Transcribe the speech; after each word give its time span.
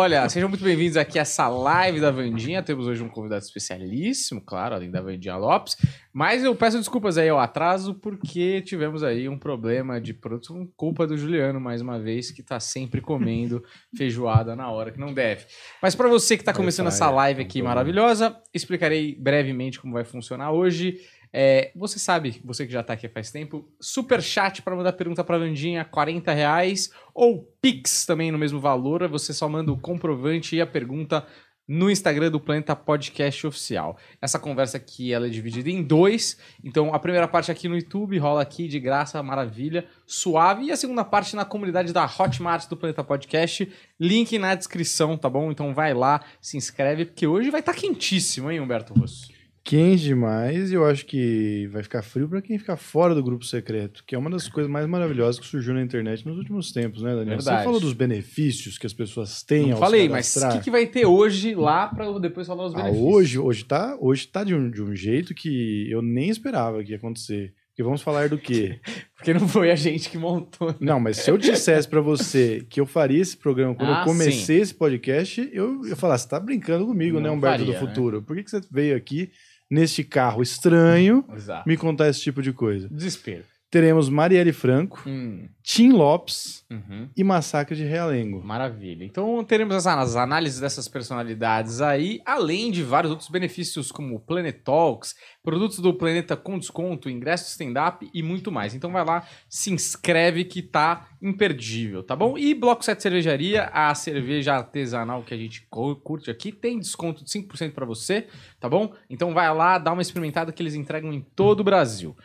Olha, 0.00 0.28
sejam 0.28 0.48
muito 0.48 0.62
bem-vindos 0.62 0.96
aqui 0.96 1.18
a 1.18 1.22
essa 1.22 1.48
live 1.48 1.98
da 1.98 2.12
Vandinha. 2.12 2.62
Temos 2.62 2.86
hoje 2.86 3.02
um 3.02 3.08
convidado 3.08 3.42
especialíssimo, 3.42 4.40
claro, 4.40 4.76
além 4.76 4.92
da 4.92 5.00
Vandinha 5.00 5.36
Lopes. 5.36 5.76
Mas 6.12 6.44
eu 6.44 6.54
peço 6.54 6.78
desculpas 6.78 7.18
aí 7.18 7.28
ao 7.28 7.40
atraso, 7.40 7.94
porque 7.94 8.62
tivemos 8.62 9.02
aí 9.02 9.28
um 9.28 9.36
problema 9.36 10.00
de 10.00 10.14
produção, 10.14 10.68
culpa 10.76 11.04
do 11.04 11.18
Juliano, 11.18 11.60
mais 11.60 11.80
uma 11.80 11.98
vez, 11.98 12.30
que 12.30 12.44
tá 12.44 12.60
sempre 12.60 13.00
comendo 13.00 13.60
feijoada 13.96 14.54
na 14.54 14.70
hora 14.70 14.92
que 14.92 15.00
não 15.00 15.12
deve. 15.12 15.46
Mas 15.82 15.96
para 15.96 16.06
você 16.06 16.38
que 16.38 16.44
tá 16.44 16.52
começando 16.52 16.86
essa 16.86 17.10
live 17.10 17.42
aqui 17.42 17.60
maravilhosa, 17.60 18.36
explicarei 18.54 19.16
brevemente 19.16 19.80
como 19.80 19.94
vai 19.94 20.04
funcionar 20.04 20.52
hoje. 20.52 21.00
É, 21.32 21.70
você 21.76 21.98
sabe, 21.98 22.40
você 22.44 22.66
que 22.66 22.72
já 22.72 22.82
tá 22.82 22.94
aqui 22.94 23.08
faz 23.08 23.30
tempo, 23.30 23.68
super 23.80 24.22
chat 24.22 24.62
para 24.62 24.74
mandar 24.74 24.92
pergunta 24.92 25.22
pra 25.22 25.38
Vandinha, 25.38 25.84
40 25.84 26.32
reais, 26.32 26.90
ou 27.14 27.42
Pix 27.60 28.06
também 28.06 28.32
no 28.32 28.38
mesmo 28.38 28.60
valor, 28.60 29.06
você 29.08 29.32
só 29.32 29.48
manda 29.48 29.72
o 29.72 29.78
comprovante 29.78 30.56
e 30.56 30.60
a 30.60 30.66
pergunta 30.66 31.26
no 31.68 31.90
Instagram 31.90 32.30
do 32.30 32.40
Planeta 32.40 32.74
Podcast 32.74 33.46
Oficial. 33.46 33.98
Essa 34.22 34.38
conversa 34.38 34.78
aqui 34.78 35.12
ela 35.12 35.26
é 35.26 35.28
dividida 35.28 35.68
em 35.68 35.82
dois, 35.82 36.38
então 36.64 36.94
a 36.94 36.98
primeira 36.98 37.28
parte 37.28 37.50
aqui 37.50 37.68
no 37.68 37.76
YouTube 37.76 38.16
rola 38.16 38.40
aqui 38.40 38.66
de 38.66 38.80
graça, 38.80 39.22
maravilha, 39.22 39.86
suave, 40.06 40.64
e 40.64 40.72
a 40.72 40.76
segunda 40.76 41.04
parte 41.04 41.36
na 41.36 41.44
comunidade 41.44 41.92
da 41.92 42.06
Hotmart 42.06 42.66
do 42.68 42.76
Planeta 42.76 43.04
Podcast, 43.04 43.70
link 44.00 44.38
na 44.38 44.54
descrição, 44.54 45.18
tá 45.18 45.28
bom? 45.28 45.52
Então 45.52 45.74
vai 45.74 45.92
lá, 45.92 46.22
se 46.40 46.56
inscreve, 46.56 47.04
porque 47.04 47.26
hoje 47.26 47.50
vai 47.50 47.60
estar 47.60 47.74
tá 47.74 47.78
quentíssimo, 47.78 48.50
hein, 48.50 48.60
Humberto 48.60 48.94
Rosso? 48.94 49.37
Quente 49.68 50.02
demais 50.04 50.72
e 50.72 50.74
eu 50.74 50.86
acho 50.86 51.04
que 51.04 51.66
vai 51.70 51.82
ficar 51.82 52.00
frio 52.00 52.26
para 52.26 52.40
quem 52.40 52.58
ficar 52.58 52.78
fora 52.78 53.14
do 53.14 53.22
grupo 53.22 53.44
secreto, 53.44 54.02
que 54.06 54.14
é 54.14 54.18
uma 54.18 54.30
das 54.30 54.48
coisas 54.48 54.72
mais 54.72 54.86
maravilhosas 54.86 55.38
que 55.38 55.46
surgiu 55.46 55.74
na 55.74 55.82
internet 55.82 56.26
nos 56.26 56.38
últimos 56.38 56.72
tempos, 56.72 57.02
né, 57.02 57.10
Daniel? 57.10 57.36
Verdade. 57.36 57.58
Você 57.58 57.64
falou 57.64 57.78
dos 57.78 57.92
benefícios 57.92 58.78
que 58.78 58.86
as 58.86 58.94
pessoas 58.94 59.42
têm 59.42 59.66
Não 59.66 59.74
ao 59.74 59.78
falei, 59.80 60.08
mas 60.08 60.34
o 60.36 60.48
que, 60.52 60.60
que 60.60 60.70
vai 60.70 60.86
ter 60.86 61.04
hoje 61.04 61.54
lá 61.54 61.86
para 61.86 62.18
depois 62.18 62.46
falar 62.46 62.64
os 62.64 62.74
Ah, 62.74 62.78
benefícios? 62.78 63.06
hoje, 63.06 63.38
hoje 63.38 63.64
tá, 63.66 63.94
hoje 64.00 64.26
tá 64.26 64.42
de 64.42 64.54
um, 64.54 64.70
de 64.70 64.82
um 64.82 64.96
jeito 64.96 65.34
que 65.34 65.86
eu 65.90 66.00
nem 66.00 66.30
esperava 66.30 66.82
que 66.82 66.92
ia 66.92 66.96
acontecer. 66.96 67.52
Porque 67.68 67.82
vamos 67.82 68.00
falar 68.00 68.30
do 68.30 68.38
quê? 68.38 68.80
Porque 69.14 69.34
não 69.34 69.46
foi 69.46 69.70
a 69.70 69.76
gente 69.76 70.08
que 70.08 70.16
montou. 70.16 70.74
Não, 70.80 70.98
mas 70.98 71.18
se 71.18 71.30
eu 71.30 71.36
dissesse 71.36 71.86
para 71.86 72.00
você 72.00 72.64
que 72.70 72.80
eu 72.80 72.86
faria 72.86 73.20
esse 73.20 73.36
programa 73.36 73.74
quando 73.74 73.92
Ah, 73.92 74.00
eu 74.00 74.04
comecei 74.06 74.60
esse 74.60 74.74
podcast, 74.74 75.48
eu 75.52 75.84
ia 75.86 75.94
falar, 75.94 76.16
você 76.16 76.26
tá 76.26 76.40
brincando 76.40 76.86
comigo, 76.86 77.20
né, 77.20 77.28
Não 77.28 77.36
Humberto 77.36 77.58
faria, 77.58 77.66
do 77.66 77.72
né? 77.72 77.78
Futuro? 77.78 78.22
Por 78.22 78.34
que, 78.34 78.44
que 78.44 78.50
você 78.50 78.60
veio 78.70 78.96
aqui 78.96 79.30
neste 79.70 80.02
carro 80.04 80.42
estranho 80.42 81.24
Exato. 81.34 81.68
me 81.68 81.76
contar 81.76 82.08
esse 82.08 82.20
tipo 82.22 82.42
de 82.42 82.52
coisa? 82.52 82.88
Desespero. 82.88 83.44
Teremos 83.70 84.08
Marielle 84.08 84.52
Franco, 84.52 85.02
Hum, 85.06 85.46
Tim 85.62 85.90
Lopes 85.90 86.64
uhum. 86.70 87.10
e 87.14 87.22
Massacre 87.22 87.76
de 87.76 87.84
Realengo. 87.84 88.42
Maravilha. 88.42 89.04
Então 89.04 89.44
teremos 89.44 89.76
as, 89.76 89.86
as 89.86 90.16
análises 90.16 90.58
dessas 90.58 90.88
personalidades 90.88 91.82
aí, 91.82 92.22
além 92.24 92.70
de 92.70 92.82
vários 92.82 93.10
outros 93.10 93.28
benefícios 93.28 93.92
como 93.92 94.20
Planet 94.20 94.62
Talks, 94.64 95.14
produtos 95.42 95.80
do 95.80 95.92
Planeta 95.92 96.34
com 96.34 96.58
desconto, 96.58 97.10
ingresso 97.10 97.50
stand-up 97.50 98.08
e 98.14 98.22
muito 98.22 98.50
mais. 98.50 98.74
Então 98.74 98.90
vai 98.90 99.04
lá, 99.04 99.26
se 99.50 99.70
inscreve 99.70 100.44
que 100.44 100.62
tá 100.62 101.06
imperdível, 101.20 102.02
tá 102.02 102.16
bom? 102.16 102.38
E 102.38 102.54
Bloco 102.54 102.82
7 102.82 103.02
Cervejaria, 103.02 103.64
a 103.64 103.94
cerveja 103.94 104.54
artesanal 104.54 105.22
que 105.22 105.34
a 105.34 105.36
gente 105.36 105.66
curte 105.68 106.30
aqui, 106.30 106.52
tem 106.52 106.78
desconto 106.78 107.22
de 107.22 107.30
5% 107.30 107.72
para 107.72 107.84
você, 107.84 108.28
tá 108.58 108.66
bom? 108.66 108.94
Então 109.10 109.34
vai 109.34 109.54
lá, 109.54 109.76
dá 109.76 109.92
uma 109.92 110.00
experimentada 110.00 110.52
que 110.52 110.62
eles 110.62 110.74
entregam 110.74 111.12
em 111.12 111.20
todo 111.20 111.60
o 111.60 111.64
Brasil. 111.64 112.16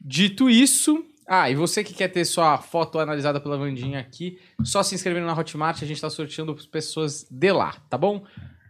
Dito 0.00 0.48
isso, 0.48 1.04
ah, 1.28 1.50
e 1.50 1.54
você 1.54 1.82
que 1.82 1.92
quer 1.92 2.08
ter 2.08 2.24
sua 2.24 2.58
foto 2.58 2.98
analisada 2.98 3.40
pela 3.40 3.56
Vandinha 3.56 3.98
aqui, 3.98 4.38
só 4.62 4.82
se 4.82 4.94
inscrevendo 4.94 5.26
na 5.26 5.36
Hotmart, 5.36 5.82
a 5.82 5.86
gente 5.86 6.00
tá 6.00 6.08
sorteando 6.08 6.54
pessoas 6.70 7.26
de 7.30 7.52
lá, 7.52 7.72
tá 7.90 7.98
bom? 7.98 8.24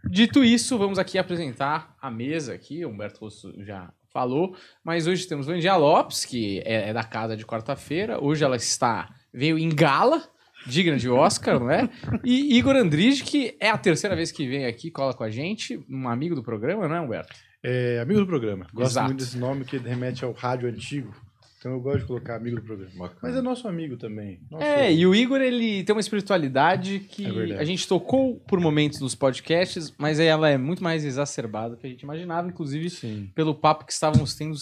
Dito 0.09 0.43
isso, 0.43 0.77
vamos 0.77 0.97
aqui 0.97 1.17
apresentar 1.17 1.95
a 2.01 2.09
mesa 2.09 2.53
aqui, 2.53 2.83
o 2.83 2.89
Humberto 2.89 3.19
Rosso 3.19 3.53
já 3.63 3.91
falou, 4.11 4.55
mas 4.83 5.05
hoje 5.05 5.27
temos 5.27 5.45
Vandinha 5.45 5.75
Lopes, 5.75 6.25
que 6.25 6.59
é, 6.65 6.89
é 6.89 6.93
da 6.93 7.03
casa 7.03 7.37
de 7.37 7.45
quarta-feira, 7.45 8.23
hoje 8.23 8.43
ela 8.43 8.55
está, 8.55 9.13
veio 9.31 9.59
em 9.59 9.69
gala, 9.69 10.23
digna 10.65 10.97
de 10.97 11.09
Oscar, 11.09 11.59
não 11.59 11.69
é? 11.69 11.89
E 12.23 12.57
Igor 12.57 12.75
Andrige, 12.75 13.23
que 13.23 13.55
é 13.59 13.69
a 13.69 13.77
terceira 13.77 14.15
vez 14.15 14.31
que 14.31 14.47
vem 14.47 14.65
aqui, 14.65 14.89
cola 14.89 15.13
com 15.13 15.23
a 15.23 15.29
gente, 15.29 15.79
um 15.89 16.09
amigo 16.09 16.33
do 16.33 16.41
programa, 16.41 16.87
não 16.87 16.95
é, 16.95 17.01
Humberto? 17.01 17.35
É, 17.63 17.99
amigo 17.99 18.19
do 18.19 18.27
programa. 18.27 18.67
Gosto 18.73 18.91
Exato. 18.91 19.07
muito 19.07 19.19
desse 19.19 19.37
nome 19.37 19.65
que 19.65 19.77
remete 19.77 20.23
ao 20.23 20.31
rádio 20.31 20.69
antigo. 20.69 21.13
Então 21.59 21.71
eu 21.71 21.79
gosto 21.81 21.99
de 22.01 22.05
colocar 22.05 22.35
amigo 22.35 22.57
do 22.57 22.61
programa. 22.61 23.11
Mas 23.21 23.35
é 23.35 23.41
nosso 23.41 23.67
amigo 23.67 23.97
também. 23.97 24.39
Nosso- 24.49 24.63
É, 24.63 24.93
e 24.93 25.05
o 25.07 25.15
Igor, 25.15 25.41
ele 25.41 25.83
tem 25.83 25.93
uma 25.93 25.99
espiritualidade 25.99 26.99
que 26.99 27.25
É 27.25 27.59
a 27.59 27.63
gente 27.63 27.87
tocou 27.87 28.39
por 28.47 28.59
momentos 28.59 28.99
nos 29.01 29.15
podcasts, 29.15 29.93
mas 29.97 30.19
ela 30.19 30.49
é 30.49 30.57
muito 30.57 30.83
mais 30.83 31.03
exacerbada 31.03 31.71
do 31.75 31.77
que 31.77 31.87
a 31.87 31.89
gente 31.89 32.03
imaginava, 32.03 32.47
inclusive 32.47 32.89
Sim. 32.91 33.31
pelo 33.33 33.55
papo 33.55 33.85
que 33.85 33.91
estávamos 33.91 34.35
tendo 34.35 34.55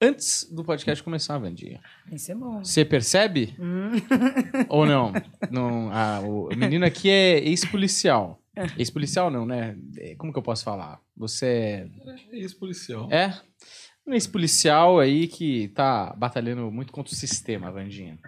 antes 0.00 0.46
do 0.50 0.64
podcast 0.64 1.02
começar, 1.02 1.38
Vandinha. 1.38 1.80
Isso 2.10 2.32
é 2.32 2.34
bom. 2.34 2.64
Você 2.64 2.84
percebe? 2.84 3.54
Hum. 3.58 3.92
Ou 4.68 4.84
não? 4.84 5.12
não 5.50 5.88
ah, 5.92 6.20
o 6.20 6.48
menino 6.56 6.84
aqui 6.84 7.08
é 7.08 7.38
ex-policial. 7.38 8.40
Ex-policial 8.78 9.30
não, 9.30 9.46
né? 9.46 9.76
É, 9.98 10.14
Como 10.16 10.32
que 10.32 10.38
eu 10.38 10.42
posso 10.42 10.64
falar? 10.64 11.00
Você 11.16 11.46
é... 11.46 11.88
Ex-policial. 12.32 13.08
É? 13.10 13.38
Um 14.06 14.14
ex-policial 14.14 14.98
aí 14.98 15.28
que 15.28 15.68
tá 15.68 16.14
batalhando 16.16 16.70
muito 16.70 16.92
contra 16.92 17.12
o 17.12 17.16
sistema, 17.16 17.70
Vandinha. 17.70 18.18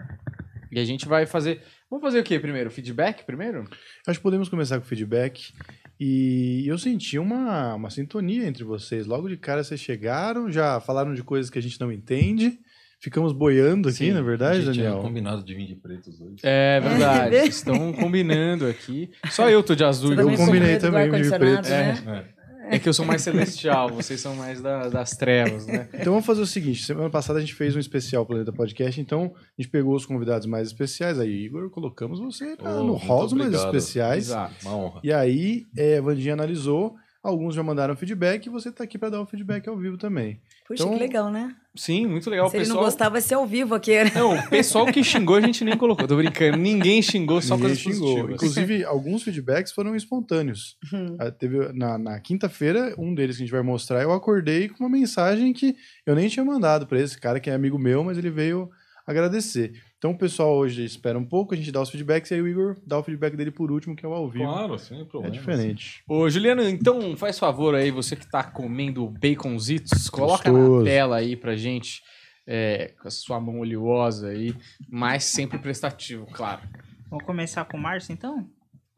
E 0.71 0.79
a 0.79 0.85
gente 0.85 1.07
vai 1.07 1.25
fazer... 1.25 1.61
Vamos 1.89 2.03
fazer 2.03 2.19
o 2.19 2.23
quê 2.23 2.39
primeiro? 2.39 2.71
Feedback 2.71 3.25
primeiro? 3.25 3.65
Acho 4.07 4.19
que 4.19 4.23
podemos 4.23 4.47
começar 4.47 4.79
com 4.79 4.85
o 4.85 4.87
feedback. 4.87 5.51
E 5.99 6.63
eu 6.67 6.77
senti 6.77 7.19
uma, 7.19 7.75
uma 7.75 7.89
sintonia 7.89 8.47
entre 8.47 8.63
vocês. 8.63 9.05
Logo 9.05 9.27
de 9.27 9.37
cara 9.37 9.63
vocês 9.63 9.79
chegaram, 9.79 10.51
já 10.51 10.79
falaram 10.79 11.13
de 11.13 11.23
coisas 11.23 11.49
que 11.49 11.59
a 11.59 11.61
gente 11.61 11.79
não 11.79 11.91
entende. 11.91 12.59
Ficamos 13.01 13.33
boiando 13.33 13.89
aqui, 13.89 13.97
Sim, 13.97 14.11
na 14.11 14.19
A 14.19 14.23
verdade, 14.23 14.61
gente 14.61 14.73
tinha 14.75 14.85
Daniel? 14.85 15.01
combinado 15.01 15.43
de 15.43 15.55
vir 15.55 15.65
de 15.65 15.75
pretos 15.75 16.21
hoje. 16.21 16.35
É 16.43 16.79
verdade. 16.79 17.35
Vocês 17.35 17.55
estão 17.55 17.91
combinando 17.93 18.67
aqui. 18.67 19.09
Só 19.31 19.49
eu 19.49 19.63
tô 19.63 19.73
de 19.73 19.83
azul. 19.83 20.13
E 20.13 20.21
o- 20.21 20.37
combinei 20.37 20.77
também, 20.77 21.01
ar-condicionado, 21.03 21.67
Preto. 21.67 21.69
né? 21.69 22.25
É. 22.37 22.41
É 22.75 22.79
que 22.79 22.87
eu 22.87 22.93
sou 22.93 23.03
mais 23.05 23.21
celestial, 23.23 23.89
vocês 23.89 24.21
são 24.21 24.33
mais 24.35 24.61
da- 24.61 24.87
das 24.87 25.11
trevas, 25.17 25.65
né? 25.67 25.89
Então 25.93 26.13
vamos 26.13 26.25
fazer 26.25 26.41
o 26.41 26.45
seguinte: 26.45 26.83
semana 26.85 27.09
passada 27.09 27.39
a 27.39 27.41
gente 27.41 27.53
fez 27.55 27.75
um 27.75 27.79
especial 27.79 28.25
Planeta 28.25 28.53
Podcast, 28.53 29.01
então 29.01 29.33
a 29.35 29.61
gente 29.61 29.69
pegou 29.71 29.93
os 29.95 30.05
convidados 30.05 30.45
mais 30.47 30.67
especiais. 30.67 31.19
Aí, 31.19 31.45
Igor, 31.45 31.69
colocamos 31.71 32.19
você 32.19 32.55
Oh, 32.61 32.83
no 32.83 32.93
hall 32.93 33.23
dos 33.23 33.33
mais 33.33 33.51
especiais. 33.53 34.27
Exato. 34.27 34.53
Uma 34.63 34.75
honra. 34.77 35.01
E 35.03 35.11
aí, 35.11 35.65
é, 35.75 35.97
a 35.97 36.01
Vandinha 36.01 36.33
analisou, 36.33 36.95
alguns 37.21 37.55
já 37.55 37.63
mandaram 37.63 37.95
feedback 37.97 38.45
e 38.45 38.49
você 38.49 38.71
tá 38.71 38.83
aqui 38.85 38.97
para 38.97 39.09
dar 39.09 39.21
o 39.21 39.25
feedback 39.25 39.67
ao 39.67 39.75
vivo 39.77 39.97
também. 39.97 40.39
Puxa, 40.67 40.83
Então- 40.83 40.93
que 40.93 40.99
legal, 40.99 41.29
né? 41.29 41.53
Sim, 41.75 42.05
muito 42.05 42.29
legal. 42.29 42.49
Se 42.49 42.55
o 42.55 42.57
ele 42.57 42.65
não 42.67 42.75
pessoal... 42.75 42.85
gostar, 42.85 43.09
vai 43.09 43.21
ser 43.21 43.35
ao 43.35 43.47
vivo 43.47 43.73
aqui. 43.75 43.91
né? 44.03 44.11
Não, 44.13 44.35
o 44.37 44.49
pessoal 44.49 44.85
que 44.87 45.03
xingou 45.03 45.37
a 45.37 45.41
gente 45.41 45.63
nem 45.63 45.77
colocou. 45.77 46.05
Tô 46.05 46.17
brincando. 46.17 46.57
Ninguém 46.57 47.01
xingou, 47.01 47.41
só 47.41 47.55
Ninguém 47.55 47.69
coisas 47.69 47.79
xingou. 47.83 48.07
positivas. 48.27 48.35
Inclusive, 48.35 48.83
alguns 48.83 49.23
feedbacks 49.23 49.71
foram 49.71 49.95
espontâneos. 49.95 50.77
Hum. 50.93 51.15
Ah, 51.17 51.31
Teve, 51.31 51.71
na 51.73 51.97
na 51.97 52.19
quinta-feira, 52.19 52.93
um 52.97 53.15
deles 53.15 53.37
que 53.37 53.43
a 53.43 53.45
gente 53.45 53.53
vai 53.53 53.61
mostrar, 53.63 54.01
eu 54.01 54.11
acordei 54.11 54.67
com 54.67 54.83
uma 54.83 54.89
mensagem 54.89 55.53
que 55.53 55.75
eu 56.05 56.13
nem 56.13 56.27
tinha 56.27 56.43
mandado 56.43 56.85
para 56.85 56.99
esse 56.99 57.17
cara 57.17 57.39
que 57.39 57.49
é 57.49 57.53
amigo 57.53 57.79
meu, 57.79 58.03
mas 58.03 58.17
ele 58.17 58.29
veio 58.29 58.69
agradecer. 59.07 59.71
Então 60.01 60.09
o 60.09 60.17
pessoal 60.17 60.57
hoje 60.57 60.83
espera 60.83 61.15
um 61.15 61.23
pouco, 61.23 61.53
a 61.53 61.57
gente 61.57 61.71
dá 61.71 61.79
os 61.79 61.91
feedbacks 61.91 62.31
e 62.31 62.33
aí 62.33 62.41
o 62.41 62.47
Igor 62.47 62.75
dá 62.83 62.97
o 62.97 63.03
feedback 63.03 63.35
dele 63.35 63.51
por 63.51 63.71
último, 63.71 63.95
que 63.95 64.03
é 64.03 64.09
o 64.09 64.13
ao 64.13 64.27
vivo. 64.27 64.45
Claro, 64.45 64.79
sem 64.79 64.99
é 64.99 65.05
problema. 65.05 65.31
diferente. 65.31 66.03
Ô, 66.09 66.27
Juliano, 66.27 66.63
então 66.63 67.15
faz 67.15 67.37
favor 67.37 67.75
aí, 67.75 67.91
você 67.91 68.15
que 68.15 68.25
tá 68.27 68.43
comendo 68.43 69.07
baconzitos, 69.07 70.09
coloca 70.09 70.49
Gostoso. 70.49 70.79
na 70.79 70.89
tela 70.89 71.17
aí 71.17 71.35
pra 71.35 71.55
gente, 71.55 72.01
é, 72.47 72.95
com 72.99 73.07
a 73.07 73.11
sua 73.11 73.39
mão 73.39 73.59
oleosa 73.59 74.29
aí, 74.29 74.55
mas 74.89 75.25
sempre 75.25 75.59
prestativo, 75.59 76.25
claro. 76.25 76.61
Vamos 77.07 77.23
começar 77.23 77.63
com 77.65 77.77
o 77.77 77.79
Márcio, 77.79 78.11
então? 78.11 78.49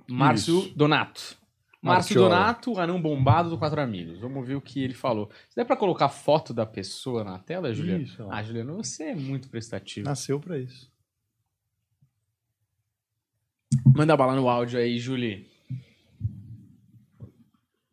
Márcio 0.09 0.59
Isso. 0.59 0.73
Donato. 0.73 1.37
Márcio. 1.81 2.15
Donato, 2.15 2.79
anão 2.79 3.01
bombado 3.01 3.49
do 3.49 3.57
Quatro 3.57 3.81
Amigos. 3.81 4.19
Vamos 4.19 4.47
ver 4.47 4.56
o 4.56 4.61
que 4.61 4.81
ele 4.81 4.94
falou. 4.94 5.29
Se 5.49 5.56
der 5.57 5.65
pra 5.65 5.75
colocar 5.75 6.07
foto 6.07 6.53
da 6.53 6.65
pessoa 6.65 7.25
na 7.25 7.38
tela, 7.39 7.73
Juliano? 7.73 8.03
Isso, 8.03 8.23
ó. 8.23 8.29
Ah, 8.31 8.41
Juliano, 8.41 8.77
você 8.77 9.09
é 9.09 9.15
muito 9.15 9.49
prestativo. 9.49 10.07
Nasceu 10.07 10.39
para 10.39 10.57
isso. 10.57 10.93
Manda 13.95 14.18
bala 14.18 14.34
no 14.34 14.50
áudio 14.50 14.80
aí, 14.80 14.98
Julie. 14.98 15.45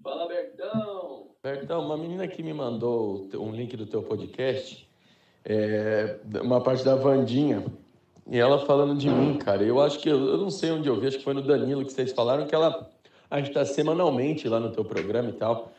Fala, 0.02 0.26
Bertão! 0.26 1.26
Bertão, 1.43 1.85
uma 1.85 1.99
menina 1.99 2.26
que 2.26 2.43
me 2.43 2.55
mandou 2.55 3.29
um 3.35 3.52
link 3.52 3.76
do 3.76 3.85
teu 3.85 4.02
podcast, 4.02 4.88
é, 5.44 6.17
uma 6.43 6.62
parte 6.62 6.82
da 6.82 6.97
Vandinha, 6.97 7.67
e 8.26 8.38
ela 8.38 8.64
falando 8.64 8.97
de 8.97 9.11
mim, 9.11 9.37
cara. 9.37 9.62
Eu 9.62 9.79
acho 9.79 9.99
que, 9.99 10.08
eu, 10.08 10.17
eu 10.17 10.38
não 10.38 10.49
sei 10.49 10.70
onde 10.70 10.88
eu 10.88 10.99
vi, 10.99 11.08
acho 11.08 11.19
que 11.19 11.25
foi 11.25 11.35
no 11.35 11.43
Danilo 11.43 11.85
que 11.85 11.93
vocês 11.93 12.12
falaram, 12.12 12.47
que 12.47 12.55
ela, 12.55 12.91
a 13.31 13.38
gente 13.38 13.52
tá 13.52 13.67
semanalmente 13.67 14.49
lá 14.49 14.58
no 14.58 14.73
teu 14.73 14.87
programa 14.87 15.29
e 15.29 15.35
tal. 15.35 15.70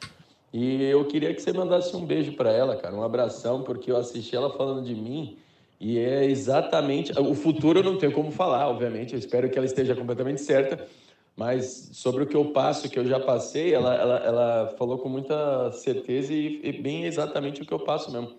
E 0.54 0.84
eu 0.84 1.04
queria 1.06 1.34
que 1.34 1.42
você 1.42 1.52
mandasse 1.52 1.96
um 1.96 2.06
beijo 2.06 2.34
para 2.34 2.52
ela, 2.52 2.76
cara, 2.76 2.94
um 2.94 3.02
abração, 3.02 3.64
porque 3.64 3.92
eu 3.92 3.98
assisti 3.98 4.36
ela 4.36 4.56
falando 4.56 4.86
de 4.86 4.94
mim 4.94 5.40
e 5.82 5.98
é 5.98 6.26
exatamente. 6.26 7.12
O 7.20 7.34
futuro 7.34 7.80
eu 7.80 7.84
não 7.84 7.98
tenho 7.98 8.12
como 8.12 8.30
falar, 8.32 8.70
obviamente, 8.70 9.14
eu 9.14 9.20
espero 9.20 9.50
que 9.50 9.58
ela 9.58 9.66
esteja 9.66 9.96
completamente 9.96 10.40
certa, 10.42 10.88
Mas 11.36 11.90
sobre 11.94 12.24
o 12.24 12.28
que 12.28 12.36
eu 12.36 12.52
passo, 12.52 12.88
que 12.88 13.00
eu 13.00 13.06
já 13.06 13.20
passei, 13.20 13.74
ela, 13.74 13.96
ela, 13.96 14.18
ela 14.18 14.76
falou 14.78 15.00
com 15.00 15.10
muita 15.10 15.72
certeza 15.72 16.32
e, 16.34 16.62
e 16.64 16.72
bem 16.74 17.06
exatamente 17.06 17.64
o 17.64 17.66
que 17.66 17.74
eu 17.74 17.80
passo 17.80 18.12
mesmo. 18.12 18.36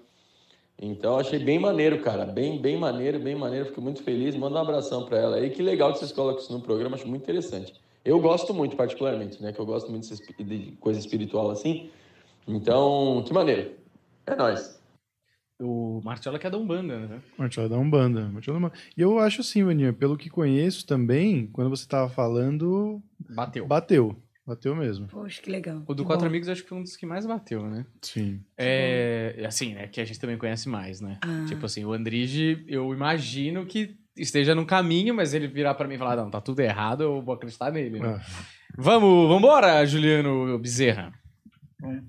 Então, 0.81 1.19
achei 1.19 1.39
bem 1.39 1.59
maneiro, 1.59 2.01
cara. 2.01 2.25
Bem, 2.25 2.61
bem 2.61 2.77
maneiro, 2.77 3.19
bem 3.19 3.35
maneiro. 3.35 3.67
Fico 3.67 3.81
muito 3.81 4.03
feliz. 4.03 4.37
Manda 4.37 4.59
um 4.59 4.63
abração 4.63 5.05
para 5.05 5.19
ela 5.19 5.37
aí. 5.37 5.51
Que 5.51 5.63
legal 5.63 5.93
que 5.93 5.99
vocês 5.99 6.13
colocam 6.13 6.43
isso 6.43 6.53
no 6.53 6.61
programa. 6.61 6.97
Acho 6.97 7.09
muito 7.09 7.23
interessante. 7.23 7.75
Eu 8.05 8.21
gosto 8.21 8.53
muito, 8.55 8.77
particularmente, 8.77 9.43
né? 9.43 9.53
Que 9.53 9.61
eu 9.61 9.67
gosto 9.67 9.91
muito 9.91 10.09
de 10.45 10.73
coisa 10.81 10.99
espiritual 10.99 11.51
assim. 11.51 11.91
Então, 12.47 13.23
que 13.27 13.33
maneiro. 13.33 13.73
É 14.27 14.35
nóis. 14.37 14.82
O 15.63 16.01
Martiola 16.05 16.39
que 16.39 16.47
é 16.47 16.51
da 16.51 16.59
Umbanda, 16.59 16.99
né? 16.99 17.21
Martiola 17.39 17.69
da 17.69 17.79
Umbanda. 17.79 18.29
Martiola 18.29 18.59
da 18.59 18.67
Umbanda. 18.67 18.83
E 18.97 19.01
eu 19.01 19.19
acho 19.19 19.41
assim, 19.41 19.63
Vaninha, 19.63 19.93
pelo 19.93 20.17
que 20.17 20.29
conheço 20.29 20.87
também, 20.87 21.47
quando 21.53 21.71
você 21.71 21.87
tava 21.87 22.09
falando, 22.09 23.01
Bateu. 23.31 23.67
bateu. 23.67 24.17
Bateu 24.45 24.75
mesmo. 24.75 25.07
Poxa, 25.07 25.41
que 25.41 25.49
legal. 25.49 25.85
O 25.87 25.95
do 25.95 26.03
Que 26.03 26.09
Quatro 26.09 26.25
bom. 26.25 26.31
Amigos 26.31 26.49
acho 26.49 26.65
que 26.65 26.69
foi 26.69 26.79
um 26.79 26.83
dos 26.83 26.97
que 26.97 27.07
mais 27.07 27.25
bateu, 27.25 27.65
né? 27.71 27.87
Sim. 28.01 28.41
É, 28.59 29.45
assim, 29.47 29.73
né? 29.75 29.87
Que 29.87 30.01
a 30.01 30.05
gente 30.05 30.19
também 30.19 30.37
conhece 30.37 30.69
mais, 30.69 31.01
né? 31.01 31.19
Ah. 31.23 31.45
Tipo 31.47 31.67
assim, 31.67 31.85
o 31.85 31.93
Andrige, 31.93 32.65
eu 32.67 32.93
imagino 32.93 33.65
que 33.65 33.97
esteja 34.17 34.53
no 34.53 34.67
caminho, 34.67 35.15
mas 35.15 35.33
ele 35.33 35.47
virar 35.47 35.75
pra 35.75 35.87
mim 35.87 35.95
e 35.95 35.99
falar, 35.99 36.17
não, 36.17 36.29
tá 36.29 36.41
tudo 36.41 36.59
errado, 36.59 37.05
eu 37.05 37.23
vou 37.23 37.35
acreditar 37.37 37.71
nele, 37.71 38.01
né? 38.01 38.21
Ah, 38.21 38.45
Vamos, 38.77 39.29
vambora, 39.29 39.87
Juliano 39.87 40.59
Bezerra. 40.59 41.13
Vamos 41.81 42.05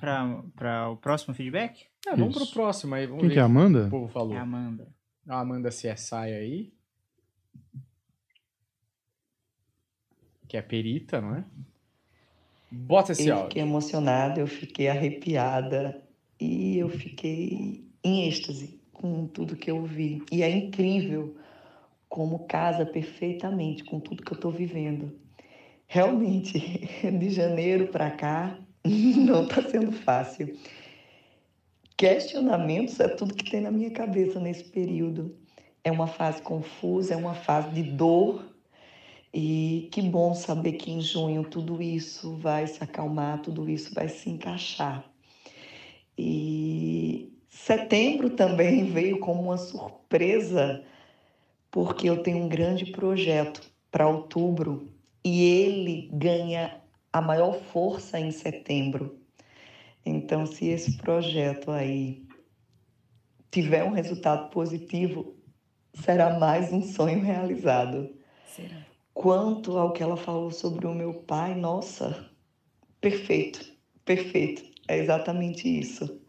para 0.56 0.90
o 0.90 0.98
próximo 0.98 1.36
feedback? 1.36 1.86
É, 2.08 2.16
vamos 2.16 2.36
Isso. 2.36 2.46
pro 2.46 2.54
próximo 2.54 2.96
aí, 2.96 3.06
vamos 3.06 3.22
Quem 3.22 3.30
ver 3.30 3.36
que 3.36 3.40
é 3.40 3.42
a 3.42 3.46
Amanda? 3.46 3.88
o 3.88 3.90
povo 3.90 4.08
falou. 4.08 4.34
É 4.34 4.38
a 4.38 4.42
Amanda. 4.42 4.88
A 5.28 5.40
Amanda 5.40 5.70
CSI 5.70 6.16
aí. 6.16 6.74
Que 10.48 10.58
é 10.58 10.62
perita, 10.62 11.22
não 11.22 11.36
é? 11.36 11.46
Bota 12.70 13.12
esse 13.12 13.28
Eu 13.28 13.36
áudio. 13.36 13.50
fiquei 13.50 13.62
emocionada, 13.64 14.40
eu 14.40 14.48
fiquei 14.48 14.88
arrepiada 14.90 16.04
e 16.40 16.78
eu 16.78 16.90
fiquei 16.90 17.88
em 18.04 18.28
êxtase 18.28 18.80
com 18.92 19.26
tudo 19.28 19.56
que 19.56 19.72
eu 19.72 19.84
vi. 19.86 20.22
E 20.32 20.44
é 20.44 20.50
incrível 20.50 21.36
como 22.10 22.46
casa 22.46 22.86
perfeitamente 22.86 23.84
com 23.84 24.00
tudo 24.00 24.24
que 24.24 24.32
eu 24.32 24.36
estou 24.36 24.52
vivendo. 24.52 25.18
Realmente, 25.88 26.60
de 27.20 27.30
janeiro 27.30 27.88
para 27.88 28.12
cá, 28.12 28.58
não 28.86 29.44
está 29.46 29.62
sendo 29.70 29.92
fácil. 29.92 30.58
Questionamentos 32.04 33.00
é 33.00 33.08
tudo 33.08 33.34
que 33.34 33.50
tem 33.50 33.62
na 33.62 33.72
minha 33.72 33.90
cabeça 33.90 34.38
nesse 34.38 34.66
período. 34.66 35.38
É 35.86 35.90
uma 35.90 36.06
fase 36.06 36.42
confusa, 36.42 37.14
é 37.14 37.16
uma 37.16 37.34
fase 37.34 37.70
de 37.70 37.82
dor, 37.82 38.44
e 39.34 39.88
que 39.90 40.02
bom 40.02 40.34
saber 40.34 40.74
que 40.74 40.92
em 40.92 41.00
junho 41.00 41.46
tudo 41.46 41.82
isso 41.82 42.36
vai 42.36 42.68
se 42.68 42.84
acalmar, 42.84 43.42
tudo 43.42 43.70
isso 43.70 43.94
vai 43.94 44.10
se 44.10 44.30
encaixar. 44.30 45.10
E 46.18 47.32
setembro 47.48 48.32
também 48.32 48.84
veio 48.92 49.22
como 49.22 49.42
uma 49.42 49.58
surpresa, 49.58 50.84
porque 51.72 52.10
eu 52.10 52.22
tenho 52.22 52.40
um 52.40 52.50
grande 52.50 52.92
projeto 52.92 53.62
para 53.90 54.10
outubro 54.10 54.92
e 55.24 55.42
ele 55.42 56.10
ganha 56.12 56.82
a 57.14 57.22
maior 57.22 57.54
força 57.54 58.20
em 58.20 58.30
setembro. 58.30 59.23
Então, 60.06 60.46
se 60.46 60.68
esse 60.68 60.98
projeto 60.98 61.72
aí 61.72 62.26
tiver 63.52 63.84
um 63.84 63.92
resultado 63.92 64.50
positivo, 64.50 65.36
será 65.94 66.40
mais 66.40 66.74
um 66.74 66.82
sonho 66.82 67.22
realizado. 67.22 68.10
Será? 68.48 68.86
Quanto 69.14 69.78
ao 69.78 69.94
que 69.94 70.02
ela 70.02 70.18
falou 70.18 70.52
sobre 70.52 70.88
o 70.88 70.94
meu 70.94 71.14
pai, 71.14 71.54
nossa, 71.56 72.30
perfeito, 73.00 73.64
perfeito. 74.04 74.64
É 74.88 74.98
exatamente 74.98 75.68
isso. 75.68 76.20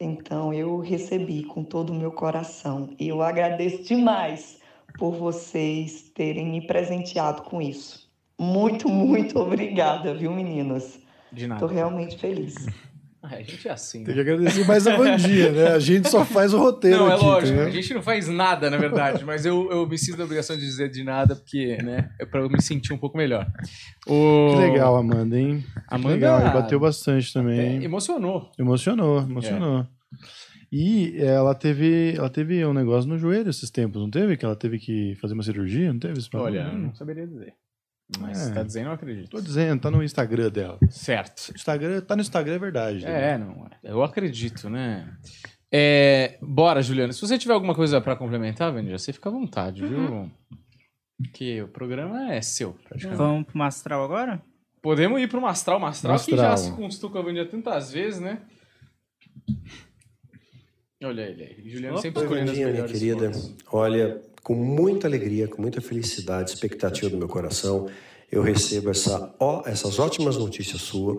Então 0.00 0.52
eu 0.52 0.78
recebi 0.78 1.44
com 1.44 1.62
todo 1.62 1.90
o 1.90 1.94
meu 1.94 2.10
coração 2.10 2.94
e 2.98 3.08
eu 3.08 3.20
agradeço 3.20 3.82
demais 3.82 4.58
por 4.98 5.12
vocês 5.12 6.10
terem 6.14 6.46
me 6.46 6.66
presenteado 6.66 7.42
com 7.42 7.60
isso. 7.60 8.10
Muito, 8.38 8.88
muito 8.88 9.38
obrigada, 9.38 10.14
viu, 10.14 10.32
meninas? 10.32 10.99
De 11.32 11.42
Estou 11.44 11.48
nada. 11.60 11.72
realmente 11.72 12.18
feliz. 12.18 12.54
Ah, 13.22 13.34
a 13.34 13.42
gente 13.42 13.68
é 13.68 13.70
assim, 13.70 14.02
Tem 14.02 14.14
né? 14.16 14.24
que 14.24 14.30
agradecer 14.30 14.66
mais 14.66 14.86
a 14.86 14.96
Vandinha, 14.96 15.52
né? 15.52 15.66
A 15.72 15.78
gente 15.78 16.08
só 16.08 16.24
faz 16.24 16.54
o 16.54 16.58
roteiro 16.58 17.00
Não, 17.00 17.10
é 17.10 17.14
aqui, 17.16 17.22
lógico, 17.26 17.48
entendeu? 17.52 17.66
a 17.66 17.70
gente 17.70 17.92
não 17.92 18.02
faz 18.02 18.28
nada, 18.28 18.70
na 18.70 18.78
verdade, 18.78 19.26
mas 19.26 19.44
eu, 19.44 19.70
eu 19.70 19.86
me 19.86 19.98
sinto 19.98 20.16
na 20.16 20.24
obrigação 20.24 20.56
de 20.56 20.62
dizer 20.62 20.88
de 20.88 21.04
nada, 21.04 21.36
porque, 21.36 21.76
né, 21.82 22.08
é 22.18 22.24
pra 22.24 22.40
eu 22.40 22.48
me 22.48 22.62
sentir 22.62 22.94
um 22.94 22.96
pouco 22.96 23.18
melhor. 23.18 23.46
O... 24.06 24.52
Que 24.54 24.60
legal, 24.70 24.96
Amanda, 24.96 25.38
hein? 25.38 25.62
Que 25.86 25.94
Amanda- 25.94 26.14
legal, 26.14 26.40
e 26.46 26.50
bateu 26.50 26.80
bastante 26.80 27.28
É, 27.28 27.32
também. 27.34 27.84
emocionou. 27.84 28.50
Emocionou, 28.58 29.20
emocionou. 29.20 29.86
E 30.72 31.14
ela 31.18 31.54
teve, 31.54 32.14
ela 32.16 32.30
teve 32.30 32.64
um 32.64 32.72
negócio 32.72 33.06
no 33.06 33.18
joelho 33.18 33.50
esses 33.50 33.70
tempos, 33.70 34.00
não 34.00 34.08
teve? 34.10 34.34
Que 34.38 34.46
ela 34.46 34.56
teve 34.56 34.78
que 34.78 35.14
fazer 35.20 35.34
uma 35.34 35.42
cirurgia, 35.42 35.92
não 35.92 36.00
teve 36.00 36.18
esse 36.18 36.28
Olha, 36.34 36.72
não 36.72 36.94
saberia 36.94 37.26
dizer. 37.26 37.52
Mas 38.18 38.48
É. 38.50 38.54
tá 38.54 38.62
dizendo, 38.62 38.86
eu 38.88 38.92
acredito. 38.92 39.30
Tô 39.30 39.40
dizendo, 39.40 39.80
tá 39.80 39.90
no 39.90 40.02
Instagram 40.02 40.50
dela. 40.50 40.78
Certo. 40.90 41.52
Instagram, 41.54 42.00
tá 42.00 42.16
no 42.16 42.22
Instagram, 42.22 42.54
é 42.54 42.58
verdade. 42.58 43.04
né? 43.04 43.32
É, 43.32 43.38
não, 43.38 43.68
eu 43.84 44.02
acredito, 44.02 44.68
né? 44.68 45.16
É, 45.72 46.36
bora, 46.42 46.82
Juliana. 46.82 47.12
Se 47.12 47.20
você 47.20 47.38
tiver 47.38 47.54
alguma 47.54 47.74
coisa 47.74 48.00
pra 48.00 48.16
complementar, 48.16 48.72
Vendia, 48.72 48.98
você 48.98 49.12
fica 49.12 49.28
à 49.28 49.32
vontade, 49.32 49.86
viu? 49.86 50.30
Que 51.32 51.62
o 51.62 51.68
programa 51.68 52.32
é 52.32 52.40
seu, 52.42 52.72
praticamente. 52.88 53.18
Vamos 53.18 53.46
pro 53.46 53.58
Mastral 53.58 54.02
agora? 54.04 54.42
Podemos 54.82 55.20
ir 55.20 55.28
pro 55.28 55.40
Mastral, 55.40 55.78
Mastral, 55.78 56.18
que 56.18 56.32
Mastral. 56.32 56.50
já 56.50 56.56
se 56.56 56.72
consultou 56.72 57.10
com 57.10 57.18
a 57.18 57.22
Vendia 57.22 57.46
tantas 57.46 57.92
vezes, 57.92 58.18
né? 58.20 58.40
Olha 61.02 61.22
ele 61.22 61.42
aí. 61.44 61.70
Juliano 61.70 61.94
Opa. 61.94 62.02
sempre 62.02 62.22
escolhendo 62.22 62.50
as 62.50 62.58
Vandinha, 62.58 62.72
minha 62.72 62.82
melhores 62.84 62.98
querida. 63.00 63.30
Olha, 63.72 64.20
com 64.42 64.54
muita 64.54 65.06
alegria, 65.06 65.48
com 65.48 65.60
muita 65.60 65.80
felicidade, 65.80 66.50
expectativa 66.50 67.10
do 67.10 67.16
meu 67.16 67.28
coração, 67.28 67.88
eu 68.30 68.42
recebo 68.42 68.90
essa, 68.90 69.34
ó, 69.38 69.62
essas 69.66 69.98
ótimas 69.98 70.36
notícias 70.36 70.80
suas. 70.82 71.18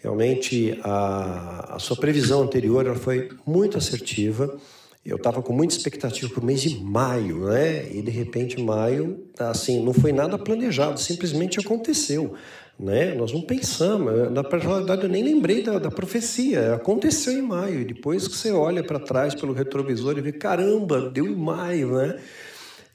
Realmente, 0.00 0.78
a, 0.82 1.76
a 1.76 1.78
sua 1.78 1.96
previsão 1.96 2.42
anterior 2.42 2.86
ela 2.86 2.96
foi 2.96 3.30
muito 3.46 3.78
assertiva. 3.78 4.56
Eu 5.04 5.16
estava 5.16 5.40
com 5.40 5.52
muita 5.52 5.74
expectativa 5.74 6.30
para 6.30 6.42
o 6.42 6.44
mês 6.44 6.60
de 6.60 6.78
maio, 6.78 7.46
né? 7.46 7.90
E 7.90 8.02
de 8.02 8.10
repente, 8.10 8.60
maio, 8.60 9.24
assim, 9.38 9.82
não 9.82 9.92
foi 9.92 10.12
nada 10.12 10.36
planejado, 10.36 11.00
simplesmente 11.00 11.58
aconteceu. 11.58 12.34
Né? 12.78 13.12
Nós 13.14 13.32
não 13.32 13.40
pensamos, 13.40 14.30
na 14.30 14.42
verdade 14.42 15.02
eu 15.02 15.08
nem 15.08 15.24
lembrei 15.24 15.64
da, 15.64 15.80
da 15.80 15.90
profecia, 15.90 16.74
aconteceu 16.74 17.32
em 17.32 17.42
maio, 17.42 17.80
e 17.80 17.84
depois 17.84 18.28
que 18.28 18.36
você 18.36 18.52
olha 18.52 18.84
para 18.84 19.00
trás 19.00 19.34
pelo 19.34 19.52
retrovisor 19.52 20.16
e 20.16 20.20
vê, 20.20 20.30
caramba, 20.30 21.10
deu 21.10 21.26
em 21.26 21.34
maio, 21.34 21.96
né? 21.96 22.20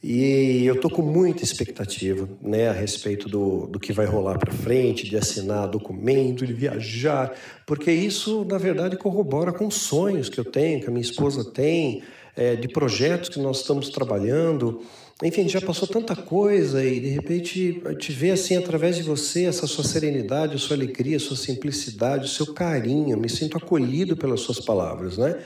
E 0.04 0.66
eu 0.66 0.82
tô 0.82 0.90
com 0.90 1.02
muita 1.02 1.46
expectativa, 1.46 2.28
né, 2.42 2.68
a 2.68 2.74
respeito 2.74 3.30
do, 3.30 3.68
do 3.68 3.80
que 3.80 3.94
vai 3.94 4.06
rolar 4.06 4.38
para 4.38 4.52
frente, 4.52 5.10
de 5.10 5.16
assinar 5.16 5.66
documento, 5.70 6.46
de 6.46 6.52
viajar, 6.52 7.34
porque 7.66 7.90
isso, 7.90 8.44
na 8.44 8.58
verdade, 8.58 8.98
corrobora 8.98 9.54
com 9.54 9.72
sonhos 9.72 10.28
que 10.28 10.38
eu 10.38 10.44
tenho, 10.44 10.82
que 10.82 10.88
a 10.88 10.92
minha 10.92 11.02
esposa 11.02 11.46
tem, 11.46 12.04
é, 12.36 12.54
de 12.58 12.68
projetos 12.68 13.30
que 13.30 13.40
nós 13.40 13.62
estamos 13.62 13.88
trabalhando. 13.88 14.82
Enfim, 15.24 15.48
já 15.48 15.62
passou 15.62 15.88
tanta 15.88 16.18
coisa 16.18 16.84
e, 16.84 17.00
de 17.00 17.08
repente, 17.08 17.82
gente 17.92 18.12
vê, 18.12 18.32
assim, 18.32 18.58
através 18.58 18.98
de 18.98 19.04
você, 19.04 19.46
essa 19.46 19.68
sua 19.68 19.86
serenidade, 19.86 20.56
a 20.56 20.60
sua 20.60 20.76
alegria, 20.76 21.16
a 21.16 21.20
sua 21.20 21.38
simplicidade, 21.38 22.26
o 22.26 22.30
seu 22.30 22.54
carinho. 22.54 23.18
Me 23.18 23.30
sinto 23.30 23.58
acolhido 23.58 24.18
pelas 24.18 24.42
suas 24.42 24.60
palavras, 24.60 25.18
né? 25.18 25.40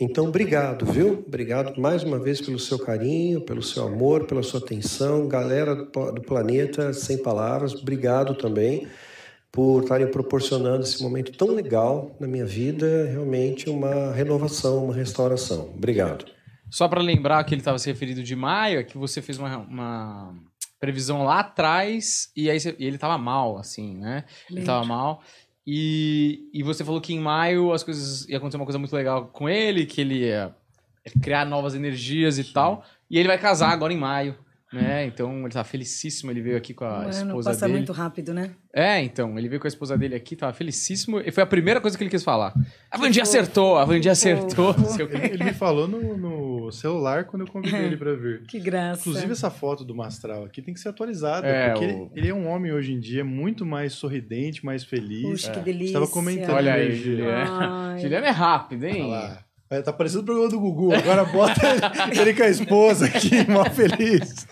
Então, 0.00 0.26
obrigado, 0.26 0.86
viu? 0.86 1.22
Obrigado 1.26 1.78
mais 1.78 2.02
uma 2.02 2.18
vez 2.18 2.40
pelo 2.40 2.58
seu 2.58 2.78
carinho, 2.78 3.42
pelo 3.42 3.62
seu 3.62 3.84
amor, 3.86 4.24
pela 4.26 4.42
sua 4.42 4.58
atenção. 4.58 5.28
Galera 5.28 5.74
do 5.74 6.22
planeta, 6.22 6.92
sem 6.94 7.18
palavras, 7.22 7.74
obrigado 7.74 8.34
também 8.34 8.86
por 9.52 9.82
estarem 9.82 10.06
proporcionando 10.10 10.84
esse 10.84 11.02
momento 11.02 11.32
tão 11.32 11.48
legal 11.48 12.16
na 12.18 12.26
minha 12.26 12.46
vida. 12.46 13.06
Realmente 13.10 13.68
uma 13.68 14.12
renovação, 14.12 14.84
uma 14.86 14.94
restauração. 14.94 15.70
Obrigado. 15.74 16.24
Só 16.70 16.88
pra 16.88 17.02
lembrar 17.02 17.42
que 17.44 17.52
ele 17.52 17.60
estava 17.60 17.78
se 17.78 17.90
referindo 17.90 18.22
de 18.22 18.36
maio, 18.36 18.78
é 18.80 18.84
que 18.84 18.96
você 18.96 19.20
fez 19.20 19.38
uma, 19.38 19.58
uma 19.58 20.34
previsão 20.78 21.24
lá 21.24 21.40
atrás 21.40 22.30
e 22.34 22.48
aí 22.48 22.58
você- 22.58 22.76
e 22.78 22.86
ele 22.86 22.96
tava 22.96 23.18
mal, 23.18 23.58
assim, 23.58 23.96
né? 23.98 24.24
Ele 24.48 24.64
tava 24.64 24.84
mal. 24.86 25.20
E, 25.66 26.48
e 26.52 26.62
você 26.62 26.84
falou 26.84 27.00
que 27.00 27.12
em 27.12 27.20
maio 27.20 27.72
as 27.72 27.82
coisas 27.82 28.28
ia 28.28 28.38
acontecer 28.38 28.56
uma 28.56 28.66
coisa 28.66 28.78
muito 28.78 28.94
legal 28.94 29.26
com 29.28 29.48
ele, 29.48 29.86
que 29.86 30.00
ele 30.00 30.26
ia 30.26 30.54
criar 31.22 31.44
novas 31.44 31.74
energias 31.74 32.38
e 32.38 32.44
tal. 32.44 32.84
E 33.10 33.18
ele 33.18 33.28
vai 33.28 33.38
casar 33.38 33.70
agora 33.70 33.92
em 33.92 33.98
maio 33.98 34.36
É, 34.72 35.04
então 35.04 35.40
ele 35.40 35.50
tá 35.50 35.64
felicíssimo, 35.64 36.30
ele 36.30 36.40
veio 36.40 36.56
aqui 36.56 36.72
com 36.72 36.84
a 36.84 36.88
O 36.88 37.00
ano 37.02 37.10
esposa 37.10 37.50
passa 37.50 37.66
dele. 37.66 37.78
muito 37.78 37.92
rápido, 37.92 38.32
né? 38.32 38.50
É, 38.72 39.02
então, 39.02 39.36
ele 39.36 39.48
veio 39.48 39.60
com 39.60 39.66
a 39.66 39.68
esposa 39.68 39.98
dele 39.98 40.14
aqui, 40.14 40.36
tava 40.36 40.52
felicíssimo, 40.52 41.18
e 41.18 41.32
foi 41.32 41.42
a 41.42 41.46
primeira 41.46 41.80
coisa 41.80 41.98
que 41.98 42.04
ele 42.04 42.10
quis 42.10 42.22
falar. 42.22 42.54
A 42.88 42.96
Vandinha 42.96 43.24
acertou, 43.24 43.76
a 43.78 43.84
Vandinha 43.84 44.12
acertou. 44.12 44.72
Ele, 44.96 45.34
ele 45.34 45.42
me 45.44 45.52
falou 45.52 45.88
no, 45.88 46.16
no 46.16 46.70
celular 46.70 47.24
quando 47.24 47.42
eu 47.44 47.48
convidei 47.50 47.80
ele 47.86 47.96
pra 47.96 48.14
vir. 48.14 48.44
Que 48.46 48.60
graça. 48.60 49.00
Inclusive, 49.00 49.32
essa 49.32 49.50
foto 49.50 49.84
do 49.84 49.92
Mastral 49.92 50.44
aqui 50.44 50.62
tem 50.62 50.72
que 50.72 50.78
ser 50.78 50.90
atualizada. 50.90 51.48
É, 51.48 51.70
porque 51.70 51.86
o- 51.86 51.88
ele, 51.88 52.10
ele 52.14 52.28
é 52.28 52.34
um 52.34 52.46
homem 52.46 52.70
hoje 52.72 52.92
em 52.92 53.00
dia 53.00 53.24
muito 53.24 53.66
mais 53.66 53.92
sorridente, 53.94 54.64
mais 54.64 54.84
feliz. 54.84 55.22
Puxa, 55.22 55.50
que 55.50 55.50
A 55.50 55.54
gente 55.56 55.64
delícia. 55.64 55.94
tava 55.94 56.06
comentando 56.06 56.54
Olha 56.54 56.74
aí. 56.74 56.94
Juliana. 56.94 57.98
Juliana 57.98 58.26
é 58.28 58.30
rápido, 58.30 58.84
hein? 58.84 59.02
Olha 59.02 59.06
lá. 59.10 59.44
É, 59.72 59.80
tá 59.80 59.92
parecendo 59.92 60.22
o 60.22 60.24
programa 60.24 60.48
do 60.50 60.58
Gugu. 60.58 60.92
Agora 60.92 61.24
bota 61.24 61.60
ele, 62.20 62.34
com 62.34 62.42
a 62.42 62.48
esposa 62.48 63.06
aqui, 63.06 63.30
mó 63.48 63.64
feliz. 63.70 64.44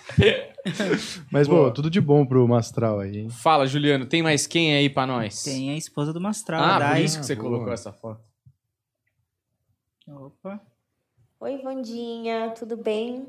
Mas, 1.30 1.48
Boa. 1.48 1.64
bom, 1.68 1.72
tudo 1.72 1.90
de 1.90 2.00
bom 2.00 2.24
pro 2.24 2.46
Mastral 2.46 3.00
aí, 3.00 3.18
hein? 3.22 3.28
Fala, 3.28 3.66
Juliano, 3.66 4.06
tem 4.06 4.22
mais 4.22 4.46
quem 4.46 4.76
aí 4.76 4.88
pra 4.88 5.06
nós? 5.08 5.42
Tem 5.42 5.70
a 5.70 5.76
esposa 5.76 6.12
do 6.12 6.20
Mastral, 6.20 6.62
Ah, 6.62 6.68
a 6.68 6.72
por 6.74 6.78
Dai. 6.80 7.02
isso 7.02 7.18
que 7.18 7.26
você 7.26 7.34
boa. 7.34 7.48
colocou 7.50 7.72
essa 7.72 7.92
foto. 7.92 8.20
Opa. 10.06 10.60
Oi, 11.40 11.58
Vandinha, 11.58 12.50
tudo 12.56 12.76
bem? 12.76 13.26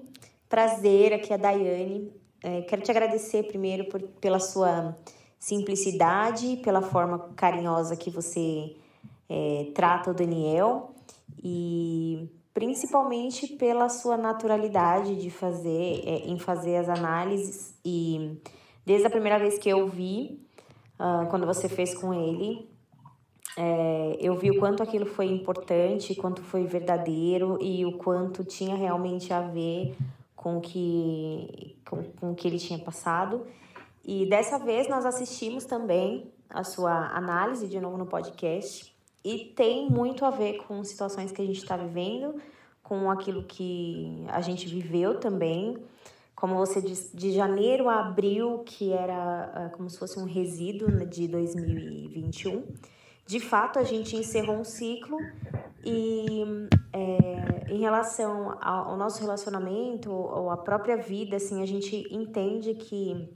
Prazer, 0.48 1.14
aqui 1.14 1.32
é 1.32 1.36
a 1.36 1.38
Daiane. 1.38 2.12
É, 2.44 2.62
quero 2.62 2.84
te 2.84 2.92
agradecer 2.92 3.44
primeiro 3.48 3.86
por- 3.86 4.02
pela 4.22 4.40
sua 4.40 4.96
simplicidade, 5.40 6.58
pela 6.64 6.82
forma 6.84 7.18
carinhosa 7.36 7.96
que 7.96 8.10
você 8.12 8.76
é, 9.28 9.72
trata 9.74 10.12
o 10.12 10.14
Daniel 10.14 10.94
e 11.42 12.30
principalmente 12.54 13.48
pela 13.56 13.88
sua 13.90 14.18
naturalidade 14.18 15.16
de 15.16 15.30
fazer, 15.30 16.02
é, 16.06 16.28
em 16.28 16.38
fazer 16.38 16.78
as 16.78 16.90
análises 16.90 17.78
e 17.86 18.38
desde 18.86 19.08
a 19.08 19.10
primeira 19.10 19.40
vez 19.40 19.58
que 19.58 19.70
eu 19.70 19.88
vi, 19.88 20.46
ah, 20.98 21.28
quando 21.30 21.46
você 21.46 21.70
fez 21.70 21.96
com 21.96 22.14
ele, 22.14 22.70
é, 23.56 24.18
eu 24.20 24.36
vi 24.38 24.52
o 24.52 24.60
quanto 24.60 24.84
aquilo 24.84 25.06
foi 25.06 25.28
importante, 25.28 26.16
quanto 26.16 26.42
foi 26.44 26.66
verdadeiro 26.66 27.58
e 27.62 27.86
o 27.86 27.98
quanto 27.98 28.44
tinha 28.44 28.76
realmente 28.76 29.32
a 29.32 29.42
ver 29.42 29.96
com 30.36 30.60
que, 30.60 31.78
com, 31.88 32.04
com 32.04 32.32
o 32.32 32.36
que 32.36 32.48
ele 32.48 32.58
tinha 32.58 32.80
passado. 32.80 33.46
E 34.04 34.26
dessa 34.26 34.58
vez 34.58 34.90
nós 34.90 35.06
assistimos 35.06 35.66
também 35.66 36.32
a 36.50 36.64
sua 36.64 37.16
análise 37.16 37.68
de 37.68 37.80
novo 37.80 37.98
no 37.98 38.06
podcast 38.06 38.89
e 39.24 39.54
tem 39.56 39.90
muito 39.90 40.26
a 40.26 40.30
ver 40.30 40.58
com 40.64 40.84
situações 40.84 41.32
que 41.32 41.42
a 41.42 41.46
gente 41.46 41.60
está 41.60 41.76
vivendo, 41.76 42.36
com 42.82 43.10
aquilo 43.12 43.44
que 43.44 44.24
a 44.30 44.42
gente 44.42 44.68
viveu 44.68 45.20
também. 45.20 45.78
Como 46.36 46.56
você 46.56 46.82
disse, 46.82 47.16
de 47.16 47.32
janeiro 47.32 47.90
a 47.90 48.00
abril, 48.00 48.60
que 48.66 48.94
era 48.94 49.52
ah, 49.54 49.70
como 49.76 49.90
se 49.90 50.00
fosse 50.00 50.18
um 50.18 50.26
resíduo 50.26 50.90
né, 50.90 51.06
de 51.06 51.28
2021 51.28 52.64
de 53.30 53.40
fato 53.40 53.78
a 53.78 53.84
gente 53.84 54.16
encerrou 54.16 54.56
um 54.56 54.64
ciclo 54.64 55.20
e 55.86 56.68
é, 56.92 57.72
em 57.72 57.80
relação 57.80 58.58
ao, 58.60 58.98
nosso 58.98 59.22
relacionamento 59.22 60.12
ou 60.12 60.50
à 60.50 60.58
própria 60.58 60.98
vida 60.98 61.36
assim 61.36 61.62
a 61.62 61.66
gente 61.68 62.08
entende 62.10 62.74
que 62.74 63.30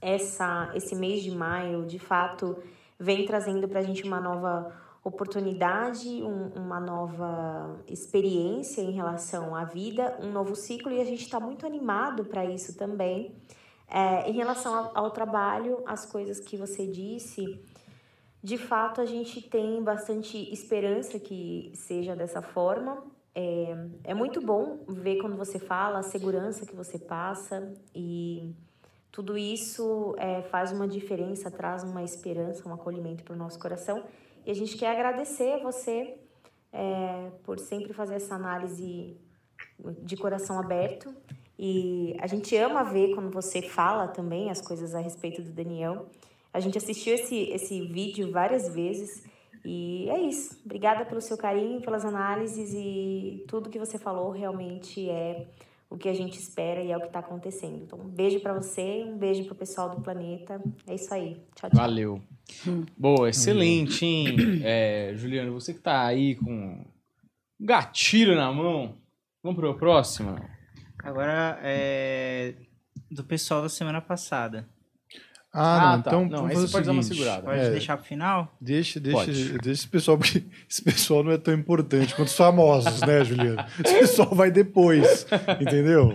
essa 0.00 0.72
esse 0.74 0.94
mês 0.94 1.22
de 1.22 1.32
maio 1.32 1.84
de 1.84 1.98
fato 1.98 2.56
vem 2.98 3.26
trazendo 3.26 3.68
para 3.68 3.80
a 3.80 3.82
gente 3.82 4.04
uma 4.04 4.22
nova 4.22 4.74
oportunidade 5.02 6.08
um- 6.22 6.50
uma 6.56 6.78
nova 6.78 7.80
experiência 7.86 8.82
em 8.82 8.90
relação 8.92 9.54
à 9.54 9.64
vida 9.64 10.18
um 10.22 10.30
novo 10.30 10.54
ciclo 10.54 10.92
e 10.92 11.00
a 11.00 11.04
gente 11.04 11.22
está 11.22 11.40
muito 11.40 11.66
animado 11.66 12.24
para 12.24 12.44
isso 12.44 12.76
também 12.76 13.34
É, 13.92 14.30
em 14.30 14.34
relação 14.34 14.72
ao, 14.72 14.92
ao 14.94 15.10
trabalho 15.10 15.82
as 15.84 16.06
coisas 16.06 16.38
que 16.38 16.56
você 16.56 16.86
disse 16.86 17.60
de 18.42 18.56
fato, 18.56 19.00
a 19.00 19.04
gente 19.04 19.42
tem 19.42 19.82
bastante 19.82 20.36
esperança 20.52 21.18
que 21.18 21.72
seja 21.74 22.16
dessa 22.16 22.40
forma. 22.40 23.02
É, 23.34 23.76
é 24.04 24.14
muito 24.14 24.40
bom 24.40 24.78
ver 24.88 25.18
quando 25.18 25.36
você 25.36 25.58
fala 25.58 25.98
a 25.98 26.02
segurança 26.02 26.64
que 26.64 26.74
você 26.74 26.98
passa 26.98 27.72
e 27.94 28.54
tudo 29.12 29.36
isso 29.36 30.14
é, 30.18 30.40
faz 30.42 30.72
uma 30.72 30.88
diferença, 30.88 31.50
traz 31.50 31.82
uma 31.84 32.02
esperança, 32.02 32.66
um 32.66 32.72
acolhimento 32.72 33.24
para 33.24 33.34
o 33.34 33.36
nosso 33.36 33.58
coração. 33.58 34.04
E 34.44 34.50
a 34.50 34.54
gente 34.54 34.76
quer 34.76 34.92
agradecer 34.92 35.62
você 35.62 36.18
é, 36.72 37.30
por 37.44 37.58
sempre 37.58 37.92
fazer 37.92 38.14
essa 38.14 38.34
análise 38.34 39.16
de 40.02 40.16
coração 40.16 40.58
aberto. 40.58 41.14
E 41.58 42.16
a 42.20 42.26
gente 42.26 42.56
ama 42.56 42.82
ver 42.82 43.14
quando 43.14 43.30
você 43.30 43.60
fala 43.60 44.08
também 44.08 44.50
as 44.50 44.60
coisas 44.60 44.94
a 44.94 45.00
respeito 45.00 45.42
do 45.42 45.50
Daniel. 45.50 46.06
A 46.52 46.60
gente 46.60 46.78
assistiu 46.78 47.14
esse, 47.14 47.36
esse 47.50 47.86
vídeo 47.86 48.32
várias 48.32 48.72
vezes 48.72 49.24
e 49.64 50.08
é 50.08 50.20
isso. 50.20 50.58
Obrigada 50.64 51.04
pelo 51.04 51.20
seu 51.20 51.36
carinho, 51.36 51.82
pelas 51.82 52.04
análises 52.04 52.72
e 52.74 53.44
tudo 53.46 53.68
que 53.68 53.78
você 53.78 53.98
falou 53.98 54.30
realmente 54.30 55.08
é 55.08 55.46
o 55.90 55.98
que 55.98 56.08
a 56.08 56.14
gente 56.14 56.38
espera 56.38 56.80
e 56.80 56.92
é 56.92 56.96
o 56.96 57.00
que 57.00 57.08
está 57.08 57.18
acontecendo. 57.18 57.82
Então, 57.82 57.98
um 57.98 58.08
beijo 58.08 58.38
para 58.40 58.54
você, 58.54 59.04
um 59.04 59.18
beijo 59.18 59.44
pro 59.44 59.56
pessoal 59.56 59.90
do 59.90 60.00
planeta. 60.00 60.62
É 60.86 60.94
isso 60.94 61.12
aí. 61.12 61.34
Tchau, 61.56 61.68
tchau. 61.68 61.80
Valeu. 61.80 62.22
Boa, 62.96 63.28
excelente, 63.28 64.06
hein? 64.06 64.36
É, 64.62 65.12
Juliano, 65.16 65.52
você 65.52 65.74
que 65.74 65.80
tá 65.80 66.06
aí 66.06 66.36
com 66.36 66.52
um 66.52 67.66
gatilho 67.66 68.36
na 68.36 68.52
mão, 68.52 68.94
vamos 69.42 69.58
pro 69.58 69.76
próximo? 69.76 70.36
Agora 71.02 71.58
é 71.62 72.54
do 73.10 73.24
pessoal 73.24 73.62
da 73.62 73.68
semana 73.68 74.00
passada. 74.00 74.68
Ah, 75.52 75.92
Ah, 75.92 75.96
não, 75.96 76.02
tá. 76.02 76.10
então 76.10 76.20
Não, 76.22 76.30
vamos 76.30 76.52
fazer 76.54 76.66
você 76.66 76.72
pode 76.72 76.82
o 76.82 76.86
dar 76.86 76.92
uma 76.92 77.02
seguinte, 77.02 77.18
segurada. 77.18 77.42
Pode 77.42 77.58
é, 77.60 77.70
deixar 77.70 77.96
pro 77.96 78.06
final? 78.06 78.56
Deixa, 78.60 79.00
deixa, 79.00 79.18
Pode. 79.18 79.32
deixa 79.58 79.70
esse 79.70 79.88
pessoal, 79.88 80.16
porque 80.18 80.44
esse 80.68 80.82
pessoal 80.82 81.24
não 81.24 81.32
é 81.32 81.38
tão 81.38 81.52
importante 81.54 82.14
quanto 82.14 82.28
os 82.28 82.36
famosos, 82.36 83.00
né, 83.00 83.24
Juliano? 83.24 83.64
Esse 83.84 83.98
pessoal 83.98 84.34
vai 84.34 84.50
depois, 84.50 85.26
entendeu? 85.60 86.14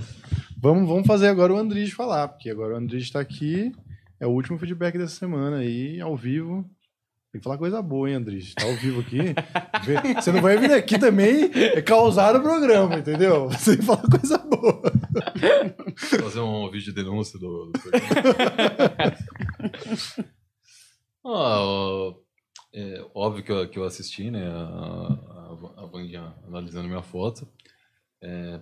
Vamos, 0.58 0.88
vamos 0.88 1.06
fazer 1.06 1.27
agora 1.27 1.54
o 1.54 1.58
Andrige 1.58 1.92
falar, 1.92 2.30
porque 2.30 2.50
agora 2.50 2.74
o 2.75 2.77
Andrige 2.77 3.12
tá 3.12 3.20
aqui, 3.20 3.72
é 4.20 4.25
o 4.25 4.32
último 4.32 4.58
feedback 4.58 4.98
dessa 4.98 5.15
semana 5.15 5.58
aí, 5.58 6.00
ao 6.00 6.15
vivo. 6.15 6.65
Tem 7.32 7.42
que 7.42 7.44
falar 7.44 7.58
coisa 7.58 7.82
boa, 7.82 8.10
hein, 8.10 8.15
Andrige? 8.15 8.56
Tá 8.56 8.63
ao 8.63 8.74
vivo 8.77 9.01
aqui. 9.01 9.36
Você 10.15 10.32
não 10.32 10.42
vai 10.42 10.58
vir 10.58 10.72
aqui 10.72 10.98
também 10.98 11.51
é 11.54 11.82
causar 11.82 12.34
o 12.34 12.42
programa, 12.42 12.96
entendeu? 12.96 13.50
Você 13.50 13.72
tem 13.72 13.80
que 13.82 13.86
falar 13.86 14.04
coisa 14.10 14.38
boa. 14.38 14.82
Fazer 16.24 16.39
um 16.39 16.72
vídeo 16.72 16.94
de 16.94 17.04
denúncia 17.04 17.38
do. 17.38 17.72
do 17.74 17.80
programa. 17.80 18.96
ah, 21.25 22.13
é, 22.74 23.05
óbvio 23.13 23.43
que 23.43 23.51
eu, 23.51 23.69
que 23.69 23.79
eu 23.79 23.86
assisti, 23.86 24.29
né? 24.29 24.48
A, 24.48 25.25
a, 25.77 25.86
Vandinha 25.86 26.36
analisando 26.45 26.88
minha 26.88 27.01
foto. 27.01 27.48
É, 28.22 28.60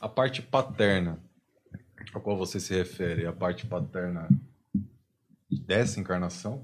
a 0.00 0.08
parte 0.08 0.42
paterna, 0.42 1.22
a 2.14 2.20
qual 2.20 2.36
você 2.36 2.60
se 2.60 2.74
refere, 2.74 3.26
a 3.26 3.32
parte 3.32 3.66
paterna 3.66 4.28
dessa 5.50 5.98
encarnação. 5.98 6.62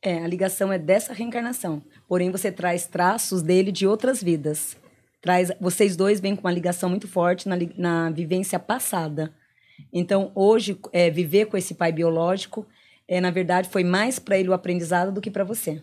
É, 0.00 0.22
a 0.22 0.26
ligação 0.26 0.72
é 0.72 0.78
dessa 0.78 1.12
reencarnação. 1.12 1.82
Porém, 2.08 2.30
você 2.30 2.52
traz 2.52 2.86
traços 2.86 3.42
dele 3.42 3.72
de 3.72 3.86
outras 3.86 4.22
vidas. 4.22 4.76
Traz, 5.20 5.50
vocês 5.60 5.96
dois 5.96 6.20
vêm 6.20 6.36
com 6.36 6.42
uma 6.42 6.52
ligação 6.52 6.88
muito 6.88 7.08
forte 7.08 7.48
na, 7.48 7.56
na 7.76 8.10
vivência 8.10 8.58
passada. 8.58 9.34
Então, 9.92 10.32
hoje, 10.34 10.78
é, 10.92 11.10
viver 11.10 11.46
com 11.46 11.56
esse 11.56 11.74
pai 11.74 11.92
biológico, 11.92 12.66
é, 13.08 13.20
na 13.20 13.30
verdade, 13.30 13.68
foi 13.70 13.82
mais 13.82 14.18
para 14.18 14.38
ele 14.38 14.48
o 14.50 14.52
aprendizado 14.52 15.10
do 15.12 15.20
que 15.20 15.30
para 15.30 15.42
você. 15.44 15.82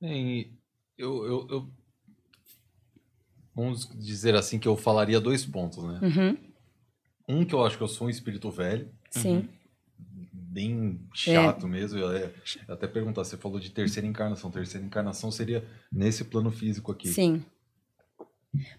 Bem, 0.00 0.52
eu, 0.96 1.24
eu, 1.26 1.46
eu- 1.50 1.70
Vamos 3.54 3.88
dizer 3.98 4.36
assim 4.36 4.56
que 4.58 4.68
eu 4.68 4.76
falaria 4.76 5.18
dois 5.20 5.44
pontos, 5.44 5.82
né? 5.82 5.98
Uhum, 6.00 6.36
Um 7.28 7.44
que 7.44 7.52
eu 7.52 7.64
acho 7.66 7.76
que 7.76 7.82
eu 7.82 7.88
sou 7.88 8.06
um 8.06 8.10
espírito 8.10 8.48
velho, 8.52 8.88
sim. 9.10 9.48
bem 10.32 11.00
chato 11.12 11.66
mesmo. 11.66 11.98
Eu, 11.98 12.12
é, 12.12 12.32
eu 12.68 12.74
até 12.74 12.86
perguntar, 12.86 13.24
você 13.24 13.36
falou 13.36 13.58
de 13.58 13.70
terceira 13.70 14.06
encarnação. 14.06 14.48
Terceira 14.48 14.86
encarnação 14.86 15.32
seria 15.32 15.66
nesse 15.90 16.24
plano 16.24 16.52
físico 16.52 16.92
aqui. 16.92 17.08
Sim. 17.08 17.44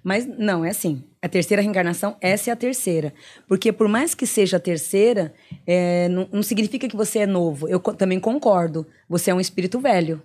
Mas 0.04 0.26
não, 0.26 0.66
é 0.66 0.70
assim. 0.70 1.04
A 1.22 1.28
terceira 1.30 1.62
reencarnação, 1.62 2.16
essa 2.22 2.50
é 2.50 2.54
a 2.54 2.56
terceira. 2.56 3.14
Porque 3.48 3.72
por 3.72 3.88
mais 3.88 4.16
que 4.16 4.26
seja 4.26 4.58
a 4.58 4.60
terceira, 4.60 5.34
é, 5.66 6.08
não, 6.10 6.28
não 6.32 6.44
significa 6.44 6.88
que 6.88 6.96
você 6.96 7.20
é 7.20 7.28
novo. 7.28 7.68
Eu 7.68 7.80
co- 7.80 7.94
também 7.94 8.20
concordo. 8.20 8.86
Você 9.08 9.32
é 9.32 9.34
um 9.34 9.40
espírito 9.40 9.80
velho. 9.80 10.22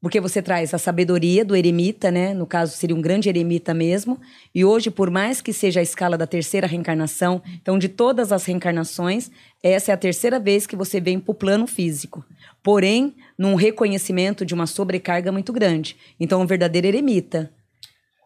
Porque 0.00 0.20
você 0.20 0.40
traz 0.40 0.72
a 0.72 0.78
sabedoria 0.78 1.44
do 1.44 1.56
eremita, 1.56 2.08
né? 2.10 2.32
No 2.32 2.46
caso, 2.46 2.76
seria 2.76 2.94
um 2.94 3.00
grande 3.02 3.28
eremita 3.28 3.74
mesmo. 3.74 4.20
E 4.54 4.64
hoje, 4.64 4.90
por 4.92 5.10
mais 5.10 5.40
que 5.40 5.52
seja 5.52 5.80
a 5.80 5.82
escala 5.82 6.16
da 6.16 6.26
terceira 6.26 6.68
reencarnação, 6.68 7.42
então, 7.60 7.76
de 7.76 7.88
todas 7.88 8.30
as 8.30 8.44
reencarnações, 8.44 9.28
essa 9.60 9.90
é 9.90 9.94
a 9.94 9.98
terceira 9.98 10.38
vez 10.38 10.68
que 10.68 10.76
você 10.76 11.00
vem 11.00 11.18
para 11.18 11.32
o 11.32 11.34
plano 11.34 11.66
físico. 11.66 12.24
Porém, 12.62 13.16
num 13.36 13.56
reconhecimento 13.56 14.46
de 14.46 14.54
uma 14.54 14.68
sobrecarga 14.68 15.32
muito 15.32 15.52
grande. 15.52 15.96
Então, 16.20 16.40
um 16.40 16.46
verdadeiro 16.46 16.86
eremita. 16.86 17.50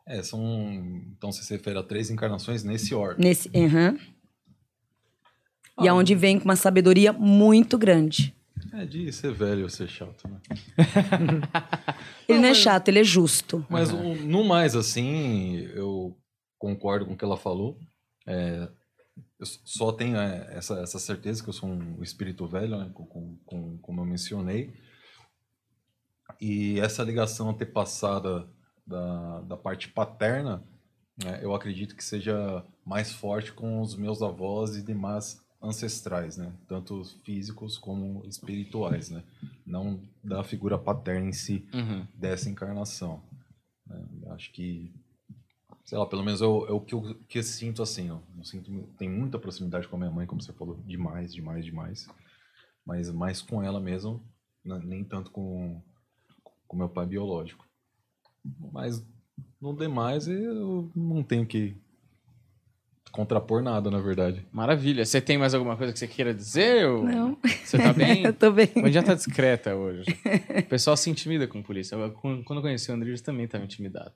É, 0.06 0.23
são. 0.23 0.42
Então 1.16 1.30
você 1.32 1.42
se 1.42 1.52
refere 1.54 1.78
a 1.78 1.82
três 1.82 2.11
encarnações 2.11 2.64
nesse 2.64 2.94
ordem. 2.94 3.26
Nesse, 3.26 3.49
aham. 3.56 3.97
E 5.80 5.88
aonde 5.88 6.14
vem 6.14 6.38
com 6.38 6.44
uma 6.44 6.56
sabedoria 6.56 7.12
muito 7.12 7.78
grande. 7.78 8.35
É 8.73 8.85
de 8.87 9.11
ser 9.12 9.32
velho 9.32 9.64
ou 9.64 9.68
ser 9.68 9.88
chato, 9.88 10.28
né? 10.28 10.40
Ele 12.28 12.38
não 12.38 12.49
é 12.49 12.54
chato, 12.54 12.88
ele 12.88 13.00
é 13.00 13.04
justo. 13.04 13.66
Mas 13.68 13.92
o- 13.92 14.14
no 14.14 14.44
mais, 14.44 14.75
assim, 14.76 15.56
eu 15.75 16.16
concordo 16.59 17.04
com 17.04 17.12
o 17.12 17.16
que 17.16 17.25
ela 17.25 17.37
falou. 17.37 17.78
É, 18.26 18.68
eu 19.38 19.47
só 19.64 19.92
tenho 19.92 20.16
é, 20.16 20.54
essa, 20.56 20.78
essa 20.80 20.99
certeza 20.99 21.42
que 21.42 21.49
eu 21.49 21.52
sou 21.52 21.68
um 21.68 22.02
espírito 22.02 22.47
velho, 22.47 22.78
né? 22.78 22.90
com, 22.94 23.04
com- 23.04 23.37
com- 23.44 23.78
como 23.78 24.00
eu 24.00 24.04
mencionei. 24.06 24.73
E 26.40 26.78
essa 26.80 27.02
ligação 27.02 27.50
antepassada 27.50 28.49
da, 28.87 29.41
da 29.43 29.57
parte 29.57 29.89
paterna, 29.89 30.62
né, 31.23 31.41
eu 31.43 31.55
acredito 31.55 31.95
que 31.97 32.05
seja 32.05 32.65
mais 32.85 33.12
forte 33.12 33.53
com 33.53 33.81
os 33.81 33.95
meus 33.97 34.23
avós 34.23 34.77
e 34.77 34.83
demais 34.83 35.41
ancestrais, 35.62 36.37
né? 36.37 36.53
Tanto 36.67 37.05
físicos 37.25 37.79
como 37.79 38.25
espirituais, 38.27 39.11
né? 39.11 39.23
Não 39.65 40.01
da 40.25 40.43
figura 40.43 40.77
paterna 40.77 41.29
em 41.29 41.33
si 41.33 41.65
Uhum. 41.73 42.05
dessa 42.15 42.51
encarnação. 42.51 43.23
né? 43.87 44.05
Acho 44.31 44.51
que, 44.53 44.93
sei 45.85 45.97
lá, 45.99 46.05
pelo 46.07 46.25
menos 46.25 46.43
é 46.43 46.47
o, 46.47 46.77
o 46.77 46.81
que, 46.81 46.95
eu, 46.95 47.15
que 47.29 47.39
eu 47.39 47.43
sinto 47.45 47.81
assim, 47.81 48.11
ó. 48.11 48.19
Eu 48.37 48.45
sinto, 48.45 48.73
tem 48.99 49.09
muita 49.09 49.39
proximidade 49.39 49.87
com 49.87 49.95
a 49.95 49.99
minha 50.01 50.11
mãe, 50.11 50.27
como 50.27 50.43
você 50.43 50.53
falou, 50.53 50.77
demais, 50.85 51.33
demais, 51.33 51.65
demais. 51.65 52.09
Mas 52.85 53.09
mais 53.12 53.41
com 53.41 53.62
ela 53.62 53.79
mesmo, 53.79 54.21
né, 54.65 54.81
nem 54.83 55.05
tanto 55.05 55.31
com 55.31 55.81
com 56.67 56.77
meu 56.77 56.89
pai 56.89 57.07
biológico. 57.07 57.65
Mas 58.73 59.05
no 59.61 59.77
demais 59.77 60.27
eu 60.29 60.91
não 60.97 61.23
tenho 61.23 61.47
que 61.47 61.75
contrapor 63.13 63.63
nada, 63.63 63.91
na 63.91 64.01
verdade. 64.01 64.43
Maravilha. 64.51 65.05
Você 65.05 65.21
tem 65.21 65.37
mais 65.37 65.53
alguma 65.53 65.77
coisa 65.77 65.93
que 65.93 65.99
você 65.99 66.09
queira 66.09 66.33
dizer? 66.33 66.87
ou- 66.89 67.05
Não. 67.05 67.37
Você 67.63 67.77
tá 67.77 67.93
bem? 67.93 68.25
Eu 68.25 68.33
tô 68.33 68.51
bem. 68.51 68.71
A 68.75 68.91
já 68.91 69.03
tá 69.03 69.13
discreta 69.13 69.75
hoje. 69.77 70.05
O 70.65 70.67
pessoal 70.73 70.97
se 70.97 71.11
intimida 71.11 71.47
com 71.47 71.63
polícia. 71.63 71.95
Eu, 71.95 72.11
Quando 72.13 72.57
eu 72.57 72.63
conheci 72.63 72.91
o 72.91 72.95
Andrés 72.95 73.21
também 73.21 73.45
estava 73.45 73.65
intimidado. 73.65 74.11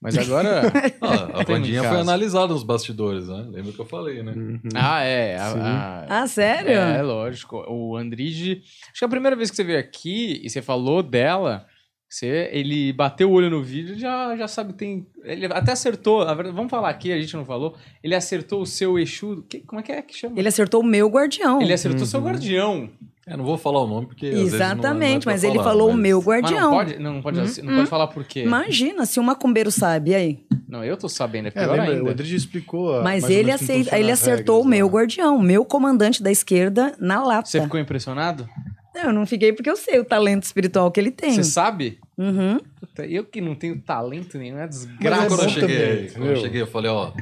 Mas 0.00 0.18
agora. 0.18 0.62
Ah, 1.00 1.40
a 1.40 1.58
em 1.58 1.78
foi 1.88 2.00
analisada 2.00 2.52
nos 2.52 2.62
bastidores, 2.62 3.26
né? 3.26 3.46
Lembra 3.50 3.72
que 3.72 3.80
eu 3.80 3.86
falei, 3.86 4.22
né? 4.22 4.34
Ah, 4.74 5.02
é. 5.02 5.36
a- 5.38 5.46
a- 5.54 6.22
Ah, 6.22 6.26
sério? 6.28 6.70
É, 6.72 7.00
lógico. 7.00 7.64
O 7.68 7.96
Andrige. 7.96 8.62
Acho 8.90 8.98
que 8.98 9.04
a 9.06 9.08
primeira 9.08 9.34
vez 9.34 9.50
que 9.50 9.56
você 9.56 9.64
veio 9.64 9.78
aqui 9.78 10.40
e 10.44 10.50
você 10.50 10.60
falou 10.60 11.02
dela, 11.02 11.66
você, 12.14 12.48
ele 12.52 12.92
bateu 12.92 13.30
o 13.30 13.32
olho 13.32 13.48
no 13.48 13.62
vídeo 13.62 13.98
já 13.98 14.36
já 14.36 14.46
sabe, 14.48 14.72
tem. 14.74 15.06
Ele 15.24 15.46
até 15.46 15.72
acertou. 15.72 16.18
verdade, 16.26 16.50
vamos 16.54 16.70
falar 16.70 16.90
aqui, 16.90 17.10
a 17.12 17.20
gente 17.20 17.34
não 17.36 17.44
falou. 17.44 17.74
Ele 18.02 18.14
acertou 18.14 18.60
o 18.62 18.66
seu 18.66 18.98
Exu. 18.98 19.44
que- 19.48 19.60
como 19.60 19.80
é 19.80 19.82
que 19.82 19.92
é 19.92 20.02
que 20.02 20.16
chama? 20.16 20.38
Ele 20.38 20.48
acertou 20.48 20.80
o 20.82 20.84
meu 20.84 21.08
guardião. 21.08 21.60
Ele 21.62 21.72
acertou 21.72 22.02
o 22.02 22.06
seu 22.06 22.20
guardião. 22.20 22.90
É, 23.24 23.36
não 23.36 23.44
vou 23.44 23.56
falar 23.56 23.80
o 23.80 23.86
nome 23.86 24.06
porque. 24.08 24.26
às 24.26 24.32
vezes, 24.34 24.50
não- 24.52 24.58
não 24.58 24.64
é 24.66 24.72
Exatamente, 24.72 25.26
mas 25.26 25.44
ele 25.44 25.54
falar, 25.54 25.64
falou 25.70 25.88
o 25.90 25.92
mas- 25.92 26.00
meu 26.02 26.16
Mas 26.18 26.26
guardião. 26.26 26.60
não 26.70 26.76
pode, 26.76 26.98
não, 26.98 27.14
não 27.14 27.22
pode, 27.22 27.40
assim, 27.40 27.62
não 27.62 27.76
pode 27.76 27.88
falar 27.88 28.06
por 28.08 28.24
quê. 28.24 28.42
Imagina, 28.42 29.06
se 29.06 29.20
um 29.20 29.22
macumbeiro 29.22 29.70
sabe, 29.70 30.10
e 30.10 30.14
aí? 30.16 30.44
Não, 30.68 30.84
eu 30.84 30.96
tô 30.96 31.08
sabendo, 31.08 31.46
é 31.46 31.48
É, 31.48 31.50
pior 31.52 31.78
o 31.78 31.80
ainda. 31.82 32.10
André 32.10 32.26
explicou. 32.26 32.96
a- 32.98 33.02
Mas 33.04 33.30
ele, 33.30 33.52
aceita, 33.52 33.96
ele 33.96 34.10
acertou 34.10 34.56
o 34.56 34.62
regras 34.64 34.76
meu 34.78 34.86
lá. 34.86 34.92
guardião, 34.92 35.38
meu 35.38 35.64
comandante 35.64 36.20
da 36.22 36.32
esquerda 36.32 36.94
na 36.98 37.22
lata. 37.22 37.48
Você 37.48 37.60
ficou 37.60 37.78
impressionado? 37.78 38.48
Eu 38.94 39.12
não 39.12 39.24
fiquei 39.24 39.52
porque 39.52 39.70
eu 39.70 39.76
sei 39.76 40.00
o 40.00 40.04
talento 40.04 40.42
espiritual 40.42 40.90
que 40.90 40.98
ele 41.00 41.10
tem. 41.12 41.30
Você 41.32 41.44
sabe? 41.44 41.98
Uhum. 42.16 42.58
Puta, 42.78 43.06
eu 43.06 43.24
que 43.24 43.40
não 43.40 43.54
tenho 43.54 43.80
talento 43.80 44.36
nenhum, 44.38 44.58
é 44.58 44.66
Mas 44.66 44.86
desgraça. 44.86 45.24
é 45.24 45.28
quando 45.28 45.42
eu 45.42 45.48
cheguei, 45.48 45.78
também, 45.96 46.10
quando 46.10 46.26
eu 46.26 46.36
cheguei, 46.36 46.62
eu 46.62 46.66
falei, 46.66 46.90
ó, 46.90 47.12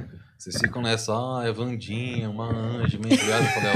vocês 0.43 0.57
ficam 0.59 0.81
nessa, 0.81 1.13
ah, 1.13 1.43
é 1.47 1.53
Vandinha, 1.53 2.31
uma 2.31 2.47
anja, 2.51 2.99
meio 2.99 3.19
criada. 3.19 3.45
Eu 3.45 3.51
falei, 3.51 3.71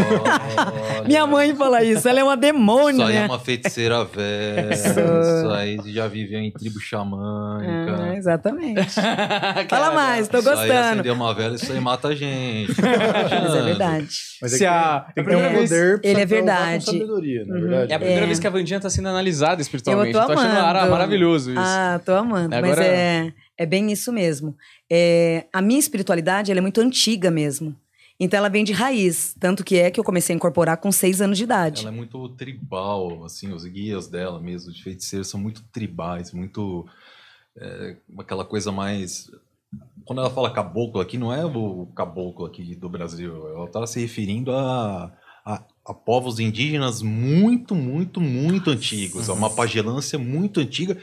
olha, 0.99 1.05
Minha 1.07 1.27
mãe 1.27 1.55
fala 1.55 1.85
isso, 1.85 2.09
ela 2.09 2.21
é 2.21 2.25
uma 2.25 2.37
demônia, 2.39 3.03
Isso 3.03 3.11
aí 3.11 3.17
é 3.17 3.21
né? 3.21 3.27
uma 3.27 3.39
feiticeira 3.39 4.03
velha, 4.05 4.73
isso 4.73 5.51
aí 5.51 5.79
já 5.93 6.09
viveu 6.09 6.41
em 6.41 6.51
tribo 6.51 6.81
xamânica. 6.81 7.97
Ah, 8.03 8.17
exatamente. 8.17 8.95
Fala 8.99 9.65
Cara, 9.69 9.95
mais, 9.95 10.27
tô 10.29 10.39
Isso 10.39 10.49
aí 10.49 10.57
gostando. 10.57 10.81
acender 10.93 11.13
uma 11.13 11.35
vela, 11.35 11.55
isso 11.55 11.71
aí 11.71 11.81
mata 11.81 12.09
a 12.09 12.15
gente. 12.15 12.73
Mas 12.81 13.55
é 13.55 13.63
verdade. 13.63 14.09
Mas 14.41 14.53
é 14.53 14.57
Se 14.57 14.59
que 14.61 14.67
a- 14.67 15.07
um 15.11 15.13
primeira 15.25 15.49
vez- 15.51 15.71
poder 15.71 16.01
Ele 16.03 16.21
é 16.21 16.27
verdade. 16.27 16.85
sabedoria, 16.85 17.45
na 17.47 17.55
Uhum. 17.55 17.61
verdade. 17.61 17.93
É 17.93 17.95
a 17.95 17.99
primeira 17.99 18.23
É. 18.23 18.27
vez 18.27 18.39
que 18.39 18.47
a 18.47 18.51
Vandinha 18.51 18.81
tá 18.81 18.89
sendo 18.89 19.09
analisada 19.09 19.57
Eu 19.61 19.63
espiritualmente. 19.63 20.13
tô 20.13 20.25
tô 20.27 20.33
achando 20.33 20.47
amando. 20.51 20.61
ara- 20.67 20.87
maravilhoso 20.87 21.51
isso. 21.51 21.61
Ah, 21.61 22.01
tô 22.05 22.13
amando. 22.15 22.55
Agora- 22.55 22.77
Mas 22.77 22.79
é, 22.79 23.33
é 23.57 23.65
bem 23.65 23.91
isso 23.93 24.13
mesmo. 24.13 24.57
É, 24.91 25.47
a 25.53 25.63
minha 25.63 25.79
espiritualidade 25.79 26.51
ela 26.51 26.59
é 26.59 26.63
muito 26.63 26.81
antiga 26.81 27.31
mesmo. 27.31 27.77
Então 28.19 28.39
ela 28.39 28.49
vem 28.49 28.65
de 28.65 28.73
raiz. 28.73 29.35
Tanto 29.39 29.65
que 29.65 29.77
é 29.77 29.91
que 29.91 29.99
eu 29.99 30.05
comecei 30.05 30.35
a 30.35 30.37
incorporar 30.37 30.77
com 30.77 30.91
seis 30.93 31.21
anos 31.21 31.39
de 31.39 31.45
idade. 31.45 31.83
Ela 31.83 31.91
é 31.91 31.97
muito 31.97 32.29
tribal, 32.31 33.25
assim, 33.25 33.53
os 33.53 33.65
guias 33.65 34.07
dela 34.09 34.41
mesmo, 34.41 34.73
de 34.73 34.83
feiticeiro, 34.83 35.25
são 35.25 35.41
muito 35.41 35.63
tribais, 35.73 36.33
muito. 36.33 36.87
é, 37.57 37.97
aquela 38.19 38.45
coisa 38.45 38.71
mais. 38.71 39.31
Quando 40.05 40.21
ela 40.21 40.31
fala 40.31 40.53
caboclo 40.53 41.01
aqui, 41.01 41.19
não 41.19 41.33
é 41.33 41.45
o 41.45 41.87
caboclo 41.97 42.47
aqui 42.47 42.77
do 42.77 42.89
Brasil, 42.89 43.49
ela 43.49 43.65
está 43.65 43.85
se 43.87 43.99
referindo 43.99 44.53
a, 44.53 45.13
a, 45.45 45.65
a 45.85 45.95
povos 45.95 46.39
indígenas 46.39 47.03
muito, 47.03 47.75
muito, 47.75 48.21
muito 48.21 48.71
antigos, 48.71 49.29
a 49.29 49.33
uma 49.33 49.51
pagelância 49.51 50.19
muito 50.19 50.61
antiga 50.61 51.01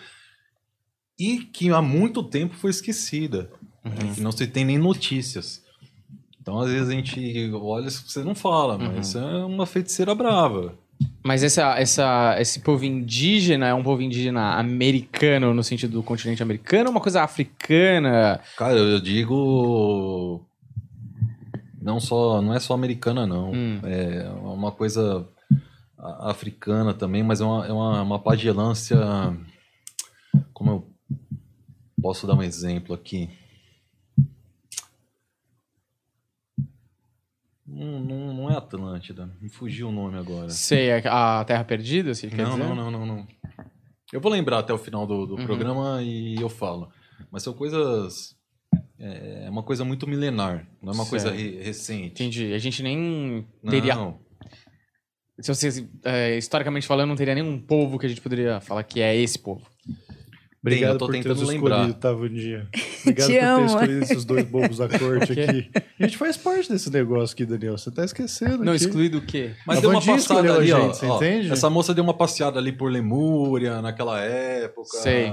e 1.21 1.37
que 1.37 1.69
há 1.69 1.83
muito 1.83 2.23
tempo 2.23 2.55
foi 2.55 2.71
esquecida, 2.71 3.51
né, 3.83 4.11
que 4.15 4.21
não 4.21 4.31
se 4.31 4.47
tem 4.47 4.65
nem 4.65 4.79
notícias. 4.79 5.61
Então, 6.41 6.59
às 6.59 6.71
vezes 6.71 6.89
a 6.89 6.93
gente 6.93 7.51
olha, 7.53 7.87
você 7.91 8.23
não 8.23 8.33
fala, 8.33 8.75
mas 8.75 9.13
é 9.13 9.21
uma 9.45 9.67
feiticeira 9.67 10.15
brava. 10.15 10.73
Mas 11.23 11.43
essa, 11.43 11.79
essa, 11.79 12.35
esse 12.39 12.61
povo 12.61 12.83
indígena 12.83 13.67
é 13.67 13.73
um 13.73 13.83
povo 13.83 14.01
indígena 14.01 14.55
americano 14.55 15.53
no 15.53 15.63
sentido 15.63 15.91
do 15.93 16.03
continente 16.03 16.41
americano 16.41 16.85
ou 16.85 16.91
uma 16.91 16.99
coisa 17.01 17.21
africana? 17.21 18.39
Cara, 18.57 18.77
eu 18.77 18.99
digo. 18.99 20.43
Não 21.79 21.99
só. 21.99 22.41
Não 22.41 22.55
é 22.55 22.59
só 22.59 22.73
americana, 22.73 23.27
não. 23.27 23.51
Hum. 23.51 23.79
É 23.83 24.27
uma 24.43 24.71
coisa 24.71 25.27
africana 25.99 26.93
também, 26.93 27.21
mas 27.21 27.41
é 27.41 27.45
uma, 27.45 27.67
é 27.67 27.71
uma, 27.71 28.01
uma 28.01 28.19
pagelância. 28.19 28.97
Como 30.53 30.71
eu 30.71 30.90
posso 32.01 32.25
dar 32.27 32.35
um 32.35 32.43
exemplo 32.43 32.93
aqui? 32.95 33.29
Não, 37.65 37.99
não, 37.99 38.33
não 38.33 38.49
é 38.51 38.55
Atlântida. 38.57 39.29
Me 39.39 39.49
fugiu 39.49 39.89
o 39.89 39.91
nome 39.91 40.17
agora. 40.17 40.49
Sei, 40.49 40.91
a 40.91 41.39
a 41.39 41.45
Terra 41.45 41.63
Perdida, 41.63 42.13
se 42.13 42.27
quer 42.27 42.43
Não, 42.43 42.51
dizer? 42.51 42.63
não, 42.63 42.75
não, 42.75 42.91
não, 42.91 43.05
não. 43.05 43.27
Eu 44.11 44.19
vou 44.19 44.31
lembrar 44.31 44.59
até 44.59 44.73
o 44.73 44.77
final 44.77 45.07
do, 45.07 45.25
do 45.25 45.35
Uhum. 45.35 45.45
programa 45.45 46.01
e 46.03 46.35
eu 46.35 46.49
falo. 46.49 46.91
Mas 47.31 47.43
são 47.43 47.53
coisas. 47.53 48.35
É 48.99 49.47
uma 49.49 49.63
coisa 49.63 49.83
muito 49.85 50.05
milenar, 50.07 50.67
não 50.81 50.91
é 50.91 50.95
uma 50.95 51.05
coisa 51.07 51.29
Certo. 51.29 51.39
re- 51.41 51.63
recente. 51.63 52.11
Entendi. 52.23 52.53
A 52.53 52.57
gente 52.59 52.83
nem 52.83 53.47
teria... 53.67 53.95
Não, 53.95 54.19
Se 55.39 55.47
você, 55.55 55.89
é, 56.03 56.37
historicamente 56.37 56.85
falando, 56.85 57.09
não 57.09 57.15
teria 57.15 57.33
nenhum 57.33 57.59
povo 57.59 57.97
que 57.97 58.05
a 58.05 58.09
gente 58.09 58.21
poderia 58.21 58.59
falar 58.61 58.83
que 58.83 59.01
é 59.01 59.15
esse 59.15 59.39
povo. 59.39 59.65
Obrigado 60.63 60.91
eu 60.93 60.97
tô 60.99 61.05
por 61.07 61.11
ter 61.13 61.17
tentando 61.23 61.39
nos 61.39 61.49
lembrar. 61.49 61.75
escolhido, 61.77 61.99
tá, 61.99 62.13
Vandinha? 62.13 62.69
Obrigado 63.01 63.27
Te 63.27 63.33
por 63.33 63.39
ter 63.39 63.43
amo. 63.45 63.65
escolhido 63.65 64.03
esses 64.03 64.25
dois 64.25 64.45
bobos 64.45 64.77
da 64.77 64.87
corte 64.99 65.31
aqui. 65.31 65.71
A 65.99 66.03
gente 66.03 66.17
faz 66.17 66.37
parte 66.37 66.69
desse 66.71 66.91
negócio 66.91 67.33
aqui, 67.33 67.45
Daniel. 67.45 67.77
Você 67.77 67.89
tá 67.89 68.05
esquecendo 68.05 68.63
Não, 68.63 68.73
aqui. 68.73 68.83
excluído 68.85 69.17
o 69.17 69.21
quê? 69.25 69.55
Mas 69.65 69.79
A 69.79 69.81
deu 69.81 69.89
uma 69.89 69.99
Vandinha 69.99 70.15
passada 70.17 70.39
escolheu 70.39 70.53
a 70.53 70.57
ali, 70.57 70.71
ó, 70.71 70.81
gente, 70.87 70.97
você 70.97 71.05
ó. 71.07 71.15
entende? 71.17 71.51
Essa 71.51 71.69
moça 71.69 71.93
deu 71.95 72.03
uma 72.03 72.13
passeada 72.15 72.59
ali 72.59 72.71
por 72.71 72.91
Lemúria 72.91 73.81
naquela 73.81 74.21
época. 74.21 74.97
Sei. 74.97 75.31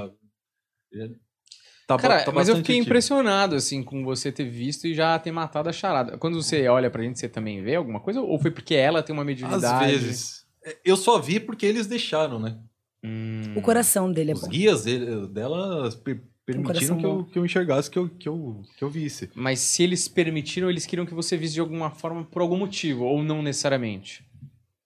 Tá, 1.87 1.97
Cara, 1.97 2.23
tá 2.23 2.33
mas 2.33 2.49
eu 2.49 2.57
fiquei 2.57 2.77
impressionado, 2.77 3.55
assim, 3.55 3.83
com 3.83 4.05
você 4.05 4.31
ter 4.31 4.45
visto 4.45 4.87
e 4.87 4.95
já 4.95 5.19
ter 5.19 5.33
matado 5.33 5.71
a 5.71 5.73
charada. 5.73 6.19
Quando 6.19 6.43
você 6.43 6.69
olha 6.69 6.91
pra 6.91 7.03
gente, 7.03 7.19
você 7.19 7.29
também 7.29 7.63
vê 7.63 7.77
alguma 7.77 7.99
coisa? 7.99 8.21
Ou 8.21 8.39
foi 8.39 8.51
porque 8.51 8.75
ela 8.75 9.03
tem 9.03 9.15
uma 9.15 9.25
mediunidade? 9.25 9.67
Às 9.95 10.01
vezes. 10.03 10.47
É, 10.65 10.77
Eu 10.85 10.97
só 10.99 11.19
vi 11.19 11.41
porque 11.41 11.65
eles 11.65 11.87
deixaram, 11.87 12.39
né? 12.39 12.59
Hum. 13.05 13.43
O 13.57 13.63
coração 13.63 14.11
dele 14.13 14.33
é 14.33 14.35
Os 14.35 14.41
bom. 14.43 14.49
guias 14.49 14.85
dele, 14.85 15.27
dela 15.29 15.91
per- 16.05 16.21
permitiram 16.45 16.63
coração 16.65 16.99
que 16.99 17.07
eu, 17.07 17.25
que 17.33 17.39
eu 17.39 17.45
enxergasse, 17.45 17.91
que 17.91 17.99
eu, 17.99 18.09
que, 18.09 18.29
eu, 18.29 18.63
que 18.77 18.83
eu 18.83 18.89
visse. 18.91 19.31
Mas 19.35 19.61
se 19.61 19.83
eles 19.83 20.09
permitiram, 20.09 20.69
eles 20.69 20.85
queriam 20.87 21.07
que 21.07 21.15
você 21.15 21.37
visse 21.37 21.55
de 21.55 21.61
alguma 21.61 21.91
forma 21.91 22.25
por 22.25 22.43
algum 22.43 22.57
motivo, 22.57 23.05
ou 23.05 23.23
não 23.23 23.43
necessariamente. 23.43 24.25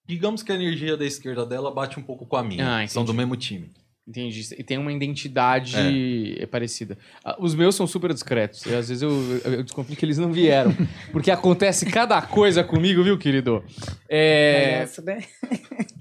Digamos 0.05 0.43
que 0.43 0.51
a 0.51 0.55
energia 0.55 0.97
da 0.97 1.05
esquerda 1.05 1.45
dela 1.45 1.71
bate 1.71 1.97
um 1.99 2.03
pouco 2.03 2.25
com 2.25 2.35
a 2.35 2.43
minha. 2.43 2.83
Ah, 2.83 2.87
São 2.87 3.05
do 3.05 3.13
mesmo 3.13 3.35
time. 3.37 3.71
Entendi. 4.05 4.41
E 4.57 4.63
tem 4.63 4.77
uma 4.77 4.91
identidade 4.91 6.35
é 6.37 6.45
parecida. 6.45 6.97
Ah, 7.23 7.37
Os 7.39 7.55
meus 7.55 7.73
são 7.73 7.87
super 7.87 8.13
discretos. 8.13 8.65
E 8.65 8.75
às 8.75 8.89
vezes 8.89 9.01
eu, 9.01 9.11
eu, 9.45 9.63
desconfio 9.63 9.95
que 9.95 10.03
eles 10.03 10.17
não 10.17 10.31
vieram. 10.31 10.75
Porque 11.13 11.31
acontece 11.31 11.85
cada 11.85 12.21
coisa 12.21 12.65
comigo, 12.65 13.01
viu, 13.01 13.17
querido? 13.17 13.63
É. 14.09 14.73
Palhaço, 14.73 15.01
né? 15.03 15.23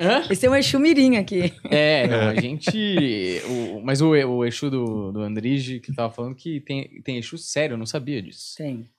Hã? 0.00 0.22
Esse 0.28 0.46
é 0.46 0.50
um 0.50 0.56
Exu-mirim 0.56 1.16
aqui. 1.16 1.52
É, 1.70 2.08
não, 2.08 2.28
a 2.30 2.34
gente. 2.40 3.40
o- 3.46 3.80
mas 3.84 4.00
o, 4.00 4.10
o 4.10 4.44
Exu 4.44 4.68
do, 4.68 5.12
do 5.12 5.20
Andrige 5.20 5.78
que 5.78 5.94
tava 5.94 6.12
falando 6.12 6.34
que 6.34 6.60
tem, 6.60 7.00
tem 7.02 7.18
Exu 7.18 7.38
sério, 7.38 7.74
eu 7.74 7.78
não 7.78 7.86
sabia 7.86 8.20
disso. 8.20 8.56
Tem. 8.58 8.90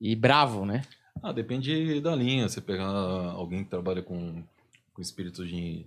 E 0.00 0.14
bravo, 0.14 0.64
né? 0.64 0.82
Ah, 1.20 1.32
depende 1.32 2.00
da 2.00 2.14
linha. 2.14 2.48
Você 2.48 2.60
pegar 2.60 2.86
alguém 2.86 3.64
que 3.64 3.70
trabalha 3.70 4.02
com, 4.02 4.42
com 4.92 5.02
espírito 5.02 5.44
de, 5.46 5.86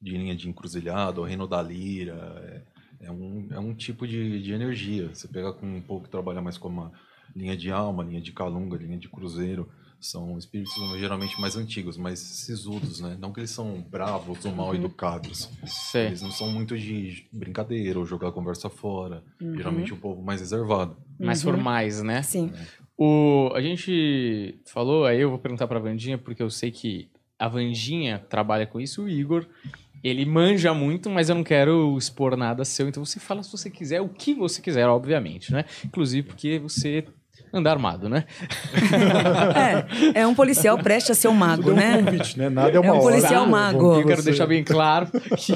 de 0.00 0.16
linha 0.16 0.34
de 0.34 0.48
encruzilhada, 0.48 1.20
o 1.20 1.24
reino 1.24 1.46
da 1.46 1.60
lira, 1.62 2.64
é, 3.00 3.06
é 3.06 3.10
um, 3.10 3.48
é 3.50 3.58
um 3.58 3.74
tipo 3.74 4.06
de, 4.06 4.42
de 4.42 4.52
energia. 4.52 5.08
Você 5.12 5.28
pega 5.28 5.52
com 5.52 5.66
um 5.66 5.80
pouco 5.80 6.04
que 6.04 6.10
trabalha 6.10 6.40
mais 6.40 6.56
com 6.58 6.68
uma 6.68 6.92
linha 7.36 7.56
de 7.56 7.70
alma, 7.70 8.02
linha 8.04 8.20
de 8.20 8.32
calunga, 8.32 8.76
linha 8.76 8.98
de 8.98 9.08
cruzeiro. 9.08 9.68
São 10.00 10.38
espíritos 10.38 10.72
geralmente 10.98 11.38
mais 11.38 11.56
antigos, 11.56 11.98
mais 11.98 12.18
sisudos, 12.18 13.00
né? 13.00 13.18
Não 13.20 13.30
que 13.34 13.40
eles 13.40 13.50
são 13.50 13.82
bravos 13.82 14.42
ou 14.46 14.52
mal 14.52 14.74
educados. 14.74 15.50
Sei. 15.66 16.06
Eles 16.06 16.22
não 16.22 16.30
são 16.30 16.50
muito 16.50 16.78
de 16.78 17.26
brincadeira 17.30 17.98
ou 17.98 18.06
jogar 18.06 18.28
a 18.28 18.32
conversa 18.32 18.70
fora. 18.70 19.22
Uhum. 19.38 19.54
Geralmente 19.54 19.92
um 19.92 19.98
povo 19.98 20.22
mais 20.22 20.40
reservado. 20.40 20.96
Mais 21.18 21.44
Uhum. 21.44 21.52
formais, 21.52 22.02
né? 22.02 22.22
Sim. 22.22 22.50
O, 22.96 23.50
a 23.54 23.60
gente 23.60 24.58
falou, 24.64 25.04
aí 25.04 25.20
eu 25.20 25.28
vou 25.28 25.38
perguntar 25.38 25.68
pra 25.68 25.78
Vandinha, 25.78 26.16
porque 26.16 26.42
eu 26.42 26.48
sei 26.48 26.70
que 26.70 27.10
a 27.38 27.46
Vandinha 27.48 28.18
trabalha 28.18 28.66
com 28.66 28.80
isso, 28.80 29.02
o 29.04 29.08
Igor, 29.08 29.46
ele 30.02 30.24
manja 30.24 30.72
muito, 30.72 31.10
mas 31.10 31.28
eu 31.28 31.34
não 31.34 31.44
quero 31.44 31.96
expor 31.96 32.36
nada 32.36 32.64
seu, 32.64 32.88
então 32.88 33.04
você 33.04 33.20
fala 33.20 33.42
se 33.42 33.52
você 33.52 33.70
quiser, 33.70 34.00
o 34.00 34.08
que 34.08 34.34
você 34.34 34.62
quiser, 34.62 34.86
obviamente, 34.88 35.52
né? 35.52 35.64
Inclusive 35.84 36.26
porque 36.26 36.58
você 36.58 37.04
anda 37.52 37.70
armado, 37.70 38.08
né? 38.08 38.24
É, 40.14 40.20
é 40.20 40.26
um 40.26 40.34
policial 40.34 40.78
preste 40.78 41.12
a 41.12 41.14
ser 41.14 41.28
um 41.28 41.34
mago, 41.34 41.64
Deu 41.64 41.74
um 41.74 41.76
né? 41.76 42.02
convite, 42.02 42.38
né? 42.38 42.48
Nada 42.48 42.76
é 42.76 42.80
uma 42.80 42.86
É 42.88 42.92
um 42.92 42.94
hora. 42.96 43.02
policial 43.02 43.44
Bom, 43.44 43.50
mago. 43.50 44.00
Eu 44.00 44.06
quero 44.06 44.22
deixar 44.22 44.46
bem 44.46 44.62
claro 44.64 45.06
que 45.36 45.52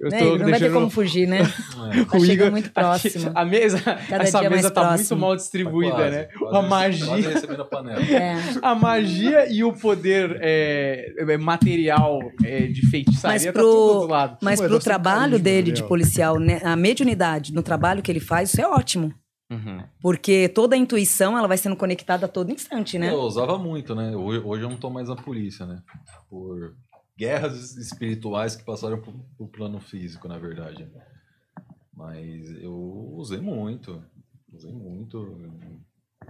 eu 0.00 0.10
Né, 0.10 0.18
tô 0.18 0.24
Igor? 0.26 0.38
Não 0.40 0.50
vai 0.50 0.58
ter 0.58 0.72
como 0.72 0.90
fugir, 0.90 1.26
né? 1.26 1.38
Tá 2.10 2.18
chegando 2.18 2.52
muito 2.52 2.70
próximo. 2.74 3.30
A 3.34 3.44
mesa, 3.44 3.78
essa 4.10 4.40
dia 4.40 4.50
mesa 4.50 4.70
tá 4.70 4.80
muito 4.82 4.96
próximo. 4.98 5.20
mal 5.20 5.36
distribuída, 5.36 5.94
Quase, 5.96 6.10
né? 6.10 6.28
quase- 6.38 6.56
a 6.56 6.62
magia... 6.62 7.06
Quase 7.30 7.60
a 7.60 7.64
panela. 7.64 8.00
É. 8.02 8.36
A 8.62 8.74
magia 8.74 9.46
e 9.52 9.62
o 9.62 9.72
poder 9.72 10.38
é, 10.40 11.12
é, 11.18 11.36
material 11.36 12.18
é, 12.44 12.62
de 12.66 12.86
feitiçaria 12.88 13.34
Mas 13.34 13.44
tá 13.44 13.52
pro- 13.52 13.62
tudo 13.62 14.00
do 14.00 14.06
lado. 14.08 14.38
Mas 14.42 14.60
pro 14.60 14.78
trabalho 14.78 15.20
carisma, 15.20 15.38
dele 15.38 15.72
de 15.72 15.82
policial, 15.84 16.38
né, 16.38 16.60
a 16.64 16.74
mediunidade 16.76 17.52
no 17.54 17.62
trabalho 17.62 18.02
que 18.02 18.10
ele 18.10 18.20
faz, 18.20 18.50
isso 18.52 18.60
é 18.60 18.66
ótimo. 18.66 19.12
Uhum. 19.50 19.84
Porque 20.00 20.48
toda 20.48 20.74
a 20.74 20.78
intuição, 20.78 21.38
ela 21.38 21.46
vai 21.46 21.56
sendo 21.56 21.76
conectada 21.76 22.26
a 22.26 22.28
todo 22.28 22.50
instante, 22.50 22.98
né? 22.98 23.10
Eu 23.10 23.20
usava 23.20 23.56
muito, 23.56 23.94
né? 23.94 24.16
Hoje, 24.16 24.40
hoje 24.44 24.62
eu 24.64 24.70
não 24.70 24.76
tô 24.76 24.90
mais 24.90 25.08
na 25.08 25.16
polícia, 25.16 25.64
né? 25.64 25.82
Por 26.28 26.76
guerras 27.16 27.76
espirituais 27.76 28.56
que 28.56 28.64
passaram 28.64 29.00
pro, 29.00 29.12
pro 29.36 29.48
plano 29.48 29.80
físico, 29.80 30.26
na 30.26 30.38
verdade. 30.38 30.88
Mas 31.94 32.50
eu 32.60 32.74
usei 33.14 33.40
muito. 33.40 34.02
Usei 34.52 34.72
muito 34.72 35.38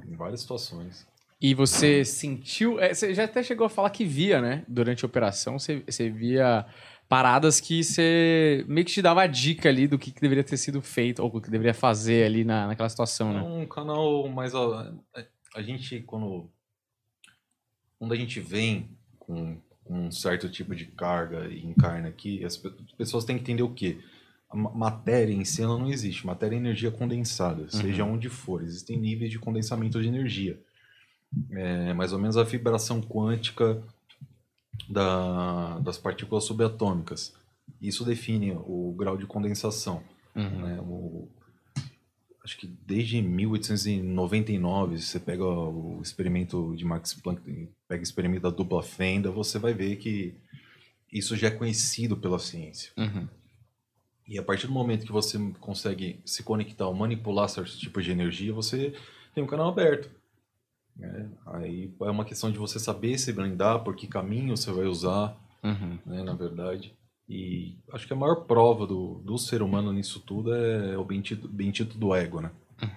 em, 0.04 0.12
em 0.12 0.16
várias 0.16 0.40
situações. 0.40 1.06
E 1.40 1.54
você 1.54 2.04
sentiu. 2.04 2.80
é, 2.80 2.94
você 2.94 3.14
já 3.14 3.24
até 3.24 3.42
chegou 3.42 3.66
a 3.66 3.70
falar 3.70 3.90
que 3.90 4.04
via, 4.04 4.40
né? 4.40 4.64
Durante 4.68 5.04
a 5.04 5.08
operação, 5.08 5.58
você, 5.58 5.82
você 5.86 6.08
via 6.10 6.66
paradas 7.08 7.60
que 7.60 7.82
você 7.84 8.64
meio 8.68 8.84
que 8.84 8.92
te 8.92 9.02
dava 9.02 9.22
a 9.22 9.26
dica 9.26 9.68
ali 9.68 9.86
do 9.86 9.98
que, 9.98 10.10
que 10.10 10.20
deveria 10.20 10.42
ter 10.44 10.56
sido 10.56 10.82
feito, 10.82 11.22
ou 11.22 11.28
o 11.34 11.40
que 11.40 11.50
deveria 11.50 11.74
fazer 11.74 12.24
ali 12.24 12.44
na, 12.44 12.66
naquela 12.66 12.88
situação, 12.88 13.30
É 13.30 13.34
né? 13.34 13.42
um 13.42 13.66
canal 13.66 14.28
mais. 14.28 14.54
A, 14.54 14.92
a 15.54 15.62
gente, 15.62 16.00
quando. 16.00 16.50
Quando 17.98 18.12
a 18.12 18.16
gente 18.16 18.40
vem 18.40 18.90
com, 19.18 19.56
com 19.84 20.06
um 20.06 20.10
certo 20.12 20.50
tipo 20.50 20.74
de 20.74 20.84
carga 20.86 21.48
e 21.48 21.64
encarna 21.64 22.08
aqui, 22.08 22.44
as 22.44 22.56
pe- 22.56 22.70
pessoas 22.96 23.24
têm 23.24 23.36
que 23.36 23.42
entender 23.42 23.62
o 23.62 23.72
quê? 23.72 23.98
A 24.50 24.56
ma- 24.56 24.70
matéria 24.70 25.32
em 25.32 25.44
si 25.44 25.62
não 25.62 25.88
existe. 25.88 26.26
Matéria 26.26 26.56
é 26.56 26.58
energia 26.58 26.90
condensada, 26.90 27.70
seja 27.70 28.04
onde 28.04 28.28
for. 28.28 28.62
Existem 28.62 28.98
níveis 28.98 29.30
de 29.30 29.38
condensamento 29.38 30.00
de 30.02 30.08
energia. 30.08 30.60
É 31.50 31.92
mais 31.94 32.12
ou 32.12 32.18
menos 32.18 32.36
a 32.36 32.44
vibração 32.44 33.00
quântica 33.00 33.82
da, 34.88 35.78
das 35.80 35.98
partículas 35.98 36.44
subatômicas. 36.44 37.34
Isso 37.80 38.04
define 38.04 38.52
o 38.52 38.94
grau 38.96 39.16
de 39.16 39.26
condensação 39.26 40.02
Uhum. 40.34 40.60
né? 40.60 40.80
O- 40.82 41.28
acho 42.44 42.58
que 42.58 42.66
desde 42.66 43.20
1899, 43.22 44.98
se 44.98 45.06
você 45.06 45.18
pega 45.20 45.44
o 45.44 46.00
experimento 46.02 46.74
de 46.76 46.84
Max 46.84 47.14
Planck, 47.14 47.40
pega 47.88 48.00
o 48.00 48.02
experimento 48.02 48.42
da 48.42 48.50
dupla 48.50 48.82
fenda, 48.82 49.30
você 49.30 49.58
vai 49.58 49.72
ver 49.74 49.96
que 49.96 50.34
isso 51.12 51.36
já 51.36 51.48
é 51.48 51.50
conhecido 51.50 52.16
pela 52.16 52.38
ciência. 52.38 52.92
Uhum. 52.96 53.26
E 54.28 54.38
a 54.38 54.42
partir 54.42 54.66
do 54.66 54.72
momento 54.72 55.06
que 55.06 55.12
você 55.12 55.38
consegue 55.60 56.20
se 56.24 56.42
conectar 56.42 56.86
ou 56.86 56.94
manipular 56.94 57.48
certos 57.48 57.78
tipos 57.78 58.04
de 58.04 58.10
energia, 58.10 58.52
você 58.52 58.92
tem 59.34 59.42
um 59.42 59.46
canal 59.46 59.68
aberto. 59.68 60.10
Né? 60.96 61.30
Aí 61.46 61.92
é 62.00 62.10
uma 62.10 62.24
questão 62.24 62.50
de 62.50 62.58
você 62.58 62.78
saber 62.78 63.18
se 63.18 63.32
blindar, 63.32 63.82
por 63.84 63.94
que 63.94 64.06
caminho 64.06 64.56
você 64.56 64.70
vai 64.70 64.86
usar, 64.86 65.36
Uhum. 65.62 65.98
né, 66.06 66.22
na 66.22 66.32
verdade. 66.34 66.94
E 67.28 67.76
acho 67.92 68.06
que 68.06 68.12
a 68.12 68.16
maior 68.16 68.44
prova 68.46 68.86
do, 68.86 69.20
do 69.24 69.36
ser 69.36 69.60
humano 69.62 69.92
nisso 69.92 70.20
tudo 70.20 70.54
é 70.54 70.96
o 70.96 71.04
bendito, 71.04 71.48
bendito 71.48 71.98
do 71.98 72.14
ego, 72.14 72.40
né? 72.40 72.50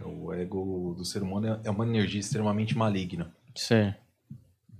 O 0.05 0.31
ego 0.33 0.93
do 0.95 1.03
ser 1.05 1.23
humano 1.23 1.47
é, 1.47 1.59
é 1.63 1.69
uma 1.71 1.85
energia 1.87 2.19
extremamente 2.19 2.77
maligna. 2.77 3.33
Sei. 3.55 3.95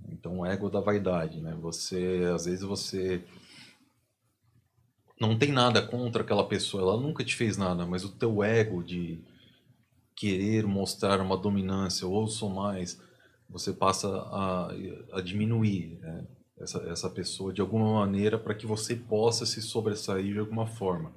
Então, 0.08 0.40
o 0.40 0.46
ego 0.46 0.68
da 0.70 0.80
vaidade, 0.80 1.40
né? 1.40 1.56
Você, 1.60 2.30
às 2.34 2.44
vezes, 2.44 2.62
você 2.62 3.24
não 5.20 5.36
tem 5.38 5.52
nada 5.52 5.82
contra 5.82 6.22
aquela 6.22 6.46
pessoa, 6.46 6.82
ela 6.82 7.00
nunca 7.00 7.24
te 7.24 7.34
fez 7.34 7.56
nada, 7.56 7.84
mas 7.86 8.04
o 8.04 8.10
teu 8.10 8.42
ego 8.42 8.82
de 8.82 9.20
querer 10.14 10.66
mostrar 10.66 11.20
uma 11.20 11.36
dominância, 11.36 12.06
ou 12.06 12.26
sou 12.28 12.50
mais, 12.50 13.00
você 13.50 13.72
passa 13.72 14.08
a, 14.08 14.70
a 15.12 15.20
diminuir 15.20 15.98
né? 16.00 16.24
essa, 16.58 16.78
essa 16.90 17.10
pessoa 17.10 17.52
de 17.52 17.60
alguma 17.60 17.94
maneira 18.00 18.38
para 18.38 18.54
que 18.54 18.66
você 18.66 18.94
possa 18.94 19.44
se 19.46 19.60
sobressair 19.60 20.32
de 20.32 20.38
alguma 20.38 20.66
forma. 20.66 21.10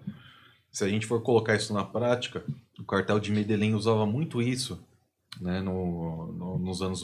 Se 0.71 0.83
a 0.83 0.89
gente 0.89 1.05
for 1.05 1.21
colocar 1.21 1.55
isso 1.55 1.73
na 1.73 1.83
prática, 1.85 2.43
o 2.79 2.83
cartel 2.83 3.19
de 3.19 3.31
Medellín 3.31 3.73
usava 3.75 4.05
muito 4.05 4.41
isso 4.41 4.83
né, 5.39 5.61
no, 5.61 6.31
no- 6.33 6.57
nos 6.59 6.81
anos 6.81 7.03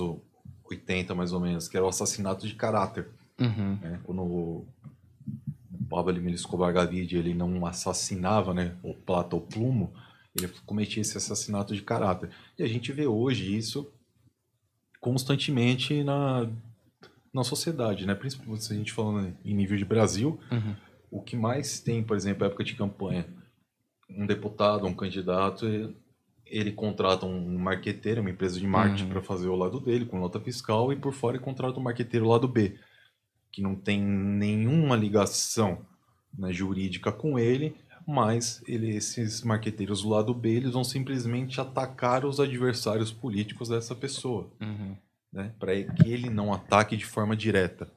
80, 0.66 1.14
mais 1.16 1.34
ou 1.34 1.40
menos, 1.40 1.68
que 1.68 1.78
era 1.78 1.86
o 1.86 1.90
assassinato 1.90 2.48
de 2.48 2.56
caráter. 2.56 3.08
Uhum. 3.40 3.78
né? 3.82 4.00
Quando 4.04 4.22
o 4.24 4.68
Pablo 5.90 6.12
Emílio 6.16 6.36
Escobar 6.36 6.74
Gavidia 6.74 7.20
ele 7.20 7.34
não 7.34 7.66
assassinava 7.66 8.54
né, 8.54 8.76
o 8.84 8.94
Plata 8.94 9.36
ou 9.36 9.42
Plumo, 9.42 9.94
ele 10.38 10.48
cometia 10.66 11.02
esse 11.02 11.18
assassinato 11.18 11.74
de 11.76 11.82
caráter. 11.82 12.30
E 12.58 12.64
a 12.64 12.68
gente 12.68 12.92
vê 12.92 13.08
hoje 13.08 13.56
isso 13.56 13.92
constantemente 15.00 16.04
na, 16.04 16.48
na 17.34 17.44
sociedade, 17.44 18.06
né? 18.06 18.14
principalmente 18.16 18.64
se 18.64 18.74
a 18.74 18.76
gente 18.76 18.92
falando 18.92 19.36
em 19.46 19.54
nível 19.54 19.78
de 19.78 19.86
Brasil, 19.86 20.40
Uhum. 20.52 20.76
o 21.12 21.22
que 21.22 21.36
mais 21.36 21.80
tem, 21.80 22.04
por 22.04 22.16
exemplo, 22.18 22.46
época 22.46 22.64
de 22.64 22.76
campanha, 22.76 23.26
um 24.10 24.26
deputado, 24.26 24.86
um 24.88 24.94
candidato, 24.94 25.66
ele, 25.66 25.96
ele 26.46 26.72
contrata 26.72 27.26
um 27.26 27.58
marqueteiro, 27.58 28.22
uma 28.22 28.30
empresa 28.32 28.60
de 28.60 28.66
marketing 28.68 29.04
Uhum. 29.06 29.10
para 29.12 29.22
fazer 29.22 29.48
o 29.48 29.56
lado 29.56 29.80
dele, 29.80 30.06
com 30.06 30.20
nota 30.20 30.40
fiscal, 30.40 30.92
e 30.92 30.96
por 30.96 31.14
fora 31.14 31.38
ele 31.38 31.44
contrata 31.44 31.80
um 31.80 31.84
marqueteiro 31.84 32.28
lado 32.28 32.48
B, 32.48 32.78
que 33.52 33.62
não 33.62 33.76
tem 33.76 34.02
nenhuma 34.02 34.96
ligação 34.96 35.86
né, 36.38 36.52
jurídica 36.52 37.12
com 37.12 37.40
ele, 37.40 37.76
mas 38.08 38.62
ele, 38.68 38.96
esses 38.96 39.42
marqueteiros 39.42 40.02
do 40.02 40.10
lado 40.10 40.34
B, 40.34 40.50
eles 40.50 40.72
vão 40.74 40.84
simplesmente 40.84 41.60
atacar 41.62 42.26
os 42.26 42.40
adversários 42.40 43.12
políticos 43.12 43.70
dessa 43.70 43.96
pessoa 43.96 44.50
Uhum. 44.62 44.96
né, 45.32 45.54
para 45.60 45.72
que 45.84 46.12
ele 46.12 46.30
não 46.30 46.54
ataque 46.54 46.98
de 46.98 47.06
forma 47.06 47.36
direta. 47.36 47.90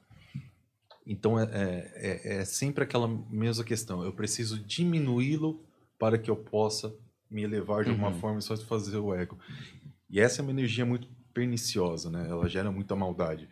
Então 1.05 1.39
é, 1.39 1.43
é, 1.51 1.91
é- 1.95 2.37
é 2.41 2.45
sempre 2.45 2.83
aquela 2.83 3.07
mesma 3.29 3.63
questão. 3.63 4.03
Eu 4.03 4.13
preciso 4.13 4.57
diminuí-lo 4.59 5.61
para 5.99 6.17
que 6.17 6.29
eu 6.31 6.35
possa 6.35 6.93
me 7.29 7.41
elevar 7.43 7.83
de 7.83 7.89
alguma 7.89 8.09
Uhum. 8.09 8.19
forma 8.19 8.39
e 8.39 8.41
só 8.41 8.55
fazer 8.57 8.97
o 8.97 9.13
ego. 9.13 9.37
E 10.09 10.19
essa 10.19 10.39
é 10.39 10.43
uma 10.43 10.51
energia 10.51 10.85
muito 10.85 11.07
perniciosa, 11.33 12.09
né? 12.11 12.27
Ela 12.29 12.47
gera 12.47 12.71
muita 12.71 12.95
maldade. 12.95 13.49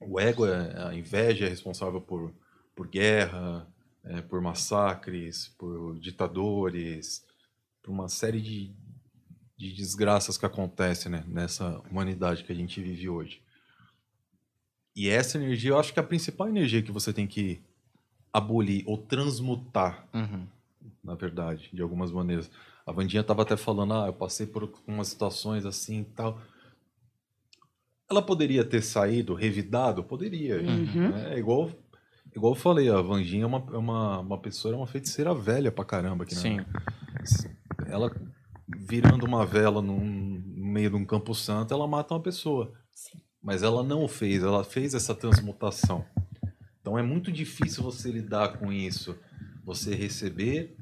O 0.00 0.18
ego, 0.18 0.46
é, 0.46 0.86
a 0.88 0.94
inveja 0.94 1.46
é 1.46 1.48
responsável 1.48 2.00
por, 2.00 2.32
por 2.74 2.88
guerra, 2.88 3.66
é, 4.04 4.20
por 4.22 4.40
massacres, 4.40 5.48
por 5.58 5.98
ditadores, 5.98 7.24
por 7.82 7.90
uma 7.90 8.08
série 8.08 8.40
de, 8.40 8.72
de 9.56 9.72
desgraças 9.72 10.36
que 10.38 10.46
acontecem 10.46 11.10
né, 11.12 11.24
nessa 11.26 11.80
humanidade 11.90 12.44
que 12.44 12.52
a 12.52 12.54
gente 12.54 12.80
vive 12.82 13.08
hoje. 13.08 13.42
E 14.96 15.08
essa 15.08 15.38
energia, 15.38 15.70
eu 15.70 15.78
acho 15.78 15.92
que 15.92 15.98
é 15.98 16.02
a 16.02 16.06
principal 16.06 16.48
energia 16.48 16.82
que 16.82 16.92
você 16.92 17.12
tem 17.12 17.26
que 17.26 17.60
abolir 18.32 18.82
ou 18.86 18.96
transmutar, 18.98 20.06
Uhum. 20.14 20.46
na 21.02 21.14
verdade, 21.14 21.70
de 21.72 21.82
algumas 21.82 22.10
maneiras. 22.12 22.50
A 22.86 22.92
Vandinha 22.92 23.20
estava 23.22 23.42
até 23.42 23.56
falando, 23.56 23.94
ah, 23.94 24.06
eu 24.06 24.12
passei 24.12 24.46
por 24.46 24.70
umas 24.86 25.08
situações 25.08 25.64
assim 25.64 26.00
e 26.00 26.04
tal. 26.04 26.40
Ela 28.10 28.20
poderia 28.20 28.64
ter 28.64 28.82
saído 28.82 29.34
revidado? 29.34 30.04
Poderia. 30.04 30.56
Uhum. 30.60 31.10
né? 31.10 31.34
É 31.34 31.38
igual, 31.38 31.70
igual 32.34 32.52
eu 32.52 32.58
falei, 32.58 32.88
a 32.90 33.00
Vandinha 33.00 33.44
é 33.44 33.46
uma, 33.46 33.64
é 33.72 33.76
uma, 33.78 34.18
uma 34.20 34.38
pessoa, 34.38 34.74
é 34.74 34.76
uma 34.76 34.86
feiticeira 34.86 35.34
velha 35.34 35.70
pra 35.72 35.84
caramba. 35.84 36.24
Aqui, 36.24 36.34
Sim. 36.34 36.56
né? 36.56 36.66
Ela 37.86 38.10
virando 38.68 39.24
uma 39.26 39.44
vela 39.46 39.80
num- 39.82 40.40
no 40.56 40.66
meio 40.66 40.90
de 40.90 40.96
um 40.96 41.04
campo 41.04 41.34
santo, 41.34 41.72
ela 41.74 41.86
mata 41.86 42.14
uma 42.14 42.20
pessoa. 42.20 42.72
mas 43.42 43.62
ela 43.62 43.82
não 43.82 44.02
o 44.02 44.08
fez, 44.08 44.42
ela 44.42 44.64
fez 44.64 44.94
essa 44.94 45.14
transmutação. 45.14 46.04
Então 46.80 46.98
é 46.98 47.02
muito 47.02 47.30
difícil 47.30 47.82
você 47.82 48.10
lidar 48.10 48.58
com 48.58 48.72
isso. 48.72 49.14
Você 49.64 49.94
receber 49.94 50.74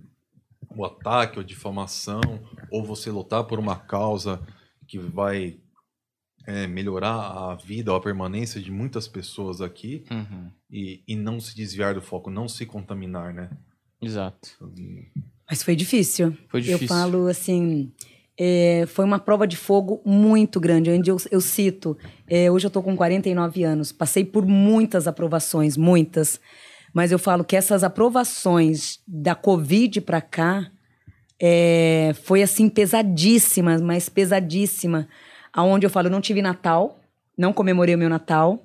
o 0.76 0.84
ataque 0.84 1.38
ou 1.38 1.44
difamação, 1.44 2.20
ou 2.70 2.84
você 2.84 3.10
lutar 3.10 3.44
por 3.44 3.58
uma 3.58 3.74
causa 3.76 4.40
que 4.86 4.96
vai 4.98 5.58
é, 6.46 6.66
melhorar 6.66 7.14
a 7.14 7.54
vida 7.54 7.90
ou 7.90 7.96
a 7.96 8.00
permanência 8.00 8.60
de 8.60 8.70
muitas 8.70 9.06
pessoas 9.08 9.60
aqui 9.60 10.04
Uhum. 10.10 10.50
e, 10.70 11.02
e 11.06 11.16
não 11.16 11.40
se 11.40 11.54
desviar 11.54 11.94
do 11.94 12.02
foco, 12.02 12.30
não 12.30 12.48
se 12.48 12.66
contaminar, 12.66 13.32
né? 13.32 13.50
Exato. 14.00 14.50
Mas 15.48 15.62
foi 15.62 15.76
difícil. 15.76 16.36
Foi 16.48 16.60
difícil. 16.60 16.84
Eu 16.84 16.88
falo 16.88 17.26
assim, 17.28 17.92
é, 18.38 18.84
foi 18.88 19.04
uma 19.04 19.18
prova 19.18 19.46
de 19.46 19.56
fogo 19.56 20.00
muito 20.04 20.58
grande. 20.58 20.90
Onde 20.90 21.10
eu, 21.10 21.16
eu 21.30 21.40
cito, 21.40 21.96
é, 22.26 22.50
hoje 22.50 22.66
eu 22.66 22.70
tô 22.70 22.82
com 22.82 22.96
49 22.96 23.62
anos, 23.62 23.92
passei 23.92 24.24
por 24.24 24.44
muitas 24.46 25.06
aprovações, 25.06 25.76
muitas. 25.76 26.40
Mas 26.92 27.12
eu 27.12 27.18
falo 27.18 27.44
que 27.44 27.56
essas 27.56 27.84
aprovações 27.84 29.00
da 29.06 29.34
Covid 29.34 30.00
para 30.00 30.20
cá 30.20 30.70
é, 31.40 32.12
foi 32.24 32.42
assim 32.42 32.68
pesadíssima, 32.68 33.78
mas 33.78 34.08
pesadíssima. 34.08 35.08
Aonde 35.52 35.86
eu 35.86 35.90
falo, 35.90 36.06
eu 36.06 36.12
não 36.12 36.20
tive 36.20 36.40
Natal, 36.40 37.00
não 37.36 37.52
comemorei 37.52 37.94
o 37.94 37.98
meu 37.98 38.08
Natal, 38.08 38.64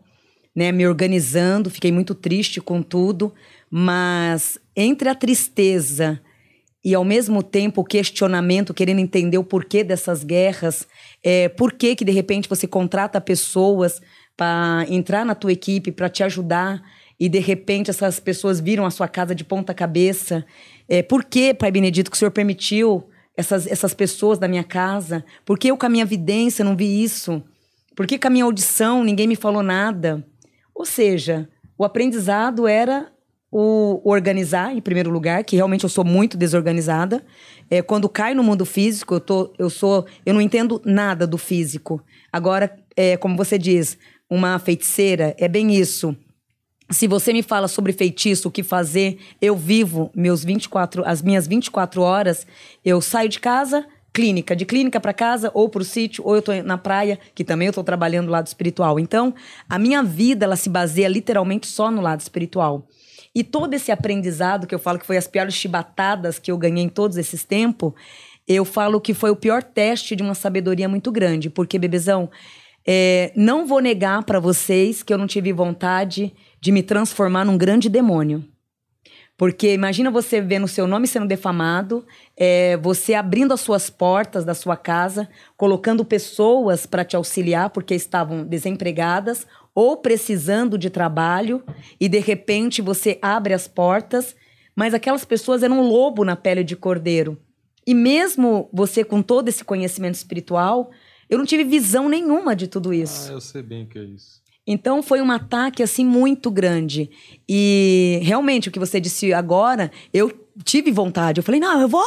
né? 0.56 0.72
Me 0.72 0.88
organizando, 0.88 1.70
fiquei 1.70 1.92
muito 1.92 2.16
triste 2.16 2.60
com 2.60 2.82
tudo, 2.82 3.34
mas 3.70 4.58
entre 4.76 5.10
a 5.10 5.16
tristeza 5.16 6.20
e 6.84 6.96
ao 6.96 7.04
mesmo 7.04 7.44
tempo 7.44 7.82
o 7.82 7.86
questionamento, 7.86 8.74
querendo 8.74 9.00
entender 9.00 9.38
o 9.38 9.44
porquê 9.44 9.84
dessas 9.84 10.24
guerras, 10.24 10.88
é, 11.22 11.50
por 11.50 11.74
que 11.74 11.96
que 11.96 12.06
de 12.06 12.12
repente 12.12 12.48
você 12.48 12.66
contrata 12.66 13.20
pessoas 13.20 14.02
para 14.38 14.86
entrar 14.88 15.26
na 15.26 15.36
tua 15.36 15.52
equipe, 15.52 15.92
para 15.92 16.10
te 16.10 16.24
ajudar, 16.24 16.82
e 17.20 17.28
de 17.28 17.40
repente 17.40 17.90
essas 17.90 18.20
pessoas 18.20 18.60
viram 18.60 18.86
a 18.86 18.92
sua 18.92 19.08
casa 19.08 19.34
de 19.34 19.44
ponta 19.44 19.74
cabeça. 19.74 20.46
É, 20.88 21.02
por 21.02 21.24
que, 21.24 21.54
Pai 21.54 21.72
Benedito, 21.72 22.10
que 22.10 22.16
o 22.16 22.20
Senhor 22.20 22.32
permitiu 22.32 23.10
essas, 23.38 23.68
essas 23.68 23.94
pessoas 23.94 24.40
da 24.40 24.48
minha 24.48 24.64
casa? 24.64 25.24
Por 25.46 25.60
que 25.60 25.70
eu 25.70 25.78
com 25.78 25.86
a 25.86 25.90
minha 25.90 26.06
vidência 26.06 26.66
não 26.66 26.76
vi 26.76 27.04
isso? 27.04 27.42
Por 27.96 28.08
que 28.08 28.18
com 28.18 28.28
a 28.28 28.32
minha 28.32 28.44
audição 28.44 29.04
ninguém 29.04 29.28
me 29.28 29.36
falou 29.36 29.62
nada? 29.62 30.26
Ou 30.74 30.86
seja, 30.86 31.48
o 31.78 31.86
aprendizado 31.86 32.68
era 32.68 33.12
o 33.52 34.02
organizar, 34.04 34.76
em 34.76 34.82
primeiro 34.82 35.10
lugar, 35.10 35.44
que 35.44 35.56
realmente 35.56 35.84
eu 35.84 35.90
sou 35.90 36.04
muito 36.04 36.36
desorganizada. 36.36 37.24
É, 37.70 37.82
quando 37.82 38.10
cai 38.10 38.34
no 38.34 38.44
mundo 38.44 38.66
físico, 38.66 39.16
eu, 39.16 39.20
tô, 39.20 39.54
eu 39.58 39.70
sou. 39.70 40.06
Eu 40.26 40.34
não 40.34 40.42
entendo 40.42 40.82
nada 40.84 41.26
do 41.26 41.38
físico. 41.38 42.04
Agora, 42.32 42.76
é, 42.96 43.16
como 43.16 43.38
você 43.38 43.58
diz, 43.58 43.98
uma 44.30 44.60
feiticeira, 44.60 45.36
é 45.38 45.48
bem 45.48 45.76
isso. 45.76 46.16
Se 46.90 47.06
você 47.06 47.34
me 47.34 47.44
fala 47.44 47.68
sobre 47.68 47.92
feitiço, 47.92 48.48
o 48.48 48.52
que 48.52 48.64
fazer, 48.64 49.20
eu 49.42 49.58
vivo 49.58 50.10
meus 50.16 50.44
24, 50.44 51.04
as 51.06 51.22
minhas 51.22 51.46
24 51.46 52.02
horas, 52.02 52.48
eu 52.84 53.02
saio 53.02 53.28
de 53.28 53.42
casa, 53.42 53.86
clínica, 54.14 54.56
de 54.56 54.66
clínica 54.66 55.00
para 55.00 55.12
casa 55.12 55.52
ou 55.54 55.68
para 55.68 55.82
o 55.82 55.86
sítio, 55.86 56.24
ou 56.26 56.36
eu 56.36 56.42
tô 56.42 56.54
na 56.64 56.78
praia, 56.78 57.20
que 57.36 57.44
também 57.44 57.68
eu 57.68 57.74
tô 57.74 57.84
trabalhando 57.84 58.28
no 58.28 58.32
lado 58.32 58.48
espiritual. 58.48 59.00
Então, 59.00 59.36
a 59.68 59.78
minha 59.78 60.02
vida 60.02 60.46
ela 60.46 60.56
se 60.56 60.70
baseia 60.70 61.10
literalmente 61.10 61.68
só 61.68 61.92
no 61.92 62.02
lado 62.02 62.22
espiritual. 62.22 62.88
E 63.36 63.44
todo 63.44 63.74
esse 63.74 63.92
aprendizado 63.92 64.66
que 64.66 64.74
eu 64.74 64.80
falo 64.80 64.98
que 64.98 65.06
foi 65.06 65.18
as 65.18 65.28
piores 65.28 65.54
chibatadas 65.54 66.40
que 66.40 66.50
eu 66.50 66.58
ganhei 66.58 66.86
em 66.86 66.90
todos 66.90 67.18
esses 67.18 67.44
tempos, 67.44 67.92
eu 68.48 68.64
falo 68.64 69.02
que 69.02 69.14
foi 69.14 69.30
o 69.30 69.36
pior 69.36 69.62
teste 69.62 70.16
de 70.16 70.24
uma 70.24 70.34
sabedoria 70.34 70.88
muito 70.88 71.12
grande, 71.12 71.50
porque 71.50 71.78
bebezão, 71.78 72.30
é, 72.88 73.34
não 73.36 73.68
vou 73.68 73.82
negar 73.82 74.24
para 74.24 74.40
vocês 74.40 75.04
que 75.04 75.14
eu 75.14 75.18
não 75.18 75.28
tive 75.28 75.52
vontade 75.52 76.34
de 76.60 76.72
me 76.72 76.84
transformar 76.84 77.46
num 77.46 77.58
grande 77.58 77.90
demônio. 77.90 78.44
Porque 79.38 79.72
imagina 79.72 80.10
você 80.10 80.42
vendo 80.42 80.64
o 80.64 80.68
seu 80.68 80.88
nome 80.88 81.08
sendo 81.08 81.28
defamado, 81.28 82.04
é, 82.36 82.76
você 82.78 83.14
abrindo 83.14 83.54
as 83.54 83.62
suas 83.62 83.88
portas 83.88 84.44
da 84.44 84.56
sua 84.56 84.76
casa, 84.76 85.30
colocando 85.56 86.04
pessoas 86.04 86.88
para 86.88 87.06
te 87.06 87.16
auxiliar 87.16 87.70
porque 87.70 87.94
estavam 87.94 88.44
desempregadas 88.44 89.46
ou 89.76 89.98
precisando 89.98 90.76
de 90.76 90.90
trabalho, 90.90 91.64
e 92.00 92.10
de 92.10 92.18
repente 92.18 92.82
você 92.82 93.20
abre 93.22 93.54
as 93.54 93.68
portas, 93.68 94.36
mas 94.76 94.96
aquelas 94.96 95.24
pessoas 95.24 95.62
eram 95.62 95.82
um 95.82 95.88
lobo 95.88 96.26
na 96.26 96.36
pele 96.36 96.64
de 96.64 96.76
cordeiro. 96.76 97.38
E 97.86 97.94
mesmo 97.94 98.72
você 98.74 99.04
com 99.04 99.22
todo 99.22 99.50
esse 99.50 99.64
conhecimento 99.64 100.16
espiritual, 100.16 100.90
eu 101.30 101.38
não 101.38 101.46
tive 101.46 101.64
visão 101.64 102.10
nenhuma 102.10 102.56
de 102.56 102.68
tudo 102.68 102.92
isso. 102.92 103.30
Ah, 103.30 103.36
eu 103.36 103.42
sei 103.42 103.62
bem 103.62 103.84
o 103.84 103.88
que 103.88 104.00
é 104.00 104.04
isso. 104.04 104.42
Então 104.68 105.02
foi 105.02 105.22
um 105.22 105.32
ataque 105.32 105.82
assim 105.82 106.06
muito 106.06 106.52
grande. 106.52 107.10
E 107.48 108.20
realmente 108.22 108.68
o 108.68 108.72
que 108.72 108.78
você 108.78 109.00
disse 109.00 109.34
agora, 109.34 109.90
eu 110.14 110.30
tive 110.64 110.92
vontade. 110.92 111.40
Eu 111.40 111.44
falei, 111.44 111.60
não, 111.60 111.80
eu 111.80 111.88
vou. 111.88 112.06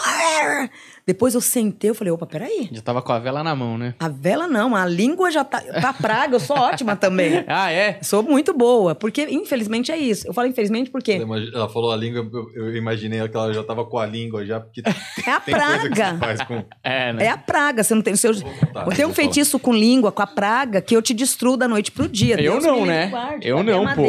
Depois 1.06 1.34
eu 1.34 1.40
sentei, 1.40 1.90
eu 1.90 1.94
falei, 1.94 2.12
opa, 2.12 2.26
peraí. 2.26 2.68
Já 2.72 2.82
tava 2.82 3.02
com 3.02 3.12
a 3.12 3.18
vela 3.18 3.42
na 3.42 3.54
mão, 3.54 3.76
né? 3.78 3.94
A 3.98 4.08
vela 4.08 4.46
não, 4.46 4.76
a 4.76 4.86
língua 4.86 5.30
já 5.30 5.42
tá. 5.44 5.60
Pra 5.60 5.92
praga, 6.00 6.36
eu 6.36 6.40
sou 6.40 6.56
ótima 6.56 6.96
também. 6.96 7.44
Ah, 7.52 7.72
é? 7.72 7.98
Sou 8.02 8.22
muito 8.22 8.52
boa, 8.54 8.94
porque 8.94 9.22
infelizmente 9.30 9.90
é 9.90 9.96
isso. 9.98 10.26
Eu 10.26 10.32
falo 10.32 10.46
infelizmente 10.48 10.90
porque 10.90 11.12
Ela 11.12 11.38
Ela 11.54 11.68
falou 11.68 11.90
a 11.90 11.96
língua, 11.96 12.28
eu, 12.54 12.66
eu 12.66 12.76
imaginei 12.76 13.26
que 13.28 13.36
ela 13.36 13.52
já 13.52 13.62
tava 13.64 13.84
com 13.84 13.98
a 13.98 14.06
língua 14.06 14.44
já, 14.46 14.60
porque 14.60 14.82
é 15.26 15.30
a 15.30 15.40
tem 15.40 15.54
coisa 15.54 15.78
que 15.78 15.84
se 15.84 15.90
praga. 15.90 16.18
faz 16.18 16.42
com... 16.42 16.64
É, 16.84 17.12
né? 17.12 17.24
É 17.24 17.28
a 17.30 17.38
praga. 17.38 17.82
Você 17.82 17.94
não 17.94 18.02
tem. 18.02 18.14
Se 18.16 18.26
eu, 18.28 18.34
Vou 18.34 18.42
contar, 18.52 18.86
eu 18.86 18.92
tenho 18.92 19.08
um 19.08 19.10
vou 19.10 19.14
falar. 19.14 19.14
feitiço 19.14 19.58
com 19.58 19.72
língua, 19.72 20.12
com 20.12 20.22
a 20.22 20.26
praga, 20.26 20.80
que 20.80 20.94
eu 20.94 21.02
te 21.02 21.12
destruo 21.14 21.56
da 21.56 21.66
noite 21.66 21.90
pro 21.90 22.08
dia. 22.08 22.34
Eu 22.40 22.52
Deus 22.60 22.64
não, 22.64 22.86
né? 22.86 23.08
guarde, 23.08 23.48
Eu 23.48 23.62
não, 23.62 23.84
pô. 23.94 24.02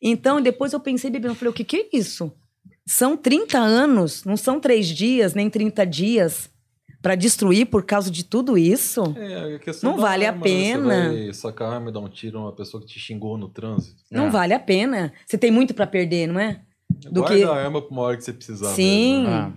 Então, 0.00 0.40
depois 0.40 0.72
eu 0.72 0.80
pensei, 0.80 1.10
bebê, 1.10 1.28
eu 1.28 1.34
falei, 1.34 1.50
o 1.50 1.54
que, 1.54 1.64
que 1.64 1.76
é 1.76 1.86
isso? 1.96 2.32
São 2.86 3.16
30 3.16 3.58
anos, 3.58 4.24
não 4.24 4.36
são 4.36 4.58
três 4.60 4.86
dias, 4.88 5.34
nem 5.34 5.48
30 5.48 5.84
dias, 5.86 6.50
pra 7.00 7.14
destruir 7.14 7.66
por 7.66 7.84
causa 7.84 8.10
de 8.10 8.24
tudo 8.24 8.58
isso? 8.58 9.02
É, 9.16 9.56
a 9.56 9.72
Não 9.82 9.96
vale 9.98 10.24
a 10.26 10.30
arma, 10.30 10.38
né? 10.44 10.44
pena. 10.44 11.10
Você 11.10 11.24
vai 11.24 11.34
sacar 11.34 11.68
a 11.72 11.74
arma 11.76 11.90
e 11.90 11.92
dar 11.92 12.00
um 12.00 12.08
tiro 12.08 12.38
numa 12.40 12.52
pessoa 12.52 12.80
que 12.82 12.88
te 12.88 12.98
xingou 12.98 13.38
no 13.38 13.48
trânsito. 13.48 13.96
Não 14.10 14.26
É. 14.26 14.30
vale 14.30 14.52
a 14.54 14.58
pena. 14.60 15.12
Você 15.26 15.38
tem 15.38 15.50
muito 15.50 15.74
pra 15.74 15.86
perder, 15.86 16.26
não 16.26 16.40
é? 16.40 16.60
Do 17.10 17.20
Guarda 17.20 17.36
que- 17.36 17.44
a 17.44 17.52
arma 17.52 17.80
pra 17.82 17.90
uma 17.90 18.02
hora 18.02 18.16
que 18.16 18.24
você 18.24 18.32
precisar. 18.32 18.68
Sim. 18.74 19.22
mesmo, 19.22 19.30
né? 19.30 19.36
Ah. 19.36 19.52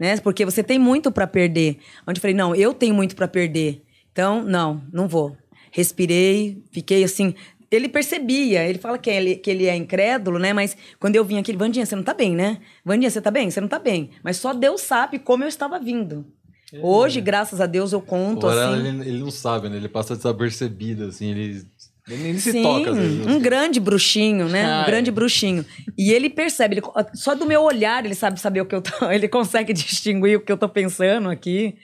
né? 0.00 0.16
Porque 0.18 0.44
você 0.44 0.62
tem 0.62 0.78
muito 0.78 1.10
pra 1.10 1.26
perder. 1.26 1.78
Onde 2.06 2.18
eu 2.18 2.22
falei, 2.22 2.34
não, 2.36 2.54
eu 2.54 2.72
tenho 2.72 2.94
muito 2.94 3.16
pra 3.16 3.26
perder. 3.28 3.82
Então, 4.12 4.42
não, 4.44 4.80
não 4.92 5.06
vou. 5.08 5.36
Respirei, 5.72 6.62
fiquei 6.72 7.04
assim. 7.04 7.34
Ele 7.70 7.88
percebia, 7.88 8.64
ele 8.66 8.78
fala 8.78 8.96
que 8.98 9.10
ele, 9.10 9.36
que 9.36 9.50
ele 9.50 9.66
é 9.66 9.76
incrédulo, 9.76 10.38
né? 10.38 10.52
Mas 10.52 10.76
quando 10.98 11.16
eu 11.16 11.24
vim 11.24 11.38
aqui, 11.38 11.50
ele, 11.50 11.58
Vandinha, 11.58 11.84
você 11.84 11.94
não 11.94 12.02
tá 12.02 12.14
bem, 12.14 12.34
né? 12.34 12.58
Vandinha, 12.84 13.10
você 13.10 13.20
tá 13.20 13.30
bem? 13.30 13.50
Você 13.50 13.60
não 13.60 13.68
tá 13.68 13.78
bem. 13.78 14.10
Mas 14.22 14.38
só 14.38 14.54
Deus 14.54 14.80
sabe 14.80 15.18
como 15.18 15.44
eu 15.44 15.48
estava 15.48 15.78
vindo. 15.78 16.24
Hoje, 16.82 17.20
graças 17.20 17.60
a 17.60 17.66
Deus, 17.66 17.92
eu 17.92 18.00
conto 18.00 18.46
O 18.46 18.50
assim. 18.50 18.86
ele, 18.88 19.08
ele 19.08 19.18
não 19.20 19.30
sabe, 19.30 19.68
né? 19.68 19.76
Ele 19.76 19.88
passa 19.88 20.14
desapercebido, 20.16 21.06
assim, 21.06 21.30
ele, 21.30 21.62
ele 22.08 22.38
se 22.38 22.52
Sim, 22.52 22.62
toca. 22.62 22.90
Às 22.90 22.96
vezes, 22.98 23.26
um 23.26 23.30
assim. 23.30 23.40
grande 23.40 23.80
bruxinho, 23.80 24.48
né? 24.48 24.64
Ah, 24.66 24.82
um 24.82 24.86
grande 24.86 25.08
é. 25.08 25.12
bruxinho. 25.12 25.64
E 25.96 26.12
ele 26.12 26.28
percebe, 26.28 26.74
ele- 26.76 26.86
só 27.14 27.34
do 27.34 27.46
meu 27.46 27.62
olhar 27.62 28.04
ele 28.04 28.14
sabe 28.14 28.38
saber 28.38 28.60
o 28.60 28.66
que 28.66 28.74
eu 28.74 28.82
tô, 28.82 28.90
ele 29.10 29.28
consegue 29.28 29.72
distinguir 29.72 30.36
o 30.36 30.40
que 30.40 30.52
eu 30.52 30.58
tô 30.58 30.68
pensando 30.68 31.30
aqui. 31.30 31.76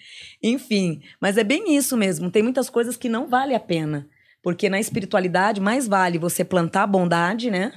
Enfim, 0.42 1.00
mas 1.20 1.38
é 1.38 1.44
bem 1.44 1.74
isso 1.76 1.96
mesmo. 1.96 2.30
Tem 2.30 2.42
muitas 2.42 2.68
coisas 2.68 2.96
que 2.96 3.08
não 3.08 3.26
vale 3.26 3.54
a 3.54 3.60
pena, 3.60 4.06
porque 4.44 4.68
na 4.70 4.78
espiritualidade 4.78 5.60
mais 5.60 5.88
vale 5.88 6.18
você 6.18 6.44
plantar 6.44 6.82
a 6.84 6.86
bondade, 6.86 7.50
né? 7.50 7.72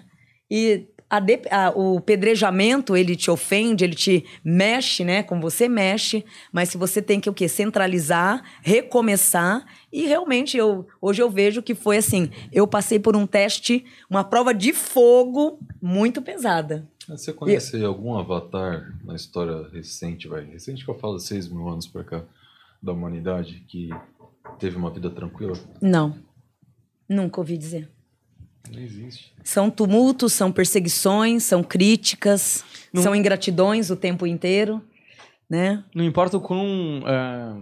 E 0.51 0.85
a 1.09 1.21
de- 1.21 1.41
a- 1.49 1.71
o 1.73 2.01
pedrejamento, 2.01 2.95
ele 2.95 3.15
te 3.15 3.31
ofende, 3.31 3.85
ele 3.85 3.95
te 3.95 4.25
mexe, 4.43 5.05
né? 5.05 5.23
Como 5.23 5.41
você 5.41 5.69
mexe, 5.69 6.25
mas 6.51 6.67
se 6.67 6.77
você 6.77 7.01
tem 7.01 7.19
que 7.21 7.29
o 7.29 7.33
quê? 7.33 7.47
Centralizar, 7.47 8.43
recomeçar. 8.61 9.65
E 9.91 10.05
realmente, 10.05 10.57
eu, 10.57 10.85
hoje 11.01 11.21
eu 11.21 11.29
vejo 11.29 11.61
que 11.63 11.73
foi 11.73 11.97
assim: 11.97 12.29
eu 12.51 12.67
passei 12.67 12.99
por 12.99 13.15
um 13.15 13.25
teste, 13.25 13.85
uma 14.09 14.23
prova 14.25 14.53
de 14.53 14.73
fogo 14.73 15.59
muito 15.81 16.21
pesada. 16.21 16.85
Você 17.07 17.31
conhece 17.31 17.81
algum 17.85 18.17
avatar 18.17 18.93
na 19.05 19.15
história 19.15 19.65
recente, 19.71 20.27
vai? 20.27 20.43
Recente 20.43 20.83
que 20.83 20.91
eu 20.91 20.99
falo 20.99 21.17
seis 21.19 21.47
mil 21.47 21.69
anos 21.69 21.87
pra 21.87 22.03
cá, 22.03 22.21
da 22.83 22.91
humanidade, 22.91 23.63
que 23.65 23.89
teve 24.59 24.75
uma 24.75 24.89
vida 24.91 25.09
tranquila? 25.09 25.53
Não. 25.81 26.26
Nunca 27.07 27.39
ouvi 27.39 27.57
dizer. 27.57 27.89
Não 28.71 28.79
existe. 28.79 29.33
São 29.43 29.69
tumultos, 29.69 30.33
são 30.33 30.51
perseguições, 30.51 31.43
são 31.43 31.63
críticas, 31.63 32.65
Não- 32.91 33.01
são 33.01 33.15
ingratidões 33.15 33.89
o 33.89 33.95
tempo 33.95 34.27
inteiro, 34.27 34.81
né? 35.49 35.83
Não 35.95 36.03
importa 36.03 36.35
o 36.35 36.41
quão, 36.41 37.01
ah, 37.05 37.57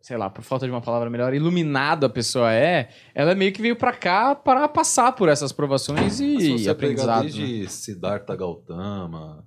sei 0.00 0.16
lá, 0.16 0.30
por 0.30 0.44
falta 0.44 0.64
de 0.64 0.70
uma 0.70 0.80
palavra 0.80 1.10
melhor, 1.10 1.34
iluminado 1.34 2.06
a 2.06 2.08
pessoa 2.08 2.52
é, 2.52 2.88
ela 3.14 3.34
meio 3.34 3.52
que 3.52 3.60
veio 3.60 3.74
pra 3.74 3.92
cá 3.92 4.32
para 4.36 4.68
passar 4.68 5.10
por 5.12 5.28
essas 5.28 5.50
provações 5.50 6.14
Se 6.14 6.24
e, 6.24 6.34
você 6.52 6.58
pegar 6.66 6.72
aprendizado. 6.72 7.24
né? 7.24 7.30
desde 7.30 7.68
Siddhartha 7.68 8.36
Gautama, 8.36 9.44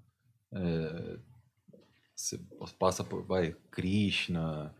é, 0.54 1.18
você 2.14 2.38
passa 2.78 3.02
por, 3.04 3.24
vai, 3.26 3.56
Krishna, 3.72 4.74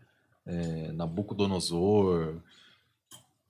é, 0.44 0.92
Nabucodonosor, 0.92 2.42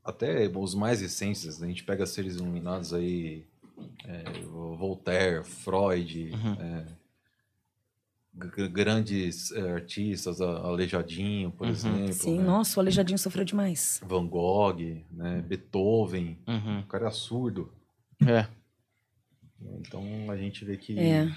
até 0.08 0.48
os 0.48 0.74
mais 0.74 1.00
recentes, 1.00 1.62
a 1.62 1.66
gente 1.66 1.84
pega 1.84 2.06
seres 2.06 2.36
iluminados 2.36 2.94
aí, 2.94 3.44
é, 4.06 4.22
Voltaire, 4.76 5.44
Freud, 5.44 6.30
Uhum. 6.32 6.56
é, 6.60 6.84
grandes 8.68 9.50
é, 9.52 9.60
artistas, 9.72 10.40
a- 10.40 10.58
Aleijadinho, 10.60 11.50
por 11.50 11.66
Uhum. 11.66 11.72
exemplo. 11.72 12.12
Sim, 12.12 12.38
né? 12.38 12.44
nossa, 12.44 12.78
o 12.78 12.80
Aleijadinho 12.80 13.18
sofreu 13.18 13.44
demais. 13.44 14.00
Van 14.06 14.26
Gogh, 14.26 14.78
né? 15.10 15.42
Beethoven, 15.46 16.38
Uhum. 16.46 16.80
o 16.80 16.86
cara 16.86 17.08
é 17.08 17.10
surdo. 17.10 17.72
É. 18.26 18.46
Então 19.80 20.02
a 20.30 20.36
gente 20.36 20.64
vê 20.64 20.76
que 20.76 20.98
É. 20.98 21.28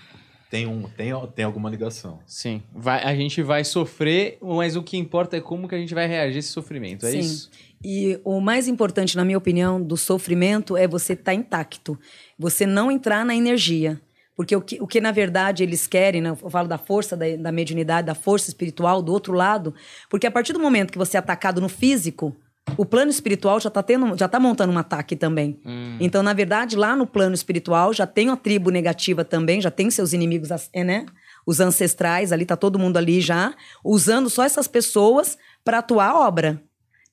tem, 0.49 0.67
um, 0.67 0.83
tem, 0.83 1.11
tem 1.35 1.43
alguma 1.45 1.69
ligação. 1.69 2.19
Sim. 2.27 2.61
Vai, 2.71 3.03
a 3.03 3.15
gente 3.15 3.41
vai 3.41 3.63
sofrer, 3.63 4.37
mas 4.41 4.75
o 4.75 4.83
que 4.83 4.95
importa 4.97 5.37
é 5.37 5.41
como 5.41 5.67
que 5.67 5.73
a 5.75 5.79
gente 5.79 5.93
vai 5.93 6.07
reagir 6.07 6.35
a 6.35 6.39
esse 6.39 6.49
sofrimento. 6.49 7.05
É 7.05 7.11
Sim. 7.11 7.19
isso? 7.19 7.49
E 7.83 8.19
o 8.23 8.39
mais 8.39 8.67
importante, 8.67 9.17
na 9.17 9.25
minha 9.25 9.37
opinião, 9.37 9.81
do 9.81 9.97
sofrimento 9.97 10.77
é 10.77 10.87
você 10.87 11.13
estar 11.13 11.33
intacto. 11.33 11.97
Você 12.37 12.65
não 12.65 12.91
entrar 12.91 13.25
na 13.25 13.35
energia. 13.35 13.99
Porque 14.35 14.55
o 14.55 14.61
que, 14.61 14.81
o 14.81 14.87
que 14.87 15.01
na 15.01 15.11
verdade, 15.11 15.63
eles 15.63 15.85
querem, 15.85 16.21
né? 16.21 16.29
eu 16.29 16.49
falo 16.49 16.67
da 16.67 16.77
força 16.77 17.17
da, 17.17 17.35
da 17.35 17.51
mediunidade, 17.51 18.07
da 18.07 18.15
força 18.15 18.49
espiritual, 18.49 19.01
do 19.01 19.11
outro 19.11 19.33
lado. 19.33 19.73
Porque 20.09 20.25
a 20.25 20.31
partir 20.31 20.53
do 20.53 20.59
momento 20.59 20.91
que 20.91 20.97
você 20.97 21.17
é 21.17 21.19
atacado 21.19 21.59
no 21.59 21.69
físico, 21.69 22.35
o 22.77 22.85
plano 22.85 23.11
espiritual 23.11 23.59
já 23.59 23.67
está 23.67 23.83
tendo, 23.83 24.17
já 24.17 24.27
tá 24.27 24.39
montando 24.39 24.71
um 24.71 24.77
ataque 24.77 25.15
também. 25.15 25.59
Então, 25.99 26.23
na 26.23 26.33
verdade, 26.33 26.75
lá 26.75 26.95
no 26.95 27.05
plano 27.05 27.35
espiritual 27.35 27.93
já 27.93 28.07
tem 28.07 28.29
uma 28.29 28.37
tribo 28.37 28.69
negativa 28.69 29.25
também, 29.25 29.59
já 29.59 29.71
tem 29.71 29.89
seus 29.89 30.13
inimigos, 30.13 30.49
é, 30.71 30.83
né? 30.83 31.05
Os 31.45 31.59
ancestrais 31.59 32.31
ali, 32.31 32.45
tá 32.45 32.55
todo 32.55 32.79
mundo 32.79 32.97
ali 32.97 33.19
já, 33.19 33.53
usando 33.83 34.29
só 34.29 34.43
essas 34.43 34.67
pessoas 34.67 35.37
para 35.63 35.79
atuar 35.79 36.11
a 36.11 36.19
obra. 36.19 36.63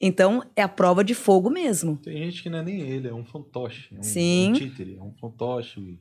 Então, 0.00 0.42
é 0.54 0.62
a 0.62 0.68
prova 0.68 1.02
de 1.02 1.14
fogo 1.14 1.50
mesmo. 1.50 1.96
Tem 1.96 2.16
gente 2.24 2.42
que 2.42 2.48
não 2.48 2.58
é 2.58 2.62
nem 2.62 2.80
ele, 2.80 3.08
é 3.08 3.14
um 3.14 3.24
fantoche. 3.24 3.94
É 3.94 3.98
um, 3.98 4.02
Sim. 4.02 4.50
um 4.50 4.52
títere, 4.52 4.96
é 4.96 5.02
um 5.02 5.12
fantoche. 5.12 5.98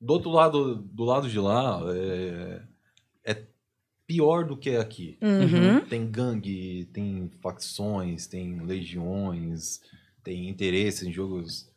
Do 0.00 0.12
outro 0.12 0.30
lado, 0.30 0.76
do 0.76 1.04
lado 1.04 1.28
de 1.28 1.38
lá, 1.40 1.82
é, 1.92 2.62
é 3.24 3.46
pior 4.06 4.44
do 4.44 4.56
que 4.56 4.76
aqui. 4.76 5.18
Uhum. 5.20 5.80
Tem 5.86 6.08
gangue, 6.08 6.88
tem 6.92 7.30
facções, 7.42 8.28
tem 8.28 8.60
legiões, 8.60 9.80
tem 10.22 10.48
interesses 10.48 11.02
em 11.02 11.12
jogos 11.12 11.68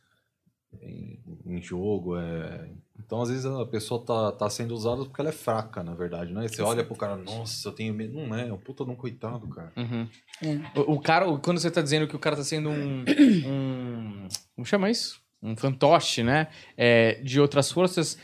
em, 0.80 1.20
em 1.46 1.62
jogo. 1.62 2.18
É... 2.18 2.70
Então, 3.12 3.22
às 3.22 3.28
vezes, 3.28 3.46
a 3.46 3.66
pessoa 3.66 4.02
tá, 4.06 4.32
tá 4.32 4.50
sendo 4.50 4.74
usada 4.74 5.04
porque 5.04 5.20
ela 5.20 5.32
é 5.32 5.34
fraca, 5.34 5.84
na 5.84 5.94
verdade, 5.94 6.32
né? 6.34 6.48
Você 6.48 6.62
olha 6.62 6.82
pro 6.82 6.96
cara, 6.96 7.18
nossa, 7.18 7.68
eu 7.68 7.74
tenho 7.74 7.94
medo. 7.94 8.14
Não 8.14 8.34
é, 8.34 8.48
é 8.48 8.54
um 8.54 8.58
puta 8.58 8.86
de 8.86 8.90
um 8.90 8.96
coitado, 8.96 9.50
cara. 9.50 9.70
Uhum. 9.76 10.08
É. 10.42 10.80
O, 10.80 10.94
o 10.94 11.02
cara, 11.02 11.26
quando 11.40 11.60
você 11.60 11.70
tá 11.70 11.82
dizendo 11.82 12.08
que 12.08 12.16
o 12.16 12.20
cara 12.20 12.38
tá 12.38 12.44
sendo 12.46 12.70
um. 12.70 13.04
um 13.46 14.28
como 14.56 14.66
chama 14.66 14.90
isso? 14.90 15.20
Um 15.44 15.58
fantoche, 15.58 16.24
né? 16.24 16.48
É, 16.78 17.16
de 17.22 17.42
outras 17.42 17.70
forças. 17.70 18.18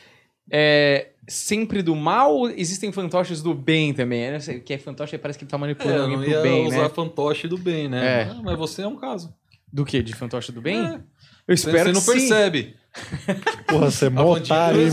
É 0.49 1.09
sempre 1.27 1.81
do 1.81 1.93
mal? 1.93 2.47
Existem 2.51 2.89
fantoches 2.93 3.41
do 3.41 3.53
bem 3.53 3.93
também? 3.93 4.31
Não 4.31 4.39
sei, 4.39 4.59
o 4.59 4.61
que 4.63 4.73
é 4.73 4.77
fantoche 4.77 5.17
parece 5.17 5.37
que 5.37 5.43
ele 5.43 5.51
tá 5.51 5.57
É, 5.57 5.59
manipulando 5.59 5.97
eu 5.97 6.03
alguém 6.03 6.15
não 6.17 6.23
pro 6.23 6.31
ia 6.33 6.41
bem, 6.41 6.65
usar 6.65 6.83
né? 6.83 6.89
fantoche 6.89 7.45
do 7.49 7.57
bem, 7.57 7.89
né? 7.89 8.21
É. 8.21 8.23
Ah, 8.31 8.41
mas 8.41 8.57
você 8.57 8.83
é 8.83 8.87
um 8.87 8.95
caso. 8.95 9.35
Do 9.73 9.83
que? 9.83 10.01
De 10.01 10.15
fantoche 10.15 10.53
do 10.53 10.61
bem? 10.61 10.79
É. 10.79 11.01
Eu 11.45 11.55
Você, 11.57 11.69
espero 11.69 11.89
você 11.89 11.91
não 11.93 11.99
que 12.01 12.05
sim. 12.05 12.11
percebe. 12.29 12.75
Porra, 13.67 13.91
você 13.91 14.05
é 14.05 14.07
A 14.07 14.11
mó 14.11 14.33
otário, 14.33 14.81
hein. 14.81 14.89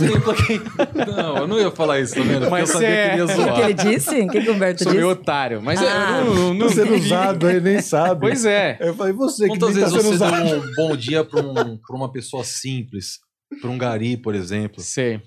Não, 1.16 1.36
eu 1.38 1.46
não 1.46 1.58
ia 1.60 1.70
falar 1.70 2.00
isso, 2.00 2.14
tá 2.14 2.22
vendo? 2.22 2.50
Mas 2.50 2.68
eu 2.68 2.72
sabia 2.74 2.88
é- 2.88 3.08
que 3.08 3.10
ele 3.12 3.16
ia 3.18 3.24
O 3.24 3.28
que, 3.28 3.34
que 3.34 3.42
zoar. 3.42 3.60
ele 3.60 3.74
disse? 3.74 4.20
O 4.20 4.28
que, 4.28 4.40
que 4.42 4.50
o 4.50 4.54
Humberto 4.54 4.82
Sou 4.84 4.92
meio 4.92 5.08
disse? 5.08 5.20
otário. 5.20 5.62
Mas 5.62 5.80
Ah. 5.80 5.84
eu 6.20 6.24
não, 6.26 6.34
não, 6.34 6.54
não 6.54 6.68
Tá 6.68 6.74
sendo 6.74 6.90
vi. 6.94 7.00
usado 7.00 7.46
aí, 7.46 7.60
nem 7.60 7.80
sabe. 7.80 8.20
Pois 8.20 8.44
é. 8.44 8.78
Eu 8.80 8.94
falei, 8.94 9.12
você 9.12 9.44
que 9.44 9.48
Quantas 9.50 9.74
nem 9.74 9.84
tá 9.84 9.90
vezes 9.90 10.02
sendo 10.02 10.18
você 10.18 10.24
usado. 10.24 10.44
deu 10.48 10.60
um 10.60 10.74
bom 10.76 10.96
dia 10.96 11.24
pra, 11.24 11.40
um, 11.40 11.76
pra 11.76 11.96
uma 11.96 12.10
pessoa 12.12 12.44
simples? 12.44 13.18
Pra 13.60 13.70
um 13.70 13.78
gari, 13.78 14.16
por 14.16 14.34
exemplo? 14.34 14.82
Sei. 14.82 15.20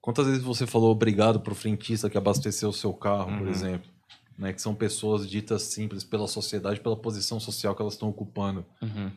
Quantas 0.00 0.26
vezes 0.26 0.42
você 0.42 0.66
falou 0.66 0.90
obrigado 0.90 1.40
pro 1.40 1.54
frentista 1.54 2.10
que 2.10 2.18
abasteceu 2.18 2.68
o 2.68 2.72
seu 2.72 2.92
carro, 2.92 3.38
por 3.38 3.46
Uhum. 3.46 3.50
exemplo? 3.50 3.90
Né, 4.36 4.52
que 4.52 4.60
são 4.60 4.74
pessoas 4.74 5.28
ditas 5.30 5.62
simples 5.62 6.02
pela 6.02 6.26
sociedade, 6.26 6.80
pela 6.80 6.96
posição 6.96 7.38
social 7.38 7.72
que 7.74 7.80
elas 7.80 7.94
estão 7.94 8.08
ocupando. 8.08 8.64
Uhum. 8.82 9.10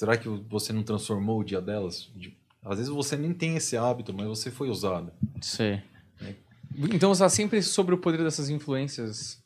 Será 0.00 0.16
que 0.16 0.26
você 0.48 0.72
não 0.72 0.82
transformou 0.82 1.40
o 1.40 1.44
dia 1.44 1.60
delas? 1.60 2.08
De- 2.16 2.34
Às 2.64 2.78
vezes 2.78 2.90
você 2.90 3.18
nem 3.18 3.34
tem 3.34 3.56
esse 3.56 3.76
hábito, 3.76 4.14
mas 4.14 4.26
você 4.26 4.50
foi 4.50 4.70
usado. 4.70 5.12
Sei. 5.42 5.82
Então 6.74 7.14
você 7.14 7.22
tá 7.22 7.28
sempre 7.28 7.62
sobre 7.62 7.94
o 7.94 7.98
poder 7.98 8.16
dessas 8.24 8.48
influências. 8.48 9.39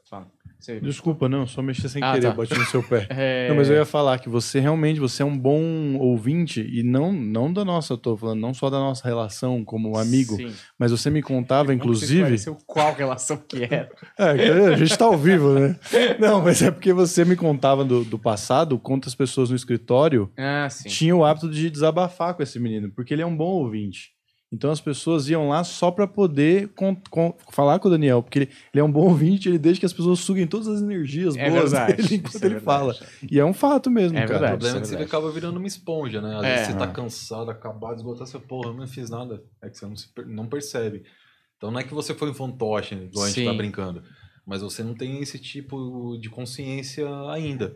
Você- 0.64 0.80
Desculpa, 0.80 1.28
não, 1.28 1.46
só 1.46 1.60
mexer 1.60 1.88
sem 1.88 2.02
Ah, 2.02 2.12
querer, 2.14 2.28
tá. 2.28 2.34
bati 2.34 2.54
no 2.58 2.64
seu 2.64 2.82
pé. 2.82 3.06
É... 3.10 3.48
Não, 3.48 3.56
mas 3.56 3.68
eu 3.68 3.76
ia 3.76 3.84
falar 3.84 4.18
que 4.18 4.28
você 4.28 4.58
realmente 4.60 4.98
você 4.98 5.22
é 5.22 5.26
um 5.26 5.36
bom 5.36 5.96
ouvinte 5.98 6.60
e 6.72 6.82
não 6.82 7.12
não 7.12 7.52
da 7.52 7.64
nossa, 7.64 7.92
eu 7.92 7.98
tô 7.98 8.16
falando, 8.16 8.40
não 8.40 8.54
só 8.54 8.70
da 8.70 8.78
nossa 8.78 9.06
relação 9.06 9.62
como 9.64 9.98
amigo, 9.98 10.36
Sim. 10.36 10.52
mas 10.78 10.90
você 10.90 11.10
me 11.10 11.20
contava, 11.22 11.66
você 11.68 11.74
inclusive. 11.74 12.14
esclareceu 12.14 12.56
qual 12.66 12.94
relação 12.94 13.36
que 13.36 13.64
era. 13.64 13.88
É, 14.18 14.72
a 14.72 14.76
gente 14.76 14.96
tá 14.96 15.04
ao 15.04 15.18
vivo, 15.18 15.52
né? 15.58 15.76
Não, 16.18 16.40
mas 16.42 16.62
é 16.62 16.70
porque 16.70 16.92
você 16.92 17.24
me 17.24 17.36
contava 17.36 17.84
do, 17.84 18.04
do 18.04 18.18
passado, 18.18 18.78
quantas 18.78 19.14
pessoas 19.14 19.50
no 19.50 19.56
escritório 19.56 20.30
Ah, 20.36 20.68
tinham 20.86 21.18
o 21.18 21.24
hábito 21.24 21.50
de 21.50 21.68
desabafar 21.68 22.34
com 22.34 22.42
esse 22.42 22.58
menino, 22.58 22.90
porque 22.90 23.12
ele 23.12 23.22
é 23.22 23.26
um 23.26 23.36
bom 23.36 23.44
ouvinte. 23.44 24.13
Então 24.54 24.70
as 24.70 24.80
pessoas 24.80 25.28
iam 25.28 25.48
lá 25.48 25.64
só 25.64 25.90
pra 25.90 26.06
poder 26.06 26.68
con- 26.68 26.96
con- 27.10 27.34
falar 27.50 27.80
com 27.80 27.88
o 27.88 27.90
Daniel, 27.90 28.22
porque 28.22 28.38
ele, 28.38 28.50
ele 28.72 28.80
é 28.80 28.84
um 28.84 28.90
bom 28.90 29.08
ouvinte, 29.08 29.48
ele 29.48 29.58
deixa 29.58 29.80
que 29.80 29.86
as 29.86 29.92
pessoas 29.92 30.20
suguem 30.20 30.46
todas 30.46 30.68
as 30.68 30.80
energias 30.80 31.34
É 31.34 31.50
boas 31.50 31.72
verdade, 31.72 31.96
dele 32.02 32.14
enquanto 32.14 32.34
é 32.34 32.46
ele 32.46 32.54
verdade. 32.54 32.64
fala. 32.64 32.96
E 33.30 33.40
é 33.40 33.44
um 33.44 33.52
fato 33.52 33.90
mesmo, 33.90 34.16
É 34.16 34.20
cara. 34.20 34.30
O 34.36 34.38
verdade. 34.38 34.52
problema 34.52 34.76
é 34.76 34.80
que 34.80 34.86
isso 34.86 34.96
você 34.96 35.02
é 35.02 35.04
acaba 35.06 35.30
virando 35.32 35.56
uma 35.58 35.66
esponja, 35.66 36.20
né? 36.22 36.36
Às 36.36 36.44
É. 36.44 36.54
vezes 36.56 36.66
você 36.68 36.78
tá 36.78 36.86
cansado, 36.86 37.50
acabado, 37.50 37.96
esgotado, 37.96 38.30
você, 38.30 38.38
porra, 38.38 38.68
eu 38.70 38.74
não 38.74 38.86
fiz 38.86 39.10
nada. 39.10 39.42
É 39.60 39.68
que 39.68 39.76
você 39.76 39.86
não, 39.86 39.96
se 39.96 40.06
não 40.26 40.46
percebe. 40.46 41.02
Então 41.56 41.70
não 41.72 41.80
é 41.80 41.82
que 41.82 41.92
você 41.92 42.14
foi 42.14 42.30
um 42.30 42.34
fantoche, 42.34 42.94
igual 42.94 43.24
a 43.24 43.28
gente 43.28 43.40
Sim. 43.40 43.46
tá 43.46 43.54
brincando. 43.54 44.02
Mas 44.46 44.60
você 44.62 44.82
não 44.84 44.94
tem 44.94 45.20
esse 45.20 45.38
tipo 45.38 46.16
de 46.20 46.28
consciência 46.28 47.06
ainda. 47.30 47.74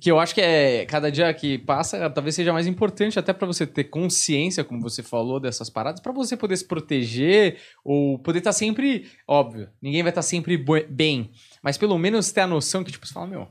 Que 0.00 0.10
eu 0.10 0.18
acho 0.20 0.34
que 0.34 0.40
é 0.40 0.84
cada 0.86 1.10
dia 1.10 1.32
que 1.34 1.58
passa, 1.58 2.08
talvez 2.10 2.34
seja 2.34 2.52
mais 2.52 2.66
importante 2.66 3.18
até 3.18 3.32
pra 3.32 3.46
você 3.46 3.66
ter 3.66 3.84
consciência, 3.84 4.62
como 4.62 4.80
você 4.80 5.02
falou, 5.02 5.40
dessas 5.40 5.68
paradas, 5.70 6.00
pra 6.00 6.12
você 6.12 6.36
poder 6.36 6.56
se 6.56 6.64
proteger 6.66 7.58
ou 7.84 8.18
poder 8.18 8.38
estar 8.38 8.52
sempre, 8.52 9.06
óbvio, 9.26 9.68
ninguém 9.82 10.02
vai 10.02 10.10
estar 10.10 10.22
sempre 10.22 10.56
boi- 10.56 10.86
bem, 10.88 11.30
mas 11.62 11.76
pelo 11.78 11.98
menos 11.98 12.30
ter 12.30 12.42
a 12.42 12.46
noção 12.46 12.84
que 12.84 12.92
tipo 12.92 13.06
você 13.06 13.12
fala, 13.14 13.26
meu, 13.26 13.48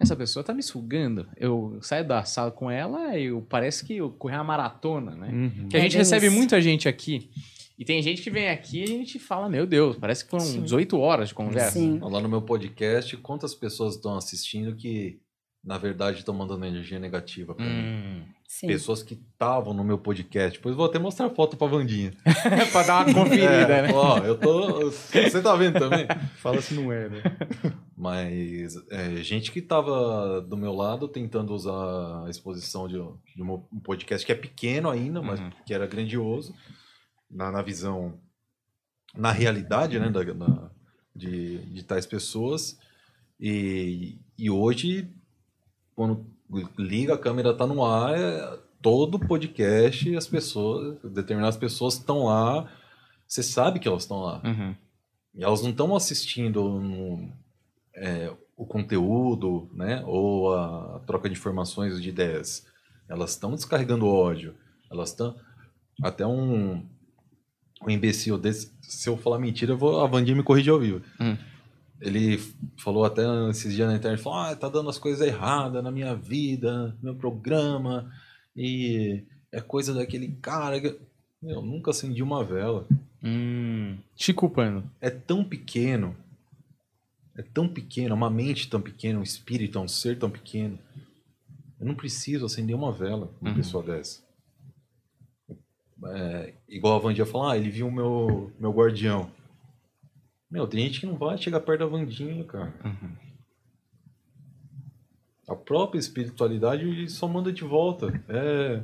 essa 0.00 0.16
pessoa 0.16 0.42
tá 0.44 0.52
me 0.52 0.62
sugando. 0.62 1.28
Eu 1.36 1.78
saio 1.80 2.06
da 2.06 2.24
sala 2.24 2.50
com 2.50 2.70
ela 2.70 3.16
e 3.16 3.26
eu 3.26 3.40
parece 3.42 3.84
que 3.84 3.96
eu 3.96 4.10
corri 4.10 4.34
uma 4.34 4.42
maratona, 4.44 5.14
né? 5.14 5.28
Uhum. 5.32 5.68
Que 5.68 5.76
a 5.76 5.80
É 5.80 5.82
gente 5.82 5.92
bem 5.92 5.98
recebe 6.00 6.26
isso. 6.26 6.36
muita 6.36 6.60
gente 6.60 6.88
aqui. 6.88 7.30
E 7.78 7.84
tem 7.84 8.00
gente 8.02 8.22
que 8.22 8.30
vem 8.30 8.48
aqui 8.50 8.80
e 8.80 8.84
a 8.84 8.86
gente 8.86 9.18
fala, 9.18 9.48
meu 9.48 9.66
Deus, 9.66 9.96
parece 9.96 10.24
que 10.24 10.30
foram 10.30 10.44
Sim. 10.44 10.62
18 10.62 10.98
horas 10.98 11.28
de 11.28 11.34
conversa. 11.34 11.72
Sim. 11.78 11.98
Lá 12.00 12.20
no 12.20 12.28
meu 12.28 12.42
podcast, 12.42 13.16
quantas 13.18 13.54
pessoas 13.54 13.94
estão 13.96 14.16
assistindo 14.16 14.74
que, 14.76 15.18
na 15.64 15.78
verdade, 15.78 16.18
estão 16.18 16.34
mandando 16.34 16.64
energia 16.66 16.98
negativa 16.98 17.54
pra 17.54 17.64
mim? 17.64 17.72
Hum. 17.72 18.24
Sim. 18.46 18.66
Pessoas 18.68 19.02
que 19.02 19.14
estavam 19.14 19.74
no 19.74 19.82
meu 19.82 19.98
podcast. 19.98 20.58
Depois 20.58 20.76
vou 20.76 20.84
até 20.86 20.98
mostrar 20.98 21.28
foto 21.30 21.56
pra 21.56 21.66
Vandinha. 21.66 22.12
pra 22.70 22.82
dar 22.84 23.04
uma 23.06 23.14
conferida, 23.14 23.46
É, 23.48 23.82
né? 23.82 23.92
Ó, 23.92 24.18
eu 24.18 24.38
tô. 24.38 24.90
Você 24.90 25.42
tá 25.42 25.56
vendo 25.56 25.78
também? 25.78 26.06
Fala 26.36 26.60
se 26.60 26.74
não 26.74 26.92
é, 26.92 27.08
né? 27.08 27.22
Mas 27.96 28.74
é, 28.90 29.16
gente 29.16 29.50
que 29.50 29.60
tava 29.62 30.40
do 30.42 30.56
meu 30.56 30.72
lado 30.72 31.08
tentando 31.08 31.52
usar 31.54 32.24
a 32.26 32.30
exposição 32.30 32.86
de, 32.86 32.94
de 33.34 33.42
um 33.42 33.54
um 33.72 33.80
podcast 33.80 34.24
que 34.24 34.32
é 34.32 34.36
pequeno 34.36 34.90
ainda, 34.90 35.22
mas 35.22 35.40
Uhum. 35.40 35.50
que 35.66 35.72
era 35.74 35.86
grandioso, 35.86 36.54
na, 37.30 37.50
na 37.50 37.62
visão, 37.62 38.20
na 39.16 39.32
realidade, 39.32 39.98
né, 39.98 40.10
da, 40.10 40.22
da- 40.22 40.70
de, 41.16 41.58
de 41.72 41.82
tais 41.84 42.04
pessoas. 42.06 42.78
E, 43.40 44.18
e 44.38 44.50
hoje, 44.50 45.08
quando 45.94 46.26
liga 46.78 47.14
a 47.14 47.18
câmera, 47.18 47.54
tá 47.54 47.66
no 47.66 47.84
ar, 47.84 48.16
é, 48.18 48.58
todo 48.82 49.18
podcast, 49.18 50.14
as 50.16 50.26
pessoas, 50.26 50.98
determinadas 51.02 51.56
pessoas 51.56 51.94
estão 51.94 52.24
lá, 52.24 52.70
você 53.26 53.42
sabe 53.42 53.78
que 53.78 53.88
elas 53.88 54.02
estão 54.02 54.20
lá. 54.20 54.40
Uhum. 54.44 54.74
E 55.34 55.42
elas 55.42 55.62
não 55.62 55.70
estão 55.70 55.96
assistindo 55.96 56.62
no- 56.80 57.32
é, 57.96 58.32
o 58.56 58.64
conteúdo, 58.66 59.68
né? 59.72 60.02
Ou 60.06 60.54
a 60.54 61.00
troca 61.06 61.28
de 61.28 61.34
informações 61.36 62.00
de 62.00 62.08
ideias. 62.08 62.66
Elas 63.08 63.30
estão 63.30 63.50
descarregando 63.52 64.06
ódio. 64.06 64.54
Elas 64.90 65.10
estão. 65.10 65.34
Até 66.02 66.24
um, 66.26 66.84
um 67.82 67.90
imbecil 67.90 68.38
desse. 68.38 68.72
Se 68.82 69.08
eu 69.08 69.16
falar 69.16 69.38
mentira, 69.38 69.72
eu 69.72 69.78
vou, 69.78 70.00
a 70.00 70.06
Vandinha 70.06 70.36
me 70.36 70.42
corrigir 70.42 70.72
ao 70.72 70.78
vivo. 70.78 71.02
Hum. 71.20 71.36
Ele 72.04 72.36
falou 72.76 73.04
até 73.04 73.22
esses 73.48 73.72
dias 73.74 73.88
na 73.88 73.96
internet: 73.96 74.20
falou, 74.22 74.38
ah, 74.40 74.54
tá 74.54 74.68
dando 74.68 74.90
as 74.90 74.98
coisas 74.98 75.26
erradas 75.26 75.82
na 75.82 75.90
minha 75.90 76.14
vida, 76.14 76.88
no 77.00 77.04
meu 77.04 77.14
programa. 77.14 78.12
E 78.54 79.24
é 79.50 79.60
coisa 79.60 79.94
daquele 79.94 80.28
cara. 80.42 80.80
que-" 80.80 80.98
Eu 81.42 81.62
nunca 81.62 81.90
acendi 81.90 82.22
uma 82.22 82.44
vela 82.44 82.86
Hum. 83.22 83.96
Te 84.14 84.34
culpando. 84.34 84.84
é 85.00 85.08
tão 85.08 85.42
pequeno, 85.42 86.14
é 87.36 87.42
tão 87.42 87.66
pequeno, 87.66 88.14
uma 88.14 88.28
mente 88.28 88.68
tão 88.68 88.80
pequena, 88.82 89.18
um 89.18 89.22
espírito, 89.22 89.78
um 89.80 89.88
ser 89.88 90.18
tão 90.18 90.28
pequeno, 90.30 90.78
Eu 91.80 91.86
não 91.86 91.94
preciso 91.94 92.44
acender 92.46 92.76
uma 92.76 92.92
vela 92.92 93.30
uma 93.40 93.50
Uhum. 93.50 93.56
pessoa 93.56 93.82
dessa. 93.82 94.22
É, 96.06 96.52
igual 96.68 96.96
a 96.96 96.98
Vandinha 96.98 97.24
falou, 97.26 97.48
ah, 97.48 97.56
ele 97.56 97.70
viu 97.70 97.88
o 97.88 97.92
meu, 97.92 98.52
meu 98.60 98.70
guardião. 98.72 99.30
Meu, 100.54 100.68
tem 100.68 100.86
gente 100.86 101.00
que 101.00 101.06
não 101.06 101.16
vai 101.16 101.36
chegar 101.36 101.58
perto 101.58 101.80
da 101.80 101.86
Vandinha, 101.86 102.44
cara. 102.44 102.72
A 105.48 105.56
própria 105.56 105.98
espiritualidade 105.98 107.10
só 107.10 107.26
manda 107.26 107.52
de 107.52 107.64
volta. 107.64 108.22
É, 108.28 108.80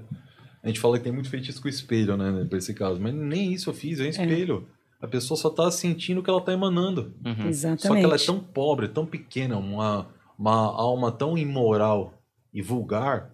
a 0.65 0.67
gente 0.67 0.81
fala 0.81 0.99
que 0.99 1.05
tem 1.05 1.13
muito 1.13 1.31
feitiço 1.31 1.63
com 1.63 1.69
o 1.69 1.71
espelho, 1.71 2.17
né, 2.17 2.45
pra 2.45 2.59
esse 2.59 2.75
caso. 2.75 3.01
Mas 3.01 3.15
nem 3.15 3.53
isso 3.53 3.71
eu 3.71 3.75
fiz, 3.75 4.01
é 4.01 4.03
um 4.03 4.09
espelho. 4.09 4.67
A 5.01 5.07
pessoa 5.07 5.39
só 5.39 5.49
tá 5.49 5.71
sentindo 5.71 6.19
o 6.19 6.25
que 6.25 6.29
ela 6.29 6.41
tá 6.41 6.53
emanando. 6.53 7.15
Uhum. 7.25 7.47
Exatamente. 7.47 7.83
Só 7.83 7.95
que 7.95 8.03
ela 8.03 8.17
é 8.17 8.19
tão 8.19 8.41
pobre, 8.41 8.89
tão 8.89 9.07
pequena, 9.07 9.57
uma, 9.57 10.09
uma 10.37 10.57
alma 10.57 11.13
tão 11.13 11.39
imoral 11.39 12.21
e 12.53 12.61
vulgar 12.61 13.33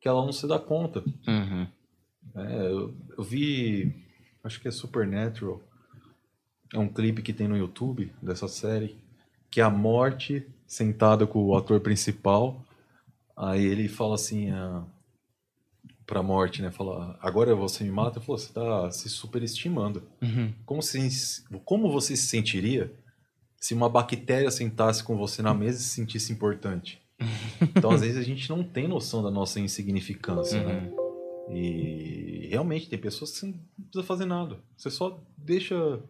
que 0.00 0.06
ela 0.06 0.24
não 0.24 0.32
se 0.32 0.46
dá 0.46 0.56
conta. 0.56 1.02
Uhum. 1.26 1.66
É, 2.36 2.66
eu, 2.68 2.94
eu 3.18 3.24
vi, 3.24 3.92
acho 4.44 4.60
que 4.60 4.68
é 4.68 4.70
Supernatural, 4.70 5.60
é 6.72 6.78
um 6.78 6.88
clipe 6.88 7.22
que 7.22 7.32
tem 7.32 7.46
no 7.46 7.56
YouTube 7.56 8.12
dessa 8.20 8.48
série, 8.48 8.96
que 9.50 9.60
é 9.60 9.64
a 9.64 9.70
morte 9.70 10.46
sentada 10.66 11.26
com 11.26 11.44
o 11.44 11.56
ator 11.56 11.80
principal, 11.80 12.64
aí 13.36 13.64
ele 13.64 13.88
fala 13.88 14.14
assim 14.14 14.50
a, 14.50 14.82
pra 16.06 16.22
morte, 16.22 16.62
né, 16.62 16.70
fala, 16.70 17.18
agora 17.20 17.54
você 17.54 17.84
me 17.84 17.90
mata, 17.90 18.18
ele 18.18 18.24
falou, 18.24 18.38
você 18.38 18.52
tá 18.52 18.90
se 18.90 19.08
superestimando. 19.08 20.02
Uhum. 20.22 20.52
Como, 20.64 20.82
se, 20.82 21.44
como 21.64 21.90
você 21.90 22.16
se 22.16 22.26
sentiria 22.26 22.92
se 23.60 23.74
uma 23.74 23.88
bactéria 23.88 24.50
sentasse 24.50 25.04
com 25.04 25.16
você 25.16 25.42
na 25.42 25.54
mesa 25.54 25.78
e 25.78 25.82
se 25.82 25.90
sentisse 25.90 26.32
importante? 26.32 27.00
Então, 27.76 27.92
às 27.92 28.00
vezes, 28.00 28.16
a 28.16 28.22
gente 28.22 28.50
não 28.50 28.64
tem 28.64 28.88
noção 28.88 29.22
da 29.22 29.30
nossa 29.30 29.60
insignificância, 29.60 30.62
né? 30.62 30.90
E 31.48 32.48
realmente 32.50 32.88
tem 32.88 32.98
pessoas 32.98 33.38
que 33.38 33.46
não 33.46 33.54
precisa 33.84 34.02
fazer 34.02 34.24
nada. 34.24 34.58
Você 34.76 34.90
só 34.90 35.22
deixa 35.38 36.00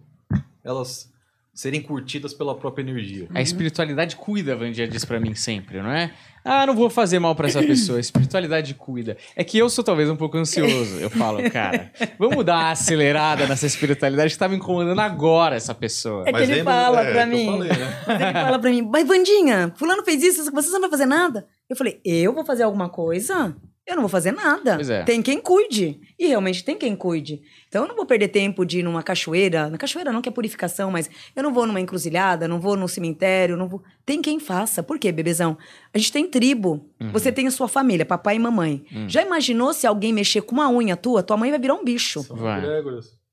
elas 0.64 1.10
serem 1.54 1.82
curtidas 1.82 2.32
pela 2.32 2.54
própria 2.54 2.82
energia. 2.82 3.28
A 3.34 3.42
espiritualidade 3.42 4.16
cuida, 4.16 4.54
a 4.54 4.56
Vandia 4.56 4.88
diz 4.88 5.04
pra 5.04 5.20
mim 5.20 5.34
sempre, 5.34 5.82
não 5.82 5.90
é? 5.90 6.10
Ah, 6.44 6.66
não 6.66 6.74
vou 6.74 6.88
fazer 6.88 7.18
mal 7.18 7.34
pra 7.34 7.46
essa 7.46 7.60
pessoa. 7.62 7.98
A 7.98 8.00
espiritualidade 8.00 8.74
cuida. 8.74 9.16
É 9.36 9.44
que 9.44 9.58
eu 9.58 9.68
sou 9.68 9.84
talvez 9.84 10.08
um 10.08 10.16
pouco 10.16 10.38
ansioso. 10.38 10.98
Eu 10.98 11.10
falo, 11.10 11.38
cara, 11.52 11.92
vamos 12.18 12.44
dar 12.44 12.56
uma 12.58 12.70
acelerada 12.70 13.46
nessa 13.46 13.66
espiritualidade 13.66 14.32
que 14.32 14.38
tá 14.38 14.48
me 14.48 14.56
incomodando 14.56 14.98
agora 14.98 15.54
essa 15.54 15.74
pessoa. 15.74 16.24
É 16.26 16.32
que 16.32 16.42
ele 16.42 16.64
fala 16.64 17.02
pra 17.04 17.22
é, 17.22 17.26
que 17.26 17.32
eu 17.32 17.38
mim. 17.38 17.46
falei, 17.46 17.68
né? 17.68 18.02
Mas 18.06 18.20
ele 18.20 18.32
fala 18.32 18.58
pra 18.58 18.70
mim, 18.70 18.82
mas 18.82 19.06
Vandinha, 19.06 19.74
fulano 19.76 20.02
fez 20.04 20.22
isso, 20.22 20.50
você 20.50 20.70
não 20.70 20.80
vai 20.80 20.90
fazer 20.90 21.06
nada? 21.06 21.46
Eu 21.68 21.76
falei, 21.76 22.00
eu 22.02 22.32
vou 22.32 22.44
fazer 22.46 22.62
alguma 22.62 22.88
coisa? 22.88 23.54
Eu 23.86 23.96
não 23.96 24.02
vou 24.02 24.08
fazer 24.08 24.30
nada. 24.32 24.76
Pois 24.76 24.88
é. 24.88 25.02
Tem 25.02 25.20
quem 25.20 25.40
cuide. 25.40 26.00
E 26.18 26.28
realmente 26.28 26.64
tem 26.64 26.76
quem 26.76 26.94
cuide. 26.94 27.42
Então 27.68 27.82
eu 27.82 27.88
não 27.88 27.96
vou 27.96 28.06
perder 28.06 28.28
tempo 28.28 28.64
de 28.64 28.78
ir 28.78 28.82
numa 28.82 29.02
cachoeira. 29.02 29.68
Na 29.68 29.76
cachoeira 29.76 30.12
não 30.12 30.22
que 30.22 30.28
é 30.28 30.32
purificação, 30.32 30.90
mas 30.90 31.10
eu 31.34 31.42
não 31.42 31.52
vou 31.52 31.66
numa 31.66 31.80
encruzilhada, 31.80 32.46
não 32.46 32.60
vou 32.60 32.76
no 32.76 32.86
cemitério, 32.86 33.56
não 33.56 33.68
vou. 33.68 33.82
Tem 34.06 34.22
quem 34.22 34.38
faça. 34.38 34.82
Por 34.84 34.98
quê, 35.00 35.10
bebezão? 35.10 35.58
A 35.92 35.98
gente 35.98 36.12
tem 36.12 36.28
tribo. 36.28 36.88
Uhum. 37.00 37.10
Você 37.10 37.32
tem 37.32 37.46
a 37.48 37.50
sua 37.50 37.66
família, 37.66 38.06
papai 38.06 38.36
e 38.36 38.38
mamãe. 38.38 38.84
Hum. 38.94 39.08
Já 39.08 39.22
imaginou 39.22 39.72
se 39.74 39.84
alguém 39.86 40.12
mexer 40.12 40.42
com 40.42 40.54
uma 40.54 40.70
unha 40.70 40.96
tua? 40.96 41.22
Tua 41.22 41.36
mãe 41.36 41.50
vai 41.50 41.58
virar 41.58 41.74
um 41.74 41.84
bicho. 41.84 42.22
Vai. 42.30 42.62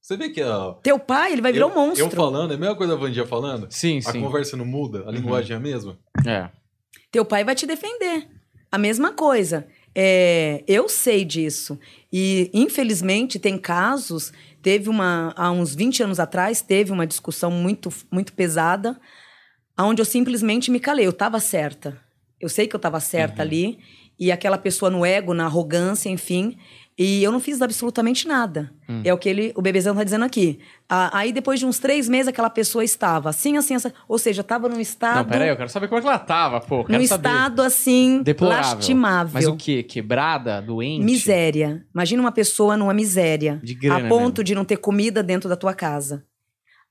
Você 0.01 0.17
vê 0.17 0.29
que 0.29 0.41
a, 0.41 0.73
Teu 0.81 0.97
pai, 0.97 1.33
ele 1.33 1.41
vai 1.41 1.51
virar 1.51 1.65
eu, 1.65 1.69
um 1.69 1.75
monstro. 1.75 2.05
eu 2.05 2.09
falando, 2.09 2.51
é 2.51 2.55
a 2.55 2.59
mesma 2.59 2.75
coisa 2.75 2.93
da 2.95 2.99
Vandinha 2.99 3.27
falando? 3.27 3.67
Sim, 3.69 3.99
A 3.99 4.11
sim. 4.11 4.19
conversa 4.21 4.57
não 4.57 4.65
muda, 4.65 5.03
a 5.07 5.11
linguagem 5.11 5.53
é 5.53 5.57
a 5.57 5.59
mesma? 5.59 5.99
É. 6.25 6.49
Teu 7.11 7.23
pai 7.23 7.43
vai 7.43 7.53
te 7.53 7.67
defender. 7.67 8.27
A 8.71 8.77
mesma 8.77 9.11
coisa. 9.13 9.67
É, 10.01 10.63
eu 10.65 10.87
sei 10.87 11.25
disso. 11.25 11.77
E, 12.09 12.49
infelizmente, 12.53 13.37
tem 13.37 13.57
casos. 13.57 14.31
Teve 14.61 14.87
uma. 14.87 15.33
Há 15.35 15.51
uns 15.51 15.75
20 15.75 16.03
anos 16.03 16.21
atrás, 16.21 16.61
teve 16.61 16.93
uma 16.93 17.05
discussão 17.05 17.51
muito, 17.51 17.91
muito 18.09 18.31
pesada, 18.31 18.97
onde 19.77 20.01
eu 20.01 20.05
simplesmente 20.05 20.71
me 20.71 20.79
calei. 20.79 21.05
Eu 21.05 21.09
estava 21.09 21.37
certa. 21.41 21.99
Eu 22.39 22.47
sei 22.47 22.65
que 22.65 22.73
eu 22.73 22.77
estava 22.77 23.01
certa 23.01 23.41
ali. 23.41 23.77
E 24.17 24.31
aquela 24.31 24.57
pessoa 24.57 24.89
no 24.89 25.05
ego, 25.05 25.33
na 25.33 25.43
arrogância, 25.43 26.07
enfim. 26.07 26.57
E 26.99 27.23
eu 27.23 27.31
não 27.31 27.39
fiz 27.39 27.61
absolutamente 27.61 28.27
nada. 28.27 28.69
Hum. 28.89 28.99
É 29.05 29.13
o 29.13 29.17
que 29.17 29.29
ele, 29.29 29.53
o 29.55 29.61
bebezão 29.61 29.95
tá 29.95 30.03
dizendo 30.03 30.25
aqui. 30.25 30.59
Ah, 30.89 31.09
aí, 31.17 31.31
depois 31.31 31.57
de 31.57 31.65
uns 31.65 31.79
três 31.79 32.09
meses, 32.09 32.27
aquela 32.27 32.49
pessoa 32.49 32.83
estava 32.83 33.29
assim, 33.29 33.55
assim, 33.55 33.73
assim. 33.73 33.89
Ou 34.05 34.17
seja, 34.17 34.41
estava 34.41 34.67
num 34.67 34.81
estado. 34.81 35.15
Não, 35.15 35.25
peraí, 35.25 35.47
eu 35.47 35.55
quero 35.55 35.69
saber 35.69 35.87
como 35.87 35.99
é 35.99 36.01
que 36.01 36.07
ela 36.09 36.19
tava, 36.19 36.59
pô. 36.59 36.83
Quero 36.83 36.99
num 36.99 37.07
saber. 37.07 37.29
estado 37.29 37.61
assim, 37.61 38.21
Deplorável. 38.21 38.75
lastimável. 38.75 39.33
Mas 39.33 39.47
o 39.47 39.55
quê? 39.55 39.81
Quebrada? 39.81 40.61
Doente? 40.61 41.05
Miséria. 41.05 41.85
Imagina 41.95 42.21
uma 42.21 42.33
pessoa 42.33 42.75
numa 42.75 42.93
miséria. 42.93 43.61
De 43.63 43.75
grana 43.75 44.05
a 44.05 44.09
ponto 44.09 44.39
mesmo. 44.39 44.43
de 44.43 44.55
não 44.55 44.65
ter 44.65 44.75
comida 44.75 45.23
dentro 45.23 45.47
da 45.47 45.55
tua 45.55 45.73
casa. 45.73 46.25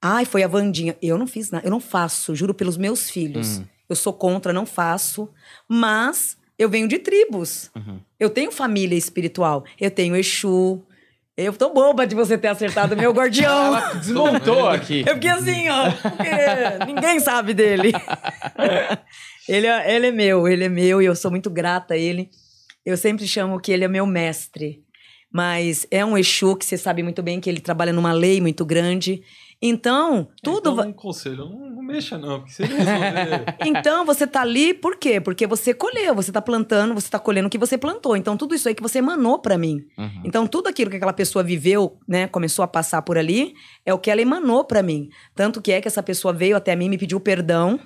Ai, 0.00 0.24
foi 0.24 0.42
a 0.42 0.48
Vandinha. 0.48 0.96
Eu 1.02 1.18
não 1.18 1.26
fiz 1.26 1.50
nada. 1.50 1.66
Eu 1.66 1.70
não 1.70 1.80
faço, 1.80 2.34
juro 2.34 2.54
pelos 2.54 2.78
meus 2.78 3.10
filhos. 3.10 3.58
Hum. 3.58 3.64
Eu 3.86 3.94
sou 3.94 4.14
contra, 4.14 4.54
não 4.54 4.64
faço. 4.64 5.28
Mas 5.68 6.37
eu 6.58 6.68
venho 6.68 6.88
de 6.88 6.98
tribos. 6.98 7.70
Uhum. 7.76 8.00
Eu 8.18 8.28
tenho 8.28 8.50
família 8.50 8.96
espiritual. 8.96 9.64
Eu 9.80 9.90
tenho 9.90 10.16
Exu. 10.16 10.82
Eu 11.36 11.52
tô 11.52 11.72
boba 11.72 12.04
de 12.04 12.16
você 12.16 12.36
ter 12.36 12.48
acertado 12.48 12.96
meu 12.96 13.12
guardião. 13.12 13.66
Ela 13.76 13.94
desmontou 13.94 14.68
aqui. 14.68 15.04
Eu 15.06 15.14
fiquei 15.14 15.30
assim, 15.30 15.68
ó. 15.68 15.92
porque 15.92 16.84
ninguém 16.86 17.20
sabe 17.20 17.54
dele. 17.54 17.92
ele, 19.48 19.68
é, 19.68 19.94
ele 19.94 20.06
é 20.08 20.10
meu, 20.10 20.48
ele 20.48 20.64
é 20.64 20.68
meu 20.68 21.00
e 21.00 21.04
eu 21.04 21.14
sou 21.14 21.30
muito 21.30 21.48
grata 21.48 21.94
a 21.94 21.96
ele. 21.96 22.28
Eu 22.84 22.96
sempre 22.96 23.24
chamo 23.28 23.60
que 23.60 23.70
ele 23.70 23.84
é 23.84 23.88
meu 23.88 24.04
mestre. 24.04 24.82
Mas 25.32 25.86
é 25.90 26.04
um 26.04 26.18
Exu 26.18 26.56
que 26.56 26.64
você 26.64 26.76
sabe 26.76 27.04
muito 27.04 27.22
bem 27.22 27.38
que 27.38 27.48
ele 27.48 27.60
trabalha 27.60 27.92
numa 27.92 28.12
lei 28.12 28.40
muito 28.40 28.64
grande. 28.64 29.22
Então, 29.60 30.28
tudo. 30.40 30.70
Então, 30.70 30.88
um 30.88 30.92
conselho, 30.92 31.38
não, 31.38 31.70
não 31.70 31.82
mexa 31.82 32.16
não, 32.16 32.40
porque 32.40 32.62
resolver... 32.62 33.56
Então, 33.66 34.04
você 34.04 34.24
tá 34.24 34.42
ali 34.42 34.72
por 34.72 34.96
quê? 34.96 35.20
Porque 35.20 35.48
você 35.48 35.74
colheu, 35.74 36.14
você 36.14 36.30
tá 36.30 36.40
plantando, 36.40 36.94
você 36.94 37.10
tá 37.10 37.18
colhendo 37.18 37.48
o 37.48 37.50
que 37.50 37.58
você 37.58 37.76
plantou. 37.76 38.16
Então, 38.16 38.36
tudo 38.36 38.54
isso 38.54 38.68
aí 38.68 38.74
que 38.74 38.82
você 38.82 38.98
emanou 38.98 39.40
pra 39.40 39.58
mim. 39.58 39.84
Uhum. 39.98 40.22
Então, 40.24 40.46
tudo 40.46 40.68
aquilo 40.68 40.90
que 40.90 40.96
aquela 40.96 41.12
pessoa 41.12 41.42
viveu, 41.42 41.98
né, 42.06 42.28
começou 42.28 42.62
a 42.62 42.68
passar 42.68 43.02
por 43.02 43.18
ali, 43.18 43.52
é 43.84 43.92
o 43.92 43.98
que 43.98 44.10
ela 44.10 44.22
emanou 44.22 44.64
pra 44.64 44.80
mim. 44.80 45.08
Tanto 45.34 45.60
que 45.60 45.72
é 45.72 45.80
que 45.80 45.88
essa 45.88 46.04
pessoa 46.04 46.32
veio 46.32 46.56
até 46.56 46.76
mim 46.76 46.86
e 46.86 46.90
me 46.90 46.98
pediu 46.98 47.18
perdão. 47.18 47.80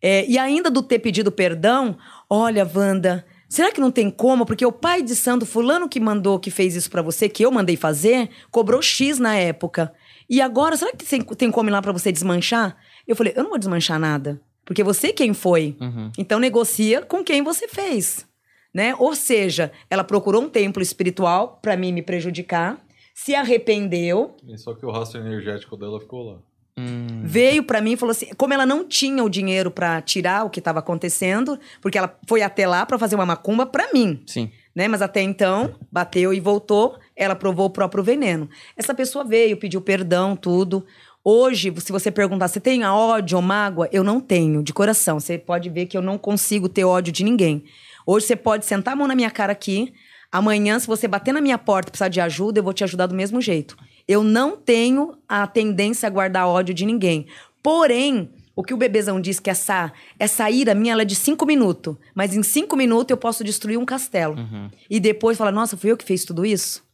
É, 0.00 0.26
e 0.26 0.38
ainda 0.38 0.70
do 0.70 0.82
ter 0.82 1.00
pedido 1.00 1.30
perdão, 1.30 1.98
olha, 2.28 2.70
Wanda, 2.74 3.26
será 3.48 3.70
que 3.70 3.80
não 3.80 3.90
tem 3.90 4.10
como? 4.10 4.46
Porque 4.46 4.64
o 4.64 4.72
pai 4.72 5.02
de 5.02 5.14
santo, 5.14 5.44
fulano 5.44 5.88
que 5.88 6.00
mandou, 6.00 6.38
que 6.38 6.50
fez 6.50 6.74
isso 6.74 6.90
pra 6.90 7.02
você, 7.02 7.28
que 7.28 7.44
eu 7.44 7.50
mandei 7.50 7.76
fazer, 7.76 8.30
cobrou 8.50 8.80
X 8.80 9.18
na 9.18 9.36
época. 9.36 9.92
E 10.28 10.40
agora, 10.40 10.76
será 10.76 10.92
que 10.92 11.04
tem, 11.04 11.22
tem 11.22 11.50
como 11.50 11.68
ir 11.68 11.72
lá 11.72 11.82
pra 11.82 11.92
você 11.92 12.10
desmanchar? 12.10 12.76
Eu 13.06 13.14
falei, 13.16 13.32
eu 13.36 13.42
não 13.42 13.50
vou 13.50 13.58
desmanchar 13.58 13.98
nada. 13.98 14.40
Porque 14.64 14.82
você 14.82 15.12
quem 15.12 15.34
foi. 15.34 15.76
Uhum. 15.80 16.10
Então 16.16 16.38
negocia 16.38 17.02
com 17.02 17.22
quem 17.22 17.42
você 17.42 17.68
fez, 17.68 18.26
né? 18.72 18.94
Ou 18.98 19.14
seja, 19.14 19.70
ela 19.90 20.02
procurou 20.02 20.42
um 20.42 20.48
templo 20.48 20.82
espiritual 20.82 21.58
pra 21.60 21.76
mim 21.76 21.92
me 21.92 22.02
prejudicar, 22.02 22.78
se 23.14 23.34
arrependeu, 23.34 24.34
Só 24.56 24.74
que 24.74 24.84
o 24.84 24.90
rastro 24.90 25.20
energético 25.20 25.76
dela 25.76 26.00
ficou 26.00 26.32
lá. 26.32 26.38
Hum. 26.76 27.22
veio 27.22 27.62
pra 27.62 27.80
mim 27.80 27.92
e 27.92 27.96
falou 27.96 28.10
assim, 28.10 28.30
como 28.36 28.52
ela 28.52 28.66
não 28.66 28.84
tinha 28.84 29.22
o 29.22 29.28
dinheiro 29.28 29.70
pra 29.70 30.02
tirar 30.02 30.44
o 30.44 30.50
que 30.50 30.58
estava 30.58 30.80
acontecendo, 30.80 31.56
porque 31.80 31.96
ela 31.96 32.18
foi 32.26 32.42
até 32.42 32.66
lá 32.66 32.84
pra 32.84 32.98
fazer 32.98 33.14
uma 33.14 33.24
macumba 33.24 33.64
pra 33.64 33.92
mim, 33.92 34.20
Sim. 34.26 34.50
né? 34.74 34.88
Mas 34.88 35.00
até 35.00 35.22
então, 35.22 35.76
bateu 35.92 36.34
e 36.34 36.40
voltou, 36.40 36.98
ela 37.16 37.34
provou 37.34 37.66
o 37.66 37.70
próprio 37.70 38.02
veneno. 38.02 38.48
Essa 38.76 38.94
pessoa 38.94 39.24
veio, 39.24 39.56
pediu 39.56 39.80
perdão, 39.80 40.34
tudo. 40.34 40.84
Hoje, 41.22 41.72
se 41.78 41.90
você 41.90 42.10
perguntar, 42.10 42.48
você 42.48 42.60
tem 42.60 42.84
ódio 42.84 43.36
ou 43.36 43.42
mágoa? 43.42 43.88
Eu 43.90 44.04
não 44.04 44.20
tenho, 44.20 44.62
de 44.62 44.72
coração. 44.72 45.18
Você 45.18 45.38
pode 45.38 45.70
ver 45.70 45.86
que 45.86 45.96
eu 45.96 46.02
não 46.02 46.18
consigo 46.18 46.68
ter 46.68 46.84
ódio 46.84 47.12
de 47.12 47.24
ninguém. 47.24 47.64
Hoje 48.06 48.26
você 48.26 48.36
pode 48.36 48.66
sentar 48.66 48.92
a 48.92 48.96
mão 48.96 49.06
na 49.06 49.14
minha 49.14 49.30
cara 49.30 49.52
aqui. 49.52 49.94
Amanhã, 50.30 50.78
se 50.78 50.86
você 50.86 51.08
bater 51.08 51.32
na 51.32 51.40
minha 51.40 51.56
porta 51.56 51.88
e 51.88 51.92
precisar 51.92 52.08
de 52.08 52.20
ajuda, 52.20 52.58
eu 52.58 52.64
vou 52.64 52.72
te 52.72 52.84
ajudar 52.84 53.06
do 53.06 53.14
mesmo 53.14 53.40
jeito. 53.40 53.76
Eu 54.06 54.22
não 54.22 54.56
tenho 54.56 55.16
a 55.28 55.46
tendência 55.46 56.06
a 56.06 56.10
guardar 56.10 56.46
ódio 56.46 56.74
de 56.74 56.84
ninguém. 56.84 57.26
Porém, 57.62 58.28
o 58.54 58.62
que 58.62 58.74
o 58.74 58.76
bebezão 58.76 59.20
diz 59.20 59.40
que 59.40 59.48
essa, 59.48 59.92
essa 60.18 60.50
ira 60.50 60.74
minha 60.74 60.92
ela 60.92 61.02
é 61.02 61.04
de 61.06 61.14
cinco 61.14 61.46
minutos. 61.46 61.96
Mas 62.14 62.36
em 62.36 62.42
cinco 62.42 62.76
minutos 62.76 63.10
eu 63.10 63.16
posso 63.16 63.42
destruir 63.42 63.78
um 63.78 63.84
castelo. 63.86 64.34
Uhum. 64.34 64.70
E 64.90 65.00
depois 65.00 65.38
falar, 65.38 65.52
nossa, 65.52 65.76
fui 65.76 65.90
eu 65.90 65.96
que 65.96 66.04
fiz 66.04 66.24
tudo 66.24 66.44
isso? 66.44 66.84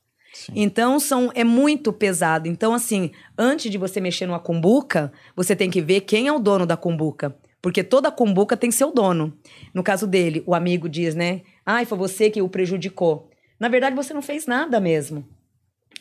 Então 0.55 0.99
são 1.01 1.31
é 1.35 1.45
muito 1.45 1.93
pesado. 1.93 2.49
Então 2.49 2.72
assim, 2.72 3.11
antes 3.37 3.70
de 3.70 3.78
você 3.78 4.01
mexer 4.01 4.26
numa 4.26 4.39
cumbuca, 4.39 5.12
você 5.35 5.55
tem 5.57 5.70
que 5.70 5.81
ver 5.81 6.03
quem 6.03 6.28
é 6.28 6.33
o 6.33 6.39
dono 6.39 6.66
da 6.66 6.76
cumbuca, 6.76 7.37
porque 7.61 7.83
toda 7.83 8.11
cumbuca 8.11 8.57
tem 8.57 8.70
seu 8.70 8.93
dono. 8.93 9.37
No 9.74 9.83
caso 9.83 10.07
dele, 10.07 10.43
o 10.47 10.55
amigo 10.55 10.89
diz, 10.89 11.14
né? 11.14 11.43
Ai, 11.64 11.85
foi 11.85 11.99
você 11.99 12.31
que 12.31 12.41
o 12.41 12.49
prejudicou. 12.49 13.31
Na 13.59 13.68
verdade, 13.68 13.95
você 13.95 14.14
não 14.14 14.22
fez 14.22 14.47
nada 14.47 14.81
mesmo. 14.81 15.26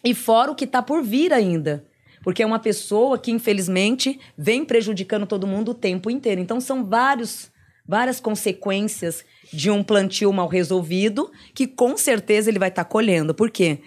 E 0.04 0.14
fora 0.14 0.52
o 0.52 0.56
que 0.56 0.66
tá 0.66 0.82
por 0.82 1.04
vir 1.04 1.34
ainda. 1.34 1.86
Porque 2.24 2.44
é 2.44 2.46
uma 2.46 2.60
pessoa 2.60 3.18
que, 3.18 3.32
infelizmente, 3.32 4.20
vem 4.38 4.64
prejudicando 4.64 5.26
todo 5.26 5.48
mundo 5.48 5.72
o 5.72 5.76
tempo 5.76 6.10
inteiro. 6.10 6.40
Então, 6.40 6.60
são 6.60 6.86
vários, 6.86 7.52
várias 7.86 8.20
consequências 8.20 9.26
de 9.52 9.70
um 9.70 9.84
plantio 9.84 10.32
mal 10.32 10.48
resolvido, 10.48 11.32
que 11.54 11.68
com 11.68 11.98
certeza 11.98 12.50
ele 12.50 12.60
vai 12.60 12.70
estar 12.70 12.86
colhendo. 12.86 13.34
Por 13.34 13.50
quê? 13.50 13.80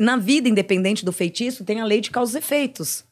Na 0.00 0.16
vida, 0.16 0.48
independente 0.48 1.04
do 1.04 1.12
feitiço, 1.12 1.64
tem 1.64 1.80
a 1.80 1.84
lei 1.84 2.00
de 2.00 2.10
causa 2.10 2.38
e 2.38 2.40
efeitos. 2.40 3.04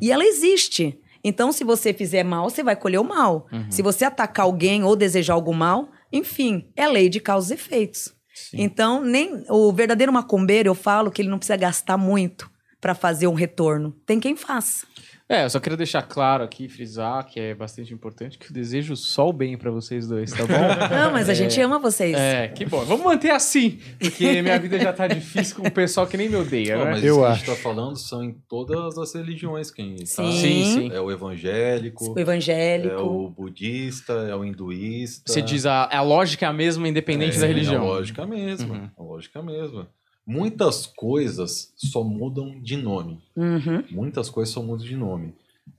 E 0.00 0.10
ela 0.12 0.24
existe. 0.24 0.98
Então, 1.24 1.52
se 1.52 1.64
você 1.64 1.92
fizer 1.92 2.22
mal, 2.22 2.48
você 2.48 2.62
vai 2.62 2.76
colher 2.76 3.00
o 3.00 3.04
mal. 3.04 3.46
Se 3.70 3.82
você 3.82 4.04
atacar 4.04 4.44
alguém 4.44 4.84
ou 4.84 4.94
desejar 4.96 5.34
algo 5.34 5.52
mal, 5.54 5.88
enfim, 6.12 6.70
é 6.76 6.86
lei 6.86 7.08
de 7.08 7.20
causa 7.20 7.52
e 7.52 7.56
efeitos. 7.56 8.14
Então, 8.52 9.02
nem 9.02 9.44
o 9.48 9.72
verdadeiro 9.72 10.12
macumbeiro, 10.12 10.68
eu 10.68 10.74
falo 10.74 11.10
que 11.10 11.20
ele 11.20 11.28
não 11.28 11.38
precisa 11.38 11.56
gastar 11.56 11.96
muito 11.96 12.48
para 12.80 12.94
fazer 12.94 13.26
um 13.26 13.34
retorno. 13.34 13.92
Tem 14.06 14.20
quem 14.20 14.36
faça. 14.36 14.86
É, 15.30 15.44
eu 15.44 15.50
só 15.50 15.60
queria 15.60 15.76
deixar 15.76 16.00
claro 16.02 16.42
aqui, 16.42 16.68
frisar, 16.70 17.22
que 17.26 17.38
é 17.38 17.54
bastante 17.54 17.92
importante, 17.92 18.38
que 18.38 18.46
eu 18.46 18.52
desejo 18.52 18.96
só 18.96 19.28
o 19.28 19.32
bem 19.32 19.58
pra 19.58 19.70
vocês 19.70 20.08
dois, 20.08 20.30
tá 20.32 20.38
bom? 20.46 20.54
Não, 20.94 21.12
mas 21.12 21.28
a 21.28 21.34
gente 21.34 21.60
ama 21.60 21.78
vocês. 21.78 22.16
É, 22.16 22.48
que 22.48 22.64
bom. 22.64 22.82
Vamos 22.86 23.04
manter 23.04 23.30
assim, 23.30 23.78
porque 24.00 24.40
minha 24.40 24.58
vida 24.58 24.78
já 24.78 24.90
tá 24.90 25.06
difícil 25.06 25.56
com 25.56 25.68
o 25.68 25.70
pessoal 25.70 26.06
que 26.06 26.16
nem 26.16 26.30
me 26.30 26.36
odeia, 26.36 26.78
Pô, 26.78 26.84
né? 26.86 26.90
mas 26.92 27.04
Eu 27.04 27.12
isso 27.16 27.20
que 27.20 27.26
a 27.26 27.28
acho. 27.30 27.44
gente 27.44 27.56
tá 27.56 27.62
falando 27.62 27.96
são 27.98 28.24
em 28.24 28.32
todas 28.48 28.96
as 28.96 29.14
religiões. 29.14 29.70
Quem 29.70 29.96
tá, 29.96 30.06
Sim. 30.06 30.32
Sim, 30.32 30.64
sim. 30.64 30.90
É 30.94 31.00
o 31.00 31.10
evangélico, 31.10 32.14
O 32.14 32.18
evangélico. 32.18 32.94
é 32.94 32.98
o 32.98 33.28
budista, 33.28 34.12
é 34.30 34.34
o 34.34 34.42
hinduísta. 34.44 35.30
Você 35.30 35.42
diz 35.42 35.66
a, 35.66 35.90
a 35.94 36.00
lógica 36.00 36.46
é 36.46 36.48
a 36.48 36.52
mesma, 36.54 36.88
independente 36.88 37.36
É, 37.36 37.40
da 37.40 37.46
religião. 37.46 37.82
A 37.82 37.86
lógica 37.86 38.26
mesma. 38.26 38.74
Uhum. 38.74 38.90
A 38.96 39.02
lógica 39.02 39.42
mesma. 39.42 39.90
Muitas 40.30 40.84
coisas 40.86 41.72
só 41.74 42.04
mudam 42.04 42.60
de 42.60 42.76
nome. 42.76 43.18
Uhum. 43.34 43.82
Muitas 43.90 44.28
coisas 44.28 44.52
só 44.52 44.62
mudam 44.62 44.84
de 44.86 44.94
nome. 44.94 45.34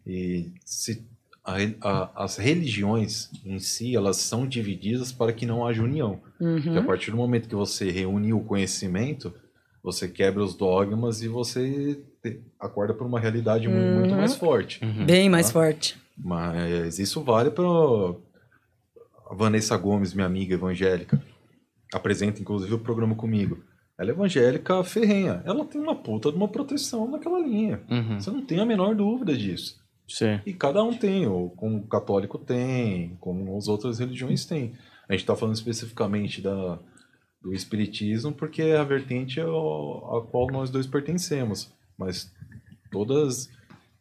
E 0.08 0.52
se 0.66 1.06
a 1.46 1.54
a- 1.82 2.10
as 2.24 2.38
religiões 2.38 3.30
em 3.46 3.60
si, 3.60 3.96
elas 3.96 4.18
são 4.18 4.48
divididas 4.48 5.12
para 5.12 5.32
que 5.32 5.46
não 5.46 5.66
haja 5.68 5.84
união. 5.84 6.20
Porque 6.40 6.70
a 6.70 6.72
Uhum. 6.82 6.86
partir 6.86 7.12
do 7.12 7.18
momento 7.18 7.48
que 7.48 7.54
você 7.56 7.92
reúne 7.92 8.34
o 8.34 8.40
conhecimento, 8.40 9.32
você 9.84 10.08
quebra 10.08 10.44
os 10.44 10.56
dogmas 10.56 11.22
e 11.22 11.28
você 11.28 12.00
te- 12.24 12.40
acorda 12.60 12.94
para 12.94 13.06
uma 13.06 13.20
realidade 13.20 13.68
mu- 13.68 13.76
muito 14.00 14.12
Uhum. 14.12 14.18
mais 14.18 14.36
forte. 14.36 14.84
Bem 15.06 15.30
mais 15.30 15.48
Tá. 15.48 15.54
forte. 15.54 15.96
Mas 16.18 16.98
isso 17.00 17.22
vale 17.24 17.52
para 17.52 17.66
a 19.30 19.34
Vanessa 19.36 19.78
Gomes, 19.78 20.14
minha 20.14 20.26
amiga 20.28 20.56
evangélica. 20.56 21.22
Apresenta 21.94 22.42
inclusive 22.42 22.74
o 22.74 22.80
programa 22.80 23.16
comigo. 23.16 23.60
Ela 24.00 24.12
é 24.12 24.14
evangélica 24.14 24.82
ferrenha. 24.84 25.44
Ela 25.46 25.66
tem 25.66 25.80
uma 25.82 25.94
puta 25.96 26.32
de 26.32 26.38
uma 26.38 26.48
proteção 26.48 27.10
naquela 27.12 27.38
linha. 27.40 27.82
Uhum. 27.92 28.20
Você 28.20 28.32
não 28.32 28.46
tem 28.46 28.60
a 28.62 28.66
menor 28.66 28.96
dúvida 28.96 29.36
disso. 29.38 29.78
Sim. 30.08 30.40
E 30.46 30.54
cada 30.54 30.82
um 30.84 30.94
tem, 30.98 31.28
ou 31.28 31.50
como 31.52 31.78
o 31.80 31.88
católico 31.88 32.38
tem, 32.40 33.18
como 33.20 33.56
as 33.58 33.68
outras 33.68 34.00
religiões 34.00 34.46
têm. 34.46 34.74
A 35.08 35.12
gente 35.14 35.22
está 35.22 35.36
falando 35.36 35.56
especificamente 35.56 36.42
da, 36.42 36.80
do 37.42 37.54
espiritismo 37.54 38.32
porque 38.32 38.62
é 38.62 38.78
a 38.78 38.84
vertente 38.84 39.40
ao- 39.40 40.18
a 40.18 40.26
qual 40.28 40.48
nós 40.48 40.70
dois 40.70 40.88
pertencemos. 40.88 41.72
Mas 41.98 42.34
todas 42.92 43.50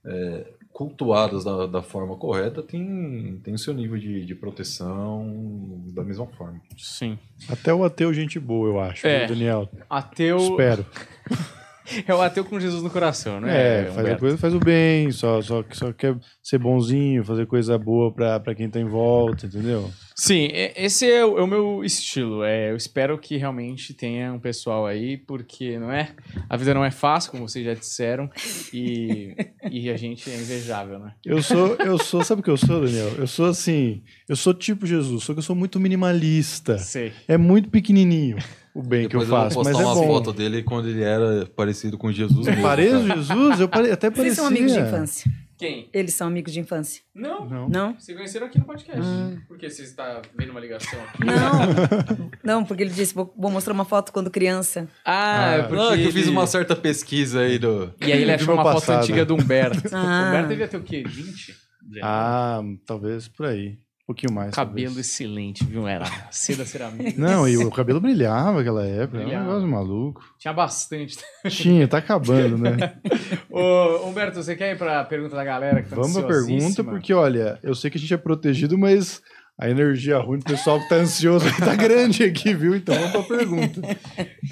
é, 0.07 0.53
cultuadas 0.79 1.43
da, 1.43 1.67
da 1.67 1.83
forma 1.83 2.15
correta 2.15 2.63
têm, 2.63 3.41
têm 3.43 3.53
o 3.53 3.59
seu 3.59 3.75
nível 3.75 3.99
de, 3.99 4.25
de 4.25 4.33
proteção 4.33 5.83
da 5.93 6.05
mesma 6.05 6.25
forma. 6.25 6.61
Sim. 6.77 7.19
Até 7.49 7.75
o 7.75 7.83
ateu, 7.83 8.15
gente 8.15 8.39
boa, 8.39 8.69
eu 8.69 8.79
acho, 8.81 9.05
É. 9.05 9.27
viu, 9.27 9.35
Daniel. 9.35 9.69
Ateu. 9.91 10.37
Espero. 10.39 10.87
É 12.07 12.15
o 12.15 12.21
ateu 12.21 12.45
com 12.45 12.59
Jesus 12.59 12.83
no 12.83 12.91
coração, 12.91 13.41
né? 13.41 13.81
É, 13.81 13.85
faz, 13.85 13.97
a 13.97 14.01
Humberto? 14.01 14.21
coisa, 14.21 14.39
faz 14.39 14.55
o 14.55 14.61
bem, 14.61 15.11
só, 15.11 15.41
só, 15.43 15.65
só 15.71 15.93
quer 15.93 16.17
ser 16.43 16.59
bonzinho, 16.59 17.25
fazer 17.25 17.47
coisa 17.47 17.79
boa 17.79 18.13
pra, 18.13 18.41
pra 18.41 18.55
quem 18.55 18.69
tá 18.69 18.81
em 18.81 18.85
volta, 18.85 19.47
entendeu? 19.47 19.91
Sim, 20.15 20.49
esse 20.53 21.11
é 21.11 21.25
o, 21.25 21.39
é 21.39 21.43
o 21.43 21.47
meu 21.47 21.85
estilo. 21.85 22.43
É, 22.43 22.71
eu 22.71 22.77
espero 22.77 23.17
que 23.19 23.37
realmente 23.37 23.95
tenha 23.95 24.33
um 24.33 24.39
pessoal 24.39 24.87
aí, 24.87 25.17
porque 25.17 25.79
não 25.79 25.93
é? 25.93 26.11
A 26.49 26.57
vida 26.57 26.75
não 26.75 26.85
é 26.85 26.91
fácil, 26.91 27.31
como 27.31 27.49
vocês 27.49 27.65
já 27.65 27.75
disseram, 27.75 28.29
e, 28.73 29.37
e 29.71 29.89
a 29.91 29.97
gente 29.97 30.29
é 30.31 30.35
invejável, 30.35 30.99
né? 30.99 31.13
Eu 31.25 31.43
sou, 31.43 31.77
eu 31.77 31.99
sou, 31.99 32.25
sabe 32.25 32.41
o 32.41 32.45
que 32.45 32.51
eu 32.51 32.57
sou, 32.57 32.85
Daniel? 32.85 33.11
Eu 33.17 33.27
sou 33.27 33.47
assim, 33.47 34.03
eu 34.29 34.37
sou 34.37 34.53
tipo 34.53 34.87
Jesus, 34.87 35.25
só 35.25 35.33
que 35.33 35.39
eu 35.39 35.43
sou 35.43 35.55
muito 35.55 35.79
minimalista. 35.79 36.79
Sei. 36.79 37.13
É 37.27 37.37
muito 37.37 37.71
pequenininho 37.71 38.37
o 38.79 38.83
bem 38.83 39.09
que 39.09 39.17
eu 39.17 39.21
Depois 39.21 39.29
faço, 39.29 39.55
vou 39.57 39.65
mas 39.65 39.73
postar 39.77 39.89
é 39.89 39.93
uma 39.95 39.95
bom. 40.01 40.07
foto 40.07 40.33
dele 40.33 40.63
quando 40.63 40.89
ele 40.89 41.03
era 41.03 41.47
parecido 41.57 41.99
com 41.99 42.13
Jesus 42.13 42.47
mesmo. 42.47 42.63
Pareço 42.63 43.07
cara. 43.07 43.21
Jesus? 43.23 43.61
Eu 43.61 43.69
pare... 43.69 43.91
até 43.91 44.09
Vocês 44.09 44.17
parecia. 44.17 44.35
são 44.37 44.47
amigos 44.47 44.73
de 44.73 44.79
infância. 44.81 45.31
Quem? 45.59 45.89
Eles 45.93 46.15
são 46.15 46.29
amigos 46.29 46.53
de 46.53 46.61
infância. 46.61 47.03
Não. 47.13 47.45
Não. 47.45 47.69
Não? 47.69 47.95
Vocês 47.99 48.17
conheceram 48.17 48.47
aqui 48.47 48.59
no 48.61 48.65
podcast. 48.65 49.01
Hum. 49.01 49.39
Por 49.49 49.59
que 49.59 49.69
você 49.69 49.83
está 49.83 50.23
vendo 50.39 50.51
uma 50.51 50.61
ligação 50.61 50.97
aqui? 51.03 51.25
Não. 51.25 52.31
Não, 52.45 52.65
porque 52.65 52.85
ele 52.85 52.93
disse, 52.93 53.13
vou, 53.13 53.35
vou 53.37 53.51
mostrar 53.51 53.73
uma 53.75 53.85
foto 53.85 54.13
quando 54.13 54.31
criança. 54.31 54.87
Ah, 55.05 55.55
é 55.57 55.61
Ah, 55.61 55.63
porque 55.65 55.75
Não, 55.77 55.93
é 55.93 55.97
que 55.97 56.05
eu 56.05 56.13
fiz 56.13 56.29
uma 56.29 56.47
certa 56.47 56.77
pesquisa 56.77 57.41
aí 57.41 57.59
do. 57.59 57.93
E 58.01 58.13
aí 58.13 58.23
ele 58.23 58.33
achou 58.33 58.55
uma 58.55 58.63
foto 58.63 58.75
passado. 58.75 59.03
antiga 59.03 59.25
do 59.25 59.35
Humberto. 59.35 59.83
Ah. 59.93 60.23
O 60.25 60.29
Humberto 60.29 60.49
devia 60.49 60.69
ter 60.69 60.77
o 60.77 60.83
quê? 60.83 61.03
20? 61.05 61.57
Ah, 62.03 62.61
talvez 62.87 63.27
por 63.27 63.47
aí. 63.47 63.79
Pouquinho 64.09 64.33
mais. 64.33 64.55
Cabelo 64.55 64.87
talvez. 64.87 65.07
excelente, 65.07 65.63
viu? 65.67 65.87
Era 65.87 66.07
seda 66.31 66.65
cerâmica. 66.65 67.13
Não, 67.21 67.47
e 67.47 67.59
o 67.59 67.71
cabelo 67.71 68.01
brilhava 68.01 68.53
naquela 68.57 68.83
época. 68.83 69.19
Era 69.19 69.27
um 69.27 69.29
Brilhava. 69.29 69.45
negócio 69.47 69.69
maluco. 69.69 70.35
Tinha 70.39 70.55
bastante. 70.55 71.19
Tinha, 71.51 71.87
tá 71.87 71.99
acabando, 71.99 72.57
né? 72.57 72.95
Ô, 73.53 74.09
Humberto, 74.09 74.43
você 74.43 74.57
quer 74.57 74.73
ir 74.73 74.79
pra 74.79 75.05
pergunta 75.05 75.37
da 75.37 75.45
galera 75.45 75.83
que 75.83 75.91
tá 75.91 75.97
Vamos 75.97 76.17
pra 76.17 76.27
pergunta, 76.27 76.83
porque, 76.83 77.13
olha, 77.13 77.59
eu 77.63 77.75
sei 77.75 77.91
que 77.91 77.99
a 77.99 78.01
gente 78.01 78.15
é 78.15 78.17
protegido, 78.17 78.79
mas 78.79 79.21
a 79.59 79.69
energia 79.69 80.17
ruim 80.17 80.39
do 80.39 80.45
pessoal 80.47 80.81
que 80.81 80.89
tá 80.89 80.95
ansioso 80.95 81.45
tá 81.61 81.75
grande 81.77 82.25
aqui, 82.25 82.55
viu? 82.55 82.75
Então 82.75 82.95
vamos 82.95 83.27
pra 83.27 83.37
pergunta. 83.37 83.83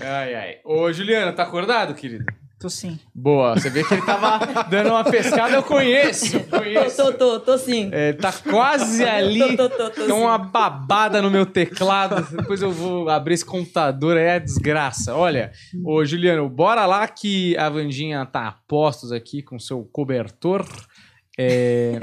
Ai, 0.00 0.34
ai. 0.34 0.54
Ô, 0.66 0.92
Juliano, 0.92 1.34
tá 1.34 1.44
acordado, 1.44 1.94
querido? 1.94 2.26
Tô 2.58 2.70
sim. 2.70 2.98
Boa, 3.14 3.54
você 3.54 3.68
vê 3.68 3.84
que 3.84 3.92
ele 3.92 4.02
tava 4.02 4.62
dando 4.70 4.88
uma 4.88 5.04
pescada, 5.04 5.54
eu 5.54 5.62
conheço, 5.62 6.40
Tô, 6.40 6.58
conheço. 6.58 6.96
tô, 6.96 7.12
tô, 7.12 7.40
tô 7.40 7.58
sim. 7.58 7.90
É, 7.92 8.14
tá 8.14 8.32
quase 8.32 9.04
ali. 9.04 9.56
Tô, 9.56 9.68
tô, 9.68 9.76
tô, 9.76 9.90
tô 9.90 10.06
Tem 10.06 10.12
uma 10.14 10.38
babada 10.38 11.20
no 11.20 11.30
meu 11.30 11.44
teclado. 11.44 12.26
Depois 12.34 12.62
eu 12.62 12.72
vou 12.72 13.10
abrir 13.10 13.34
esse 13.34 13.44
computador, 13.44 14.16
aí 14.16 14.24
é 14.24 14.40
desgraça. 14.40 15.14
Olha, 15.14 15.52
ô 15.84 16.02
Juliano, 16.02 16.48
bora 16.48 16.86
lá 16.86 17.06
que 17.06 17.54
a 17.58 17.68
Vandinha 17.68 18.24
tá 18.24 18.48
a 18.48 18.52
postos 18.66 19.12
aqui 19.12 19.42
com 19.42 19.58
seu 19.58 19.84
cobertor. 19.92 20.66
É, 21.38 21.98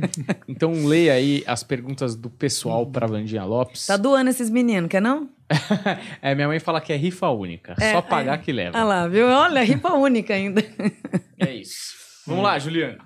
Então 0.48 0.86
leia 0.86 1.12
aí 1.12 1.44
as 1.46 1.62
perguntas 1.62 2.16
do 2.16 2.30
pessoal 2.30 2.86
pra 2.86 3.06
Vandinha 3.06 3.44
Lopes. 3.44 3.86
Tá 3.86 3.96
doando 3.96 4.30
esses 4.30 4.48
meninos, 4.48 4.88
quer 4.88 5.02
não? 5.02 5.28
É, 6.22 6.34
minha 6.34 6.48
mãe 6.48 6.58
fala 6.58 6.80
que 6.80 6.92
é 6.92 6.96
rifa 6.96 7.28
única. 7.28 7.74
É, 7.78 7.92
Só 7.92 8.02
pagar 8.02 8.38
que 8.38 8.50
leva. 8.52 8.78
Ah 8.78 8.84
lá, 8.84 9.08
viu? 9.08 9.26
Olha, 9.26 9.62
ripa 9.62 9.92
única 9.92 10.34
ainda. 10.34 10.62
É 11.38 11.54
isso. 11.54 11.94
Vamos 12.26 12.42
lá, 12.42 12.58
Juliano. 12.58 12.98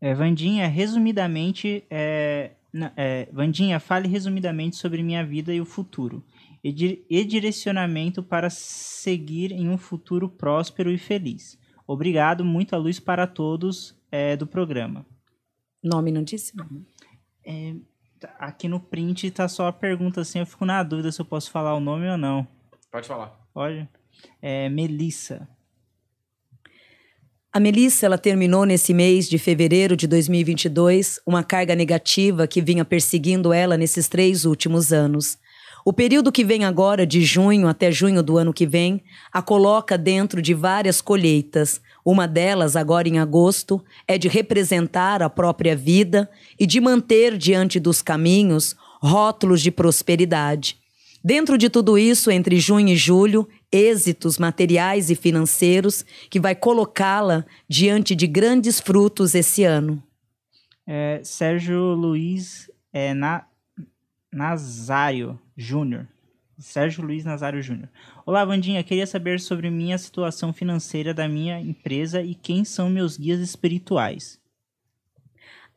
É, 0.00 0.14
Vandinha, 0.14 0.66
resumidamente, 0.66 1.84
é, 1.90 2.52
é, 2.96 3.28
Vandinha, 3.30 3.78
fale 3.78 4.08
resumidamente 4.08 4.76
sobre 4.76 5.02
minha 5.02 5.22
vida 5.22 5.52
e 5.52 5.60
o 5.60 5.66
futuro. 5.66 6.24
E, 6.64 7.04
e 7.08 7.22
direcionamento 7.22 8.22
para 8.22 8.48
seguir 8.48 9.52
em 9.52 9.68
um 9.68 9.76
futuro 9.76 10.26
próspero 10.26 10.90
e 10.90 10.96
feliz. 10.96 11.58
Obrigado, 11.86 12.44
muita 12.44 12.76
luz 12.76 12.98
para 12.98 13.26
todos 13.26 13.94
é, 14.10 14.36
do 14.36 14.46
programa. 14.46 15.06
Nome 15.82 16.10
não 16.10 16.22
disse? 16.22 16.52
É, 17.44 17.74
tá- 18.18 18.34
aqui 18.38 18.66
no 18.68 18.80
print 18.80 19.30
tá 19.30 19.46
só 19.48 19.68
a 19.68 19.72
pergunta 19.72 20.20
assim, 20.20 20.40
eu 20.40 20.46
fico 20.46 20.64
na 20.64 20.82
dúvida 20.82 21.12
se 21.12 21.20
eu 21.20 21.24
posso 21.24 21.50
falar 21.50 21.74
o 21.74 21.80
nome 21.80 22.08
ou 22.08 22.18
não. 22.18 22.46
Pode 22.90 23.06
falar. 23.06 23.38
Pode? 23.54 23.88
É, 24.42 24.68
Melissa. 24.68 25.48
A 27.52 27.60
Melissa, 27.60 28.04
ela 28.04 28.18
terminou 28.18 28.66
nesse 28.66 28.92
mês 28.92 29.28
de 29.28 29.38
fevereiro 29.38 29.96
de 29.96 30.06
2022 30.06 31.20
uma 31.26 31.42
carga 31.42 31.74
negativa 31.74 32.46
que 32.46 32.60
vinha 32.60 32.84
perseguindo 32.84 33.50
ela 33.52 33.78
nesses 33.78 34.08
três 34.08 34.44
últimos 34.44 34.92
anos. 34.92 35.38
O 35.88 35.92
período 35.92 36.32
que 36.32 36.44
vem 36.44 36.64
agora, 36.64 37.06
de 37.06 37.22
junho 37.24 37.68
até 37.68 37.92
junho 37.92 38.20
do 38.20 38.36
ano 38.36 38.52
que 38.52 38.66
vem, 38.66 39.04
a 39.32 39.40
coloca 39.40 39.96
dentro 39.96 40.42
de 40.42 40.52
várias 40.52 41.00
colheitas. 41.00 41.80
Uma 42.04 42.26
delas, 42.26 42.74
agora 42.74 43.08
em 43.08 43.20
agosto, 43.20 43.80
é 44.04 44.18
de 44.18 44.26
representar 44.26 45.22
a 45.22 45.30
própria 45.30 45.76
vida 45.76 46.28
e 46.58 46.66
de 46.66 46.80
manter 46.80 47.38
diante 47.38 47.78
dos 47.78 48.02
caminhos 48.02 48.74
rótulos 49.00 49.62
de 49.62 49.70
prosperidade. 49.70 50.76
Dentro 51.22 51.56
de 51.56 51.70
tudo 51.70 51.96
isso, 51.96 52.32
entre 52.32 52.58
junho 52.58 52.88
e 52.88 52.96
julho, 52.96 53.48
êxitos 53.70 54.38
materiais 54.38 55.08
e 55.08 55.14
financeiros 55.14 56.04
que 56.28 56.40
vai 56.40 56.56
colocá-la 56.56 57.46
diante 57.68 58.16
de 58.16 58.26
grandes 58.26 58.80
frutos 58.80 59.36
esse 59.36 59.62
ano. 59.62 60.02
É, 60.84 61.20
Sérgio 61.22 61.94
Luiz 61.94 62.68
é, 62.92 63.14
Na- 63.14 63.46
Nazário 64.32 65.38
Júnior. 65.56 66.06
Sérgio 66.58 67.04
Luiz 67.04 67.24
Nazário 67.24 67.62
Júnior. 67.62 67.88
Olá, 68.24 68.44
Vandinha. 68.44 68.82
Queria 68.82 69.06
saber 69.06 69.40
sobre 69.40 69.70
minha 69.70 69.98
situação 69.98 70.52
financeira 70.52 71.12
da 71.12 71.28
minha 71.28 71.60
empresa 71.60 72.22
e 72.22 72.34
quem 72.34 72.64
são 72.64 72.88
meus 72.88 73.16
guias 73.16 73.40
espirituais. 73.40 74.38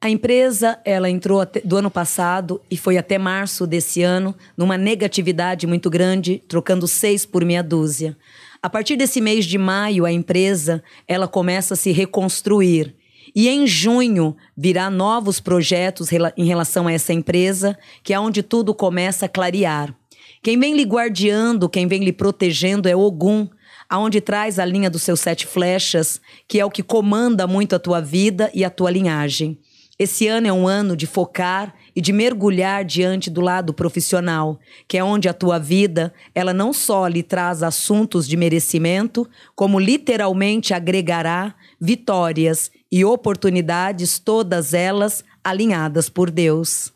A 0.01 0.09
empresa, 0.09 0.79
ela 0.85 1.09
entrou 1.09 1.45
do 1.65 1.75
ano 1.75 1.91
passado 1.91 2.61
e 2.71 2.77
foi 2.77 2.97
até 2.97 3.17
março 3.17 3.67
desse 3.67 4.01
ano 4.01 4.33
numa 4.55 4.77
negatividade 4.77 5.67
muito 5.67 5.89
grande, 5.89 6.41
trocando 6.47 6.87
seis 6.87 7.25
por 7.25 7.43
meia 7.43 7.61
dúzia. 7.61 8.17
A 8.61 8.69
partir 8.69 8.95
desse 8.95 9.19
mês 9.19 9.45
de 9.45 9.57
maio, 9.57 10.05
a 10.05 10.11
empresa, 10.11 10.81
ela 11.05 11.27
começa 11.27 11.73
a 11.73 11.77
se 11.77 11.91
reconstruir. 11.91 12.95
E 13.41 13.47
em 13.47 13.65
junho 13.65 14.35
virá 14.53 14.89
novos 14.89 15.39
projetos 15.39 16.09
em 16.35 16.43
relação 16.43 16.87
a 16.87 16.91
essa 16.91 17.13
empresa, 17.13 17.79
que 18.03 18.13
é 18.13 18.19
onde 18.19 18.43
tudo 18.43 18.75
começa 18.75 19.27
a 19.27 19.29
clarear. 19.29 19.95
Quem 20.43 20.59
vem 20.59 20.75
lhe 20.75 20.83
guardiando, 20.83 21.69
quem 21.69 21.87
vem 21.87 22.03
lhe 22.03 22.11
protegendo 22.11 22.89
é 22.89 22.93
Ogum, 22.93 23.47
aonde 23.87 24.19
traz 24.19 24.59
a 24.59 24.65
linha 24.65 24.89
dos 24.89 25.03
seus 25.03 25.21
sete 25.21 25.47
flechas, 25.47 26.19
que 26.49 26.59
é 26.59 26.65
o 26.65 26.69
que 26.69 26.83
comanda 26.83 27.47
muito 27.47 27.73
a 27.77 27.79
tua 27.79 28.01
vida 28.01 28.51
e 28.53 28.65
a 28.65 28.69
tua 28.69 28.91
linhagem. 28.91 29.57
Esse 29.97 30.27
ano 30.27 30.47
é 30.47 30.51
um 30.51 30.67
ano 30.67 30.93
de 30.93 31.07
focar 31.07 31.73
e 31.95 32.01
de 32.01 32.11
mergulhar 32.11 32.83
diante 32.83 33.29
do 33.29 33.39
lado 33.39 33.73
profissional, 33.73 34.59
que 34.85 34.97
é 34.97 35.03
onde 35.03 35.29
a 35.29 35.33
tua 35.33 35.57
vida, 35.57 36.13
ela 36.35 36.53
não 36.53 36.73
só 36.73 37.07
lhe 37.07 37.23
traz 37.23 37.63
assuntos 37.63 38.27
de 38.27 38.35
merecimento, 38.35 39.25
como 39.55 39.79
literalmente 39.79 40.73
agregará 40.73 41.55
vitórias 41.79 42.69
e 42.91 43.05
oportunidades, 43.05 44.19
todas 44.19 44.73
elas 44.73 45.23
alinhadas 45.43 46.09
por 46.09 46.31
Deus. 46.31 46.93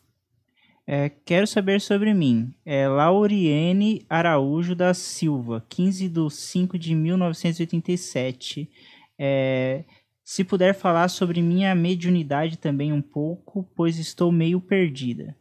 É, 0.86 1.10
quero 1.26 1.48
saber 1.48 1.80
sobre 1.80 2.14
mim. 2.14 2.54
É 2.66 2.88
Lauriene 2.88 4.06
Araújo 4.10 4.76
da 4.76 4.94
Silva, 4.94 5.66
15 5.70 6.10
de 6.10 6.30
5 6.30 6.78
de 6.78 6.94
1987. 6.94 8.70
É, 9.18 9.84
se 10.24 10.44
puder 10.44 10.74
falar 10.74 11.08
sobre 11.08 11.42
minha 11.42 11.74
mediunidade 11.74 12.58
também 12.58 12.92
um 12.92 13.02
pouco, 13.02 13.66
pois 13.76 13.98
estou 13.98 14.32
meio 14.32 14.60
perdida. 14.60 15.36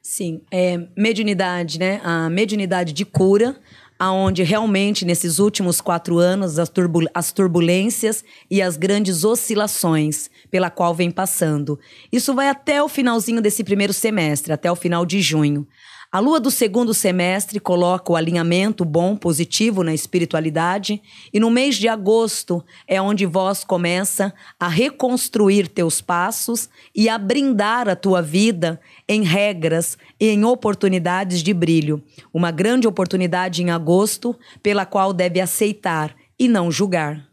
Sim, 0.00 0.42
é 0.50 0.88
mediunidade, 0.96 1.78
né? 1.78 2.00
A 2.02 2.28
mediunidade 2.28 2.92
de 2.92 3.04
cura, 3.04 3.56
aonde 3.98 4.42
realmente 4.42 5.04
nesses 5.04 5.38
últimos 5.38 5.80
quatro 5.80 6.18
anos 6.18 6.58
as, 6.58 6.68
turbu- 6.68 7.08
as 7.14 7.32
turbulências 7.32 8.24
e 8.50 8.60
as 8.60 8.76
grandes 8.76 9.24
oscilações 9.24 10.28
pela 10.50 10.70
qual 10.70 10.94
vem 10.94 11.10
passando. 11.10 11.78
Isso 12.12 12.34
vai 12.34 12.48
até 12.48 12.82
o 12.82 12.88
finalzinho 12.88 13.40
desse 13.40 13.62
primeiro 13.62 13.92
semestre, 13.92 14.52
até 14.52 14.70
o 14.70 14.76
final 14.76 15.06
de 15.06 15.20
junho. 15.20 15.66
A 16.14 16.18
lua 16.18 16.38
do 16.38 16.50
segundo 16.50 16.92
semestre 16.92 17.58
coloca 17.58 18.12
o 18.12 18.16
alinhamento 18.16 18.84
bom, 18.84 19.16
positivo 19.16 19.82
na 19.82 19.94
espiritualidade, 19.94 21.00
e 21.32 21.40
no 21.40 21.50
mês 21.50 21.76
de 21.76 21.88
agosto 21.88 22.62
é 22.86 23.00
onde 23.00 23.24
vós 23.24 23.64
começa 23.64 24.34
a 24.60 24.68
reconstruir 24.68 25.68
teus 25.68 26.02
passos 26.02 26.68
e 26.94 27.08
a 27.08 27.16
brindar 27.16 27.88
a 27.88 27.96
tua 27.96 28.20
vida 28.20 28.78
em 29.08 29.22
regras 29.22 29.96
e 30.20 30.28
em 30.28 30.44
oportunidades 30.44 31.42
de 31.42 31.54
brilho. 31.54 32.02
Uma 32.30 32.50
grande 32.50 32.86
oportunidade 32.86 33.62
em 33.62 33.70
agosto, 33.70 34.38
pela 34.62 34.84
qual 34.84 35.14
deve 35.14 35.40
aceitar 35.40 36.14
e 36.38 36.46
não 36.46 36.70
julgar. 36.70 37.26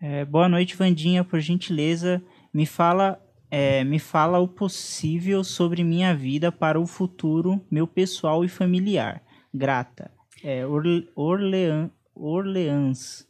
É, 0.00 0.24
boa 0.24 0.48
noite, 0.48 0.74
Vandinha. 0.74 1.22
Por 1.22 1.38
gentileza, 1.38 2.22
me 2.50 2.64
fala, 2.64 3.21
é, 3.54 3.84
me 3.84 3.98
fala 3.98 4.38
o 4.38 4.48
possível 4.48 5.44
sobre 5.44 5.84
minha 5.84 6.14
vida 6.14 6.50
para 6.50 6.80
o 6.80 6.86
futuro, 6.86 7.60
meu 7.70 7.86
pessoal 7.86 8.42
e 8.46 8.48
familiar. 8.48 9.22
Grata. 9.52 10.10
É, 10.42 10.66
Orle, 10.66 11.06
Orlean, 11.14 11.90
Orleans. 12.14 13.28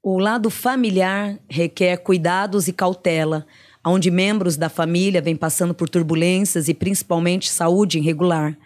O 0.00 0.16
lado 0.16 0.48
familiar 0.48 1.40
requer 1.48 1.96
cuidados 1.96 2.68
e 2.68 2.72
cautela, 2.72 3.44
onde 3.84 4.12
membros 4.12 4.56
da 4.56 4.68
família 4.68 5.20
vêm 5.20 5.34
passando 5.34 5.74
por 5.74 5.88
turbulências 5.88 6.68
e 6.68 6.72
principalmente 6.72 7.50
saúde 7.50 7.98
irregular. 7.98 8.56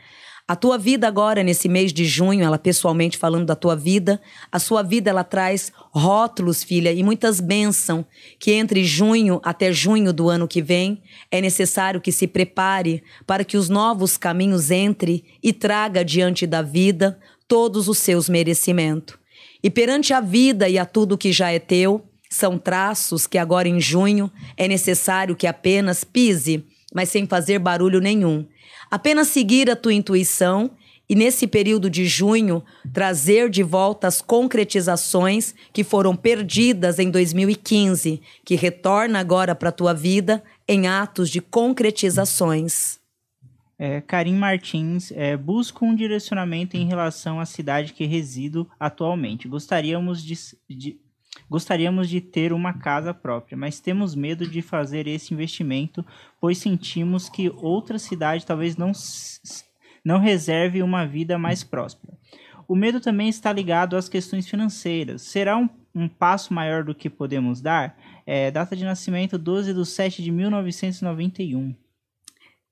A 0.47 0.55
tua 0.55 0.77
vida 0.77 1.09
agora, 1.09 1.43
nesse 1.43 1.71
mês 1.71 1.91
de 1.91 2.05
junho, 2.05 2.45
ela 2.45 2.59
pessoalmente 2.59 3.17
falando 3.17 3.47
da 3.47 3.57
tua 3.57 3.75
vida, 3.75 4.21
a 4.53 4.59
sua 4.59 4.83
vida 4.83 5.09
ela 5.09 5.25
traz 5.25 5.73
rótulos, 5.91 6.63
filha, 6.63 6.93
e 6.93 7.03
muitas 7.03 7.41
bênçãos, 7.41 8.05
que 8.39 8.53
entre 8.53 8.85
junho 8.85 9.41
até 9.43 9.73
junho 9.73 10.13
do 10.13 10.29
ano 10.29 10.47
que 10.47 10.61
vem, 10.61 11.03
é 11.31 11.41
necessário 11.41 11.99
que 11.99 12.13
se 12.13 12.27
prepare 12.27 13.03
para 13.27 13.43
que 13.43 13.57
os 13.57 13.71
novos 13.71 14.19
caminhos 14.19 14.71
entre 14.71 15.25
e 15.43 15.51
traga 15.51 16.05
diante 16.05 16.47
da 16.47 16.61
vida 16.61 17.19
todos 17.49 17.89
os 17.89 17.97
seus 17.97 18.29
merecimentos. 18.29 19.17
E 19.63 19.71
perante 19.71 20.13
a 20.13 20.21
vida 20.21 20.69
e 20.69 20.79
a 20.79 20.85
tudo 20.85 21.17
que 21.17 21.33
já 21.33 21.51
é 21.53 21.59
teu, 21.59 22.05
são 22.29 22.59
traços 22.59 23.27
que 23.27 23.39
agora 23.39 23.67
em 23.67 23.81
junho 23.81 24.31
é 24.59 24.69
necessário 24.69 25.35
que 25.35 25.47
apenas 25.47 26.05
pise, 26.05 26.63
mas 26.93 27.09
sem 27.09 27.27
fazer 27.27 27.59
barulho 27.59 27.99
nenhum. 27.99 28.47
Apenas 28.95 29.27
seguir 29.27 29.69
a 29.69 29.75
tua 29.75 29.93
intuição 29.93 30.71
e 31.09 31.17
nesse 31.17 31.49
período 31.49 31.91
de 31.91 32.07
junho 32.07 32.63
trazer 32.93 33.51
de 33.51 33.61
volta 33.61 34.07
as 34.07 34.23
concretizações 34.23 35.53
que 35.73 35.83
foram 35.83 36.15
perdidas 36.15 37.01
em 37.01 37.11
2015, 37.11 38.23
que 38.45 38.55
retorna 38.55 39.19
agora 39.19 39.53
para 39.53 39.71
a 39.71 39.73
tua 39.73 39.93
vida 39.93 40.45
em 40.69 40.87
atos 40.87 41.29
de 41.29 41.41
concretizações. 41.41 43.01
É, 43.77 44.01
Karim 44.01 44.37
Martins, 44.37 45.11
é, 45.11 45.37
busco 45.37 45.85
um 45.85 45.93
direcionamento 45.93 46.77
em 46.77 46.87
relação 46.87 47.41
à 47.41 47.45
cidade 47.45 47.93
que 47.93 48.07
resido 48.07 48.65
atualmente. 48.79 49.49
Gostaríamos 49.49 50.23
de, 50.23 50.39
de- 50.71 51.01
gostaríamos 51.49 52.09
de 52.09 52.20
ter 52.20 52.53
uma 52.53 52.72
casa 52.72 53.12
própria, 53.12 53.57
mas 53.57 53.80
temos 53.80 54.14
medo 54.14 54.47
de 54.47 54.62
fazer 54.62 55.07
esse 55.07 55.35
investimento, 55.35 56.05
pois 56.41 56.59
sentimos 56.59 57.28
que 57.28 57.51
outra 57.57 57.99
cidade 57.99 58.47
talvez 58.47 58.76
não, 58.76 58.93
não 60.05 60.18
reserve 60.18 60.82
uma 60.82 61.07
vida 61.07 61.39
mais 61.39 61.64
próspera. 61.64 62.14
O 62.66 62.74
medo 62.74 63.01
também 63.01 63.28
está 63.28 63.53
ligado 63.53 63.97
às 63.97 64.09
questões 64.09 64.49
financeiras. 64.49 65.22
Será 65.22 65.57
um, 65.57 65.68
um 65.95 66.09
passo 66.09 66.53
maior 66.55 66.82
do 66.82 66.95
que 66.95 67.11
podemos 67.11 67.61
dar? 67.61 67.99
É, 68.26 68.51
data 68.51 68.74
de 68.74 68.85
nascimento 68.85 69.37
12 69.37 69.74
de 69.74 69.85
7 69.85 70.22
de 70.22 70.30
1991. 70.30 71.74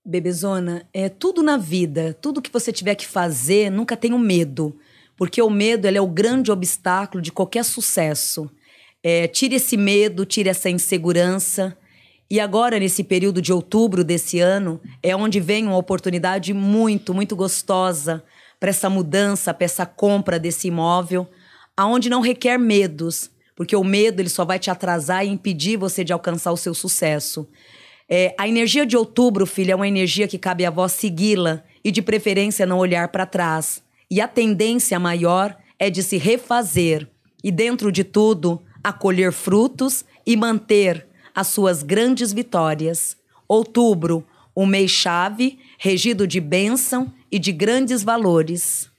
Bebezona, 0.04 0.88
é 0.92 1.08
tudo 1.08 1.42
na 1.42 1.56
vida, 1.56 2.12
tudo 2.14 2.42
que 2.42 2.52
você 2.52 2.72
tiver 2.72 2.96
que 2.96 3.06
fazer, 3.06 3.70
nunca 3.70 3.96
tenha 3.96 4.18
medo, 4.18 4.76
porque 5.22 5.40
o 5.40 5.48
medo 5.48 5.86
ele 5.86 5.96
é 5.96 6.00
o 6.00 6.08
grande 6.08 6.50
obstáculo 6.50 7.22
de 7.22 7.30
qualquer 7.30 7.64
sucesso. 7.64 8.50
É, 9.00 9.28
tire 9.28 9.54
esse 9.54 9.76
medo, 9.76 10.26
tire 10.26 10.48
essa 10.48 10.68
insegurança. 10.68 11.78
E 12.28 12.40
agora, 12.40 12.76
nesse 12.76 13.04
período 13.04 13.40
de 13.40 13.52
outubro 13.52 14.02
desse 14.02 14.40
ano, 14.40 14.80
é 15.00 15.14
onde 15.14 15.38
vem 15.38 15.64
uma 15.64 15.76
oportunidade 15.76 16.52
muito, 16.52 17.14
muito 17.14 17.36
gostosa 17.36 18.24
para 18.58 18.70
essa 18.70 18.90
mudança, 18.90 19.54
para 19.54 19.64
essa 19.64 19.86
compra 19.86 20.40
desse 20.40 20.66
imóvel, 20.66 21.28
aonde 21.76 22.10
não 22.10 22.20
requer 22.20 22.58
medos, 22.58 23.30
porque 23.54 23.76
o 23.76 23.84
medo 23.84 24.20
ele 24.20 24.28
só 24.28 24.44
vai 24.44 24.58
te 24.58 24.72
atrasar 24.72 25.24
e 25.24 25.28
impedir 25.28 25.76
você 25.76 26.02
de 26.02 26.12
alcançar 26.12 26.50
o 26.50 26.56
seu 26.56 26.74
sucesso. 26.74 27.48
É, 28.08 28.34
a 28.36 28.48
energia 28.48 28.84
de 28.84 28.96
outubro, 28.96 29.46
filha, 29.46 29.70
é 29.70 29.76
uma 29.76 29.86
energia 29.86 30.26
que 30.26 30.36
cabe 30.36 30.66
a 30.66 30.70
vós 30.70 30.90
segui-la 30.90 31.62
e, 31.84 31.92
de 31.92 32.02
preferência, 32.02 32.66
não 32.66 32.78
olhar 32.78 33.06
para 33.06 33.24
trás. 33.24 33.84
E 34.12 34.20
a 34.20 34.28
tendência 34.28 35.00
maior 35.00 35.56
é 35.78 35.88
de 35.88 36.02
se 36.02 36.18
refazer 36.18 37.08
e, 37.42 37.50
dentro 37.50 37.90
de 37.90 38.04
tudo, 38.04 38.60
acolher 38.84 39.32
frutos 39.32 40.04
e 40.26 40.36
manter 40.36 41.06
as 41.34 41.46
suas 41.46 41.82
grandes 41.82 42.30
vitórias. 42.30 43.16
Outubro, 43.48 44.22
um 44.54 44.66
mês-chave, 44.66 45.58
regido 45.78 46.26
de 46.26 46.42
bênção 46.42 47.10
e 47.30 47.38
de 47.38 47.52
grandes 47.52 48.02
valores. 48.02 48.90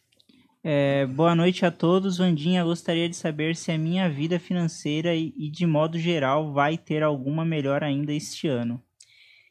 É, 0.63 1.05
boa 1.05 1.35
noite 1.35 1.63
a 1.63 1.69
todos. 1.69 2.17
Vandinha, 2.17 2.63
gostaria 2.63 3.07
de 3.07 3.15
saber 3.15 3.55
se 3.55 3.71
a 3.71 3.77
minha 3.77 4.09
vida 4.09 4.39
financeira 4.39 5.13
e, 5.13 5.31
e 5.37 5.47
de 5.47 5.67
modo 5.67 5.99
geral 5.99 6.51
vai 6.51 6.75
ter 6.75 7.03
alguma 7.03 7.45
melhor 7.45 7.83
ainda 7.83 8.11
este 8.11 8.47
ano. 8.47 8.81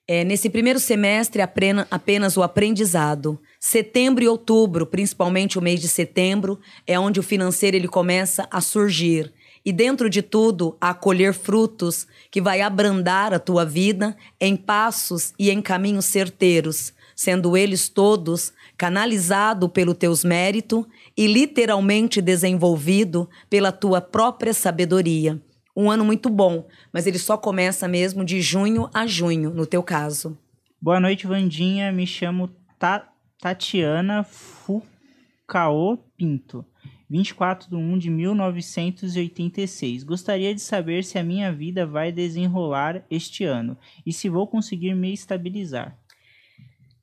É, 0.07 0.25
nesse 0.25 0.51
primeiro 0.51 0.81
semestre, 0.81 1.41
apenas 1.41 2.37
o 2.37 2.43
aprendizado. 2.43 3.39
Setembro 3.61 4.25
e 4.25 4.29
outubro, 4.29 4.85
principalmente 4.85 5.59
o 5.59 5.63
mês 5.63 5.81
de 5.81 5.89
setembro, 5.89 6.59
é 6.87 6.99
onde 6.99 7.21
o 7.21 7.23
financeiro 7.23 7.77
ele 7.77 7.87
começa 7.87 8.49
a 8.51 8.61
surgir. 8.61 9.33
E 9.65 9.73
dentro 9.73 10.11
de 10.11 10.21
tudo, 10.21 10.77
a 10.81 10.93
colher 10.93 11.33
frutos 11.33 12.07
que 12.33 12.41
vai 12.41 12.61
abrandar 12.61 13.33
a 13.33 13.39
tua 13.39 13.65
vida 13.65 14.17
em 14.41 14.57
passos 14.57 15.33
e 15.39 15.51
em 15.51 15.63
caminhos 15.63 16.07
certeiros, 16.07 16.93
sendo 17.15 17.57
eles 17.57 17.89
todos 17.89 18.53
canalizado 18.77 19.69
pelo 19.69 19.95
teus 19.95 20.25
méritos 20.25 20.85
e 21.17 21.29
literalmente 21.29 22.21
desenvolvido 22.21 23.31
pela 23.49 23.71
tua 23.71 24.01
própria 24.01 24.53
sabedoria. 24.53 25.41
Um 25.75 25.91
ano 25.91 26.05
muito 26.05 26.29
bom, 26.29 26.67
mas 26.93 27.07
ele 27.07 27.19
só 27.19 27.37
começa 27.37 27.89
mesmo 27.89 28.25
de 28.25 28.41
junho 28.43 28.91
a 28.93 29.07
junho, 29.07 29.51
no 29.51 29.67
teu 29.67 29.83
caso. 29.83 30.37
Boa 30.81 31.01
noite, 31.01 31.27
Vandinha. 31.27 31.91
Me 31.93 32.07
chamo 32.07 32.51
Ta- 32.79 33.09
Tatiana 33.41 34.23
Fucao 34.23 35.99
Pinto. 36.17 36.65
24 37.09 37.69
de 37.69 37.77
1 37.77 37.99
de 37.99 38.11
1986. 38.11 40.03
Gostaria 40.03 40.55
de 40.55 40.61
saber 40.61 41.05
se 41.05 41.19
a 41.19 41.23
minha 41.23 41.53
vida 41.53 41.87
vai 41.87 42.11
desenrolar 42.11 43.05
este 43.11 43.45
ano 43.45 43.77
e 44.05 44.13
se 44.13 44.29
vou 44.31 44.47
conseguir 44.47 44.95
me 44.95 45.13
estabilizar. 45.13 45.97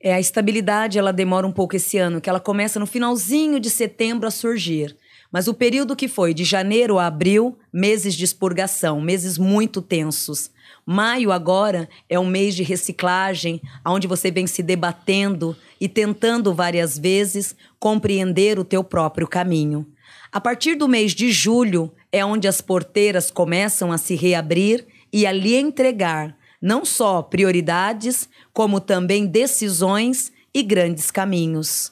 É, 0.02 0.14
a 0.14 0.20
estabilidade 0.20 0.98
ela 0.98 1.12
demora 1.12 1.46
um 1.46 1.52
pouco 1.52 1.76
esse 1.76 1.98
ano, 1.98 2.22
que 2.22 2.30
ela 2.30 2.40
começa 2.40 2.80
no 2.80 2.86
finalzinho 2.88 3.60
de 3.60 3.70
setembro 3.70 4.28
a 4.28 4.32
surgir. 4.32 4.96
Mas 5.32 5.48
o 5.48 5.54
período 5.54 5.96
que 5.96 6.08
foi 6.08 6.34
de 6.34 6.44
janeiro 6.44 6.98
a 6.98 7.06
abril, 7.06 7.58
meses 7.72 8.16
de 8.16 8.26
expurgação, 8.26 9.00
meses 9.00 9.38
muito 9.38 9.82
tensos. 9.82 10.50
Maio 10.86 11.32
agora 11.32 11.88
é 12.10 12.20
um 12.20 12.26
mês 12.26 12.56
de 12.56 12.64
reciclagem, 12.64 13.62
onde 13.86 14.08
você 14.08 14.32
vem 14.32 14.48
se 14.48 14.64
debatendo 14.64 15.56
e 15.80 15.88
tentando 15.88 16.54
várias 16.54 16.98
vezes 16.98 17.56
compreender 17.80 18.58
o 18.58 18.64
teu 18.64 18.84
próprio 18.84 19.28
caminho. 19.28 19.86
A 20.32 20.42
partir 20.42 20.76
do 20.76 20.88
mês 20.88 21.14
de 21.14 21.32
julho 21.32 21.92
é 22.12 22.26
onde 22.26 22.48
as 22.48 22.60
porteiras 22.62 23.30
começam 23.30 23.92
a 23.92 23.98
se 23.98 24.16
reabrir 24.16 24.86
e 25.14 25.28
a 25.28 25.32
lhe 25.32 25.56
entregar 25.56 26.40
não 26.62 26.84
só 26.84 27.22
prioridades, 27.22 28.28
como 28.54 28.80
também 28.80 29.26
decisões 29.26 30.32
e 30.54 30.62
grandes 30.62 31.10
caminhos. 31.10 31.92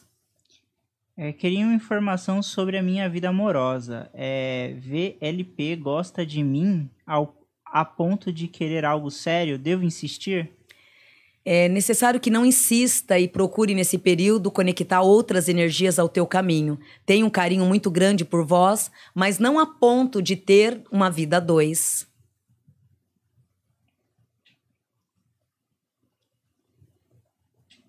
É, 1.20 1.34
queria 1.34 1.66
uma 1.66 1.74
informação 1.74 2.44
sobre 2.44 2.78
a 2.78 2.84
minha 2.84 3.10
vida 3.10 3.30
amorosa. 3.30 4.08
É, 4.14 4.76
VLP 4.78 5.76
gosta 5.78 6.24
de 6.24 6.44
mim 6.44 6.88
ao, 7.08 7.36
a 7.66 7.84
ponto 7.84 8.32
de 8.32 8.48
querer 8.48 8.86
algo 8.86 9.10
sério? 9.10 9.58
Devo 9.58 9.84
insistir? 9.84 10.52
É 11.44 11.68
necessário 11.70 12.20
que 12.20 12.30
não 12.30 12.46
insista 12.46 13.18
e 13.18 13.28
procure 13.28 13.74
nesse 13.74 13.98
período 13.98 14.52
conectar 14.52 15.02
outras 15.02 15.50
energias 15.50 15.98
ao 15.98 16.08
teu 16.08 16.28
caminho. 16.28 16.78
Tenha 17.04 17.26
um 17.26 17.32
carinho 17.32 17.66
muito 17.66 17.90
grande 17.90 18.24
por 18.24 18.46
vós, 18.46 18.92
mas 19.16 19.40
não 19.40 19.58
a 19.58 19.66
ponto 19.66 20.22
de 20.22 20.36
ter 20.36 20.84
uma 20.92 21.10
vida 21.10 21.38
a 21.38 21.40
dois. 21.40 22.06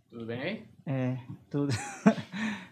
Tudo 0.08 0.24
bem? 0.24 0.62
É, 0.86 1.18
tudo. 1.50 1.74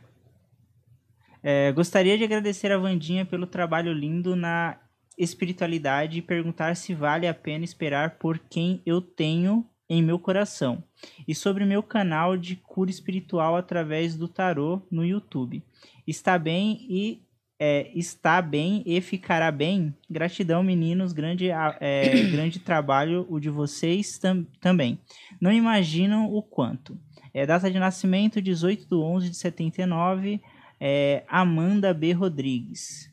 É, 1.49 1.71
gostaria 1.71 2.19
de 2.19 2.25
agradecer 2.25 2.73
a 2.73 2.77
Vandinha 2.77 3.25
pelo 3.25 3.47
trabalho 3.47 3.93
lindo 3.93 4.35
na 4.35 4.81
espiritualidade 5.17 6.19
e 6.19 6.23
perguntar 6.23 6.75
se 6.75 6.93
vale 6.93 7.29
a 7.29 7.33
pena 7.33 7.65
esperar 7.65 8.19
por 8.19 8.37
quem 8.37 8.83
eu 8.85 9.01
tenho 9.01 9.65
em 9.89 10.03
meu 10.03 10.19
coração. 10.19 10.83
E 11.29 11.37
sobre 11.37 11.65
meu 11.65 11.85
canal 11.85 12.37
de 12.37 12.57
cura 12.57 12.91
espiritual 12.91 13.55
através 13.55 14.17
do 14.17 14.27
tarô 14.27 14.83
no 14.91 15.05
YouTube. 15.05 15.63
Está 16.05 16.37
bem 16.37 16.85
e 16.91 17.23
é, 17.61 17.93
está 17.95 18.43
bem 18.43 18.83
e 18.85 19.01
ficará 19.01 19.53
bem. 19.53 19.95
Gratidão, 20.11 20.65
meninos. 20.65 21.13
Grande, 21.13 21.49
é, 21.49 22.25
grande 22.29 22.59
trabalho 22.59 23.25
o 23.31 23.39
de 23.39 23.51
vocês 23.51 24.19
tam 24.19 24.45
também. 24.61 24.99
Não 25.41 25.53
imaginam 25.53 26.27
o 26.27 26.43
quanto. 26.43 26.99
É, 27.33 27.47
data 27.47 27.71
de 27.71 27.79
nascimento: 27.79 28.43
18 28.43 28.89
de 28.89 28.95
11 28.97 29.31
de 29.31 29.37
79 29.37 30.41
é 30.81 31.25
Amanda 31.29 31.93
B. 31.93 32.13
Rodrigues. 32.13 33.11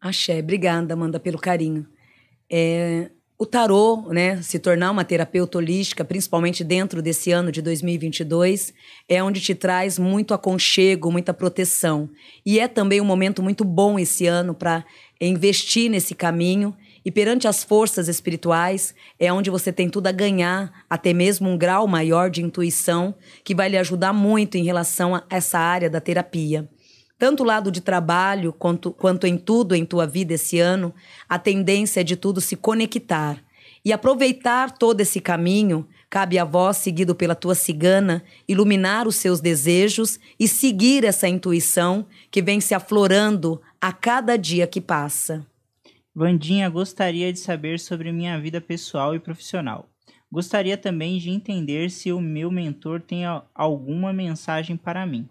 Axé, 0.00 0.40
obrigada, 0.40 0.94
Amanda, 0.94 1.20
pelo 1.20 1.38
carinho. 1.38 1.86
É, 2.50 3.10
o 3.38 3.46
tarô, 3.46 4.08
né, 4.10 4.40
se 4.40 4.58
tornar 4.58 4.90
uma 4.90 5.04
terapeuta 5.04 5.58
holística, 5.58 6.04
principalmente 6.04 6.62
dentro 6.62 7.02
desse 7.02 7.32
ano 7.32 7.50
de 7.50 7.60
2022, 7.60 8.72
é 9.08 9.22
onde 9.22 9.40
te 9.40 9.54
traz 9.54 9.98
muito 9.98 10.32
aconchego, 10.32 11.10
muita 11.10 11.34
proteção. 11.34 12.08
E 12.46 12.60
é 12.60 12.68
também 12.68 13.00
um 13.00 13.04
momento 13.04 13.42
muito 13.42 13.64
bom 13.64 13.98
esse 13.98 14.26
ano 14.26 14.54
para 14.54 14.84
investir 15.20 15.90
nesse 15.90 16.14
caminho 16.14 16.76
e 17.04 17.10
perante 17.10 17.48
as 17.48 17.64
forças 17.64 18.08
espirituais, 18.08 18.94
é 19.18 19.32
onde 19.32 19.50
você 19.50 19.72
tem 19.72 19.88
tudo 19.88 20.06
a 20.06 20.12
ganhar, 20.12 20.84
até 20.88 21.12
mesmo 21.12 21.48
um 21.48 21.58
grau 21.58 21.86
maior 21.86 22.30
de 22.30 22.42
intuição, 22.42 23.14
que 23.44 23.54
vai 23.54 23.68
lhe 23.68 23.76
ajudar 23.76 24.12
muito 24.12 24.56
em 24.56 24.64
relação 24.64 25.14
a 25.14 25.24
essa 25.28 25.58
área 25.58 25.90
da 25.90 26.00
terapia. 26.00 26.68
Tanto 27.18 27.44
lado 27.44 27.70
de 27.70 27.80
trabalho 27.80 28.52
quanto, 28.52 28.90
quanto 28.90 29.26
em 29.26 29.36
tudo 29.36 29.74
em 29.74 29.84
tua 29.84 30.06
vida 30.06 30.34
esse 30.34 30.58
ano, 30.58 30.92
a 31.28 31.38
tendência 31.38 32.00
é 32.00 32.04
de 32.04 32.16
tudo 32.16 32.40
se 32.40 32.56
conectar. 32.56 33.42
E 33.84 33.92
aproveitar 33.92 34.70
todo 34.72 35.00
esse 35.00 35.20
caminho, 35.20 35.86
cabe 36.08 36.38
a 36.38 36.44
vós, 36.44 36.76
seguido 36.76 37.14
pela 37.14 37.34
tua 37.34 37.54
cigana, 37.54 38.22
iluminar 38.46 39.08
os 39.08 39.16
seus 39.16 39.40
desejos 39.40 40.20
e 40.38 40.46
seguir 40.46 41.04
essa 41.04 41.28
intuição 41.28 42.06
que 42.30 42.42
vem 42.42 42.60
se 42.60 42.74
aflorando 42.74 43.60
a 43.80 43.92
cada 43.92 44.36
dia 44.36 44.66
que 44.66 44.80
passa. 44.80 45.46
Vandinha 46.14 46.68
gostaria 46.68 47.32
de 47.32 47.38
saber 47.38 47.80
sobre 47.80 48.12
minha 48.12 48.38
vida 48.38 48.60
pessoal 48.60 49.14
e 49.14 49.18
profissional. 49.18 49.88
Gostaria 50.30 50.76
também 50.76 51.18
de 51.18 51.30
entender 51.30 51.90
se 51.90 52.12
o 52.12 52.20
meu 52.20 52.50
mentor 52.50 53.00
tem 53.00 53.24
alguma 53.54 54.12
mensagem 54.12 54.76
para 54.76 55.06
mim. 55.06 55.26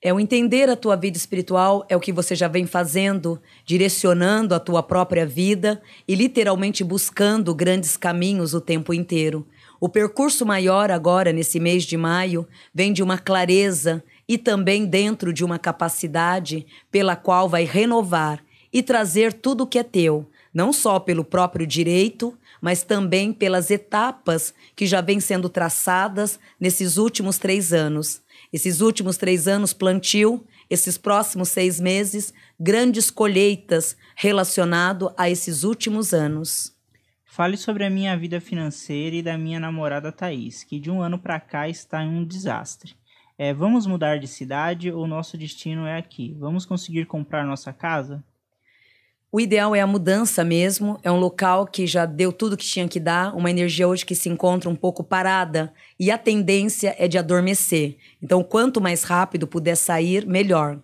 É 0.00 0.12
o 0.12 0.20
entender 0.20 0.68
a 0.68 0.76
tua 0.76 0.96
vida 0.96 1.16
espiritual, 1.16 1.84
é 1.88 1.96
o 1.96 2.00
que 2.00 2.12
você 2.12 2.34
já 2.34 2.46
vem 2.46 2.66
fazendo, 2.66 3.40
direcionando 3.64 4.54
a 4.54 4.60
tua 4.60 4.82
própria 4.82 5.24
vida 5.24 5.80
e 6.06 6.14
literalmente 6.14 6.84
buscando 6.84 7.54
grandes 7.54 7.96
caminhos 7.96 8.52
o 8.52 8.60
tempo 8.60 8.92
inteiro. 8.92 9.46
O 9.80 9.88
percurso 9.88 10.44
maior 10.44 10.90
agora, 10.90 11.32
nesse 11.32 11.58
mês 11.58 11.84
de 11.84 11.96
maio, 11.96 12.46
vem 12.74 12.92
de 12.92 13.02
uma 13.02 13.18
clareza 13.18 14.04
e 14.28 14.36
também 14.36 14.84
dentro 14.84 15.32
de 15.32 15.42
uma 15.42 15.58
capacidade 15.58 16.66
pela 16.90 17.16
qual 17.16 17.48
vai 17.48 17.64
renovar 17.64 18.43
e 18.74 18.82
trazer 18.82 19.32
tudo 19.32 19.62
o 19.62 19.66
que 19.68 19.78
é 19.78 19.84
teu, 19.84 20.28
não 20.52 20.72
só 20.72 20.98
pelo 20.98 21.24
próprio 21.24 21.64
direito, 21.64 22.36
mas 22.60 22.82
também 22.82 23.32
pelas 23.32 23.70
etapas 23.70 24.52
que 24.74 24.84
já 24.84 25.00
vêm 25.00 25.20
sendo 25.20 25.48
traçadas 25.48 26.40
nesses 26.58 26.96
últimos 26.96 27.38
três 27.38 27.72
anos. 27.72 28.20
Esses 28.52 28.80
últimos 28.80 29.16
três 29.16 29.46
anos, 29.46 29.72
plantio, 29.72 30.44
esses 30.68 30.98
próximos 30.98 31.50
seis 31.50 31.78
meses, 31.78 32.34
grandes 32.58 33.12
colheitas 33.12 33.96
relacionado 34.16 35.14
a 35.16 35.30
esses 35.30 35.62
últimos 35.62 36.12
anos. 36.12 36.74
Fale 37.24 37.56
sobre 37.56 37.84
a 37.84 37.90
minha 37.90 38.16
vida 38.16 38.40
financeira 38.40 39.14
e 39.14 39.22
da 39.22 39.38
minha 39.38 39.60
namorada 39.60 40.10
Thaís, 40.10 40.64
que 40.64 40.80
de 40.80 40.90
um 40.90 41.00
ano 41.00 41.18
para 41.18 41.38
cá 41.38 41.68
está 41.68 42.02
em 42.02 42.08
um 42.08 42.24
desastre. 42.24 42.96
É, 43.38 43.52
vamos 43.52 43.86
mudar 43.86 44.18
de 44.18 44.26
cidade 44.26 44.90
ou 44.90 45.06
nosso 45.06 45.36
destino 45.36 45.86
é 45.86 45.96
aqui? 45.96 46.36
Vamos 46.38 46.64
conseguir 46.64 47.06
comprar 47.06 47.44
nossa 47.44 47.72
casa? 47.72 48.24
O 49.34 49.40
ideal 49.40 49.74
é 49.74 49.80
a 49.80 49.86
mudança 49.86 50.44
mesmo. 50.44 50.96
É 51.02 51.10
um 51.10 51.18
local 51.18 51.66
que 51.66 51.88
já 51.88 52.06
deu 52.06 52.32
tudo 52.32 52.56
que 52.56 52.64
tinha 52.64 52.86
que 52.86 53.00
dar, 53.00 53.34
uma 53.34 53.50
energia 53.50 53.88
hoje 53.88 54.06
que 54.06 54.14
se 54.14 54.28
encontra 54.28 54.70
um 54.70 54.76
pouco 54.76 55.02
parada 55.02 55.74
e 55.98 56.08
a 56.08 56.16
tendência 56.16 56.94
é 56.96 57.08
de 57.08 57.18
adormecer. 57.18 57.96
Então, 58.22 58.44
quanto 58.44 58.80
mais 58.80 59.02
rápido 59.02 59.44
puder 59.48 59.74
sair, 59.74 60.24
melhor. 60.24 60.78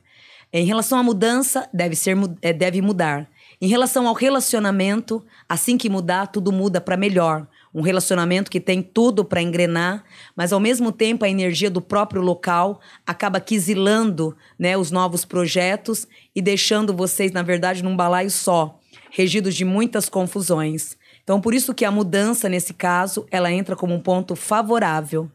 Em 0.52 0.64
relação 0.64 0.98
à 0.98 1.02
mudança, 1.04 1.68
deve 1.72 1.94
ser 1.94 2.16
é, 2.42 2.52
deve 2.52 2.82
mudar. 2.82 3.30
Em 3.60 3.68
relação 3.68 4.08
ao 4.08 4.14
relacionamento, 4.14 5.24
assim 5.48 5.78
que 5.78 5.88
mudar, 5.88 6.26
tudo 6.26 6.50
muda 6.50 6.80
para 6.80 6.96
melhor 6.96 7.46
um 7.74 7.82
relacionamento 7.82 8.50
que 8.50 8.60
tem 8.60 8.82
tudo 8.82 9.24
para 9.24 9.42
engrenar, 9.42 10.04
mas 10.34 10.52
ao 10.52 10.60
mesmo 10.60 10.90
tempo 10.90 11.24
a 11.24 11.28
energia 11.28 11.70
do 11.70 11.80
próprio 11.80 12.20
local 12.20 12.80
acaba 13.06 13.40
quisilando 13.40 14.36
né, 14.58 14.76
os 14.76 14.90
novos 14.90 15.24
projetos 15.24 16.06
e 16.34 16.42
deixando 16.42 16.94
vocês, 16.94 17.32
na 17.32 17.42
verdade, 17.42 17.82
num 17.82 17.96
balaio 17.96 18.30
só, 18.30 18.78
regidos 19.10 19.54
de 19.54 19.64
muitas 19.64 20.08
confusões. 20.08 20.98
Então, 21.22 21.40
por 21.40 21.54
isso 21.54 21.74
que 21.74 21.84
a 21.84 21.90
mudança, 21.90 22.48
nesse 22.48 22.74
caso, 22.74 23.26
ela 23.30 23.52
entra 23.52 23.76
como 23.76 23.94
um 23.94 24.00
ponto 24.00 24.34
favorável. 24.34 25.30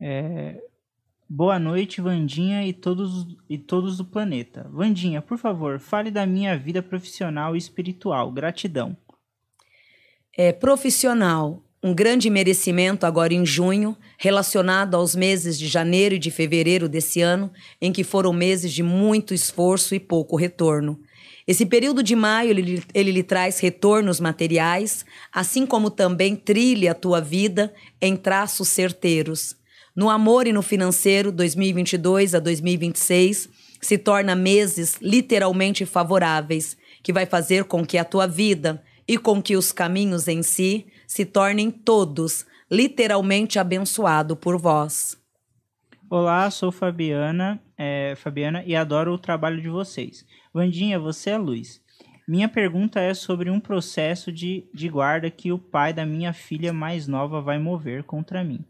É... 0.00 0.60
Boa 1.28 1.58
noite, 1.58 2.00
Vandinha 2.02 2.66
e 2.66 2.74
todos, 2.74 3.26
e 3.48 3.56
todos 3.56 3.96
do 3.96 4.04
planeta. 4.04 4.68
Vandinha, 4.70 5.22
por 5.22 5.38
favor, 5.38 5.80
fale 5.80 6.10
da 6.10 6.26
minha 6.26 6.58
vida 6.58 6.82
profissional 6.82 7.54
e 7.54 7.58
espiritual. 7.58 8.30
Gratidão 8.30 8.94
é, 10.36 10.52
profissional, 10.52 11.62
um 11.82 11.92
grande 11.92 12.30
merecimento 12.30 13.04
agora 13.04 13.34
em 13.34 13.44
junho, 13.44 13.96
relacionado 14.16 14.94
aos 14.94 15.14
meses 15.14 15.58
de 15.58 15.66
janeiro 15.66 16.14
e 16.14 16.18
de 16.18 16.30
fevereiro 16.30 16.88
desse 16.88 17.20
ano, 17.20 17.50
em 17.80 17.92
que 17.92 18.04
foram 18.04 18.32
meses 18.32 18.72
de 18.72 18.82
muito 18.82 19.34
esforço 19.34 19.94
e 19.94 20.00
pouco 20.00 20.36
retorno. 20.36 21.00
Esse 21.46 21.66
período 21.66 22.02
de 22.02 22.14
maio 22.14 22.50
ele, 22.50 22.82
ele 22.94 23.10
lhe 23.10 23.22
traz 23.22 23.58
retornos 23.58 24.20
materiais, 24.20 25.04
assim 25.32 25.66
como 25.66 25.90
também 25.90 26.36
trilha 26.36 26.92
a 26.92 26.94
tua 26.94 27.20
vida 27.20 27.74
em 28.00 28.16
traços 28.16 28.68
certeiros. 28.68 29.56
No 29.94 30.08
amor 30.08 30.46
e 30.46 30.52
no 30.52 30.62
financeiro, 30.62 31.32
2022 31.32 32.36
a 32.36 32.38
2026 32.38 33.48
se 33.80 33.98
torna 33.98 34.36
meses 34.36 34.96
literalmente 35.02 35.84
favoráveis, 35.84 36.76
que 37.02 37.12
vai 37.12 37.26
fazer 37.26 37.64
com 37.64 37.84
que 37.84 37.98
a 37.98 38.04
tua 38.04 38.28
vida 38.28 38.80
e 39.12 39.18
com 39.18 39.42
que 39.42 39.58
os 39.58 39.72
caminhos 39.72 40.26
em 40.26 40.42
si 40.42 40.86
se 41.06 41.26
tornem 41.26 41.70
todos 41.70 42.46
literalmente 42.70 43.58
abençoados 43.58 44.38
por 44.40 44.56
vós. 44.56 45.22
Olá, 46.08 46.50
sou 46.50 46.72
Fabiana. 46.72 47.60
é, 47.76 48.14
Fabiana, 48.16 48.64
e 48.64 48.74
adoro 48.74 49.12
o 49.12 49.18
trabalho 49.18 49.60
de 49.60 49.68
vocês. 49.68 50.24
Vandinha, 50.50 50.98
você 50.98 51.28
é 51.28 51.36
luz. 51.36 51.82
Minha 52.26 52.48
pergunta 52.48 53.00
é 53.00 53.12
sobre 53.12 53.50
um 53.50 53.60
processo 53.60 54.32
de, 54.32 54.64
de 54.72 54.88
guarda 54.88 55.30
que 55.30 55.52
o 55.52 55.58
pai 55.58 55.92
da 55.92 56.06
minha 56.06 56.32
filha 56.32 56.72
mais 56.72 57.06
nova 57.06 57.42
vai 57.42 57.58
mover 57.58 58.04
contra 58.04 58.42
mim. 58.42 58.64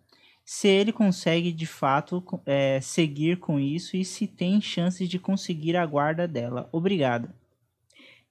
Se 0.45 0.66
ele 0.66 0.90
consegue 0.90 1.53
de 1.53 1.66
fato 1.66 2.20
é, 2.45 2.80
seguir 2.80 3.38
com 3.38 3.61
isso 3.61 3.97
e 3.97 4.05
se 4.05 4.26
tem 4.26 4.61
chances 4.61 5.09
de 5.09 5.20
conseguir 5.20 5.76
a 5.76 5.86
guarda 5.86 6.26
dela. 6.26 6.68
Obrigada. 6.72 7.32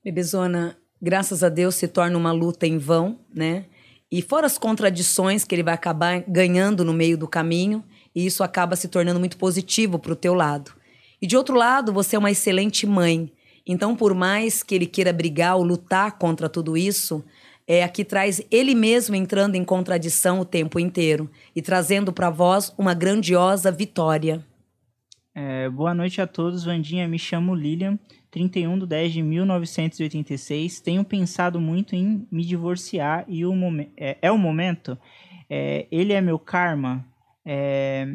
Bebezona, 0.04 0.76
graças 1.02 1.44
a 1.44 1.50
Deus 1.50 1.76
se 1.76 1.88
torna 1.88 2.18
uma 2.18 2.32
luta 2.32 2.68
em 2.68 2.78
vão, 2.78 3.20
né? 3.34 3.66
E 4.12 4.22
fora 4.22 4.46
as 4.46 4.58
contradições 4.58 5.46
que 5.46 5.56
ele 5.56 5.64
vai 5.64 5.74
acabar 5.74 6.22
ganhando 6.28 6.84
no 6.84 6.94
meio 6.94 7.18
do 7.18 7.28
caminho, 7.28 7.84
e 8.14 8.26
isso 8.26 8.44
acaba 8.44 8.76
se 8.76 8.90
tornando 8.90 9.20
muito 9.20 9.38
positivo 9.38 9.98
para 9.98 10.12
o 10.12 10.18
teu 10.18 10.34
lado. 10.34 10.72
E 11.22 11.26
de 11.26 11.38
outro 11.38 11.56
lado, 11.56 11.94
você 11.94 12.16
é 12.16 12.20
uma 12.20 12.32
excelente 12.32 12.86
mãe. 12.86 13.32
Então, 13.66 13.96
por 13.96 14.14
mais 14.14 14.64
que 14.64 14.76
ele 14.76 14.86
queira 14.86 15.14
brigar 15.14 15.56
ou 15.56 15.64
lutar 15.64 16.18
contra 16.18 16.50
tudo 16.50 16.76
isso, 16.76 17.24
é 17.68 17.84
aqui 17.84 18.04
traz 18.04 18.42
ele 18.52 18.76
mesmo 18.76 19.16
entrando 19.16 19.56
em 19.56 19.64
contradição 19.64 20.40
o 20.40 20.46
tempo 20.46 20.80
inteiro 20.80 21.30
e 21.56 21.62
trazendo 21.62 22.12
para 22.12 22.30
vós 22.30 22.74
uma 22.78 22.94
grandiosa 22.94 23.72
vitória. 23.72 24.46
É, 25.34 25.70
boa 25.70 25.94
noite 25.94 26.20
a 26.20 26.28
todos, 26.28 26.66
Vandinha. 26.66 27.08
Me 27.08 27.18
chamo 27.18 27.56
Lilian, 27.56 27.98
31 28.32 28.80
de 28.80 28.88
10 28.88 29.14
de 29.14 29.22
1986. 29.22 30.80
Tenho 30.80 31.04
pensado 31.04 31.60
muito 31.60 31.96
em 31.96 32.26
me 32.32 32.46
divorciar 32.46 33.26
e 33.28 33.46
o 33.46 33.54
é, 33.98 34.18
é 34.22 34.32
o 34.32 34.38
momento. 34.38 34.98
É, 35.50 35.86
ele 35.92 36.14
é 36.14 36.22
meu 36.22 36.40
karma. 36.40 37.06
É, 37.46 38.08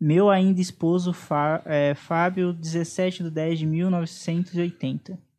meu 0.00 0.30
ainda 0.30 0.60
esposo 0.60 1.12
Fá, 1.12 1.62
é, 1.66 1.94
Fábio, 1.94 2.54
17 2.54 3.24
de 3.24 3.30
10 3.30 3.58
de 3.58 3.66
1980. 3.66 5.29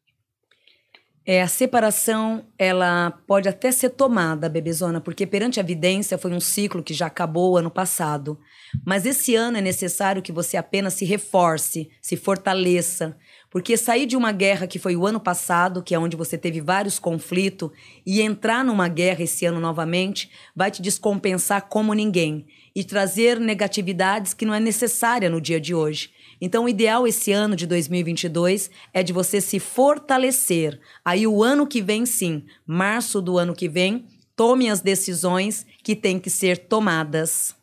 É, 1.33 1.41
a 1.41 1.47
separação, 1.47 2.43
ela 2.59 3.09
pode 3.25 3.47
até 3.47 3.71
ser 3.71 3.91
tomada, 3.91 4.49
bebezona, 4.49 4.99
porque 4.99 5.25
perante 5.25 5.61
a 5.61 5.63
evidência 5.63 6.17
foi 6.17 6.33
um 6.33 6.41
ciclo 6.41 6.83
que 6.83 6.93
já 6.93 7.05
acabou 7.05 7.57
ano 7.57 7.71
passado. 7.71 8.37
Mas 8.85 9.05
esse 9.05 9.33
ano 9.33 9.55
é 9.55 9.61
necessário 9.61 10.21
que 10.21 10.33
você 10.33 10.57
apenas 10.57 10.93
se 10.95 11.05
reforce, 11.05 11.89
se 12.01 12.17
fortaleça, 12.17 13.17
porque 13.49 13.77
sair 13.77 14.05
de 14.05 14.17
uma 14.17 14.33
guerra 14.33 14.67
que 14.67 14.77
foi 14.77 14.97
o 14.97 15.07
ano 15.07 15.21
passado, 15.21 15.81
que 15.81 15.95
é 15.95 15.99
onde 15.99 16.17
você 16.17 16.37
teve 16.37 16.59
vários 16.59 16.99
conflitos, 16.99 17.71
e 18.05 18.21
entrar 18.21 18.65
numa 18.65 18.89
guerra 18.89 19.23
esse 19.23 19.45
ano 19.45 19.61
novamente, 19.61 20.29
vai 20.53 20.69
te 20.69 20.81
descompensar 20.81 21.61
como 21.69 21.93
ninguém 21.93 22.45
e 22.75 22.83
trazer 22.83 23.39
negatividades 23.39 24.33
que 24.33 24.45
não 24.45 24.53
é 24.53 24.59
necessária 24.59 25.29
no 25.29 25.39
dia 25.39 25.61
de 25.61 25.73
hoje. 25.73 26.09
Então, 26.41 26.63
o 26.63 26.69
ideal 26.69 27.07
esse 27.07 27.31
ano 27.31 27.55
de 27.55 27.67
2022 27.67 28.71
é 28.91 29.03
de 29.03 29.13
você 29.13 29.39
se 29.39 29.59
fortalecer. 29.59 30.81
Aí, 31.05 31.27
o 31.27 31.43
ano 31.43 31.67
que 31.67 31.83
vem, 31.83 32.03
sim, 32.03 32.43
março 32.65 33.21
do 33.21 33.37
ano 33.37 33.53
que 33.53 33.69
vem, 33.69 34.05
tome 34.35 34.67
as 34.67 34.81
decisões 34.81 35.67
que 35.83 35.95
têm 35.95 36.19
que 36.19 36.31
ser 36.31 36.57
tomadas. 36.57 37.55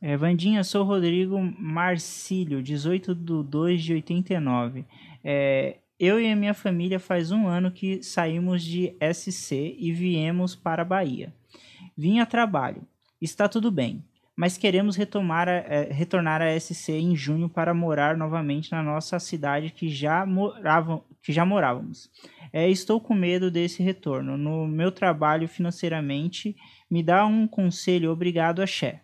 É, 0.00 0.16
Vandinha, 0.16 0.64
sou 0.64 0.82
Rodrigo 0.82 1.40
Marcílio, 1.40 2.60
18 2.60 3.14
de 3.14 3.42
2 3.44 3.80
de 3.80 3.92
89. 3.92 4.84
É, 5.22 5.76
eu 5.96 6.20
e 6.20 6.28
a 6.28 6.34
minha 6.34 6.54
família 6.54 6.98
faz 6.98 7.30
um 7.30 7.46
ano 7.46 7.70
que 7.70 8.02
saímos 8.02 8.64
de 8.64 8.96
SC 9.14 9.76
e 9.78 9.92
viemos 9.92 10.56
para 10.56 10.82
a 10.82 10.84
Bahia. 10.84 11.32
Vim 11.96 12.18
a 12.18 12.26
trabalho. 12.26 12.82
Está 13.20 13.48
tudo 13.48 13.70
bem 13.70 14.02
mas 14.36 14.56
queremos 14.56 14.96
retomar 14.96 15.48
a, 15.48 15.52
é, 15.52 15.92
retornar 15.92 16.40
a 16.40 16.58
SC 16.58 16.92
em 16.92 17.14
junho 17.14 17.48
para 17.48 17.74
morar 17.74 18.16
novamente 18.16 18.72
na 18.72 18.82
nossa 18.82 19.18
cidade 19.18 19.70
que 19.70 19.88
já, 19.88 20.24
moravam, 20.24 21.04
que 21.22 21.32
já 21.32 21.44
morávamos. 21.44 22.10
É, 22.52 22.68
estou 22.68 23.00
com 23.00 23.14
medo 23.14 23.50
desse 23.50 23.82
retorno. 23.82 24.36
No 24.36 24.66
meu 24.66 24.90
trabalho 24.90 25.48
financeiramente, 25.48 26.56
me 26.90 27.02
dá 27.02 27.26
um 27.26 27.46
conselho, 27.46 28.10
obrigado, 28.10 28.62
Axé. 28.62 29.02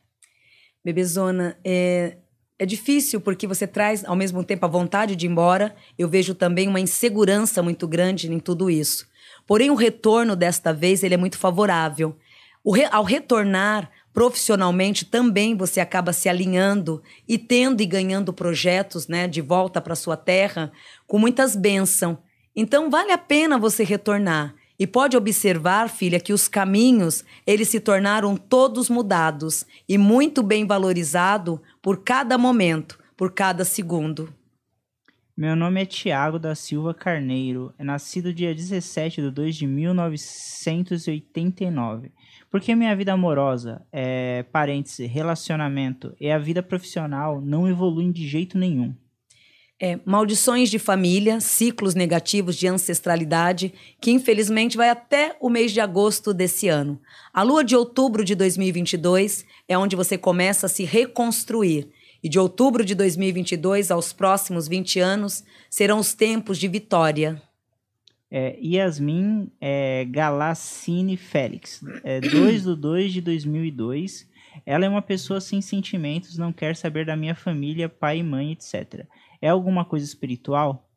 Bebezona, 0.85 1.59
é, 1.65 2.19
é 2.59 2.67
difícil 2.67 3.21
porque 3.21 3.47
você 3.47 3.67
traz 3.67 4.05
ao 4.05 4.17
mesmo 4.17 4.43
tempo 4.43 4.65
a 4.65 4.69
vontade 4.69 5.15
de 5.15 5.27
ir 5.27 5.31
embora. 5.31 5.75
Eu 5.99 6.09
vejo 6.09 6.35
também 6.35 6.67
uma 6.67 6.81
insegurança 6.81 7.63
muito 7.63 7.87
grande 7.87 8.33
em 8.33 8.41
tudo 8.41 8.69
isso. 8.71 9.07
Porém, 9.47 9.71
o 9.71 9.75
retorno 9.75 10.35
desta 10.35 10.73
vez 10.73 11.03
ele 11.03 11.15
é 11.15 11.19
muito 11.19 11.39
favorável. 11.39 12.17
Re, 12.67 12.85
ao 12.91 13.05
retornar, 13.05 13.91
profissionalmente 14.19 15.05
também 15.05 15.57
você 15.57 15.79
acaba 15.79 16.13
se 16.13 16.29
alinhando 16.29 17.01
e 17.29 17.39
tendo 17.39 17.81
e 17.81 17.87
ganhando 17.87 18.33
projetos, 18.33 19.07
né, 19.07 19.29
de 19.29 19.41
volta 19.41 19.81
para 19.81 19.95
sua 19.95 20.17
terra 20.17 20.73
com 21.07 21.21
muitas 21.21 21.55
bênçãos. 21.55 22.19
Então 22.57 22.91
vale 22.91 23.13
a 23.13 23.19
pena 23.19 23.57
você 23.57 23.85
retornar. 23.85 24.57
E 24.77 24.89
pode 24.89 25.17
observar, 25.17 25.89
filha, 25.89 26.19
que 26.19 26.33
os 26.33 26.49
caminhos, 26.49 27.25
eles 27.47 27.69
se 27.69 27.79
tornaram 27.79 28.37
todos 28.37 28.91
mudados 28.91 29.65
e 29.89 29.97
muito 29.97 30.43
bem 30.43 30.67
valorizados 30.67 31.61
por 31.81 32.03
cada 32.03 32.37
momento, 32.37 32.99
por 33.17 33.33
cada 33.33 33.65
segundo. 33.65 34.35
Meu 35.37 35.55
nome 35.55 35.83
é 35.83 35.87
Tiago 35.87 36.41
da 36.41 36.57
Silva 36.57 36.93
Carneiro, 36.93 37.73
é 37.79 37.85
nascido 37.85 38.35
dia 38.35 38.53
17 38.53 39.23
de 39.23 39.31
2 39.31 39.55
de 39.55 39.65
1989. 39.65 42.11
Porque 42.51 42.75
minha 42.75 42.97
vida 42.97 43.13
amorosa, 43.13 43.83
é, 43.93 44.43
parêntese, 44.45 45.07
relacionamento 45.07 46.15
e 46.19 46.31
a 46.31 46.39
vida 46.39 46.63
profissional 46.63 47.41
não 47.41 47.69
evoluem 47.69 48.11
de 48.11 48.27
jeito 48.27 48.57
nenhum. 48.57 48.95
É, 49.81 50.01
maldições 50.05 50.71
de 50.71 50.79
família, 50.79 51.41
ciclos 51.41 51.95
negativos 51.95 52.57
de 52.57 52.67
ancestralidade, 52.67 53.73
que 54.01 54.11
infelizmente 54.11 54.77
vai 54.77 54.89
até 54.89 55.37
o 55.41 55.49
mês 55.49 55.71
de 55.73 55.81
agosto 55.81 56.35
desse 56.35 56.69
ano. 56.69 57.01
A 57.33 57.43
lua 57.43 57.63
de 57.63 57.77
outubro 57.77 58.25
de 58.25 58.35
2022 58.35 59.45
é 59.69 59.79
onde 59.79 59.95
você 59.95 60.19
começa 60.19 60.67
a 60.67 60.69
se 60.69 60.85
reconstruir. 60.85 61.89
E 62.21 62.29
de 62.29 62.41
outubro 62.41 62.85
de 62.85 62.97
2022 62.97 63.93
aos 63.93 64.13
próximos 64.13 64.67
20 64.67 64.99
anos 64.99 65.45
serão 65.71 66.01
os 66.01 66.13
tempos 66.13 66.59
de 66.59 66.67
vitória 66.67 67.41
é, 68.31 68.59
Yasmin 68.61 69.51
é, 69.61 70.05
Galassini 70.05 71.17
Félix, 71.17 71.83
é, 72.05 72.21
2 72.21 72.65
do 72.65 72.77
2 72.77 73.13
de 73.13 73.21
2002. 73.21 74.29
Ela 74.67 74.85
é 74.85 74.89
uma 74.89 75.03
pessoa 75.03 75.41
sem 75.41 75.61
sentimentos, 75.61 76.37
não 76.37 76.53
quer 76.53 76.77
saber 76.77 77.07
da 77.07 77.17
minha 77.17 77.35
família, 77.35 77.89
pai 77.89 78.19
e 78.19 78.23
mãe, 78.23 78.53
etc. 78.53 79.07
É 79.41 79.49
alguma 79.49 79.85
coisa 79.85 80.05
espiritual? 80.05 80.91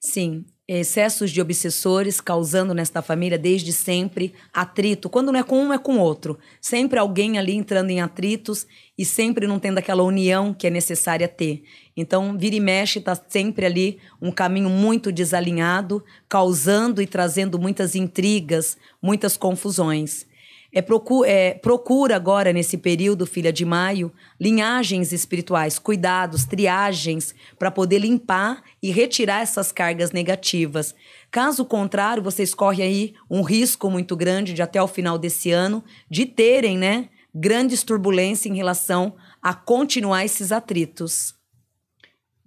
Sim, 0.00 0.44
excessos 0.68 1.30
de 1.30 1.40
obsessores 1.40 2.20
causando 2.20 2.74
nesta 2.74 3.00
família 3.00 3.38
desde 3.38 3.72
sempre 3.72 4.34
atrito. 4.52 5.08
Quando 5.08 5.32
não 5.32 5.40
é 5.40 5.42
com 5.42 5.58
um, 5.58 5.72
é 5.72 5.78
com 5.78 5.98
outro. 5.98 6.38
Sempre 6.60 6.98
alguém 6.98 7.38
ali 7.38 7.54
entrando 7.54 7.88
em 7.88 8.02
atritos 8.02 8.66
e 8.96 9.02
sempre 9.02 9.46
não 9.46 9.58
tendo 9.58 9.78
aquela 9.78 10.02
união 10.02 10.52
que 10.52 10.66
é 10.66 10.70
necessária 10.70 11.26
ter. 11.26 11.64
Então, 11.96 12.36
vira 12.36 12.56
e 12.56 12.60
mexe 12.60 12.98
está 12.98 13.18
sempre 13.28 13.64
ali 13.64 13.98
um 14.20 14.30
caminho 14.30 14.68
muito 14.68 15.10
desalinhado, 15.10 16.04
causando 16.28 17.00
e 17.00 17.06
trazendo 17.06 17.58
muitas 17.58 17.94
intrigas, 17.94 18.76
muitas 19.00 19.38
confusões. 19.38 20.27
É, 20.70 20.82
procura, 20.82 21.28
é, 21.28 21.54
procura 21.54 22.14
agora, 22.14 22.52
nesse 22.52 22.76
período, 22.76 23.24
filha 23.24 23.52
de 23.52 23.64
maio, 23.64 24.12
linhagens 24.38 25.12
espirituais, 25.12 25.78
cuidados, 25.78 26.44
triagens, 26.44 27.34
para 27.58 27.70
poder 27.70 28.00
limpar 28.00 28.62
e 28.82 28.90
retirar 28.90 29.40
essas 29.40 29.72
cargas 29.72 30.12
negativas. 30.12 30.94
Caso 31.30 31.64
contrário, 31.64 32.22
você 32.22 32.42
escorre 32.42 32.82
aí 32.82 33.14
um 33.30 33.42
risco 33.42 33.90
muito 33.90 34.14
grande 34.14 34.52
de 34.52 34.60
até 34.60 34.82
o 34.82 34.86
final 34.86 35.16
desse 35.16 35.50
ano 35.50 35.82
de 36.10 36.26
terem, 36.26 36.76
né, 36.76 37.08
grandes 37.34 37.82
turbulências 37.82 38.52
em 38.52 38.56
relação 38.56 39.14
a 39.42 39.54
continuar 39.54 40.24
esses 40.24 40.52
atritos. 40.52 41.37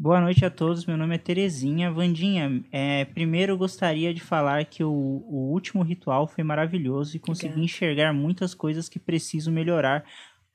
Boa 0.02 0.20
noite 0.20 0.44
a 0.44 0.50
todos, 0.50 0.84
meu 0.88 0.98
nome 0.98 1.14
é 1.14 1.18
Terezinha. 1.20 1.92
Vandinha, 1.92 2.64
é, 2.72 3.06
primeiro 3.06 3.56
gostaria 3.56 4.12
de 4.12 4.20
falar 4.20 4.66
que 4.66 4.84
o, 4.84 4.90
o 4.92 5.52
último 5.52 5.84
ritual 5.84 6.26
foi 6.26 6.44
maravilhoso 6.44 7.16
e 7.16 7.20
consegui 7.20 7.50
Obrigada. 7.50 7.66
enxergar 7.66 8.12
muitas 8.12 8.56
coisas 8.56 8.90
que 8.90 8.98
preciso 8.98 9.52
melhorar 9.52 10.04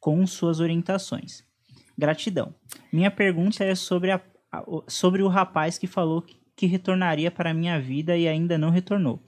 com 0.01 0.27
suas 0.27 0.59
orientações. 0.59 1.45
Gratidão. 1.97 2.53
Minha 2.93 3.09
pergunta 3.09 3.63
é 3.63 3.77
sobre, 3.77 4.11
a, 4.11 4.21
sobre 4.89 5.23
o 5.23 5.29
rapaz 5.29 5.79
que 5.79 5.87
falou 5.87 6.23
que, 6.23 6.37
que 6.57 6.67
retornaria 6.67 7.31
para 7.31 7.51
a 7.51 7.55
minha 7.55 7.81
vida 7.81 8.17
e 8.17 8.27
ainda 8.27 8.59
não 8.59 8.71
retornou. 8.71 9.23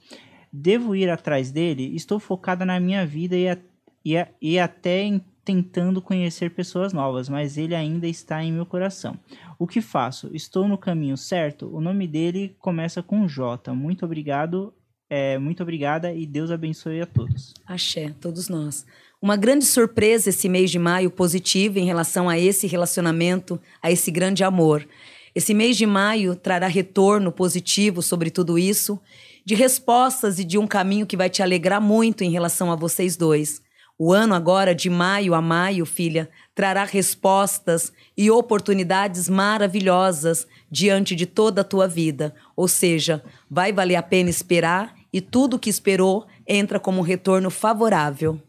Devo 0.51 0.97
ir 0.97 1.09
atrás 1.09 1.49
dele? 1.49 1.95
Estou 1.95 2.19
focada 2.19 2.65
na 2.65 2.77
minha 2.77 3.05
vida 3.05 3.37
e, 3.37 3.47
a, 3.47 3.57
e, 4.03 4.17
a, 4.17 4.27
e 4.41 4.59
até 4.59 5.05
tentando 5.45 5.99
conhecer 5.99 6.51
pessoas 6.51 6.93
novas, 6.93 7.27
mas 7.27 7.57
ele 7.57 7.73
ainda 7.73 8.05
está 8.05 8.43
em 8.43 8.51
meu 8.51 8.67
coração. 8.67 9.17
O 9.59 9.67
que 9.67 9.81
faço? 9.81 10.33
Estou 10.33 10.69
no 10.69 10.77
caminho 10.77 11.17
certo? 11.17 11.69
O 11.75 11.81
nome 11.81 12.07
dele 12.07 12.55
começa 12.59 13.03
com 13.03 13.27
J. 13.27 13.73
Muito 13.73 14.05
obrigado, 14.05 14.73
é, 15.09 15.37
muito 15.37 15.61
obrigada 15.61 16.13
e 16.13 16.25
Deus 16.25 16.49
abençoe 16.49 17.01
a 17.01 17.05
todos. 17.05 17.53
Axé, 17.67 18.15
todos 18.21 18.47
nós. 18.47 18.85
uma 19.21 19.35
grande 19.35 19.65
surpresa 19.65 20.29
esse 20.29 20.47
mês 20.47 20.71
de 20.71 20.79
maio 20.79 21.11
positiva 21.11 21.77
em 21.77 21.83
relação 21.83 22.29
a 22.29 22.39
esse 22.39 22.67
relacionamento, 22.67 23.59
a 23.83 23.91
esse 23.91 24.09
grande 24.09 24.45
amor. 24.45 24.87
Esse 25.35 25.53
mês 25.53 25.75
de 25.75 25.85
maio 25.85 26.37
trará 26.37 26.67
retorno 26.67 27.29
positivo 27.29 28.01
sobre 28.01 28.31
tudo 28.31 28.57
isso, 28.57 28.97
de 29.45 29.55
respostas 29.55 30.39
e 30.39 30.45
de 30.45 30.57
um 30.57 30.65
caminho 30.65 31.05
que 31.05 31.17
vai 31.17 31.29
te 31.29 31.43
alegrar 31.43 31.81
muito 31.81 32.23
em 32.23 32.31
relação 32.31 32.71
a 32.71 32.77
vocês 32.77 33.17
dois. 33.17 33.61
O 34.01 34.13
ano 34.13 34.33
agora, 34.33 34.73
de 34.73 34.89
maio 34.89 35.33
a 35.33 35.41
maio, 35.41 35.85
filha, 35.85 36.29
trará 36.55 36.85
respostas 36.85 37.91
e 38.17 38.31
oportunidades 38.31 39.27
maravilhosas 39.27 40.47
diante 40.71 41.13
de 41.13 41.25
toda 41.25 41.59
a 41.59 41.65
tua 41.65 41.85
vida. 41.85 42.33
Ou 42.55 42.65
seja, 42.65 43.21
vai 43.51 43.73
valer 43.73 43.97
a 43.97 44.01
pena 44.01 44.29
esperar 44.29 44.95
e 45.11 45.19
tudo 45.19 45.59
que 45.59 45.69
esperou 45.69 46.25
entra 46.47 46.79
como 46.79 46.99
um 46.99 47.03
retorno 47.03 47.49
favorável. 47.49 48.41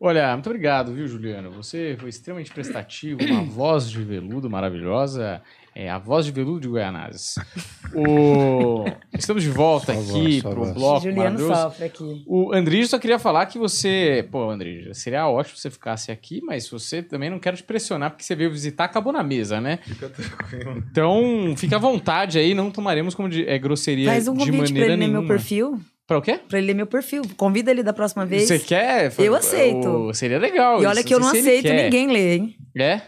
Olha, 0.00 0.32
muito 0.34 0.46
obrigado, 0.46 0.94
viu, 0.94 1.08
Juliano? 1.08 1.50
Você 1.50 1.96
foi 1.98 2.08
extremamente 2.08 2.52
prestativo, 2.52 3.22
uma 3.24 3.42
voz 3.50 3.90
de 3.90 4.00
veludo 4.04 4.48
maravilhosa. 4.48 5.42
É 5.74 5.88
a 5.88 5.98
voz 5.98 6.26
de 6.26 6.32
veludo 6.32 6.60
de 6.60 6.68
Goianazes. 6.68 7.34
O... 7.92 8.84
Estamos 9.12 9.42
de 9.42 9.50
volta 9.50 9.92
Só 9.92 10.00
aqui 10.00 10.40
para 10.40 10.60
o 10.60 10.72
bloco 10.72 11.00
Juliano 11.00 11.22
maravilhoso. 11.24 11.60
sofre 11.60 11.84
aqui. 11.86 12.22
O 12.24 12.52
Andrige 12.54 12.86
só 12.86 13.00
queria 13.00 13.18
falar 13.18 13.46
que 13.46 13.58
você. 13.58 14.24
Pô, 14.30 14.48
Andrige, 14.48 14.94
seria 14.94 15.26
ótimo 15.26 15.56
se 15.56 15.62
você 15.62 15.70
ficasse 15.70 16.12
aqui, 16.12 16.40
mas 16.42 16.68
você 16.68 17.02
também 17.02 17.28
não 17.28 17.40
quero 17.40 17.56
te 17.56 17.64
pressionar, 17.64 18.10
porque 18.10 18.22
você 18.22 18.36
veio 18.36 18.48
visitar, 18.52 18.84
acabou 18.84 19.12
na 19.12 19.24
mesa, 19.24 19.60
né? 19.60 19.80
Fica 19.82 20.08
tranquilo. 20.08 20.84
Então, 20.88 21.54
fica 21.56 21.74
à 21.74 21.78
vontade 21.80 22.38
aí, 22.38 22.54
não 22.54 22.70
tomaremos 22.70 23.12
como 23.12 23.28
de, 23.28 23.44
é, 23.48 23.58
grosseria 23.58 24.08
Faz 24.08 24.28
um 24.28 24.34
de 24.34 24.38
convite 24.38 24.56
pra 24.56 24.62
maneira 24.68 24.86
ele 24.86 24.90
ler 24.92 24.96
nenhuma. 24.98 25.18
meu 25.20 25.28
perfil. 25.28 25.80
Pra 26.06 26.18
o 26.18 26.22
quê? 26.22 26.38
Pra 26.48 26.58
ele 26.58 26.68
ler 26.68 26.74
meu 26.74 26.86
perfil. 26.86 27.22
Convida 27.36 27.72
ele 27.72 27.82
da 27.82 27.92
próxima 27.92 28.24
vez. 28.24 28.44
Você 28.46 28.58
quer? 28.60 29.12
Eu 29.18 29.34
aceito. 29.34 29.88
O- 29.88 30.14
Seria 30.14 30.38
legal. 30.38 30.80
E 30.80 30.86
olha 30.86 31.00
isso, 31.00 31.08
que 31.08 31.14
eu 31.14 31.18
não 31.18 31.30
ele 31.34 31.38
aceito 31.40 31.72
ninguém 31.72 32.06
ler, 32.06 32.36
hein? 32.38 32.56
É? 32.78 33.00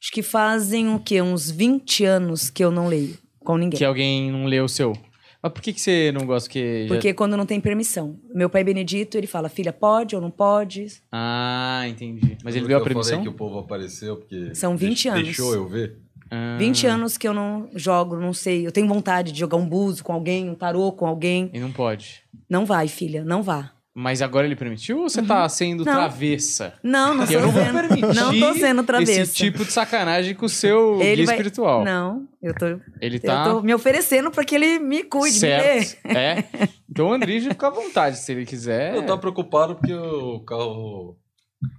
Acho 0.00 0.12
que 0.12 0.22
fazem 0.22 0.94
o 0.94 0.98
quê? 1.00 1.20
Uns 1.20 1.50
20 1.50 2.04
anos 2.04 2.50
que 2.50 2.62
eu 2.64 2.70
não 2.70 2.86
leio 2.88 3.16
com 3.40 3.56
ninguém. 3.56 3.78
Que 3.78 3.84
alguém 3.84 4.30
não 4.30 4.44
leu 4.46 4.64
o 4.64 4.68
seu. 4.68 4.92
Mas 5.42 5.52
por 5.52 5.62
que, 5.62 5.72
que 5.72 5.80
você 5.80 6.10
não 6.12 6.26
gosta 6.26 6.48
que. 6.50 6.82
já- 6.88 6.94
Porque 6.94 7.14
quando 7.14 7.36
não 7.36 7.46
tem 7.46 7.60
permissão. 7.60 8.18
Meu 8.34 8.50
pai 8.50 8.64
Benedito, 8.64 9.16
ele 9.16 9.26
fala, 9.26 9.48
filha, 9.48 9.72
pode 9.72 10.14
ou 10.16 10.20
não 10.22 10.30
pode? 10.30 10.88
Ah, 11.12 11.84
entendi. 11.88 12.36
Mas 12.44 12.56
ele 12.56 12.66
deu 12.66 12.76
a 12.76 12.80
que 12.80 12.82
eu 12.82 12.86
permissão? 12.88 13.18
falei 13.18 13.22
que 13.22 13.28
o 13.28 13.36
povo 13.36 13.58
apareceu 13.58 14.16
porque. 14.16 14.54
São 14.54 14.76
20 14.76 15.04
deix- 15.04 15.06
anos. 15.14 15.24
Deixou 15.26 15.54
eu 15.54 15.68
ver? 15.68 15.96
Ah, 16.30 16.56
20 16.58 16.86
anos 16.86 17.16
que 17.16 17.26
eu 17.26 17.32
não 17.32 17.68
jogo, 17.74 18.16
não 18.16 18.32
sei. 18.34 18.66
Eu 18.66 18.72
tenho 18.72 18.86
vontade 18.88 19.32
de 19.32 19.38
jogar 19.38 19.56
um 19.56 19.66
buzo 19.66 20.02
com 20.04 20.12
alguém, 20.12 20.50
um 20.50 20.54
tarô 20.54 20.90
com 20.92 21.06
alguém. 21.06 21.50
E 21.54 21.58
não 21.60 21.72
pode. 21.72 22.20
Não 22.50 22.66
vai, 22.66 22.86
filha, 22.88 23.24
não 23.24 23.42
vá. 23.42 23.70
Mas 24.00 24.22
agora 24.22 24.46
ele 24.46 24.54
permitiu 24.54 24.98
ou 25.00 25.08
você 25.08 25.20
tá 25.20 25.48
sendo 25.48 25.80
Uhum. 25.80 25.86
Não. 25.86 25.92
travessa? 25.94 26.74
Não, 26.84 27.14
não 27.14 27.24
eu 27.24 27.40
não 27.42 27.50
vou 27.50 27.62
sendo, 27.64 27.72
permitir 27.88 28.14
não 28.14 28.38
tô 28.38 28.54
sendo 28.54 28.82
travessa. 28.84 29.20
esse 29.22 29.34
tipo 29.34 29.64
de 29.64 29.72
sacanagem 29.72 30.34
com 30.36 30.46
o 30.46 30.48
seu 30.48 31.00
Ele 31.02 31.16
guia 31.16 31.26
vai- 31.26 31.34
espiritual. 31.34 31.84
Não, 31.84 32.26
eu 32.40 32.54
tô, 32.54 32.66
Ele 33.00 33.18
tá 33.18 33.44
eu 33.46 33.54
tô 33.54 33.62
me 33.62 33.74
oferecendo 33.74 34.30
pra 34.30 34.44
que 34.44 34.54
ele 34.54 34.78
me 34.78 35.02
cuide, 35.02 35.34
me 35.34 35.40
certo. 35.40 35.96
dê. 36.04 36.16
É. 36.16 36.44
Então 36.88 37.08
o 37.08 37.12
Andrige 37.12 37.48
fica 37.48 37.66
à 37.66 37.70
vontade 37.70 38.18
se 38.18 38.30
ele 38.30 38.46
quiser. 38.46 38.94
Eu 38.94 39.02
tava 39.04 39.18
preocupado 39.18 39.74
porque 39.74 39.92
o 39.92 40.38
carro. 40.40 41.16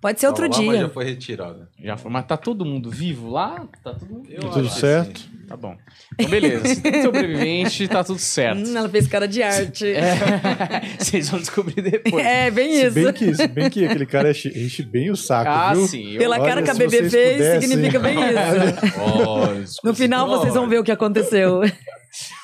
Pode 0.01 0.19
ser 0.19 0.27
outro 0.27 0.43
lá, 0.43 0.49
Mas 0.49 0.57
já 0.65 0.71
dia. 0.73 0.89
foi 0.89 1.05
retirado. 1.05 1.67
Já 1.81 1.95
foi. 1.95 2.11
Mas 2.11 2.25
tá 2.25 2.35
todo 2.35 2.65
mundo 2.65 2.89
vivo 2.91 3.29
lá? 3.29 3.65
Tá 3.81 3.93
todo 3.93 4.09
mundo 4.13 4.29
Eu 4.29 4.41
Tudo 4.49 4.67
certo? 4.69 5.21
sim. 5.21 5.38
Tá 5.49 5.57
bom. 5.57 5.75
Então, 6.13 6.29
beleza. 6.29 6.65
Se 6.67 6.79
tem 6.81 7.01
sobrevivente, 7.01 7.87
tá 7.87 8.03
tudo 8.03 8.19
certo. 8.19 8.59
Hum, 8.69 8.77
ela 8.77 8.87
fez 8.87 9.07
cara 9.07 9.27
de 9.27 9.41
arte. 9.41 9.85
É, 9.87 9.99
É, 9.99 10.81
Vocês 10.99 11.27
vão 11.29 11.39
descobrir 11.39 11.81
depois. 11.81 12.23
bem 12.53 12.71
Se 12.75 12.85
isso. 12.85 12.93
bem, 12.93 13.13
que, 13.13 13.33
se 13.35 13.47
bem 13.47 13.69
que 13.69 13.85
aquele 13.85 14.05
cara 14.05 14.29
enche, 14.31 14.49
enche 14.49 14.83
bem 14.83 15.09
o 15.09 15.15
saco, 15.15 15.49
ah, 15.49 15.73
viu? 15.73 15.87
sim. 15.87 16.17
Pela 16.17 16.37
Olha, 16.37 16.45
cara 16.49 16.61
que 16.63 16.69
a 16.69 16.73
vocês 16.75 16.91
fez, 16.91 17.11
pudessem- 17.11 17.61
significa 17.69 17.99
bem 17.99 18.15
isso. 18.19 18.99
Olha, 19.27 19.65
No 19.83 19.95
final, 19.95 20.27
vocês 20.27 20.53
vão 20.53 20.69
ver 20.69 20.79
o 20.79 20.83
que 20.83 20.91
aconteceu. 20.91 21.61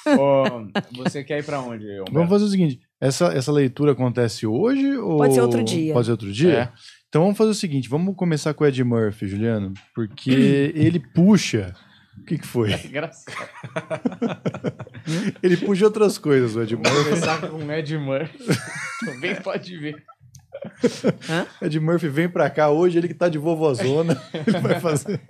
Ó, 0.08 0.64
você 0.96 1.24
quer 1.24 1.40
ir 1.40 1.44
pra 1.44 1.60
onde, 1.60 1.84
Humberto? 1.86 2.12
Vamos 2.14 2.30
fazer 2.30 2.46
o 2.46 2.50
seguinte: 2.50 2.80
essa, 3.02 3.26
essa 3.28 3.52
leitura 3.52 3.92
acontece 3.94 4.46
hoje 4.46 4.98
ou. 4.98 5.18
Pode 5.18 5.34
ser 5.34 5.42
outro 5.42 5.64
dia. 5.64 5.94
Pode 5.94 6.06
ser 6.06 6.12
outro 6.12 6.32
dia? 6.32 6.54
É. 6.54 6.70
Então 7.10 7.22
vamos 7.24 7.38
fazer 7.38 7.50
o 7.52 7.56
seguinte: 7.56 7.90
vamos 7.90 8.16
começar 8.16 8.54
com 8.54 8.64
o 8.64 8.68
Ed 8.68 8.84
Murphy, 8.84 9.28
Juliano, 9.28 9.74
porque 9.96 10.72
ele 10.76 11.00
puxa. 11.00 11.74
O 12.18 12.24
que, 12.26 12.38
que 12.38 12.48
foi? 12.48 12.74
Engraçado. 12.86 13.36
Ele 15.44 15.58
puxa 15.58 15.86
outras 15.86 16.18
coisas, 16.18 16.56
o 16.56 16.62
Ed 16.64 16.76
Murphy. 16.76 17.04
começar 17.04 17.42
com 17.42 17.58
o 17.58 17.72
Ed 17.72 17.98
Murphy. 17.98 18.38
Também 19.06 19.36
pode 19.36 19.78
ver. 19.78 20.04
Ed 21.62 21.80
Murphy 21.80 22.08
vem 22.08 22.28
pra 22.28 22.50
cá 22.50 22.70
hoje, 22.72 22.98
ele 22.98 23.08
que 23.08 23.14
tá 23.14 23.30
de 23.30 23.38
vovozona. 23.38 24.20
Ele 24.34 24.60
vai 24.60 24.80
fazer. 24.80 25.22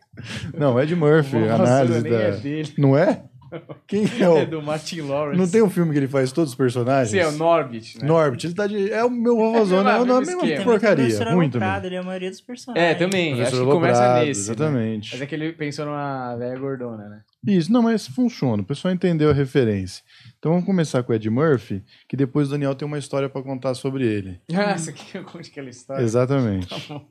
Não, 0.58 0.80
Ed 0.80 0.96
Murphy, 0.96 1.32
Vovozona 1.40 1.56
análise 1.56 2.02
da. 2.10 2.22
é 2.22 2.32
dele. 2.32 2.74
Não 2.78 2.98
é? 2.98 3.24
Quem 3.88 4.06
é 4.20 4.30
o. 4.30 4.38
É 4.38 4.46
do 4.46 4.62
Martin 4.62 5.02
Lawrence. 5.02 5.38
Não 5.40 5.48
tem 5.50 5.62
um 5.62 5.70
filme 5.70 5.92
que 5.92 5.98
ele 6.00 6.08
faz 6.08 6.32
todos 6.32 6.52
os 6.52 6.56
personagens? 6.56 7.10
Sim, 7.12 7.20
é 7.20 7.28
o 7.28 7.32
Norbit, 7.34 8.00
né? 8.00 8.08
Norbit, 8.08 8.48
ele 8.48 8.54
tá 8.56 8.68
de. 8.68 8.92
É 8.92 9.04
o 9.04 9.10
meu 9.10 9.36
vovozona, 9.38 9.92
É 9.92 9.98
é, 9.98 10.00
o 10.00 10.06
nome 10.06 10.26
mesmo 10.26 10.42
mesmo 10.42 10.46
esquema. 10.54 10.64
porcaria. 10.72 11.18
Também. 11.18 11.34
Aloprado, 11.34 11.86
ele 11.88 11.96
é 11.96 12.00
a 12.00 12.04
maioria 12.04 12.30
dos 12.30 12.42
personagens. 12.42 12.92
É, 12.92 12.96
também. 12.96 13.42
Acho 13.42 13.52
que 13.52 13.58
começa 13.58 14.00
Aloprado, 14.04 14.26
nesse. 14.26 14.40
né? 14.50 14.56
Exatamente. 14.56 15.10
Mas 15.14 15.22
é 15.22 15.26
que 15.26 15.36
ele 15.36 15.54
pensou 15.54 15.86
numa 15.86 16.36
velha 16.36 16.58
gordona, 16.60 17.08
né? 17.10 17.22
Isso, 17.48 17.72
não, 17.72 17.84
mas 17.84 18.08
funciona. 18.08 18.64
O 18.64 18.66
pessoal 18.66 18.94
entendeu 18.94 19.30
a 19.30 19.34
referência. 19.34 20.04
Então 20.40 20.52
vamos 20.52 20.66
começar 20.66 21.04
com 21.04 21.12
o 21.12 21.16
Ed 21.16 21.30
Murphy, 21.30 21.84
que 22.10 22.18
depois 22.18 22.48
o 22.48 22.52
Daniel 22.52 22.74
tem 22.74 22.88
uma 22.88 22.98
história 22.98 23.30
pra 23.30 23.42
contar 23.44 23.74
sobre 23.76 24.06
ele. 24.06 24.40
Ah, 24.56 24.72
essa 24.72 24.90
aqui 24.90 25.18
eu 25.18 25.24
conto 25.24 25.48
aquela 25.48 25.70
história. 25.70 26.02
Exatamente. 26.04 26.68
Tá 26.68 26.78
bom. 26.90 27.06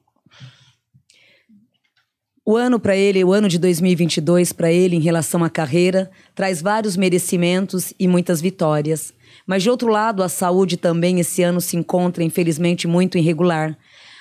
O 2.47 2.59
ano 2.59 2.79
para 2.79 2.95
ele, 2.95 3.25
o 3.25 3.33
ano 3.33 3.49
de 3.49 3.59
2022 3.59 4.53
para 4.53 4.71
ele 4.71 4.97
em 4.97 5.01
relação 5.01 5.43
à 5.43 5.49
carreira, 5.49 6.11
traz 6.35 6.61
vários 6.61 6.95
merecimentos 6.95 7.95
e 7.99 8.07
muitas 8.07 8.39
vitórias. 8.39 9.15
Mas 9.47 9.63
de 9.63 9.71
outro 9.71 9.89
lado, 9.89 10.23
a 10.23 10.29
saúde 10.29 10.77
também 10.77 11.19
esse 11.19 11.43
ano 11.43 11.59
se 11.59 11.75
encontra 11.75 12.23
infelizmente 12.23 12.87
muito 12.87 13.17
irregular. 13.17 13.75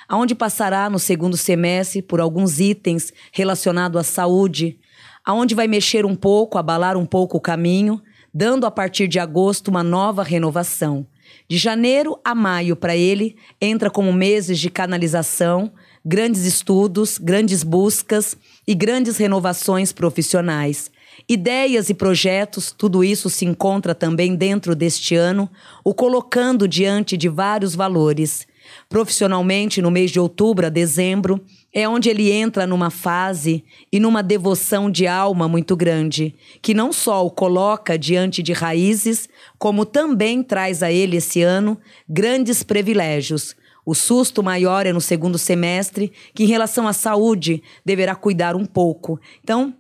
Aonde 0.07 0.34
passará 0.34 0.89
no 0.89 0.99
segundo 0.99 1.36
semestre 1.36 2.01
por 2.01 2.21
alguns 2.21 2.61
itens 2.61 3.11
relacionados 3.30 3.99
à 3.99 4.03
saúde, 4.03 4.80
aonde 5.26 5.53
vai 5.53 5.67
mexer 5.67 6.05
um 6.05 6.15
pouco, 6.15 6.57
abalar 6.57 6.95
um 6.95 7.05
pouco 7.05 7.36
o 7.36 7.41
caminho, 7.41 8.01
dando 8.34 8.65
a 8.65 8.71
partir 8.71 9.09
de 9.09 9.19
agosto 9.19 9.67
uma 9.67 9.84
nova 9.84 10.24
renovação. 10.24 11.05
De 11.45 11.57
janeiro 11.57 12.17
a 12.24 12.34
maio 12.34 12.78
para 12.78 12.95
ele 12.95 13.36
entra 13.59 13.89
como 13.89 14.13
meses 14.13 14.57
de 14.57 14.69
canalização, 14.69 15.74
grandes 16.06 16.45
estudos, 16.45 17.18
grandes 17.18 17.64
buscas 17.64 18.36
e 18.68 18.76
grandes 18.76 19.18
renovações 19.18 19.93
profissionais. 19.93 20.91
Ideias 21.30 21.89
e 21.89 21.93
projetos, 21.93 22.74
tudo 22.78 23.04
isso 23.04 23.30
se 23.30 23.45
encontra 23.45 23.95
também 23.95 24.36
dentro 24.36 24.76
deste 24.76 25.16
ano, 25.16 25.49
o 25.84 25.93
colocando 25.93 26.68
diante 26.68 27.16
de 27.16 27.30
vários 27.30 27.76
valores. 27.76 28.45
Profissionalmente, 28.89 29.82
no 29.82 29.91
mês 29.91 30.12
de 30.12 30.20
outubro 30.20 30.66
a 30.66 30.70
dezembro, 30.70 31.39
é 31.74 31.88
onde 31.88 32.10
ele 32.10 32.32
entra 32.32 32.68
numa 32.68 32.89
fase 32.89 33.64
e 33.91 33.99
numa 33.99 34.22
devoção 34.22 34.91
de 34.91 35.08
alma 35.08 35.47
muito 35.47 35.76
grande, 35.76 36.36
que 36.62 36.74
não 36.74 36.93
só 36.93 37.26
o 37.26 37.32
coloca 37.32 37.97
diante 37.97 38.43
de 38.43 38.54
raízes, 38.54 39.28
como 39.58 39.86
também 39.86 40.43
traz 40.43 40.84
a 40.84 40.91
ele 40.91 41.18
esse 41.18 41.41
ano 41.41 41.78
grandes 42.08 42.64
privilégios. 42.64 43.56
O 43.86 43.93
susto 43.93 44.41
maior 44.41 44.86
é 44.86 44.93
no 44.93 45.01
segundo 45.01 45.38
semestre, 45.38 46.11
que 46.34 46.43
em 46.43 46.47
relação 46.47 46.88
à 46.88 46.93
saúde 46.93 47.61
deverá 47.86 48.15
cuidar 48.15 48.55
um 48.55 48.65
pouco. 48.65 49.19
Então, 49.43 49.73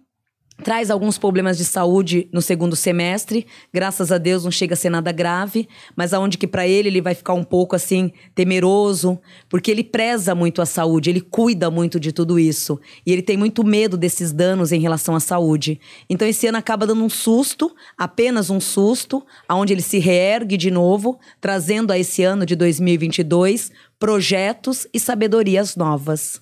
traz 0.61 0.91
alguns 0.91 1.17
problemas 1.17 1.57
de 1.57 1.65
saúde 1.65 2.27
no 2.31 2.41
segundo 2.41 2.75
semestre. 2.75 3.45
Graças 3.73 4.11
a 4.11 4.17
Deus 4.17 4.43
não 4.43 4.51
chega 4.51 4.73
a 4.73 4.77
ser 4.77 4.89
nada 4.89 5.11
grave, 5.11 5.67
mas 5.95 6.13
aonde 6.13 6.37
que 6.37 6.47
para 6.47 6.67
ele 6.67 6.89
ele 6.89 7.01
vai 7.01 7.15
ficar 7.15 7.33
um 7.33 7.43
pouco 7.43 7.75
assim 7.75 8.11
temeroso, 8.35 9.19
porque 9.49 9.71
ele 9.71 9.83
preza 9.83 10.35
muito 10.35 10.61
a 10.61 10.65
saúde, 10.65 11.09
ele 11.09 11.21
cuida 11.21 11.71
muito 11.71 11.99
de 11.99 12.11
tudo 12.11 12.39
isso 12.39 12.79
e 13.05 13.11
ele 13.11 13.21
tem 13.21 13.35
muito 13.35 13.63
medo 13.63 13.97
desses 13.97 14.31
danos 14.31 14.71
em 14.71 14.79
relação 14.79 15.15
à 15.15 15.19
saúde. 15.19 15.79
Então 16.09 16.27
esse 16.27 16.47
ano 16.47 16.57
acaba 16.57 16.85
dando 16.85 17.03
um 17.03 17.09
susto, 17.09 17.73
apenas 17.97 18.49
um 18.49 18.59
susto, 18.59 19.25
aonde 19.47 19.73
ele 19.73 19.81
se 19.81 19.99
reergue 19.99 20.55
de 20.55 20.69
novo, 20.69 21.19
trazendo 21.41 21.91
a 21.91 21.97
esse 21.97 22.23
ano 22.23 22.45
de 22.45 22.55
2022 22.55 23.71
projetos 24.03 24.85
e 24.93 24.99
sabedorias 24.99 25.77
novas. 25.77 26.41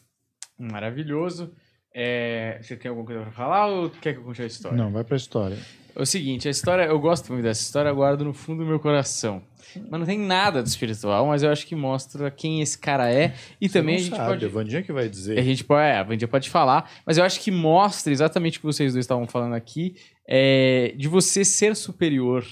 Maravilhoso. 0.57 1.51
É, 1.93 2.59
você 2.59 2.75
tem 2.75 2.89
alguma 2.89 3.05
coisa 3.05 3.21
pra 3.21 3.31
falar 3.31 3.67
ou 3.67 3.91
quer 3.91 4.13
que 4.13 4.19
eu 4.19 4.23
conte 4.23 4.41
a 4.41 4.47
história? 4.47 4.75
Não, 4.75 4.91
vai 4.91 5.03
pra 5.03 5.15
história. 5.15 5.59
É 5.95 6.01
o 6.01 6.05
seguinte, 6.05 6.47
a 6.47 6.51
história, 6.51 6.85
eu 6.85 6.99
gosto 6.99 7.31
muito 7.31 7.43
dessa 7.43 7.61
história, 7.61 7.89
eu 7.89 7.95
guardo 7.95 8.25
no 8.25 8.33
fundo 8.33 8.63
do 8.63 8.67
meu 8.67 8.79
coração. 8.79 9.43
Mas 9.91 9.99
não 9.99 10.07
tem 10.07 10.17
nada 10.17 10.63
de 10.63 10.69
espiritual, 10.69 11.27
mas 11.27 11.43
eu 11.43 11.51
acho 11.51 11.67
que 11.67 11.75
mostra 11.75 12.31
quem 12.31 12.61
esse 12.61 12.79
cara 12.79 13.13
é. 13.13 13.35
E 13.59 13.69
também 13.69 13.93
a 13.93 13.97
Você 13.99 14.05
gente 14.05 14.15
sabe, 14.17 14.29
pode. 14.29 14.45
A 14.45 14.49
Vandinha 14.49 14.81
que 14.81 14.91
vai 14.91 15.07
dizer. 15.07 15.37
A 15.37 15.43
gente 15.43 15.63
pode, 15.63 15.83
é, 15.83 15.97
a 15.97 16.03
Vandia 16.03 16.27
pode 16.27 16.49
falar, 16.49 16.89
mas 17.05 17.19
eu 17.19 17.23
acho 17.23 17.39
que 17.39 17.51
mostra 17.51 18.11
exatamente 18.11 18.57
o 18.57 18.61
que 18.61 18.65
vocês 18.65 18.93
dois 18.93 19.03
estavam 19.03 19.27
falando 19.27 19.53
aqui, 19.53 19.95
é, 20.27 20.95
de 20.97 21.07
você 21.07 21.45
ser 21.45 21.75
superior 21.75 22.43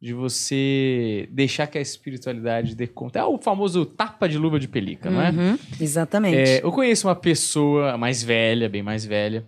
de 0.00 0.14
você 0.14 1.28
deixar 1.32 1.66
que 1.66 1.76
a 1.76 1.80
espiritualidade 1.80 2.74
dê 2.74 2.86
conta. 2.86 3.18
É 3.18 3.24
o 3.24 3.38
famoso 3.38 3.84
tapa 3.84 4.28
de 4.28 4.38
luva 4.38 4.60
de 4.60 4.68
pelica, 4.68 5.10
não 5.10 5.20
é? 5.20 5.30
Uhum, 5.30 5.58
exatamente. 5.80 6.36
É, 6.36 6.64
eu 6.64 6.70
conheço 6.70 7.08
uma 7.08 7.16
pessoa 7.16 7.98
mais 7.98 8.22
velha, 8.22 8.68
bem 8.68 8.82
mais 8.82 9.04
velha, 9.04 9.44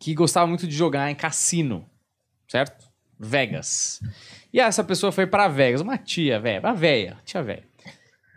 que 0.00 0.12
gostava 0.12 0.46
muito 0.46 0.66
de 0.66 0.74
jogar 0.74 1.10
em 1.10 1.14
cassino, 1.14 1.86
certo? 2.48 2.88
Vegas. 3.18 4.00
E 4.52 4.58
essa 4.58 4.82
pessoa 4.82 5.12
foi 5.12 5.26
pra 5.26 5.46
Vegas, 5.46 5.80
uma 5.80 5.96
tia 5.96 6.40
velha, 6.40 6.60
uma 6.60 6.74
velha, 6.74 7.16
tia 7.24 7.42
velha. 7.42 7.64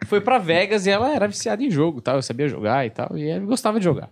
Foi 0.05 0.21
pra 0.21 0.37
Vegas 0.37 0.85
e 0.85 0.91
ela 0.91 1.13
era 1.13 1.27
viciada 1.27 1.63
em 1.63 1.71
jogo, 1.71 1.99
tal, 1.99 2.17
eu 2.17 2.21
sabia 2.21 2.47
jogar 2.47 2.85
e 2.85 2.91
tal, 2.91 3.17
e 3.17 3.27
ela 3.27 3.43
gostava 3.43 3.79
de 3.79 3.83
jogar. 3.83 4.11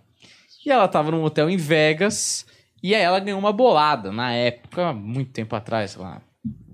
E 0.64 0.70
ela 0.70 0.88
tava 0.88 1.12
num 1.12 1.22
hotel 1.22 1.48
em 1.48 1.56
Vegas 1.56 2.44
e 2.82 2.94
aí 2.94 3.02
ela 3.02 3.20
ganhou 3.20 3.38
uma 3.38 3.52
bolada 3.52 4.10
na 4.10 4.32
época, 4.32 4.92
muito 4.92 5.30
tempo 5.30 5.54
atrás, 5.54 5.92
sei 5.92 6.02
lá, 6.02 6.20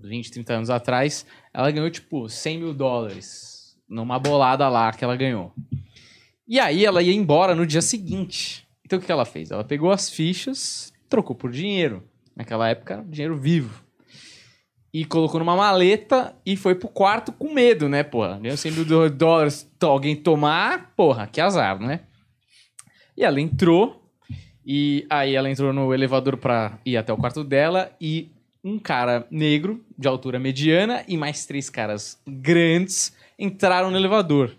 20, 0.09 0.31
30 0.31 0.53
anos 0.55 0.71
atrás, 0.71 1.25
ela 1.53 1.71
ganhou 1.71 1.91
tipo 1.91 2.29
100 2.29 2.59
mil 2.59 2.75
dólares 2.75 3.77
numa 3.89 4.19
bolada 4.19 4.69
lá 4.69 4.93
que 4.93 5.05
ela 5.05 5.17
ganhou. 5.17 5.53
E 6.49 6.59
aí 6.61 6.85
ela 6.85 7.03
ia 7.03 7.13
embora 7.15 7.55
no 7.55 7.67
dia 7.67 7.81
seguinte. 7.83 8.67
Então 8.85 8.99
o 8.99 9.03
que 9.03 9.11
ela 9.13 9.25
fez? 9.25 9.51
Ela 9.51 9.65
pegou 9.65 9.91
as 9.91 10.11
fichas, 10.11 10.93
trocou 11.09 11.35
por 11.37 11.51
dinheiro. 11.51 12.03
Naquela 12.37 12.69
época 12.69 13.05
dinheiro 13.09 13.39
vivo. 13.39 13.83
E 14.95 15.05
colocou 15.07 15.39
numa 15.41 15.57
maleta 15.57 16.35
e 16.45 16.55
foi 16.57 16.75
pro 16.75 16.89
quarto 16.89 17.33
com 17.33 17.53
medo, 17.55 17.89
né, 17.89 18.03
porra? 18.03 18.39
Ganhou 18.39 18.57
100 18.57 18.73
mil 18.73 18.85
dó- 18.85 19.09
dólares, 19.09 19.67
alguém 19.81 20.15
tomar, 20.15 20.93
porra, 20.95 21.27
que 21.27 21.41
azar, 21.41 21.79
né? 21.81 22.01
E 23.17 23.25
ela 23.25 23.41
entrou, 23.41 24.03
e 24.67 25.07
aí 25.09 25.35
ela 25.35 25.51
entrou 25.51 25.73
no 25.73 25.95
elevador 25.95 26.37
pra 26.37 26.79
ir 26.85 26.97
até 26.99 27.11
o 27.13 27.17
quarto 27.17 27.43
dela, 27.43 27.91
e 27.99 28.31
um 28.65 28.79
cara 28.79 29.27
negro, 29.31 29.85
de 29.99 30.07
altura 30.07 30.39
mediana, 30.39 31.05
e 31.09 31.17
mais 31.17 31.45
três 31.47 31.69
caras 31.69 32.21
grandes 32.27 33.13
entraram 33.39 33.91
no 33.91 33.97
elevador. 33.97 34.55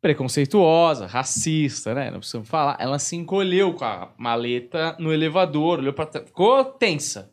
Preconceituosa, 0.00 1.06
racista, 1.06 1.94
né? 1.94 2.10
Não 2.10 2.18
precisamos 2.18 2.48
falar. 2.48 2.76
Ela 2.80 2.98
se 2.98 3.16
encolheu 3.16 3.72
com 3.72 3.84
a 3.84 4.12
maleta 4.18 4.96
no 4.98 5.12
elevador, 5.12 5.78
olhou 5.78 5.92
pra 5.92 6.06
trás, 6.06 6.26
ficou 6.26 6.64
tensa. 6.64 7.30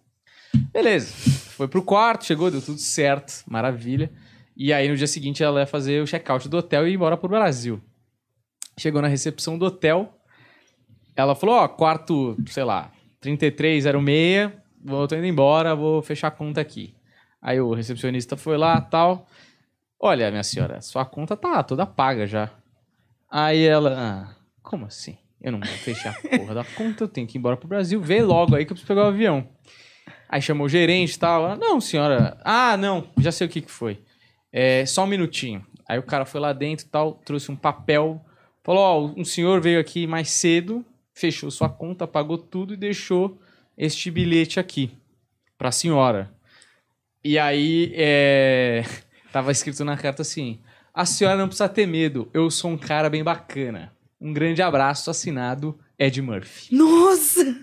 Beleza. 0.72 1.14
Foi 1.60 1.68
pro 1.68 1.84
quarto, 1.84 2.26
chegou, 2.26 2.50
deu 2.50 2.62
tudo 2.62 2.80
certo, 2.80 3.44
maravilha. 3.48 4.12
E 4.56 4.72
aí 4.72 4.88
no 4.88 4.96
dia 4.96 5.08
seguinte 5.08 5.44
ela 5.44 5.62
ia 5.62 5.68
fazer 5.68 6.02
o 6.02 6.08
check-out 6.08 6.48
do 6.48 6.58
hotel 6.58 6.88
e 6.88 6.92
ir 6.92 6.96
embora 6.96 7.18
pro 7.18 7.28
Brasil. 7.28 7.82
Chegou 8.78 9.02
na 9.02 9.08
recepção 9.08 9.58
do 9.58 9.66
hotel, 9.66 10.14
ela 11.16 11.36
falou: 11.36 11.56
Ó, 11.56 11.68
quarto, 11.68 12.38
sei 12.48 12.64
lá, 12.64 12.92
3306, 13.20 14.52
vou 14.84 15.08
tô 15.08 15.16
indo 15.16 15.26
embora, 15.26 15.76
vou 15.76 16.02
fechar 16.02 16.28
a 16.28 16.32
conta 16.32 16.62
aqui. 16.62 16.96
Aí 17.42 17.60
o 17.60 17.74
recepcionista 17.74 18.36
foi 18.36 18.58
lá 18.58 18.80
tal. 18.82 19.28
Olha, 20.00 20.30
minha 20.32 20.44
senhora, 20.44 20.82
sua 20.82 21.06
conta 21.06 21.36
tá 21.36 21.64
toda 21.64 21.86
paga 21.86 22.26
já. 22.26 22.50
Aí 23.30 23.66
ela, 23.66 23.96
ah, 23.98 24.36
como 24.62 24.86
assim? 24.86 25.18
Eu 25.42 25.54
não 25.54 25.60
vou 25.60 25.68
fechar 25.78 26.12
a 26.12 26.38
porra 26.38 26.54
da 26.54 26.64
conta, 26.64 27.04
eu 27.04 27.08
tenho 27.08 27.28
que 27.28 27.38
ir 27.38 27.40
embora 27.40 27.56
pro 27.56 27.68
Brasil, 27.68 28.02
vê 28.02 28.22
logo 28.22 28.56
aí 28.56 28.66
que 28.66 28.72
eu 28.72 28.76
preciso 28.76 28.88
pegar 28.88 29.06
o 29.06 29.10
avião. 29.10 29.48
Aí 30.28 30.42
chamou 30.42 30.68
o 30.68 30.70
gerente 30.70 31.14
e 31.14 31.20
tal. 31.20 31.46
Ela, 31.46 31.56
não, 31.56 31.82
senhora. 31.82 32.38
Ah, 32.44 32.78
não, 32.78 33.10
já 33.18 33.32
sei 33.32 33.48
o 33.48 33.50
que 33.50 33.62
que 33.62 33.72
foi. 33.72 34.00
É, 34.52 34.86
só 34.86 35.04
um 35.04 35.08
minutinho. 35.08 35.66
Aí 35.88 35.98
o 35.98 36.04
cara 36.04 36.24
foi 36.24 36.40
lá 36.40 36.54
dentro 36.54 36.86
tal, 36.88 37.14
trouxe 37.26 37.52
um 37.52 37.56
papel. 37.56 38.24
Falou, 38.64 38.82
ó, 38.82 39.20
um 39.20 39.26
senhor 39.26 39.60
veio 39.60 39.80
aqui 39.80 40.06
mais 40.06 40.30
cedo, 40.30 40.86
fechou 41.14 41.50
sua 41.50 41.70
conta, 41.70 42.06
pagou 42.06 42.38
tudo 42.38 42.74
e 42.74 42.78
deixou 42.78 43.40
este 43.80 44.12
bilhete 44.12 44.60
aqui 44.60 44.92
pra 45.58 45.72
senhora. 45.72 46.30
E 47.24 47.40
aí, 47.40 47.94
é... 47.96 48.84
tava 49.32 49.54
escrito 49.54 49.86
na 49.86 49.96
carta 49.96 50.22
assim, 50.22 50.60
a 50.94 51.06
senhora 51.06 51.38
não 51.38 51.48
precisa 51.48 51.70
ter 51.70 51.88
medo, 51.88 52.30
eu 52.34 52.52
sou 52.52 52.72
um 52.72 52.78
cara 52.78 53.10
bem 53.10 53.24
bacana. 53.24 53.94
Um 54.20 54.34
grande 54.34 54.62
abraço, 54.62 55.10
assinado 55.10 55.80
Ed 55.98 56.22
Murphy. 56.22 56.76
Nossa! 56.76 57.56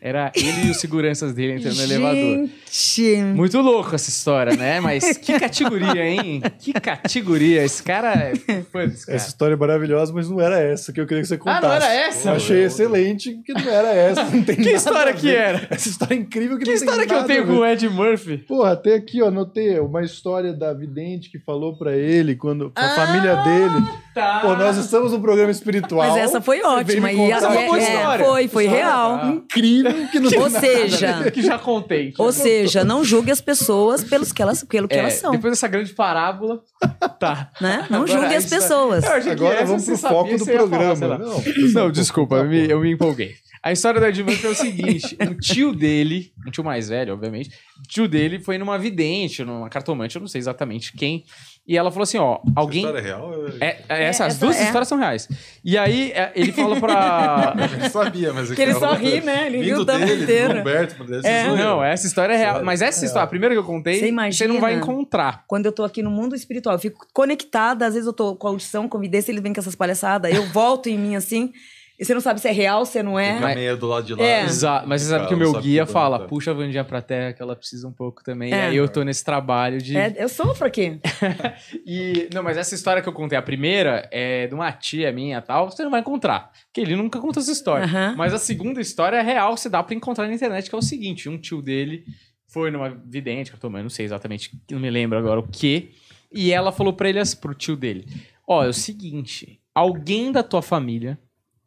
Era 0.00 0.30
ele 0.36 0.68
e 0.68 0.70
os 0.70 0.76
seguranças 0.76 1.32
dele 1.32 1.54
entrando 1.54 1.76
no 1.76 1.82
elevador. 1.82 2.48
Gente! 2.78 3.22
Muito 3.22 3.60
louco 3.60 3.94
essa 3.94 4.10
história, 4.10 4.56
né? 4.56 4.80
Mas 4.80 5.16
que 5.16 5.38
categoria, 5.38 6.04
hein? 6.04 6.42
Que 6.58 6.72
categoria. 6.72 7.62
Esse 7.64 7.80
cara 7.82 8.12
é... 8.14 8.32
Cara. 8.36 8.92
Essa 9.08 9.28
história 9.28 9.54
é 9.54 9.56
maravilhosa, 9.56 10.12
mas 10.12 10.28
não 10.28 10.40
era 10.40 10.58
essa 10.58 10.92
que 10.92 11.00
eu 11.00 11.06
queria 11.06 11.22
que 11.22 11.28
você 11.28 11.34
Ah, 11.34 11.38
contasse. 11.38 11.62
não 11.66 11.72
era 11.72 11.92
essa? 11.94 12.28
Eu 12.30 12.34
achei 12.34 12.64
excelente 12.64 13.40
que 13.46 13.52
não 13.52 13.60
era 13.70 13.92
essa. 13.94 14.24
Não 14.34 14.42
tem 14.42 14.56
Que 14.56 14.62
nada 14.64 14.76
história 14.76 15.12
a 15.12 15.14
que 15.14 15.34
era? 15.34 15.66
Essa 15.70 15.88
história 15.88 16.14
é 16.14 16.16
incrível 16.16 16.56
que, 16.58 16.64
Que 16.64 16.70
não 16.70 16.76
história 16.76 16.98
tem 17.00 17.06
que 17.08 17.12
eu 17.14 17.18
nada 17.20 17.32
a 17.32 17.36
tenho 17.36 17.46
ver. 17.46 17.52
com 17.54 17.60
o 17.60 17.66
Ed 17.66 17.88
Murphy? 17.88 18.38
Porra, 18.38 18.72
até 18.72 18.94
aqui, 18.94 19.22
ó, 19.22 19.28
anotei 19.28 19.78
uma 19.78 20.02
história 20.02 20.52
da 20.52 20.72
vidente 20.72 21.30
que 21.30 21.38
falou 21.38 21.76
pra 21.78 21.94
ele, 21.96 22.34
quando 22.34 22.72
a 22.74 22.84
Ah, 22.84 22.96
família 22.96 23.36
dele. 23.36 23.86
Tá. 24.14 24.40
Pô, 24.40 24.54
nós 24.56 24.76
estamos 24.76 25.12
num 25.12 25.20
programa 25.20 25.50
espiritual. 25.50 26.08
Mas 26.08 26.16
essa 26.16 26.40
foi 26.40 26.62
ótima. 26.62 27.12
E, 27.12 27.32
a- 27.32 27.36
é- 27.36 27.68
é, 27.68 27.78
história. 27.78 28.24
foi, 28.24 28.48
foi 28.48 28.64
História, 28.64 28.84
real. 28.84 29.18
tá. 29.18 29.26
Incrível 29.28 30.08
que 30.08 30.20
não 30.20 30.30
tem 30.30 30.38
Ou 30.40 30.48
nada 30.50 30.58
a 30.58 30.60
seja. 30.60 31.30
Que 31.30 31.42
já 31.42 31.58
contei. 31.58 32.12
ou 32.18 32.32
seja, 32.32 32.63
não 32.84 33.04
julgue 33.04 33.30
as 33.30 33.40
pessoas 33.40 34.02
pelos 34.04 34.32
que 34.32 34.40
elas, 34.42 34.62
pelo 34.64 34.86
que 34.88 34.94
É, 34.94 34.98
elas 34.98 35.14
são. 35.14 35.32
Depois 35.32 35.52
dessa 35.52 35.68
grande 35.68 35.92
parábola. 35.92 36.60
Tá. 37.18 37.50
Né? 37.60 37.86
Não 37.90 38.02
Agora, 38.02 38.20
julgue 38.20 38.34
as 38.34 38.50
é- 38.52 38.56
pessoas. 38.56 39.04
Agora 39.04 39.64
vamos 39.64 39.84
pro 39.84 39.96
sabia, 39.96 40.16
foco 40.18 40.36
do 40.38 40.44
falar, 40.44 40.58
programa. 40.58 41.06
lá. 41.06 41.18
Não, 41.18 41.42
Não, 41.72 41.90
desculpa, 41.90 42.36
eu 42.36 42.44
me, 42.44 42.68
eu 42.70 42.80
me 42.80 42.92
empolguei. 42.92 43.34
A 43.62 43.72
história 43.72 43.98
do 43.98 44.06
Ed 44.06 44.22
Murphy 44.22 44.46
é 44.46 44.50
o 44.50 44.54
seguinte: 44.54 45.16
um 45.20 45.34
tio 45.34 45.72
dele, 45.72 46.32
um 46.46 46.50
tio 46.50 46.62
mais 46.62 46.88
velho, 46.88 47.14
obviamente, 47.14 47.50
o 47.78 47.88
tio 47.88 48.06
dele 48.06 48.38
foi 48.38 48.58
numa 48.58 48.78
vidente, 48.78 49.42
numa 49.42 49.70
cartomante, 49.70 50.16
eu 50.16 50.20
não 50.20 50.28
sei 50.28 50.38
exatamente 50.38 50.92
quem. 50.92 51.24
E 51.66 51.78
ela 51.78 51.90
falou 51.90 52.02
assim: 52.02 52.18
ó, 52.18 52.40
alguém. 52.54 52.84
Essa 52.84 52.98
história 52.98 52.98
é 52.98 53.02
real? 53.02 53.48
É, 53.60 53.66
é, 53.88 54.04
essa, 54.04 54.26
as 54.26 54.34
essa 54.34 54.40
duas 54.40 54.56
é. 54.56 54.64
histórias 54.64 54.86
são 54.86 54.98
reais. 54.98 55.28
E 55.64 55.78
aí 55.78 56.12
é, 56.12 56.30
ele 56.34 56.52
falou 56.52 56.78
pra. 56.78 57.54
eu 57.82 57.90
sabia, 57.90 58.34
mas... 58.34 58.50
é 58.50 58.54
Que 58.54 58.62
ele 58.62 58.72
é 58.72 58.74
só 58.74 58.92
ri, 58.92 59.22
né? 59.22 59.46
Ele 59.46 59.62
riu 59.62 59.82
do 59.82 59.92
inteiro. 59.92 60.60
Humberto, 60.60 60.94
É. 61.24 61.48
Não, 61.48 61.82
essa 61.82 62.06
história 62.06 62.34
é 62.34 62.36
real. 62.36 62.62
Mas 62.62 62.82
essa 62.82 63.04
história, 63.04 63.24
a 63.24 63.28
primeira 63.28 63.54
que 63.54 63.58
eu 63.58 63.64
contei, 63.64 63.94
Você 63.94 64.00
você, 64.00 64.08
imagina? 64.08 64.52
não 64.52 64.60
vai 64.60 64.74
encontrar. 64.74 65.44
Quando 65.46 65.64
eu 65.64 65.72
tô 65.72 65.84
aqui 65.84 66.02
no 66.02 66.10
mundo 66.10 66.34
espiritual, 66.34 66.74
eu 66.74 66.78
fico 66.78 67.06
conectada, 67.14 67.86
às 67.86 67.94
vezes 67.94 68.06
eu 68.06 68.12
tô 68.12 68.36
com 68.36 68.48
audição, 68.48 68.86
convidência, 68.86 69.32
eles 69.32 69.42
vêm 69.42 69.52
com 69.52 69.60
essas 69.60 69.74
palhaçadas, 69.74 70.34
eu 70.34 70.44
volto 70.46 70.88
em 70.88 70.98
mim 70.98 71.16
assim, 71.16 71.50
e 71.96 72.04
você 72.04 72.12
não 72.12 72.20
sabe 72.20 72.40
se 72.40 72.48
é 72.48 72.50
real, 72.50 72.84
se 72.84 73.00
não 73.04 73.16
é. 73.16 73.36
Fica 73.36 73.54
meio 73.54 73.76
do 73.76 73.86
lado 73.86 74.04
de 74.04 74.14
lá. 74.14 74.24
É. 74.24 74.44
Exato. 74.44 74.88
Mas 74.88 75.02
você 75.02 75.10
sabe 75.10 75.28
que 75.28 75.34
o 75.34 75.36
meu 75.36 75.52
guia 75.60 75.86
fala: 75.86 76.18
tá. 76.18 76.24
puxa 76.26 76.50
a 76.50 76.54
Vandinha 76.54 76.84
pra 76.84 77.00
terra, 77.00 77.32
que 77.32 77.40
ela 77.40 77.54
precisa 77.54 77.86
um 77.86 77.92
pouco 77.92 78.24
também. 78.24 78.52
É. 78.52 78.56
E 78.56 78.60
aí 78.70 78.76
eu 78.76 78.88
tô 78.88 79.04
nesse 79.04 79.24
trabalho 79.24 79.80
de. 79.80 79.96
É, 79.96 80.12
eu 80.16 80.28
sofro 80.28 80.66
aqui. 80.66 81.00
E, 81.86 82.28
não, 82.32 82.42
mas 82.42 82.56
essa 82.56 82.74
história 82.74 83.02
que 83.02 83.08
eu 83.08 83.12
contei, 83.12 83.36
a 83.36 83.42
primeira, 83.42 84.08
é 84.10 84.46
de 84.46 84.54
uma 84.54 84.72
tia 84.72 85.12
minha 85.12 85.38
e 85.38 85.42
tal, 85.42 85.70
você 85.70 85.82
não 85.82 85.90
vai 85.90 86.00
encontrar. 86.00 86.50
Porque 86.66 86.80
ele 86.80 86.96
nunca 86.96 87.20
conta 87.20 87.40
essa 87.40 87.52
história. 87.52 87.86
Mas 88.16 88.32
a 88.32 88.38
segunda 88.38 88.80
história 88.80 89.16
é 89.16 89.22
real, 89.22 89.56
você 89.56 89.68
dá 89.68 89.82
pra 89.82 89.94
encontrar 89.94 90.26
na 90.26 90.34
internet, 90.34 90.68
que 90.68 90.74
é 90.74 90.78
o 90.78 90.82
seguinte: 90.82 91.28
um 91.28 91.38
tio 91.38 91.60
dele 91.60 92.04
foi 92.48 92.70
numa 92.70 92.88
vidente, 92.90 93.50
que 93.50 93.56
eu 93.56 93.60
tô, 93.60 93.68
não 93.68 93.88
sei 93.88 94.04
exatamente, 94.04 94.50
não 94.70 94.80
me 94.80 94.90
lembro 94.90 95.18
agora 95.18 95.40
o 95.40 95.46
que. 95.46 95.92
E 96.32 96.52
ela 96.52 96.72
falou 96.72 96.92
pra 96.92 97.08
ele, 97.08 97.18
assim, 97.18 97.36
pro 97.36 97.54
tio 97.54 97.76
dele: 97.76 98.06
Ó, 98.46 98.64
é 98.64 98.68
o 98.68 98.72
seguinte, 98.72 99.60
alguém 99.74 100.32
da 100.32 100.42
tua 100.42 100.62
família 100.62 101.18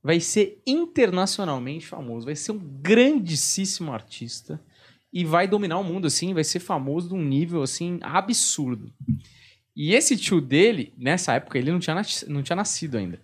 vai 0.08 0.22
ser 0.22 0.62
internacionalmente 0.66 1.86
famoso, 1.86 2.28
vai 2.28 2.36
ser 2.38 2.54
um 2.54 2.58
grandíssimo 2.58 3.92
artista 3.92 4.58
e 5.12 5.26
vai 5.26 5.50
dominar 5.50 5.80
o 5.80 5.84
mundo, 5.84 6.08
assim, 6.08 6.34
vai 6.34 6.46
ser 6.46 6.62
famoso 6.62 7.10
de 7.10 7.14
um 7.14 7.22
nível, 7.22 7.62
assim, 7.62 8.00
absurdo. 8.02 8.90
E 9.76 9.94
esse 9.94 10.16
tio 10.16 10.40
dele, 10.40 10.94
nessa 10.98 11.34
época, 11.34 11.58
ele 11.58 11.74
não 11.74 11.80
tinha, 11.80 12.02
não 12.30 12.42
tinha 12.42 12.56
nascido 12.56 12.96
ainda. 12.96 13.22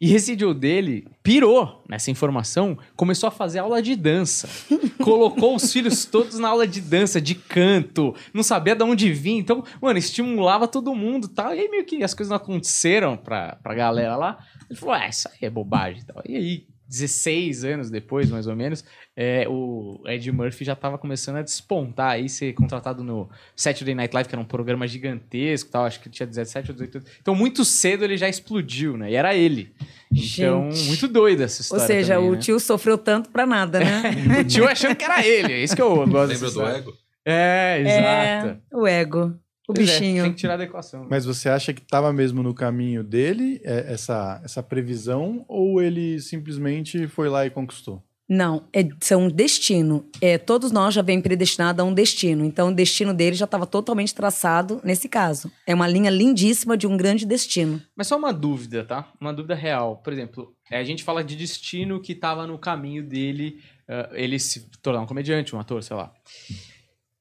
E 0.00 0.14
esse 0.14 0.36
tio 0.36 0.52
dele 0.52 1.06
pirou 1.22 1.82
nessa 1.88 2.10
informação, 2.10 2.76
começou 2.94 3.28
a 3.28 3.30
fazer 3.30 3.60
aula 3.60 3.80
de 3.80 3.96
dança. 3.96 4.48
Colocou 5.02 5.56
os 5.56 5.72
filhos 5.72 6.04
todos 6.04 6.38
na 6.38 6.48
aula 6.48 6.66
de 6.66 6.80
dança, 6.80 7.20
de 7.20 7.34
canto, 7.34 8.14
não 8.32 8.42
sabia 8.42 8.74
de 8.74 8.84
onde 8.84 9.12
vinha. 9.12 9.40
Então, 9.40 9.64
mano, 9.80 9.98
estimulava 9.98 10.68
todo 10.68 10.94
mundo 10.94 11.26
e 11.26 11.34
tal. 11.34 11.54
E 11.54 11.60
aí 11.60 11.68
meio 11.68 11.84
que 11.84 12.02
as 12.02 12.12
coisas 12.12 12.30
não 12.30 12.36
aconteceram 12.36 13.16
pra, 13.16 13.56
pra 13.62 13.74
galera 13.74 14.16
lá. 14.16 14.38
Ele 14.68 14.78
falou, 14.78 14.94
ah, 14.94 15.08
isso 15.08 15.28
aí 15.28 15.38
é 15.42 15.50
bobagem 15.50 16.02
e 16.02 16.04
tal. 16.04 16.22
E 16.26 16.36
aí, 16.36 16.66
16 16.88 17.64
anos 17.64 17.90
depois, 17.90 18.30
mais 18.30 18.46
ou 18.46 18.54
menos, 18.54 18.84
é, 19.16 19.46
o 19.48 20.02
Ed 20.06 20.30
Murphy 20.30 20.64
já 20.64 20.76
tava 20.76 20.98
começando 20.98 21.36
a 21.36 21.42
despontar 21.42 22.12
aí, 22.12 22.28
ser 22.28 22.52
contratado 22.52 23.02
no 23.02 23.28
Saturday 23.54 23.94
Night 23.94 24.14
Live, 24.14 24.28
que 24.28 24.34
era 24.34 24.42
um 24.42 24.46
programa 24.46 24.86
gigantesco 24.86 25.68
e 25.68 25.72
tal, 25.72 25.84
acho 25.84 26.00
que 26.00 26.10
tinha 26.10 26.26
17 26.26 26.70
ou 26.70 26.74
18 26.74 26.98
anos. 26.98 27.10
Então, 27.20 27.34
muito 27.34 27.64
cedo 27.64 28.04
ele 28.04 28.16
já 28.16 28.28
explodiu, 28.28 28.96
né? 28.96 29.10
E 29.10 29.14
era 29.14 29.34
ele. 29.34 29.74
Então, 30.12 30.70
Gente. 30.70 30.88
muito 30.88 31.08
doida 31.08 31.44
essa 31.44 31.62
Ou 31.62 31.78
história 31.78 31.86
seja, 31.86 32.14
também, 32.14 32.30
o 32.30 32.32
né? 32.32 32.38
tio 32.38 32.60
sofreu 32.60 32.96
tanto 32.98 33.30
pra 33.30 33.46
nada, 33.46 33.80
né? 33.80 34.02
O 34.40 34.44
tio 34.44 34.66
achando 34.68 34.94
que 34.94 35.04
era 35.04 35.26
ele, 35.26 35.52
é 35.52 35.62
isso 35.62 35.74
que 35.74 35.82
eu 35.82 36.06
gosto 36.06 36.32
Lembra 36.32 36.50
do 36.50 36.66
ego? 36.66 36.92
É, 37.24 37.80
exato. 37.80 38.60
É, 38.72 38.76
o 38.76 38.86
ego. 38.86 39.34
O 39.68 39.74
Pois 39.74 39.88
é, 39.88 39.98
bichinho. 39.98 40.22
tem 40.22 40.32
que 40.32 40.38
tirar 40.38 40.56
da 40.56 40.64
equação. 40.64 41.06
Mas 41.10 41.24
você 41.24 41.48
acha 41.48 41.72
que 41.72 41.82
estava 41.82 42.12
mesmo 42.12 42.42
no 42.42 42.54
caminho 42.54 43.02
dele, 43.02 43.60
é, 43.64 43.92
essa, 43.92 44.40
essa 44.44 44.62
previsão, 44.62 45.44
ou 45.48 45.82
ele 45.82 46.20
simplesmente 46.20 47.08
foi 47.08 47.28
lá 47.28 47.44
e 47.44 47.50
conquistou? 47.50 48.02
Não, 48.28 48.64
é, 48.72 48.88
são 49.00 49.28
destino. 49.28 50.04
É, 50.20 50.36
todos 50.36 50.72
nós 50.72 50.92
já 50.92 51.00
vem 51.00 51.20
predestinados 51.20 51.80
a 51.80 51.84
um 51.84 51.94
destino. 51.94 52.44
Então, 52.44 52.70
o 52.70 52.74
destino 52.74 53.14
dele 53.14 53.36
já 53.36 53.44
estava 53.44 53.66
totalmente 53.66 54.12
traçado 54.12 54.80
nesse 54.82 55.08
caso. 55.08 55.50
É 55.64 55.72
uma 55.72 55.86
linha 55.86 56.10
lindíssima 56.10 56.76
de 56.76 56.88
um 56.88 56.96
grande 56.96 57.24
destino. 57.24 57.80
Mas 57.94 58.08
só 58.08 58.16
uma 58.16 58.32
dúvida, 58.32 58.84
tá? 58.84 59.12
Uma 59.20 59.32
dúvida 59.32 59.54
real. 59.54 59.98
Por 59.98 60.12
exemplo, 60.12 60.52
é, 60.70 60.78
a 60.78 60.84
gente 60.84 61.04
fala 61.04 61.22
de 61.22 61.36
destino 61.36 62.00
que 62.00 62.12
estava 62.12 62.46
no 62.48 62.58
caminho 62.58 63.02
dele, 63.04 63.60
uh, 63.88 64.12
ele 64.14 64.40
se 64.40 64.68
tornar 64.82 65.02
um 65.02 65.06
comediante, 65.06 65.54
um 65.54 65.60
ator, 65.60 65.80
sei 65.84 65.96
lá. 65.96 66.12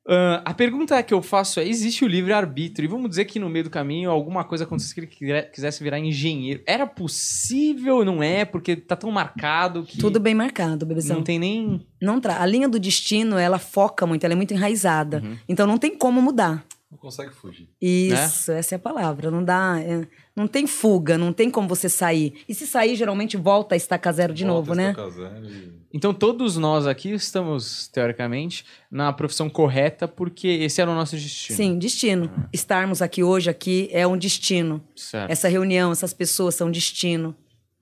Uh, 0.07 0.37
a 0.45 0.53
pergunta 0.53 1.01
que 1.01 1.13
eu 1.13 1.21
faço 1.21 1.59
é: 1.59 1.67
existe 1.67 2.05
o 2.05 2.07
livre-arbítrio? 2.07 2.85
E 2.85 2.87
vamos 2.87 3.09
dizer 3.09 3.25
que 3.25 3.39
no 3.39 3.49
meio 3.49 3.63
do 3.63 3.69
caminho 3.71 4.11
alguma 4.11 4.43
coisa 4.43 4.63
acontecesse 4.63 4.93
que 4.93 5.25
ele 5.25 5.41
quisesse 5.43 5.83
virar 5.83 5.97
engenheiro. 5.97 6.61
Era 6.67 6.85
possível, 6.85 8.05
não 8.05 8.21
é? 8.21 8.45
Porque 8.45 8.75
tá 8.75 8.95
tão 8.95 9.09
marcado 9.09 9.83
que. 9.83 9.97
Tudo 9.97 10.19
bem 10.19 10.35
marcado, 10.35 10.85
bebezão. 10.85 11.17
Não 11.17 11.23
tem 11.23 11.39
nem. 11.39 11.83
Não 11.99 12.21
tra... 12.21 12.39
A 12.39 12.45
linha 12.45 12.69
do 12.69 12.79
destino, 12.79 13.35
ela 13.37 13.57
foca 13.57 14.05
muito, 14.05 14.23
ela 14.23 14.33
é 14.33 14.35
muito 14.35 14.53
enraizada. 14.53 15.23
Uhum. 15.25 15.37
Então 15.49 15.65
não 15.65 15.79
tem 15.79 15.97
como 15.97 16.21
mudar. 16.21 16.63
Não 16.91 16.99
consegue 16.99 17.33
fugir. 17.33 17.67
Isso, 17.81 18.51
essa 18.51 18.75
é 18.75 18.77
a 18.77 18.79
palavra. 18.79 19.31
Não 19.31 19.43
dá. 19.43 19.79
é, 19.79 20.07
não 20.35 20.47
tem 20.47 20.67
fuga, 20.67 21.17
não 21.17 21.31
tem 21.31 21.49
como 21.49 21.67
você 21.67 21.87
sair. 21.87 22.33
E 22.47 22.53
se 22.53 22.67
sair, 22.67 22.95
geralmente 22.95 23.37
volta 23.37 23.73
a 23.73 23.77
estacar 23.77 24.13
zero 24.13 24.33
de 24.33 24.43
Volta, 24.43 24.57
novo, 24.73 24.75
né? 24.75 24.93
zero 25.11 25.45
e- 25.47 25.85
Então 25.93 26.13
todos 26.13 26.57
nós 26.57 26.85
aqui 26.85 27.11
estamos, 27.13 27.87
teoricamente, 27.87 28.65
na 28.91 29.13
profissão 29.13 29.49
correta 29.49 30.07
porque 30.07 30.47
esse 30.47 30.81
era 30.81 30.91
o 30.91 30.95
nosso 30.95 31.15
destino. 31.15 31.55
Sim, 31.57 31.79
destino. 31.79 32.29
Estarmos 32.51 33.01
aqui 33.01 33.23
hoje 33.23 33.49
aqui 33.49 33.87
é 33.93 34.05
um 34.05 34.17
destino. 34.17 34.83
Certo. 34.95 35.31
Essa 35.31 35.47
reunião, 35.47 35.91
essas 35.91 36.13
pessoas 36.13 36.53
são 36.55 36.69
destino. 36.69 37.35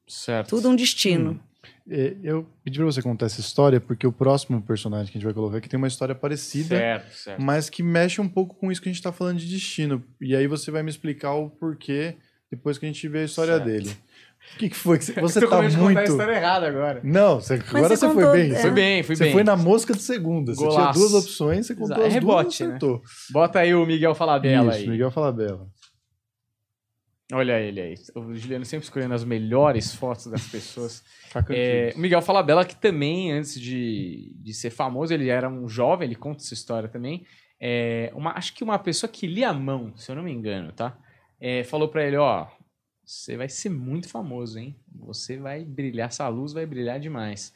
certo. 0.08 0.50
Tudo 0.50 0.70
um 0.70 0.76
destino. 0.76 1.40
É, 1.90 2.16
Eu 2.24 2.46
pedi 2.64 2.78
pra 2.78 2.86
você 2.86 3.02
contar 3.02 3.26
essa 3.26 3.42
história 3.42 3.82
porque 3.82 4.06
o 4.08 4.12
próximo 4.12 4.62
personagem 4.62 5.12
que 5.12 5.18
a 5.18 5.20
gente 5.20 5.26
vai 5.26 5.34
colocar 5.34 5.58
aqui 5.58 5.68
tem 5.68 5.78
uma 5.78 5.88
história 5.88 6.14
parecida, 6.16 6.78
Certo, 6.78 7.14
certo. 7.16 7.42
mas 7.42 7.70
que 7.70 7.82
mexe 7.84 8.22
um 8.22 8.30
pouco 8.30 8.56
com 8.56 8.72
isso 8.72 8.82
que 8.82 8.88
a 8.88 8.92
gente 8.94 9.02
tá 9.02 9.12
falando 9.12 9.40
de 9.40 9.50
destino. 9.50 10.02
E 10.22 10.36
aí 10.36 10.46
você 10.48 10.70
vai 10.72 10.82
me 10.84 10.90
explicar 10.90 11.34
o 11.34 11.50
porquê 11.50 12.16
depois 12.56 12.78
que 12.78 12.86
a 12.86 12.90
gente 12.90 13.08
vê 13.08 13.20
a 13.20 13.26
história 13.26 13.54
Certo. 13.56 13.66
dele. 13.66 13.90
O 14.56 14.58
que, 14.58 14.70
que 14.70 14.76
foi 14.76 14.98
que 15.00 15.06
você, 15.06 15.14
você 15.22 15.40
tá 15.40 15.48
contar 15.48 15.66
a 15.66 15.78
muito. 15.80 16.02
história 16.02 16.34
errada 16.36 16.68
agora. 16.68 17.00
Não, 17.04 17.40
você- 17.40 17.54
agora 17.56 17.88
você 17.90 17.96
você, 17.98 18.08
contou- 18.08 18.22
foi 18.24 18.32
bem. 18.44 18.52
é. 18.52 18.56
Fui 18.62 18.72
bem, 18.72 19.04
Você 19.04 19.24
bem. 19.24 19.34
foi 19.34 19.44
na 19.44 19.56
mosca 19.56 19.94
de 19.94 20.02
segunda. 20.02 20.54
Você 20.54 20.60
tinha 20.68 20.70
Golaço. 20.72 21.00
duas 21.00 21.14
opções, 21.14 21.66
você 21.66 21.74
contou 21.74 21.88
Exato. 21.98 22.02
É 22.04 22.08
as 22.08 22.14
rebote, 22.14 22.64
duas 22.68 22.82
e 22.84 22.88
né? 22.88 23.00
Bota 23.32 23.60
aí 23.60 23.74
o 23.74 23.86
Miguel 23.86 24.14
Falabella 24.14 24.72
Isso, 24.72 24.80
aí. 24.84 24.90
Miguel 24.90 25.12
Falabella. 25.12 25.68
Olha 27.32 27.60
ele 27.60 27.82
aí. 27.82 27.96
O 28.16 28.36
Juliano 28.36 28.66
sempre 28.66 28.84
escolhendo 28.86 29.14
as 29.14 29.24
melhores 29.24 29.96
fotos 29.96 30.28
das 30.28 30.46
pessoas. 30.48 31.04
É, 31.50 31.92
o 31.96 32.00
Miguel 32.00 32.22
Falabella, 32.22 32.64
que 32.64 32.76
também, 32.76 33.32
antes 33.32 33.60
de, 33.60 34.36
de 34.36 34.54
ser 34.54 34.70
famoso, 34.70 35.12
ele 35.12 35.30
era 35.30 35.50
um 35.50 35.68
jovem, 35.68 36.06
ele 36.08 36.14
conta 36.16 36.44
essa 36.44 36.54
história 36.54 36.88
também. 36.88 37.26
É, 37.60 38.12
uma, 38.14 38.38
acho 38.38 38.54
que 38.54 38.64
uma 38.64 38.78
pessoa 38.78 39.10
que 39.12 39.26
lia 39.26 39.50
a 39.50 39.54
mão, 39.54 39.98
se 39.98 40.12
eu 40.12 40.16
não 40.16 40.22
me 40.22 40.32
engano, 40.32 40.72
tá? 40.72 40.96
É, 41.46 41.62
falou 41.66 41.90
pra 41.90 42.06
ele, 42.06 42.16
ó, 42.16 42.48
você 43.06 43.36
vai 43.36 43.50
ser 43.50 43.68
muito 43.70 44.08
famoso, 44.08 44.58
hein? 44.58 44.74
Você 45.02 45.36
vai 45.36 45.66
brilhar, 45.66 46.08
essa 46.08 46.26
luz 46.30 46.54
vai 46.54 46.66
brilhar 46.66 47.02
demais. 47.02 47.52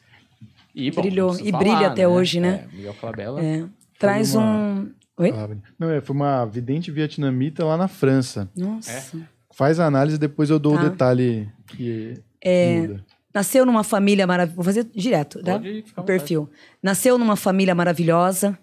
E, 0.74 0.90
bom, 0.90 1.00
Brilhou. 1.00 1.34
E 1.40 1.50
brilha 1.50 1.86
até 1.88 2.06
hoje, 2.06 2.38
né? 2.38 2.68
É, 2.70 2.76
Miguel 2.76 2.92
Falabella. 2.92 3.42
É. 3.42 3.64
Traz 3.98 4.34
uma- 4.34 4.44
um. 4.44 4.92
Oi? 5.16 5.30
Ah, 5.30 5.48
Não, 5.78 5.90
é, 5.90 6.02
foi 6.02 6.14
uma 6.14 6.44
vidente 6.44 6.90
vietnamita 6.90 7.64
lá 7.64 7.78
na 7.78 7.88
França. 7.88 8.48
Nossa. 8.54 9.26
Faz 9.54 9.80
a 9.80 9.86
análise, 9.86 10.18
depois 10.18 10.50
eu 10.50 10.58
dou 10.58 10.74
Tá. 10.76 10.82
o 10.84 10.90
detalhe 10.90 11.50
que 11.68 12.14
É, 12.42 12.80
muda. 12.80 13.04
Nasceu 13.34 13.64
numa 13.64 13.82
família 13.82 14.26
maravilhosa. 14.26 14.54
Vou 14.56 14.64
fazer 14.64 14.84
direto, 14.84 15.42
tá? 15.42 15.60
À 15.96 16.00
O 16.00 16.04
perfil. 16.04 16.48
Nasceu 16.82 17.16
numa 17.18 17.36
família 17.36 17.74
maravilhosa, 17.74 18.56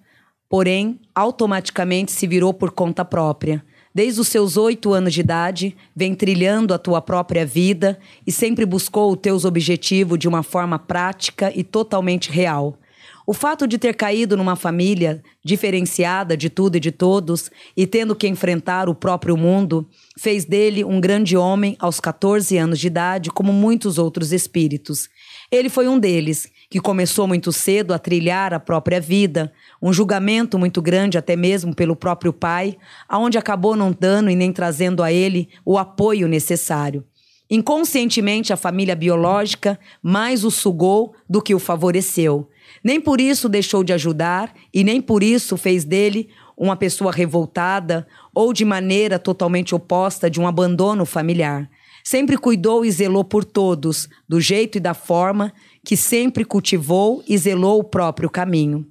porém, 0.48 1.00
automaticamente 1.14 2.12
se 2.12 2.28
virou 2.28 2.54
por 2.54 2.72
conta 2.72 3.04
própria. 3.04 3.66
Desde 3.96 4.20
os 4.20 4.28
seus 4.28 4.58
oito 4.58 4.92
anos 4.92 5.14
de 5.14 5.22
idade, 5.22 5.74
vem 5.96 6.14
trilhando 6.14 6.74
a 6.74 6.78
tua 6.78 7.02
própria 7.02 7.46
vida 7.46 7.98
e 8.28 8.32
sempre 8.32 8.66
buscou 8.66 9.14
os 9.14 9.18
teus 9.18 9.46
objetivos 9.46 10.20
de 10.20 10.28
uma 10.28 10.44
forma 10.44 10.78
prática 10.78 11.50
e 11.56 11.64
totalmente 11.64 12.30
real. 12.30 12.78
O 13.26 13.34
fato 13.34 13.66
de 13.66 13.78
ter 13.78 13.96
caído 13.96 14.36
numa 14.36 14.58
família 14.58 15.24
diferenciada 15.44 16.36
de 16.36 16.50
tudo 16.50 16.76
e 16.76 16.80
de 16.80 16.92
todos 16.92 17.50
e 17.76 17.88
tendo 17.88 18.16
que 18.16 18.28
enfrentar 18.28 18.90
o 18.90 18.94
próprio 18.94 19.38
mundo 19.38 19.88
fez 20.20 20.44
dele 20.44 20.84
um 20.84 21.00
grande 21.00 21.38
homem 21.38 21.78
aos 21.80 22.02
14 22.02 22.58
anos 22.58 22.80
de 22.80 22.88
idade, 22.88 23.32
como 23.32 23.54
muitos 23.54 23.98
outros 23.98 24.34
espíritos. 24.34 25.10
Ele 25.50 25.70
foi 25.70 25.88
um 25.88 25.98
deles, 25.98 26.52
que 26.70 26.80
começou 26.80 27.28
muito 27.28 27.52
cedo 27.52 27.94
a 27.94 28.00
trilhar 28.00 28.54
a 28.54 28.60
própria 28.60 29.00
vida, 29.00 29.52
um 29.82 29.94
julgamento 29.94 30.58
muito 30.58 30.82
grande 30.82 31.18
até 31.18 31.36
mesmo 31.36 31.76
pelo 31.76 31.96
próprio 31.96 32.34
pai, 32.34 32.78
aonde 33.08 33.38
acabou 33.38 33.76
não 33.76 33.96
dando 33.98 34.30
e 34.30 34.36
nem 34.36 34.52
trazendo 34.52 35.04
a 35.04 35.12
ele 35.12 35.50
o 35.64 35.78
apoio 35.78 36.28
necessário. 36.28 37.04
Inconscientemente, 37.50 38.52
a 38.52 38.58
família 38.58 38.96
biológica 38.96 39.80
mais 40.02 40.44
o 40.44 40.50
sugou 40.50 41.14
do 41.30 41.42
que 41.42 41.54
o 41.54 41.60
favoreceu. 41.60 42.50
Nem 42.84 43.00
por 43.00 43.22
isso 43.22 43.48
deixou 43.48 43.84
de 43.84 43.94
ajudar 43.94 44.54
e 44.74 44.84
nem 44.84 45.00
por 45.00 45.22
isso 45.22 45.56
fez 45.56 45.84
dele 45.84 46.30
uma 46.58 46.76
pessoa 46.76 47.12
revoltada 47.12 48.08
ou 48.34 48.52
de 48.52 48.66
maneira 48.66 49.20
totalmente 49.20 49.76
oposta 49.76 50.30
de 50.30 50.40
um 50.40 50.48
abandono 50.48 51.06
familiar. 51.06 51.70
Sempre 52.04 52.38
cuidou 52.38 52.86
e 52.86 52.92
zelou 52.92 53.24
por 53.24 53.44
todos, 53.44 54.08
do 54.30 54.40
jeito 54.40 54.78
e 54.78 54.82
da 54.82 54.94
forma 54.94 55.52
que 55.86 55.96
sempre 55.96 56.44
cultivou 56.44 57.24
e 57.28 57.38
zelou 57.38 57.80
o 57.80 57.84
próprio 57.84 58.30
caminho. 58.30 58.86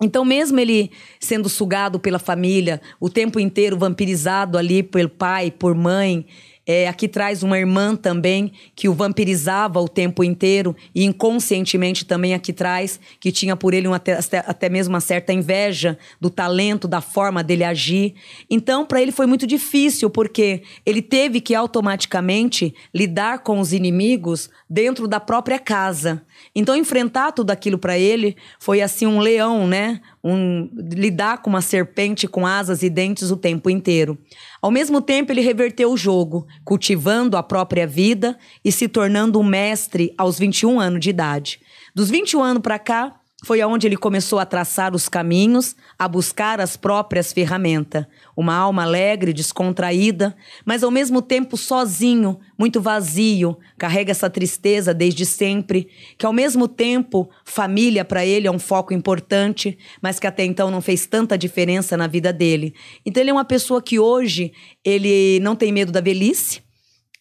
Então, 0.00 0.24
mesmo 0.24 0.58
ele 0.58 0.90
sendo 1.20 1.48
sugado 1.48 2.00
pela 2.00 2.18
família, 2.18 2.80
o 2.98 3.08
tempo 3.08 3.38
inteiro 3.38 3.78
vampirizado 3.78 4.58
ali 4.58 4.82
pelo 4.82 5.08
pai, 5.08 5.50
por 5.50 5.74
mãe, 5.74 6.26
é, 6.66 6.86
aqui 6.86 7.08
traz 7.08 7.42
uma 7.42 7.58
irmã 7.58 7.96
também 7.96 8.52
que 8.74 8.88
o 8.88 8.94
vampirizava 8.94 9.80
o 9.80 9.88
tempo 9.88 10.22
inteiro 10.22 10.76
e 10.94 11.04
inconscientemente 11.04 12.04
também 12.04 12.34
aqui 12.34 12.52
traz 12.52 13.00
que 13.18 13.32
tinha 13.32 13.56
por 13.56 13.74
ele 13.74 13.88
uma, 13.88 13.96
até, 13.96 14.38
até 14.46 14.68
mesmo 14.68 14.94
uma 14.94 15.00
certa 15.00 15.32
inveja 15.32 15.98
do 16.20 16.30
talento, 16.30 16.86
da 16.86 17.00
forma 17.00 17.42
dele 17.42 17.64
agir. 17.64 18.14
Então, 18.48 18.86
para 18.86 19.02
ele 19.02 19.10
foi 19.10 19.26
muito 19.26 19.46
difícil 19.46 20.08
porque 20.08 20.62
ele 20.86 21.02
teve 21.02 21.40
que 21.40 21.54
automaticamente 21.54 22.74
lidar 22.94 23.40
com 23.40 23.58
os 23.58 23.72
inimigos 23.72 24.48
dentro 24.70 25.08
da 25.08 25.18
própria 25.18 25.58
casa. 25.58 26.24
Então, 26.54 26.76
enfrentar 26.76 27.32
tudo 27.32 27.50
aquilo 27.50 27.78
para 27.78 27.98
ele 27.98 28.36
foi 28.58 28.80
assim 28.80 29.06
um 29.06 29.18
leão, 29.18 29.66
né? 29.66 30.00
Um, 30.24 30.70
lidar 30.92 31.42
com 31.42 31.50
uma 31.50 31.60
serpente 31.60 32.28
com 32.28 32.46
asas 32.46 32.82
e 32.82 32.88
dentes 32.88 33.30
o 33.30 33.36
tempo 33.36 33.68
inteiro. 33.68 34.16
Ao 34.60 34.70
mesmo 34.70 35.00
tempo, 35.00 35.32
ele 35.32 35.40
reverteu 35.40 35.90
o 35.90 35.96
jogo, 35.96 36.46
cultivando 36.64 37.36
a 37.36 37.42
própria 37.42 37.86
vida 37.86 38.38
e 38.64 38.70
se 38.70 38.86
tornando 38.86 39.40
um 39.40 39.44
mestre 39.44 40.14
aos 40.16 40.38
21 40.38 40.78
anos 40.78 41.00
de 41.00 41.10
idade. 41.10 41.60
Dos 41.92 42.08
21 42.08 42.42
anos 42.42 42.62
para 42.62 42.78
cá, 42.78 43.20
foi 43.44 43.60
aonde 43.60 43.86
ele 43.86 43.96
começou 43.96 44.38
a 44.38 44.46
traçar 44.46 44.94
os 44.94 45.08
caminhos, 45.08 45.74
a 45.98 46.06
buscar 46.06 46.60
as 46.60 46.76
próprias 46.76 47.32
ferramentas. 47.32 48.06
Uma 48.36 48.54
alma 48.54 48.82
alegre, 48.82 49.32
descontraída, 49.32 50.36
mas 50.64 50.82
ao 50.82 50.90
mesmo 50.90 51.20
tempo 51.20 51.56
sozinho, 51.56 52.38
muito 52.56 52.80
vazio, 52.80 53.58
carrega 53.76 54.12
essa 54.12 54.30
tristeza 54.30 54.94
desde 54.94 55.26
sempre, 55.26 55.88
que 56.16 56.24
ao 56.24 56.32
mesmo 56.32 56.68
tempo 56.68 57.28
família 57.44 58.04
para 58.04 58.24
ele 58.24 58.46
é 58.46 58.50
um 58.50 58.58
foco 58.58 58.94
importante, 58.94 59.76
mas 60.00 60.20
que 60.20 60.26
até 60.26 60.44
então 60.44 60.70
não 60.70 60.80
fez 60.80 61.06
tanta 61.06 61.36
diferença 61.36 61.96
na 61.96 62.06
vida 62.06 62.32
dele. 62.32 62.74
Então 63.04 63.20
ele 63.20 63.30
é 63.30 63.34
uma 63.34 63.44
pessoa 63.44 63.82
que 63.82 63.98
hoje 63.98 64.52
ele 64.84 65.40
não 65.40 65.56
tem 65.56 65.72
medo 65.72 65.90
da 65.90 66.00
velhice, 66.00 66.62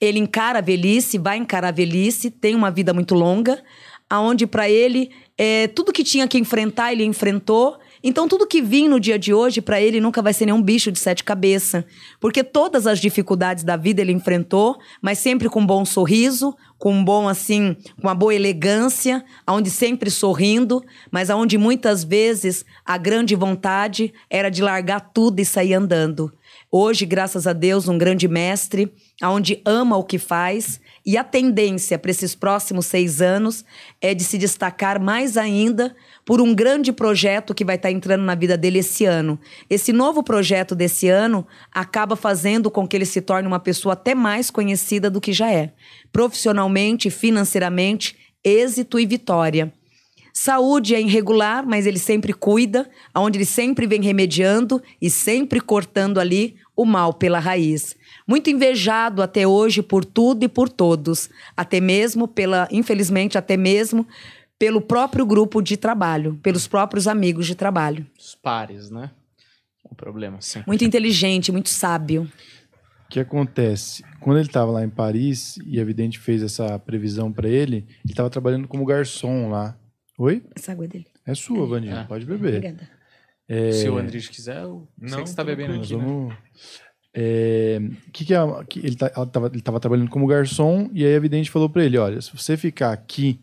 ele 0.02 0.18
encara 0.18 0.58
a 0.58 0.62
velhice, 0.64 1.20
vai 1.20 1.38
encarar 1.38 1.68
a 1.68 1.72
velhice, 1.72 2.32
tem 2.32 2.56
uma 2.56 2.72
vida 2.72 2.92
muito 2.92 3.14
longa, 3.14 3.64
aonde 4.12 4.46
para 4.46 4.70
ele 4.70 5.10
é, 5.38 5.68
tudo 5.70 5.94
que 5.94 6.04
tinha 6.04 6.28
que 6.28 6.38
enfrentar 6.38 6.92
ele 6.92 7.06
enfrentou. 7.06 7.80
Então 8.04 8.28
tudo 8.28 8.46
que 8.46 8.62
vinha 8.62 8.90
no 8.90 9.00
dia 9.00 9.18
de 9.18 9.34
hoje 9.34 9.62
para 9.62 9.80
ele 9.80 10.02
nunca 10.02 10.22
vai 10.22 10.34
ser 10.34 10.48
nenhum 10.48 10.62
bicho 10.62 10.92
de 10.92 11.00
sete 11.00 11.24
cabeças, 11.24 11.86
porque 12.20 12.44
todas 12.44 12.86
as 12.88 13.00
dificuldades 13.00 13.64
da 13.64 13.78
vida 13.78 14.02
ele 14.02 14.12
enfrentou, 14.12 14.78
mas 15.02 15.20
sempre 15.20 15.48
com 15.48 15.62
um 15.62 15.66
bom 15.66 15.86
sorriso, 15.86 16.54
com 16.78 16.94
um 16.94 17.06
bom 17.06 17.30
assim, 17.30 17.78
com 18.02 18.08
uma 18.08 18.16
boa 18.16 18.36
elegância, 18.36 19.24
aonde 19.48 19.70
sempre 19.70 20.12
sorrindo, 20.12 20.84
mas 21.10 21.30
aonde 21.30 21.58
muitas 21.58 22.04
vezes 22.04 22.66
a 22.84 22.98
grande 22.98 23.34
vontade 23.34 24.14
era 24.30 24.50
de 24.50 24.62
largar 24.62 25.12
tudo 25.14 25.40
e 25.40 25.46
sair 25.46 25.74
andando. 25.74 26.34
Hoje, 26.72 27.06
graças 27.06 27.46
a 27.48 27.54
Deus, 27.54 27.88
um 27.88 27.98
grande 27.98 28.28
mestre, 28.28 28.92
aonde 29.22 29.62
ama 29.66 29.96
o 29.98 30.04
que 30.04 30.18
faz, 30.18 30.82
e 31.06 31.18
a 31.18 31.24
tendência 31.24 31.98
para 31.98 32.12
esses 32.12 32.36
próximos 32.36 32.86
seis 32.86 33.22
anos 33.22 33.66
é 34.00 34.14
de 34.14 34.24
se 34.24 34.38
destacar 34.38 35.02
mais 35.02 35.36
ainda 35.36 35.96
por 36.26 36.40
um 36.40 36.54
grande 36.54 36.92
projeto 36.92 37.56
que 37.56 37.66
vai 37.66 37.76
estar 37.76 37.92
entrando 37.92 38.24
na 38.24 38.36
vida 38.36 38.56
dele 38.56 38.80
esse 38.80 39.06
ano. 39.06 39.40
Esse 39.70 39.92
novo 39.92 40.22
projeto 40.24 40.76
desse 40.76 41.10
ano 41.10 41.46
acaba 41.72 42.16
fazendo 42.16 42.70
com 42.70 42.88
que 42.88 42.96
ele 42.96 43.06
se 43.06 43.22
torne 43.22 43.48
uma 43.48 43.60
pessoa 43.60 43.94
até 43.94 44.14
mais 44.14 44.52
conhecida 44.52 45.10
do 45.10 45.20
que 45.20 45.34
já 45.34 45.52
é, 45.52 45.74
profissionalmente, 46.12 47.10
financeiramente, 47.10 48.16
êxito 48.44 49.00
e 49.00 49.06
vitória. 49.06 49.74
Saúde 50.34 50.96
é 50.96 51.02
irregular, 51.02 51.66
mas 51.68 51.86
ele 51.86 52.00
sempre 52.00 52.32
cuida, 52.32 52.90
aonde 53.14 53.38
ele 53.38 53.46
sempre 53.46 53.86
vem 53.86 54.02
remediando 54.02 54.82
e 55.02 55.10
sempre 55.10 55.60
cortando 55.60 56.20
ali 56.20 56.56
o 56.76 56.86
mal 56.86 57.14
pela 57.14 57.40
raiz. 57.40 57.96
Muito 58.28 58.50
invejado 58.50 59.22
até 59.22 59.48
hoje 59.48 59.82
por 59.82 60.06
tudo 60.06 60.44
e 60.44 60.48
por 60.48 60.70
todos, 60.70 61.30
até 61.56 61.80
mesmo 61.80 62.28
pela, 62.28 62.68
infelizmente, 62.72 63.38
até 63.38 63.58
mesmo 63.58 64.08
pelo 64.58 64.80
próprio 64.80 65.26
grupo 65.26 65.62
de 65.62 65.76
trabalho, 65.76 66.40
pelos 66.44 66.68
próprios 66.68 67.08
amigos 67.08 67.48
de 67.48 67.56
trabalho. 67.56 68.06
Os 68.18 68.36
pares, 68.36 68.90
né? 68.92 69.12
O 69.84 69.96
problema, 69.96 70.40
sim. 70.40 70.64
Muito 70.68 70.86
inteligente, 70.86 71.52
muito 71.52 71.70
sábio. 71.70 72.32
O 73.06 73.10
que 73.10 73.20
acontece? 73.20 74.04
Quando 74.20 74.38
ele 74.38 74.48
estava 74.48 74.72
lá 74.72 74.84
em 74.84 74.90
Paris 74.90 75.58
e 75.66 75.82
a 75.82 75.84
vidente 75.84 76.18
fez 76.20 76.42
essa 76.44 76.80
previsão 76.80 77.32
para 77.34 77.50
ele, 77.50 77.88
ele 78.06 78.14
estava 78.14 78.30
trabalhando 78.30 78.68
como 78.68 78.86
garçom 78.86 79.50
lá. 79.50 79.76
Oi? 80.18 80.44
Essa 80.56 80.72
água 80.72 80.86
é 80.86 80.88
dele. 80.88 81.08
É 81.26 81.36
sua, 81.36 81.66
Vandinha. 81.66 82.02
É. 82.02 82.04
Pode 82.04 82.26
beber. 82.26 82.58
Obrigada. 82.58 82.90
É, 83.50 83.72
Se 83.72 83.90
o 83.90 83.98
Andrés 83.98 84.30
quiser, 84.30 84.62
eu 84.62 84.88
sei 84.98 85.10
Não, 85.10 85.24
que 85.24 85.30
você 85.30 85.36
tá 85.36 85.44
bebendo 85.44 85.74
aqui, 85.74 85.96
né? 85.96 86.38
É, 87.14 87.82
que 88.14 88.24
que 88.24 88.34
é, 88.34 88.40
que 88.70 88.80
ele, 88.80 88.96
tá, 88.96 89.12
ela 89.14 89.26
tava, 89.26 89.48
ele 89.48 89.62
tava 89.62 89.80
trabalhando 89.80 90.10
como 90.10 90.26
garçom 90.26 90.90
e 90.94 91.06
aí 91.06 91.16
a 91.16 91.20
vidente 91.20 91.52
falou 91.52 91.70
para 91.70 91.84
ele, 91.84 91.98
olha, 91.98 92.22
se 92.22 92.32
você 92.36 92.56
ficar 92.56 92.94
aqui 92.94 93.40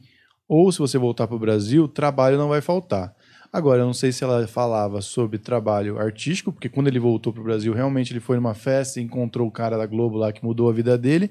ou 0.48 0.72
se 0.72 0.78
você 0.78 0.96
voltar 0.96 1.26
para 1.26 1.36
o 1.36 1.38
Brasil, 1.38 1.86
trabalho 1.86 2.38
não 2.38 2.48
vai 2.48 2.62
faltar. 2.62 3.14
Agora, 3.52 3.80
eu 3.82 3.86
não 3.86 3.94
sei 3.94 4.12
se 4.12 4.22
ela 4.22 4.46
falava 4.46 5.00
sobre 5.00 5.38
trabalho 5.38 5.98
artístico, 5.98 6.52
porque 6.52 6.68
quando 6.68 6.88
ele 6.88 6.98
voltou 6.98 7.32
para 7.32 7.40
o 7.40 7.44
Brasil, 7.44 7.72
realmente 7.72 8.12
ele 8.12 8.20
foi 8.20 8.36
numa 8.36 8.54
festa 8.54 9.00
e 9.00 9.02
encontrou 9.02 9.48
o 9.48 9.50
cara 9.50 9.76
da 9.76 9.86
Globo 9.86 10.16
lá 10.16 10.32
que 10.32 10.44
mudou 10.44 10.68
a 10.68 10.72
vida 10.72 10.98
dele, 10.98 11.30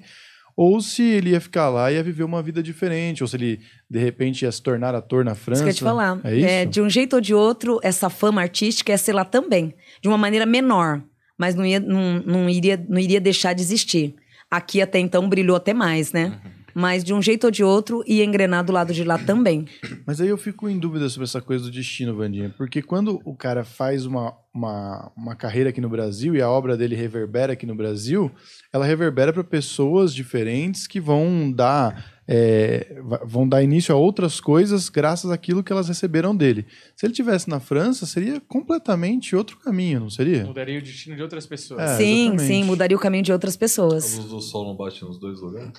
ou 0.56 0.82
se 0.82 1.04
ele 1.04 1.32
ia 1.32 1.42
ficar 1.42 1.70
lá 1.70 1.92
e 1.92 1.96
ia 1.96 2.04
viver 2.04 2.24
uma 2.24 2.42
vida 2.42 2.64
diferente, 2.64 3.24
ou 3.24 3.28
se 3.28 3.36
ele, 3.36 3.60
de 3.88 4.00
repente, 4.00 4.42
ia 4.42 4.52
se 4.52 4.62
tornar 4.62 4.96
ator 4.96 5.24
na 5.24 5.36
França. 5.36 5.62
Isso 5.62 5.64
que 5.64 5.70
eu 5.70 5.74
ia 5.74 5.76
te 5.76 5.84
falar. 5.84 6.20
É 6.24 6.64
isso? 6.64 6.72
de 6.72 6.82
um 6.82 6.90
jeito 6.90 7.16
ou 7.16 7.22
de 7.22 7.36
outro, 7.36 7.80
essa 7.84 8.10
fama 8.10 8.42
artística 8.42 8.92
ia 8.92 8.98
ser 8.98 9.14
lá 9.14 9.24
também. 9.24 9.76
De 10.02 10.08
uma 10.08 10.18
maneira 10.18 10.48
menor. 10.48 11.04
Mas 11.38 11.56
não, 11.56 11.66
ia, 11.66 11.80
não, 11.80 12.22
não, 12.26 12.50
iria, 12.50 12.84
não 12.90 13.00
iria 13.00 13.22
deixar 13.22 13.54
de 13.54 13.62
existir. 13.62 14.16
Aqui 14.50 14.82
até 14.82 15.00
então 15.00 15.28
brilhou 15.28 15.56
até 15.56 15.74
mais, 15.74 16.12
né? 16.12 16.40
Uhum. 16.44 16.52
Mas 16.74 17.04
de 17.04 17.12
um 17.12 17.22
jeito 17.22 17.46
ou 17.46 17.52
de 17.52 17.64
outro, 17.64 18.04
ia 18.06 18.24
engrenar 18.24 18.64
do 18.64 18.72
lado 18.72 18.94
de 18.94 19.04
lá 19.04 19.18
também. 19.18 19.66
Mas 20.06 20.22
aí 20.22 20.28
eu 20.28 20.38
fico 20.38 20.70
em 20.70 20.78
dúvida 20.78 21.10
sobre 21.10 21.24
essa 21.24 21.42
coisa 21.42 21.64
do 21.64 21.72
destino, 21.72 22.16
Vandinha. 22.16 22.54
Porque 22.56 22.84
quando 22.84 23.20
o 23.26 23.36
cara 23.36 23.64
faz 23.64 24.06
uma, 24.06 24.32
uma, 24.54 25.12
uma 25.18 25.36
carreira 25.36 25.72
aqui 25.72 25.82
no 25.82 25.90
Brasil 25.90 26.36
e 26.36 26.42
a 26.42 26.48
obra 26.48 26.78
dele 26.78 26.96
reverbera 26.96 27.54
aqui 27.54 27.66
no 27.66 27.74
Brasil, 27.74 28.32
ela 28.72 28.86
reverbera 28.86 29.34
para 29.34 29.44
pessoas 29.44 30.14
diferentes 30.14 30.86
que 30.86 31.00
vão 31.00 31.52
dar, 31.52 32.17
é, 32.28 33.02
vão 33.26 33.48
dar 33.48 33.64
início 33.64 33.96
a 33.96 33.98
outras 33.98 34.40
coisas 34.42 34.90
graças 34.90 35.32
àquilo 35.32 35.64
que 35.64 35.72
elas 35.72 35.88
receberam 35.88 36.36
dele. 36.36 36.66
Se 36.96 37.06
ele 37.06 37.14
tivesse 37.14 37.50
na 37.50 37.60
França, 37.60 38.06
seria 38.06 38.42
completamente 38.42 39.36
outro 39.36 39.58
caminho, 39.58 40.02
não 40.02 40.10
seria? 40.10 40.44
Mudaria 40.46 40.78
o 40.78 40.82
destino 40.82 41.16
de 41.16 41.22
outras 41.24 41.46
pessoas. 41.46 41.80
É, 41.80 41.98
sim, 41.98 42.22
exatamente. 42.24 42.48
sim, 42.48 42.64
mudaria 42.66 42.98
o 42.98 43.00
caminho 43.00 43.24
de 43.24 43.32
outras 43.32 43.56
A 43.56 43.60
pessoas. 43.60 44.18
luz 44.18 44.30
do 44.30 44.42
sol 44.42 44.66
não 44.66 44.76
bate 44.76 45.02
nos 45.04 45.18
dois 45.20 45.40
lugares? 45.40 45.72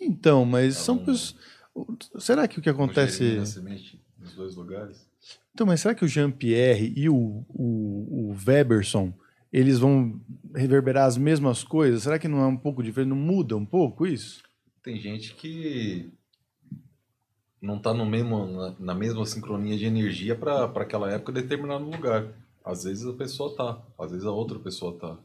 Então, 0.00 0.44
mas 0.44 0.76
são 0.76 0.96
pessoas. 0.96 1.36
Será 2.18 2.48
que 2.48 2.58
o 2.58 2.62
que 2.62 2.70
acontece. 2.70 3.18
Germina 3.24 3.46
semente 3.46 4.00
nos 4.18 4.34
dois 4.34 4.56
lugares? 4.56 5.06
Então, 5.54 5.66
mas 5.66 5.80
será 5.80 5.94
que 5.94 6.04
o 6.04 6.08
Jean-Pierre 6.08 6.92
e 6.96 7.08
o, 7.10 7.44
o, 7.48 8.30
o 8.30 8.36
Weberson, 8.46 9.12
eles 9.52 9.78
vão 9.78 10.18
reverberar 10.54 11.06
as 11.06 11.18
mesmas 11.18 11.62
coisas? 11.62 12.02
Será 12.04 12.18
que 12.18 12.26
não 12.26 12.40
é 12.40 12.46
um 12.46 12.56
pouco 12.56 12.82
diferente? 12.82 13.10
Não 13.10 13.16
muda 13.16 13.54
um 13.54 13.66
pouco 13.66 14.06
isso? 14.06 14.42
Tem 14.82 14.98
gente 14.98 15.34
que 15.34 16.10
não 17.60 17.78
tá 17.78 17.94
no 17.94 18.04
mesmo, 18.04 18.46
na, 18.46 18.74
na 18.78 18.94
mesma 18.94 19.24
sincronia 19.24 19.78
de 19.78 19.86
energia 19.86 20.34
para 20.34 20.64
aquela 20.64 21.10
época 21.10 21.32
determinado 21.32 21.84
lugar. 21.84 22.26
Às 22.64 22.84
vezes 22.84 23.06
a 23.06 23.12
pessoa 23.12 23.54
tá, 23.54 23.82
às 23.98 24.10
vezes 24.10 24.26
a 24.26 24.32
outra 24.32 24.58
pessoa 24.58 24.98
tá. 24.98 25.16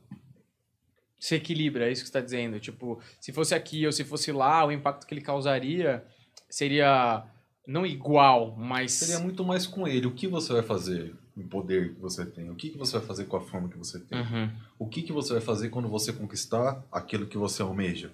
Se 1.20 1.36
equilibra, 1.36 1.88
é 1.88 1.92
isso 1.92 2.04
que 2.04 2.08
você 2.08 2.14
tá 2.14 2.22
dizendo. 2.22 2.60
Tipo, 2.60 3.02
se 3.20 3.34
fosse 3.34 3.56
aqui 3.56 3.86
ou 3.86 3.92
se 3.92 4.04
fosse 4.04 4.32
lá, 4.32 4.64
o 4.66 4.72
impacto 4.72 5.08
que 5.08 5.14
ele 5.16 5.22
causaria 5.22 6.06
seria 6.48 7.26
não 7.68 7.86
igual, 7.86 8.56
mas. 8.56 8.92
Seria 8.92 9.20
muito 9.20 9.44
mais 9.44 9.66
com 9.66 9.88
ele. 9.88 10.06
O 10.06 10.14
que 10.14 10.28
você 10.28 10.54
vai 10.54 10.62
fazer 10.62 11.16
com 11.34 11.42
o 11.42 11.48
poder 11.48 11.96
que 11.96 12.00
você 12.00 12.26
tem? 12.26 12.50
O 12.52 12.56
que, 12.56 12.70
que 12.70 12.78
você 12.78 12.98
vai 12.98 13.08
fazer 13.08 13.26
com 13.26 13.38
a 13.38 13.42
forma 13.42 13.68
que 13.68 13.78
você 13.78 14.00
tem? 14.00 14.20
Uhum. 14.20 14.52
O 14.78 14.88
que, 14.88 15.02
que 15.02 15.12
você 15.12 15.34
vai 15.34 15.42
fazer 15.42 15.70
quando 15.70 15.90
você 15.90 16.14
conquistar 16.14 16.84
aquilo 16.92 17.26
que 17.26 17.38
você 17.38 17.64
almeja? 17.64 18.12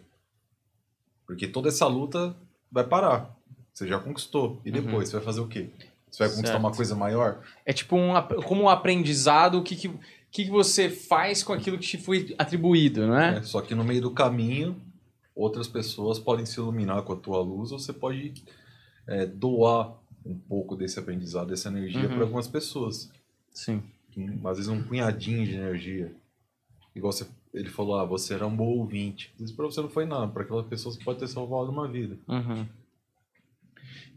Porque 1.26 1.48
toda 1.48 1.70
essa 1.70 1.88
luta 1.88 2.36
vai 2.72 2.84
parar. 2.84 3.36
Você 3.74 3.88
já 3.88 4.00
conquistou. 4.00 4.62
E 4.64 4.72
depois, 4.72 5.10
você 5.10 5.16
vai 5.16 5.26
fazer 5.26 5.41
o 5.41 5.48
quê? 5.48 5.70
Você 6.10 6.20
vai 6.20 6.28
conquistar 6.30 6.48
Certo. 6.50 6.60
uma 6.60 6.72
coisa 6.72 6.95
maior? 6.95 7.41
É 7.66 7.74
tipo 7.74 7.95
um, 7.95 8.14
como 8.44 8.64
um 8.64 8.70
aprendizado, 8.70 9.60
o 9.60 9.64
que, 9.64 9.76
que, 9.76 9.91
que, 10.32 10.50
você 10.50 10.90
faz 10.90 11.41
com 11.41 11.54
aquilo 11.54 11.78
que 11.80 11.88
te 11.88 11.98
foi 11.98 12.36
atribuído, 12.38 13.08
não 13.08 13.18
é? 13.18 13.38
É, 13.38 13.44
Só 13.44 13.62
que 13.62 13.74
no 13.74 13.84
meio 13.84 14.02
do 14.02 14.12
caminho, 14.12 14.80
outras 15.36 15.68
pessoas 15.68 16.20
podem 16.20 16.45
se 16.45 16.60
iluminar 16.60 17.02
com 17.02 17.14
a 17.14 17.16
tua 17.16 17.41
luz, 17.41 17.72
ou 17.72 17.80
você 17.80 17.91
pode 17.91 18.32
é, 19.08 19.26
doar 19.26 19.95
um 20.24 20.38
pouco 20.38 20.76
desse 20.76 21.00
aprendizado, 21.00 21.48
dessa 21.48 21.70
energia 21.70 22.02
Uhum. 22.04 22.10
para 22.10 22.22
algumas 22.22 22.48
pessoas. 22.48 23.12
Sim. 23.52 23.82
Às 24.45 24.58
vezes 24.58 24.68
um 24.68 24.84
punhadinho 24.84 25.45
de 25.45 25.56
energia. 25.56 26.14
Igual 26.95 27.12
você, 27.12 27.26
ele 27.54 27.70
falou, 27.70 27.96
ah, 28.00 28.06
você 28.06 28.34
era 28.34 28.48
um 28.48 28.56
bom 28.56 28.66
ouvinte. 28.66 29.34
Vezes 29.38 29.56
pra 29.56 29.66
você 29.66 29.82
não 29.82 29.90
foi 29.90 30.06
nada, 30.06 30.28
para 30.28 30.44
aquela 30.44 30.64
pessoa 30.64 30.94
você 30.94 31.04
pode 31.04 31.20
ter 31.20 31.28
salvado 31.28 31.72
uma 31.72 31.88
vida. 31.88 32.18
Uhum. 32.28 32.66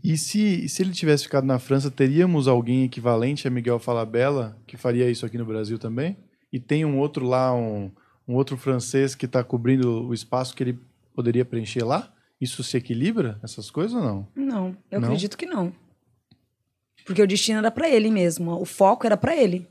E 0.03 0.17
se, 0.17 0.69
se 0.69 0.83
ele 0.83 0.93
tivesse 0.93 1.25
ficado 1.25 1.45
na 1.45 1.59
França, 1.59 1.91
teríamos 1.91 2.47
alguém 2.49 2.85
equivalente 2.85 3.47
a 3.47 3.51
Miguel 3.51 3.79
Falabella 3.79 4.57
que 4.67 4.77
faria 4.77 5.11
isso 5.11 5.27
aqui 5.27 5.37
no 5.37 5.45
Brasil 5.45 5.79
também? 5.79 6.17
E 6.53 6.61
tem 6.61 6.85
um 6.85 6.99
outro 6.99 7.27
lá, 7.27 7.55
um, 7.55 7.91
um 8.27 8.35
outro 8.35 8.57
francês 8.57 9.15
que 9.15 9.27
está 9.27 9.43
cobrindo 9.43 10.07
o 10.07 10.15
espaço 10.15 10.55
que 10.55 10.63
ele 10.63 10.79
poderia 11.15 11.45
preencher 11.45 11.83
lá? 11.83 12.13
Isso 12.41 12.63
se 12.63 12.77
equilibra, 12.77 13.41
essas 13.43 13.71
coisas 13.71 13.95
ou 13.95 14.03
não? 14.03 14.29
Não, 14.35 14.77
eu 14.91 15.01
Não? 15.01 15.09
acredito 15.09 15.37
que 15.37 15.47
não. 15.47 15.73
Porque 17.05 17.23
o 17.23 17.27
destino 17.27 17.59
era 17.59 17.71
pra 17.71 17.89
ele 17.89 18.11
mesmo. 18.11 18.53
O 18.61 18.65
foco 18.65 19.07
era 19.07 19.17
pra 19.17 19.35
ele. 19.37 19.67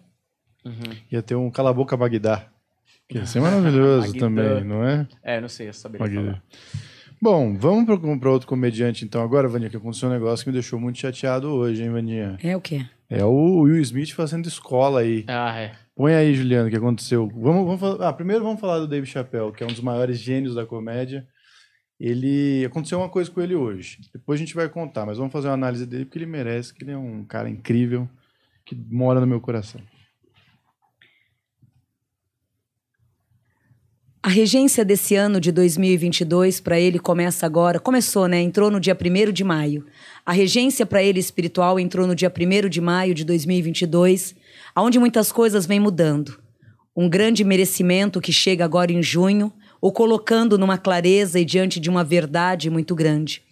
Ia 1.12 1.22
ter 1.22 1.36
um 1.36 1.52
Cala 1.52 1.70
a 1.70 1.74
Boca 1.74 1.96
Bagdá. 1.96 2.50
Que 3.08 3.18
ia 3.18 3.26
ser 3.28 3.42
maravilhoso 3.42 4.14
também, 4.14 4.64
não 4.64 4.84
é? 4.84 5.08
É, 5.24 5.42
não 5.42 5.50
sei, 5.50 5.70
eu 5.70 5.74
saberia 5.74 6.06
Bagdá. 6.06 6.22
falar. 6.22 6.44
Bom, 7.22 7.56
vamos 7.58 7.86
para 8.20 8.30
outro 8.30 8.48
comediante 8.48 9.06
então 9.06 9.24
agora, 9.24 9.48
Vandinha, 9.48 9.70
que 9.70 9.78
aconteceu 9.78 10.10
um 10.10 10.12
negócio 10.12 10.44
que 10.44 10.50
me 10.50 10.54
deixou 10.54 10.80
muito 10.80 11.00
chateado 11.00 11.50
hoje, 11.50 11.82
hein, 11.82 11.90
Vandinha? 11.90 12.38
É 12.44 12.56
o 12.56 12.62
quê? 12.62 12.86
É 13.10 13.24
o 13.24 13.62
Will 13.62 13.82
Smith 13.82 14.12
fazendo 14.12 14.48
escola 14.48 15.02
aí. 15.02 15.24
Ah, 15.28 15.58
é. 15.58 15.72
Põe 15.96 16.14
aí, 16.14 16.34
Juliano, 16.34 16.68
o 16.68 16.70
que 16.70 16.76
aconteceu. 16.76 17.28
Vamos, 17.30 17.66
vamos 17.66 17.80
falar, 17.80 18.10
ah, 18.10 18.14
primeiro 18.14 18.44
vamos 18.44 18.60
falar 18.60 18.80
do 18.80 18.88
Dave 18.88 19.06
Chappelle, 19.08 19.52
que 19.52 19.64
é 19.64 19.66
um 19.66 19.70
dos 19.70 19.80
maiores 19.80 20.20
gênios 20.20 20.56
da 20.56 20.66
comédia. 20.66 21.26
Ele 22.00 22.66
aconteceu 22.66 23.00
uma 23.00 23.08
coisa 23.08 23.32
com 23.32 23.42
ele 23.42 23.56
hoje. 23.56 24.00
Depois 24.14 24.40
a 24.40 24.44
gente 24.44 24.54
vai 24.54 24.68
contar, 24.68 25.06
mas 25.06 25.18
vamos 25.18 25.32
fazer 25.32 25.48
uma 25.48 25.54
análise 25.54 25.86
dele 25.86 26.06
porque 26.06 26.18
ele 26.18 26.26
merece, 26.26 26.74
que 26.74 26.84
ele 26.84 26.92
é 26.92 26.98
um 26.98 27.24
cara 27.24 27.50
incrível 27.50 28.10
que 28.66 28.76
mora 28.76 29.22
no 29.22 29.28
meu 29.28 29.40
coração. 29.40 29.80
A 34.26 34.28
regência 34.28 34.84
desse 34.84 35.14
ano 35.16 35.40
de 35.40 35.52
2022 35.52 36.60
para 36.60 36.80
ele 36.80 36.98
começa 36.98 37.46
agora, 37.46 37.80
começou, 37.80 38.28
né? 38.28 38.42
Entrou 38.42 38.72
no 38.72 38.80
dia 38.80 38.98
1 39.00 39.32
de 39.32 39.44
maio. 39.44 39.86
A 40.26 40.32
regência 40.32 40.84
para 40.84 41.04
ele 41.04 41.20
espiritual 41.20 41.80
entrou 41.80 42.08
no 42.08 42.16
dia 42.16 42.34
1 42.36 42.68
de 42.68 42.82
maio 42.82 43.14
de 43.14 43.24
2022, 43.24 44.34
aonde 44.74 44.98
muitas 44.98 45.32
coisas 45.32 45.68
vêm 45.68 45.80
mudando. 45.80 46.40
Um 46.96 47.08
grande 47.08 47.44
merecimento 47.44 48.20
que 48.20 48.34
chega 48.34 48.66
agora 48.66 48.92
em 48.92 49.04
junho, 49.04 49.54
o 49.80 49.92
colocando 49.92 50.58
numa 50.58 50.80
clareza 50.80 51.40
e 51.40 51.46
diante 51.46 51.80
de 51.80 51.88
uma 51.88 52.04
verdade 52.04 52.68
muito 52.68 52.96
grande. 52.96 53.44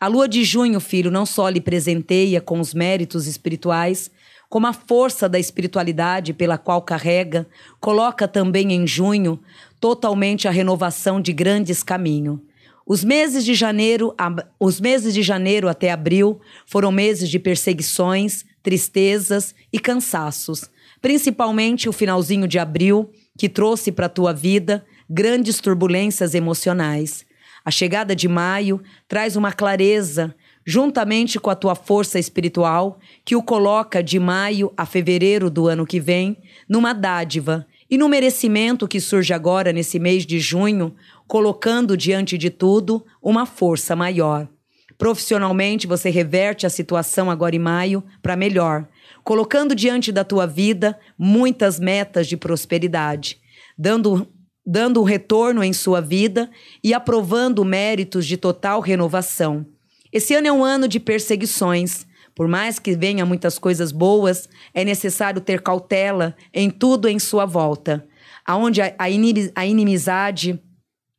A 0.00 0.06
lua 0.06 0.26
de 0.26 0.44
junho, 0.44 0.80
filho, 0.80 1.10
não 1.10 1.26
só 1.26 1.46
lhe 1.50 1.60
presenteia 1.60 2.40
com 2.40 2.58
os 2.58 2.72
méritos 2.72 3.26
espirituais, 3.26 4.10
como 4.48 4.66
a 4.66 4.72
força 4.74 5.30
da 5.30 5.38
espiritualidade 5.38 6.34
pela 6.34 6.58
qual 6.58 6.82
carrega, 6.82 7.46
coloca 7.80 8.28
também 8.28 8.72
em 8.72 8.86
junho 8.86 9.40
totalmente 9.82 10.46
a 10.46 10.50
renovação 10.52 11.20
de 11.20 11.32
grandes 11.32 11.82
caminhos. 11.82 12.38
Os 12.86 13.02
meses 13.02 13.44
de 13.44 13.52
janeiro, 13.52 14.14
ab- 14.16 14.46
os 14.60 14.80
meses 14.80 15.12
de 15.12 15.22
janeiro 15.22 15.68
até 15.68 15.90
abril 15.90 16.40
foram 16.64 16.92
meses 16.92 17.28
de 17.28 17.36
perseguições, 17.40 18.44
tristezas 18.62 19.52
e 19.72 19.80
cansaços, 19.80 20.70
principalmente 21.00 21.88
o 21.88 21.92
finalzinho 21.92 22.46
de 22.46 22.60
abril, 22.60 23.10
que 23.36 23.48
trouxe 23.48 23.90
para 23.90 24.06
a 24.06 24.08
tua 24.08 24.32
vida 24.32 24.86
grandes 25.10 25.60
turbulências 25.60 26.32
emocionais. 26.32 27.26
A 27.64 27.70
chegada 27.72 28.14
de 28.14 28.28
maio 28.28 28.80
traz 29.08 29.34
uma 29.34 29.50
clareza, 29.50 30.32
juntamente 30.64 31.40
com 31.40 31.50
a 31.50 31.56
tua 31.56 31.74
força 31.74 32.20
espiritual, 32.20 33.00
que 33.24 33.34
o 33.34 33.42
coloca 33.42 34.00
de 34.00 34.20
maio 34.20 34.72
a 34.76 34.86
fevereiro 34.86 35.50
do 35.50 35.66
ano 35.66 35.84
que 35.84 35.98
vem 35.98 36.36
numa 36.68 36.92
dádiva 36.92 37.66
e 37.92 37.98
no 37.98 38.08
merecimento 38.08 38.88
que 38.88 38.98
surge 38.98 39.34
agora 39.34 39.70
nesse 39.70 39.98
mês 39.98 40.24
de 40.24 40.40
junho, 40.40 40.94
colocando 41.26 41.94
diante 41.94 42.38
de 42.38 42.48
tudo 42.48 43.04
uma 43.22 43.44
força 43.44 43.94
maior. 43.94 44.48
Profissionalmente, 44.96 45.86
você 45.86 46.08
reverte 46.08 46.64
a 46.64 46.70
situação 46.70 47.30
agora 47.30 47.54
em 47.54 47.58
maio 47.58 48.02
para 48.22 48.34
melhor, 48.34 48.88
colocando 49.22 49.74
diante 49.74 50.10
da 50.10 50.24
tua 50.24 50.46
vida 50.46 50.98
muitas 51.18 51.78
metas 51.78 52.26
de 52.26 52.34
prosperidade, 52.34 53.38
dando 53.76 54.26
dando 54.64 55.02
um 55.02 55.04
retorno 55.04 55.62
em 55.62 55.74
sua 55.74 56.00
vida 56.00 56.48
e 56.82 56.94
aprovando 56.94 57.62
méritos 57.62 58.24
de 58.24 58.38
total 58.38 58.80
renovação. 58.80 59.66
Esse 60.10 60.34
ano 60.34 60.46
é 60.46 60.52
um 60.52 60.64
ano 60.64 60.88
de 60.88 60.98
perseguições. 60.98 62.06
Por 62.34 62.48
mais 62.48 62.78
que 62.78 62.96
venha 62.96 63.26
muitas 63.26 63.58
coisas 63.58 63.92
boas, 63.92 64.48
é 64.72 64.84
necessário 64.84 65.40
ter 65.40 65.60
cautela 65.60 66.34
em 66.52 66.70
tudo 66.70 67.08
em 67.08 67.18
sua 67.18 67.44
volta. 67.44 68.06
Aonde 68.44 68.80
a, 68.80 68.94
a 68.98 69.10
inimi- 69.10 69.52
a 69.54 69.66
inimizade, 69.66 70.58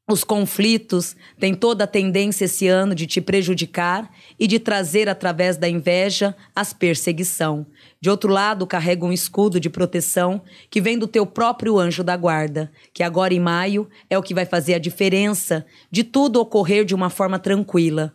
os 0.10 0.24
conflitos 0.26 1.16
têm 1.40 1.54
toda 1.54 1.86
a 1.86 1.88
tendência 1.88 2.44
esse 2.44 2.68
ano 2.68 2.94
de 2.94 3.08
te 3.08 3.22
prejudicar 3.22 4.12
e 4.38 4.48
de 4.48 4.60
trazer, 4.60 5.08
através 5.08 5.56
da 5.56 5.70
inveja, 5.70 6.36
as 6.54 6.74
perseguição. 6.74 7.66
De 8.02 8.10
outro 8.10 8.30
lado, 8.30 8.68
carrega 8.68 9.06
um 9.06 9.14
escudo 9.14 9.62
de 9.62 9.70
proteção 9.70 10.42
que 10.70 10.82
vem 10.82 11.00
do 11.00 11.08
teu 11.08 11.26
próprio 11.26 11.80
anjo 11.80 12.04
da 12.04 12.18
guarda, 12.18 12.70
que 12.94 13.02
agora 13.02 13.34
em 13.34 13.40
maio 13.40 13.88
é 14.10 14.18
o 14.18 14.22
que 14.22 14.34
vai 14.34 14.46
fazer 14.46 14.74
a 14.74 14.80
diferença 14.80 15.66
de 15.90 16.04
tudo 16.04 16.42
ocorrer 16.42 16.84
de 16.84 16.94
uma 16.94 17.10
forma 17.10 17.40
tranquila. 17.40 18.14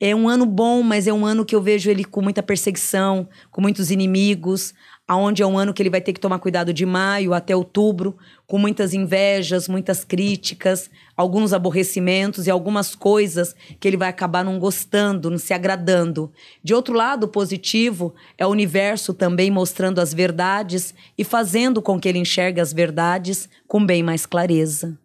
É 0.00 0.14
um 0.14 0.28
ano 0.28 0.46
bom, 0.46 0.82
mas 0.82 1.08
é 1.08 1.12
um 1.12 1.26
ano 1.26 1.44
que 1.44 1.54
eu 1.54 1.60
vejo 1.60 1.90
ele 1.90 2.04
com 2.04 2.22
muita 2.22 2.42
perseguição, 2.42 3.28
com 3.50 3.60
muitos 3.60 3.90
inimigos, 3.90 4.72
aonde 5.08 5.42
é 5.42 5.46
um 5.46 5.58
ano 5.58 5.72
que 5.72 5.82
ele 5.82 5.90
vai 5.90 6.02
ter 6.02 6.12
que 6.12 6.20
tomar 6.20 6.38
cuidado 6.38 6.72
de 6.72 6.84
maio 6.84 7.32
até 7.32 7.56
outubro, 7.56 8.16
com 8.46 8.58
muitas 8.58 8.92
invejas, 8.92 9.66
muitas 9.66 10.04
críticas, 10.04 10.90
alguns 11.16 11.54
aborrecimentos 11.54 12.46
e 12.46 12.50
algumas 12.50 12.94
coisas 12.94 13.56
que 13.80 13.88
ele 13.88 13.96
vai 13.96 14.08
acabar 14.08 14.44
não 14.44 14.58
gostando, 14.58 15.30
não 15.30 15.38
se 15.38 15.52
agradando. 15.52 16.30
De 16.62 16.74
outro 16.74 16.94
lado, 16.94 17.26
positivo 17.26 18.14
é 18.36 18.46
o 18.46 18.50
universo 18.50 19.14
também 19.14 19.50
mostrando 19.50 19.98
as 19.98 20.12
verdades 20.12 20.94
e 21.16 21.24
fazendo 21.24 21.80
com 21.80 21.98
que 21.98 22.06
ele 22.06 22.18
enxergue 22.18 22.60
as 22.60 22.72
verdades 22.72 23.48
com 23.66 23.84
bem 23.84 24.02
mais 24.02 24.26
clareza. 24.26 24.96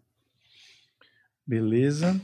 Beleza. 1.48 2.20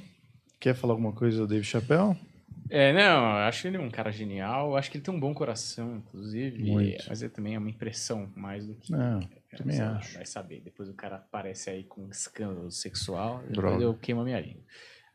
Quer 0.59 0.75
falar 0.75 0.93
alguma 0.93 1.13
coisa 1.13 1.47
Dave 1.47 1.63
Chappelle? 1.63 2.28
É, 2.69 2.93
não, 2.93 3.23
eu 3.23 3.47
acho 3.47 3.67
ele 3.67 3.77
um 3.77 3.89
cara 3.89 4.11
genial. 4.11 4.69
eu 4.69 4.77
Acho 4.77 4.91
que 4.91 4.97
ele 4.97 5.03
tem 5.03 5.13
um 5.13 5.19
bom 5.19 5.33
coração, 5.33 5.97
inclusive. 5.97 6.63
Muito. 6.63 7.03
Mas 7.07 7.21
ele 7.21 7.31
também 7.31 7.55
é 7.55 7.57
uma 7.57 7.69
impressão 7.69 8.31
mais 8.35 8.67
do 8.67 8.75
que. 8.75 8.91
Não, 8.91 9.19
é, 9.51 9.57
também 9.57 9.79
lá, 9.79 9.97
acho. 9.97 10.15
Vai 10.15 10.25
saber. 10.25 10.61
Depois 10.61 10.87
o 10.87 10.93
cara 10.93 11.15
aparece 11.15 11.69
aí 11.69 11.83
com 11.83 12.03
um 12.03 12.09
escândalo 12.09 12.69
sexual. 12.69 13.39
Depois 13.39 13.55
Droga. 13.55 13.83
eu 13.83 13.93
queimo 13.95 14.21
a 14.21 14.23
minha 14.23 14.39
língua. 14.39 14.63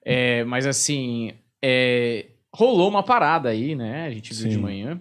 É, 0.05 0.43
mas 0.45 0.67
assim, 0.67 1.33
é, 1.63 2.27
rolou 2.53 2.89
uma 2.89 3.03
parada 3.03 3.49
aí, 3.49 3.77
né? 3.77 4.07
A 4.07 4.11
gente 4.11 4.35
viu 4.35 4.49
de 4.49 4.55
Sim. 4.55 4.61
manhã. 4.61 5.01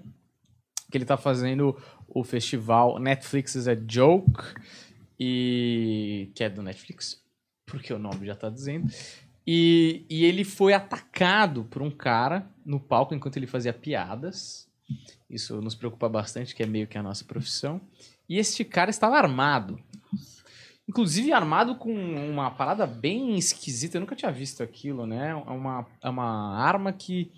Que 0.91 0.97
ele 0.99 1.05
tá 1.05 1.17
fazendo 1.17 1.75
o 2.07 2.23
festival 2.23 2.99
Netflix 2.99 3.55
is 3.55 3.67
a 3.67 3.75
Joke. 3.75 4.43
E. 5.19 6.31
Que 6.35 6.43
é 6.43 6.49
do 6.49 6.61
Netflix. 6.61 7.19
Porque 7.65 7.91
o 7.91 7.97
nome 7.97 8.27
já 8.27 8.35
tá 8.35 8.49
dizendo. 8.49 8.87
E, 9.45 10.05
e 10.09 10.23
ele 10.23 10.43
foi 10.43 10.73
atacado 10.73 11.65
por 11.65 11.81
um 11.81 11.91
cara 11.91 12.47
no 12.65 12.79
palco 12.79 13.13
enquanto 13.13 13.37
ele 13.37 13.47
fazia 13.47 13.73
piadas. 13.73 14.69
Isso 15.29 15.61
nos 15.61 15.75
preocupa 15.75 16.07
bastante, 16.07 16.55
que 16.55 16.63
é 16.63 16.65
meio 16.65 16.87
que 16.87 16.97
a 16.97 17.03
nossa 17.03 17.25
profissão. 17.25 17.81
E 18.29 18.37
este 18.37 18.63
cara 18.63 18.89
estava 18.89 19.17
armado. 19.17 19.79
Inclusive 20.87 21.31
armado 21.31 21.75
com 21.75 21.93
uma 21.93 22.51
parada 22.51 22.85
bem 22.85 23.37
esquisita. 23.37 23.97
Eu 23.97 24.01
nunca 24.01 24.15
tinha 24.15 24.31
visto 24.31 24.61
aquilo, 24.61 25.05
né? 25.05 25.29
É 25.29 25.51
uma, 25.51 25.85
é 26.01 26.09
uma 26.09 26.57
arma 26.57 26.91
que. 26.93 27.31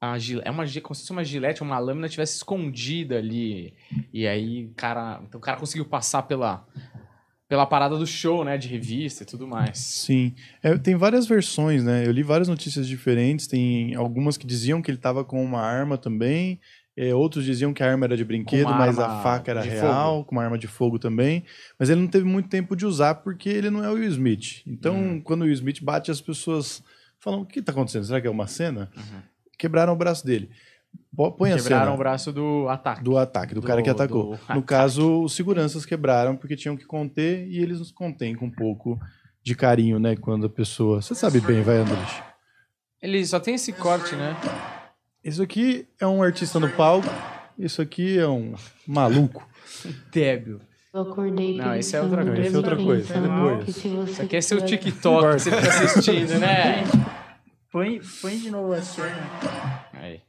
A, 0.00 0.16
é 0.44 0.50
uma, 0.50 0.64
como 0.64 0.94
se 0.94 1.02
fosse 1.02 1.12
uma 1.12 1.24
gilete, 1.24 1.62
uma 1.62 1.78
lâmina 1.78 2.08
tivesse 2.08 2.36
escondida 2.36 3.18
ali. 3.18 3.74
E 4.12 4.26
aí, 4.26 4.68
cara. 4.76 5.20
Então 5.24 5.38
o 5.38 5.42
cara 5.42 5.58
conseguiu 5.58 5.84
passar 5.84 6.22
pela, 6.22 6.66
pela 7.52 7.66
parada 7.66 7.98
do 7.98 8.06
show, 8.06 8.42
né? 8.44 8.56
De 8.56 8.66
revista 8.66 9.24
e 9.24 9.26
tudo 9.26 9.46
mais. 9.46 9.76
Sim. 9.76 10.32
É, 10.62 10.78
tem 10.78 10.96
várias 10.96 11.26
versões, 11.26 11.84
né? 11.84 12.06
Eu 12.06 12.10
li 12.10 12.22
várias 12.22 12.48
notícias 12.48 12.88
diferentes. 12.88 13.46
Tem 13.46 13.94
algumas 13.94 14.38
que 14.38 14.46
diziam 14.46 14.80
que 14.80 14.90
ele 14.90 14.96
tava 14.96 15.22
com 15.22 15.44
uma 15.44 15.60
arma 15.60 15.98
também. 15.98 16.58
é, 16.96 17.14
outros 17.14 17.44
diziam 17.44 17.74
que 17.74 17.82
a 17.82 17.90
arma 17.90 18.06
era 18.06 18.16
de 18.16 18.24
brinquedo, 18.24 18.70
mas 18.70 18.98
a 18.98 19.22
faca 19.22 19.50
era 19.50 19.60
real, 19.60 20.14
fogo. 20.16 20.24
com 20.28 20.34
uma 20.36 20.44
arma 20.44 20.56
de 20.56 20.66
fogo 20.66 20.98
também. 20.98 21.44
Mas 21.78 21.90
ele 21.90 22.00
não 22.00 22.08
teve 22.08 22.24
muito 22.24 22.48
tempo 22.48 22.74
de 22.74 22.86
usar 22.86 23.16
porque 23.16 23.50
ele 23.50 23.68
não 23.68 23.84
é 23.84 23.90
o 23.90 23.94
Will 23.96 24.08
Smith. 24.08 24.62
Então, 24.66 24.94
Uhum. 24.96 25.20
quando 25.20 25.42
o 25.42 25.44
Will 25.44 25.52
Smith 25.52 25.82
bate, 25.82 26.10
as 26.10 26.22
pessoas 26.22 26.82
falam: 27.20 27.42
o 27.42 27.44
que 27.46 27.60
tá 27.60 27.70
acontecendo? 27.72 28.04
Será 28.06 28.18
que 28.18 28.26
é 28.26 28.30
uma 28.30 28.46
cena? 28.46 28.90
Uhum. 28.96 29.20
Quebraram 29.58 29.92
o 29.92 29.96
braço 29.96 30.24
dele. 30.24 30.48
Põe 31.14 31.52
a 31.52 31.56
Quebraram 31.56 31.84
cena 31.84 31.92
o 31.94 31.96
braço 31.98 32.32
do 32.32 32.68
ataque. 32.68 33.04
do 33.04 33.18
ataque, 33.18 33.54
do, 33.54 33.60
Do- 33.60 33.66
cara 33.66 33.82
que 33.82 33.90
atacou. 33.90 34.30
No 34.30 34.34
ataque. 34.34 34.62
caso, 34.62 35.22
os 35.22 35.34
seguranças 35.34 35.84
quebraram 35.84 36.36
porque 36.36 36.56
tinham 36.56 36.76
que 36.76 36.86
conter 36.86 37.46
e 37.48 37.58
eles 37.58 37.78
nos 37.78 37.92
contêm 37.92 38.34
com 38.34 38.46
um 38.46 38.50
pouco 38.50 38.98
de 39.42 39.54
carinho, 39.54 39.98
né? 39.98 40.16
Quando 40.16 40.46
a 40.46 40.50
pessoa. 40.50 41.02
Você 41.02 41.14
sabe 41.14 41.40
bem, 41.40 41.60
vai, 41.62 41.76
Andrés. 41.76 42.22
Ele 43.02 43.24
só 43.26 43.38
tem 43.38 43.54
esse 43.56 43.72
corte, 43.72 44.14
né? 44.16 44.34
Isso 45.22 45.42
aqui 45.42 45.86
é 46.00 46.06
um 46.06 46.22
artista 46.22 46.58
no 46.58 46.68
palco, 46.70 47.08
isso 47.58 47.82
aqui 47.82 48.18
é 48.18 48.26
um 48.26 48.54
maluco. 48.86 49.46
Débil. 50.10 50.60
Eu 50.94 51.02
acordei 51.02 51.56
Não, 51.56 51.74
esse 51.74 51.96
é 51.96 52.02
outra 52.02 52.24
coisa. 52.24 52.40
Esse 52.42 52.54
é 52.54 52.56
outra 52.58 52.76
coisa, 52.76 53.14
depois. 53.20 53.84
Isso 54.10 54.22
aqui 54.22 54.36
é 54.36 54.40
seu 54.40 54.60
TikTok 54.64 55.26
que 55.34 55.40
você 55.40 55.50
fica 55.50 55.68
assistindo, 55.84 56.38
né? 56.38 56.84
Põe, 57.70 58.00
põe 58.20 58.36
de 58.38 58.50
novo 58.50 58.72
a 58.74 58.82
cena. 58.82 59.28
Aí. 59.94 60.20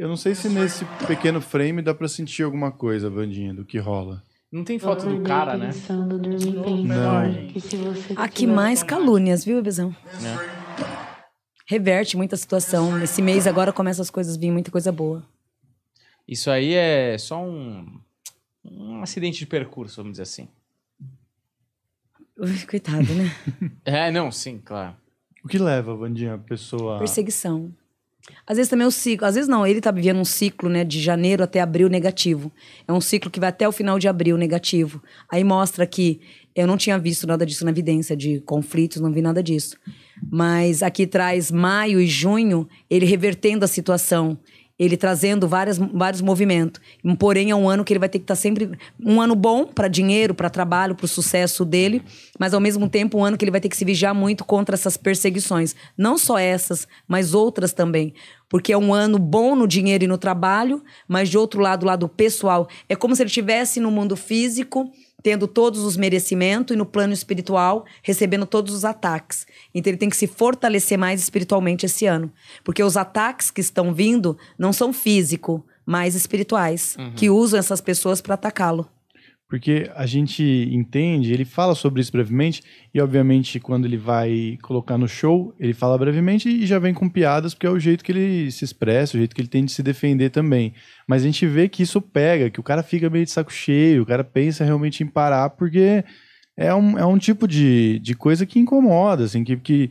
Eu 0.00 0.08
não 0.08 0.16
sei 0.16 0.34
se 0.34 0.48
nesse 0.48 0.82
pequeno 1.06 1.42
frame 1.42 1.82
dá 1.82 1.94
pra 1.94 2.08
sentir 2.08 2.42
alguma 2.42 2.72
coisa, 2.72 3.10
Vandinha, 3.10 3.52
do 3.52 3.66
que 3.66 3.76
rola. 3.76 4.24
Não 4.50 4.64
tem 4.64 4.78
foto 4.78 5.04
do 5.04 5.20
cara, 5.20 5.58
né? 5.58 5.66
pensando, 5.66 6.16
Não. 6.16 6.24
pensando 6.24 7.52
que 7.52 7.60
se 7.60 7.76
você 7.76 8.14
Aqui 8.16 8.46
mais 8.46 8.82
calúnias, 8.82 9.44
viu, 9.44 9.58
Ebezão? 9.58 9.94
Né? 10.22 10.38
Reverte 11.66 12.16
muita 12.16 12.34
situação. 12.38 12.98
Esse 13.02 13.20
mês 13.20 13.46
agora 13.46 13.74
começa 13.74 14.00
as 14.00 14.08
coisas 14.08 14.38
a 14.38 14.40
vir, 14.40 14.50
muita 14.50 14.70
coisa 14.70 14.90
boa. 14.90 15.22
Isso 16.26 16.50
aí 16.50 16.72
é 16.72 17.18
só 17.18 17.44
um, 17.44 18.00
um 18.64 19.02
acidente 19.02 19.40
de 19.40 19.46
percurso, 19.46 19.96
vamos 19.96 20.12
dizer 20.12 20.22
assim. 20.22 20.48
Coitado, 22.70 23.12
né? 23.12 23.30
É, 23.84 24.10
não, 24.10 24.32
sim, 24.32 24.62
claro. 24.64 24.96
O 25.44 25.48
que 25.48 25.58
leva, 25.58 25.94
Vandinha, 25.94 26.36
a 26.36 26.38
pessoa. 26.38 26.96
Perseguição. 26.96 27.70
Às 28.46 28.56
vezes 28.56 28.70
também 28.70 28.86
o 28.86 28.90
ciclo, 28.90 29.26
às 29.26 29.34
vezes 29.34 29.48
não, 29.48 29.66
ele 29.66 29.80
tá 29.80 29.90
vivendo 29.90 30.18
um 30.18 30.24
ciclo, 30.24 30.68
né, 30.68 30.84
de 30.84 31.00
janeiro 31.00 31.42
até 31.42 31.60
abril 31.60 31.88
negativo. 31.88 32.52
É 32.86 32.92
um 32.92 33.00
ciclo 33.00 33.30
que 33.30 33.40
vai 33.40 33.48
até 33.48 33.68
o 33.68 33.72
final 33.72 33.98
de 33.98 34.08
abril 34.08 34.36
negativo. 34.36 35.02
Aí 35.30 35.42
mostra 35.44 35.86
que 35.86 36.20
eu 36.54 36.66
não 36.66 36.76
tinha 36.76 36.98
visto 36.98 37.26
nada 37.26 37.46
disso 37.46 37.64
na 37.64 37.70
evidência 37.70 38.16
de 38.16 38.40
conflitos, 38.40 39.00
não 39.00 39.12
vi 39.12 39.22
nada 39.22 39.42
disso. 39.42 39.76
Mas 40.30 40.82
aqui 40.82 41.06
traz 41.06 41.50
maio 41.50 42.00
e 42.00 42.06
junho, 42.06 42.68
ele 42.88 43.06
revertendo 43.06 43.64
a 43.64 43.68
situação, 43.68 44.38
ele 44.80 44.96
trazendo 44.96 45.46
várias, 45.46 45.76
vários 45.76 46.22
movimentos. 46.22 46.80
Porém, 47.18 47.50
é 47.50 47.54
um 47.54 47.68
ano 47.68 47.84
que 47.84 47.92
ele 47.92 48.00
vai 48.00 48.08
ter 48.08 48.18
que 48.18 48.24
estar 48.24 48.34
sempre. 48.34 48.70
Um 48.98 49.20
ano 49.20 49.34
bom 49.34 49.66
para 49.66 49.88
dinheiro, 49.88 50.32
para 50.32 50.48
trabalho, 50.48 50.94
para 50.94 51.04
o 51.04 51.08
sucesso 51.08 51.66
dele, 51.66 52.02
mas 52.38 52.54
ao 52.54 52.60
mesmo 52.60 52.88
tempo 52.88 53.18
um 53.18 53.24
ano 53.24 53.36
que 53.36 53.44
ele 53.44 53.50
vai 53.50 53.60
ter 53.60 53.68
que 53.68 53.76
se 53.76 53.84
vigiar 53.84 54.14
muito 54.14 54.42
contra 54.42 54.74
essas 54.74 54.96
perseguições. 54.96 55.76
Não 55.98 56.16
só 56.16 56.38
essas, 56.38 56.88
mas 57.06 57.34
outras 57.34 57.74
também. 57.74 58.14
Porque 58.48 58.72
é 58.72 58.78
um 58.78 58.94
ano 58.94 59.18
bom 59.18 59.54
no 59.54 59.68
dinheiro 59.68 60.04
e 60.04 60.08
no 60.08 60.16
trabalho, 60.16 60.82
mas 61.06 61.28
de 61.28 61.36
outro 61.36 61.60
lado, 61.60 61.82
o 61.82 61.86
lado 61.86 62.08
pessoal. 62.08 62.66
É 62.88 62.96
como 62.96 63.14
se 63.14 63.22
ele 63.22 63.28
estivesse 63.28 63.80
no 63.80 63.90
mundo 63.90 64.16
físico, 64.16 64.90
tendo 65.22 65.46
todos 65.46 65.80
os 65.80 65.96
merecimentos, 65.96 66.74
e 66.74 66.78
no 66.78 66.86
plano 66.86 67.12
espiritual, 67.12 67.84
recebendo 68.02 68.46
todos 68.46 68.74
os 68.74 68.84
ataques. 68.84 69.46
Então 69.74 69.90
ele 69.90 69.98
tem 69.98 70.10
que 70.10 70.16
se 70.16 70.26
fortalecer 70.26 70.98
mais 70.98 71.20
espiritualmente 71.22 71.86
esse 71.86 72.06
ano. 72.06 72.32
Porque 72.64 72.82
os 72.82 72.96
ataques 72.96 73.50
que 73.50 73.60
estão 73.60 73.92
vindo 73.92 74.36
não 74.58 74.72
são 74.72 74.92
físico, 74.92 75.64
mas 75.84 76.14
espirituais, 76.14 76.96
que 77.16 77.30
usam 77.30 77.58
essas 77.58 77.80
pessoas 77.80 78.20
para 78.20 78.34
atacá-lo. 78.34 78.88
Porque 79.50 79.90
a 79.96 80.06
gente 80.06 80.44
entende, 80.70 81.32
ele 81.32 81.44
fala 81.44 81.74
sobre 81.74 82.00
isso 82.00 82.12
brevemente, 82.12 82.62
e 82.94 83.00
obviamente 83.00 83.58
quando 83.58 83.84
ele 83.84 83.96
vai 83.96 84.56
colocar 84.62 84.96
no 84.96 85.08
show, 85.08 85.52
ele 85.58 85.74
fala 85.74 85.98
brevemente 85.98 86.48
e 86.48 86.64
já 86.64 86.78
vem 86.78 86.94
com 86.94 87.08
piadas, 87.08 87.52
porque 87.52 87.66
é 87.66 87.70
o 87.70 87.78
jeito 87.78 88.04
que 88.04 88.12
ele 88.12 88.52
se 88.52 88.64
expressa, 88.64 89.16
o 89.16 89.18
jeito 89.18 89.34
que 89.34 89.40
ele 89.40 89.48
tem 89.48 89.64
de 89.64 89.72
se 89.72 89.82
defender 89.82 90.30
também. 90.30 90.72
Mas 91.04 91.22
a 91.22 91.26
gente 91.26 91.44
vê 91.48 91.68
que 91.68 91.82
isso 91.82 92.00
pega, 92.00 92.48
que 92.48 92.60
o 92.60 92.62
cara 92.62 92.80
fica 92.80 93.10
meio 93.10 93.24
de 93.24 93.32
saco 93.32 93.52
cheio, 93.52 94.04
o 94.04 94.06
cara 94.06 94.22
pensa 94.22 94.64
realmente 94.64 95.02
em 95.02 95.08
parar, 95.08 95.50
porque 95.50 96.04
é 96.56 96.72
um, 96.72 96.96
é 96.96 97.04
um 97.04 97.18
tipo 97.18 97.48
de, 97.48 97.98
de 97.98 98.14
coisa 98.14 98.46
que 98.46 98.60
incomoda, 98.60 99.24
assim, 99.24 99.42
que, 99.42 99.56
que, 99.56 99.90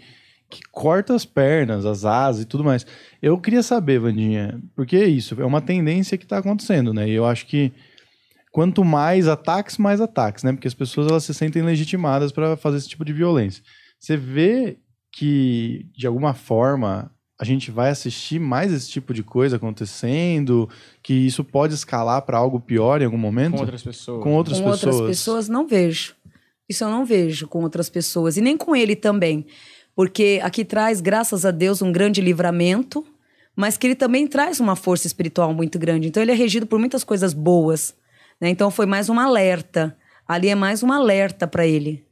que 0.50 0.62
corta 0.72 1.14
as 1.14 1.26
pernas, 1.26 1.86
as 1.86 2.06
asas 2.06 2.44
e 2.44 2.46
tudo 2.46 2.64
mais. 2.64 2.88
Eu 3.22 3.38
queria 3.38 3.62
saber, 3.62 4.00
Vandinha, 4.00 4.58
porque 4.74 4.96
é 4.96 5.06
isso, 5.06 5.36
é 5.42 5.46
uma 5.46 5.60
tendência 5.60 6.18
que 6.18 6.24
está 6.24 6.38
acontecendo, 6.38 6.94
né? 6.94 7.10
E 7.10 7.12
eu 7.12 7.26
acho 7.26 7.46
que 7.46 7.74
quanto 8.52 8.84
mais 8.84 9.28
ataques, 9.28 9.78
mais 9.78 10.02
ataques, 10.02 10.44
né? 10.44 10.52
Porque 10.52 10.68
as 10.68 10.74
pessoas 10.74 11.08
elas 11.08 11.24
se 11.24 11.34
sentem 11.34 11.62
legitimadas 11.62 12.32
para 12.32 12.58
fazer 12.58 12.78
esse 12.78 12.90
tipo 12.90 13.06
de 13.06 13.14
violência. 13.14 13.64
Você 14.00 14.18
vê 14.18 14.78
que, 15.12 15.88
de 15.96 16.08
alguma 16.08 16.34
forma, 16.34 17.12
a 17.40 17.46
gente 17.46 17.72
vai 17.72 17.90
assistir 17.90 18.40
mais 18.40 18.72
esse 18.72 18.90
tipo 18.90 19.14
de 19.14 19.24
coisa 19.24 19.56
acontecendo, 19.56 20.70
que 21.02 21.14
isso 21.14 21.44
pode 21.44 21.74
escalar 21.74 22.22
para 22.24 22.38
algo 22.38 22.60
pior 22.60 23.02
em 23.02 23.06
algum 23.06 23.18
momento? 23.18 23.56
Com 23.56 23.62
outras 23.62 23.84
pessoas. 23.84 24.24
Com 24.24 24.34
outras 24.34 24.60
com 24.60 24.72
pessoas. 24.72 24.96
outras 24.96 25.18
pessoas, 25.18 25.50
não 25.50 25.68
vejo. 25.68 26.16
Isso 26.68 26.84
eu 26.84 26.90
não 26.90 27.06
vejo 27.06 27.48
com 27.48 27.64
outras 27.64 27.90
pessoas. 27.90 28.38
E 28.38 28.42
nem 28.42 28.58
com 28.58 28.76
ele 28.76 28.96
também. 28.96 29.46
Porque 29.96 30.40
aqui 30.44 30.64
traz, 30.64 31.02
graças 31.02 31.46
a 31.46 31.52
Deus, 31.52 31.82
um 31.82 31.92
grande 31.92 32.22
livramento, 32.22 33.06
mas 33.56 33.78
que 33.78 33.88
ele 33.88 33.96
também 33.96 34.28
traz 34.28 34.60
uma 34.60 34.76
força 34.76 35.08
espiritual 35.08 35.54
muito 35.54 35.80
grande. 35.80 36.08
Então 36.08 36.22
ele 36.22 36.32
é 36.32 36.36
regido 36.36 36.66
por 36.68 36.80
muitas 36.80 37.04
coisas 37.04 37.34
boas. 37.34 37.96
Né? 38.40 38.50
Então 38.50 38.72
foi 38.72 38.86
mais 38.86 39.10
um 39.10 39.20
alerta. 39.20 39.96
Ali 40.28 40.50
é 40.50 40.56
mais 40.56 40.84
um 40.84 40.92
alerta 40.92 41.48
para 41.48 41.66
ele. 41.66 42.06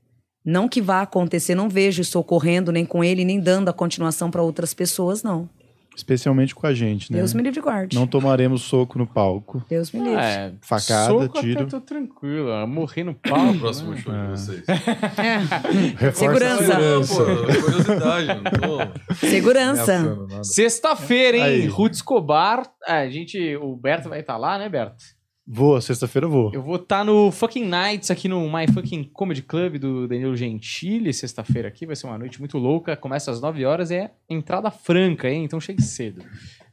Não 0.43 0.67
que 0.67 0.81
vá 0.81 1.01
acontecer, 1.01 1.55
não 1.55 1.67
vejo 1.67 2.01
isso 2.01 2.17
ocorrendo 2.17 2.71
nem 2.71 2.85
com 2.85 3.03
ele, 3.03 3.25
nem 3.25 3.39
dando 3.39 3.69
a 3.69 3.73
continuação 3.73 4.31
para 4.31 4.41
outras 4.41 4.73
pessoas, 4.73 5.21
não. 5.21 5.49
Especialmente 5.97 6.53
com 6.53 6.67
a 6.67 6.73
gente, 6.75 7.11
né? 7.11 7.17
Deus 7.17 7.33
me 7.33 7.41
livre 7.41 7.59
guarde. 7.59 7.97
Não 7.97 8.05
tomaremos 8.05 8.61
soco 8.61 8.99
no 8.99 9.07
palco. 9.07 9.65
Deus 9.67 9.91
me 9.91 9.99
livre. 9.99 10.23
É, 10.23 10.53
Facada, 10.61 11.07
soco 11.07 11.41
tiro. 11.41 11.61
Até 11.61 11.71
tô 11.71 11.81
tranquilo. 11.81 12.67
Morrer 12.67 13.03
no 13.03 13.15
palco. 13.15 13.57
Próximo 13.59 13.91
né? 13.93 13.97
show 13.97 14.13
de 14.13 14.29
vocês. 14.29 14.63
Reforça 15.97 16.13
Segurança. 16.13 16.63
segurança. 16.63 17.15
pô, 17.15 17.61
curiosidade, 17.63 18.27
não 18.27 18.43
tô 18.43 19.15
Segurança. 19.25 20.43
Sexta-feira, 20.43 21.37
hein? 21.37 21.43
Aí. 21.43 21.67
Ruth 21.67 21.93
Escobar. 21.93 22.71
É, 22.85 22.99
a 22.99 23.09
gente, 23.09 23.55
o 23.57 23.75
Berto 23.75 24.07
vai 24.07 24.19
estar 24.19 24.37
lá, 24.37 24.59
né, 24.59 24.69
Berto? 24.69 25.03
Vou, 25.49 25.79
sexta-feira 25.79 26.25
eu 26.25 26.29
vou. 26.29 26.53
Eu 26.53 26.61
vou 26.61 26.75
estar 26.75 27.05
no 27.05 27.31
Fucking 27.31 27.63
Nights 27.63 28.11
aqui 28.11 28.27
no 28.27 28.41
My 28.51 28.67
Fucking 28.67 29.05
Comedy 29.13 29.41
Club 29.41 29.77
do 29.77 30.05
Danilo 30.05 30.35
Gentili, 30.35 31.13
sexta-feira 31.13 31.69
aqui. 31.69 31.85
Vai 31.85 31.95
ser 31.95 32.05
uma 32.05 32.17
noite 32.17 32.37
muito 32.39 32.57
louca. 32.57 32.97
Começa 32.97 33.31
às 33.31 33.39
9 33.39 33.63
horas 33.63 33.89
e 33.89 33.95
é 33.95 34.11
entrada 34.29 34.69
franca, 34.69 35.29
hein? 35.29 35.45
Então 35.45 35.57
chegue 35.61 35.81
cedo. 35.81 36.21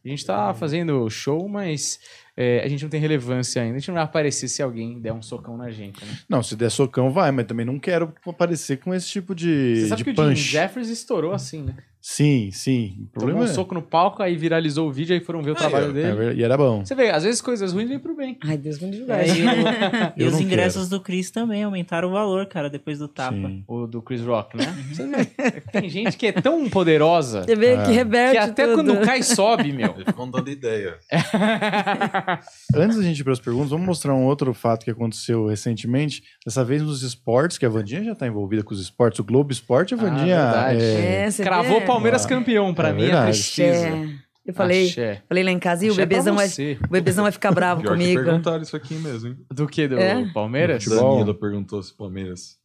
A 0.04 0.08
gente 0.08 0.26
tá 0.26 0.52
fazendo 0.52 1.08
show, 1.08 1.48
mas 1.48 2.00
é, 2.36 2.62
a 2.64 2.68
gente 2.68 2.82
não 2.82 2.90
tem 2.90 3.00
relevância 3.00 3.62
ainda. 3.62 3.76
A 3.76 3.78
gente 3.78 3.88
não 3.88 3.94
vai 3.94 4.02
aparecer 4.02 4.48
se 4.48 4.60
alguém 4.60 5.00
der 5.00 5.12
um 5.12 5.22
socão 5.22 5.56
na 5.56 5.70
gente, 5.70 6.04
né? 6.04 6.18
Não, 6.28 6.42
se 6.42 6.56
der 6.56 6.70
socão, 6.70 7.12
vai, 7.12 7.30
mas 7.30 7.46
também 7.46 7.64
não 7.64 7.78
quero 7.78 8.12
aparecer 8.26 8.80
com 8.80 8.92
esse 8.92 9.08
tipo 9.08 9.36
de, 9.36 9.76
Você 9.82 9.88
sabe 9.88 10.02
de 10.02 10.04
que 10.04 10.10
o 10.10 10.24
Jim 10.24 10.30
punch. 10.30 10.50
Jeffries 10.50 10.88
estourou 10.88 11.32
assim, 11.32 11.62
né? 11.62 11.76
Sim, 12.06 12.50
sim. 12.52 12.86
O 12.88 12.94
Tomou 12.96 13.08
problema 13.14 13.40
um 13.40 13.44
é... 13.44 13.46
soco 13.48 13.74
no 13.74 13.80
palco, 13.80 14.22
aí 14.22 14.36
viralizou 14.36 14.86
o 14.86 14.92
vídeo, 14.92 15.14
aí 15.14 15.20
foram 15.24 15.40
ver 15.42 15.52
o 15.52 15.54
Aí, 15.54 15.58
trabalho 15.58 15.88
é 15.88 15.92
dele. 15.94 16.12
ver- 16.14 16.36
E 16.36 16.42
era 16.44 16.54
bom. 16.54 16.84
Você 16.84 16.94
vê, 16.94 17.08
às 17.10 17.24
vezes 17.24 17.40
coisas 17.40 17.72
ruins 17.72 17.88
vêm 17.88 17.98
pro 17.98 18.14
bem. 18.14 18.36
Ai, 18.44 18.58
Deus 18.58 18.78
me 18.78 18.90
livre. 18.90 19.10
É, 19.10 19.26
e 19.26 19.30
o- 19.32 19.32
e 20.18 20.22
Eu 20.24 20.28
os 20.28 20.38
ingressos 20.38 20.90
do 20.90 21.00
Chris 21.00 21.30
também 21.30 21.62
aumentaram 21.64 22.10
o 22.10 22.12
valor, 22.12 22.44
cara, 22.44 22.68
depois 22.68 22.98
do 22.98 23.08
tapa. 23.08 23.32
Sim. 23.34 23.64
O 23.66 23.86
do 23.86 24.02
Chris 24.02 24.20
Rock, 24.20 24.54
né? 24.54 24.64
Você 24.92 25.06
vê, 25.06 25.60
tem 25.72 25.88
gente 25.88 26.18
que 26.18 26.26
é 26.26 26.32
tão 26.32 26.68
poderosa 26.68 27.42
Você 27.44 27.56
vê 27.56 27.78
que 27.82 27.92
reverte 27.92 28.32
que 28.32 28.38
até 28.38 28.66
tudo. 28.66 28.74
quando 28.76 29.00
cai, 29.02 29.22
sobe, 29.22 29.72
meu. 29.72 29.94
Eles 29.94 30.04
ficam 30.04 30.30
dando 30.30 30.50
ideia. 30.50 30.98
Antes 32.74 32.96
da 32.98 33.02
gente 33.02 33.20
ir 33.20 33.24
para 33.24 33.32
as 33.32 33.40
perguntas, 33.40 33.70
vamos 33.70 33.86
mostrar 33.86 34.14
um 34.14 34.24
outro 34.24 34.52
fato 34.52 34.84
que 34.84 34.90
aconteceu 34.90 35.46
recentemente. 35.46 36.22
Dessa 36.44 36.62
vez 36.64 36.82
nos 36.82 37.02
esportes, 37.02 37.56
que 37.56 37.64
a 37.64 37.68
Vandinha 37.70 38.04
já 38.04 38.12
está 38.12 38.26
envolvida 38.26 38.62
com 38.62 38.74
os 38.74 38.80
esportes. 38.80 39.18
O 39.20 39.24
Globo 39.24 39.52
Esporte, 39.52 39.94
a 39.94 39.96
Ah, 39.96 40.00
Vandinha. 40.00 40.36
verdade. 40.44 40.82
é, 40.82 41.14
É, 41.24 41.30
você 41.30 41.42
Cravou 41.42 41.80
vê? 41.80 41.86
Palmeiras 41.94 42.26
campeão. 42.26 42.74
Pra 42.74 42.88
é 42.88 42.92
mim 42.92 43.04
é 43.06 43.22
tristeza. 43.24 43.86
É. 43.88 44.24
Eu 44.46 44.52
falei, 44.52 44.88
Axé. 44.88 45.22
falei 45.26 45.42
lá 45.42 45.50
em 45.50 45.58
casa, 45.58 45.86
e 45.86 45.90
o 45.90 45.94
pra 45.94 46.04
bebezão 46.04 46.36
vai, 46.36 46.46
o 46.48 46.88
bebezão 46.90 47.22
vai 47.24 47.32
ficar 47.32 47.50
bravo 47.50 47.80
Pior 47.80 47.96
que 47.96 48.02
comigo. 48.02 48.22
perguntaram 48.24 48.62
isso 48.62 48.76
aqui 48.76 48.92
mesmo, 48.94 49.28
hein? 49.30 49.36
Do 49.50 49.66
que? 49.66 49.88
Do 49.88 49.98
É? 49.98 50.30
Palmeiras? 50.34 50.84
Futebol. 50.84 51.12
Danilo 51.18 51.34
perguntou 51.34 51.82
se 51.82 51.94
Palmeiras. 51.96 52.58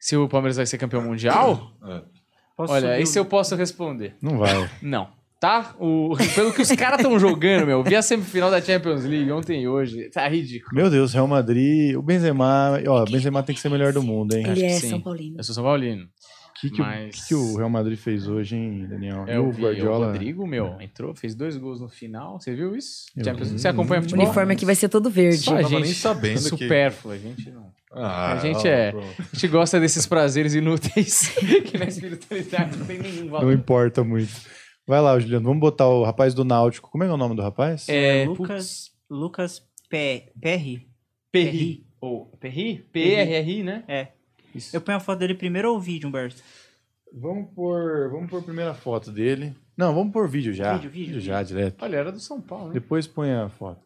Se 0.00 0.16
o 0.16 0.28
Palmeiras 0.28 0.56
vai 0.56 0.66
ser 0.66 0.76
campeão 0.76 1.02
mundial? 1.02 1.70
É. 1.84 2.02
Olha, 2.56 2.80
subir 2.90 3.02
esse 3.02 3.16
o- 3.18 3.20
eu 3.20 3.24
posso 3.26 3.54
responder. 3.54 4.16
Não 4.20 4.38
vai. 4.38 4.68
Não. 4.82 5.08
Tá? 5.40 5.72
O... 5.78 6.16
Pelo 6.34 6.52
que 6.52 6.62
os 6.62 6.68
caras 6.72 6.98
estão 6.98 7.16
jogando, 7.16 7.64
meu. 7.64 7.84
Vi 7.84 7.94
a 7.94 8.02
semifinal 8.02 8.50
da 8.50 8.60
Champions 8.60 9.04
League 9.04 9.30
ontem 9.30 9.62
e 9.62 9.68
hoje. 9.68 10.10
Tá 10.10 10.28
ridículo. 10.28 10.74
Meu 10.74 10.90
Deus, 10.90 11.12
Real 11.14 11.28
Madrid. 11.28 11.94
O 11.94 12.02
Benzema. 12.02 12.72
Ó, 12.88 13.02
o 13.02 13.04
Benzema 13.04 13.40
tem 13.44 13.54
que 13.54 13.60
ser 13.60 13.68
melhor 13.68 13.92
do 13.92 14.02
mundo, 14.02 14.34
hein? 14.34 14.42
Acho 14.46 14.52
Ele 14.54 14.60
que 14.62 14.66
é 14.66 14.70
sim. 14.80 14.88
São 14.90 15.00
Paulino. 15.00 15.36
Eu 15.38 15.44
sou 15.44 15.54
São 15.54 15.62
Paulino. 15.62 16.08
O 16.58 16.60
que, 16.60 16.70
que, 16.70 16.82
o- 16.82 16.84
Mas- 16.84 17.14
que 17.22 17.28
que 17.28 17.34
o 17.36 17.56
Real 17.56 17.70
Madrid 17.70 17.96
fez 17.96 18.26
hoje, 18.26 18.56
hein, 18.56 18.84
Daniel? 18.88 19.24
É 19.28 19.36
e 19.36 19.38
o, 19.38 19.46
o 19.48 19.52
Vi- 19.52 19.62
Guardiola. 19.62 20.06
o 20.08 20.10
Rodrigo, 20.12 20.44
meu, 20.46 20.76
entrou, 20.80 21.14
fez 21.14 21.34
dois 21.36 21.56
gols 21.56 21.80
no 21.80 21.88
final. 21.88 22.40
Você 22.40 22.54
viu 22.54 22.74
isso? 22.74 23.04
Eu 23.16 23.24
Champions-. 23.24 23.50
Você 23.52 23.68
acompanha 23.68 24.00
O 24.00 24.02
futebol? 24.02 24.24
uniforme 24.24 24.54
aqui 24.54 24.64
vai 24.64 24.74
ser 24.74 24.88
todo 24.88 25.08
verde. 25.08 25.38
Só 25.38 25.52
Não 25.52 25.58
a 25.58 25.62
gente 25.62 25.82
nem 25.82 25.92
sabendo 25.94 26.34
que- 26.34 26.64
supérfluo, 26.64 27.12
a 27.14 27.16
gente 27.18 27.48
não. 27.50 27.70
Ah, 27.92 28.32
A 28.32 28.36
gente 28.38 28.66
ó, 28.66 28.70
é- 28.70 28.90
pronto. 28.90 29.06
A 29.18 29.22
gente 29.34 29.48
gosta 29.48 29.78
desses 29.80 30.04
prazeres 30.06 30.54
inúteis 30.54 31.28
que 31.70 31.78
na 31.78 31.84
espiritualidade 31.86 32.76
não 32.76 32.84
tem 32.86 32.98
nenhum 32.98 33.22
Não 33.24 33.30
valor. 33.30 33.52
importa 33.52 34.02
muito. 34.02 34.32
Vai 34.86 35.00
lá, 35.00 35.18
Juliano. 35.18 35.44
Vamos 35.44 35.60
botar 35.60 35.86
o 35.86 36.02
rapaz 36.02 36.34
do 36.34 36.44
Náutico. 36.44 36.90
Como 36.90 37.04
é 37.04 37.06
que 37.06 37.10
é 37.10 37.14
o 37.14 37.18
nome 37.18 37.36
do 37.36 37.42
rapaz? 37.42 37.88
É, 37.88 38.24
Lucas, 38.26 38.90
Lucas 39.08 39.62
Pe- 39.88 40.32
Perry. 40.40 40.88
Perri. 41.30 41.86
Ou 42.00 42.26
Perri? 42.40 42.84
P-R-R-I, 42.92 43.62
né? 43.62 43.84
É. 43.86 44.08
Isso. 44.54 44.74
Eu 44.76 44.80
ponho 44.80 44.96
a 44.96 45.00
foto 45.00 45.18
dele 45.18 45.34
primeiro 45.34 45.70
ou 45.70 45.76
o 45.76 45.80
vídeo, 45.80 46.08
Humberto? 46.08 46.42
Vamos 47.12 47.48
por, 47.54 48.10
vamos 48.10 48.30
por 48.30 48.42
primeira 48.42 48.74
foto 48.74 49.10
dele. 49.10 49.54
Não, 49.76 49.94
vamos 49.94 50.12
por 50.12 50.28
vídeo 50.28 50.52
já. 50.52 50.74
Vídeo, 50.74 50.90
vídeo, 50.90 51.20
já, 51.20 51.42
direto. 51.42 51.82
Olha, 51.82 51.96
era 51.96 52.12
do 52.12 52.20
São 52.20 52.40
Paulo, 52.40 52.68
né? 52.68 52.74
Depois 52.74 53.06
põe 53.06 53.32
a 53.32 53.48
foto. 53.48 53.80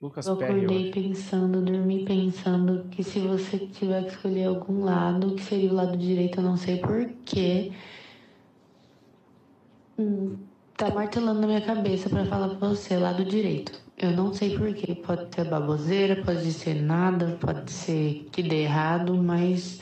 Lucas 0.00 0.26
Eu 0.26 0.36
Perry. 0.36 0.64
acordei 0.64 0.90
pensando, 0.92 1.60
dormi 1.60 2.04
pensando 2.04 2.88
que 2.88 3.02
se 3.02 3.18
você 3.18 3.58
tiver 3.58 4.04
que 4.04 4.10
escolher 4.12 4.44
algum 4.44 4.84
lado, 4.84 5.34
que 5.34 5.42
seria 5.42 5.70
o 5.70 5.74
lado 5.74 5.96
direito, 5.96 6.38
eu 6.38 6.44
não 6.44 6.56
sei 6.56 6.78
porquê. 6.78 7.72
Hum, 9.98 10.36
tá 10.78 10.88
martelando 10.94 11.40
na 11.40 11.46
minha 11.46 11.60
cabeça 11.60 12.08
pra 12.08 12.24
falar 12.24 12.54
pra 12.54 12.68
você, 12.68 12.96
lado 12.96 13.24
direito. 13.24 13.72
Eu 13.98 14.12
não 14.12 14.32
sei 14.32 14.56
porquê. 14.56 14.94
Pode 14.94 15.34
ser 15.34 15.44
baboseira, 15.44 16.22
pode 16.24 16.52
ser 16.52 16.80
nada, 16.80 17.36
pode 17.40 17.70
ser 17.72 18.28
que 18.30 18.42
dê 18.42 18.62
errado, 18.62 19.12
mas 19.16 19.80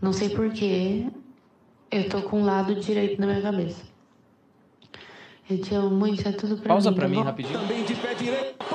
não 0.00 0.12
sei 0.12 0.30
porquê. 0.30 1.06
Eu 1.90 2.08
tô 2.08 2.22
com 2.22 2.42
o 2.42 2.44
lado 2.44 2.74
direito 2.76 3.20
na 3.20 3.26
minha 3.26 3.42
cabeça. 3.42 3.86
Eu 5.48 5.60
te 5.60 5.74
amo 5.74 5.90
muito, 5.90 6.18
isso 6.20 6.28
é 6.28 6.32
tudo 6.32 6.56
pra 6.58 6.68
Pausa 6.68 6.90
mim. 6.90 6.96
pra 6.96 7.04
tá 7.04 7.08
mim 7.10 7.16
bom? 7.16 7.22
rapidinho. 7.22 7.60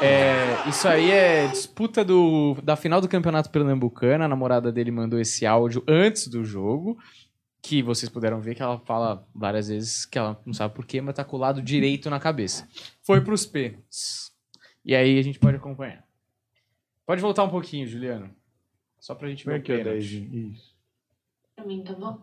É, 0.02 0.68
isso 0.70 0.88
aí 0.88 1.10
é 1.12 1.48
disputa 1.48 2.04
do, 2.04 2.58
da 2.64 2.76
final 2.76 3.00
do 3.02 3.08
Campeonato 3.08 3.50
Pernambucano. 3.50 4.24
A 4.24 4.28
namorada 4.28 4.72
dele 4.72 4.92
mandou 4.92 5.20
esse 5.20 5.46
áudio 5.46 5.84
antes 5.88 6.28
do 6.28 6.44
jogo. 6.44 6.98
Que 7.66 7.82
vocês 7.82 8.10
puderam 8.10 8.42
ver 8.42 8.56
que 8.56 8.62
ela 8.62 8.78
fala 8.80 9.26
várias 9.34 9.70
vezes 9.70 10.06
que 10.06 10.18
ela 10.20 10.38
não 10.46 10.54
sabe 10.54 10.76
porquê, 10.76 11.00
mas 11.00 11.16
tá 11.16 11.24
com 11.24 11.38
o 11.38 11.40
lado 11.40 11.62
direito 11.62 12.10
na 12.10 12.20
cabeça. 12.20 12.68
Foi 13.02 13.22
pros 13.22 13.46
pênaltis. 13.46 14.34
E 14.84 14.94
aí 14.94 15.18
a 15.18 15.22
gente 15.22 15.40
pode 15.40 15.56
acompanhar. 15.56 16.06
Pode 17.06 17.22
voltar 17.22 17.44
um 17.46 17.50
pouquinho, 17.50 17.88
Juliano. 17.88 18.30
Só 19.00 19.16
pra 19.16 19.30
gente 19.30 19.46
ver 19.46 19.52
Põe 19.52 19.60
o 19.60 19.62
aqui, 19.62 19.74
ó, 19.74 19.78
pênalti. 19.78 20.20
10. 20.20 20.54
Isso. 20.54 20.76
Pra 21.56 21.66
mim, 21.66 21.84
tá 21.84 21.94
bom? 21.94 22.22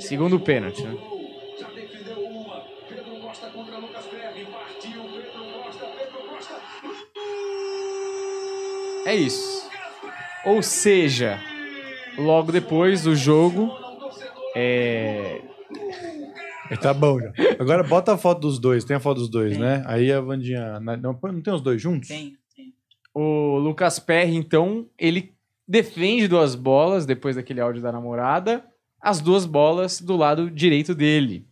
Segundo 0.00 0.40
pênalti, 0.40 0.82
né? 0.82 1.15
É 9.06 9.14
isso. 9.14 9.68
Ou 10.44 10.62
seja, 10.62 11.38
logo 12.18 12.52
depois 12.52 13.02
do 13.04 13.14
jogo, 13.16 13.70
é, 14.54 15.40
Tá 16.80 16.92
bom 16.92 17.20
já. 17.20 17.32
Agora 17.60 17.84
bota 17.84 18.14
a 18.14 18.18
foto 18.18 18.40
dos 18.40 18.58
dois. 18.58 18.84
Tem 18.84 18.96
a 18.96 19.00
foto 19.00 19.18
dos 19.20 19.28
dois, 19.28 19.56
né? 19.56 19.84
Aí 19.86 20.10
a 20.12 20.20
Vandinha. 20.20 20.80
na- 20.80 20.96
Não, 20.96 21.16
não 21.22 21.40
tem 21.40 21.54
os 21.54 21.60
dois 21.60 21.80
juntos? 21.80 22.08
Tem, 22.08 22.36
tem. 22.56 22.74
o 23.14 23.56
Lucas 23.58 24.00
Perry, 24.00 24.34
então, 24.34 24.88
ele 24.98 25.32
defende 25.66 26.26
duas 26.26 26.54
bolas 26.56 27.06
depois 27.06 27.36
daquele 27.36 27.60
áudio 27.60 27.80
da 27.82 27.92
namorada, 27.92 28.64
as 29.00 29.20
duas 29.20 29.46
bolas 29.46 30.00
do 30.00 30.16
lado 30.16 30.50
direito 30.50 30.92
dele. 30.94 31.46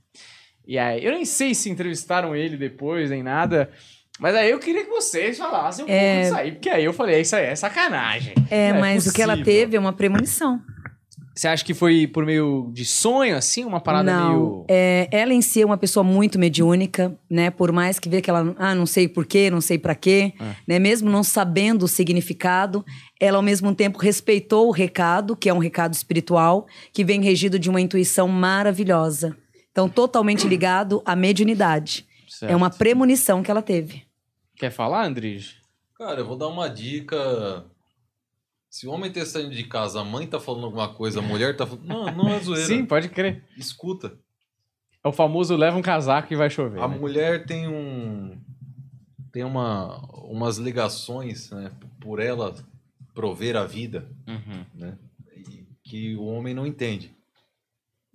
E 0.66 0.76
aí, 0.78 1.04
eu 1.04 1.12
nem 1.12 1.24
sei 1.24 1.54
se 1.54 1.70
entrevistaram 1.70 2.34
ele 2.34 2.56
depois 2.56 3.10
nem 3.10 3.22
nada, 3.22 3.70
mas 4.20 4.34
aí 4.34 4.50
eu 4.50 4.58
queria 4.58 4.84
que 4.84 4.90
vocês 4.90 5.36
falassem 5.38 5.84
um 5.84 5.88
É. 5.88 6.00
pouco 6.12 6.22
disso 6.22 6.34
aí, 6.36 6.52
porque 6.52 6.70
aí 6.70 6.84
eu 6.84 6.92
falei, 6.92 7.20
isso 7.20 7.34
aí 7.36 7.46
é 7.46 7.56
sacanagem. 7.56 8.34
É, 8.50 8.72
Não 8.72 8.80
mas 8.80 9.06
o 9.06 9.12
que 9.12 9.22
ela 9.22 9.36
teve 9.42 9.76
é 9.76 9.80
uma 9.80 9.92
premonição. 9.92 10.60
Você 11.36 11.48
acha 11.48 11.64
que 11.64 11.74
foi 11.74 12.06
por 12.06 12.24
meio 12.24 12.70
de 12.72 12.84
sonho, 12.84 13.36
assim, 13.36 13.64
uma 13.64 13.80
parada 13.80 14.08
não, 14.12 14.28
meio... 14.28 14.64
é, 14.68 15.08
ela 15.10 15.34
em 15.34 15.42
si 15.42 15.62
é 15.62 15.66
uma 15.66 15.76
pessoa 15.76 16.04
muito 16.04 16.38
mediúnica, 16.38 17.12
né? 17.28 17.50
Por 17.50 17.72
mais 17.72 17.98
que 17.98 18.08
vê 18.08 18.20
que 18.22 18.30
ela, 18.30 18.54
ah, 18.56 18.72
não 18.72 18.86
sei 18.86 19.08
porquê, 19.08 19.50
não 19.50 19.60
sei 19.60 19.76
pra 19.76 19.96
quê, 19.96 20.32
É. 20.40 20.44
né? 20.68 20.78
Mesmo 20.78 21.10
não 21.10 21.24
sabendo 21.24 21.86
o 21.86 21.88
significado, 21.88 22.84
ela 23.20 23.36
ao 23.36 23.42
mesmo 23.42 23.74
tempo 23.74 23.98
respeitou 23.98 24.68
o 24.68 24.70
recado, 24.70 25.34
que 25.34 25.48
é 25.48 25.52
um 25.52 25.58
recado 25.58 25.92
espiritual, 25.92 26.68
que 26.92 27.04
vem 27.04 27.20
regido 27.20 27.58
de 27.58 27.68
uma 27.68 27.80
intuição 27.80 28.28
maravilhosa. 28.28 29.36
Então, 29.72 29.88
totalmente 29.88 30.46
ligado 30.46 31.02
à 31.04 31.16
mediunidade. 31.16 32.06
Certo. 32.38 32.50
É 32.50 32.56
uma 32.56 32.70
premonição 32.70 33.42
que 33.42 33.50
ela 33.50 33.62
teve. 33.62 34.04
Quer 34.56 34.70
falar, 34.70 35.04
Andrige? 35.06 35.56
Cara, 35.96 36.20
eu 36.20 36.26
vou 36.26 36.36
dar 36.36 36.48
uma 36.48 36.68
dica 36.68 37.64
Se 38.68 38.86
o 38.88 38.90
homem 38.90 39.12
tá 39.12 39.24
saindo 39.24 39.54
de 39.54 39.64
casa, 39.64 40.00
a 40.00 40.04
mãe 40.04 40.26
tá 40.26 40.40
falando 40.40 40.64
alguma 40.64 40.92
coisa, 40.92 41.20
a 41.20 41.22
mulher 41.22 41.56
tá 41.56 41.64
falando. 41.66 41.86
Não, 41.86 42.10
não 42.12 42.28
é 42.28 42.40
zoeira. 42.40 42.66
Sim, 42.66 42.84
pode 42.84 43.08
crer. 43.08 43.44
Escuta. 43.56 44.18
É 45.04 45.08
o 45.08 45.12
famoso 45.12 45.54
leva 45.54 45.76
um 45.76 45.82
casaco 45.82 46.32
e 46.32 46.36
vai 46.36 46.50
chover. 46.50 46.80
A 46.80 46.88
né? 46.88 46.98
mulher 46.98 47.46
tem 47.46 47.68
um. 47.68 48.40
Tem 49.30 49.44
uma, 49.44 49.98
umas 50.24 50.56
ligações, 50.58 51.50
né? 51.50 51.70
Por 52.00 52.18
ela 52.20 52.54
prover 53.14 53.56
a 53.56 53.64
vida, 53.64 54.08
Uhum. 54.26 54.64
né? 54.74 54.98
Que 55.84 56.16
o 56.16 56.24
homem 56.24 56.54
não 56.54 56.66
entende. 56.66 57.14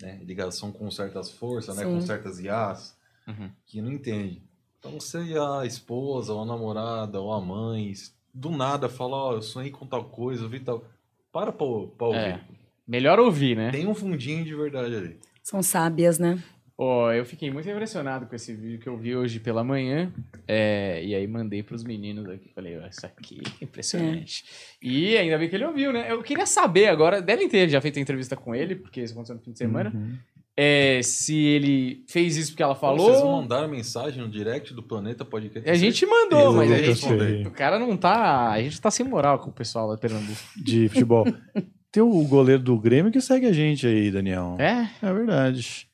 Né? 0.01 0.19
Ligação 0.23 0.71
com 0.71 0.89
certas 0.91 1.29
forças, 1.31 1.77
né? 1.77 1.83
Com 1.85 2.01
certas 2.01 2.39
IAs, 2.39 2.97
Uhum. 3.29 3.49
que 3.65 3.81
não 3.81 3.91
entende. 3.91 4.41
Então, 4.79 4.99
se 4.99 5.17
a 5.37 5.65
esposa, 5.65 6.33
ou 6.33 6.41
a 6.41 6.45
namorada, 6.45 7.19
ou 7.19 7.33
a 7.33 7.41
mãe, 7.41 7.93
do 8.33 8.49
nada 8.49 8.87
fala, 8.87 9.15
ó, 9.15 9.33
eu 9.33 9.41
sonhei 9.41 9.71
com 9.71 9.85
tal 9.85 10.05
coisa, 10.05 10.43
eu 10.43 10.49
vi 10.49 10.59
tal. 10.59 10.83
Para 11.31 11.51
pra, 11.51 11.67
pra 11.97 12.07
ouvir. 12.07 12.19
É. 12.19 12.41
Melhor 12.87 13.19
ouvir, 13.19 13.55
né? 13.55 13.71
Tem 13.71 13.85
um 13.85 13.93
fundinho 13.93 14.43
de 14.43 14.55
verdade 14.55 14.95
ali. 14.95 15.19
São 15.43 15.61
sábias, 15.61 16.17
né? 16.17 16.41
Ó, 16.81 17.11
eu 17.11 17.25
fiquei 17.25 17.51
muito 17.51 17.69
impressionado 17.69 18.25
com 18.25 18.33
esse 18.33 18.53
vídeo 18.53 18.79
que 18.79 18.87
eu 18.87 18.97
vi 18.97 19.13
hoje 19.13 19.37
pela 19.41 19.65
manhã. 19.65 20.13
é, 20.47 21.03
e 21.03 21.13
aí 21.13 21.27
mandei 21.27 21.61
pros 21.61 21.83
meninos 21.83 22.27
aqui. 22.29 22.49
Falei, 22.55 22.79
ó, 22.79 22.87
isso 22.87 23.05
aqui 23.05 23.41
é 23.59 23.65
impressionante. 23.65 24.45
E 24.81 25.17
ainda 25.17 25.37
bem 25.37 25.49
que 25.49 25.55
ele 25.57 25.65
ouviu, 25.65 25.91
né? 25.91 26.09
Eu 26.09 26.23
queria 26.23 26.45
saber 26.45 26.87
agora, 26.87 27.21
devem 27.21 27.49
ter 27.49 27.67
já 27.67 27.81
feito 27.81 27.99
a 27.99 28.01
entrevista 28.01 28.37
com 28.37 28.55
ele, 28.55 28.75
porque 28.75 29.01
isso 29.01 29.11
aconteceu 29.11 29.35
no 29.35 29.41
fim 29.41 29.51
de 29.51 29.57
semana. 29.57 29.91
Uhum. 29.93 30.17
É, 30.61 31.01
se 31.01 31.37
ele 31.37 32.03
fez 32.05 32.35
isso 32.35 32.51
porque 32.51 32.61
ela 32.61 32.75
Pô, 32.75 32.93
Vocês 32.97 33.19
falou. 33.19 33.41
mandaram 33.41 33.69
mensagem 33.69 34.21
no 34.21 34.27
direct 34.27 34.73
do 34.73 34.83
Planeta 34.83 35.23
Podcast? 35.23 35.69
A 35.69 35.73
gente 35.73 36.05
mandou, 36.05 36.41
Eu 36.41 36.53
mas 36.53 36.69
a 36.69 36.77
gente, 36.77 37.47
o 37.47 37.51
cara 37.51 37.79
não 37.79 37.95
tá. 37.95 38.49
A 38.49 38.61
gente 38.61 38.81
tá 38.81 38.91
sem 38.91 39.05
moral 39.05 39.39
com 39.39 39.51
o 39.51 39.53
pessoal 39.53 39.87
lá 39.87 39.95
de 39.95 40.01
Pernambuco. 40.01 40.37
De 40.57 40.89
futebol. 40.89 41.25
Tem 41.91 42.03
o 42.03 42.23
goleiro 42.25 42.61
do 42.61 42.77
Grêmio 42.77 43.09
que 43.09 43.21
segue 43.21 43.47
a 43.47 43.53
gente 43.53 43.87
aí, 43.87 44.11
Daniel. 44.11 44.57
É? 44.59 44.89
É 45.01 45.13
verdade. 45.13 45.88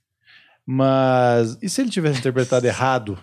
Mas 0.68 1.58
e 1.62 1.70
se 1.70 1.80
ele 1.82 1.90
tivesse 1.90 2.20
interpretado 2.20 2.66
errado 2.66 3.18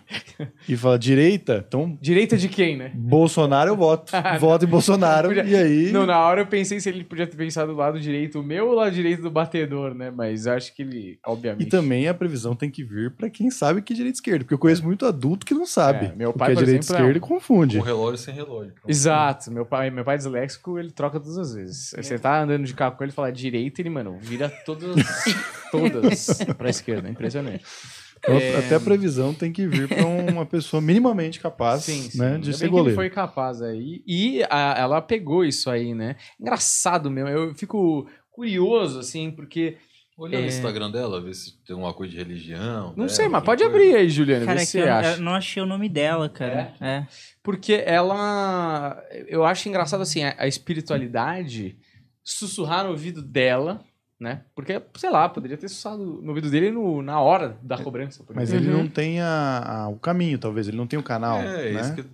e 0.69 0.77
falar 0.77 0.97
direita, 0.97 1.65
então 1.67 1.99
Direita 2.01 2.37
de 2.37 2.49
quem, 2.49 2.77
né? 2.77 2.93
Bolsonaro 2.95 3.71
eu 3.71 3.77
voto. 3.77 4.13
voto 4.39 4.65
em 4.65 4.69
Bolsonaro. 4.69 5.29
Podia- 5.29 5.45
E 5.45 5.57
aí. 5.57 5.93
Não, 5.93 6.07
na 6.07 6.21
hora 6.21 6.43
eu 6.43 6.47
pensei 6.47 6.79
se 6.81 6.89
ele 6.89 7.03
podia 7.05 7.27
ter 7.27 7.37
pensado 7.37 7.73
do 7.73 7.79
lado 7.79 7.99
direito 8.01 8.39
o 8.41 8.43
meu 8.45 8.67
ou 8.67 8.71
do 8.71 8.77
lado 8.77 8.93
direito 8.95 9.23
do 9.23 9.31
batedor, 9.31 9.93
né? 9.93 10.11
Mas 10.11 10.47
eu 10.47 10.53
acho 10.53 10.73
que 10.75 10.83
ele, 10.83 11.19
obviamente. 11.27 11.67
E 11.67 11.69
também 11.69 12.07
a 12.09 12.15
previsão 12.15 12.55
tem 12.55 12.71
que 12.71 12.85
vir 12.85 13.11
pra 13.17 13.29
quem 13.29 13.51
sabe 13.51 13.83
que 13.83 13.93
é 13.93 13.97
direita 13.97 14.17
e 14.17 14.19
esquerda. 14.19 14.45
Porque 14.45 14.55
eu 14.55 14.59
conheço 14.59 14.85
muito 14.85 15.05
adulto 15.05 15.45
que 15.45 15.53
não 15.55 15.67
sabe. 15.67 16.07
É, 16.07 16.15
meu 16.15 16.33
pai, 16.33 16.55
que 16.55 16.61
é 16.61 16.65
direita 16.65 16.77
e 16.77 16.79
exemplo, 16.85 16.95
é 16.95 16.99
esquerda 17.01 17.19
e 17.19 17.21
confunde. 17.21 17.79
Com 17.79 17.85
relógio 17.85 18.19
sem 18.19 18.35
relógio. 18.35 18.73
Exato, 18.87 19.51
meu 19.51 19.67
pai, 19.67 19.91
meu 19.91 20.05
pai 20.05 20.17
disléxico, 20.17 20.79
ele 20.79 20.93
troca 20.93 21.19
todas 21.19 21.37
as 21.39 21.55
vezes. 21.55 21.93
Você 21.97 22.19
tá 22.21 22.41
andando 22.41 22.65
de 22.65 22.73
carro 22.75 22.97
com 22.97 23.03
ele 23.03 23.11
e 23.13 23.15
fala 23.15 23.33
direita, 23.33 23.81
ele, 23.83 23.91
mano, 23.91 24.17
vira 24.21 24.49
todas, 24.65 24.95
todas 25.73 26.39
pra 26.57 26.71
esquerda. 26.71 27.09
Impressionante. 27.09 27.32
Então, 27.41 27.63
É. 28.39 28.57
Até 28.57 28.77
a 28.77 28.81
previsão 28.81 29.35
tem 29.35 29.53
que 29.53 29.67
vir 29.67 29.89
pra 29.89 30.07
uma 30.07 30.47
pessoa 30.47 30.81
minimamente 30.81 31.41
capaz 31.41 31.83
Sim, 31.83 32.03
sim. 32.03 32.19
né, 32.19 32.27
Ainda 32.35 32.39
de 32.39 32.45
bem 32.51 32.53
ser 32.53 32.59
que 32.59 32.65
ele 32.67 32.71
goleiro. 32.71 32.95
foi 32.95 33.11
capaz 33.11 33.61
aí. 33.61 34.01
E 34.07 34.45
a- 34.49 34.77
ela 34.79 35.03
pegou 35.03 35.45
isso 35.45 35.69
aí, 35.69 35.93
né? 35.93 36.15
Engraçado 36.41 37.11
mesmo. 37.11 37.29
Eu 37.29 37.53
fico 37.55 38.09
curioso, 38.31 38.99
assim, 39.01 39.31
porque. 39.33 39.77
Olha 40.17 40.37
É. 40.37 40.41
no 40.43 40.47
Instagram 40.47 40.91
dela, 40.91 41.21
ver 41.23 41.35
se 41.35 41.59
tem 41.65 41.75
alguma 41.75 41.93
coisa 41.95 42.13
de 42.13 42.19
religião. 42.19 42.89
Não 42.91 42.95
dela, 43.07 43.09
sei, 43.09 43.29
mas 43.29 43.43
pode 43.43 43.65
coisa. 43.65 43.77
abrir 43.77 43.97
aí, 43.97 44.09
Juliano, 44.11 44.45
Cara, 44.45 44.57
vê 44.59 44.63
é 44.63 44.67
se 44.67 44.73
que 44.79 44.85
você 44.85 44.89
eu, 44.89 44.93
acha. 44.95 45.11
eu 45.17 45.21
não 45.23 45.35
achei 45.35 45.63
o 45.63 45.67
nome 45.67 45.89
dela, 45.89 46.29
cara. 46.29 46.75
É. 46.81 47.07
Porque 47.43 47.83
ela. 47.85 49.03
Eu 49.27 49.43
acho 49.45 49.69
engraçado 49.69 50.03
assim, 50.03 50.23
a 50.23 50.35
a 50.39 50.47
espiritualidade 50.47 51.77
sussurrar 52.23 52.85
no 52.85 52.91
ouvido 52.91 53.21
dela, 53.23 53.83
né? 54.23 54.43
Porque, 54.55 54.81
sei 54.97 55.11
lá, 55.11 55.29
poderia 55.29 55.57
ter 55.57 55.69
sussurrado 55.69 56.05
no 56.23 56.29
ouvido 56.29 56.49
dele 56.49 56.71
no- 56.71 57.03
na 57.03 57.21
hora 57.21 57.57
da 57.61 57.77
cobrança. 57.77 58.23
por 58.23 58.35
Mas 58.37 58.49
exemplo. 58.51 58.71
ele 58.71 58.77
não 58.83 58.89
tem 58.89 59.21
a- 59.21 59.83
a- 59.85 59.89
o 59.89 59.97
caminho, 59.97 60.39
talvez. 60.39 60.69
Ele 60.69 60.77
não 60.77 60.87
tem 60.87 60.99
o 60.99 61.03
canal. 61.03 61.39
É, 61.39 61.73
né? 61.73 61.81
isso 61.81 61.95
que 61.95 62.05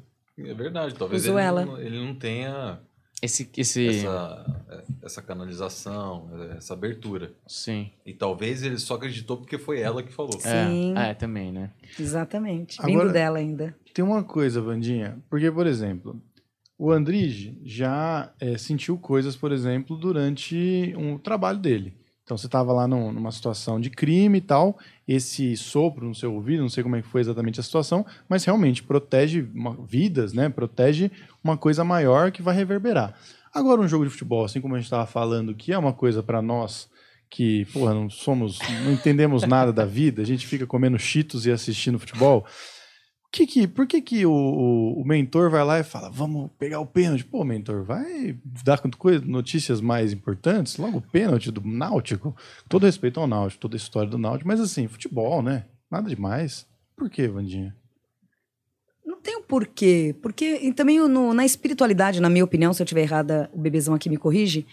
é 0.50 0.54
verdade. 0.54 0.94
Talvez 0.94 1.26
ele 1.26 1.38
ela. 1.38 1.66
não, 1.66 1.78
ele 1.78 1.98
não 2.04 2.14
tenha 2.14 2.80
Esse. 3.20 3.50
esse... 3.56 3.88
essa, 3.88 4.62
essa 5.02 5.22
canalização, 5.22 6.30
essa 6.56 6.72
abertura. 6.74 7.32
Sim. 7.46 7.90
E 8.06 8.12
talvez 8.14 8.62
ele 8.62 8.78
só 8.78 8.94
acreditou 8.94 9.36
porque 9.36 9.58
foi 9.58 9.80
ela 9.80 10.02
que 10.02 10.12
falou. 10.12 10.32
Sim. 10.40 10.94
É, 10.96 11.10
é, 11.10 11.14
também, 11.14 11.52
né? 11.52 11.70
Exatamente. 11.98 12.80
Agora- 12.80 12.98
Vindo 13.04 13.12
dela 13.12 13.38
ainda. 13.38 13.76
Tem 13.92 14.04
uma 14.04 14.22
coisa, 14.22 14.60
Vandinha. 14.60 15.18
Porque, 15.28 15.50
por 15.50 15.66
exemplo, 15.66 16.20
o 16.78 16.92
Andrige 16.92 17.58
já 17.64 18.30
é, 18.40 18.56
sentiu 18.56 18.96
coisas, 18.96 19.34
por 19.36 19.50
exemplo, 19.50 19.96
durante 19.96 20.94
um 20.96 21.18
trabalho 21.18 21.58
dele. 21.58 21.94
Então 22.22 22.36
você 22.36 22.46
estava 22.46 22.72
lá 22.72 22.86
num- 22.86 23.10
numa 23.10 23.32
situação 23.32 23.80
de 23.80 23.88
crime 23.90 24.38
e 24.38 24.40
tal, 24.42 24.78
esse 25.06 25.56
sopro 25.56 26.06
no 26.06 26.14
seu 26.14 26.32
ouvido, 26.34 26.62
não 26.62 26.68
sei 26.68 26.82
como 26.82 26.94
é 26.94 27.02
que 27.02 27.08
foi 27.08 27.22
exatamente 27.22 27.58
a 27.58 27.62
situação, 27.62 28.04
mas 28.28 28.44
realmente 28.44 28.82
protege 28.82 29.48
uma- 29.54 29.76
vidas, 29.86 30.32
né? 30.34 30.48
Protege 30.50 31.10
uma 31.42 31.56
coisa 31.56 31.82
maior 31.82 32.30
que 32.30 32.42
vai 32.42 32.54
reverberar. 32.54 33.14
Agora 33.52 33.80
um 33.80 33.88
jogo 33.88 34.04
de 34.04 34.10
futebol, 34.10 34.44
assim 34.44 34.60
como 34.60 34.74
a 34.74 34.78
gente 34.78 34.84
estava 34.86 35.06
falando, 35.06 35.54
que 35.54 35.72
é 35.72 35.78
uma 35.78 35.92
coisa 35.94 36.22
para 36.22 36.42
nós 36.42 36.88
que, 37.30 37.64
porra, 37.72 37.92
não 37.94 38.08
somos, 38.10 38.58
não 38.84 38.92
entendemos 38.92 39.42
nada 39.44 39.72
da 39.72 39.84
vida, 39.86 40.20
a 40.22 40.24
gente 40.26 40.46
fica 40.46 40.66
comendo 40.66 40.98
cheetos 40.98 41.44
e 41.46 41.50
assistindo 41.50 41.98
futebol. 41.98 42.46
Que 43.30 43.46
que, 43.46 43.68
por 43.68 43.86
que, 43.86 44.00
que 44.00 44.24
o, 44.24 44.32
o, 44.32 45.02
o 45.02 45.04
mentor 45.04 45.50
vai 45.50 45.62
lá 45.62 45.78
e 45.78 45.84
fala, 45.84 46.08
vamos 46.08 46.50
pegar 46.58 46.80
o 46.80 46.86
pênalti? 46.86 47.24
Pô, 47.24 47.44
mentor, 47.44 47.84
vai 47.84 48.38
dar 48.64 48.80
coisa, 48.96 49.22
notícias 49.24 49.82
mais 49.82 50.12
importantes? 50.14 50.78
Logo 50.78 50.98
o 50.98 51.02
pênalti 51.02 51.50
do 51.50 51.60
Náutico. 51.62 52.34
Todo 52.68 52.86
respeito 52.86 53.20
ao 53.20 53.26
Náutico, 53.26 53.60
toda 53.60 53.76
a 53.76 53.78
história 53.78 54.08
do 54.10 54.16
Náutico, 54.16 54.48
mas 54.48 54.60
assim, 54.60 54.88
futebol, 54.88 55.42
né? 55.42 55.66
Nada 55.90 56.08
demais. 56.08 56.66
Por 56.96 57.10
que, 57.10 57.28
Vandinha? 57.28 57.76
Não 59.04 59.20
tem 59.20 59.36
o 59.36 59.42
porquê. 59.42 60.16
Porque 60.22 60.72
também 60.72 60.98
no- 61.06 61.34
na 61.34 61.44
espiritualidade, 61.44 62.20
na 62.20 62.30
minha 62.30 62.44
opinião, 62.44 62.72
se 62.72 62.80
eu 62.80 62.84
estiver 62.84 63.02
errada, 63.02 63.50
o 63.52 63.58
bebezão 63.60 63.94
aqui 63.94 64.08
me 64.08 64.16
corrige. 64.16 64.66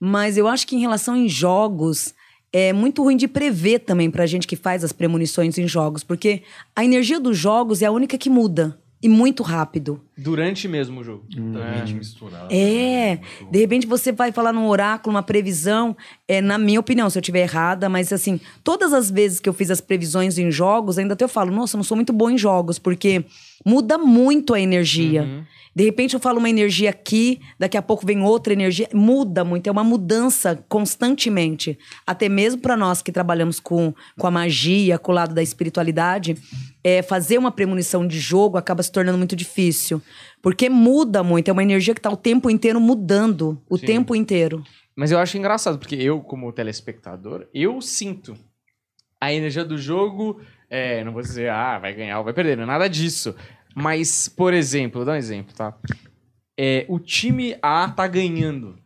Mas 0.00 0.36
eu 0.36 0.48
acho 0.48 0.66
que 0.66 0.74
em 0.74 0.80
relação 0.80 1.14
em 1.14 1.28
jogos, 1.28 2.12
é 2.52 2.72
muito 2.72 3.02
ruim 3.02 3.16
de 3.16 3.28
prever 3.28 3.80
também 3.80 4.10
pra 4.10 4.26
gente 4.26 4.46
que 4.46 4.56
faz 4.56 4.82
as 4.82 4.92
premonições 4.92 5.58
em 5.58 5.68
jogos. 5.68 6.02
Porque 6.02 6.42
a 6.74 6.84
energia 6.84 7.20
dos 7.20 7.36
jogos 7.36 7.82
é 7.82 7.86
a 7.86 7.92
única 7.92 8.18
que 8.18 8.30
muda. 8.30 8.78
E 9.02 9.08
muito 9.08 9.42
rápido. 9.42 10.00
Durante 10.22 10.68
mesmo 10.68 11.00
o 11.00 11.04
jogo. 11.04 11.24
Totalmente 11.28 11.94
misturado. 11.94 12.52
É, 12.52 13.16
né? 13.16 13.20
Muito- 13.40 13.52
de 13.52 13.58
repente 13.58 13.86
você 13.86 14.12
vai 14.12 14.32
falar 14.32 14.52
num 14.52 14.68
oráculo, 14.68 15.14
uma 15.14 15.22
previsão, 15.22 15.96
é, 16.28 16.40
na 16.40 16.58
minha 16.58 16.80
opinião, 16.80 17.08
se 17.08 17.18
eu 17.18 17.20
estiver 17.20 17.40
errada, 17.42 17.88
mas 17.88 18.12
assim, 18.12 18.38
todas 18.62 18.92
as 18.92 19.10
vezes 19.10 19.40
que 19.40 19.48
eu 19.48 19.52
fiz 19.52 19.70
as 19.70 19.80
previsões 19.80 20.38
em 20.38 20.50
jogos, 20.50 20.98
ainda 20.98 21.14
até 21.14 21.24
eu 21.24 21.28
falo, 21.28 21.50
nossa, 21.50 21.76
eu 21.76 21.78
não 21.78 21.84
sou 21.84 21.96
muito 21.96 22.12
bom 22.12 22.30
em 22.30 22.38
jogos, 22.38 22.78
porque 22.78 23.24
muda 23.64 23.98
muito 23.98 24.54
a 24.54 24.60
energia. 24.60 25.22
Uhum. 25.22 25.44
De 25.74 25.84
repente 25.84 26.14
eu 26.14 26.20
falo 26.20 26.38
uma 26.38 26.50
energia 26.50 26.90
aqui, 26.90 27.40
daqui 27.58 27.76
a 27.76 27.82
pouco 27.82 28.04
vem 28.04 28.20
outra 28.22 28.52
energia, 28.52 28.88
muda 28.92 29.44
muito, 29.44 29.68
é 29.68 29.70
uma 29.70 29.84
mudança 29.84 30.64
constantemente. 30.68 31.78
Até 32.04 32.28
mesmo 32.28 32.60
para 32.60 32.76
nós 32.76 33.00
que 33.00 33.12
trabalhamos 33.12 33.60
com, 33.60 33.94
com 34.18 34.26
a 34.26 34.30
magia, 34.30 34.98
com 34.98 35.12
o 35.12 35.14
lado 35.14 35.32
da 35.32 35.42
espiritualidade, 35.42 36.36
é, 36.82 37.02
fazer 37.02 37.38
uma 37.38 37.52
premonição 37.52 38.06
de 38.06 38.18
jogo 38.18 38.58
acaba 38.58 38.82
se 38.82 38.90
tornando 38.90 39.18
muito 39.18 39.36
difícil. 39.36 40.02
Porque 40.42 40.68
muda 40.68 41.22
muito, 41.22 41.48
é 41.48 41.52
uma 41.52 41.62
energia 41.62 41.94
que 41.94 42.00
está 42.00 42.10
o 42.10 42.16
tempo 42.16 42.50
inteiro 42.50 42.80
mudando, 42.80 43.60
o 43.68 43.76
Sim. 43.76 43.86
tempo 43.86 44.14
inteiro. 44.14 44.64
Mas 44.96 45.10
eu 45.10 45.18
acho 45.18 45.38
engraçado, 45.38 45.78
porque 45.78 45.94
eu, 45.94 46.20
como 46.20 46.52
telespectador, 46.52 47.46
eu 47.54 47.80
sinto 47.80 48.36
a 49.20 49.32
energia 49.32 49.64
do 49.64 49.76
jogo. 49.76 50.40
É, 50.68 51.02
não 51.04 51.12
vou 51.12 51.22
dizer, 51.22 51.50
ah, 51.50 51.78
vai 51.78 51.94
ganhar 51.94 52.18
ou 52.18 52.24
vai 52.24 52.32
perder, 52.32 52.56
não 52.56 52.64
é 52.64 52.66
nada 52.66 52.88
disso. 52.88 53.34
Mas, 53.74 54.28
por 54.28 54.54
exemplo, 54.54 54.98
vou 54.98 55.04
dar 55.04 55.12
um 55.12 55.16
exemplo, 55.16 55.54
tá? 55.54 55.76
É, 56.58 56.84
o 56.88 56.98
time 56.98 57.56
A 57.62 57.88
tá 57.88 58.06
ganhando. 58.06 58.78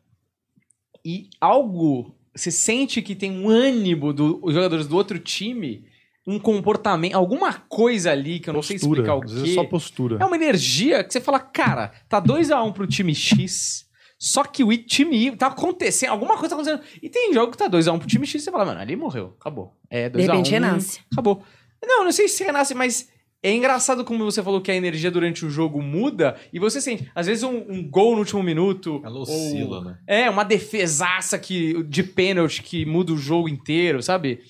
E 1.05 1.29
algo. 1.41 2.15
Você 2.35 2.51
sente 2.51 3.01
que 3.01 3.15
tem 3.15 3.31
um 3.31 3.49
ânimo 3.49 4.13
dos 4.13 4.53
jogadores 4.53 4.89
do 4.89 4.97
outro 4.97 5.19
time, 5.19 5.85
um 6.27 6.39
comportamento, 6.39 7.15
alguma 7.15 7.53
coisa 7.53 8.11
ali 8.11 8.41
que 8.41 8.49
eu 8.49 8.55
não 8.55 8.63
sei 8.63 8.77
explicar 8.77 9.17
o 9.17 9.21
vezes 9.21 9.51
é 9.51 9.55
só 9.55 9.65
postura. 9.65 10.19
É 10.21 10.25
uma 10.25 10.37
energia 10.37 11.05
que 11.05 11.13
você 11.13 11.21
fala, 11.21 11.39
cara, 11.39 11.93
tá 12.09 12.21
2x1 12.21 12.73
pro 12.73 12.87
time 12.87 13.15
X, 13.15 13.87
só 14.19 14.43
que 14.45 14.65
o 14.65 14.77
time 14.77 15.27
Y 15.27 15.37
tá 15.37 15.49
acontecendo, 15.49 16.11
alguma 16.11 16.37
coisa 16.39 16.57
tá 16.57 16.63
acontecendo. 16.63 16.83
E 17.03 17.11
tem 17.11 17.33
jogo 17.35 17.53
que 17.53 17.59
tá 17.59 17.69
2x1 17.69 17.99
pro 17.99 18.09
time 18.09 18.27
X 18.27 18.41
e 18.41 18.45
você 18.45 18.51
fala, 18.51 18.65
mano, 18.65 18.81
ali 18.81 18.97
morreu, 18.97 19.37
acabou. 19.39 19.77
É 19.91 20.09
2x1. 20.09 20.17
De 20.17 20.23
repente 20.23 20.51
renasce. 20.51 21.01
Acabou. 21.13 21.43
Não, 21.85 22.05
não 22.05 22.13
sei 22.13 22.27
se 22.29 22.43
renasce, 22.43 22.75
mas 22.75 23.09
é 23.43 23.53
engraçado 23.53 24.03
como 24.07 24.25
você 24.25 24.43
falou 24.43 24.63
que 24.63 24.71
a 24.71 24.75
energia 24.75 25.11
durante 25.11 25.45
o 25.45 25.51
jogo 25.51 25.83
muda 25.83 26.35
e 26.51 26.59
você 26.59 26.81
sente, 26.81 27.11
às 27.15 27.27
vezes, 27.27 27.43
um, 27.43 27.55
um 27.69 27.87
gol 27.87 28.13
no 28.15 28.21
último 28.21 28.43
minuto. 28.43 29.03
Ela 29.05 29.17
ou- 29.17 29.23
oscila, 29.23 29.85
né? 29.85 29.99
é, 30.07 30.31
uma 30.31 30.45
defesaça 30.45 31.39
que, 31.39 31.83
de 31.83 32.03
pênalti 32.03 32.63
que 32.63 32.87
muda 32.87 33.13
o 33.13 33.19
jogo 33.19 33.47
inteiro, 33.47 34.03
sabe? 34.03 34.41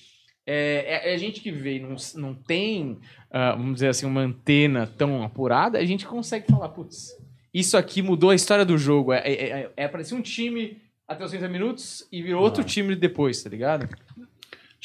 É, 0.47 1.09
é, 1.09 1.13
é 1.13 1.17
gente 1.17 1.41
que 1.41 1.51
vê 1.51 1.77
e 1.77 1.79
não, 1.79 1.95
não 2.15 2.35
tem, 2.35 2.99
ah, 3.31 3.55
vamos 3.55 3.75
dizer 3.75 3.87
assim, 3.87 4.05
uma 4.05 4.21
antena 4.21 4.85
tão 4.85 5.23
apurada, 5.23 5.79
a 5.79 5.85
gente 5.85 6.05
consegue 6.05 6.45
falar, 6.47 6.69
putz, 6.69 7.11
isso 7.53 7.77
aqui 7.77 8.01
mudou 8.01 8.29
a 8.29 8.35
história 8.35 8.65
do 8.65 8.77
jogo. 8.77 9.13
É, 9.13 9.19
é, 9.19 9.31
é, 9.33 9.71
é 9.77 9.87
parecia 9.87 10.17
um 10.17 10.21
time 10.21 10.81
até 11.07 11.23
os 11.23 11.31
30 11.31 11.47
minutos 11.47 12.07
e 12.11 12.21
virou 12.21 12.43
outro 12.43 12.63
time 12.63 12.95
depois, 12.95 13.41
tá 13.41 13.49
ligado? 13.49 13.87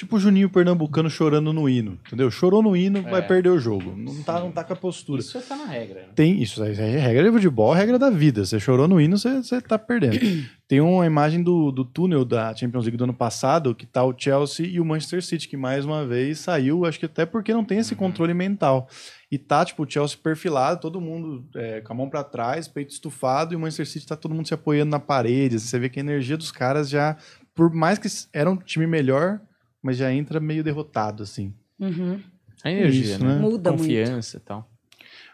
Tipo 0.01 0.17
o 0.17 0.19
Juninho 0.19 0.49
Pernambucano 0.49 1.11
chorando 1.11 1.53
no 1.53 1.69
hino, 1.69 1.99
entendeu? 2.07 2.31
Chorou 2.31 2.63
no 2.63 2.75
hino, 2.75 3.03
vai 3.03 3.21
É. 3.21 3.23
perder 3.23 3.51
o 3.51 3.59
jogo. 3.59 3.95
Não 3.95 4.23
tá, 4.23 4.41
não 4.41 4.51
tá 4.51 4.65
com 4.65 4.73
a 4.73 4.77
postura. 4.77 5.21
Isso 5.21 5.39
tá 5.43 5.55
na 5.55 5.67
regra. 5.67 6.01
né? 6.01 6.09
Tem 6.15 6.41
isso, 6.43 6.65
é 6.65 6.73
regra 6.73 7.25
de 7.25 7.31
futebol, 7.31 7.75
é 7.75 7.79
regra 7.81 7.99
da 7.99 8.09
vida. 8.09 8.43
Você 8.47 8.59
chorou 8.59 8.89
no 8.89 8.99
hino, 8.99 9.19
você, 9.19 9.43
você 9.43 9.61
tá 9.61 9.79
perdendo. 9.79 10.19
Tem 10.67 10.81
uma 10.81 11.05
imagem 11.05 11.43
do, 11.43 11.71
do 11.71 11.85
túnel 11.85 12.25
da 12.25 12.55
Champions 12.57 12.85
League 12.87 12.97
do 12.97 13.05
ano 13.05 13.13
passado, 13.13 13.75
que 13.75 13.85
tá 13.85 14.03
o 14.03 14.15
Chelsea 14.17 14.65
e 14.69 14.81
o 14.81 14.85
Manchester 14.87 15.23
City, 15.23 15.47
que 15.47 15.57
mais 15.57 15.85
uma 15.85 16.07
vez 16.07 16.39
saiu, 16.39 16.87
acho 16.87 16.99
que 16.99 17.05
até 17.05 17.27
porque 17.27 17.53
não 17.53 17.63
tem 17.65 17.77
esse 17.77 17.95
controle 17.95 18.33
mental. 18.33 18.89
E 19.31 19.37
tá, 19.37 19.67
tipo, 19.67 19.83
o 19.83 19.91
Chelsea 19.91 20.17
perfilado, 20.23 20.81
todo 20.81 20.99
mundo 20.99 21.45
é, 21.55 21.83
com 21.83 21.93
a 21.93 21.97
mão 21.97 22.09
pra 22.09 22.25
trás, 22.25 22.67
peito 22.69 22.93
estufado, 22.95 23.53
e 23.53 23.57
o 23.57 23.61
Manchester 23.61 23.87
City 23.87 24.07
tá 24.07 24.17
todo 24.17 24.35
mundo 24.35 24.49
se 24.49 24.55
apoiando 24.55 24.93
na 24.93 24.99
parede. 24.99 25.61
Você 25.61 25.79
vê 25.79 25.91
que 25.91 26.01
a 26.01 26.03
energia 26.03 26.39
dos 26.39 26.51
caras 26.51 26.89
já, 26.89 27.19
por 27.55 27.71
mais 27.75 27.99
que 27.99 28.09
era 28.33 28.51
um 28.51 28.57
time 28.57 28.87
melhor, 28.87 29.41
mas 29.83 29.97
já 29.97 30.13
entra 30.13 30.39
meio 30.41 30.63
derrotado, 30.65 31.23
assim. 31.23 31.55
Uhum. 31.79 32.21
A 32.63 32.71
energia, 32.71 33.15
Isso, 33.15 33.25
né? 33.25 33.35
né? 33.35 33.41
Muda 33.41 33.71
Confiança 33.73 34.37
e 34.37 34.41
tal. 34.41 34.71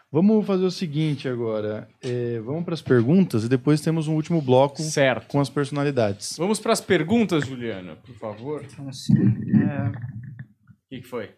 Vamos 0.09 0.45
fazer 0.47 0.63
o 0.63 0.71
seguinte 0.71 1.27
agora. 1.27 1.87
é, 2.01 2.39
vamos 2.39 2.63
para 2.63 2.73
as 2.73 2.81
perguntas 2.81 3.43
e 3.43 3.49
depois 3.49 3.81
temos 3.81 4.07
um 4.07 4.15
último 4.15 4.41
bloco 4.41 4.81
Certo. 4.81 5.27
com 5.27 5.41
as 5.41 5.49
personalidades. 5.49 6.37
Vamos 6.37 6.59
pras 6.61 6.79
perguntas, 6.79 7.45
Juliano, 7.45 7.97
por 7.97 8.15
favor. 8.15 8.63
Então, 8.63 8.87
assim, 8.87 9.13
é, 9.13 9.89
O 9.89 10.89
que, 10.89 11.01
que 11.01 11.07
foi? 11.07 11.31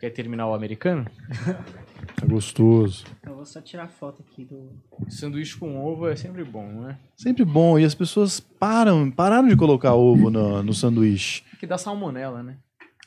Quer 0.00 0.10
terminar 0.10 0.48
o 0.48 0.54
americano? 0.54 1.06
Tá 2.18 2.26
gostoso. 2.26 3.04
eu 3.26 3.34
vou 3.34 3.44
só 3.44 3.60
tirar 3.60 3.88
foto 3.88 4.22
aqui 4.26 4.44
do. 4.44 4.70
Sanduíche 5.08 5.56
com 5.56 5.84
ovo 5.84 6.08
é 6.08 6.16
sempre 6.16 6.42
bom, 6.44 6.66
né? 6.82 6.98
Sempre 7.16 7.44
bom. 7.44 7.78
E 7.78 7.84
as 7.84 7.94
pessoas 7.94 8.40
param, 8.40 9.10
pararam 9.10 9.48
de 9.48 9.56
colocar 9.56 9.94
ovo 9.94 10.30
no, 10.30 10.62
no 10.62 10.72
sanduíche. 10.72 11.42
Que 11.60 11.66
dá 11.66 11.76
salmonela, 11.76 12.42
né? 12.42 12.56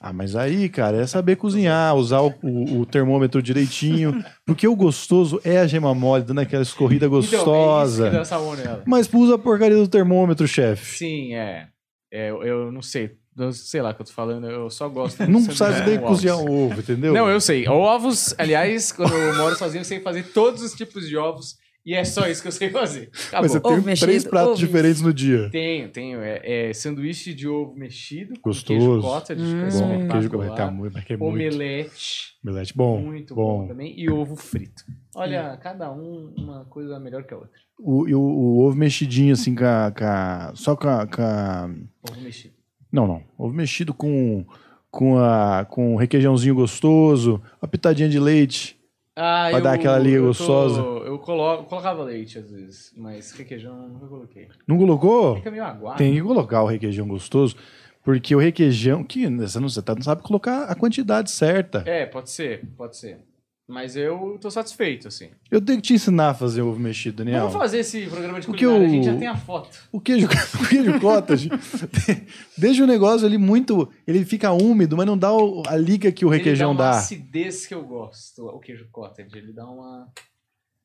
Ah, 0.01 0.13
mas 0.13 0.33
aí, 0.35 0.69
cara, 0.69 0.95
é 0.95 1.05
saber 1.05 1.35
cozinhar, 1.35 1.93
usar 1.95 2.21
o, 2.21 2.33
o- 2.41 2.79
o 2.81 2.85
termômetro 2.85 3.41
direitinho. 3.41 4.23
Porque 4.45 4.65
o 4.65 4.75
gostoso 4.75 5.41
é 5.43 5.57
a 5.59 5.67
gema 5.67 5.93
mole, 5.93 6.23
dando 6.23 6.39
aquela 6.39 6.63
escorrida 6.63 7.07
Então, 7.07 7.17
é 7.17 7.21
isso 7.21 7.35
gostosa. 7.35 8.09
que 8.09 8.15
dá 8.15 8.23
salmonela. 8.23 8.83
Mas 8.87 9.13
usa 9.13 9.35
a 9.35 9.37
porcaria 9.37 9.75
do 9.75 9.87
termômetro, 9.89 10.47
chefe. 10.47 10.97
Sim, 10.99 11.33
é. 11.33 11.67
É, 12.11 12.29
eu, 12.31 12.43
eu 12.43 12.71
não 12.71 12.81
sei. 12.81 13.17
Eu 13.43 13.51
sei 13.53 13.81
lá 13.81 13.91
o 13.91 13.95
que 13.95 14.01
eu 14.01 14.05
tô 14.05 14.11
falando, 14.13 14.47
eu 14.49 14.69
só 14.69 14.87
gosto 14.89 15.25
Não 15.27 15.39
sabe 15.41 15.85
nem 15.89 15.99
com 15.99 16.07
cozinhar 16.07 16.37
um 16.37 16.65
ovo, 16.65 16.79
entendeu? 16.79 17.13
Não, 17.13 17.29
eu 17.29 17.39
sei. 17.41 17.67
Ovos, 17.67 18.33
aliás, 18.37 18.91
quando 18.91 19.13
eu 19.13 19.35
moro 19.37 19.55
sozinho, 19.55 19.81
eu 19.81 19.85
sei 19.85 19.99
fazer 19.99 20.23
todos 20.33 20.61
os 20.61 20.73
tipos 20.73 21.07
de 21.07 21.15
ovos. 21.17 21.57
E 21.85 21.95
é 21.95 22.03
só 22.03 22.27
isso 22.27 22.41
que 22.41 22.47
eu 22.49 22.51
sei 22.51 22.69
fazer. 22.69 23.09
Acabou. 23.29 23.41
Mas 23.41 23.51
você 23.53 23.59
tem 23.61 23.71
Ovo 23.71 23.81
três 23.81 24.01
mexido, 24.05 24.29
pratos 24.29 24.51
ovo 24.51 24.59
diferentes 24.59 25.01
no 25.01 25.13
dia. 25.13 25.49
Tenho, 25.49 25.89
tenho. 25.89 26.19
É, 26.21 26.69
é 26.69 26.73
sanduíche 26.73 27.33
de 27.33 27.47
ovo 27.47 27.73
mexido. 27.73 28.33
com 28.35 28.49
Gostoso. 28.49 28.79
Queijo 28.79 29.01
cottage, 29.01 29.41
é 29.41 29.45
Hum. 29.45 29.69
Bom, 29.79 30.07
queijo 30.09 30.29
correto, 30.29 30.71
muito, 30.71 30.93
mas 30.93 31.03
que 31.05 31.13
é 31.13 31.17
muito. 31.17 31.31
Omelete. 31.33 32.35
Omelete 32.43 32.73
bom. 32.75 32.99
muito 33.01 33.33
bom. 33.33 33.61
bom. 33.61 33.67
também. 33.69 33.97
E 33.97 34.09
ovo 34.11 34.35
frito. 34.35 34.83
Olha, 35.15 35.57
cada 35.57 35.91
um 35.91 36.33
uma 36.37 36.65
coisa 36.65 36.99
melhor 36.99 37.23
que 37.23 37.33
a 37.33 37.37
outra. 37.37 37.51
O, 37.79 38.07
e 38.07 38.13
o, 38.13 38.19
o 38.19 38.59
ovo 38.67 38.75
mexidinho, 38.77 39.33
assim, 39.33 39.55
com 39.55 39.63
a, 39.65 39.91
com 39.97 40.03
a- 40.03 40.51
só 40.55 40.75
com 40.75 40.89
a, 40.89 41.07
com 41.07 41.21
a- 41.21 41.69
Ovo 42.11 42.21
mexido. 42.21 42.58
Não, 42.91 43.07
não. 43.07 43.23
Ovo 43.37 43.53
mexido 43.53 43.93
com, 43.93 44.45
com, 44.89 45.17
a, 45.19 45.65
com 45.69 45.93
um 45.93 45.97
requeijãozinho 45.97 46.55
gostoso, 46.55 47.41
uma 47.61 47.67
pitadinha 47.67 48.09
de 48.09 48.19
leite. 48.19 48.77
Ah, 49.15 49.47
Pra 49.51 49.59
dar 49.59 49.73
aquela 49.73 49.99
liga 49.99 50.21
gostosa. 50.21 50.79
Eu 50.79 51.19
colo- 51.19 51.63
colocava 51.65 52.03
leite 52.03 52.39
às 52.39 52.49
vezes, 52.49 52.93
mas 52.95 53.31
requeijão 53.33 53.89
nunca 53.89 54.07
coloquei. 54.07 54.47
Não 54.65 54.77
colocou? 54.77 55.35
Fica 55.35 55.51
meio 55.51 55.63
aguado. 55.65 55.97
Tem 55.97 56.13
que 56.13 56.21
colocar 56.21 56.63
o 56.63 56.67
requeijão 56.67 57.05
gostoso, 57.07 57.55
porque 58.03 58.33
o 58.33 58.39
requeijão... 58.39 59.03
Que 59.03 59.27
você 59.29 59.59
não, 59.59 59.67
você 59.67 59.81
tá- 59.81 59.93
não 59.93 60.01
sabe 60.01 60.21
colocar 60.23 60.63
a 60.63 60.75
quantidade 60.75 61.29
certa. 61.31 61.83
É, 61.85 62.05
pode 62.05 62.29
ser, 62.31 62.65
pode 62.77 62.95
ser. 62.95 63.19
Mas 63.71 63.95
eu 63.95 64.35
tô 64.41 64.49
satisfeito, 64.49 65.07
assim. 65.07 65.29
Eu 65.51 65.61
tenho 65.61 65.79
que 65.79 65.87
te 65.89 65.93
ensinar 65.93 66.29
a 66.29 66.33
fazer 66.33 66.63
ovo 66.63 66.79
mexido, 66.79 67.17
Daniel. 67.23 67.41
Vamos 67.41 67.53
fazer 67.55 67.79
esse 67.79 68.07
programa 68.07 68.39
de 68.39 68.47
Porque 68.47 68.65
culinária, 68.65 68.87
a 68.87 68.89
o- 68.89 68.93
gente 68.95 69.05
já 69.05 69.15
tem 69.15 69.27
a 69.27 69.37
foto. 69.37 69.69
O 69.91 70.01
queijo, 70.01 70.25
o 70.59 70.67
queijo 70.67 70.99
cottage 70.99 71.49
deixa 72.57 72.83
o 72.83 72.87
negócio 72.87 73.27
ali 73.27 73.37
muito... 73.37 73.87
Ele 74.07 74.25
fica 74.25 74.51
úmido, 74.51 74.97
mas 74.97 75.05
não 75.05 75.15
dá 75.17 75.29
a 75.67 75.75
liga 75.77 76.11
que 76.11 76.25
o 76.25 76.29
requeijão 76.29 76.71
ele 76.71 76.77
dá. 76.79 76.83
dá. 76.85 76.91
uma 76.95 76.99
acidez 76.99 77.67
que 77.67 77.73
eu 77.75 77.83
gosto, 77.83 78.43
o 78.47 78.59
queijo 78.59 78.87
cottage. 78.91 79.29
Ele 79.37 79.53
dá 79.53 79.65
uma... 79.67 80.07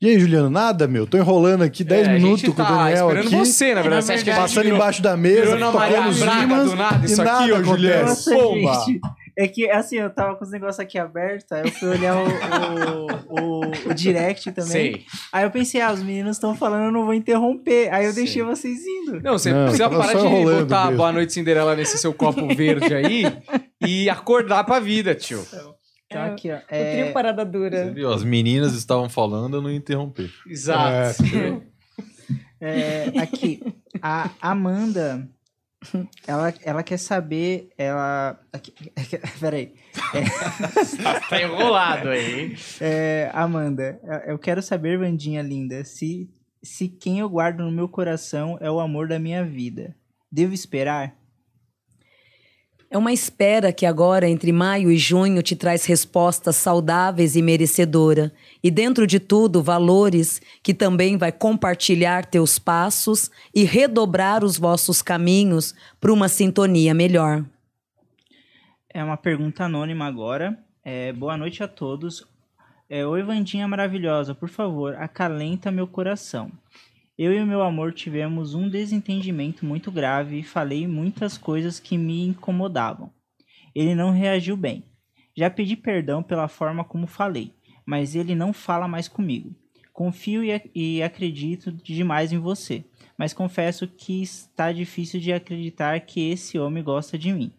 E 0.03 0.09
aí, 0.09 0.19
Juliano, 0.21 0.51
nada, 0.51 0.87
meu? 0.87 1.07
Tô 1.07 1.17
enrolando 1.17 1.63
aqui 1.63 1.83
10 1.83 2.07
É, 2.07 2.11
a 2.11 2.15
minutos 2.15 2.41
gente 2.43 2.53
com 2.55 2.61
o 2.63 2.65
tá 2.67 2.71
Daniel 2.85 3.07
esperando 3.07 3.27
aqui. 3.29 3.37
você, 3.37 3.75
na 3.75 3.81
verdade. 3.81 4.05
Você 4.05 4.13
acha 4.13 4.25
que 4.25 4.31
a 4.31 4.37
Passando 4.37 4.63
virou- 4.65 4.77
embaixo 4.77 5.03
da 5.03 5.17
mesa, 5.17 5.57
tocando 5.59 6.09
os 6.11 6.19
do 6.19 6.77
nada 6.77 7.01
e 7.03 7.07
isso 7.07 7.23
aqui, 7.23 7.31
nada 7.31 7.55
ô, 7.61 7.65
Juliano. 7.65 8.03
acontece. 8.05 8.31
Nossa, 8.31 8.35
Pomba! 8.45 8.85
gente. 8.85 9.01
É 9.37 9.49
que, 9.49 9.69
assim, 9.69 9.97
eu 9.97 10.09
tava 10.11 10.37
com 10.37 10.45
os 10.45 10.51
negócios 10.53 10.79
aqui 10.79 10.97
abertos, 10.97 11.51
aí 11.51 11.63
eu 11.65 11.73
fui 11.73 11.89
olhar 11.89 12.15
o, 12.17 12.27
o, 13.31 13.41
o, 13.41 13.91
o 13.91 13.95
direct 13.95 14.53
também. 14.53 14.71
Sei. 14.71 15.05
Aí 15.33 15.45
eu 15.45 15.51
pensei, 15.51 15.81
ah, 15.81 15.93
os 15.93 16.03
meninos 16.03 16.37
estão 16.37 16.55
falando, 16.55 16.85
eu 16.85 16.93
não 16.93 17.05
vou 17.05 17.15
interromper. 17.15 17.93
Aí 17.93 18.05
eu 18.07 18.13
Sei. 18.13 18.25
deixei 18.25 18.43
vocês 18.45 18.79
indo. 18.87 19.21
Não, 19.21 19.33
você 19.37 19.53
Não, 19.53 19.65
precisa 19.65 19.91
parar 19.91 20.15
de 20.15 20.45
botar 20.45 20.85
mesmo. 20.85 20.97
Boa 20.99 21.11
Noite 21.13 21.33
Cinderela 21.33 21.75
nesse 21.75 21.99
seu 21.99 22.15
copo 22.15 22.47
verde 22.55 22.95
aí 22.95 23.25
e 23.85 24.09
acordar 24.09 24.63
pra 24.65 24.79
vida, 24.79 25.15
tio. 25.17 25.45
Então, 26.07 26.23
É, 26.23 26.27
aqui, 26.31 26.53
ó. 26.53 26.57
O 26.57 26.61
É, 26.69 26.93
trio 27.03 27.13
Parada 27.13 27.45
Você 27.45 27.51
Dura. 27.51 27.91
viu? 27.91 28.13
As 28.13 28.23
meninas 28.23 28.73
estavam 28.75 29.09
falando, 29.09 29.57
eu 29.57 29.63
não 29.63 29.71
interrompi. 29.71 30.31
Exato. 30.49 31.25
é, 32.61 33.13
aqui, 33.19 33.61
a 34.01 34.31
Amanda, 34.41 35.29
ela, 36.27 36.55
ela 36.65 36.83
quer 36.83 36.99
saber, 36.99 37.71
ela... 37.77 38.39
Aqui, 38.53 38.73
peraí. 39.41 39.75
tá 41.29 41.43
enrolado 41.43 42.09
aí, 42.09 42.41
hein? 42.41 42.57
É, 42.81 43.31
Amanda, 43.33 44.01
eu- 44.03 44.33
eu 44.33 44.39
quero 44.39 44.63
saber, 44.63 44.99
Vandinha 44.99 45.43
linda, 45.43 45.85
se, 45.85 46.29
se 46.63 46.89
quem 46.89 47.19
eu 47.21 47.29
guardo 47.29 47.65
no 47.65 47.71
meu 47.73 47.89
coração 47.89 48.57
é 48.61 48.71
o 48.71 48.81
amor 48.81 49.09
da 49.09 49.19
minha 49.19 49.45
vida. 49.45 49.95
Devo 50.31 50.53
esperar? 50.55 51.17
É 52.95 52.97
uma 52.97 53.13
espera 53.13 53.73
que 53.73 53.85
agora, 53.85 54.29
entre 54.29 54.53
maio 54.53 54.89
e 54.89 54.97
junho, 54.97 55.43
te 55.43 55.57
traz 55.57 55.85
respostas 55.85 56.55
saudáveis 56.55 57.35
e 57.35 57.43
merecedora. 57.43 58.33
E 58.63 58.71
dentro 58.71 59.05
de 59.05 59.19
tudo, 59.19 59.61
valores 59.61 60.41
que 60.63 60.73
também 60.73 61.17
vai 61.17 61.33
compartilhar 61.33 62.25
teus 62.25 62.57
passos 62.57 63.33
e 63.53 63.65
redobrar 63.65 64.45
os 64.45 64.57
vossos 64.57 65.03
caminhos 65.03 65.75
para 66.01 66.13
uma 66.13 66.29
sintonia 66.29 66.95
melhor. 66.95 67.45
É 68.89 69.03
uma 69.03 69.17
pergunta 69.17 69.65
anônima 69.65 70.07
agora. 70.07 70.57
É, 70.85 71.13
boa 71.13 71.37
noite 71.37 71.65
a 71.65 71.67
todos. 71.67 72.25
É, 72.89 73.05
Oi, 73.05 73.25
Vandinha 73.25 73.67
maravilhosa, 73.67 74.37
por 74.37 74.49
favor, 74.49 74.95
acalenta 74.95 75.69
meu 75.69 75.89
coração. 75.89 76.49
Eu 77.17 77.33
e 77.33 77.41
o 77.41 77.47
meu 77.47 77.63
amor 77.63 77.93
tivemos 77.93 78.55
um 78.55 78.69
desentendimento 78.69 79.65
muito 79.65 79.91
grave 79.91 80.41
e 80.41 80.43
falei 80.43 80.87
muitas 80.87 81.39
coisas 81.39 81.79
que 81.79 81.97
me 81.97 82.27
incomodavam. 82.27 83.11
Ele 83.75 83.95
não 83.95 84.11
reagiu 84.11 84.57
bem. 84.57 84.83
Já 85.37 85.49
pedi 85.49 85.77
perdão 85.77 86.23
pela 86.23 86.49
forma 86.49 86.85
como 86.85 87.07
falei, 87.07 87.53
mas 87.87 88.15
ele 88.17 88.35
não 88.35 88.53
fala 88.53 88.89
mais 88.89 89.07
comigo. 89.09 89.55
Confio 89.93 90.43
e, 90.43 90.53
ac- 90.53 90.71
acredito 91.05 91.71
demais 91.71 92.33
em 92.33 92.39
você, 92.39 92.85
mas 93.17 93.33
confesso 93.33 93.87
que 93.87 94.21
está 94.23 94.73
difícil 94.73 95.21
de 95.21 95.33
acreditar 95.33 96.01
que 96.01 96.31
esse 96.31 96.59
homem 96.59 96.83
gosta 96.83 97.17
de 97.17 97.33
mim. 97.33 97.53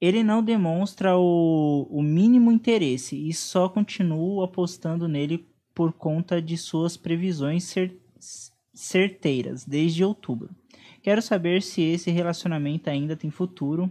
Ele 0.00 0.24
não 0.24 0.42
demonstra 0.42 1.16
o, 1.16 1.86
o 1.90 2.02
mínimo 2.02 2.50
interesse 2.50 3.16
e 3.28 3.32
só 3.32 3.68
continuo 3.68 4.42
apostando 4.42 5.06
nele 5.06 5.46
por 5.72 5.92
conta 5.92 6.42
de 6.42 6.56
suas 6.56 6.96
previsões 6.96 7.64
cer- 7.64 7.96
certeiras 8.80 9.64
desde 9.64 10.04
outubro. 10.04 10.50
Quero 11.02 11.22
saber 11.22 11.62
se 11.62 11.80
esse 11.82 12.10
relacionamento 12.10 12.90
ainda 12.90 13.16
tem 13.16 13.30
futuro 13.30 13.90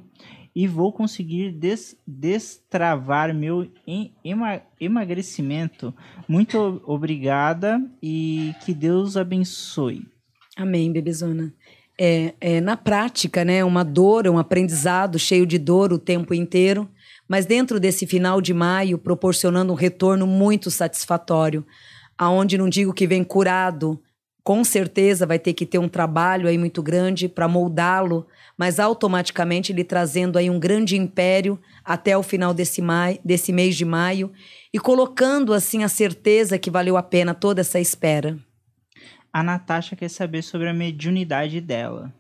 e 0.56 0.68
vou 0.68 0.92
conseguir 0.92 1.52
des- 1.52 1.96
destravar 2.06 3.34
meu 3.34 3.68
em- 3.88 4.12
ema- 4.24 4.62
emagrecimento. 4.80 5.94
Muito 6.28 6.82
obrigada 6.86 7.82
e 8.02 8.54
que 8.64 8.74
Deus 8.74 9.16
abençoe. 9.18 10.06
Amém, 10.56 10.92
bebezona. 10.92 11.54
É, 11.98 12.34
é, 12.40 12.62
na 12.62 12.78
prática, 12.78 13.44
né, 13.44 13.64
uma 13.64 13.84
dor, 13.84 14.28
um 14.28 14.38
aprendizado 14.38 15.18
cheio 15.20 15.46
de 15.46 15.58
dor 15.58 15.92
o 15.92 16.00
tempo 16.00 16.34
inteiro, 16.34 16.90
mas 17.28 17.46
dentro 17.46 17.80
desse 17.80 18.08
final 18.08 18.40
de 18.42 18.54
maio, 18.54 18.98
proporcionando 18.98 19.72
um 19.74 19.76
retorno 19.76 20.26
muito 20.26 20.72
satisfatório, 20.72 21.66
aonde 22.18 22.58
não 22.58 22.70
digo 22.70 22.94
que 22.94 23.06
vem 23.08 23.24
curado, 23.24 24.00
com 24.44 24.64
certeza 24.64 25.26
vai 25.26 25.38
ter 25.38 25.54
que 25.54 25.66
ter 25.66 25.78
um 25.78 25.90
trabalho 25.90 26.48
aí 26.48 26.58
muito 26.58 26.82
grande 26.82 27.28
para 27.28 27.48
moldá-lo, 27.48 28.26
mas 28.58 28.80
automaticamente 28.80 29.72
ele 29.72 29.84
trazendo 29.84 30.38
aí 30.38 30.50
um 30.50 30.60
grande 30.60 30.98
império 30.98 31.60
até 31.84 32.18
o 32.18 32.24
final 32.24 32.54
desse, 32.54 32.82
mai, 32.82 33.20
desse 33.24 33.52
mês 33.52 33.76
de 33.76 33.86
maio 33.86 34.32
e 34.74 34.80
colocando 34.80 35.54
assim 35.54 35.84
a 35.84 35.90
certeza 35.90 36.58
que 36.58 36.72
valeu 36.72 36.98
a 36.98 37.04
pena 37.04 37.34
toda 37.34 37.62
essa 37.62 37.80
espera. 37.80 38.38
A 39.32 39.44
Natasha 39.44 39.96
quer 39.96 40.10
saber 40.10 40.42
sobre 40.42 40.68
a 40.68 40.74
mediunidade 40.74 41.62
dela. 41.62 42.12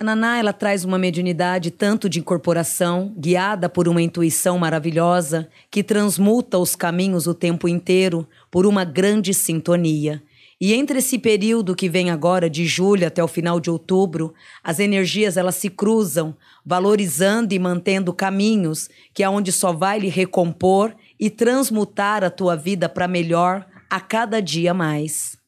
A 0.00 0.04
Naná, 0.04 0.38
ela 0.38 0.52
traz 0.52 0.84
uma 0.84 0.96
mediunidade 0.96 1.72
tanto 1.72 2.08
de 2.08 2.20
incorporação, 2.20 3.12
guiada 3.18 3.68
por 3.68 3.88
uma 3.88 4.00
intuição 4.00 4.56
maravilhosa, 4.56 5.48
que 5.68 5.82
transmuta 5.82 6.56
os 6.56 6.76
caminhos 6.76 7.26
o 7.26 7.34
tempo 7.34 7.66
inteiro 7.66 8.24
por 8.48 8.64
uma 8.64 8.84
grande 8.84 9.34
sintonia. 9.34 10.22
E 10.60 10.74
entre 10.74 10.98
esse 10.98 11.18
período 11.18 11.76
que 11.76 11.88
vem 11.88 12.10
agora, 12.10 12.50
de 12.50 12.66
julho 12.66 13.06
até 13.06 13.22
o 13.22 13.28
final 13.28 13.60
de 13.60 13.70
outubro, 13.70 14.34
as 14.62 14.80
energias 14.80 15.36
elas 15.36 15.54
se 15.54 15.70
cruzam, 15.70 16.36
valorizando 16.64 17.54
e 17.54 17.58
mantendo 17.58 18.12
caminhos 18.12 18.88
que 19.14 19.22
é 19.22 19.28
onde 19.28 19.52
só 19.52 19.72
vai 19.72 20.00
lhe 20.00 20.08
recompor 20.08 20.96
e 21.18 21.30
transmutar 21.30 22.24
a 22.24 22.30
tua 22.30 22.56
vida 22.56 22.88
para 22.88 23.06
melhor 23.06 23.66
a 23.88 24.00
cada 24.00 24.42
dia 24.42 24.74
mais. 24.74 25.38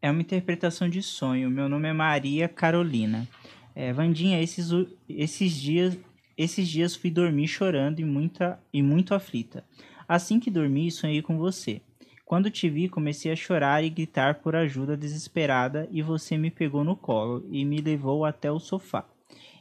É 0.00 0.10
uma 0.10 0.22
interpretação 0.22 0.88
de 0.88 1.02
sonho. 1.02 1.50
Meu 1.50 1.68
nome 1.68 1.88
é 1.88 1.92
Maria 1.92 2.48
Carolina. 2.48 3.28
É, 3.74 3.92
Vandinha, 3.92 4.42
esses, 4.42 4.70
esses 5.08 5.52
dias 5.52 5.96
esses 6.40 6.68
dias 6.68 6.96
fui 6.96 7.10
dormir 7.10 7.46
chorando 7.46 8.00
e, 8.00 8.04
muita, 8.04 8.58
e 8.72 8.82
muito 8.82 9.14
aflita. 9.14 9.62
Assim 10.08 10.40
que 10.40 10.50
dormi, 10.50 10.90
sonhei 10.90 11.20
com 11.20 11.36
você. 11.36 11.82
Quando 12.30 12.48
te 12.48 12.70
vi, 12.70 12.88
comecei 12.88 13.32
a 13.32 13.34
chorar 13.34 13.82
e 13.82 13.90
gritar 13.90 14.36
por 14.36 14.54
ajuda 14.54 14.96
desesperada 14.96 15.88
e 15.90 16.00
você 16.00 16.38
me 16.38 16.48
pegou 16.48 16.84
no 16.84 16.94
colo 16.94 17.44
e 17.50 17.64
me 17.64 17.80
levou 17.80 18.24
até 18.24 18.52
o 18.52 18.60
sofá. 18.60 19.04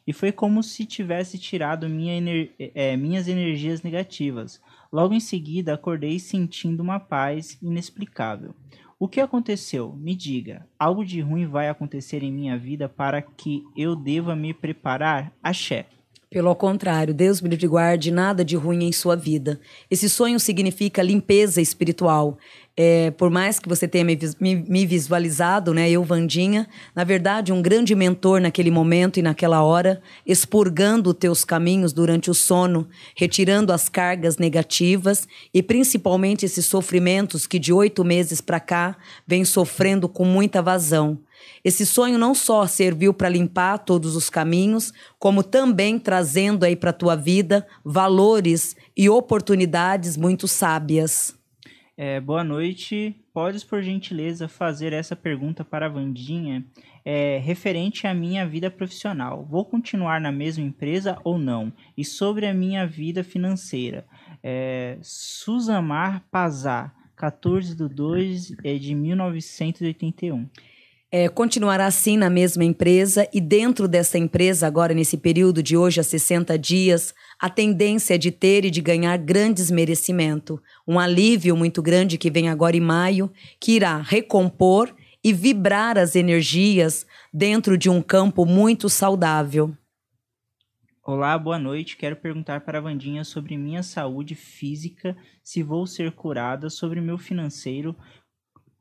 E 0.05 0.13
foi 0.13 0.31
como 0.31 0.61
se 0.61 0.85
tivesse 0.85 1.39
tirado 1.39 1.89
minha 1.89 2.15
ener- 2.15 2.51
eh, 2.59 2.95
minhas 2.95 3.27
energias 3.27 3.81
negativas. 3.81 4.61
Logo 4.93 5.15
em 5.15 5.19
seguida, 5.19 5.73
acordei 5.73 6.19
sentindo 6.19 6.81
uma 6.81 6.99
paz 6.99 7.57
inexplicável. 7.59 8.53
O 8.99 9.07
que 9.07 9.19
aconteceu? 9.19 9.95
Me 9.97 10.13
diga. 10.13 10.67
Algo 10.77 11.03
de 11.03 11.21
ruim 11.21 11.47
vai 11.47 11.69
acontecer 11.69 12.21
em 12.21 12.31
minha 12.31 12.55
vida 12.55 12.87
para 12.87 13.19
que 13.19 13.63
eu 13.75 13.95
deva 13.95 14.35
me 14.35 14.53
preparar? 14.53 15.33
Axé. 15.41 15.87
Pelo 16.31 16.55
contrário, 16.55 17.11
Deus 17.11 17.41
me 17.41 17.49
guarde 17.65 18.11
nada 18.11 18.45
de 18.45 18.55
ruim 18.55 18.83
em 18.83 18.91
sua 18.91 19.15
vida. 19.15 19.59
Esse 19.89 20.07
sonho 20.07 20.39
significa 20.39 21.01
limpeza 21.01 21.59
espiritual. 21.59 22.37
É, 22.81 23.11
por 23.11 23.29
mais 23.29 23.59
que 23.59 23.67
você 23.67 23.89
tenha 23.89 24.05
me, 24.05 24.17
me- 24.39 24.55
me 24.55 24.85
visualizado, 24.85 25.73
né, 25.73 25.89
eu, 25.91 26.01
Vandinha, 26.01 26.65
na 26.95 27.03
verdade, 27.03 27.51
um 27.51 27.61
grande 27.61 27.93
mentor 27.93 28.39
naquele 28.39 28.71
momento 28.71 29.19
e 29.19 29.21
naquela 29.21 29.61
hora, 29.61 30.01
expurgando 30.25 31.13
teus 31.13 31.43
caminhos 31.43 31.91
durante 31.91 32.31
o 32.31 32.33
sono, 32.33 32.87
retirando 33.17 33.73
as 33.73 33.89
cargas 33.89 34.37
negativas 34.37 35.27
e 35.53 35.61
principalmente 35.61 36.45
esses 36.45 36.65
sofrimentos 36.67 37.45
que 37.45 37.59
de 37.59 37.73
oito 37.73 38.05
meses 38.05 38.39
para 38.39 38.61
cá 38.61 38.95
vem 39.27 39.43
sofrendo 39.43 40.07
com 40.07 40.23
muita 40.23 40.61
vazão. 40.61 41.19
Esse 41.65 41.85
sonho 41.85 42.17
não 42.17 42.33
só 42.33 42.65
serviu 42.65 43.13
para 43.13 43.27
limpar 43.27 43.79
todos 43.79 44.15
os 44.15 44.29
caminhos, 44.29 44.93
como 45.19 45.43
também 45.43 45.99
trazendo 45.99 46.63
aí 46.63 46.77
para 46.77 46.93
tua 46.93 47.17
vida 47.17 47.67
valores 47.83 48.73
e 48.95 49.09
oportunidades 49.09 50.15
muito 50.15 50.47
sábias. 50.47 51.38
É, 52.01 52.17
boa 52.17 52.45
noite. 52.45 53.13
Podes, 53.33 53.61
por 53.61 53.81
gentileza, 53.81 54.47
fazer 54.47 54.93
essa 54.93 55.17
pergunta 55.17 55.65
para 55.65 55.85
a 55.85 55.89
Vandinha 55.89 56.65
é, 57.03 57.41
referente 57.43 58.07
à 58.07 58.13
minha 58.13 58.47
vida 58.47 58.71
profissional. 58.71 59.45
Vou 59.45 59.65
continuar 59.65 60.21
na 60.21 60.31
mesma 60.31 60.63
empresa 60.63 61.19
ou 61.25 61.37
não? 61.37 61.73
E 61.97 62.05
sobre 62.05 62.45
a 62.45 62.53
minha 62.53 62.87
vida 62.87 63.21
financeira. 63.21 64.05
É, 64.41 64.97
Suzamar 65.01 66.23
Pazar, 66.31 66.95
14 67.17 67.75
de 67.75 67.89
2 67.89 68.55
é, 68.63 68.77
de 68.77 68.95
1981. 68.95 70.47
É, 71.11 71.27
continuará 71.27 71.87
assim 71.87 72.17
na 72.17 72.29
mesma 72.29 72.63
empresa 72.63 73.27
e 73.33 73.41
dentro 73.41 73.87
dessa 73.87 74.19
empresa, 74.19 74.67
agora 74.67 74.93
nesse 74.93 75.17
período 75.17 75.63
de 75.63 75.75
hoje 75.75 75.99
a 75.99 76.03
60 76.03 76.55
dias, 76.59 77.15
a 77.39 77.49
tendência 77.49 78.13
é 78.13 78.17
de 78.17 78.29
ter 78.29 78.63
e 78.63 78.69
de 78.69 78.79
ganhar 78.79 79.17
grandes 79.17 79.71
merecimento. 79.71 80.61
Um 80.87 80.99
alívio 80.99 81.57
muito 81.57 81.81
grande 81.81 82.15
que 82.15 82.29
vem 82.29 82.47
agora 82.47 82.77
em 82.77 82.81
maio, 82.81 83.31
que 83.59 83.71
irá 83.71 83.97
recompor 83.97 84.93
e 85.23 85.33
vibrar 85.33 85.97
as 85.97 86.15
energias 86.15 87.07
dentro 87.33 87.75
de 87.75 87.89
um 87.89 88.03
campo 88.03 88.45
muito 88.45 88.87
saudável. 88.87 89.75
Olá, 91.03 91.35
boa 91.39 91.57
noite. 91.57 91.97
Quero 91.97 92.15
perguntar 92.15 92.61
para 92.61 92.77
a 92.77 92.81
Vandinha 92.81 93.23
sobre 93.23 93.57
minha 93.57 93.81
saúde 93.81 94.35
física, 94.35 95.17
se 95.43 95.63
vou 95.63 95.87
ser 95.87 96.11
curada, 96.11 96.69
sobre 96.69 97.01
meu 97.01 97.17
financeiro, 97.17 97.95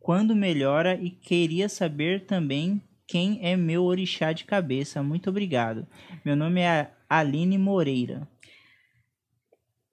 quando 0.09 0.35
melhora 0.35 0.98
e 0.98 1.10
queria 1.10 1.68
saber 1.68 2.24
também 2.24 2.80
quem 3.06 3.40
é 3.43 3.55
meu 3.55 3.85
orixá 3.85 4.32
de 4.32 4.44
cabeça. 4.44 5.02
Muito 5.02 5.28
obrigado. 5.28 5.86
Meu 6.24 6.35
nome 6.35 6.62
é 6.62 6.90
Aline 7.10 7.59
Moreira. 7.59 8.26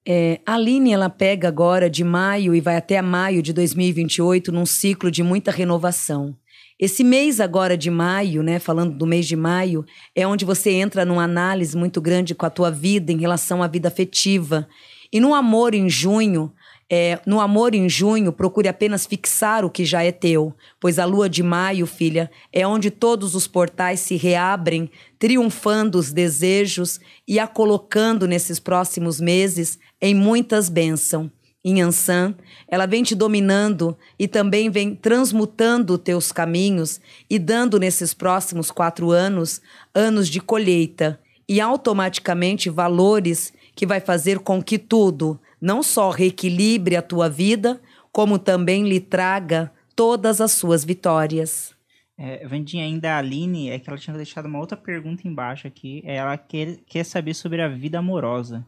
É, 0.07 0.39
a 0.45 0.53
Aline, 0.53 0.93
ela 0.93 1.09
pega 1.09 1.49
agora 1.49 1.89
de 1.89 2.01
maio 2.05 2.55
e 2.55 2.61
vai 2.61 2.77
até 2.77 3.01
maio 3.01 3.41
de 3.41 3.51
2028 3.51 4.53
num 4.53 4.65
ciclo 4.65 5.11
de 5.11 5.21
muita 5.21 5.51
renovação. 5.51 6.33
Esse 6.79 7.03
mês 7.03 7.41
agora 7.41 7.75
de 7.75 7.91
maio, 7.91 8.41
né, 8.41 8.57
falando 8.57 8.97
do 8.97 9.05
mês 9.05 9.27
de 9.27 9.35
maio, 9.35 9.85
é 10.15 10.25
onde 10.25 10.45
você 10.45 10.71
entra 10.71 11.03
numa 11.03 11.25
análise 11.25 11.75
muito 11.75 11.99
grande 11.99 12.33
com 12.33 12.45
a 12.45 12.49
tua 12.49 12.71
vida 12.71 13.11
em 13.11 13.17
relação 13.17 13.61
à 13.61 13.67
vida 13.67 13.89
afetiva. 13.89 14.65
E 15.11 15.19
no 15.19 15.35
amor 15.35 15.75
em 15.75 15.89
junho, 15.89 16.53
é, 16.89 17.19
no 17.25 17.39
amor 17.39 17.73
em 17.73 17.89
junho, 17.89 18.31
procure 18.31 18.67
apenas 18.67 19.05
fixar 19.05 19.65
o 19.65 19.69
que 19.69 19.83
já 19.83 20.03
é 20.03 20.11
teu, 20.11 20.53
pois 20.79 20.99
a 20.99 21.05
lua 21.05 21.27
de 21.27 21.41
maio, 21.41 21.87
filha, 21.87 22.29
é 22.53 22.65
onde 22.67 22.91
todos 22.91 23.33
os 23.33 23.47
portais 23.47 23.99
se 23.99 24.15
reabrem, 24.15 24.89
triunfando 25.17 25.97
os 25.97 26.11
desejos 26.11 26.99
e 27.27 27.39
a 27.39 27.47
colocando 27.47 28.27
nesses 28.27 28.59
próximos 28.59 29.19
meses 29.19 29.79
em 29.99 30.13
muitas 30.13 30.69
bênçãos. 30.69 31.31
Em 31.67 31.81
Ansan, 31.81 32.35
ela 32.67 32.85
vem 32.85 33.01
te 33.01 33.15
dominando 33.15 33.97
e 34.19 34.27
também 34.27 34.69
vem 34.69 34.93
transmutando 34.93 35.97
teus 35.97 36.31
caminhos 36.31 37.01
e 37.27 37.39
dando 37.39 37.79
nesses 37.79 38.13
próximos 38.13 38.69
quatro 38.69 39.09
anos 39.09 39.59
anos 39.91 40.29
de 40.29 40.39
colheita 40.39 41.19
e 41.49 41.59
automaticamente 41.59 42.69
valores 42.69 43.51
que 43.75 43.83
vai 43.83 43.99
fazer 43.99 44.37
com 44.39 44.61
que 44.61 44.77
tudo 44.77 45.39
não 45.61 45.81
só 45.81 46.09
reequilibre 46.09 46.95
a 46.95 47.01
tua 47.01 47.29
vida, 47.29 47.81
como 48.11 48.39
também 48.39 48.87
lhe 48.87 48.99
traga 48.99 49.71
todas 49.95 50.41
as 50.41 50.51
suas 50.51 50.83
vitórias. 50.83 51.75
É, 52.17 52.47
Vandinha, 52.47 52.85
ainda 52.85 53.13
a 53.13 53.17
Aline, 53.17 53.69
é 53.69 53.77
que 53.77 53.89
ela 53.89 53.97
tinha 53.97 54.15
deixado 54.15 54.45
uma 54.45 54.59
outra 54.59 54.77
pergunta 54.77 55.27
embaixo 55.27 55.67
aqui. 55.67 56.01
Ela 56.05 56.37
quer, 56.37 56.77
quer 56.85 57.03
saber 57.03 57.33
sobre 57.33 57.61
a 57.61 57.67
vida 57.67 57.99
amorosa. 57.99 58.65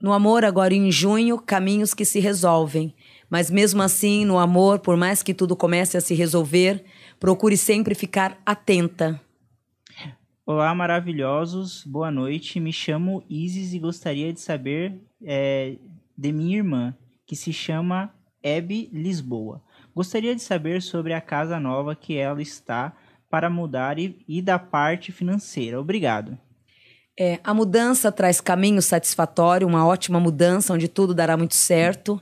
No 0.00 0.12
amor, 0.12 0.44
agora 0.44 0.74
em 0.74 0.92
junho, 0.92 1.38
caminhos 1.38 1.92
que 1.92 2.04
se 2.04 2.20
resolvem. 2.20 2.94
Mas 3.28 3.50
mesmo 3.50 3.82
assim, 3.82 4.24
no 4.24 4.38
amor, 4.38 4.78
por 4.78 4.96
mais 4.96 5.22
que 5.22 5.34
tudo 5.34 5.56
comece 5.56 5.96
a 5.96 6.00
se 6.00 6.14
resolver, 6.14 6.84
procure 7.18 7.56
sempre 7.56 7.94
ficar 7.94 8.40
atenta. 8.44 9.20
Olá, 10.46 10.74
maravilhosos. 10.74 11.84
Boa 11.84 12.10
noite. 12.10 12.60
Me 12.60 12.72
chamo 12.72 13.24
Isis 13.28 13.74
e 13.74 13.78
gostaria 13.78 14.32
de 14.32 14.40
saber 14.40 14.98
é, 15.22 15.76
de 16.18 16.32
minha 16.32 16.56
irmã, 16.56 16.96
que 17.24 17.36
se 17.36 17.52
chama 17.52 18.12
Hebe 18.42 18.90
Lisboa. 18.92 19.62
Gostaria 19.94 20.34
de 20.34 20.42
saber 20.42 20.82
sobre 20.82 21.12
a 21.12 21.20
casa 21.20 21.60
nova 21.60 21.94
que 21.94 22.16
ela 22.16 22.42
está 22.42 22.92
para 23.30 23.48
mudar 23.48 24.00
e, 24.00 24.18
e 24.26 24.42
da 24.42 24.58
parte 24.58 25.12
financeira. 25.12 25.80
Obrigado. 25.80 26.36
É, 27.18 27.38
a 27.44 27.54
mudança 27.54 28.10
traz 28.10 28.40
caminho 28.40 28.82
satisfatório, 28.82 29.66
uma 29.66 29.86
ótima 29.86 30.18
mudança 30.18 30.74
onde 30.74 30.88
tudo 30.88 31.14
dará 31.14 31.36
muito 31.36 31.54
certo. 31.54 32.20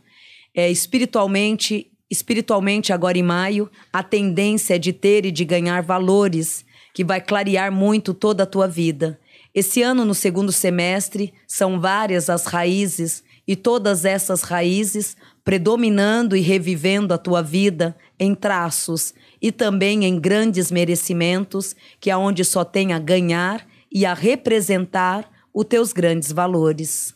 É, 0.54 0.70
espiritualmente, 0.70 1.90
espiritualmente 2.10 2.92
agora 2.92 3.16
em 3.16 3.22
maio, 3.22 3.70
a 3.92 4.02
tendência 4.02 4.74
é 4.74 4.78
de 4.78 4.92
ter 4.92 5.24
e 5.24 5.30
de 5.30 5.44
ganhar 5.44 5.82
valores 5.82 6.66
que 6.92 7.04
vai 7.04 7.20
clarear 7.20 7.72
muito 7.72 8.12
toda 8.12 8.42
a 8.42 8.46
tua 8.46 8.66
vida. 8.66 9.18
Esse 9.54 9.80
ano, 9.80 10.04
no 10.04 10.14
segundo 10.14 10.52
semestre, 10.52 11.32
são 11.46 11.80
várias 11.80 12.28
as 12.28 12.44
raízes 12.46 13.22
e 13.46 13.54
todas 13.54 14.04
essas 14.04 14.42
raízes 14.42 15.16
predominando 15.44 16.36
e 16.36 16.40
revivendo 16.40 17.14
a 17.14 17.18
tua 17.18 17.42
vida 17.42 17.96
em 18.18 18.34
traços 18.34 19.14
e 19.40 19.52
também 19.52 20.04
em 20.04 20.18
grandes 20.18 20.70
merecimentos, 20.72 21.76
que 22.00 22.10
é 22.10 22.16
onde 22.16 22.44
só 22.44 22.64
tem 22.64 22.92
a 22.92 22.98
ganhar 22.98 23.66
e 23.92 24.04
a 24.04 24.12
representar 24.12 25.30
os 25.54 25.64
teus 25.64 25.92
grandes 25.92 26.32
valores. 26.32 27.14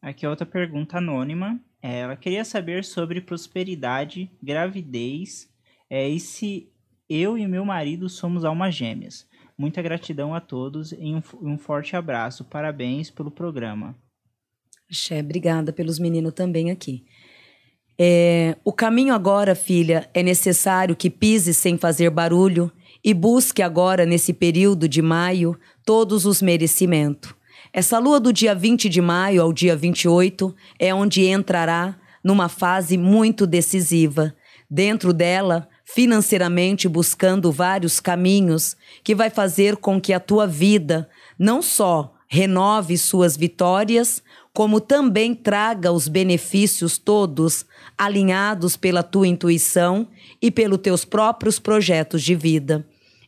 Aqui 0.00 0.24
é 0.24 0.28
outra 0.28 0.46
pergunta 0.46 0.98
anônima. 0.98 1.60
É, 1.82 2.00
ela 2.00 2.16
queria 2.16 2.44
saber 2.44 2.84
sobre 2.84 3.20
prosperidade, 3.20 4.30
gravidez 4.42 5.48
é, 5.90 6.08
e 6.08 6.18
se 6.18 6.72
eu 7.08 7.36
e 7.38 7.46
meu 7.46 7.64
marido 7.64 8.08
somos 8.08 8.44
almas 8.44 8.74
gêmeas. 8.74 9.28
Muita 9.56 9.80
gratidão 9.80 10.34
a 10.34 10.40
todos 10.40 10.92
e 10.92 11.14
um, 11.14 11.22
um 11.40 11.58
forte 11.58 11.94
abraço. 11.94 12.44
Parabéns 12.44 13.10
pelo 13.10 13.30
programa. 13.30 13.96
Xé, 14.90 15.20
obrigada 15.20 15.72
pelos 15.72 15.98
meninos 15.98 16.32
também 16.32 16.70
aqui. 16.70 17.04
É, 17.98 18.56
o 18.64 18.72
caminho 18.72 19.14
agora, 19.14 19.54
filha, 19.54 20.08
é 20.12 20.22
necessário 20.22 20.94
que 20.94 21.10
pise 21.10 21.52
sem 21.54 21.76
fazer 21.78 22.10
barulho 22.10 22.70
e 23.02 23.14
busque 23.14 23.62
agora, 23.62 24.04
nesse 24.04 24.32
período 24.32 24.88
de 24.88 25.00
maio, 25.00 25.58
todos 25.84 26.26
os 26.26 26.42
merecimentos. 26.42 27.34
Essa 27.72 27.98
lua 27.98 28.20
do 28.20 28.32
dia 28.32 28.54
20 28.54 28.88
de 28.88 29.00
maio 29.00 29.42
ao 29.42 29.52
dia 29.52 29.74
28 29.74 30.54
é 30.78 30.94
onde 30.94 31.26
entrará 31.26 31.98
numa 32.22 32.48
fase 32.48 32.96
muito 32.96 33.46
decisiva. 33.46 34.34
Dentro 34.68 35.12
dela, 35.12 35.68
financeiramente 35.84 36.88
buscando 36.88 37.52
vários 37.52 38.00
caminhos 38.00 38.76
que 39.04 39.14
vai 39.14 39.30
fazer 39.30 39.76
com 39.76 40.00
que 40.00 40.12
a 40.12 40.20
tua 40.20 40.46
vida 40.46 41.08
não 41.38 41.62
só 41.62 42.14
renove 42.28 42.98
suas 42.98 43.36
vitórias, 43.36 44.22
como 44.56 44.80
também 44.80 45.34
traga 45.34 45.92
os 45.92 46.08
benefícios 46.08 46.96
todos 46.96 47.66
alinhados 47.98 48.74
pela 48.74 49.02
tua 49.02 49.28
intuição 49.28 50.08
e 50.40 50.50
pelos 50.50 50.78
teus 50.78 51.04
próprios 51.04 51.58
projetos 51.58 52.22
de 52.22 52.34
vida. 52.34 52.82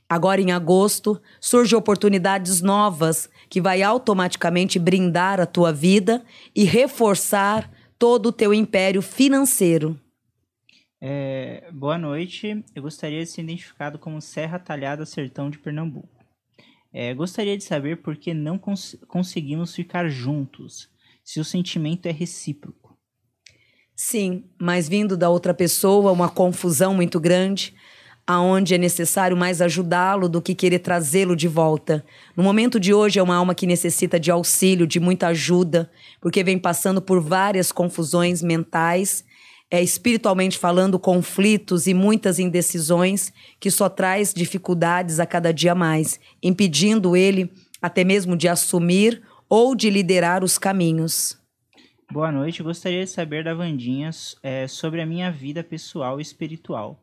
Agora 0.08 0.40
em 0.40 0.52
agosto, 0.52 1.20
surgem 1.38 1.78
oportunidades 1.78 2.62
novas 2.62 3.28
que 3.50 3.60
vai 3.60 3.82
automaticamente 3.82 4.78
brindar 4.78 5.38
a 5.38 5.44
tua 5.44 5.70
vida 5.70 6.24
e 6.56 6.64
reforçar 6.64 7.70
todo 7.98 8.30
o 8.30 8.32
teu 8.32 8.54
império 8.54 9.02
financeiro. 9.02 10.00
É, 10.98 11.70
boa 11.70 11.98
noite. 11.98 12.64
Eu 12.74 12.80
gostaria 12.80 13.22
de 13.22 13.26
ser 13.26 13.42
identificado 13.42 13.98
como 13.98 14.22
Serra 14.22 14.58
Talhada 14.58 15.04
Sertão 15.04 15.50
de 15.50 15.58
Pernambuco. 15.58 16.08
É, 16.90 17.12
gostaria 17.12 17.58
de 17.58 17.64
saber 17.64 17.98
por 17.98 18.16
que 18.16 18.32
não 18.32 18.56
cons 18.56 18.96
conseguimos 19.06 19.74
ficar 19.74 20.08
juntos, 20.08 20.88
se 21.28 21.38
o 21.38 21.44
sentimento 21.44 22.06
é 22.06 22.10
recíproco. 22.10 22.96
Sim, 23.94 24.44
mas 24.58 24.88
vindo 24.88 25.14
da 25.14 25.28
outra 25.28 25.52
pessoa, 25.52 26.10
uma 26.10 26.30
confusão 26.30 26.94
muito 26.94 27.20
grande, 27.20 27.74
aonde 28.26 28.74
é 28.74 28.78
necessário 28.78 29.36
mais 29.36 29.60
ajudá-lo 29.60 30.26
do 30.26 30.40
que 30.40 30.54
querer 30.54 30.78
trazê-lo 30.78 31.36
de 31.36 31.46
volta. 31.46 32.02
No 32.34 32.42
momento 32.42 32.80
de 32.80 32.94
hoje 32.94 33.18
é 33.18 33.22
uma 33.22 33.36
alma 33.36 33.54
que 33.54 33.66
necessita 33.66 34.18
de 34.18 34.30
auxílio, 34.30 34.86
de 34.86 34.98
muita 34.98 35.26
ajuda, 35.26 35.90
porque 36.18 36.42
vem 36.42 36.58
passando 36.58 37.02
por 37.02 37.20
várias 37.20 37.70
confusões 37.70 38.42
mentais, 38.42 39.22
é 39.70 39.82
espiritualmente 39.82 40.56
falando, 40.56 40.98
conflitos 40.98 41.86
e 41.86 41.92
muitas 41.92 42.38
indecisões 42.38 43.34
que 43.60 43.70
só 43.70 43.90
traz 43.90 44.32
dificuldades 44.32 45.20
a 45.20 45.26
cada 45.26 45.52
dia 45.52 45.74
mais, 45.74 46.18
impedindo 46.42 47.14
ele 47.14 47.52
até 47.82 48.02
mesmo 48.02 48.34
de 48.34 48.48
assumir 48.48 49.22
ou 49.48 49.74
de 49.74 49.90
liderar 49.90 50.44
os 50.44 50.58
caminhos. 50.58 51.38
Boa 52.10 52.32
noite, 52.32 52.62
gostaria 52.62 53.04
de 53.04 53.10
saber 53.10 53.44
da 53.44 53.54
Vandinha 53.54 54.10
é, 54.42 54.66
sobre 54.66 55.00
a 55.00 55.06
minha 55.06 55.30
vida 55.30 55.62
pessoal 55.62 56.18
e 56.18 56.22
espiritual 56.22 57.02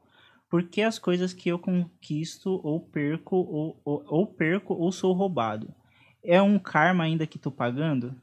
por 0.56 0.64
que 0.64 0.82
as 0.82 0.98
coisas 0.98 1.34
que 1.34 1.50
eu 1.50 1.60
conquisto 1.60 2.62
ou 2.64 2.80
perco 2.80 3.36
ou, 3.36 3.82
ou, 3.84 4.04
ou 4.08 4.28
perco 4.28 4.74
ou 4.74 4.90
sou 4.90 5.14
roubado? 5.14 5.68
É 6.24 6.42
um 6.42 6.58
karma 6.58 7.04
ainda 7.04 7.28
que 7.28 7.38
tô 7.38 7.52
pagando? 7.52 8.16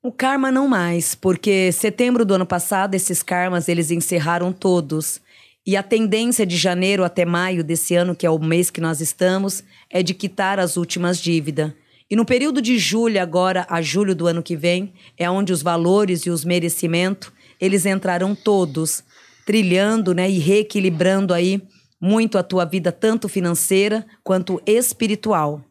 O 0.00 0.12
karma 0.12 0.52
não 0.52 0.68
mais, 0.68 1.16
porque 1.16 1.72
setembro 1.72 2.24
do 2.24 2.34
ano 2.34 2.46
passado 2.46 2.94
esses 2.94 3.20
karmas 3.20 3.68
eles 3.68 3.90
encerraram 3.90 4.52
todos. 4.52 5.20
E 5.66 5.76
a 5.76 5.82
tendência 5.82 6.46
de 6.46 6.56
janeiro 6.56 7.02
até 7.02 7.24
maio 7.24 7.64
desse 7.64 7.96
ano, 7.96 8.14
que 8.14 8.24
é 8.24 8.30
o 8.30 8.38
mês 8.38 8.70
que 8.70 8.80
nós 8.80 9.00
estamos, 9.00 9.64
é 9.90 10.02
de 10.02 10.14
quitar 10.14 10.60
as 10.60 10.76
últimas 10.76 11.18
dívidas. 11.18 11.72
E 12.10 12.16
no 12.16 12.24
período 12.24 12.62
de 12.62 12.78
julho 12.78 13.20
agora 13.20 13.66
a 13.68 13.82
julho 13.82 14.14
do 14.14 14.26
ano 14.26 14.42
que 14.42 14.56
vem, 14.56 14.94
é 15.16 15.28
onde 15.30 15.52
os 15.52 15.62
valores 15.62 16.22
e 16.22 16.30
os 16.30 16.44
merecimentos, 16.44 17.30
eles 17.60 17.84
entrarão 17.84 18.34
todos 18.34 19.04
trilhando, 19.44 20.12
né, 20.12 20.30
e 20.30 20.38
reequilibrando 20.38 21.32
aí 21.32 21.62
muito 22.00 22.36
a 22.36 22.42
tua 22.42 22.64
vida 22.64 22.92
tanto 22.92 23.28
financeira 23.28 24.06
quanto 24.22 24.60
espiritual. 24.66 25.64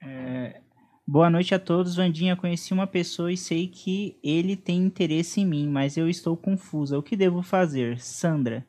É, 0.00 0.60
boa 1.06 1.28
noite 1.28 1.54
a 1.54 1.58
todos, 1.58 1.96
Vandinha. 1.96 2.36
Conheci 2.36 2.72
uma 2.72 2.86
pessoa 2.86 3.32
e 3.32 3.36
sei 3.36 3.66
que 3.66 4.16
ele 4.22 4.56
tem 4.56 4.78
interesse 4.78 5.40
em 5.40 5.46
mim, 5.46 5.68
mas 5.68 5.96
eu 5.96 6.08
estou 6.08 6.36
confusa. 6.36 6.98
O 6.98 7.02
que 7.02 7.16
devo 7.16 7.42
fazer, 7.42 8.00
Sandra? 8.00 8.66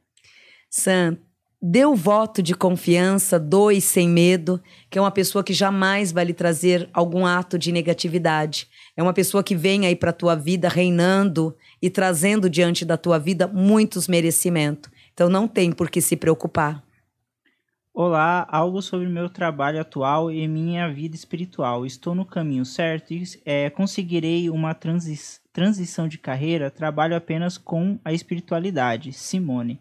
Sam, 0.69 1.17
dê 1.65 1.85
o 1.85 1.95
voto 1.95 2.43
de 2.43 2.53
confiança, 2.53 3.39
doe 3.39 3.79
sem 3.79 4.09
medo, 4.09 4.61
que 4.89 4.99
é 4.99 5.01
uma 5.01 5.09
pessoa 5.09 5.41
que 5.41 5.53
jamais 5.53 6.11
vai 6.11 6.25
lhe 6.25 6.33
trazer 6.33 6.89
algum 6.93 7.25
ato 7.25 7.57
de 7.57 7.71
negatividade. 7.71 8.67
É 8.97 9.01
uma 9.01 9.13
pessoa 9.13 9.41
que 9.41 9.55
vem 9.55 9.85
aí 9.85 9.95
para 9.95 10.11
tua 10.11 10.35
vida 10.35 10.67
reinando 10.67 11.55
e 11.81 11.89
trazendo 11.89 12.49
diante 12.49 12.83
da 12.83 12.97
tua 12.97 13.17
vida 13.17 13.47
muitos 13.47 14.09
merecimentos. 14.09 14.91
Então 15.13 15.29
não 15.29 15.47
tem 15.47 15.71
por 15.71 15.89
que 15.89 16.01
se 16.01 16.17
preocupar. 16.17 16.83
Olá, 17.93 18.45
algo 18.51 18.81
sobre 18.81 19.07
meu 19.07 19.29
trabalho 19.29 19.79
atual 19.79 20.29
e 20.29 20.45
minha 20.49 20.91
vida 20.91 21.15
espiritual. 21.15 21.85
Estou 21.85 22.13
no 22.13 22.25
caminho 22.25 22.65
certo 22.65 23.13
e 23.13 23.23
é, 23.45 23.69
conseguirei 23.69 24.49
uma 24.49 24.73
transi 24.73 25.17
transição 25.53 26.07
de 26.07 26.17
carreira. 26.17 26.71
Trabalho 26.71 27.15
apenas 27.15 27.57
com 27.57 27.97
a 28.03 28.11
espiritualidade. 28.11 29.13
Simone. 29.13 29.79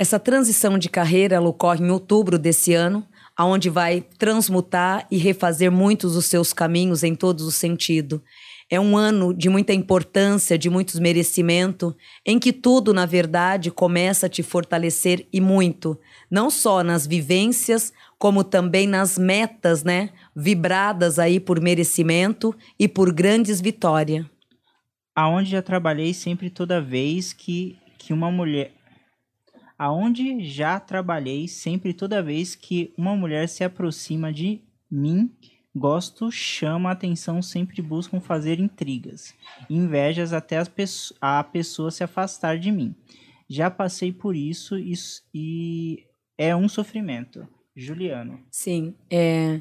Essa 0.00 0.18
transição 0.18 0.78
de 0.78 0.88
carreira 0.88 1.36
ela 1.36 1.50
ocorre 1.50 1.84
em 1.84 1.90
outubro 1.90 2.38
desse 2.38 2.72
ano, 2.72 3.06
aonde 3.36 3.68
vai 3.68 4.00
transmutar 4.16 5.06
e 5.10 5.18
refazer 5.18 5.70
muitos 5.70 6.14
dos 6.14 6.24
seus 6.24 6.54
caminhos 6.54 7.02
em 7.02 7.14
todos 7.14 7.44
os 7.44 7.54
sentidos. 7.54 8.18
É 8.70 8.80
um 8.80 8.96
ano 8.96 9.34
de 9.34 9.50
muita 9.50 9.74
importância, 9.74 10.56
de 10.56 10.70
muitos 10.70 10.98
merecimento, 10.98 11.94
em 12.24 12.38
que 12.38 12.50
tudo, 12.50 12.94
na 12.94 13.04
verdade, 13.04 13.70
começa 13.70 14.24
a 14.24 14.28
te 14.30 14.42
fortalecer 14.42 15.26
e 15.30 15.38
muito, 15.38 16.00
não 16.30 16.48
só 16.48 16.82
nas 16.82 17.06
vivências, 17.06 17.92
como 18.18 18.42
também 18.42 18.86
nas 18.86 19.18
metas, 19.18 19.84
né? 19.84 20.08
Vibradas 20.34 21.18
aí 21.18 21.38
por 21.38 21.60
merecimento 21.60 22.56
e 22.78 22.88
por 22.88 23.12
grandes 23.12 23.60
vitórias. 23.60 24.24
Aonde 25.14 25.50
já 25.50 25.60
trabalhei 25.60 26.14
sempre 26.14 26.48
toda 26.48 26.80
vez 26.80 27.34
que, 27.34 27.76
que 27.98 28.14
uma 28.14 28.30
mulher 28.30 28.79
aonde 29.80 30.44
já 30.44 30.78
trabalhei 30.78 31.48
sempre 31.48 31.94
toda 31.94 32.22
vez 32.22 32.54
que 32.54 32.92
uma 32.98 33.16
mulher 33.16 33.48
se 33.48 33.64
aproxima 33.64 34.30
de 34.30 34.60
mim 34.90 35.30
Gosto, 35.74 36.32
chama 36.32 36.90
atenção, 36.90 37.40
sempre 37.40 37.80
buscam 37.80 38.20
fazer 38.20 38.58
intrigas, 38.58 39.32
invejas 39.68 40.32
até 40.32 40.56
as 40.56 40.68
a 41.20 41.44
pessoa 41.44 41.92
se 41.92 42.02
afastar 42.02 42.58
de 42.58 42.72
mim. 42.72 42.92
Já 43.48 43.70
passei 43.70 44.12
por 44.12 44.34
isso 44.34 44.76
e, 44.76 44.94
e 45.32 46.04
é 46.36 46.56
um 46.56 46.68
sofrimento. 46.68 47.46
Juliano. 47.76 48.40
Sim, 48.50 48.94
é 49.08 49.60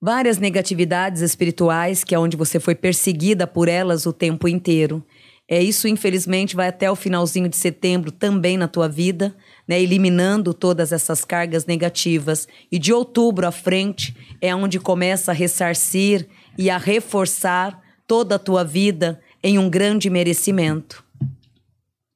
várias 0.00 0.38
negatividades 0.38 1.22
espirituais 1.22 2.02
que 2.02 2.14
é 2.14 2.18
onde 2.18 2.36
você 2.36 2.58
foi 2.58 2.74
perseguida 2.74 3.46
por 3.46 3.68
elas 3.68 4.06
o 4.06 4.12
tempo 4.12 4.48
inteiro. 4.48 5.04
É 5.50 5.62
isso, 5.62 5.88
infelizmente, 5.88 6.54
vai 6.54 6.68
até 6.68 6.90
o 6.90 6.94
finalzinho 6.94 7.48
de 7.48 7.56
setembro 7.56 8.12
também 8.12 8.58
na 8.58 8.68
tua 8.68 8.86
vida, 8.86 9.34
né, 9.66 9.80
eliminando 9.80 10.52
todas 10.52 10.92
essas 10.92 11.24
cargas 11.24 11.64
negativas. 11.64 12.46
E 12.70 12.78
de 12.78 12.92
outubro 12.92 13.46
à 13.46 13.50
frente 13.50 14.14
é 14.42 14.54
onde 14.54 14.78
começa 14.78 15.30
a 15.30 15.34
ressarcir 15.34 16.28
e 16.58 16.68
a 16.68 16.76
reforçar 16.76 17.82
toda 18.06 18.34
a 18.34 18.38
tua 18.38 18.62
vida 18.62 19.22
em 19.42 19.58
um 19.58 19.70
grande 19.70 20.10
merecimento. 20.10 21.02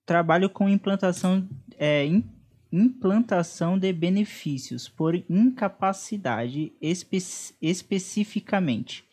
Trabalho 0.04 0.50
com 0.50 0.68
implantação, 0.68 1.48
é, 1.78 2.06
implantação 2.70 3.78
de 3.78 3.90
benefícios 3.94 4.90
por 4.90 5.14
incapacidade 5.30 6.70
espe 6.82 7.16
especificamente 7.62 9.04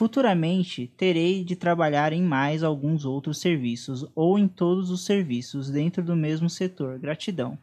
Futuramente, 0.00 0.90
terei 0.96 1.44
de 1.44 1.54
trabalhar 1.54 2.10
em 2.10 2.22
mais 2.22 2.62
alguns 2.62 3.04
outros 3.04 3.38
serviços 3.38 4.06
ou 4.14 4.38
em 4.38 4.48
todos 4.48 4.90
os 4.90 5.04
serviços 5.04 5.68
dentro 5.68 6.02
do 6.02 6.16
mesmo 6.16 6.48
setor. 6.48 6.98
Gratidão. 6.98 7.58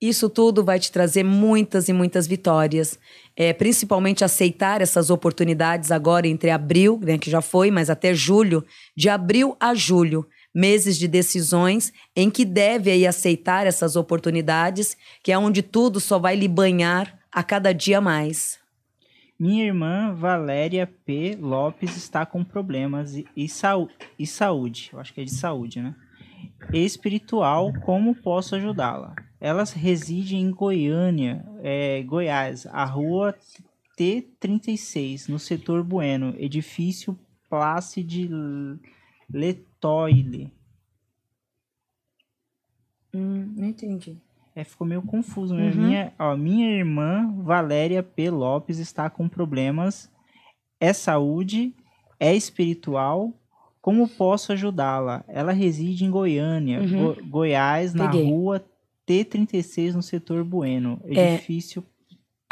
Isso 0.00 0.30
tudo 0.30 0.64
vai 0.64 0.80
te 0.80 0.90
trazer 0.90 1.22
muitas 1.22 1.86
e 1.90 1.92
muitas 1.92 2.26
vitórias. 2.26 2.98
É, 3.36 3.52
principalmente 3.52 4.24
aceitar 4.24 4.80
essas 4.80 5.10
oportunidades 5.10 5.90
agora 5.90 6.26
entre 6.26 6.48
abril, 6.48 6.98
né, 7.02 7.18
que 7.18 7.30
já 7.30 7.42
foi, 7.42 7.70
mas 7.70 7.90
até 7.90 8.14
julho, 8.14 8.64
de 8.96 9.10
abril 9.10 9.54
a 9.60 9.74
julho, 9.74 10.26
meses 10.54 10.96
de 10.96 11.06
decisões 11.06 11.92
em 12.16 12.30
que 12.30 12.46
deve 12.46 12.90
aí 12.90 13.06
aceitar 13.06 13.66
essas 13.66 13.96
oportunidades, 13.96 14.96
que 15.22 15.30
é 15.30 15.36
onde 15.36 15.60
tudo 15.60 16.00
só 16.00 16.18
vai 16.18 16.36
lhe 16.36 16.48
banhar 16.48 17.20
a 17.30 17.42
cada 17.42 17.74
dia 17.74 18.00
mais. 18.00 18.59
Minha 19.40 19.64
irmã 19.64 20.12
Valéria 20.12 20.86
P. 20.86 21.34
Lopes 21.40 21.96
está 21.96 22.26
com 22.26 22.44
problemas 22.44 23.16
e, 23.16 23.26
e, 23.34 23.46
e 24.18 24.26
saúde. 24.26 24.90
Eu 24.92 25.00
acho 25.00 25.14
que 25.14 25.22
é 25.22 25.24
de 25.24 25.32
saúde, 25.32 25.80
né? 25.80 25.96
Espiritual, 26.74 27.72
como 27.80 28.14
posso 28.14 28.54
ajudá-la? 28.54 29.14
Elas 29.40 29.72
residem 29.72 30.42
em 30.42 30.50
Goiânia, 30.50 31.42
é, 31.62 32.02
Goiás, 32.02 32.66
a 32.66 32.84
rua 32.84 33.34
T36, 33.98 35.30
no 35.30 35.38
setor 35.38 35.82
Bueno, 35.82 36.34
edifício 36.36 37.18
Placide 37.48 38.28
Letoile. 39.32 40.52
Hum, 43.14 43.54
não 43.56 43.68
entendi. 43.68 44.20
É, 44.60 44.64
ficou 44.64 44.86
meio 44.86 45.02
confuso. 45.02 45.54
né? 45.54 45.70
Uhum. 45.70 45.82
Minha, 45.86 46.12
ó, 46.18 46.36
minha 46.36 46.70
irmã, 46.70 47.32
Valéria 47.38 48.02
P. 48.02 48.30
Lopes, 48.30 48.78
está 48.78 49.08
com 49.08 49.28
problemas. 49.28 50.10
É 50.80 50.92
saúde? 50.92 51.72
É 52.18 52.34
espiritual? 52.34 53.32
Como 53.80 54.06
posso 54.08 54.52
ajudá-la? 54.52 55.24
Ela 55.26 55.52
reside 55.52 56.04
em 56.04 56.10
Goiânia, 56.10 56.80
Uhum. 56.80 57.14
Go- 57.14 57.16
Goiás, 57.26 57.94
na 57.94 58.08
Peguei. 58.10 58.24
rua 58.30 58.62
T36, 59.08 59.94
no 59.94 60.02
setor 60.02 60.44
Bueno. 60.44 61.00
É. 61.06 61.34
Edifício. 61.34 61.82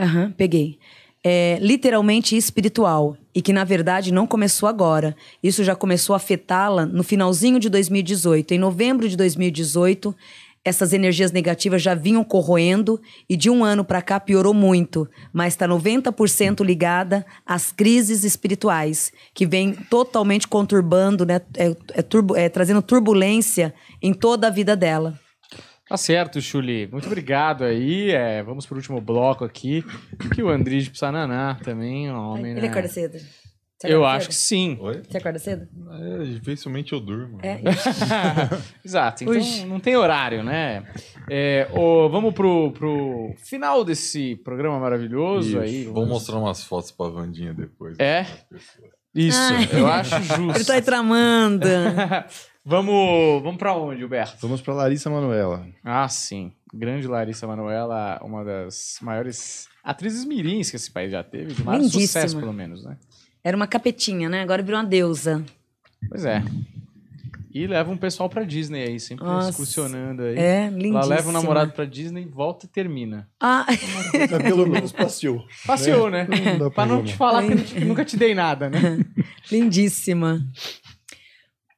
Aham, 0.01 0.33
peguei. 0.37 0.79
É 1.23 1.59
literalmente 1.61 2.37
espiritual 2.37 3.17
e 3.35 3.43
que 3.43 3.53
na 3.53 3.65
verdade 3.65 4.13
não 4.13 4.27
começou 4.27 4.69
agora. 4.69 5.17
Isso 5.43 5.65
já 5.65 5.75
começou 5.75 6.15
a 6.15 6.17
afetá-la 6.17 6.87
no 6.87 7.03
finalzinho 7.03 7.59
de 7.59 7.69
2018. 7.69 8.53
Em 8.55 8.59
novembro 8.59 9.09
de 9.09 9.17
2018, 9.17 10.15
essas 10.65 10.93
energias 10.93 11.33
negativas 11.33 11.81
já 11.83 11.95
vinham 11.95 12.23
corroendo 12.25 13.01
e 13.29 13.37
de 13.37 13.49
um 13.49 13.65
ano 13.65 13.85
para 13.85 14.03
cá 14.03 14.19
piorou 14.21 14.53
muito, 14.53 15.09
mas 15.33 15.55
está 15.55 15.67
90% 15.67 16.65
ligada 16.65 17.25
às 17.47 17.73
crises 17.73 18.25
espirituais 18.25 19.11
que 19.35 19.47
vem 19.47 19.73
totalmente 19.73 20.47
conturbando, 20.49 21.25
né, 21.25 21.41
é, 21.57 21.75
é 21.95 22.03
turbo- 22.03 22.37
é, 22.37 22.49
trazendo 22.49 22.83
turbulência 22.83 23.73
em 24.03 24.13
toda 24.13 24.49
a 24.49 24.51
vida 24.51 24.77
dela. 24.77 25.19
Tá 25.89 25.97
certo, 25.97 26.39
Chuli. 26.39 26.87
Muito 26.93 27.07
obrigado 27.07 27.65
aí. 27.65 28.11
É, 28.11 28.43
vamos 28.43 28.67
pro 28.67 28.77
último 28.77 29.01
bloco 29.01 29.43
aqui. 29.43 29.83
Que 30.35 30.43
o 30.43 30.51
Andrige 30.51 30.91
Psananá 30.91 31.57
também, 31.65 32.11
um 32.13 32.15
homem, 32.15 32.53
Ele 32.53 32.61
né? 32.61 32.69
acorda 32.69 32.89
cedo? 32.89 33.17
Você 33.79 33.95
Eu 33.95 34.05
acho 34.05 34.25
cedo? 34.25 34.29
que 34.31 34.35
sim. 34.35 34.79
Oi? 34.81 35.03
Você 35.09 35.19
acorda 35.19 35.39
cedo? 35.39 35.69
É, 35.93 36.25
dificilmente 36.25 36.93
eu 36.93 36.99
durmo. 36.99 37.39
É. 37.43 37.61
Exato, 38.85 39.23
então 39.23 39.37
Ux. 39.37 39.65
não 39.65 39.79
tem 39.79 39.95
horário, 39.95 40.43
né? 40.43 40.85
É, 41.31 41.69
ô, 41.73 42.09
vamos 42.09 42.35
pro, 42.35 42.73
pro 42.73 43.33
final 43.37 43.85
desse 43.85 44.35
programa 44.37 44.81
maravilhoso 44.81 45.51
Isso. 45.51 45.59
aí. 45.61 45.85
Vou 45.85 46.05
mostrar 46.07 46.39
umas 46.39 46.65
fotos 46.65 46.91
pra 46.91 47.07
Vandinha 47.09 47.55
depois. 47.55 47.97
É? 48.01 48.27
Isso, 49.15 49.39
Ai. 49.41 49.69
eu 49.73 49.87
acho 49.87 50.23
justo. 50.23 50.51
Ele 50.59 50.65
tá 50.65 50.75
aí 50.75 50.83
tramando. 50.83 51.67
vamos, 52.67 53.43
vamos 53.45 53.59
pra 53.59 53.77
onde, 53.77 54.01
Gilberto? 54.01 54.39
Vamos 54.41 54.61
pra 54.61 54.75
Larissa 54.75 55.09
Manoela. 55.09 55.65
Ah, 55.85 56.09
sim. 56.09 56.53
Grande 56.75 57.07
Larissa 57.07 57.47
Manoela, 57.47 58.21
uma 58.23 58.45
das 58.45 58.99
maiores 59.01 59.69
atrizes 59.83 60.25
mirins 60.25 60.69
que 60.71 60.77
esse 60.77 60.91
país 60.91 61.11
já 61.11 61.23
teve, 61.25 61.55
de 61.55 61.65
maior 61.65 61.79
Lindíssima. 61.79 62.07
sucesso, 62.07 62.39
pelo 62.39 62.53
menos, 62.53 62.85
né? 62.85 62.99
Era 63.43 63.57
uma 63.57 63.67
capetinha, 63.67 64.29
né? 64.29 64.43
Agora 64.43 64.63
virou 64.63 64.81
uma 64.81 64.87
deusa. 64.87 65.45
Pois 66.09 66.25
é. 66.25 66.43
E 67.53 67.67
leva 67.67 67.91
um 67.91 67.97
pessoal 67.97 68.29
pra 68.29 68.45
Disney 68.45 68.83
aí, 68.85 69.01
sempre 69.01 69.25
Nossa. 69.25 69.51
excursionando 69.51 70.23
aí. 70.23 70.37
É, 70.37 70.67
Ela 70.67 70.71
lindíssima. 70.77 71.05
leva 71.07 71.29
o 71.31 71.33
namorado 71.33 71.73
pra 71.73 71.85
Disney, 71.87 72.27
volta 72.27 72.67
e 72.67 72.69
termina. 72.69 73.27
Ah, 73.41 73.65
Mas 73.69 74.43
pelo 74.43 74.67
menos 74.67 74.93
passeou. 74.93 75.45
Passeou, 75.67 76.11
né? 76.11 76.29
Não 76.53 76.59
dá 76.59 76.71
pra 76.71 76.87
não 76.87 77.03
te 77.03 77.15
falar 77.15 77.43
que 77.45 77.81
nunca 77.85 78.05
te 78.05 78.17
dei 78.17 78.35
nada, 78.35 78.69
né? 78.69 78.99
lindíssima. 79.51 80.47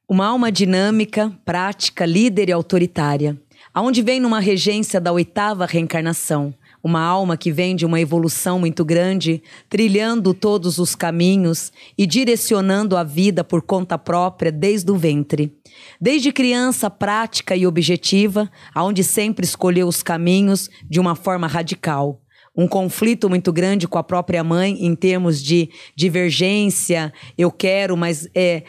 Uma 0.07 0.27
alma 0.27 0.51
dinâmica, 0.51 1.31
prática, 1.45 2.05
líder 2.05 2.49
e 2.49 2.51
autoritária. 2.51 3.41
Aonde 3.73 4.01
vem 4.01 4.19
numa 4.19 4.41
regência 4.41 4.99
da 4.99 5.13
oitava 5.13 5.65
reencarnação. 5.65 6.53
Uma 6.83 7.01
alma 7.01 7.37
que 7.37 7.51
vem 7.51 7.75
de 7.75 7.85
uma 7.85 7.99
evolução 7.99 8.59
muito 8.59 8.83
grande, 8.83 9.41
trilhando 9.69 10.33
todos 10.33 10.79
os 10.79 10.95
caminhos 10.95 11.71
e 11.97 12.07
direcionando 12.07 12.97
a 12.97 13.03
vida 13.03 13.43
por 13.43 13.61
conta 13.61 13.97
própria 13.97 14.51
desde 14.51 14.91
o 14.91 14.97
ventre. 14.97 15.55
Desde 15.99 16.31
criança 16.31 16.89
prática 16.89 17.55
e 17.55 17.67
objetiva, 17.67 18.49
aonde 18.73 19.03
sempre 19.03 19.45
escolheu 19.45 19.87
os 19.87 20.01
caminhos 20.01 20.69
de 20.89 20.99
uma 20.99 21.15
forma 21.15 21.47
radical 21.47 22.21
um 22.55 22.67
conflito 22.67 23.29
muito 23.29 23.51
grande 23.53 23.87
com 23.87 23.97
a 23.97 24.03
própria 24.03 24.43
mãe 24.43 24.77
em 24.85 24.93
termos 24.93 25.41
de 25.41 25.69
divergência, 25.95 27.13
eu 27.37 27.49
quero, 27.49 27.95
mas 27.95 28.27
é 28.35 28.63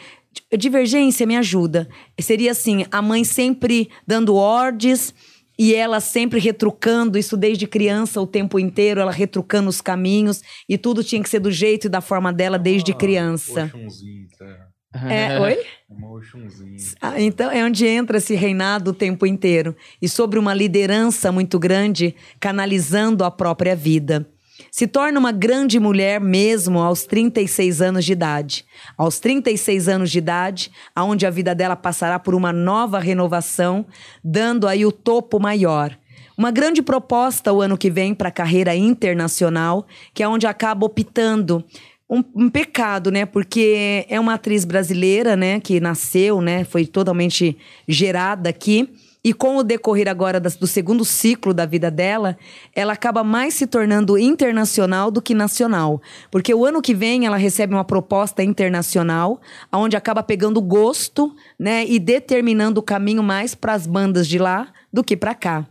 divergência 0.57 1.25
me 1.25 1.35
ajuda. 1.35 1.87
Seria 2.19 2.51
assim, 2.51 2.85
a 2.91 3.01
mãe 3.01 3.23
sempre 3.23 3.89
dando 4.07 4.35
ordens 4.35 5.13
e 5.57 5.73
ela 5.75 5.99
sempre 5.99 6.39
retrucando 6.39 7.17
isso 7.17 7.37
desde 7.37 7.67
criança 7.67 8.19
o 8.21 8.27
tempo 8.27 8.59
inteiro, 8.59 8.99
ela 8.99 9.11
retrucando 9.11 9.69
os 9.69 9.81
caminhos 9.81 10.41
e 10.67 10.77
tudo 10.77 11.03
tinha 11.03 11.21
que 11.21 11.29
ser 11.29 11.39
do 11.39 11.51
jeito 11.51 11.85
e 11.87 11.89
da 11.89 12.01
forma 12.01 12.33
dela 12.33 12.57
desde 12.57 12.93
criança. 12.93 13.65
Oxunzinho, 13.73 14.27
tá? 14.37 14.73
É, 15.09 15.39
oi? 15.39 15.57
Uma 15.89 16.11
Oxunzinho. 16.13 16.77
Ah, 17.01 17.19
Então 17.19 17.51
é 17.51 17.63
onde 17.65 17.85
entra 17.85 18.17
esse 18.17 18.35
reinado 18.35 18.91
o 18.91 18.93
tempo 18.93 19.25
inteiro 19.25 19.75
e 20.01 20.07
sobre 20.07 20.37
uma 20.37 20.53
liderança 20.53 21.31
muito 21.31 21.57
grande, 21.57 22.15
canalizando 22.39 23.23
a 23.23 23.31
própria 23.31 23.75
vida. 23.75 24.27
Se 24.71 24.87
torna 24.87 25.19
uma 25.19 25.31
grande 25.31 25.79
mulher 25.79 26.19
mesmo 26.19 26.79
aos 26.79 27.03
36 27.05 27.81
anos 27.81 28.05
de 28.05 28.11
idade. 28.13 28.65
Aos 28.97 29.19
36 29.19 29.87
anos 29.87 30.11
de 30.11 30.17
idade, 30.17 30.71
aonde 30.95 31.25
a 31.25 31.29
vida 31.29 31.53
dela 31.53 31.75
passará 31.75 32.19
por 32.19 32.35
uma 32.35 32.51
nova 32.51 32.99
renovação, 32.99 33.85
dando 34.23 34.67
aí 34.67 34.85
o 34.85 34.91
topo 34.91 35.39
maior. 35.39 35.97
Uma 36.37 36.49
grande 36.49 36.81
proposta 36.81 37.53
o 37.53 37.61
ano 37.61 37.77
que 37.77 37.91
vem 37.91 38.13
para 38.15 38.29
a 38.29 38.31
carreira 38.31 38.75
internacional, 38.75 39.85
que 40.13 40.23
é 40.23 40.27
onde 40.27 40.47
acaba 40.47 40.85
optando 40.85 41.63
um, 42.09 42.23
um 42.35 42.49
pecado, 42.49 43.11
né? 43.11 43.25
Porque 43.25 44.05
é 44.09 44.19
uma 44.19 44.35
atriz 44.35 44.65
brasileira, 44.65 45.35
né? 45.35 45.59
Que 45.59 45.79
nasceu, 45.79 46.41
né? 46.41 46.63
Foi 46.63 46.85
totalmente 46.85 47.57
gerada 47.87 48.49
aqui. 48.49 48.89
E 49.23 49.33
com 49.33 49.55
o 49.55 49.63
decorrer 49.63 50.09
agora 50.09 50.37
do 50.39 50.67
segundo 50.67 51.05
ciclo 51.05 51.53
da 51.53 51.65
vida 51.65 51.89
dela, 51.89 52.37
ela 52.75 52.91
acaba 52.91 53.23
mais 53.23 53.53
se 53.53 53.65
tornando 53.65 54.17
internacional 54.17 55.09
do 55.09 55.21
que 55.21 55.33
nacional. 55.33 56.01
Porque 56.29 56.53
o 56.53 56.65
ano 56.65 56.81
que 56.81 56.93
vem 56.93 57.25
ela 57.25 57.37
recebe 57.37 57.73
uma 57.73 57.85
proposta 57.85 58.43
internacional, 58.43 59.39
onde 59.71 59.95
acaba 59.95 60.21
pegando 60.21 60.61
gosto, 60.61 61.33
né? 61.57 61.85
E 61.85 61.99
determinando 61.99 62.81
o 62.81 62.83
caminho 62.83 63.23
mais 63.23 63.55
para 63.55 63.73
as 63.73 63.87
bandas 63.87 64.27
de 64.27 64.37
lá 64.37 64.73
do 64.91 65.03
que 65.03 65.15
para 65.15 65.33
cá. 65.33 65.67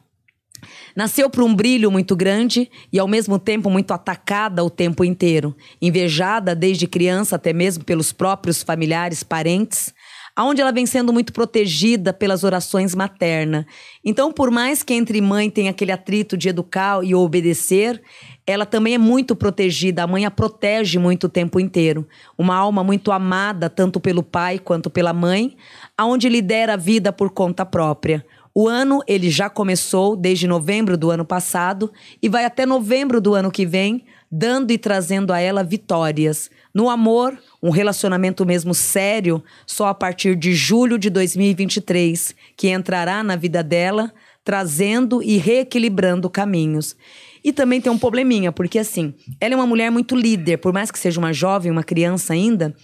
Nasceu 0.95 1.29
para 1.29 1.45
um 1.45 1.55
brilho 1.55 1.91
muito 1.91 2.15
grande 2.15 2.71
e, 2.93 2.99
ao 2.99 3.09
mesmo 3.09 3.39
tempo, 3.39 3.71
muito 3.71 3.93
atacada 3.93 4.63
o 4.63 4.71
tempo 4.71 5.05
inteiro. 5.05 5.57
Invejada 5.81 6.55
desde 6.55 6.87
criança, 6.87 7.37
até 7.37 7.53
mesmo 7.53 7.85
pelos 7.85 8.13
próprios 8.13 8.63
familiares, 8.63 9.23
parentes. 9.23 9.93
Aonde 10.35 10.63
ela 10.63 10.73
vem 10.73 10.87
sendo 10.87 11.13
muito 11.13 11.33
protegida 11.33 12.13
pelas 12.13 12.43
orações 12.43 12.95
maternas. 12.95 13.67
Então, 14.05 14.33
por 14.33 14.51
mais 14.51 14.83
que 14.83 14.95
entre 14.95 15.21
mãe 15.21 15.51
tenha 15.51 15.71
aquele 15.71 15.93
atrito 15.93 16.37
de 16.37 16.49
educar 16.49 17.05
e 17.05 17.15
obedecer, 17.15 18.03
ela 18.47 18.65
também 18.65 18.95
é 18.95 18.99
muito 18.99 19.37
protegida. 19.37 20.03
A 20.03 20.07
mãe 20.07 20.25
a 20.25 20.31
protege 20.31 20.99
muito 20.99 21.25
o 21.25 21.29
tempo 21.29 21.61
inteiro. 21.61 22.09
Uma 22.37 22.57
alma 22.57 22.83
muito 22.83 23.13
amada, 23.13 23.69
tanto 23.69 24.01
pelo 24.01 24.23
pai 24.23 24.59
quanto 24.59 24.89
pela 24.89 25.13
mãe, 25.13 25.57
aonde 25.97 26.29
lidera 26.29 26.75
a 26.75 26.79
vida 26.79 27.13
por 27.13 27.31
conta 27.31 27.67
própria. 27.67 28.25
O 28.55 28.69
ano 28.69 29.01
ele 29.07 29.31
já 29.31 29.49
começou 29.49 30.15
desde 30.15 30.47
novembro 30.47 30.97
do 30.97 31.11
ano 31.11 31.25
passado 31.25 31.91
e 32.23 32.29
vai 32.29 32.45
até 32.45 32.67
novembro 32.67 33.21
do 33.21 33.35
ano 33.35 33.51
que 33.51 33.65
vem, 33.65 34.05
dando 34.31 34.71
e 34.71 34.79
trazendo 34.79 35.33
a 35.33 35.41
ela 35.41 35.63
vitórias. 35.63 36.51
No 36.75 36.89
amor, 36.89 37.39
um 37.63 37.71
relacionamento 37.71 38.47
mesmo 38.47 38.73
sério, 38.73 39.43
só 39.67 39.89
a 39.89 39.95
partir 39.95 40.35
de 40.35 40.55
julho 40.55 40.99
de 40.99 41.11
2023, 41.11 42.35
que 42.57 42.69
entrará 42.69 43.23
na 43.23 43.37
vida 43.37 43.63
dela, 43.63 44.13
trazendo 44.45 45.23
e 45.23 45.37
reequilibrando 45.37 46.31
caminhos. 46.31 46.97
E 47.45 47.53
também 47.53 47.81
tem 47.81 47.93
um 47.93 47.99
probleminha, 47.99 48.53
porque 48.53 48.79
assim, 48.79 49.15
ela 49.41 49.55
é 49.55 49.57
uma 49.57 49.67
mulher 49.67 49.91
muito 49.91 50.17
líder, 50.17 50.59
por 50.59 50.73
mais 50.73 50.91
que 50.91 50.99
seja 50.99 51.19
uma 51.19 51.33
jovem, 51.33 51.71
uma 51.71 51.83
criança 51.83 52.33
ainda, 52.33 52.75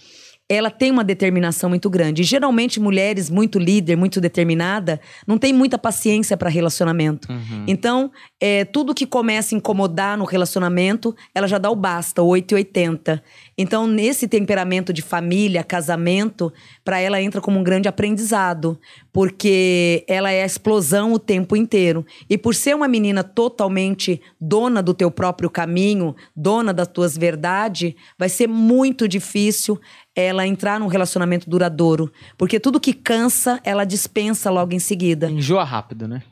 ela 0.51 0.71
tem 0.71 0.89
uma 0.89 1.03
determinação 1.03 1.69
muito 1.69 1.87
grande. 1.91 2.23
E, 2.23 2.25
geralmente, 2.25 2.79
mulheres 2.79 3.29
muito 3.29 3.59
líder, 3.59 3.95
muito 3.95 4.19
determinada, 4.19 4.99
não 5.27 5.37
tem 5.37 5.53
muita 5.53 5.77
paciência 5.77 6.35
para 6.35 6.49
relacionamento. 6.49 7.27
Então, 7.67 8.11
é, 8.41 8.65
tudo 8.65 8.95
que 8.95 9.05
começa 9.05 9.53
a 9.53 9.57
incomodar 9.57 10.17
no 10.17 10.25
relacionamento, 10.25 11.15
ela 11.35 11.47
já 11.47 11.59
dá 11.59 11.69
o 11.69 11.75
basta, 11.75 12.23
8,80. 12.23 13.21
Então, 13.61 13.85
nesse 13.85 14.25
temperamento 14.25 14.93
de 14.93 15.01
família, 15.01 15.65
casamento, 15.65 16.49
para 16.81 16.97
ela 17.01 17.21
entra 17.21 17.41
como 17.41 17.59
um 17.59 17.63
grande 17.63 17.89
aprendizado, 17.89 18.79
porque 19.11 20.05
ela 20.07 20.31
é 20.31 20.43
a 20.43 20.45
explosão 20.45 21.11
o 21.11 21.19
tempo 21.19 21.57
inteiro. 21.57 22.05
E 22.29 22.37
por 22.37 22.55
ser 22.55 22.73
uma 22.73 22.87
menina 22.87 23.21
totalmente 23.21 24.21
dona 24.39 24.81
do 24.81 24.93
teu 24.93 25.11
próprio 25.11 25.49
caminho, 25.49 26.15
dona 26.33 26.73
das 26.73 26.87
tuas 26.87 27.17
verdades, 27.17 27.95
vai 28.17 28.29
ser 28.29 28.47
muito 28.47 29.09
difícil 29.09 29.77
ela 30.15 30.47
entrar 30.47 30.79
num 30.79 30.87
relacionamento 30.87 31.49
duradouro, 31.49 32.09
porque 32.37 32.61
tudo 32.61 32.79
que 32.79 32.93
cansa, 32.93 33.59
ela 33.65 33.83
dispensa 33.83 34.49
logo 34.49 34.73
em 34.73 34.79
seguida. 34.79 35.29
Enjoa 35.29 35.65
rápido, 35.65 36.07
né? 36.07 36.23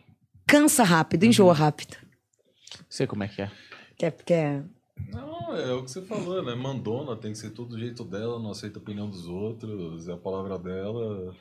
Cansa 0.47 0.81
rápido, 0.81 1.25
enjoa 1.25 1.53
rápido. 1.53 1.97
Sei 2.89 3.05
como 3.05 3.25
é 3.25 3.27
que 3.27 3.41
é. 3.41 3.51
Quer, 3.97 4.11
quer... 4.25 4.76
Não, 5.11 5.55
é 5.55 5.73
o 5.73 5.83
que 5.83 5.91
você 5.91 6.01
falou, 6.01 6.43
né? 6.43 6.55
Mandona, 6.55 7.15
tem 7.15 7.31
que 7.31 7.37
ser 7.37 7.51
tudo 7.51 7.69
do 7.75 7.79
jeito 7.79 8.03
dela, 8.03 8.39
não 8.39 8.51
aceita 8.51 8.79
a 8.79 8.81
opinião 8.81 9.09
dos 9.09 9.27
outros, 9.27 10.07
é 10.07 10.13
a 10.13 10.17
palavra 10.17 10.57
dela. 10.57 11.33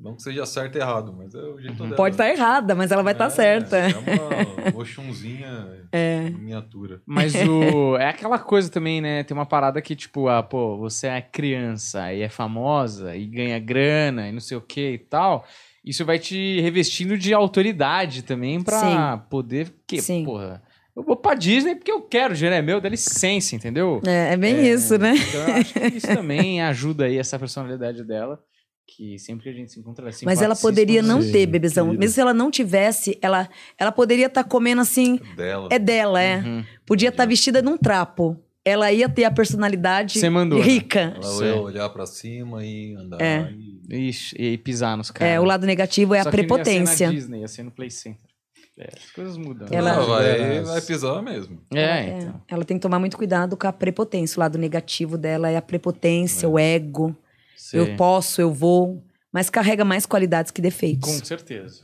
Não 0.00 0.14
que 0.14 0.22
seja 0.22 0.44
certo 0.46 0.76
e 0.76 0.80
errado, 0.80 1.12
mas 1.16 1.34
é 1.34 1.42
o 1.42 1.58
jeito 1.60 1.82
dela. 1.82 1.96
Pode 1.96 2.14
estar 2.14 2.28
errada, 2.28 2.74
mas 2.74 2.92
ela 2.92 3.02
vai 3.02 3.12
estar 3.12 3.26
É, 3.26 3.30
certa. 3.30 3.76
É 3.78 3.88
uma 3.96 4.78
Oxunzinha 4.80 5.86
É. 5.90 6.30
miniatura. 6.30 7.00
Mas 7.06 7.34
o. 7.34 7.96
É 7.98 8.08
aquela 8.08 8.38
coisa 8.38 8.70
também, 8.70 9.00
né? 9.00 9.24
Tem 9.24 9.36
uma 9.36 9.46
parada 9.46 9.80
que, 9.80 9.96
tipo, 9.96 10.28
ah, 10.28 10.42
pô, 10.42 10.76
você 10.76 11.06
é 11.06 11.20
criança 11.22 12.12
e 12.12 12.22
é 12.22 12.28
famosa 12.28 13.16
e 13.16 13.26
ganha 13.26 13.58
grana 13.58 14.28
e 14.28 14.32
não 14.32 14.40
sei 14.40 14.56
o 14.56 14.60
que 14.60 14.92
e 14.92 14.98
tal. 14.98 15.44
Isso 15.84 16.04
vai 16.04 16.18
te 16.18 16.60
revestindo 16.60 17.16
de 17.18 17.34
autoridade 17.34 18.22
também 18.22 18.62
pra 18.62 19.18
poder. 19.30 19.74
Que, 19.86 20.00
Sim. 20.00 20.24
porra. 20.24 20.62
Eu 20.96 21.02
vou 21.02 21.16
pra 21.16 21.34
Disney 21.34 21.74
porque 21.74 21.90
eu 21.90 22.02
quero, 22.02 22.32
o 22.32 22.36
dinheiro 22.36 22.54
é 22.54 22.62
meu, 22.62 22.80
dá 22.80 22.88
licença, 22.88 23.56
entendeu? 23.56 24.00
É, 24.06 24.34
é 24.34 24.36
bem 24.36 24.64
isso, 24.64 24.96
né? 24.96 25.14
Então 25.16 25.48
eu 25.48 25.54
acho 25.54 25.74
que 25.74 25.86
isso 25.96 26.06
também 26.14 26.62
ajuda 26.62 27.06
aí 27.06 27.18
essa 27.18 27.38
personalidade 27.38 28.04
dela. 28.04 28.38
Que 28.86 29.18
sempre 29.18 29.44
que 29.44 29.48
a 29.48 29.52
gente 29.52 29.72
se 29.72 29.80
encontra, 29.80 30.08
é 30.08 30.12
Mas 30.24 30.42
ela 30.42 30.54
poderia 30.54 31.02
não 31.02 31.22
Sim, 31.22 31.32
ter, 31.32 31.46
bebezão. 31.46 31.86
querida. 31.86 32.00
Mesmo 32.00 32.14
se 32.14 32.20
ela 32.20 32.34
não 32.34 32.50
tivesse, 32.50 33.18
ela, 33.20 33.48
ela 33.78 33.90
poderia 33.90 34.26
estar 34.26 34.44
comendo 34.44 34.82
assim. 34.82 35.18
Dela. 35.34 35.68
É 35.70 35.78
dela, 35.78 36.22
é. 36.22 36.36
Uhum. 36.36 36.64
Podia 36.86 37.08
estar 37.08 37.26
vestida 37.26 37.62
num 37.62 37.78
trapo. 37.78 38.38
Ela 38.62 38.92
ia 38.92 39.08
ter 39.08 39.24
a 39.24 39.30
personalidade 39.30 40.18
Você 40.18 40.30
mandou, 40.30 40.58
né? 40.58 40.64
rica. 40.64 41.18
Ela 41.20 41.46
ia 41.46 41.56
olhar 41.56 41.88
pra 41.88 42.06
cima 42.06 42.64
e 42.64 42.94
andar. 42.94 43.20
É. 43.20 43.50
E... 43.90 44.08
Ixi, 44.08 44.36
e 44.38 44.58
pisar 44.58 44.96
nos 44.96 45.10
caras. 45.10 45.34
É, 45.34 45.40
o 45.40 45.44
lado 45.44 45.66
negativo 45.66 46.14
é 46.14 46.22
Só 46.22 46.28
a 46.28 46.32
que 46.32 46.36
não 46.36 46.42
ia 46.42 46.48
ser 46.48 46.56
prepotência. 46.56 47.06
na 47.06 47.12
Disney, 47.12 47.40
ia 47.40 47.48
ser 47.48 47.62
no 47.62 47.70
Play 47.70 47.90
Center. 47.90 48.23
É, 48.76 48.88
as 48.96 49.10
coisas 49.12 49.36
mudam. 49.36 49.68
Ela- 49.70 49.90
Ela 49.90 50.04
vai, 50.04 50.56
Ela- 50.56 50.72
vai 50.72 50.80
pisar 50.80 51.22
mesmo. 51.22 51.60
É, 51.72 51.80
É, 51.80 52.18
então. 52.18 52.42
Ela 52.48 52.64
tem 52.64 52.76
que 52.76 52.82
tomar 52.82 52.98
muito 52.98 53.16
cuidado 53.16 53.56
com 53.56 53.66
a 53.68 53.72
prepotência. 53.72 54.36
O 54.36 54.40
lado 54.40 54.58
negativo 54.58 55.16
dela 55.16 55.48
é 55.48 55.56
a 55.56 55.62
prepotência, 55.62 56.48
o 56.48 56.58
ego. 56.58 57.16
Sim. 57.56 57.76
Eu 57.78 57.96
posso, 57.96 58.40
eu 58.40 58.52
vou. 58.52 59.04
Mas 59.32 59.48
carrega 59.48 59.84
mais 59.84 60.06
qualidades 60.06 60.50
que 60.50 60.60
defeitos. 60.60 61.08
Com 61.18 61.24
certeza. 61.24 61.82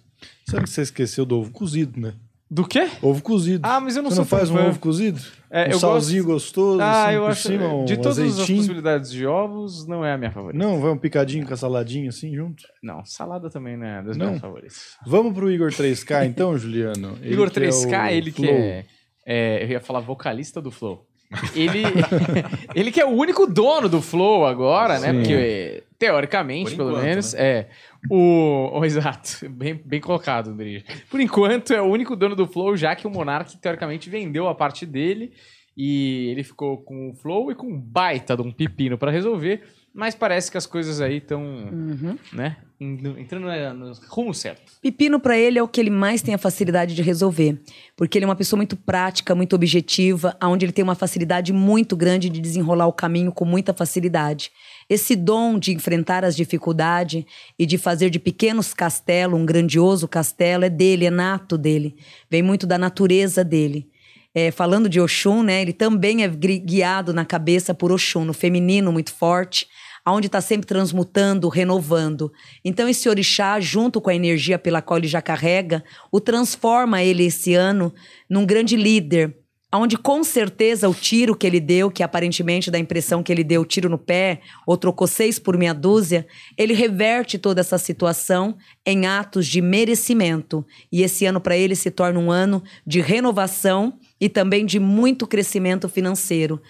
Sabe 0.48 0.64
que 0.64 0.70
você 0.70 0.82
esqueceu 0.82 1.24
do 1.24 1.38
ovo 1.38 1.50
cozido, 1.52 1.98
né? 2.00 2.14
Do 2.50 2.66
quê? 2.66 2.88
Ovo 3.00 3.22
cozido. 3.22 3.60
Ah, 3.62 3.78
mas 3.78 3.96
eu 3.96 4.02
não 4.02 4.10
você 4.10 4.16
sou 4.16 4.24
não 4.24 4.28
faz 4.28 4.48
tão 4.48 4.56
um 4.56 4.60
fã. 4.60 4.68
ovo 4.70 4.78
cozido? 4.80 5.20
É, 5.48 5.68
um 5.68 5.70
eu 5.72 5.78
salzinho 5.78 6.24
gostoso, 6.24 6.80
Ah, 6.80 7.04
assim, 7.06 7.14
eu 7.14 7.22
por 7.22 7.30
acho. 7.30 7.42
cima, 7.48 7.74
um 7.74 7.84
de 7.84 7.96
todas 7.96 8.18
as 8.18 8.26
azeitinho. 8.32 8.58
possibilidades 8.58 9.10
de 9.12 9.24
ovos, 9.26 9.86
não 9.86 10.04
é 10.04 10.12
a 10.12 10.18
minha 10.18 10.32
favorita. 10.32 10.58
Não, 10.64 10.80
vai 10.80 10.90
um 10.90 10.98
picadinho 10.98 11.46
com 11.46 11.54
a 11.54 11.56
saladinha 11.56 12.08
assim 12.08 12.34
junto? 12.34 12.64
Não, 12.82 13.04
salada 13.04 13.48
também 13.50 13.76
não 13.76 13.86
é 13.86 14.02
das 14.02 14.16
Não? 14.16 14.26
minhas 14.26 14.40
favoritas. 14.40 14.96
Vamos 15.06 15.32
pro 15.32 15.50
Igor 15.50 15.70
3K 15.70 16.26
então, 16.26 16.58
Juliano? 16.58 17.16
Ele 17.22 17.34
Igor 17.34 17.50
que 17.50 17.60
é 17.60 17.68
3K, 17.68 18.04
o 18.08 18.10
ele 18.10 18.32
que 18.32 18.48
é, 18.48 18.84
é, 19.24 19.64
Eu 19.64 19.68
ia 19.68 19.80
falar 19.80 20.00
vocalista 20.00 20.60
do 20.60 20.72
Flow. 20.72 21.06
Ele, 21.54 21.84
ele 22.74 22.90
que 22.90 23.00
é 23.00 23.06
o 23.06 23.10
único 23.10 23.46
dono 23.46 23.88
do 23.88 24.02
Flow 24.02 24.44
agora, 24.44 24.98
né? 24.98 25.12
Sim. 25.12 25.18
Porque, 25.18 25.84
teoricamente, 25.96 26.70
Por 26.70 26.76
pelo 26.78 26.90
enquanto, 26.90 27.04
menos, 27.04 27.34
é. 27.34 27.68
O, 28.10 28.80
exato, 28.84 29.48
bem, 29.50 29.74
bem 29.84 30.00
colocado, 30.00 30.50
André. 30.50 30.82
Por 31.10 31.20
enquanto, 31.20 31.72
é 31.72 31.82
o 31.82 31.86
único 31.86 32.16
dono 32.16 32.34
do 32.34 32.46
Flow, 32.46 32.76
já 32.76 32.96
que 32.96 33.06
o 33.06 33.10
Monark, 33.10 33.56
teoricamente, 33.58 34.08
vendeu 34.08 34.48
a 34.48 34.54
parte 34.54 34.86
dele. 34.86 35.32
E 35.76 36.28
ele 36.30 36.42
ficou 36.42 36.78
com 36.78 37.10
o 37.10 37.14
Flow 37.14 37.50
e 37.50 37.54
com 37.54 37.66
um 37.68 37.78
baita 37.80 38.36
de 38.36 38.42
um 38.42 38.50
pepino 38.50 38.98
pra 38.98 39.10
resolver. 39.10 39.62
Mas 39.94 40.14
parece 40.14 40.50
que 40.50 40.56
as 40.56 40.66
coisas 40.66 41.00
aí 41.00 41.16
estão, 41.18 41.42
Uhum. 41.42 42.16
né? 42.32 42.56
Entrando 42.80 43.46
no 43.74 43.92
rumo 44.08 44.32
certo. 44.32 44.72
Pepino 44.80 45.18
pra 45.20 45.36
ele 45.38 45.58
é 45.58 45.62
o 45.62 45.68
que 45.68 45.80
ele 45.80 45.90
mais 45.90 46.22
tem 46.22 46.32
a 46.34 46.38
facilidade 46.38 46.94
de 46.94 47.02
resolver, 47.02 47.60
porque 47.96 48.16
ele 48.16 48.24
é 48.24 48.28
uma 48.28 48.36
pessoa 48.36 48.56
muito 48.56 48.76
prática, 48.76 49.34
muito 49.34 49.54
objetiva, 49.54 50.36
aonde 50.40 50.64
ele 50.64 50.72
tem 50.72 50.82
uma 50.82 50.94
facilidade 50.94 51.52
muito 51.52 51.96
grande 51.96 52.28
de 52.30 52.40
desenrolar 52.40 52.86
o 52.86 52.92
caminho 52.92 53.32
com 53.32 53.44
muita 53.44 53.74
facilidade. 53.74 54.50
Esse 54.90 55.14
dom 55.14 55.56
de 55.56 55.72
enfrentar 55.72 56.24
as 56.24 56.34
dificuldades 56.34 57.24
e 57.56 57.64
de 57.64 57.78
fazer 57.78 58.10
de 58.10 58.18
pequenos 58.18 58.74
castelos 58.74 59.38
um 59.38 59.46
grandioso 59.46 60.08
castelo 60.08 60.64
é 60.64 60.68
dele, 60.68 61.06
é 61.06 61.10
nato 61.10 61.56
dele, 61.56 61.94
vem 62.28 62.42
muito 62.42 62.66
da 62.66 62.76
natureza 62.76 63.44
dele. 63.44 63.88
É, 64.34 64.50
falando 64.50 64.88
de 64.88 65.00
Oxum, 65.00 65.44
né, 65.44 65.62
ele 65.62 65.72
também 65.72 66.24
é 66.24 66.28
guiado 66.28 67.14
na 67.14 67.24
cabeça 67.24 67.72
por 67.72 67.92
Oxum, 67.92 68.24
no 68.24 68.32
feminino 68.32 68.90
muito 68.90 69.12
forte, 69.12 69.68
aonde 70.04 70.26
está 70.26 70.40
sempre 70.40 70.66
transmutando, 70.66 71.48
renovando. 71.48 72.32
Então 72.64 72.88
esse 72.88 73.08
orixá, 73.08 73.60
junto 73.60 74.00
com 74.00 74.10
a 74.10 74.14
energia 74.14 74.58
pela 74.58 74.82
qual 74.82 74.98
ele 74.98 75.06
já 75.06 75.22
carrega, 75.22 75.84
o 76.10 76.20
transforma 76.20 77.00
ele 77.00 77.26
esse 77.26 77.54
ano 77.54 77.94
num 78.28 78.44
grande 78.44 78.76
líder, 78.76 79.36
aonde 79.70 79.96
com 79.96 80.24
certeza 80.24 80.88
o 80.88 80.94
tiro 80.94 81.36
que 81.36 81.46
ele 81.46 81.60
deu, 81.60 81.90
que 81.90 82.02
aparentemente 82.02 82.70
dá 82.70 82.78
a 82.78 82.80
impressão 82.80 83.22
que 83.22 83.30
ele 83.30 83.44
deu 83.44 83.64
tiro 83.64 83.88
no 83.88 83.98
pé, 83.98 84.40
ou 84.66 84.76
trocou 84.76 85.06
seis 85.06 85.38
por 85.38 85.56
meia 85.56 85.72
dúzia, 85.72 86.26
ele 86.56 86.74
reverte 86.74 87.38
toda 87.38 87.60
essa 87.60 87.78
situação 87.78 88.56
em 88.84 89.06
atos 89.06 89.46
de 89.46 89.60
merecimento. 89.60 90.66
E 90.90 91.02
esse 91.02 91.24
ano 91.24 91.40
para 91.40 91.56
ele 91.56 91.76
se 91.76 91.90
torna 91.90 92.18
um 92.18 92.30
ano 92.30 92.62
de 92.84 93.00
renovação 93.00 93.98
e 94.20 94.28
também 94.28 94.66
de 94.66 94.80
muito 94.80 95.26
crescimento 95.26 95.88
financeiro. 95.88 96.60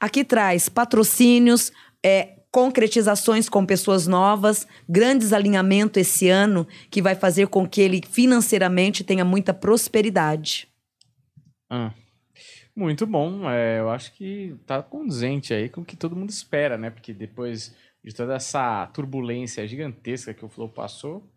Aqui 0.00 0.24
traz 0.24 0.68
patrocínios, 0.68 1.72
é, 2.04 2.38
concretizações 2.50 3.48
com 3.48 3.64
pessoas 3.64 4.06
novas, 4.06 4.66
grandes 4.88 5.32
alinhamento 5.32 6.00
esse 6.00 6.28
ano 6.28 6.66
que 6.90 7.02
vai 7.02 7.14
fazer 7.14 7.46
com 7.48 7.68
que 7.68 7.80
ele 7.80 8.02
financeiramente 8.10 9.04
tenha 9.04 9.24
muita 9.24 9.52
prosperidade. 9.52 10.66
Ah, 11.70 11.92
muito 12.78 13.06
bom. 13.06 13.48
É, 13.50 13.80
eu 13.80 13.90
acho 13.90 14.12
que 14.14 14.56
tá 14.66 14.82
condizente 14.82 15.52
aí 15.52 15.68
com 15.68 15.80
o 15.80 15.84
que 15.84 15.96
todo 15.96 16.16
mundo 16.16 16.30
espera, 16.30 16.78
né? 16.78 16.90
Porque 16.90 17.12
depois 17.12 17.74
de 18.04 18.14
toda 18.14 18.34
essa 18.34 18.86
turbulência 18.88 19.66
gigantesca 19.66 20.32
que 20.32 20.44
o 20.44 20.48
Flow 20.48 20.68
passou, 20.68 21.28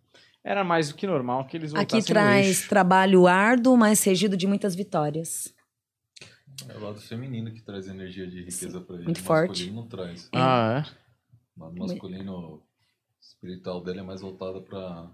era 0.44 0.64
mais 0.64 0.90
do 0.90 0.96
que 0.96 1.06
normal 1.06 1.46
que 1.46 1.58
eles 1.58 1.72
voltassem 1.72 2.00
Aqui 2.00 2.10
no 2.10 2.14
traz 2.14 2.48
eixo. 2.48 2.70
trabalho 2.70 3.28
árduo, 3.28 3.78
mas 3.78 4.04
regido 4.04 4.38
de 4.38 4.48
muitas 4.48 4.76
vitórias. 4.76 5.54
É 6.68 6.78
o 6.78 6.82
lado 6.82 7.02
feminino 7.02 7.52
que 7.52 7.62
traz 7.62 7.88
energia 7.88 8.28
de 8.28 8.40
riqueza 8.40 8.80
pra 8.82 8.96
ele. 8.96 9.06
muito 9.06 9.18
o 9.18 9.24
forte. 9.24 9.50
masculino 9.72 9.82
não 9.82 9.88
traz. 9.88 10.30
Ah, 10.34 10.84
é? 10.86 11.60
O 11.60 11.64
lado 11.64 11.76
masculino 11.76 12.64
espiritual 13.20 13.84
dele 13.84 14.00
é 14.00 14.04
mais 14.04 14.22
voltado 14.22 14.62
pra 14.62 15.10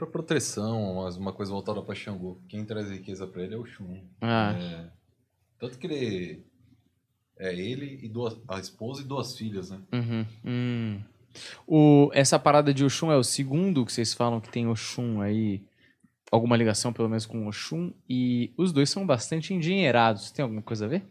para 0.00 0.10
proteção, 0.10 0.96
mas 1.02 1.16
uma 1.16 1.32
coisa 1.32 1.52
voltada 1.52 1.82
pra 1.82 1.94
Xangô. 1.94 2.38
Quem 2.48 2.64
traz 2.64 2.90
riqueza 2.90 3.26
pra 3.26 3.42
ele 3.42 3.54
é 3.54 3.58
o 3.58 3.66
Xum. 3.66 4.00
Ah. 4.20 4.54
É, 4.58 4.90
tanto 5.58 5.78
que 5.78 5.86
ele 5.86 6.44
é 7.38 7.54
ele 7.54 8.00
e 8.02 8.08
duas, 8.08 8.38
a 8.48 8.58
esposa 8.58 9.02
e 9.02 9.04
duas 9.04 9.36
filhas, 9.36 9.70
né? 9.70 9.80
Uhum. 9.92 10.26
Hum. 10.44 11.00
O, 11.66 12.10
essa 12.12 12.38
parada 12.38 12.74
de 12.74 12.84
Oxum 12.84 13.12
é 13.12 13.16
o 13.16 13.22
segundo 13.22 13.84
que 13.86 13.92
vocês 13.92 14.12
falam 14.12 14.40
que 14.40 14.50
tem 14.50 14.66
Oxum 14.66 15.20
aí, 15.20 15.62
alguma 16.30 16.56
ligação 16.56 16.92
pelo 16.92 17.08
menos 17.08 17.24
com 17.26 17.46
Oxum, 17.46 17.92
e 18.08 18.52
os 18.56 18.72
dois 18.72 18.90
são 18.90 19.06
bastante 19.06 19.54
endinheirados. 19.54 20.30
Tem 20.32 20.42
alguma 20.42 20.62
coisa 20.62 20.86
a 20.86 20.88
ver? 20.88 21.04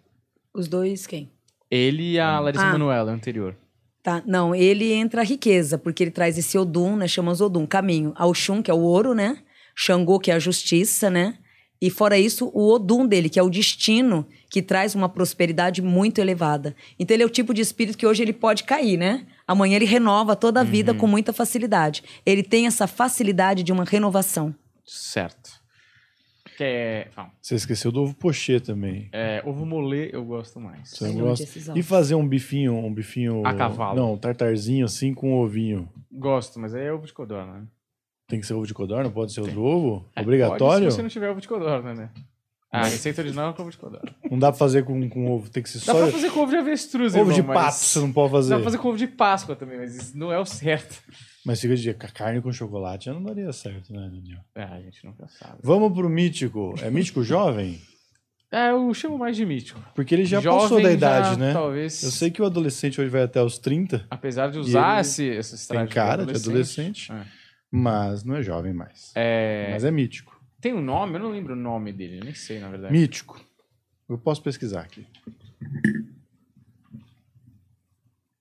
Os 0.54 0.68
dois, 0.68 1.08
quem? 1.08 1.32
Ele 1.72 2.14
e 2.14 2.20
a 2.20 2.40
Larissa 2.40 2.66
Ah. 2.66 2.72
Manoela, 2.72 3.12
anterior. 3.12 3.56
Tá, 4.02 4.24
não, 4.26 4.56
ele 4.56 4.94
entra 4.94 5.22
a 5.22 5.26
riqueza, 5.26 5.78
porque 5.78 6.04
ele 6.04 6.12
traz 6.12 6.38
esse 6.38 6.58
Odum, 6.58 6.96
né? 6.96 7.08
Chamamos 7.08 7.42
Odum, 7.42 7.66
caminho. 7.66 8.14
A 8.16 8.26
Oxum, 8.26 8.62
que 8.62 8.72
é 8.72 8.74
o 8.74 8.80
ouro, 8.80 9.14
né? 9.14 9.38
Xangô, 9.76 10.20
que 10.20 10.32
é 10.32 10.36
a 10.36 10.40
justiça, 10.40 11.10
né? 11.10 11.38
E 11.82 11.90
fora 11.90 12.18
isso, 12.18 12.52
o 12.54 12.74
Odum 12.74 13.08
dele, 13.08 13.30
que 13.30 13.40
é 13.40 13.44
o 13.44 13.50
destino, 13.50 14.28
que 14.50 14.62
traz 14.62 14.96
uma 14.96 15.08
prosperidade 15.08 15.82
muito 15.82 16.20
elevada. 16.20 16.76
Então 16.98 17.16
ele 17.16 17.24
é 17.24 17.26
o 17.26 17.30
tipo 17.30 17.54
de 17.54 17.62
espírito 17.62 17.98
que 17.98 18.06
hoje 18.06 18.22
ele 18.22 18.34
pode 18.34 18.66
cair, 18.66 18.98
né? 18.98 19.26
Amanhã 19.48 19.78
ele 19.78 19.86
renova 19.86 20.36
toda 20.36 20.60
a 20.60 20.64
vida 20.64 20.94
com 20.94 21.08
muita 21.08 21.32
facilidade. 21.32 22.04
Ele 22.26 22.44
tem 22.44 22.68
essa 22.68 22.86
facilidade 22.86 23.64
de 23.64 23.72
uma 23.72 23.86
renovação. 23.86 24.54
Certo. 24.86 25.59
Que 26.60 26.66
é, 26.66 27.08
fala. 27.12 27.32
Você 27.42 27.56
esqueceu 27.56 27.90
do 27.90 28.02
ovo 28.02 28.14
pochê 28.14 28.60
também. 28.60 29.08
É, 29.14 29.42
ovo 29.46 29.66
molê 29.66 30.10
eu 30.12 30.26
gosto 30.26 30.60
mais. 30.60 30.90
Você 30.90 31.08
não 31.08 31.28
gosta? 31.28 31.74
E 31.74 31.82
fazer 31.82 32.16
um 32.16 32.28
bifinho, 32.28 32.76
um 32.76 32.94
bifinho... 32.94 33.48
A 33.48 33.54
cavalo. 33.54 33.96
Não, 33.96 34.14
um 34.16 34.18
tartarzinho 34.18 34.84
assim 34.84 35.14
com 35.14 35.40
ovinho. 35.40 35.88
Gosto, 36.12 36.60
mas 36.60 36.76
aí 36.76 36.84
é 36.84 36.92
ovo 36.92 37.08
de 37.08 37.14
codorna, 37.14 37.60
né? 37.60 37.68
Tem 38.28 38.42
que 38.42 38.46
ser 38.46 38.56
ovo 38.56 38.68
de 38.68 38.74
codorna? 38.74 39.06
Não 39.06 39.12
pode 39.12 39.32
ser 39.32 39.40
outro 39.40 39.64
ovo? 39.64 40.06
É, 40.14 40.22
Obrigatório? 40.22 40.60
Pode 40.60 40.92
se 40.92 40.98
você 40.98 41.02
não 41.02 41.08
tiver 41.08 41.30
ovo 41.30 41.40
de 41.40 41.48
codorna, 41.48 41.94
né? 41.94 42.10
A 42.72 42.86
receita 42.86 43.22
original 43.22 43.50
é 43.50 43.54
com 43.54 43.64
ovo 43.64 43.72
de 43.72 43.78
codorna. 43.78 44.16
Não 44.30 44.38
dá 44.38 44.52
pra 44.52 44.58
fazer 44.60 44.84
com, 44.86 45.10
com 45.10 45.32
ovo, 45.32 45.50
tem 45.50 45.64
que 45.64 45.70
ser 45.70 45.80
Dá 45.80 45.94
só... 45.94 46.04
pra 46.04 46.12
fazer 46.12 46.30
com 46.32 46.42
ovo 46.42 46.52
de 46.52 46.58
avestruz, 46.58 47.16
Ovo 47.16 47.34
de 47.34 47.40
irmão, 47.40 47.56
pato 47.56 47.66
mas- 47.68 47.76
você 47.76 48.00
não 48.00 48.12
pode 48.14 48.32
fazer. 48.32 48.50
Dá 48.52 48.56
pra 48.58 48.64
fazer 48.66 48.78
com 48.78 48.88
ovo 48.90 48.98
de 48.98 49.08
Páscoa 49.08 49.56
também, 49.56 49.78
mas 49.80 49.96
isso 49.96 50.16
não 50.18 50.32
é 50.32 50.38
o 50.40 50.46
certo. 50.46 51.02
Mas 51.46 51.60
fica 51.62 51.76
de 51.76 51.94
ca- 51.96 52.10
carne 52.10 52.42
com 52.42 52.52
chocolate 52.52 53.10
não 53.10 53.24
daria 53.24 53.52
certo, 53.52 53.92
né, 53.92 54.08
Daniel? 54.12 54.40
É, 54.54 54.64
a 54.64 54.80
gente 54.82 55.04
nunca 55.04 55.28
sabe. 55.28 55.56
Vamos 55.64 55.92
pro 55.94 56.08
mítico. 56.10 56.76
É 56.82 56.92
mítico 56.92 57.24
jovem? 57.24 57.82
É, 58.52 58.70
eu 58.72 58.94
chamo 58.94 59.18
mais 59.18 59.36
de 59.38 59.46
mítico. 59.46 59.80
Porque 59.96 60.14
ele 60.14 60.26
já 60.26 60.40
Jovem 60.42 60.60
passou 60.62 60.78
da 60.82 60.90
já, 60.90 60.94
idade, 60.94 61.40
né? 61.40 61.54
Talvez. 61.54 62.04
Eu 62.04 62.12
sei 62.12 62.30
que 62.32 62.42
o 62.42 62.46
adolescente 62.46 63.00
hoje 63.00 63.10
vai 63.10 63.24
até 63.24 63.42
os 63.44 63.58
30, 63.60 64.06
Apesar 64.12 64.50
de 64.52 64.60
usar 64.60 65.02
esse, 65.02 65.24
esse 65.26 65.68
tem 65.68 65.88
cara 65.88 66.26
de 66.26 66.36
adolescente, 66.36 67.12
É. 67.12 67.26
mas 67.72 68.24
não 68.24 68.36
é 68.36 68.44
jovem 68.44 68.74
mais. 68.74 69.12
É, 69.16 69.70
Mas 69.72 69.84
é 69.86 69.92
mítico. 69.92 70.29
Tem 70.62 70.74
um 70.74 70.82
nome? 70.82 71.16
Eu 71.16 71.20
não 71.22 71.30
lembro 71.32 71.54
o 71.54 71.58
nome 71.58 71.94
dele, 71.94 72.20
nem 72.24 72.34
sei, 72.34 72.60
na 72.60 72.70
verdade. 72.70 72.94
Mítico. 72.94 73.40
Eu 74.10 74.18
posso 74.18 74.42
pesquisar 74.42 74.82
aqui. 74.82 75.06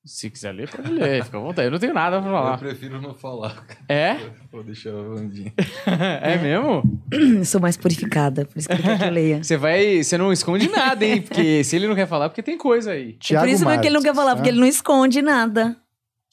Se 0.05 0.31
quiser 0.31 0.53
ler, 0.53 0.71
pode 0.71 0.91
ler. 0.91 1.23
Fica 1.27 1.37
à 1.37 1.41
vontade. 1.41 1.67
Eu 1.69 1.73
não 1.73 1.79
tenho 1.79 1.93
nada 1.93 2.19
pra 2.19 2.31
Eu 2.31 2.33
falar. 2.35 2.59
prefiro 2.59 3.01
não 3.01 3.15
falar. 3.15 3.63
É? 3.89 4.17
Vou 4.51 4.63
deixar 4.65 4.91
a 4.91 5.03
Vandinha. 5.03 5.53
É 6.23 6.39
mesmo? 6.39 7.45
Sou 7.45 7.61
mais 7.61 7.77
purificada, 7.77 8.47
por 8.47 8.59
isso 8.59 8.67
que 8.69 8.75
ele 8.75 8.83
quer 8.83 8.99
que 8.99 9.05
eu 9.05 9.11
leia. 9.11 9.45
Você 9.45 9.57
vai. 9.59 10.03
Você 10.03 10.17
não 10.17 10.33
esconde 10.33 10.67
nada, 10.69 11.05
hein? 11.05 11.21
Porque 11.21 11.63
se 11.63 11.77
ele 11.77 11.87
não 11.87 11.95
quer 11.95 12.07
falar, 12.09 12.25
é 12.25 12.29
porque 12.31 12.43
tem 12.43 12.57
coisa 12.57 12.93
aí. 12.93 13.13
Thiago 13.15 13.47
por 13.47 13.53
isso 13.53 13.67
mesmo 13.67 13.81
que 13.83 13.87
ele 13.89 13.95
não 13.97 14.03
quer 14.03 14.15
falar, 14.15 14.31
tá? 14.31 14.37
porque 14.37 14.49
ele 14.49 14.61
não 14.61 14.67
esconde 14.67 15.21
nada. 15.21 15.77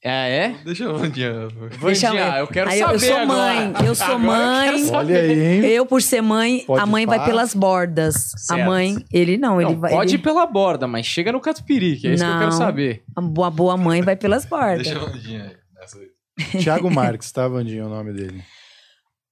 Ah, 0.08 0.28
é? 0.28 0.56
Deixa 0.64 0.92
Vandinha. 0.94 1.48
Deixa 1.82 2.10
Vandinha, 2.10 2.38
eu 2.38 2.48
quero 2.48 2.70
Aí 2.70 2.78
saber 2.80 2.94
eu 2.94 3.00
sou 3.00 3.16
agora. 3.18 3.26
mãe, 3.28 3.74
eu 3.88 3.96
sou 3.96 4.06
Agora 4.06 4.20
mãe. 4.20 4.78
saber. 4.86 4.96
Olha 4.98 5.20
aí, 5.20 5.32
hein? 5.56 5.66
Eu, 5.66 5.86
por 5.88 6.00
ser 6.02 6.22
mãe, 6.22 6.64
Pode 6.68 6.80
a 6.80 6.86
mãe 6.86 7.08
pá. 7.08 7.18
vai 7.18 7.26
pelas 7.26 7.56
bordas. 7.56 8.14
Certo. 8.38 8.62
A 8.62 8.66
mãe, 8.66 8.98
ele 9.12 9.36
não, 9.38 9.60
ele 9.60 9.72
Não, 9.72 9.80
vai. 9.80 9.90
pode 9.92 10.12
ele- 10.14 10.22
ir 10.22 10.24
pela 10.24 10.46
borda, 10.46 10.88
mas 10.88 11.08
chega 11.08 11.32
no 11.32 11.42
catupiry, 11.42 11.98
que 11.98 12.08
é 12.08 12.14
isso 12.14 12.24
que 12.24 12.30
eu 12.30 12.34
quero 12.38 12.52
Não. 12.52 12.58
saber. 12.58 13.04
A 13.16 13.22
boa, 13.22 13.50
boa 13.50 13.76
mãe 13.78 14.04
vai 14.04 14.16
pelas 14.16 14.46
bordas. 14.48 14.84
Deixa 14.88 15.00
a 15.02 15.06
Vandinha 15.06 15.44
aí. 15.44 16.62
Thiago 16.62 16.92
Marques, 16.92 17.32
tá, 17.32 17.48
Vandinho, 17.48 17.88
o 17.88 17.90
nome 17.90 18.14
dele. 18.14 18.44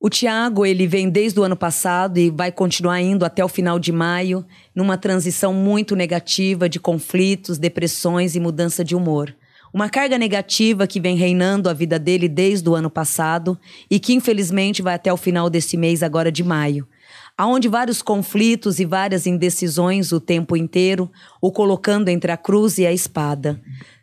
O 0.02 0.10
Tiago, 0.10 0.66
ele 0.66 0.88
vem 0.88 1.10
desde 1.10 1.40
o 1.40 1.44
ano 1.44 1.56
passado 1.56 2.18
e 2.18 2.30
vai 2.30 2.52
continuar 2.52 3.00
indo 3.00 3.24
até 3.24 3.46
o 3.46 3.48
final 3.48 3.78
de 3.80 3.92
maio, 3.92 4.44
numa 4.76 4.98
transição 4.98 5.54
muito 5.54 5.96
negativa 5.96 6.68
de 6.68 6.80
conflitos, 6.80 7.58
depressões 7.58 8.36
e 8.36 8.40
mudança 8.40 8.84
de 8.84 8.96
humor. 8.96 9.34
Uma 9.74 9.90
carga 9.90 10.20
negativa 10.20 10.86
que 10.86 11.00
vem 11.00 11.16
reinando 11.16 11.68
a 11.68 11.74
vida 11.74 11.98
dele 11.98 12.30
desde 12.30 12.70
o 12.70 12.76
ano 12.76 12.92
passado 12.92 13.58
e 13.90 14.00
que 14.00 14.14
infelizmente 14.14 14.84
vai 14.84 14.94
até 14.94 15.12
o 15.12 15.18
final 15.18 15.50
desse 15.50 15.76
mês 15.76 16.04
agora 16.04 16.32
de 16.32 16.44
maio. 16.44 16.88
Aonde 17.36 17.68
vários 17.68 18.00
conflitos 18.00 18.80
e 18.80 18.86
várias 18.86 19.26
indecisões 19.26 20.12
o 20.12 20.20
tempo 20.20 20.56
inteiro, 20.56 21.12
o 21.42 21.52
colocando 21.52 22.10
entre 22.10 22.32
a 22.32 22.38
cruz 22.38 22.78
e 22.78 22.86
a 22.86 22.94
espada. 22.94 23.60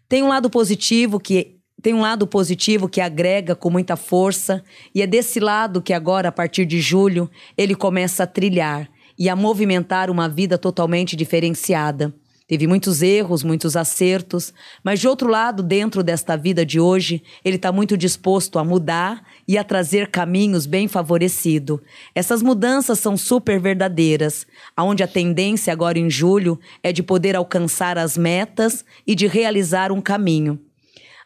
Tem 0.09 0.25
um 0.25 0.29
lado 0.29 0.51
positivo 0.51 1.21
que 1.21 1.61
tem 1.81 1.95
um 1.95 2.01
lado 2.01 2.27
positivo 2.27 2.89
que 2.89 3.01
agrega 3.01 3.55
com 3.55 3.71
muita 3.71 3.97
força, 3.97 4.63
e 4.95 5.01
é 5.01 5.07
desse 5.07 5.41
lado 5.41 5.81
que 5.81 5.95
agora, 5.95 6.29
a 6.29 6.33
partir 6.33 6.67
de 6.67 6.79
julho, 6.79 7.31
ele 7.57 7.75
começa 7.75 8.25
a 8.25 8.27
trilhar 8.27 8.91
e 9.19 9.31
a 9.31 9.37
movimentar 9.37 10.11
uma 10.11 10.29
vida 10.29 10.59
totalmente 10.59 11.17
diferenciada. 11.17 12.13
Teve 12.51 12.67
muitos 12.67 13.01
erros, 13.01 13.45
muitos 13.45 13.77
acertos, 13.77 14.53
mas 14.83 14.99
de 14.99 15.07
outro 15.07 15.29
lado, 15.29 15.63
dentro 15.63 16.03
desta 16.03 16.37
vida 16.37 16.67
de 16.67 16.81
hoje, 16.81 17.23
ele 17.45 17.55
está 17.55 17.71
muito 17.71 17.97
disposto 17.97 18.59
a 18.59 18.65
mudar 18.65 19.23
e 19.47 19.57
a 19.57 19.63
trazer 19.63 20.09
caminhos 20.09 20.67
bem 20.67 20.89
favorecido. 20.89 21.81
Essas 22.13 22.43
mudanças 22.43 22.99
são 22.99 23.17
super 23.17 23.61
verdadeiras, 23.61 24.49
aonde 24.77 25.01
a 25.01 25.07
tendência 25.07 25.73
agora 25.73 25.97
em 25.97 26.11
julho 26.11 26.59
é 26.83 26.91
de 26.91 27.05
poder 27.05 27.37
alcançar 27.37 27.97
as 27.97 28.19
metas 28.19 28.85
e 29.07 29.15
de 29.15 29.29
realizar 29.29 29.93
um 29.93 30.01
caminho. 30.01 30.59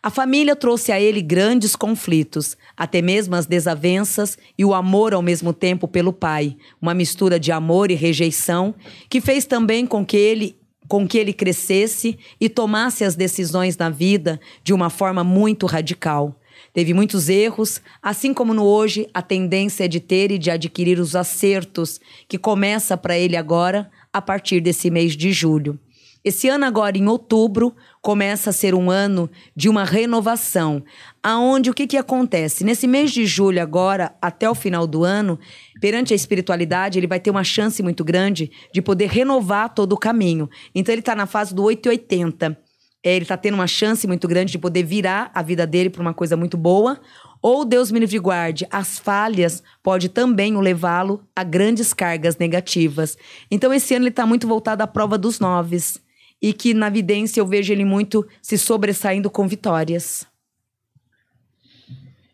A 0.03 0.11
família 0.11 0.55
trouxe 0.55 0.93
a 0.93 1.01
ele 1.01 1.23
grandes 1.23 1.75
conflitos, 1.75 2.55
até 2.77 3.01
mesmo 3.01 3.35
as 3.35 3.47
desavenças 3.47 4.37
e 4.59 4.63
o 4.63 4.75
amor 4.75 5.15
ao 5.15 5.23
mesmo 5.23 5.55
tempo 5.55 5.89
pelo 5.89 6.13
pai, 6.13 6.55
uma 6.83 6.93
mistura 6.93 7.41
de 7.41 7.51
amor 7.51 7.91
e 7.91 7.95
rejeição, 7.95 8.75
que 9.09 9.23
fez 9.23 9.47
também 9.47 9.87
com 9.87 10.05
que 10.05 10.19
ele 10.19 10.63
com 10.89 11.07
que 11.07 11.19
ele 11.19 11.33
crescesse 11.33 12.19
e 12.41 12.49
tomasse 12.49 13.05
as 13.05 13.15
decisões 13.15 13.77
na 13.77 13.91
vida 13.91 14.41
de 14.63 14.73
uma 14.73 14.91
forma 14.91 15.25
muito 15.25 15.67
radical. 15.67 16.39
Teve 16.73 16.93
muitos 16.93 17.29
erros, 17.29 17.81
assim 18.03 18.35
como 18.35 18.53
no 18.53 18.65
hoje 18.65 19.09
a 19.15 19.23
tendência 19.23 19.85
é 19.85 19.89
de 19.89 20.01
ter 20.01 20.31
e 20.31 20.39
de 20.39 20.51
adquirir 20.51 20.99
os 20.99 21.15
acertos, 21.15 22.01
que 22.29 22.37
começa 22.37 22.97
para 22.97 23.17
ele 23.17 23.37
agora 23.37 23.91
a 24.13 24.21
partir 24.21 24.61
desse 24.61 24.91
mês 24.91 25.17
de 25.17 25.33
julho. 25.33 25.79
Esse 26.25 26.49
ano 26.49 26.65
agora, 26.65 26.97
em 26.97 27.07
outubro, 27.07 27.77
começa 28.01 28.49
a 28.49 28.53
ser 28.53 28.75
um 28.75 28.91
ano 28.91 29.29
de 29.55 29.69
uma 29.69 29.85
renovação, 29.85 30.83
aonde 31.23 31.69
o 31.69 31.75
que, 31.75 31.87
que 31.87 31.99
acontece? 31.99 32.65
Nesse 32.65 32.87
mês 32.87 33.13
de 33.13 33.27
julho 33.27 33.61
agora, 33.61 34.17
até 34.23 34.49
o 34.49 34.55
final 34.55 34.87
do 34.87 35.05
ano, 35.05 35.39
perante 35.83 36.15
a 36.15 36.17
espiritualidade, 36.17 36.99
ele 36.99 37.07
vai 37.07 37.21
ter 37.21 37.31
uma 37.31 37.45
chance 37.45 37.83
muito 37.83 38.03
grande 38.03 38.51
de 38.73 38.81
poder 38.81 39.11
renovar 39.11 39.75
todo 39.75 39.93
o 39.93 39.99
caminho. 39.99 40.49
Então 40.75 40.95
ele 40.95 41.01
está 41.01 41.15
na 41.15 41.27
fase 41.27 41.55
do 41.55 41.63
880. 41.63 42.59
É, 43.05 43.15
ele 43.15 43.25
está 43.25 43.37
tendo 43.37 43.53
uma 43.53 43.67
chance 43.67 44.07
muito 44.07 44.27
grande 44.27 44.53
de 44.53 44.59
poder 44.59 44.83
virar 44.83 45.31
a 45.35 45.43
vida 45.43 45.67
dele 45.67 45.91
para 45.91 46.01
uma 46.01 46.15
coisa 46.15 46.39
muito 46.39 46.57
boa. 46.57 46.99
Ou 47.43 47.67
Deus 47.67 47.93
me 47.93 48.01
livre 48.01 48.19
guarde, 48.19 48.67
as 48.71 48.99
falhas 48.99 49.63
pode 49.83 50.09
também 50.09 50.57
o 50.57 50.61
levá-lo 50.61 51.23
a 51.37 51.45
grandes 51.45 51.93
cargas 51.93 52.39
negativas. 52.39 53.19
Então 53.51 53.75
esse 53.75 53.95
ano 53.95 54.05
ele 54.05 54.11
está 54.11 54.25
muito 54.25 54.49
voltado 54.49 54.83
à 54.83 54.87
prova 54.87 55.19
dos 55.19 55.39
noves 55.39 56.03
e 56.47 56.53
que 56.53 56.75
na 56.75 56.91
vidência 56.91 57.41
eu 57.41 57.47
vejo 57.47 57.73
ele 57.73 57.85
muito 57.87 58.27
se 58.43 58.59
sobressaindo 58.59 59.31
com 59.31 59.49
vitórias. 59.49 60.27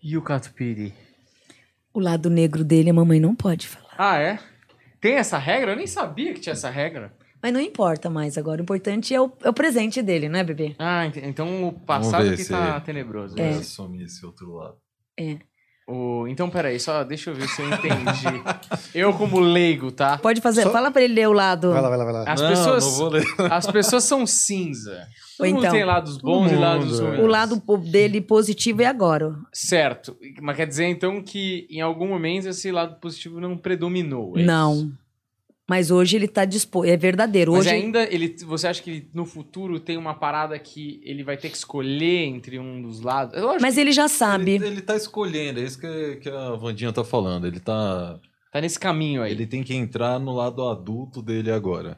E 0.03 0.17
o 0.17 0.23
catupiry? 0.23 0.93
O 1.95 2.01
lado 2.01 2.29
negro 2.29 2.65
dele 2.65 2.91
a 2.91 2.95
mamãe 2.95 3.21
não 3.21 3.35
pode 3.37 3.69
falar. 3.69 3.95
Ah, 3.97 4.19
é? 4.19 4.39
Tem 5.01 5.15
essa 5.15 5.39
regra? 5.39 5.73
Eu 5.73 5.77
nem 5.77 5.87
sabia 5.87 6.35
que 6.35 6.41
tinha 6.41 6.55
essa 6.55 6.71
regra. 6.71 7.15
Mas 7.43 7.53
não 7.53 7.61
importa 7.61 8.11
mais 8.11 8.37
agora. 8.37 8.61
O 8.61 8.65
importante 8.65 9.15
é 9.15 9.21
o, 9.21 9.33
é 9.43 9.49
o 9.49 9.53
presente 9.55 10.03
dele, 10.03 10.29
não 10.29 10.39
é, 10.41 10.45
bebê? 10.45 10.75
Ah, 10.79 11.07
ent- 11.07 11.17
então 11.19 11.69
o 11.69 11.73
passado 11.73 12.37
que 12.37 12.45
tá 12.45 12.81
tenebroso. 12.81 13.39
É. 13.39 13.51
Vai 13.51 13.61
assumir 13.61 14.03
esse 14.05 14.25
outro 14.27 14.53
lado. 14.55 14.77
É. 15.19 15.39
O... 15.91 16.29
Então, 16.29 16.49
peraí, 16.49 16.79
só 16.79 17.03
deixa 17.03 17.31
eu 17.31 17.35
ver 17.35 17.49
se 17.49 17.61
eu 17.61 17.69
entendi. 17.69 18.43
eu, 18.95 19.13
como 19.13 19.41
leigo, 19.41 19.91
tá? 19.91 20.17
Pode 20.19 20.41
fazer. 20.41 20.63
Só- 20.63 20.71
Fala 20.71 20.91
pra 20.91 21.03
ele 21.03 21.15
ler 21.15 21.29
o 21.29 21.33
lado. 21.33 21.73
Vai 21.73 21.83
lá, 21.83 21.89
vai 21.89 21.99
lá, 21.99 22.05
vai 22.05 22.13
lá. 22.13 22.25
As 22.27 22.41
não, 22.41 22.49
pessoas. 22.49 22.85
não 22.85 22.93
vou 22.93 23.09
ler. 23.09 23.25
As 23.51 23.67
pessoas 23.67 24.05
são 24.05 24.27
cinza. 24.27 25.07
Todo 25.37 25.47
Ou 25.47 25.55
mundo 25.55 25.59
então, 25.65 25.73
tem 25.73 25.85
lados 25.85 26.19
bons 26.19 26.53
e 26.53 26.55
lados 26.55 27.01
mundo, 27.01 27.07
ruins. 27.07 27.19
é. 27.19 27.23
O 27.23 27.27
lado 27.27 27.63
dele 27.91 28.21
positivo 28.21 28.83
é 28.83 28.87
agora. 28.87 29.35
Certo. 29.53 30.17
Mas 30.41 30.57
quer 30.57 30.67
dizer, 30.67 30.87
então, 30.87 31.23
que 31.23 31.67
em 31.71 31.81
algum 31.81 32.07
momento 32.09 32.47
esse 32.49 32.71
lado 32.71 33.01
positivo 33.01 33.41
não 33.41 33.57
predominou. 33.57 34.37
é 34.37 34.43
isso? 34.43 34.47
Mas 35.71 35.89
hoje 35.93 36.17
ele 36.17 36.27
tá 36.27 36.45
disposto. 36.45 36.91
É 36.91 36.97
verdadeiro. 36.97 37.53
Mas 37.53 37.61
Hoje 37.61 37.71
ainda, 37.71 38.03
ele, 38.13 38.35
você 38.45 38.67
acha 38.67 38.83
que 38.83 39.07
no 39.15 39.25
futuro 39.25 39.79
tem 39.79 39.97
uma 39.97 40.15
parada 40.15 40.59
que 40.59 41.01
ele 41.05 41.23
vai 41.23 41.37
ter 41.37 41.49
que 41.49 41.57
escolher 41.57 42.25
entre 42.25 42.59
um 42.59 42.83
dos 42.83 43.01
lados? 43.03 43.41
Mas 43.61 43.79
ele 43.79 43.93
já 43.93 44.09
sabe. 44.09 44.57
Ele, 44.57 44.67
ele 44.67 44.81
tá 44.81 44.97
escolhendo, 44.97 45.61
é 45.61 45.63
isso 45.63 45.79
que, 45.79 46.17
que 46.17 46.29
a 46.29 46.57
Vandinha 46.57 46.93
tá 46.93 47.05
falando. 47.05 47.47
Ele 47.47 47.61
tá. 47.61 48.19
tá 48.53 48.61
nesse 48.61 48.81
caminho 48.81 49.23
aí. 49.23 49.31
Ele 49.31 49.47
tem 49.47 49.63
que 49.63 49.73
entrar 49.73 50.19
no 50.19 50.35
lado 50.35 50.67
adulto 50.69 51.23
dele 51.23 51.53
agora. 51.53 51.97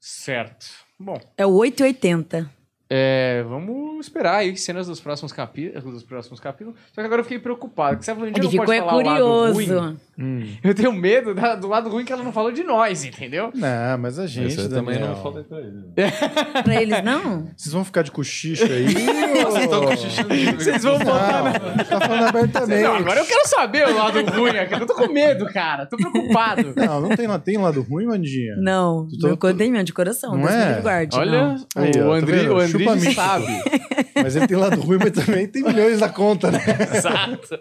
Certo. 0.00 0.66
Bom, 0.98 1.20
É 1.36 1.44
o 1.44 1.50
880. 1.50 2.50
é, 2.88 3.44
vamos 3.46 4.06
esperar 4.06 4.36
aí 4.36 4.56
cenas 4.56 4.86
dos 4.86 5.00
próximos 5.00 5.32
capítulos, 5.32 5.84
dos 5.84 6.02
próximos 6.02 6.40
capítulos. 6.40 6.80
Só 6.94 7.02
que 7.02 7.06
agora 7.06 7.20
eu 7.20 7.24
fiquei 7.24 7.40
preocupado, 7.40 7.98
que 7.98 8.06
se 8.06 8.10
a 8.10 8.14
Vandinha 8.14 8.38
Ele 8.38 8.44
não 8.44 8.50
ficou 8.50 8.64
pode 8.64 8.78
é 8.78 8.80
falar 8.80 8.94
o 8.94 9.04
lado 9.04 9.52
ruim, 9.52 9.66
curioso. 9.66 10.00
Hum. 10.18 10.46
eu 10.64 10.74
tenho 10.74 10.92
medo 10.92 11.34
da- 11.34 11.54
do 11.54 11.68
lado 11.68 11.90
ruim 11.90 12.04
que 12.04 12.12
ela 12.12 12.22
não 12.22 12.32
falou 12.32 12.50
de 12.50 12.62
nós, 12.64 13.04
entendeu? 13.04 13.50
Não, 13.54 13.98
mas 13.98 14.18
a 14.18 14.26
gente 14.26 14.54
Esse 14.58 14.68
também 14.68 14.94
Daniel, 14.94 15.14
não 15.14 15.22
falei 15.22 15.44
pra 15.44 15.58
ele. 15.58 16.62
Pra 16.62 16.82
eles, 16.82 17.04
não? 17.04 17.48
Vocês 17.56 17.72
vão 17.72 17.84
ficar 17.84 18.02
de 18.02 18.10
cochicho 18.10 18.64
aí? 18.64 18.86
Vocês 19.44 19.64
estão 19.64 19.84
cochichando 19.84 20.34
Vocês 20.58 20.82
vão 20.82 20.98
botar 20.98 21.42
na... 21.42 21.52
Não, 21.76 21.84
tá 21.84 22.00
falando 22.00 22.24
abertamente. 22.28 22.82
Não, 22.82 22.94
agora 22.96 23.20
eu 23.20 23.26
quero 23.26 23.48
saber 23.48 23.88
o 23.88 23.94
lado 23.94 24.24
ruim 24.30 24.56
aqui. 24.58 24.74
Eu 24.74 24.86
tô 24.86 24.94
com 24.94 25.12
medo, 25.12 25.46
cara. 25.46 25.86
Tô 25.86 25.96
preocupado. 25.96 26.72
Não, 26.76 27.00
não 27.00 27.08
tem, 27.10 27.28
tem 27.40 27.56
lado 27.58 27.82
ruim, 27.82 28.06
Vandinha? 28.06 28.56
Não. 28.56 29.06
Tu 29.08 29.18
tô- 29.18 29.26
Meu 29.28 29.36
contenho 29.36 29.84
de 29.84 29.92
coração. 29.92 30.32
Não 30.36 30.46
Deus 30.46 30.54
me 30.54 30.62
é? 30.62 30.80
guarde. 30.80 31.16
Olha, 31.16 31.30
não. 31.48 31.66
Aí, 31.76 31.90
ó, 31.96 32.06
o 32.06 32.10
tá 32.10 32.16
Andri, 32.16 32.32
vendo? 32.32 32.54
o 32.54 32.58
Andri 32.58 33.14
sabe. 33.14 33.46
Mas 34.22 34.34
ele 34.34 34.46
tem 34.46 34.56
lado 34.56 34.80
ruim, 34.80 34.96
mas 34.98 35.10
também 35.12 35.46
tem 35.46 35.62
milhões 35.62 36.00
na 36.00 36.08
conta, 36.08 36.50
né? 36.50 36.58
Exato. 36.90 37.58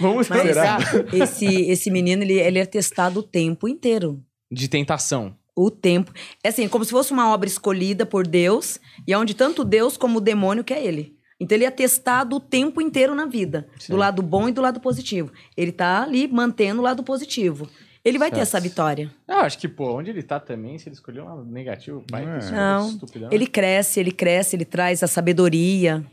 Vamos 0.00 0.28
Mas 0.28 0.42
pensar. 0.42 0.78
esse, 1.12 1.46
esse 1.70 1.90
menino, 1.90 2.22
ele, 2.22 2.34
ele 2.34 2.58
é 2.58 2.66
testado 2.66 3.20
o 3.20 3.22
tempo 3.22 3.68
inteiro. 3.68 4.22
De 4.50 4.68
tentação. 4.68 5.36
O 5.56 5.70
tempo. 5.70 6.12
É 6.42 6.48
assim, 6.48 6.68
como 6.68 6.84
se 6.84 6.90
fosse 6.90 7.12
uma 7.12 7.32
obra 7.32 7.48
escolhida 7.48 8.04
por 8.04 8.26
Deus, 8.26 8.78
e 9.06 9.12
é 9.12 9.18
onde 9.18 9.34
tanto 9.34 9.64
Deus 9.64 9.96
como 9.96 10.18
o 10.18 10.20
demônio 10.20 10.64
quer 10.64 10.84
ele. 10.84 11.16
Então 11.38 11.56
ele 11.56 11.64
é 11.64 11.70
testado 11.70 12.36
o 12.36 12.40
tempo 12.40 12.80
inteiro 12.80 13.14
na 13.14 13.26
vida. 13.26 13.68
Do 13.88 13.96
lado 13.96 14.22
bom 14.22 14.48
e 14.48 14.52
do 14.52 14.60
lado 14.62 14.80
positivo. 14.80 15.32
Ele 15.56 15.72
tá 15.72 16.02
ali 16.02 16.26
mantendo 16.28 16.80
o 16.80 16.84
lado 16.84 17.02
positivo. 17.02 17.68
Ele 18.04 18.18
vai 18.18 18.28
ter 18.30 18.36
Certo. 18.36 18.48
essa 18.48 18.60
vitória. 18.60 19.10
Eu 19.26 19.36
acho 19.36 19.58
que, 19.58 19.66
pô, 19.66 19.96
onde 19.96 20.10
ele 20.10 20.22
tá 20.22 20.38
também, 20.38 20.78
se 20.78 20.88
ele 20.88 20.94
escolher 20.94 21.22
um 21.22 21.24
lado 21.24 21.44
negativo, 21.44 22.04
vai. 22.10 22.24
Não 22.24 22.32
é. 22.34 22.50
Não. 22.50 22.88
estupidão. 22.90 23.28
Ele 23.32 23.46
cresce, 23.46 23.98
ele 23.98 24.12
cresce, 24.12 24.54
ele 24.56 24.64
traz 24.64 25.02
a 25.02 25.06
sabedoria. 25.06 26.04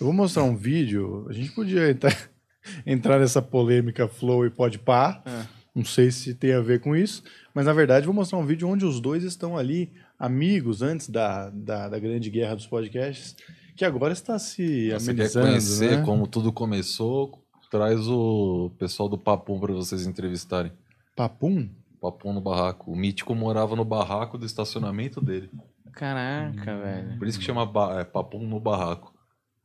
Eu 0.00 0.06
vou 0.06 0.12
mostrar 0.12 0.42
um 0.42 0.56
vídeo. 0.56 1.26
A 1.28 1.32
gente 1.32 1.52
podia 1.52 1.90
entrar, 1.90 2.16
entrar 2.86 3.18
nessa 3.18 3.40
polêmica 3.42 4.08
Flow 4.08 4.44
e 4.46 4.50
Pode 4.50 4.78
Pá. 4.78 5.22
É. 5.26 5.60
Não 5.74 5.84
sei 5.84 6.10
se 6.10 6.34
tem 6.34 6.52
a 6.52 6.60
ver 6.60 6.80
com 6.80 6.96
isso. 6.96 7.22
Mas 7.54 7.66
na 7.66 7.72
verdade, 7.72 8.04
vou 8.06 8.14
mostrar 8.14 8.38
um 8.38 8.46
vídeo 8.46 8.68
onde 8.68 8.84
os 8.84 9.00
dois 9.00 9.22
estão 9.22 9.56
ali, 9.56 9.92
amigos, 10.18 10.82
antes 10.82 11.08
da, 11.08 11.48
da, 11.50 11.88
da 11.88 11.98
grande 11.98 12.28
guerra 12.30 12.56
dos 12.56 12.66
podcasts, 12.66 13.36
que 13.76 13.84
agora 13.84 14.12
está 14.12 14.38
se 14.38 14.90
Você 14.90 15.14
quer 15.14 15.30
conhecer 15.32 15.98
né? 15.98 16.04
como 16.04 16.26
tudo 16.26 16.52
começou? 16.52 17.40
Traz 17.70 18.00
o 18.08 18.72
pessoal 18.78 19.08
do 19.08 19.16
Papum 19.16 19.60
pra 19.60 19.72
vocês 19.72 20.04
entrevistarem. 20.06 20.72
Papum? 21.14 21.68
Papum 22.00 22.32
no 22.32 22.40
barraco. 22.40 22.90
O 22.90 22.96
mítico 22.96 23.32
morava 23.34 23.76
no 23.76 23.84
barraco 23.84 24.36
do 24.36 24.44
estacionamento 24.44 25.20
dele. 25.20 25.48
Caraca, 25.92 26.78
velho. 26.78 27.18
Por 27.18 27.28
isso 27.28 27.38
que 27.38 27.44
chama 27.44 27.64
ba- 27.66 28.00
é, 28.00 28.04
papum 28.04 28.46
no 28.46 28.58
barraco. 28.58 29.14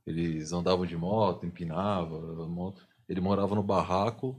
Eles 0.05 0.51
andavam 0.53 0.85
de 0.85 0.95
moto, 0.95 1.45
empinava 1.45 2.15
a 2.43 2.47
moto. 2.47 2.81
Ele 3.09 3.21
morava 3.21 3.55
no 3.55 3.63
barraco 3.63 4.35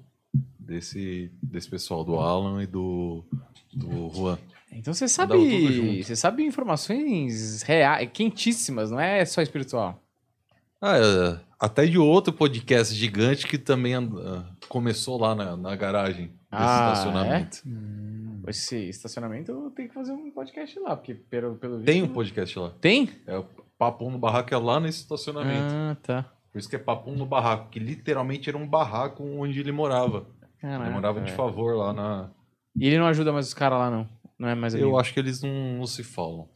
desse, 0.59 1.31
desse 1.43 1.69
pessoal, 1.69 2.05
do 2.05 2.17
Alan 2.19 2.63
e 2.63 2.67
do, 2.67 3.25
do 3.73 4.11
Juan. 4.15 4.39
Então 4.73 4.93
você 4.93 5.09
sabe. 5.09 6.03
Você 6.03 6.15
sabe 6.17 6.45
informações 6.45 7.63
reais, 7.63 8.09
quentíssimas, 8.13 8.91
não 8.91 9.01
é 9.01 9.25
só 9.25 9.41
espiritual. 9.43 10.01
Ah, 10.81 10.99
é, 10.99 11.41
até 11.59 11.87
de 11.87 11.99
outro 11.99 12.33
podcast 12.33 12.95
gigante 12.95 13.47
que 13.47 13.57
também 13.57 13.95
anda- 13.95 14.47
começou 14.69 15.19
lá 15.19 15.35
na, 15.35 15.57
na 15.57 15.75
garagem 15.75 16.27
desse 16.27 16.35
Ah, 16.51 16.93
estacionamento. 16.95 17.63
Esse 18.47 18.77
estacionamento 18.89 19.51
eu 19.51 19.71
tenho 19.71 19.89
que 19.89 19.95
fazer 19.95 20.13
um 20.13 20.31
podcast 20.31 20.79
lá, 20.81 20.95
porque 20.97 21.15
pelo, 21.15 21.55
pelo 21.57 21.83
Tem 21.83 22.03
um 22.03 22.09
podcast 22.09 22.59
lá. 22.59 22.71
Tem? 22.81 23.11
É 23.27 23.39
o 23.39 23.47
Papum 23.79 24.11
no 24.11 24.19
Barraco 24.19 24.55
é 24.55 24.59
lá 24.59 24.81
nesse 24.81 25.01
estacionamento. 25.01 25.73
Ah, 25.75 25.97
tá. 26.03 26.25
Por 26.53 26.59
isso 26.59 26.69
que 26.69 26.77
é 26.77 26.79
Papum 26.79 27.13
no 27.13 27.27
Barraco, 27.27 27.69
que 27.69 27.79
literalmente 27.79 28.49
era 28.49 28.57
um 28.57 28.67
barraco 28.67 29.23
onde 29.23 29.61
ele 29.61 29.73
morava. 29.73 30.27
Caraca, 30.61 30.85
ele 30.85 30.95
morava 30.95 31.21
de 31.21 31.33
favor 31.33 31.77
lá 31.77 31.93
na. 31.93 32.31
E 32.75 32.87
ele 32.87 32.99
não 32.99 33.07
ajuda 33.07 33.33
mais 33.33 33.47
os 33.49 33.55
caras 33.55 33.79
lá, 33.79 33.91
não. 33.91 34.09
Não 34.39 34.49
é 34.49 34.55
mais 34.55 34.75
Eu 34.75 34.83
amigo. 34.85 34.99
acho 34.99 35.13
que 35.13 35.21
eles 35.21 35.43
não, 35.43 35.51
não 35.79 35.87
se 35.87 36.03
falam. 36.03 36.49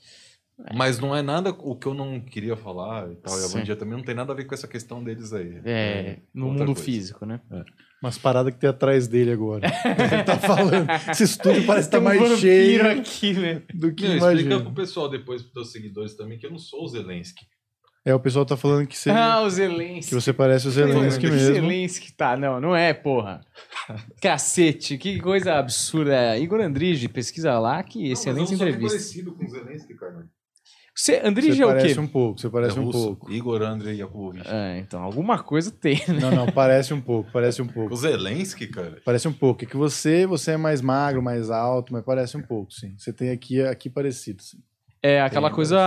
Mas 0.74 0.98
não 0.98 1.14
é 1.14 1.22
nada 1.22 1.50
o 1.50 1.74
que 1.76 1.86
eu 1.86 1.94
não 1.94 2.20
queria 2.20 2.56
falar 2.56 3.10
e 3.10 3.16
tal. 3.16 3.34
E 3.40 3.44
a 3.44 3.48
Sim. 3.48 3.58
Bandia 3.58 3.76
também 3.76 3.96
não 3.96 4.04
tem 4.04 4.14
nada 4.14 4.32
a 4.32 4.36
ver 4.36 4.44
com 4.44 4.54
essa 4.54 4.68
questão 4.68 5.02
deles 5.02 5.32
aí. 5.32 5.60
É, 5.64 6.18
no 6.34 6.46
outra 6.48 6.60
mundo 6.64 6.74
coisa. 6.74 6.82
físico, 6.84 7.24
né? 7.26 7.40
Umas 8.02 8.16
paradas 8.16 8.52
que 8.54 8.58
tem 8.60 8.70
atrás 8.70 9.06
dele 9.08 9.32
agora. 9.32 9.66
Ele 10.12 10.22
tá 10.24 10.38
falando. 10.38 10.88
Esse 11.10 11.24
estúdio 11.24 11.66
parece 11.66 11.88
estar 11.88 11.98
Tem 12.00 12.06
um 12.06 12.28
mais 12.28 12.40
cheio 12.40 12.90
aqui, 12.90 13.34
né? 13.34 13.62
do 13.74 13.92
que 13.94 14.04
Não, 14.08 14.14
explica 14.16 14.40
imagina. 14.40 14.60
pro 14.62 14.72
pessoal 14.72 15.08
depois, 15.08 15.42
pros 15.42 15.52
teus 15.52 15.72
seguidores 15.72 16.14
também, 16.14 16.38
que 16.38 16.46
eu 16.46 16.50
não 16.50 16.58
sou 16.58 16.84
o 16.84 16.88
Zelensky. 16.88 17.44
É, 18.02 18.14
o 18.14 18.18
pessoal 18.20 18.46
tá 18.46 18.56
falando 18.56 18.86
que 18.86 18.96
você, 18.96 19.10
Ah, 19.10 19.42
o 19.42 19.50
Zelensky. 19.50 20.08
que 20.08 20.14
você 20.14 20.32
parece 20.32 20.66
o 20.66 20.70
Zelensky 20.70 21.26
O 21.26 21.30
mesmo. 21.30 21.54
Zelensky, 21.54 22.12
tá. 22.14 22.34
Não, 22.34 22.58
não 22.58 22.74
é, 22.74 22.94
porra. 22.94 23.42
Cacete, 24.22 24.96
que 24.96 25.20
coisa 25.20 25.54
absurda. 25.58 26.38
Igor 26.38 26.60
Andrige, 26.62 27.08
pesquisa 27.08 27.58
lá, 27.58 27.82
que 27.82 28.10
excelente 28.10 28.54
entrevista. 28.54 28.96
parecido 28.96 29.32
com 29.34 29.44
o 29.44 29.48
Zelensky, 29.50 29.94
cara. 29.94 30.26
Você, 31.00 31.18
Andrige 31.24 31.56
Você 31.56 31.62
é 31.62 31.66
o 31.66 31.68
quê? 31.70 31.74
parece 31.76 32.00
um 32.00 32.06
pouco, 32.06 32.38
você 32.38 32.50
parece 32.50 32.78
é 32.78 32.80
um 32.82 32.90
pouco. 32.90 33.32
Igor 33.32 33.62
Andrei 33.62 33.96
Yakubovich. 33.96 34.46
Ah, 34.46 34.76
então, 34.76 35.02
alguma 35.02 35.42
coisa 35.42 35.70
tem, 35.70 35.94
né? 36.06 36.20
Não, 36.20 36.30
não, 36.30 36.46
parece 36.52 36.92
um 36.92 37.00
pouco, 37.00 37.30
parece 37.32 37.62
um 37.62 37.66
pouco. 37.66 37.94
O 37.94 37.96
Zelensky, 37.96 38.66
cara. 38.66 39.00
Parece 39.02 39.26
um 39.26 39.32
pouco. 39.32 39.64
É 39.64 39.66
que 39.66 39.78
você, 39.78 40.26
você 40.26 40.50
é 40.50 40.56
mais 40.58 40.82
magro, 40.82 41.22
mais 41.22 41.50
alto, 41.50 41.94
mas 41.94 42.04
parece 42.04 42.36
um 42.36 42.42
pouco, 42.42 42.70
sim. 42.70 42.94
Você 42.98 43.14
tem 43.14 43.30
aqui, 43.30 43.62
aqui 43.62 43.88
parecido, 43.88 44.42
sim. 44.42 44.58
É 45.02 45.22
aquela 45.22 45.48
Tem, 45.48 45.54
coisa 45.56 45.80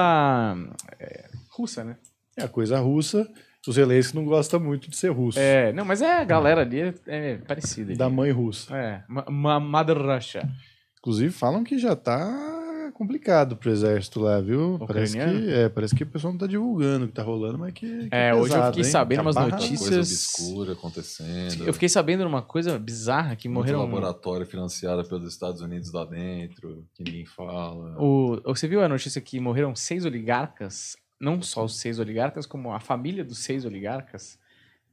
é, 0.99 1.29
russa, 1.51 1.83
né? 1.83 1.95
É 2.35 2.45
a 2.45 2.47
coisa 2.47 2.79
russa. 2.79 3.29
O 3.67 3.71
Zelensky 3.71 4.15
não 4.15 4.25
gosta 4.25 4.57
muito 4.57 4.89
de 4.89 4.97
ser 4.97 5.09
russo. 5.09 5.37
É, 5.37 5.71
não, 5.73 5.85
mas 5.85 6.01
é 6.01 6.21
a 6.21 6.23
galera 6.23 6.61
ali 6.61 6.81
é, 6.81 6.93
é 7.05 7.37
parecida. 7.37 7.93
Da 7.95 8.09
mãe 8.09 8.31
russa. 8.31 8.75
É, 8.75 9.03
ma- 9.07 9.25
ma- 9.29 9.59
Mother 9.59 9.99
Russia. 10.01 10.49
Inclusive, 10.97 11.31
falam 11.31 11.63
que 11.63 11.77
já 11.77 11.95
tá 11.95 12.62
complicado 12.93 13.57
pro 13.57 13.69
exército 13.71 14.19
lá, 14.19 14.39
viu? 14.39 14.79
Parece 14.87 15.13
que, 15.17 15.49
é, 15.51 15.69
parece 15.69 15.95
que 15.95 16.03
o 16.03 16.07
pessoal 16.07 16.31
não 16.33 16.37
tá 16.39 16.47
divulgando 16.47 17.05
o 17.05 17.07
que 17.07 17.13
tá 17.13 17.23
rolando, 17.23 17.57
mas 17.57 17.73
que. 17.73 18.09
que 18.09 18.15
É, 18.15 18.33
hoje 18.33 18.41
eu 18.41 18.55
pesado, 18.55 18.67
fiquei 18.67 18.83
hein? 18.85 18.91
sabendo 18.91 19.17
Tá 19.17 19.21
umas 19.23 19.35
notícias- 19.35 19.79
Coisa 19.79 19.99
obscura 19.99 20.73
acontecendo. 20.73 21.65
Eu 21.67 21.73
fiquei 21.73 21.89
sabendo 21.89 22.25
uma 22.25 22.41
coisa 22.41 22.77
bizarra 22.79 23.35
que 23.35 23.49
morreram. 23.49 23.79
laboratório 23.81 24.45
financiado 24.45 25.03
pelos 25.05 25.27
Estados 25.27 25.61
Unidos 25.61 25.91
lá 25.91 26.05
dentro, 26.05 26.85
que 26.93 27.03
ninguém 27.03 27.25
fala. 27.25 27.95
O, 28.01 28.39
você 28.45 28.67
viu 28.67 28.81
a 28.83 28.87
notícia 28.89 29.19
que 29.21 29.39
morreram 29.39 29.75
seis 29.75 30.05
oligarcas? 30.05 30.95
Não 31.19 31.41
só 31.41 31.63
os 31.63 31.77
seis 31.79 31.99
oligarcas, 31.99 32.45
como 32.45 32.71
a 32.73 32.79
família 32.79 33.23
dos 33.23 33.39
seis 33.39 33.63
oligarcas 33.65 34.37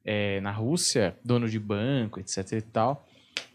é, 0.04 0.40
na 0.40 0.52
Rússia, 0.52 1.16
dono 1.24 1.48
de 1.48 1.58
banco, 1.58 2.20
etc 2.20 2.52
e 2.52 2.60
tal. 2.62 3.06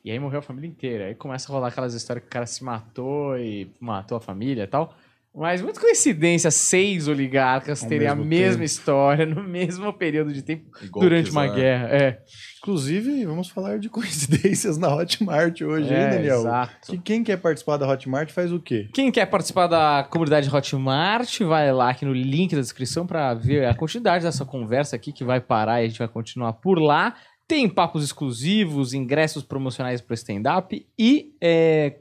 E 0.04 0.12
aí 0.12 0.20
morreu 0.20 0.40
a 0.40 0.42
família 0.42 0.68
inteira. 0.68 1.06
Aí 1.06 1.16
começa 1.16 1.52
a 1.52 1.54
rolar 1.56 1.68
aquelas 1.70 1.94
histórias 1.94 2.24
que 2.24 2.30
o 2.30 2.32
cara 2.32 2.46
se 2.46 2.64
matou 2.64 3.38
e 3.38 3.72
matou 3.80 4.18
a 4.18 4.22
família 4.22 4.64
e 4.64 4.68
tal. 4.68 4.94
Mas, 5.38 5.62
muito 5.62 5.82
coincidência, 5.82 6.50
seis 6.50 7.10
oligarcas 7.10 7.84
Ao 7.84 7.90
terem 7.90 8.08
a 8.08 8.16
mesma 8.16 8.54
tempo. 8.54 8.64
história 8.64 9.26
no 9.28 9.44
mesmo 9.44 9.92
período 9.92 10.32
de 10.32 10.42
tempo 10.42 10.70
Igual 10.82 11.04
durante 11.04 11.30
uma 11.30 11.42
Kizar. 11.42 11.56
guerra. 11.58 11.88
É, 11.90 12.20
Inclusive, 12.60 13.26
vamos 13.26 13.50
falar 13.50 13.78
de 13.78 13.90
coincidências 13.92 14.78
na 14.78 14.96
Hotmart 14.96 15.60
hoje, 15.62 15.90
hein, 15.94 16.00
é 16.00 16.10
Daniel? 16.10 16.40
exato. 16.40 16.90
Que 16.90 16.98
quem 16.98 17.22
quer 17.22 17.36
participar 17.38 17.76
da 17.76 17.86
Hotmart 17.86 18.32
faz 18.32 18.52
o 18.54 18.60
quê? 18.62 18.88
Quem 18.94 19.12
quer 19.12 19.26
participar 19.26 19.68
da 19.68 20.08
comunidade 20.10 20.50
Hotmart, 20.50 21.42
vai 21.42 21.70
lá 21.74 21.90
aqui 21.90 22.06
no 22.06 22.14
link 22.14 22.56
da 22.56 22.62
descrição 22.62 23.06
para 23.06 23.34
ver 23.34 23.66
a 23.66 23.76
quantidade 23.76 24.24
dessa 24.24 24.46
conversa 24.46 24.96
aqui 24.96 25.12
que 25.12 25.26
vai 25.26 25.42
parar 25.42 25.82
e 25.82 25.86
a 25.86 25.88
gente 25.90 26.00
vai 26.00 26.08
continuar 26.08 26.54
por 26.54 26.80
lá. 26.80 27.14
Tem 27.48 27.70
papos 27.70 28.04
exclusivos, 28.04 28.94
ingressos 28.94 29.44
promocionais 29.44 30.02
para 30.02 30.16
stand-up 30.16 30.86
e 30.98 31.36
é, 31.40 31.98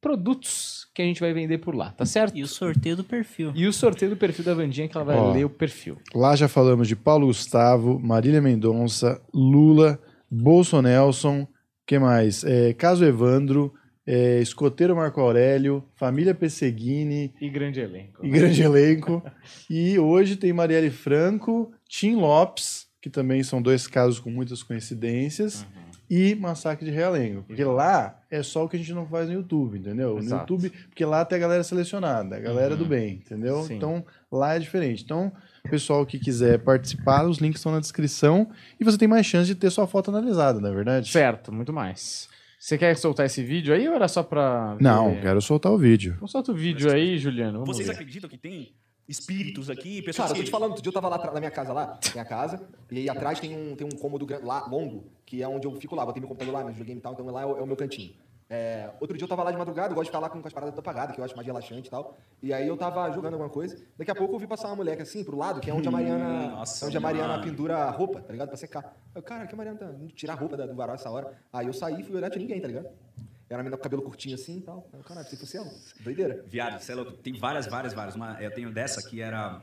produtos 0.00 0.88
que 0.94 1.00
a 1.02 1.04
gente 1.04 1.20
vai 1.20 1.32
vender 1.32 1.58
por 1.58 1.74
lá, 1.74 1.90
tá 1.92 2.04
certo? 2.04 2.36
E 2.36 2.42
o 2.42 2.46
sorteio 2.48 2.96
do 2.96 3.04
perfil. 3.04 3.52
E 3.54 3.66
o 3.66 3.72
sorteio 3.72 4.10
do 4.10 4.16
perfil 4.16 4.44
da 4.44 4.54
Vandinha 4.54 4.88
que 4.88 4.96
ela 4.96 5.04
vai 5.04 5.16
Ó. 5.16 5.32
ler 5.32 5.44
o 5.44 5.50
perfil. 5.50 5.96
Lá 6.14 6.34
já 6.34 6.48
falamos 6.48 6.88
de 6.88 6.96
Paulo 6.96 7.26
Gustavo, 7.26 7.98
Marília 8.00 8.40
Mendonça, 8.40 9.20
Lula, 9.32 10.00
Bolsonelson, 10.30 11.46
que 11.86 11.98
mais? 11.98 12.42
É, 12.44 12.72
Caso 12.72 13.04
Evandro, 13.04 13.72
é, 14.06 14.40
Escoteiro 14.40 14.96
Marco 14.96 15.20
Aurélio, 15.20 15.84
Família 15.94 16.34
Pesseguini 16.34 17.32
E 17.40 17.48
grande 17.48 17.78
elenco. 17.80 18.24
e 18.24 18.28
grande 18.28 18.62
elenco. 18.62 19.22
E 19.68 19.98
hoje 19.98 20.34
tem 20.36 20.52
Marielle 20.52 20.90
Franco, 20.90 21.70
Tim 21.88 22.16
Lopes, 22.16 22.86
que 23.00 23.08
também 23.10 23.42
são 23.42 23.60
dois 23.62 23.86
casos 23.86 24.18
com 24.20 24.30
muitas 24.30 24.62
coincidências, 24.62 25.62
Uhum. 25.62 25.90
e 26.10 26.34
Massacre 26.34 26.84
de 26.84 26.90
Realengo. 26.90 27.42
Porque 27.44 27.64
lá 27.64 28.18
é 28.30 28.42
só 28.42 28.64
o 28.64 28.68
que 28.68 28.76
a 28.76 28.78
gente 28.78 28.92
não 28.92 29.06
faz 29.06 29.28
no 29.28 29.34
YouTube, 29.34 29.78
entendeu? 29.78 30.18
Exato. 30.18 30.52
No 30.54 30.60
YouTube, 30.60 30.78
porque 30.88 31.04
lá 31.04 31.24
tem 31.24 31.36
a 31.36 31.40
galera 31.40 31.62
selecionada, 31.62 32.36
a 32.36 32.40
galera 32.40 32.76
do 32.76 32.82
Uhum. 32.84 32.88
bem, 32.90 33.14
entendeu? 33.14 33.62
Sim. 33.64 33.76
Então 33.76 34.04
lá 34.30 34.54
é 34.54 34.58
diferente. 34.58 35.02
Então, 35.04 35.32
pessoal 35.70 36.04
que 36.04 36.18
quiser 36.18 36.58
participar, 36.58 37.24
os 37.26 37.38
links 37.38 37.60
estão 37.60 37.72
na 37.72 37.80
descrição 37.80 38.50
e 38.78 38.84
você 38.84 38.98
tem 38.98 39.08
mais 39.08 39.24
chance 39.26 39.46
de 39.46 39.54
ter 39.54 39.70
sua 39.70 39.86
foto 39.86 40.10
analisada, 40.10 40.60
não 40.60 40.70
é 40.70 40.74
verdade? 40.74 41.08
Certo, 41.10 41.52
muito 41.52 41.72
mais. 41.72 42.28
Você 42.58 42.76
quer 42.76 42.94
soltar 42.98 43.24
esse 43.24 43.42
vídeo 43.42 43.72
aí 43.72 43.88
ou 43.88 43.94
era 43.94 44.06
só 44.06 44.22
pra. 44.22 44.76
Não, 44.78 45.14
ver? 45.14 45.22
quero 45.22 45.40
soltar 45.40 45.72
o 45.72 45.78
vídeo. 45.78 46.12
Então 46.16 46.28
solta 46.28 46.52
o 46.52 46.54
vídeo 46.54 46.92
aí, 46.92 47.16
Juliano. 47.18 47.60
Vamos 47.60 47.74
Vocês 47.74 47.88
ver. 47.88 47.94
acreditam 47.94 48.28
que 48.28 48.36
tem 48.36 48.72
espíritos 49.10 49.68
aqui, 49.68 50.00
pessoas 50.02 50.28
Cara, 50.28 50.38
eu 50.38 50.42
tô 50.42 50.46
te 50.46 50.50
falando, 50.50 50.70
outro 50.70 50.82
dia 50.82 50.90
eu 50.90 50.94
tava 50.94 51.08
lá 51.08 51.32
na 51.32 51.40
minha 51.40 51.50
casa 51.50 51.72
lá, 51.72 51.98
tem 51.98 52.22
a 52.22 52.24
casa, 52.24 52.62
e 52.90 52.98
aí 52.98 53.08
atrás 53.08 53.40
tem 53.40 53.56
um, 53.56 53.74
tem 53.74 53.86
um 53.86 53.90
cômodo 53.90 54.26
lá, 54.42 54.66
longo, 54.66 55.04
que 55.26 55.42
é 55.42 55.48
onde 55.48 55.66
eu 55.66 55.74
fico 55.80 55.96
lá, 55.96 56.06
botei 56.06 56.20
meu 56.20 56.28
computador 56.28 56.54
lá, 56.54 56.60
meu 56.60 56.72
videogame 56.72 57.00
e 57.00 57.02
tal, 57.02 57.12
então 57.12 57.26
lá 57.26 57.42
é 57.42 57.46
o, 57.46 57.58
é 57.58 57.62
o 57.62 57.66
meu 57.66 57.76
cantinho. 57.76 58.14
É, 58.52 58.90
outro 59.00 59.16
dia 59.16 59.24
eu 59.24 59.28
tava 59.28 59.44
lá 59.44 59.52
de 59.52 59.56
madrugada, 59.56 59.90
eu 59.90 59.94
gosto 59.94 60.06
de 60.06 60.10
ficar 60.10 60.18
lá 60.18 60.28
com 60.28 60.44
as 60.44 60.52
paradas 60.52 60.76
apagadas, 60.76 61.14
que 61.14 61.20
eu 61.20 61.24
acho 61.24 61.36
mais 61.36 61.46
relaxante 61.46 61.86
e 61.86 61.90
tal. 61.90 62.18
E 62.42 62.52
aí 62.52 62.66
eu 62.66 62.76
tava 62.76 63.08
jogando 63.12 63.34
alguma 63.34 63.48
coisa, 63.48 63.76
daqui 63.96 64.10
a 64.10 64.14
pouco 64.14 64.34
eu 64.34 64.38
vi 64.40 64.46
passar 64.46 64.68
uma 64.68 64.76
moleque 64.76 65.02
assim 65.02 65.22
pro 65.22 65.36
lado, 65.36 65.60
que 65.60 65.70
é 65.70 65.74
onde 65.74 65.86
a 65.86 65.90
Mariana. 65.90 66.48
Nossa, 66.48 66.86
onde 66.86 66.96
a 66.96 67.00
Mariana 67.00 67.36
mano. 67.36 67.44
pendura 67.44 67.76
a 67.76 67.90
roupa, 67.90 68.20
tá 68.20 68.32
ligado? 68.32 68.48
Pra 68.48 68.56
secar. 68.56 68.96
Eu, 69.14 69.22
cara, 69.22 69.46
que 69.46 69.54
a 69.54 69.56
Mariana 69.56 69.78
tá 69.78 69.94
tirar 70.16 70.32
a 70.32 70.36
roupa 70.36 70.56
do 70.56 70.74
varal 70.74 70.96
essa 70.96 71.08
hora. 71.08 71.32
Aí 71.52 71.68
eu 71.68 71.72
saí 71.72 72.00
e 72.00 72.02
fui 72.02 72.16
olhar, 72.16 72.28
tinha 72.28 72.42
ninguém, 72.42 72.60
tá 72.60 72.66
ligado? 72.66 72.88
Era 73.50 73.58
uma 73.58 73.64
menina 73.64 73.76
com 73.76 73.82
cabelo 73.82 74.02
curtinho 74.02 74.36
assim 74.36 74.58
e 74.58 74.60
tal. 74.60 74.88
Eu, 74.92 75.00
caralho, 75.00 75.28
se 75.28 75.36
fosse 75.36 75.56
ela. 75.56 75.68
Doideira. 75.98 76.44
Viado, 76.46 76.80
você 76.80 76.92
é 76.92 76.94
louco. 76.94 77.12
Tem 77.14 77.32
várias, 77.36 77.66
várias, 77.66 77.92
várias. 77.92 78.14
Uma, 78.14 78.40
eu 78.40 78.54
tenho 78.54 78.72
dessa 78.72 79.02
que 79.10 79.20
era... 79.20 79.60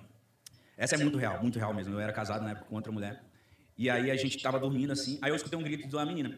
Essa 0.76 0.96
é 0.96 0.98
muito 0.98 1.18
real, 1.18 1.42
muito 1.42 1.58
real 1.58 1.74
mesmo. 1.74 1.94
Eu 1.94 2.00
era 2.02 2.12
casado 2.12 2.44
na 2.44 2.52
época 2.52 2.68
com 2.68 2.76
outra 2.76 2.92
mulher. 2.92 3.24
E 3.78 3.90
aí 3.90 4.12
a 4.12 4.16
gente 4.18 4.42
tava 4.42 4.60
dormindo 4.60 4.92
assim, 4.92 5.20
aí 5.22 5.30
eu 5.30 5.36
escutei 5.36 5.58
um 5.58 5.64
grito 5.64 5.88
de 5.88 5.96
uma 5.96 6.06
menina. 6.06 6.38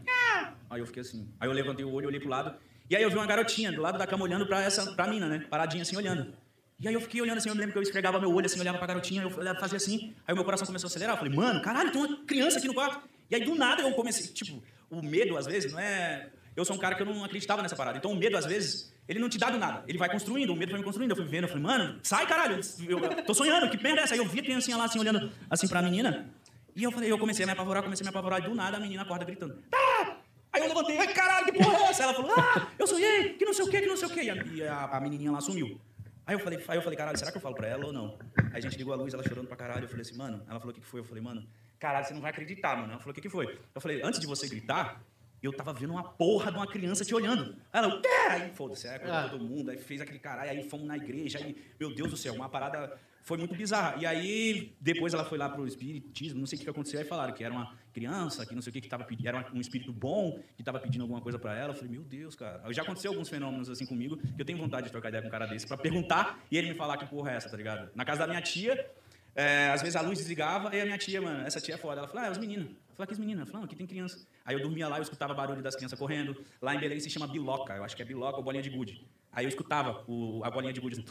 Aí 0.70 0.80
eu 0.80 0.86
fiquei 0.86 1.02
assim. 1.02 1.28
Aí 1.40 1.50
eu 1.50 1.54
levantei 1.54 1.84
o 1.84 1.92
olho, 1.92 2.08
olhei 2.08 2.20
pro 2.20 2.30
lado. 2.30 2.56
E 2.88 2.96
aí 2.96 3.02
eu 3.02 3.10
vi 3.10 3.16
uma 3.16 3.26
garotinha 3.26 3.72
do 3.72 3.82
lado 3.82 3.98
da 3.98 4.06
cama 4.06 4.26
olhando 4.26 4.46
pra 4.46 4.62
essa 4.62 4.94
pra 4.94 5.08
mina, 5.08 5.28
né? 5.28 5.48
Paradinha 5.50 5.82
assim, 5.82 5.96
olhando. 5.98 6.34
E 6.80 6.88
aí 6.88 6.94
eu 6.94 7.02
fiquei 7.02 7.20
olhando 7.22 7.40
assim, 7.40 7.50
eu 7.50 7.56
me 7.56 7.62
lembro 7.62 7.74
que 7.74 7.80
eu 7.80 7.84
esfregava 7.84 8.20
meu 8.20 8.32
olho 8.32 8.46
assim, 8.46 8.60
olhava 8.60 8.78
pra 8.78 8.88
garotinha, 8.88 9.24
eu 9.24 9.32
fazia 9.32 9.78
assim. 9.78 10.14
Aí 10.28 10.34
o 10.34 10.36
meu 10.36 10.46
coração 10.46 10.68
começou 10.68 10.88
a 10.88 10.90
acelerar. 10.90 11.16
Eu 11.16 11.18
falei, 11.18 11.34
mano, 11.34 11.62
caralho, 11.62 11.92
tem 11.92 12.02
uma 12.02 12.26
criança 12.26 12.60
aqui 12.60 12.68
no 12.68 12.74
quarto. 12.76 13.08
E 13.32 13.36
aí 13.36 13.44
do 13.44 13.56
nada 13.56 13.82
eu 13.82 13.92
comecei, 13.94 14.28
tipo, 14.28 14.62
o 14.90 15.02
medo 15.02 15.36
às 15.36 15.46
vezes 15.48 15.72
não 15.72 15.80
é. 15.80 16.30
Eu 16.56 16.66
sou 16.66 16.76
um 16.76 16.80
cara 16.80 16.96
que 16.96 17.02
eu 17.02 17.06
não 17.06 17.24
acreditava 17.24 17.62
nessa 17.62 17.76
parada. 17.76 17.98
Então 17.98 18.12
o 18.12 18.16
medo 18.16 18.38
às 18.38 18.46
vezes, 18.46 18.94
ele 19.08 19.20
não 19.20 19.30
te 19.30 19.38
dá 19.38 19.50
do 19.50 19.58
nada. 19.58 19.84
Ele 19.88 19.98
vai 19.98 20.10
construindo, 20.10 20.52
o 20.52 20.56
medo 20.56 20.72
vai 20.72 20.80
me 20.80 20.86
construindo. 20.86 21.12
Eu 21.12 21.16
fui 21.16 21.26
vendo, 21.26 21.44
eu 21.44 21.48
falei, 21.50 21.64
mano, 21.64 22.00
sai 22.04 22.26
caralho, 22.28 22.60
eu 22.88 23.24
tô 23.24 23.34
sonhando, 23.34 23.70
que 23.70 23.82
merda 23.82 24.02
é 24.02 24.04
essa? 24.04 24.14
Aí 24.14 24.20
eu 24.20 24.26
vi 24.26 24.40
a 24.40 24.44
criancinha 24.44 24.78
lá 24.78 24.86
assim, 24.86 25.00
olhando 25.00 25.32
assim 25.50 25.68
pra 25.68 25.82
menina. 25.82 26.30
E 26.76 26.84
eu 26.84 26.92
falei, 26.92 27.12
eu 27.12 27.18
comecei 27.18 27.44
a 27.44 27.48
me 27.48 27.54
apavorar, 27.54 27.84
comecei 27.84 28.04
a 28.04 28.08
me 28.08 28.10
apavorar, 28.10 28.40
e 28.40 28.44
do 28.44 28.56
nada 28.56 28.78
a 28.78 28.80
menina 28.80 29.02
acorda 29.02 29.26
gritando. 29.26 29.56
Tá! 29.70 30.18
Aí 30.52 30.62
eu 30.62 30.68
levantei, 30.68 30.98
ai 30.98 31.14
caralho, 31.14 31.46
que 31.46 31.54
porra 31.54 31.78
é 31.78 31.84
essa? 31.90 32.04
Ela 32.04 32.14
falou, 32.14 32.32
ah, 32.36 32.68
eu 32.78 32.88
sonhei, 32.88 33.34
que 33.34 33.46
não 33.46 33.54
sei 33.54 33.66
o 33.66 33.70
que, 33.70 33.82
que 33.82 33.88
não 33.88 33.98
sei 33.98 34.08
o 34.08 34.12
que. 34.12 34.22
E 34.22 34.30
a, 34.30 34.36
e 34.36 34.64
a, 34.64 34.86
a 34.86 35.00
menininha 35.00 35.32
lá 35.32 35.42
sumiu. 35.42 35.80
Aí 36.26 36.36
eu 36.36 36.40
falei, 36.40 36.64
aí 36.68 36.78
eu 36.78 36.82
falei, 36.82 36.98
caralho, 36.98 37.18
será 37.18 37.32
que 37.32 37.38
eu 37.38 37.42
falo 37.42 37.56
pra 37.56 37.68
ela 37.68 37.88
ou 37.88 37.92
não? 37.92 38.18
Aí 38.38 38.58
a 38.58 38.60
gente 38.60 38.78
ligou 38.78 38.94
a 38.94 38.96
luz, 38.96 39.14
ela 39.14 39.24
chorando 39.24 39.48
pra 39.48 39.58
caralho. 39.58 39.86
Eu 39.86 39.90
falei 39.90 40.02
assim, 40.02 40.16
mano, 40.16 40.44
ela 40.48 40.60
falou 40.60 40.72
o 40.72 40.76
que 40.76 40.82
que 40.82 40.88
foi? 40.88 41.00
Eu 41.00 41.04
falei, 41.04 41.24
mano, 41.24 41.44
caralho, 41.80 42.06
você 42.06 42.14
não 42.14 42.22
vai 42.22 42.30
acreditar, 42.30 42.76
mano. 42.78 42.92
Ela 42.92 43.00
falou, 43.00 43.12
o 43.12 43.16
que 43.16 43.22
que 43.22 43.30
foi? 43.30 43.58
Eu 43.74 43.82
falei, 43.82 44.02
antes 44.04 44.20
de 44.20 44.28
você 44.28 44.48
gritar, 44.48 45.02
eu 45.48 45.54
tava 45.54 45.74
vendo 45.74 45.92
uma 45.92 46.04
porra 46.04 46.52
de 46.52 46.58
uma 46.58 46.68
criança 46.68 47.06
te 47.06 47.14
olhando. 47.16 47.56
Ela, 47.72 47.88
o 47.88 48.02
quê? 48.02 48.08
Aí, 48.30 48.52
foda-se, 48.52 48.88
aí 48.88 48.96
acordou 48.96 49.40
todo 49.40 49.46
mundo, 49.46 49.72
aí 49.72 49.78
fez 49.78 50.02
aquele 50.02 50.20
caralho, 50.20 50.52
aí 50.52 50.70
fomos 50.70 50.88
na 50.88 50.98
igreja, 50.98 51.40
aí, 51.40 51.56
meu 51.80 51.94
Deus 51.94 52.10
do 52.10 52.18
céu, 52.18 52.34
uma 52.34 52.50
parada 52.50 52.98
foi 53.22 53.38
muito 53.38 53.56
bizarra. 53.56 54.02
E 54.02 54.06
aí, 54.06 54.76
depois 54.80 55.14
ela 55.14 55.24
foi 55.24 55.38
lá 55.38 55.48
pro 55.48 55.68
espiritismo, 55.68 56.40
não 56.40 56.48
sei 56.48 56.56
o 56.56 56.60
que 56.60 56.66
que 56.66 56.70
aconteceu, 56.72 57.00
aí 57.00 57.06
falaram 57.06 57.34
que 57.34 57.44
era 57.44 57.54
uma 57.54 57.76
criança, 57.94 58.46
que 58.46 58.56
não 58.56 58.62
sei 58.62 58.72
o 58.72 58.74
que, 58.74 58.82
que 58.82 58.90
tava 58.90 59.04
pedindo, 59.04 59.28
era 59.28 59.48
um 59.54 59.60
espírito 59.60 59.92
bom, 59.94 60.40
que 60.58 60.64
tava 60.64 60.80
pedindo 60.80 61.02
alguma 61.04 61.22
coisa 61.22 61.38
pra 61.38 61.56
ela. 61.56 61.74
Eu 61.74 61.76
falei, 61.76 61.92
meu 61.92 62.04
Deus, 62.04 62.36
cara. 62.36 62.62
Já 62.72 62.82
aconteceu 62.82 63.12
alguns 63.12 63.30
fenômenos 63.30 63.70
assim 63.70 63.86
comigo, 63.86 64.18
que 64.18 64.42
eu 64.42 64.46
tenho 64.46 64.58
vontade 64.58 64.88
de 64.88 64.92
trocar 64.92 65.10
ideia 65.10 65.22
com 65.22 65.28
um 65.28 65.32
cara 65.32 65.46
desse, 65.46 65.68
pra 65.68 65.78
perguntar 65.78 66.40
e 66.50 66.58
ele 66.58 66.70
me 66.70 66.76
falar 66.76 66.98
que 66.98 67.06
porra 67.06 67.32
é 67.32 67.36
essa, 67.36 67.50
tá 67.50 67.58
ligado? 67.58 67.92
Na 67.94 68.04
casa 68.04 68.22
da 68.22 68.28
minha 68.28 68.42
tia, 68.42 68.90
é, 69.36 69.70
às 69.70 69.82
vezes 69.82 69.96
a 69.96 70.02
luz 70.02 70.18
desligava, 70.18 70.76
e 70.76 70.82
a 70.82 70.86
minha 70.86 70.98
tia, 70.98 71.22
mano, 71.22 71.46
essa 71.46 71.62
tia 71.62 71.76
é 71.76 71.78
foda. 71.78 72.00
Ela 72.00 72.08
falou, 72.08 72.24
ah, 72.24 72.28
é 72.28 72.32
os 72.32 72.38
meninos. 72.38 72.68
Eu 72.68 72.96
falei, 72.96 73.08
que 73.08 73.14
os 73.14 73.20
meninos? 73.20 73.42
Ela 73.42 73.46
falou, 73.46 73.62
não, 73.62 73.66
aqui 73.66 73.76
tem 73.76 73.88
criança. 73.88 74.28
Aí 74.46 74.56
eu 74.56 74.62
dormia 74.62 74.88
lá, 74.88 74.98
eu 74.98 75.04
escutava 75.04 75.34
barulho 75.34 75.62
das 75.62 75.76
crianças 75.76 75.98
correndo. 75.98 76.36
Lá 76.62 76.76
em 76.76 76.80
Belém 76.80 77.00
se 77.00 77.10
chama 77.10 77.28
biloca, 77.28 77.76
eu 77.76 77.84
acho 77.84 77.96
que 77.96 78.02
é 78.02 78.06
biloca 78.06 78.38
ou 78.38 78.44
bolinha 78.44 78.64
de 78.64 78.70
gude. 78.70 79.08
Aí 79.32 79.46
eu 79.46 79.50
escutava 79.50 80.04
o, 80.08 80.44
a 80.44 80.50
bolinha 80.50 80.74
de 80.74 80.82
gude 80.82 81.00
assim, 81.00 81.06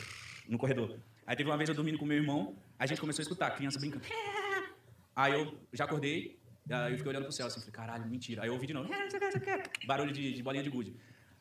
no 0.48 0.58
corredor. 0.58 0.98
Aí 1.26 1.36
teve 1.36 1.48
uma 1.48 1.56
vez 1.56 1.68
eu 1.68 1.74
dormindo 1.74 1.98
com 1.98 2.04
meu 2.04 2.16
irmão, 2.16 2.56
a 2.78 2.86
gente 2.86 3.00
começou 3.00 3.22
a 3.22 3.24
escutar 3.24 3.46
a 3.46 3.50
criança 3.50 3.78
brincando. 3.78 4.04
Aí 5.14 5.32
eu 5.32 5.58
já 5.72 5.84
acordei, 5.84 6.38
aí 6.70 6.92
eu 6.92 6.96
fiquei 6.96 7.10
olhando 7.10 7.24
pro 7.24 7.32
céu 7.32 7.48
assim, 7.48 7.58
falei, 7.58 7.72
caralho, 7.72 8.06
mentira. 8.06 8.42
Aí 8.42 8.48
eu 8.48 8.52
ouvi 8.54 8.68
de 8.68 8.72
novo, 8.72 8.88
barulho 9.84 10.12
de, 10.12 10.32
de 10.32 10.42
bolinha 10.44 10.62
de 10.62 10.70
gude. 10.70 10.94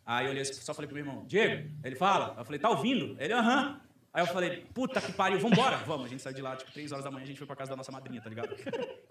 Aí 0.03 0.25
eu 0.25 0.31
olhei, 0.31 0.43
só 0.45 0.73
falei 0.73 0.87
pro 0.87 0.95
meu 0.95 1.05
irmão, 1.05 1.25
Diego, 1.27 1.69
ele 1.83 1.95
fala. 1.95 2.33
Eu 2.37 2.43
falei, 2.43 2.59
tá 2.59 2.71
ouvindo? 2.71 3.15
Ele, 3.19 3.33
aham. 3.33 3.79
Aí 4.17 4.23
eu 4.23 4.27
falei, 4.27 4.65
puta 4.73 4.99
que 4.99 5.11
pariu, 5.13 5.37
vambora. 5.37 5.77
Vamos, 5.85 6.07
a 6.07 6.09
gente 6.09 6.23
saiu 6.23 6.33
de 6.33 6.41
lá, 6.41 6.55
tipo, 6.55 6.71
três 6.71 6.91
horas 6.91 7.05
da 7.05 7.11
manhã, 7.11 7.23
a 7.23 7.27
gente 7.27 7.37
foi 7.37 7.45
pra 7.45 7.55
casa 7.55 7.69
da 7.69 7.75
nossa 7.75 7.91
madrinha, 7.91 8.19
tá 8.19 8.27
ligado? 8.27 8.49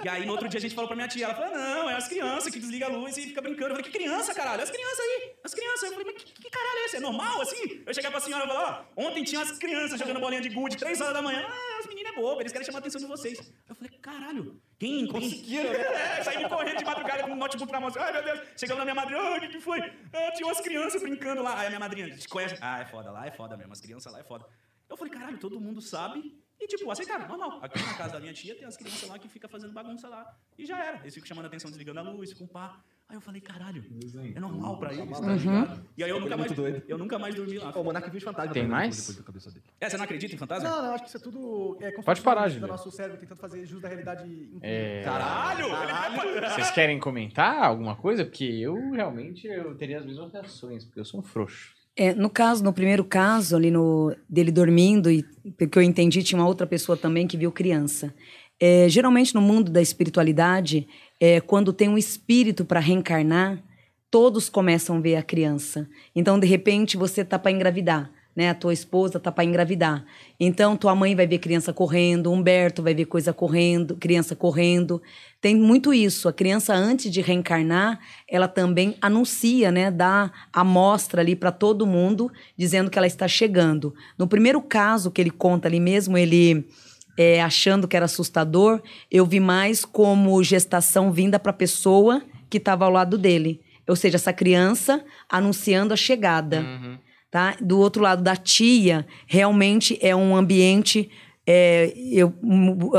E 0.03 0.09
aí, 0.09 0.27
no 0.27 0.33
outro 0.33 0.49
dia, 0.49 0.59
a 0.59 0.61
gente 0.61 0.75
falou 0.75 0.89
pra 0.89 0.97
minha 0.97 1.07
tia, 1.07 1.27
ela 1.27 1.35
falou, 1.37 1.55
não, 1.55 1.89
é 1.89 1.95
as 1.95 2.09
crianças 2.09 2.53
que 2.53 2.59
desligam 2.59 2.89
a 2.89 2.93
luz 2.93 3.17
e 3.17 3.23
fica 3.23 3.41
brincando. 3.41 3.67
Eu 3.67 3.77
falei, 3.77 3.85
que 3.85 3.97
criança, 3.97 4.35
caralho? 4.35 4.65
As 4.65 4.71
crianças 4.71 4.99
aí, 4.99 5.37
as 5.45 5.55
crianças. 5.55 5.83
Eu 5.85 5.91
falei, 5.91 6.07
mas 6.13 6.23
que, 6.25 6.33
que 6.33 6.51
caralho 6.51 6.79
é 6.79 6.85
esse? 6.87 6.97
É 6.97 7.01
normal, 7.01 7.41
assim? 7.41 7.85
Eu 7.87 7.95
cheguei 7.95 8.11
pra 8.11 8.19
senhora 8.19 8.47
e 8.47 8.49
falei, 8.49 8.65
ó, 8.65 8.85
ontem 8.97 9.23
tinha 9.23 9.43
as 9.43 9.53
crianças 9.53 9.97
jogando 9.97 10.19
bolinha 10.19 10.41
de 10.41 10.49
gude, 10.49 10.77
três 10.77 11.01
horas 11.01 11.15
da 11.15 11.23
manhã. 11.23 11.47
Ah, 11.49 11.79
as 11.79 11.87
meninas 11.87 12.13
é 12.13 12.17
boba, 12.17 12.43
eles 12.43 12.51
querem 12.51 12.67
chamar 12.67 12.79
a 12.79 12.81
atenção 12.81 13.01
de 13.01 13.07
vocês. 13.07 13.39
Eu 13.69 13.77
falei, 13.77 13.93
caralho, 14.03 14.61
quem 14.77 15.07
conseguiram? 15.07 15.71
É, 16.17 16.23
saí 16.25 16.49
correndo 16.49 16.79
de 16.79 16.85
madrugada 16.85 17.23
com 17.23 17.31
um 17.31 17.37
notebook 17.37 17.71
na 17.71 17.79
mão, 17.79 17.91
assim, 17.91 18.01
ai, 18.01 18.13
meu 18.13 18.25
Deus. 18.25 18.41
Chegamos 18.57 18.79
na 18.79 18.85
minha 18.85 18.95
madrinha, 18.97 19.37
o 19.37 19.41
que, 19.41 19.49
que 19.49 19.61
foi? 19.61 19.79
Ah, 20.13 20.33
tinha 20.33 20.49
umas 20.49 20.61
crianças 20.61 21.01
brincando 21.01 21.45
lá. 21.45 21.61
Aí 21.61 21.67
a 21.67 21.71
minha 21.71 21.79
madrinha, 21.79 22.11
te 22.11 22.29
conhece? 22.29 22.57
Ah, 22.61 22.81
é 22.81 22.87
foda, 22.87 23.13
lá 23.13 23.25
é 23.25 23.31
foda 23.31 23.57
mesmo, 23.57 23.73
as 23.73 23.81
crianças 23.81 24.13
lá 24.13 24.19
é 24.19 24.25
foda. 24.25 24.45
Eu 24.89 24.97
falei, 24.97 25.13
caralho, 25.13 25.39
todo 25.39 25.61
mundo 25.61 25.81
sabe. 25.81 26.35
E, 26.59 26.67
tipo, 26.67 26.91
aceitaram, 26.91 27.29
normal. 27.29 27.59
Aqui 27.63 27.79
na 27.83 27.95
casa 27.95 28.15
da 28.15 28.21
minha 28.21 28.33
tia 28.33 28.55
tem 28.55 28.65
as 28.65 28.77
crianças 28.77 29.07
lá 29.09 29.19
que 29.19 29.29
ficam 29.29 29.49
fazendo 29.51 29.73
bagunça 29.75 30.09
lá. 30.09 30.25
E 30.59 30.65
já 30.65 30.83
era. 30.83 31.01
Eles 31.01 31.13
ficam 31.15 31.27
chamando 31.29 31.45
a 31.45 31.49
atenção, 31.49 31.71
desligando 31.71 32.01
a 32.01 32.03
luz, 32.03 32.33
ficam 32.33 32.47
pá. 32.47 32.81
Aí 33.09 33.15
eu 33.17 33.21
falei, 33.21 33.41
caralho, 33.41 33.85
é 34.35 34.41
normal 34.41 34.79
pra 34.81 34.93
eles, 34.93 35.21
tá 35.21 35.27
Uhum. 35.27 35.37
ligado? 35.37 35.87
E 35.97 36.03
aí 36.03 36.11
eu 36.11 36.19
nunca, 36.19 36.37
mais, 36.37 36.51
Muito 36.51 36.61
doido. 36.61 36.83
eu 36.89 36.99
nunca 36.99 37.19
mais 37.21 37.35
dormi 37.37 37.59
lá. 37.59 37.71
O 37.79 37.85
Monark 37.85 38.11
viu 38.11 38.19
os 38.19 38.25
fantasmas. 38.25 38.53
Tem 38.53 38.67
mais? 38.67 39.23
É, 39.81 39.89
você 39.89 39.97
não 39.97 40.05
acredita 40.05 40.35
em 40.35 40.39
fantasma? 40.39 40.69
Não, 40.69 40.83
não, 40.83 40.95
acho 40.95 41.05
que 41.05 41.09
isso 41.11 41.17
é 41.19 41.21
tudo. 41.21 41.79
É, 41.81 41.93
Pode 42.03 42.21
parar, 42.23 42.49
Juliano. 42.49 42.73
nosso 42.73 42.91
cérebro 42.91 43.21
tentando 43.21 43.39
fazer 43.39 43.65
jus 43.65 43.81
da 43.81 43.87
realidade. 43.87 44.51
É... 44.61 45.03
Caralho! 45.05 45.67
Ele 46.37 46.49
Vocês 46.49 46.71
querem 46.73 46.99
comentar 46.99 47.63
alguma 47.63 47.95
coisa? 47.95 48.25
Porque 48.25 48.45
eu 48.45 48.91
realmente 48.91 49.47
eu 49.47 49.77
teria 49.77 49.99
as 50.01 50.05
mesmas 50.07 50.33
reações, 50.33 50.85
porque 50.85 50.99
eu 50.99 51.05
sou 51.05 51.21
um 51.21 51.23
frouxo. 51.23 51.76
É, 51.99 52.15
no 52.15 52.29
caso, 52.29 52.63
no 52.63 52.75
primeiro 52.75 53.03
caso, 53.03 53.57
ali 53.57 53.71
no 53.71 54.15
dele 54.29 54.53
dormindo, 54.53 55.11
e 55.11 55.23
pelo 55.57 55.71
que 55.71 55.79
eu 55.79 55.83
entendi, 55.83 56.23
tinha 56.23 56.39
uma 56.39 56.47
outra 56.47 56.67
pessoa 56.67 56.97
também 56.97 57.27
que 57.27 57.39
viu 57.39 57.51
criança. 57.51 58.15
É, 58.61 58.87
geralmente, 58.89 59.35
no 59.35 59.41
mundo 59.41 59.71
da 59.71 59.81
espiritualidade, 59.81 60.87
é, 61.19 61.41
quando 61.41 61.73
tem 61.73 61.89
um 61.89 61.97
espírito 61.97 62.65
para 62.67 62.81
reencarnar, 62.81 63.63
todos 64.11 64.51
começam 64.51 64.99
a 64.99 65.01
ver 65.01 65.17
a 65.17 65.23
criança. 65.23 65.89
Então, 66.15 66.39
de 66.39 66.47
repente, 66.47 66.99
você 66.99 67.25
tá 67.25 67.39
para 67.39 67.51
engravidar, 67.51 68.11
né? 68.37 68.51
A 68.51 68.55
tua 68.55 68.75
esposa 68.75 69.19
tá 69.19 69.33
para 69.33 69.45
engravidar. 69.45 70.05
Então, 70.39 70.77
tua 70.77 70.95
mãe 70.95 71.17
vai 71.17 71.27
ver 71.27 71.39
criança 71.39 71.73
correndo, 71.73 72.31
Humberto 72.31 72.83
vai 72.83 72.95
ver 72.95 73.07
coisa 73.07 73.33
correndo, 73.33 73.97
criança 73.97 74.37
correndo. 74.37 75.01
Tem 75.41 75.57
muito 75.57 75.95
isso. 75.95 76.29
A 76.29 76.33
criança, 76.33 76.75
antes 76.75 77.11
de 77.11 77.23
reencarnar, 77.23 77.99
ela 78.29 78.47
também 78.47 78.95
anuncia, 79.01 79.73
né? 79.73 79.91
Dá 79.91 80.31
a 80.53 80.63
mostra 80.63 81.23
ali 81.23 81.35
para 81.35 81.51
todo 81.51 81.87
mundo, 81.87 82.31
dizendo 82.57 82.91
que 82.91 82.99
ela 82.99 83.07
está 83.07 83.27
chegando. 83.27 83.95
No 84.19 84.29
primeiro 84.29 84.61
caso 84.61 85.11
que 85.11 85.21
ele 85.21 85.31
conta 85.31 85.67
ali 85.67 85.81
mesmo, 85.81 86.19
ele 86.19 86.69
é, 87.17 87.41
achando 87.41 87.89
que 87.89 87.97
era 87.97 88.05
assustador, 88.05 88.83
eu 89.11 89.25
vi 89.25 89.41
mais 89.41 89.85
como 89.85 90.43
gestação 90.45 91.11
vinda 91.11 91.39
para 91.39 91.51
a 91.51 91.55
pessoa 91.55 92.23
que 92.51 92.59
estava 92.59 92.85
ao 92.85 92.91
lado 92.93 93.17
dele. 93.17 93.63
Ou 93.89 93.97
seja, 93.97 94.17
essa 94.17 94.33
criança 94.33 95.03
anunciando 95.29 95.95
a 95.95 95.97
chegada. 95.97 96.65
Tá? 97.31 97.57
Do 97.61 97.79
outro 97.79 98.03
lado 98.03 98.23
da 98.23 98.37
tia, 98.37 99.07
realmente 99.27 99.99
é 100.01 100.15
um 100.15 100.35
ambiente. 100.35 101.11
é, 101.47 101.93
eu, 101.97 102.35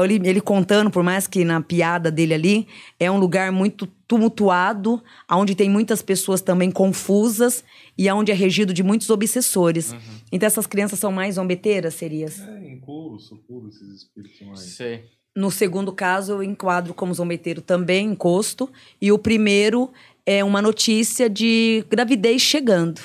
ele, 0.04 0.22
ele 0.28 0.40
contando, 0.40 0.90
por 0.90 1.04
mais 1.04 1.28
que 1.28 1.44
na 1.44 1.60
piada 1.60 2.10
dele 2.10 2.34
ali, 2.34 2.68
é 2.98 3.12
um 3.12 3.18
lugar 3.20 3.52
muito 3.52 3.86
tumultuado, 4.08 5.04
onde 5.30 5.54
tem 5.54 5.70
muitas 5.70 6.02
pessoas 6.02 6.42
também 6.42 6.72
confusas 6.72 7.64
e 7.98 8.10
onde 8.10 8.32
é 8.32 8.36
regido 8.36 8.74
de 8.74 8.84
muitos 8.84 9.10
obsessores. 9.10 9.94
Então 10.32 10.48
essas 10.48 10.66
crianças 10.66 10.98
são 10.98 11.12
mais 11.12 11.36
zombeteiras, 11.36 11.96
serias? 11.96 12.40
É, 12.40 12.72
incuro, 12.72 13.20
sucuro, 13.20 13.68
esses 13.68 14.04
espíritos 14.04 14.48
mais. 14.48 14.60
Sei. 14.62 15.04
No 15.36 15.52
segundo 15.52 15.92
caso, 15.92 16.32
eu 16.34 16.44
enquadro 16.44 16.94
como 16.94 17.14
zombeteiro 17.14 17.62
também, 17.62 18.08
encosto. 18.08 18.70
E 19.00 19.12
o 19.12 19.20
primeiro 19.20 19.92
é 20.26 20.44
uma 20.44 20.62
notícia 20.62 21.30
de 21.30 21.86
gravidez 21.90 22.42
chegando. 22.42 23.02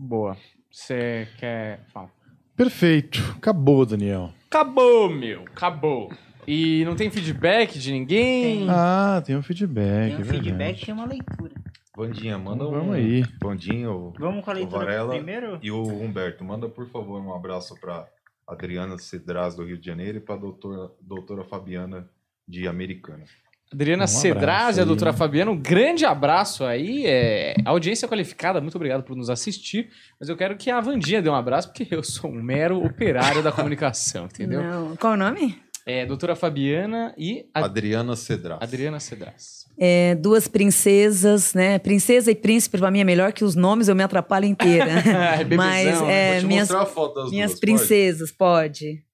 Boa. 0.00 0.34
Você 0.70 1.28
quer. 1.38 1.84
Fala. 1.92 2.10
Perfeito. 2.56 3.20
Acabou, 3.36 3.84
Daniel. 3.84 4.32
Acabou, 4.46 5.10
meu. 5.10 5.42
Acabou. 5.42 6.10
E 6.48 6.84
não 6.86 6.96
tem 6.96 7.10
feedback 7.10 7.78
de 7.78 7.92
ninguém? 7.92 8.66
Ah, 8.68 9.22
tem 9.24 9.36
um 9.36 9.42
feedback. 9.42 10.08
Tem 10.08 10.16
um 10.16 10.20
é 10.20 10.24
feedback 10.24 10.88
e 10.88 10.92
uma 10.92 11.04
leitura. 11.04 11.52
Vandinha, 11.94 12.38
manda 12.38 12.64
Vamos 12.64 12.88
um. 12.88 12.92
aí. 12.92 13.22
Vandinho, 13.42 14.14
Vamos 14.18 14.42
com 14.42 14.50
a 14.50 14.54
o 14.54 14.56
leitura 14.56 14.78
Varela 14.78 15.14
primeiro? 15.14 15.58
E 15.62 15.70
o 15.70 15.82
Humberto, 15.82 16.42
manda 16.44 16.66
por 16.66 16.88
favor 16.88 17.20
um 17.20 17.34
abraço 17.34 17.78
para 17.78 18.08
Adriana 18.46 18.96
Cedraz 18.96 19.54
do 19.54 19.64
Rio 19.64 19.76
de 19.78 19.84
Janeiro 19.86 20.16
e 20.16 20.20
para 20.20 20.36
doutora, 20.36 20.90
doutora 21.00 21.44
Fabiana 21.44 22.08
de 22.48 22.66
Americana. 22.66 23.24
Adriana 23.72 24.04
Um 24.04 24.08
Cedraz 24.08 24.78
e 24.78 24.80
a 24.80 24.84
doutora 24.84 25.12
Fabiana, 25.12 25.50
um 25.52 25.56
grande 25.56 26.04
abraço 26.04 26.64
aí. 26.64 27.06
É... 27.06 27.54
Audiência 27.64 28.08
qualificada, 28.08 28.60
muito 28.60 28.74
obrigado 28.74 29.04
por 29.04 29.16
nos 29.16 29.30
assistir. 29.30 29.90
Mas 30.18 30.28
eu 30.28 30.36
quero 30.36 30.56
que 30.56 30.70
a 30.70 30.80
Vandinha 30.80 31.22
dê 31.22 31.30
um 31.30 31.34
abraço, 31.34 31.68
porque 31.68 31.86
eu 31.94 32.02
sou 32.02 32.30
um 32.30 32.42
mero 32.42 32.84
operário 32.84 33.42
da 33.42 33.52
comunicação, 33.52 34.24
entendeu? 34.24 34.60
Não. 34.60 34.96
Qual 34.96 35.12
o 35.12 35.16
nome? 35.16 35.56
É, 35.86 36.04
doutora 36.04 36.34
Fabiana 36.34 37.14
e 37.16 37.48
a... 37.54 37.64
Adriana 37.64 38.16
Cedraz. 38.16 38.60
Adriana 38.60 39.00
Cedraz. 39.00 39.64
É, 39.78 40.14
duas 40.16 40.46
princesas, 40.46 41.54
né? 41.54 41.78
Princesa 41.78 42.30
e 42.30 42.34
príncipe, 42.34 42.76
pra 42.76 42.90
mim 42.90 43.00
é 43.00 43.04
melhor 43.04 43.32
que 43.32 43.44
os 43.44 43.54
nomes, 43.54 43.88
eu 43.88 43.94
me 43.94 44.02
atrapalho 44.02 44.44
inteira. 44.44 44.90
É 45.40 45.44
Mas 45.56 46.00
né? 46.02 46.12
é, 46.12 46.32
Vou 46.32 46.40
te 46.40 46.46
minhas, 46.46 46.68
mostrar 46.68 46.82
a 46.82 46.86
foto 46.86 47.14
das 47.14 47.30
minhas 47.30 47.52
duas, 47.52 47.60
princesas, 47.60 48.32
pode? 48.32 48.84
pode? 48.84 49.04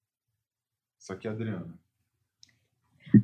Isso 0.98 1.12
aqui 1.12 1.28
é 1.28 1.30
a 1.30 1.34
Adriana. 1.34 1.85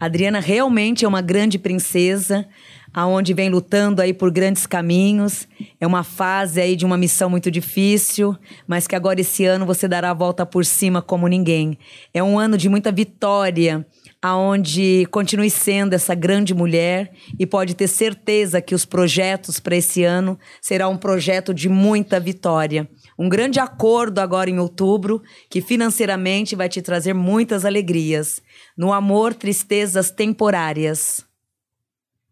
Adriana 0.00 0.40
realmente 0.40 1.04
é 1.04 1.08
uma 1.08 1.20
grande 1.20 1.58
princesa, 1.58 2.46
aonde 2.92 3.32
vem 3.32 3.48
lutando 3.48 4.02
aí 4.02 4.12
por 4.12 4.30
grandes 4.30 4.66
caminhos. 4.66 5.48
É 5.80 5.86
uma 5.86 6.04
fase 6.04 6.60
aí 6.60 6.76
de 6.76 6.84
uma 6.84 6.98
missão 6.98 7.30
muito 7.30 7.50
difícil, 7.50 8.36
mas 8.66 8.86
que 8.86 8.94
agora 8.94 9.20
esse 9.20 9.44
ano 9.44 9.64
você 9.64 9.88
dará 9.88 10.10
a 10.10 10.14
volta 10.14 10.44
por 10.44 10.64
cima 10.64 11.00
como 11.00 11.26
ninguém. 11.26 11.78
É 12.12 12.22
um 12.22 12.38
ano 12.38 12.58
de 12.58 12.68
muita 12.68 12.92
vitória, 12.92 13.86
aonde 14.20 15.06
continue 15.10 15.50
sendo 15.50 15.94
essa 15.94 16.14
grande 16.14 16.54
mulher 16.54 17.12
e 17.38 17.44
pode 17.44 17.74
ter 17.74 17.88
certeza 17.88 18.60
que 18.60 18.74
os 18.74 18.84
projetos 18.84 19.58
para 19.58 19.76
esse 19.76 20.04
ano 20.04 20.38
será 20.60 20.88
um 20.88 20.96
projeto 20.96 21.52
de 21.52 21.68
muita 21.68 22.20
vitória. 22.20 22.88
Um 23.18 23.28
grande 23.28 23.58
acordo 23.58 24.20
agora 24.20 24.48
em 24.48 24.58
outubro, 24.58 25.22
que 25.50 25.60
financeiramente 25.60 26.54
vai 26.54 26.68
te 26.68 26.80
trazer 26.80 27.14
muitas 27.14 27.64
alegrias. 27.64 28.40
No 28.76 28.92
amor, 28.92 29.34
tristezas 29.34 30.10
temporárias. 30.10 31.24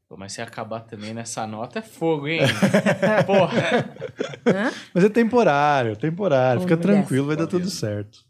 Pô, 0.09 0.17
mas 0.17 0.33
se 0.33 0.43
acabar 0.43 0.81
também 0.81 1.15
nessa 1.15 1.47
nota 1.47 1.79
é 1.79 1.83
fogo, 1.83 2.27
hein? 2.27 2.41
Porra. 3.27 3.95
Mas 4.93 5.05
é 5.05 5.09
temporário, 5.09 5.97
temporário. 5.97 6.63
Fica 6.63 6.75
nessa. 6.75 6.83
tranquilo, 6.83 7.29
vai 7.29 7.37
dar 7.37 7.47
tudo 7.47 7.71
certo. 7.71 8.25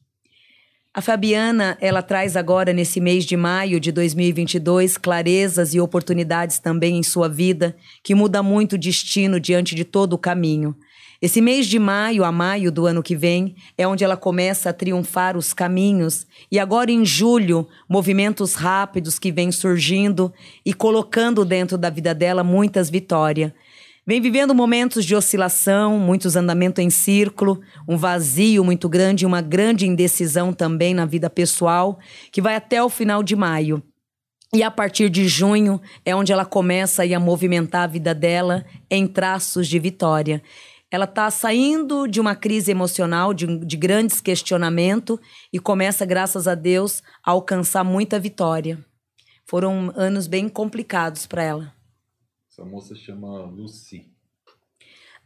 A 0.93 1.01
Fabiana, 1.01 1.78
ela 1.81 2.03
traz 2.03 2.37
agora 2.37 2.73
nesse 2.73 3.01
mês 3.01 3.24
de 3.24 3.37
maio 3.37 3.78
de 3.78 3.93
2022 3.93 4.99
clarezas 4.99 5.73
e 5.73 5.81
oportunidades 5.81 6.59
também 6.59 6.99
em 6.99 7.03
sua 7.03 7.28
vida, 7.28 7.77
que 8.03 8.12
muda 8.12 8.43
muito 8.43 8.73
o 8.73 8.78
destino 8.78 9.39
diante 9.39 9.74
de 9.74 9.85
todo 9.85 10.15
o 10.15 10.19
caminho. 10.19 10.77
Esse 11.22 11.42
mês 11.42 11.66
de 11.66 11.78
maio 11.78 12.24
a 12.24 12.32
maio 12.32 12.72
do 12.72 12.86
ano 12.86 13.02
que 13.02 13.14
vem 13.14 13.55
é 13.76 13.86
onde 13.86 14.02
ela 14.02 14.16
começa 14.16 14.70
a 14.70 14.72
triunfar 14.72 15.36
os 15.36 15.52
caminhos, 15.52 16.26
e 16.51 16.59
agora 16.59 16.90
em 16.90 17.05
julho, 17.05 17.68
movimentos 17.86 18.55
rápidos 18.55 19.18
que 19.18 19.30
vêm 19.30 19.52
surgindo 19.52 20.32
e 20.64 20.72
colocando 20.72 21.44
dentro 21.44 21.76
da 21.76 21.90
vida 21.90 22.14
dela 22.14 22.42
muitas 22.42 22.88
vitórias. 22.88 23.52
Vem 24.06 24.18
vivendo 24.18 24.55
momentos 24.55 25.05
de 25.05 25.14
oscilação, 25.14 25.98
muitos 25.98 26.36
andamentos 26.36 26.82
em 26.82 26.88
círculo, 26.88 27.60
um 27.86 27.98
vazio 27.98 28.64
muito 28.64 28.88
grande 28.88 29.24
e 29.24 29.26
uma 29.26 29.42
grande 29.42 29.86
indecisão 29.86 30.55
também 30.55 30.94
na 30.94 31.05
vida 31.05 31.28
pessoal, 31.28 31.98
que 32.32 32.40
vai 32.40 32.56
até 32.56 32.82
o 32.82 32.88
final 32.88 33.22
de 33.22 33.36
maio. 33.36 33.82
E 34.55 34.62
a 34.62 34.70
partir 34.70 35.10
de 35.10 35.28
junho 35.28 35.80
é 36.02 36.16
onde 36.16 36.32
ela 36.32 36.47
começa 36.47 37.05
a 37.05 37.20
movimentar 37.20 37.82
a 37.82 37.86
vida 37.86 38.14
dela 38.14 38.64
em 38.90 39.06
traços 39.06 39.68
de 39.68 39.78
vitória. 39.78 40.42
Ela 40.90 41.04
está 41.04 41.30
saindo 41.30 42.08
de 42.08 42.20
uma 42.20 42.34
crise 42.34 42.70
emocional, 42.70 43.32
de, 43.32 43.46
de 43.64 43.76
grandes 43.76 44.20
questionamentos, 44.20 45.18
e 45.52 45.60
começa, 45.60 46.04
graças 46.04 46.48
a 46.48 46.54
Deus, 46.54 47.02
a 47.24 47.30
alcançar 47.30 47.84
muita 47.84 48.18
vitória. 48.18 48.84
Foram 49.46 49.92
anos 49.94 50.26
bem 50.26 50.48
complicados 50.48 51.26
para 51.26 51.42
ela. 51.42 51.74
Essa 52.50 52.64
moça 52.64 52.94
chama 52.94 53.46
Lucy. 53.46 54.10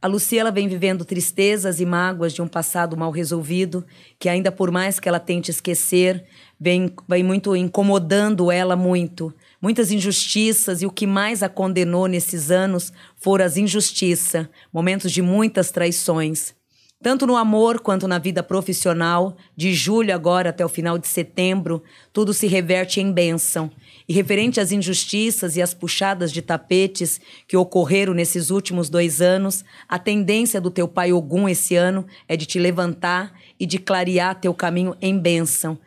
A 0.01 0.07
Lucy 0.07 0.39
ela 0.39 0.51
vem 0.51 0.69
vivendo 0.69 1.03
tristezas 1.03 1.81
e 1.81 1.87
mágoas 1.87 2.35
de 2.35 2.43
um 2.43 2.47
passado 2.47 2.95
mal 2.95 3.11
resolvido, 3.11 3.87
que 4.19 4.29
ainda 4.29 4.53
por 4.53 4.71
mais 4.71 5.01
que 5.01 5.09
ela 5.09 5.19
tente 5.19 5.51
esquecer, 5.51 6.27
vem, 6.61 6.95
vem 7.09 7.23
muito 7.23 7.57
incomodando 7.57 8.53
ela 8.53 8.77
muito. 8.77 9.33
Muitas 9.65 9.91
injustiças 9.91 10.83
e 10.83 10.87
o 10.87 10.91
que 10.91 11.07
mais 11.07 11.43
a 11.43 11.49
condenou 11.49 12.07
nesses 12.07 12.51
anos 12.51 12.93
foram 13.17 13.47
as 13.47 13.57
injustiças, 13.57 14.47
momentos 14.71 15.11
de 15.11 15.23
muitas 15.23 15.71
traições. 15.71 16.55
Tanto 17.03 17.27
no 17.27 17.35
amor 17.35 17.81
quanto 17.81 18.07
na 18.07 18.19
vida 18.19 18.43
profissional, 18.43 19.39
de 19.57 19.73
julho 19.73 20.15
agora 20.15 20.51
até 20.51 20.63
o 20.67 20.69
final 20.69 20.99
de 20.99 21.09
setembro, 21.09 21.83
tudo 22.13 22.35
se 22.35 22.47
reverte 22.47 23.01
em 23.01 23.11
bênção. 23.11 23.71
E 24.07 24.13
referente 24.13 24.61
às 24.61 24.71
injustiças 24.71 25.57
e 25.57 25.63
às 25.63 25.73
puxadas 25.73 26.31
de 26.31 26.43
tapetes 26.43 27.19
que 27.49 27.57
ocorreram 27.57 28.13
nesses 28.13 28.51
últimos 28.51 28.91
dois 28.91 29.23
anos, 29.23 29.65
a 29.89 29.99
tendência 29.99 30.61
do 30.61 30.71
teu 30.71 30.87
pai 30.87 31.11
Ogum 31.11 31.49
esse 31.49 31.75
ano 31.75 32.05
é 32.29 32.37
de 32.37 32.45
te 32.45 32.59
levantar 32.59 33.33
e 33.59 33.65
de 33.65 33.79
clarear 33.79 34.39
teu 34.39 34.53
caminho 34.53 34.95
em 35.01 35.19
bênção. 35.19 35.79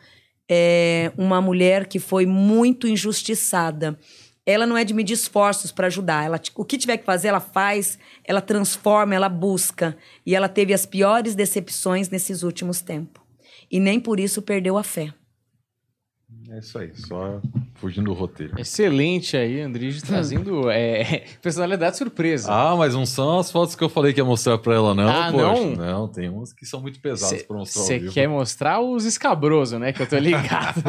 É 0.48 1.12
uma 1.16 1.40
mulher 1.40 1.86
que 1.86 1.98
foi 1.98 2.24
muito 2.24 2.88
injustiçada. 2.88 3.98
Ela 4.46 4.66
não 4.66 4.78
é 4.78 4.84
de 4.84 4.94
medir 4.94 5.12
esforços 5.12 5.70
para 5.70 5.88
ajudar. 5.88 6.24
Ela, 6.24 6.40
o 6.54 6.64
que 6.64 6.78
tiver 6.78 6.96
que 6.96 7.04
fazer, 7.04 7.28
ela 7.28 7.40
faz, 7.40 7.98
ela 8.24 8.40
transforma, 8.40 9.14
ela 9.14 9.28
busca. 9.28 9.96
E 10.24 10.34
ela 10.34 10.48
teve 10.48 10.72
as 10.72 10.86
piores 10.86 11.34
decepções 11.34 12.08
nesses 12.08 12.42
últimos 12.42 12.80
tempos. 12.80 13.22
E 13.70 13.78
nem 13.78 14.00
por 14.00 14.18
isso 14.18 14.40
perdeu 14.40 14.78
a 14.78 14.82
fé. 14.82 15.12
É 16.50 16.58
isso 16.60 16.78
aí, 16.78 16.96
só 16.96 17.42
fugindo 17.74 18.06
do 18.06 18.14
roteiro. 18.14 18.58
Excelente 18.58 19.36
aí, 19.36 19.60
Andrige, 19.60 20.00
trazendo 20.00 20.68
é, 20.72 21.24
personalidade 21.42 21.98
surpresa. 21.98 22.50
Ah, 22.50 22.74
mas 22.74 22.94
não 22.94 23.04
são 23.04 23.38
as 23.38 23.52
fotos 23.52 23.74
que 23.74 23.84
eu 23.84 23.88
falei 23.88 24.14
que 24.14 24.20
ia 24.20 24.24
mostrar 24.24 24.56
pra 24.56 24.74
ela, 24.74 24.94
não. 24.94 25.08
Ah, 25.08 25.30
poxa. 25.30 25.44
não? 25.44 25.76
Não, 25.76 26.08
tem 26.08 26.28
umas 26.30 26.52
que 26.54 26.64
são 26.64 26.80
muito 26.80 27.00
pesadas 27.00 27.42
pra 27.42 27.56
mostrar 27.56 27.82
Você 27.82 28.10
quer 28.10 28.28
mostrar 28.28 28.80
os 28.80 29.04
escabrosos, 29.04 29.78
né? 29.78 29.92
Que 29.92 30.02
eu 30.02 30.08
tô 30.08 30.16
ligado. 30.18 30.82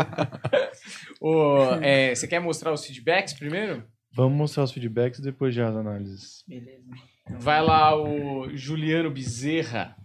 Você 2.16 2.28
quer 2.28 2.40
mostrar 2.40 2.72
os 2.72 2.86
feedbacks 2.86 3.34
primeiro? 3.34 3.84
Vamos 4.14 4.38
mostrar 4.38 4.64
os 4.64 4.72
feedbacks 4.72 5.20
e 5.20 5.24
depois 5.24 5.54
já 5.54 5.68
as 5.68 5.76
análises. 5.76 6.44
Beleza. 6.48 6.84
Vai 7.38 7.62
lá 7.62 7.96
o 7.96 8.50
Juliano 8.56 9.12
Bezerra. 9.12 9.96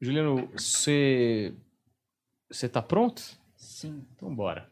Juliano, 0.00 0.48
você. 0.56 1.52
Você 2.50 2.68
tá 2.68 2.80
pronto? 2.80 3.39
Sim. 3.80 4.04
Então 4.14 4.34
bora. 4.34 4.70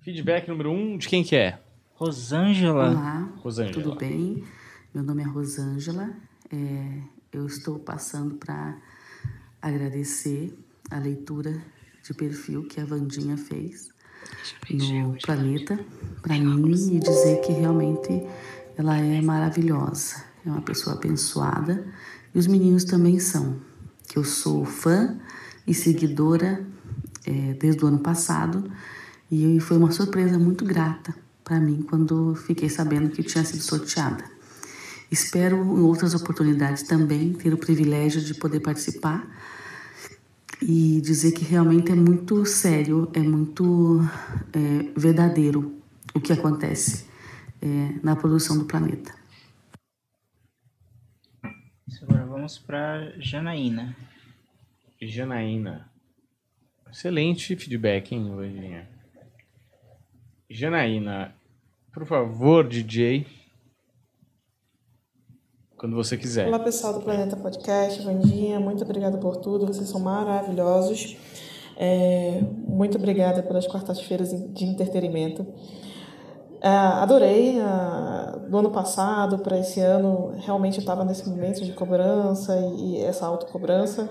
Feedback 0.00 0.46
número 0.46 0.70
um, 0.70 0.96
de 0.96 1.08
quem 1.08 1.24
que 1.24 1.34
é? 1.34 1.58
Rosângela. 1.94 2.90
Olá, 2.92 3.32
Rosângela. 3.38 3.82
tudo 3.82 3.96
bem? 3.96 4.44
Meu 4.94 5.02
nome 5.02 5.24
é 5.24 5.26
Rosângela. 5.26 6.14
É, 6.52 7.02
eu 7.32 7.44
estou 7.44 7.76
passando 7.80 8.36
para 8.36 8.80
agradecer 9.60 10.56
a 10.92 10.98
leitura 11.00 11.60
de 12.04 12.14
perfil 12.14 12.68
que 12.68 12.80
a 12.80 12.84
Vandinha 12.84 13.36
fez 13.36 13.88
no 14.70 15.18
Planeta 15.18 15.76
para 16.22 16.38
mim 16.38 16.70
e 16.94 17.00
dizer 17.00 17.40
que 17.40 17.50
realmente 17.50 18.24
ela 18.76 18.96
é 18.96 19.20
maravilhosa. 19.20 20.24
É 20.46 20.48
uma 20.48 20.62
pessoa 20.62 20.94
abençoada 20.94 21.84
e 22.32 22.38
os 22.38 22.46
meninos 22.46 22.84
também 22.84 23.18
são. 23.18 23.60
Que 24.08 24.18
eu 24.20 24.24
sou 24.24 24.64
fã 24.64 25.18
e 25.66 25.74
seguidora 25.74 26.64
é, 27.26 27.54
desde 27.54 27.84
o 27.84 27.88
ano 27.88 27.98
passado 27.98 28.70
e 29.30 29.58
foi 29.60 29.76
uma 29.76 29.90
surpresa 29.90 30.38
muito 30.38 30.64
grata 30.64 31.14
para 31.42 31.60
mim 31.60 31.82
quando 31.82 32.34
fiquei 32.34 32.68
sabendo 32.68 33.10
que 33.10 33.22
tinha 33.22 33.44
sido 33.44 33.60
sorteada. 33.60 34.24
Espero 35.10 35.56
em 35.56 35.80
outras 35.80 36.14
oportunidades 36.14 36.82
também 36.82 37.32
ter 37.32 37.54
o 37.54 37.58
privilégio 37.58 38.20
de 38.20 38.34
poder 38.34 38.60
participar 38.60 39.24
e 40.60 41.00
dizer 41.00 41.32
que 41.32 41.44
realmente 41.44 41.92
é 41.92 41.94
muito 41.94 42.44
sério, 42.44 43.08
é 43.14 43.20
muito 43.20 44.00
é, 44.52 44.90
verdadeiro 44.98 45.80
o 46.14 46.20
que 46.20 46.32
acontece 46.32 47.06
é, 47.62 47.94
na 48.02 48.16
produção 48.16 48.58
do 48.58 48.64
planeta. 48.64 49.14
Agora 52.02 52.26
vamos 52.26 52.58
para 52.58 53.12
Janaína. 53.20 53.96
Janaína. 55.00 55.88
Excelente 56.96 57.54
feedback, 57.56 58.14
hein, 58.14 58.32
Vandinha? 58.34 58.88
Janaína, 60.48 61.34
por 61.92 62.06
favor, 62.06 62.66
DJ. 62.66 63.26
Quando 65.76 65.94
você 65.94 66.16
quiser. 66.16 66.48
Olá 66.48 66.58
pessoal 66.58 66.94
do 66.94 67.02
Planeta 67.02 67.36
Podcast, 67.36 68.02
dia, 68.24 68.58
muito 68.58 68.82
obrigada 68.82 69.18
por 69.18 69.36
tudo, 69.36 69.66
vocês 69.66 69.90
são 69.90 70.00
maravilhosos. 70.00 71.18
É, 71.76 72.40
muito 72.66 72.96
obrigada 72.96 73.42
pelas 73.42 73.66
quartas-feiras 73.66 74.30
de 74.54 74.64
entretenimento. 74.64 75.46
É, 76.62 76.68
adorei 76.68 77.60
a, 77.60 78.38
do 78.48 78.56
ano 78.56 78.70
passado 78.70 79.40
para 79.40 79.58
esse 79.58 79.80
ano, 79.80 80.32
realmente 80.38 80.78
eu 80.78 80.80
estava 80.80 81.04
nesse 81.04 81.28
momento 81.28 81.62
de 81.62 81.74
cobrança 81.74 82.58
e, 82.58 82.92
e 82.92 83.02
essa 83.02 83.26
autocobrança, 83.26 84.08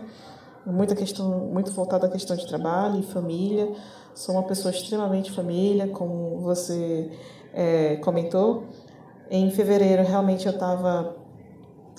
muita 0.65 0.95
questão, 0.95 1.29
muito 1.51 1.71
voltada 1.71 2.07
à 2.07 2.09
questão 2.09 2.35
de 2.35 2.47
trabalho 2.47 2.99
e 2.99 3.03
família. 3.03 3.71
Sou 4.13 4.35
uma 4.35 4.43
pessoa 4.43 4.73
extremamente 4.73 5.31
família, 5.31 5.87
como 5.87 6.39
você 6.39 7.11
é, 7.53 7.97
comentou. 7.97 8.63
Em 9.29 9.49
fevereiro, 9.51 10.03
realmente 10.03 10.45
eu 10.45 10.53
estava 10.53 11.15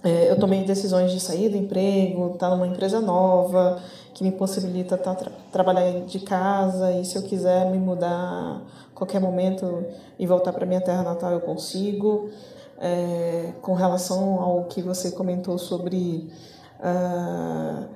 é, 0.07 0.31
eu 0.31 0.39
tomei 0.39 0.63
decisões 0.63 1.11
de 1.11 1.19
sair 1.19 1.49
do 1.49 1.57
emprego, 1.57 2.35
estar 2.35 2.49
tá 2.49 2.55
numa 2.55 2.67
empresa 2.67 3.01
nova, 3.01 3.83
que 4.15 4.23
me 4.23 4.31
possibilita 4.31 4.97
tá, 4.97 5.15
tra 5.17 5.33
trabalhar 5.51 6.01
de 6.03 6.21
casa 6.21 6.93
e 6.93 7.05
se 7.05 7.17
eu 7.17 7.23
quiser 7.23 7.69
me 7.73 7.79
mudar 7.79 8.09
a 8.09 8.61
qualquer 8.95 9.21
momento 9.21 9.85
e 10.17 10.25
voltar 10.25 10.53
para 10.53 10.65
minha 10.65 10.81
terra 10.81 11.03
natal, 11.03 11.33
eu 11.33 11.41
consigo. 11.41 12.31
É, 12.79 13.55
com 13.63 13.73
relação 13.73 14.39
ao 14.41 14.65
que 14.65 14.83
você 14.83 15.11
comentou 15.11 15.57
sobre, 15.59 16.31
uh, 16.79 17.89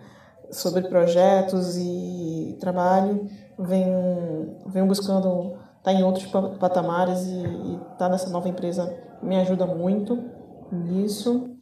sobre 0.53 0.89
projetos 0.89 1.77
e 1.77 2.57
trabalho, 2.61 3.29
venho, 3.59 4.59
venho 4.67 4.87
buscando 4.87 5.53
estar 5.79 5.83
tá 5.83 5.93
em 5.93 6.03
outros 6.03 6.27
patamares 6.59 7.27
e 7.27 7.43
estar 7.43 7.97
tá 7.97 8.09
nessa 8.09 8.31
nova 8.31 8.49
empresa 8.49 8.93
me 9.23 9.37
ajuda 9.37 9.67
muito 9.67 10.23
nisso. 10.73 11.57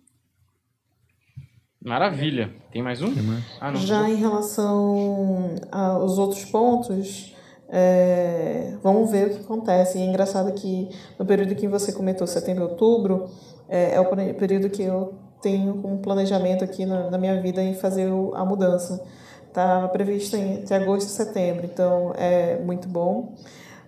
Maravilha. 1.83 2.53
Tem 2.73 2.83
mais 2.83 3.01
um? 3.01 3.13
Ah, 3.61 3.71
não. 3.71 3.81
Já 3.81 4.09
em 4.09 4.17
relação 4.17 5.57
aos 5.71 6.19
outros 6.19 6.45
pontos, 6.45 7.35
é, 7.69 8.77
vamos 8.83 9.11
ver 9.11 9.29
o 9.29 9.31
que 9.31 9.41
acontece. 9.41 9.99
E 9.99 10.03
é 10.03 10.07
engraçado 10.07 10.53
que 10.53 10.89
no 11.19 11.25
período 11.25 11.55
que 11.55 11.69
você 11.69 11.93
comentou, 11.93 12.27
setembro 12.27 12.65
e 12.65 12.67
outubro, 12.69 13.31
é, 13.69 13.95
é 13.95 14.01
o 14.01 14.35
período 14.35 14.71
que 14.71 14.83
eu 14.83 15.28
tenho 15.41 15.87
um 15.87 15.99
planejamento 15.99 16.65
aqui 16.65 16.85
na, 16.85 17.11
na 17.11 17.19
minha 17.19 17.41
vida 17.41 17.63
em 17.63 17.75
fazer 17.75 18.09
a 18.35 18.45
mudança. 18.45 19.03
Estava 19.47 19.89
previsto 19.89 20.37
entre 20.37 20.75
agosto 20.75 21.09
e 21.09 21.11
setembro, 21.11 21.65
então 21.65 22.13
é 22.17 22.59
muito 22.59 22.89
bom. 22.89 23.33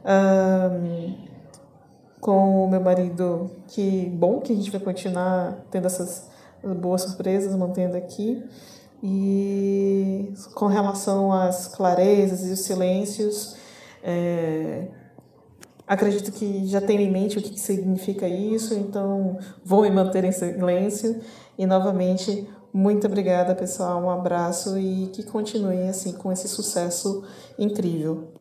Um, 0.04 1.14
com 2.20 2.64
o 2.64 2.68
meu 2.68 2.80
marido, 2.80 3.50
que 3.68 4.06
bom 4.06 4.40
que 4.40 4.52
a 4.52 4.56
gente 4.56 4.70
vai 4.70 4.80
continuar 4.80 5.64
tendo 5.70 5.86
essas 5.86 6.28
boas 6.62 7.02
surpresas 7.02 7.54
mantendo 7.54 7.96
aqui. 7.96 8.42
E 9.02 10.34
com 10.54 10.66
relação 10.66 11.32
às 11.32 11.68
clarezas 11.68 12.46
e 12.46 12.52
os 12.52 12.60
silêncios, 12.60 13.56
é, 14.02 14.88
Acredito 15.90 16.30
que 16.30 16.68
já 16.68 16.80
tenho 16.80 17.00
em 17.00 17.10
mente 17.10 17.36
o 17.36 17.42
que 17.42 17.58
significa 17.58 18.28
isso, 18.28 18.74
então 18.74 19.40
vou 19.64 19.82
me 19.82 19.90
manter 19.90 20.22
em 20.22 20.30
silêncio. 20.30 21.20
E 21.58 21.66
novamente, 21.66 22.46
muito 22.72 23.08
obrigada, 23.08 23.56
pessoal. 23.56 24.00
Um 24.00 24.08
abraço 24.08 24.78
e 24.78 25.08
que 25.08 25.24
continuem 25.24 25.88
assim 25.88 26.12
com 26.12 26.30
esse 26.30 26.46
sucesso 26.46 27.26
incrível. 27.58 28.32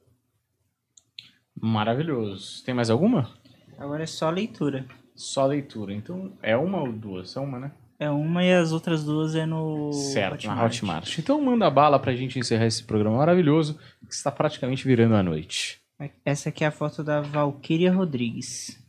Maravilhoso. 1.59 2.63
Tem 2.63 2.75
mais 2.75 2.91
alguma? 2.91 3.31
Agora 3.79 4.03
é 4.03 4.05
só 4.05 4.29
leitura. 4.29 4.85
Só 5.15 5.47
leitura. 5.47 5.91
Então, 5.91 6.33
é 6.43 6.55
uma 6.55 6.79
ou 6.81 6.93
duas? 6.93 7.35
É 7.35 7.39
uma, 7.39 7.57
né? 7.57 7.71
É 7.97 8.11
uma 8.11 8.43
e 8.43 8.53
as 8.53 8.71
outras 8.71 9.03
duas 9.03 9.33
é 9.33 9.47
no. 9.47 9.91
Certo, 9.91 10.45
na 10.45 10.63
Hotmart. 10.63 11.17
Então 11.17 11.41
manda 11.41 11.67
bala 11.71 11.97
pra 11.97 12.13
gente 12.13 12.37
encerrar 12.37 12.67
esse 12.67 12.83
programa 12.83 13.17
maravilhoso 13.17 13.79
que 14.07 14.13
está 14.13 14.31
praticamente 14.31 14.87
virando 14.87 15.15
a 15.15 15.23
noite. 15.23 15.78
Essa 16.23 16.47
aqui 16.47 16.63
é 16.63 16.67
a 16.67 16.71
foto 16.71 17.03
da 17.03 17.19
Valquíria 17.19 17.91
Rodrigues. 17.91 18.79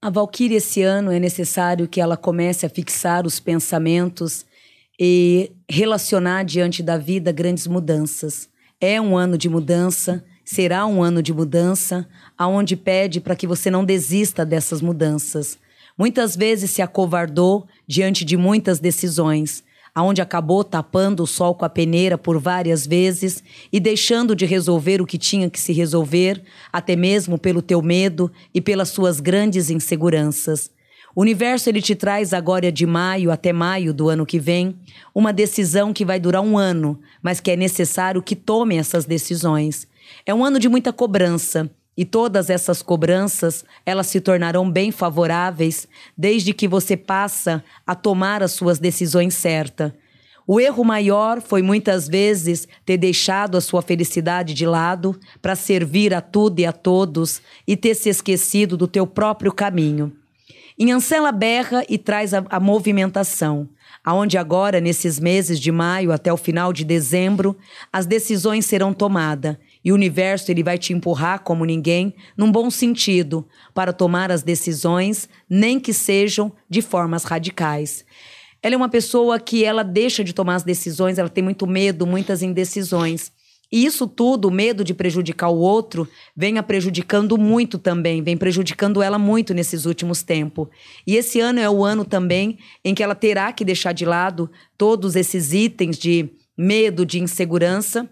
A 0.00 0.10
Valkyrie 0.10 0.58
esse 0.58 0.80
ano 0.80 1.10
é 1.10 1.18
necessário 1.18 1.88
que 1.88 2.00
ela 2.00 2.16
comece 2.16 2.64
a 2.64 2.68
fixar 2.68 3.26
os 3.26 3.40
pensamentos 3.40 4.46
e 5.00 5.50
relacionar 5.68 6.44
diante 6.44 6.84
da 6.84 6.96
vida 6.96 7.32
grandes 7.32 7.66
mudanças. 7.66 8.48
É 8.80 9.00
um 9.00 9.16
ano 9.16 9.36
de 9.36 9.48
mudança, 9.48 10.24
será 10.44 10.86
um 10.86 11.02
ano 11.02 11.20
de 11.20 11.32
mudança, 11.32 12.08
aonde 12.38 12.76
pede 12.76 13.20
para 13.20 13.34
que 13.34 13.46
você 13.46 13.72
não 13.72 13.84
desista 13.84 14.44
dessas 14.46 14.80
mudanças. 14.80 15.58
Muitas 15.98 16.36
vezes 16.36 16.70
se 16.70 16.82
acovardou 16.82 17.66
diante 17.88 18.24
de 18.24 18.36
muitas 18.36 18.78
decisões, 18.78 19.64
aonde 19.94 20.20
acabou 20.20 20.64
tapando 20.64 21.22
o 21.22 21.26
sol 21.26 21.54
com 21.54 21.64
a 21.64 21.68
peneira 21.68 22.18
por 22.18 22.38
várias 22.38 22.86
vezes 22.86 23.42
e 23.72 23.78
deixando 23.78 24.34
de 24.34 24.44
resolver 24.44 25.00
o 25.00 25.06
que 25.06 25.16
tinha 25.16 25.48
que 25.48 25.60
se 25.60 25.72
resolver, 25.72 26.42
até 26.72 26.96
mesmo 26.96 27.38
pelo 27.38 27.62
teu 27.62 27.80
medo 27.80 28.30
e 28.52 28.60
pelas 28.60 28.88
suas 28.88 29.20
grandes 29.20 29.70
inseguranças. 29.70 30.70
O 31.14 31.20
universo 31.20 31.68
ele 31.68 31.80
te 31.80 31.94
traz 31.94 32.32
agora 32.32 32.72
de 32.72 32.84
maio 32.84 33.30
até 33.30 33.52
maio 33.52 33.94
do 33.94 34.08
ano 34.08 34.26
que 34.26 34.40
vem 34.40 34.76
uma 35.14 35.32
decisão 35.32 35.92
que 35.92 36.04
vai 36.04 36.18
durar 36.18 36.42
um 36.42 36.58
ano, 36.58 36.98
mas 37.22 37.38
que 37.38 37.52
é 37.52 37.56
necessário 37.56 38.20
que 38.20 38.34
tome 38.34 38.76
essas 38.76 39.04
decisões. 39.04 39.86
É 40.26 40.34
um 40.34 40.44
ano 40.44 40.58
de 40.58 40.68
muita 40.68 40.92
cobrança. 40.92 41.70
E 41.96 42.04
todas 42.04 42.50
essas 42.50 42.82
cobranças, 42.82 43.64
elas 43.86 44.08
se 44.08 44.20
tornarão 44.20 44.68
bem 44.68 44.90
favoráveis 44.90 45.86
desde 46.18 46.52
que 46.52 46.66
você 46.66 46.96
passa 46.96 47.62
a 47.86 47.94
tomar 47.94 48.42
as 48.42 48.52
suas 48.52 48.78
decisões 48.78 49.34
certas. 49.34 49.92
O 50.46 50.60
erro 50.60 50.84
maior 50.84 51.40
foi 51.40 51.62
muitas 51.62 52.06
vezes 52.06 52.68
ter 52.84 52.98
deixado 52.98 53.56
a 53.56 53.60
sua 53.60 53.80
felicidade 53.80 54.52
de 54.52 54.66
lado 54.66 55.18
para 55.40 55.56
servir 55.56 56.12
a 56.12 56.20
tudo 56.20 56.60
e 56.60 56.66
a 56.66 56.72
todos 56.72 57.40
e 57.66 57.76
ter 57.76 57.94
se 57.94 58.10
esquecido 58.10 58.76
do 58.76 58.86
teu 58.86 59.06
próprio 59.06 59.52
caminho. 59.52 60.12
Inhancela 60.78 61.32
berra 61.32 61.84
e 61.88 61.96
traz 61.96 62.34
a, 62.34 62.44
a 62.50 62.60
movimentação, 62.60 63.68
aonde 64.04 64.36
agora, 64.36 64.80
nesses 64.80 65.18
meses 65.18 65.58
de 65.58 65.72
maio 65.72 66.12
até 66.12 66.30
o 66.32 66.36
final 66.36 66.72
de 66.72 66.84
dezembro, 66.84 67.56
as 67.90 68.04
decisões 68.04 68.66
serão 68.66 68.92
tomadas 68.92 69.56
e 69.84 69.92
o 69.92 69.94
universo 69.94 70.50
ele 70.50 70.62
vai 70.62 70.78
te 70.78 70.92
empurrar 70.92 71.40
como 71.40 71.64
ninguém, 71.64 72.14
num 72.36 72.50
bom 72.50 72.70
sentido, 72.70 73.46
para 73.74 73.92
tomar 73.92 74.32
as 74.32 74.42
decisões, 74.42 75.28
nem 75.48 75.78
que 75.78 75.92
sejam 75.92 76.50
de 76.68 76.80
formas 76.80 77.24
radicais. 77.24 78.04
Ela 78.62 78.74
é 78.74 78.78
uma 78.78 78.88
pessoa 78.88 79.38
que 79.38 79.62
ela 79.62 79.82
deixa 79.82 80.24
de 80.24 80.32
tomar 80.32 80.54
as 80.54 80.62
decisões, 80.62 81.18
ela 81.18 81.28
tem 81.28 81.44
muito 81.44 81.66
medo, 81.66 82.06
muitas 82.06 82.42
indecisões. 82.42 83.30
E 83.70 83.84
isso 83.84 84.06
tudo, 84.06 84.48
o 84.48 84.50
medo 84.50 84.82
de 84.84 84.94
prejudicar 84.94 85.48
o 85.48 85.58
outro, 85.58 86.08
vem 86.34 86.56
a 86.58 86.62
prejudicando 86.62 87.36
muito 87.36 87.76
também, 87.76 88.22
vem 88.22 88.36
prejudicando 88.36 89.02
ela 89.02 89.18
muito 89.18 89.52
nesses 89.52 89.84
últimos 89.84 90.22
tempos. 90.22 90.68
E 91.06 91.16
esse 91.16 91.40
ano 91.40 91.60
é 91.60 91.68
o 91.68 91.84
ano 91.84 92.04
também 92.04 92.56
em 92.82 92.94
que 92.94 93.02
ela 93.02 93.14
terá 93.14 93.52
que 93.52 93.64
deixar 93.64 93.92
de 93.92 94.06
lado 94.06 94.50
todos 94.78 95.16
esses 95.16 95.52
itens 95.52 95.98
de 95.98 96.30
medo, 96.56 97.04
de 97.04 97.20
insegurança 97.20 98.08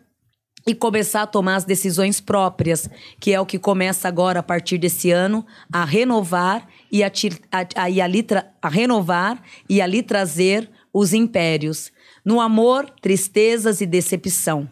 e 0.66 0.74
começar 0.74 1.22
a 1.22 1.26
tomar 1.26 1.56
as 1.56 1.64
decisões 1.64 2.20
próprias, 2.20 2.88
que 3.18 3.32
é 3.32 3.40
o 3.40 3.46
que 3.46 3.58
começa 3.58 4.08
agora 4.08 4.40
a 4.40 4.42
partir 4.42 4.78
desse 4.78 5.10
ano 5.10 5.44
a 5.72 5.84
renovar 5.84 6.66
e 6.90 7.02
a, 7.02 7.10
a, 7.50 7.82
a, 7.82 7.90
e 7.90 8.00
ali 8.00 8.26
a 8.60 8.68
renovar 8.68 9.42
e 9.68 9.80
ali 9.80 10.02
trazer 10.02 10.70
os 10.92 11.12
impérios. 11.12 11.90
No 12.24 12.40
amor, 12.40 12.88
tristezas 13.00 13.80
e 13.80 13.86
decepção. 13.86 14.68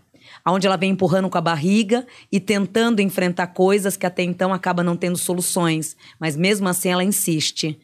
Onde 0.46 0.66
ela 0.66 0.76
vem 0.76 0.92
empurrando 0.92 1.28
com 1.28 1.36
a 1.36 1.40
barriga 1.40 2.06
e 2.30 2.40
tentando 2.40 3.02
enfrentar 3.02 3.48
coisas 3.48 3.96
que 3.96 4.06
até 4.06 4.22
então 4.22 4.54
acaba 4.54 4.82
não 4.82 4.96
tendo 4.96 5.18
soluções, 5.18 5.96
mas 6.18 6.36
mesmo 6.36 6.68
assim 6.68 6.90
ela 6.90 7.04
insiste. 7.04 7.78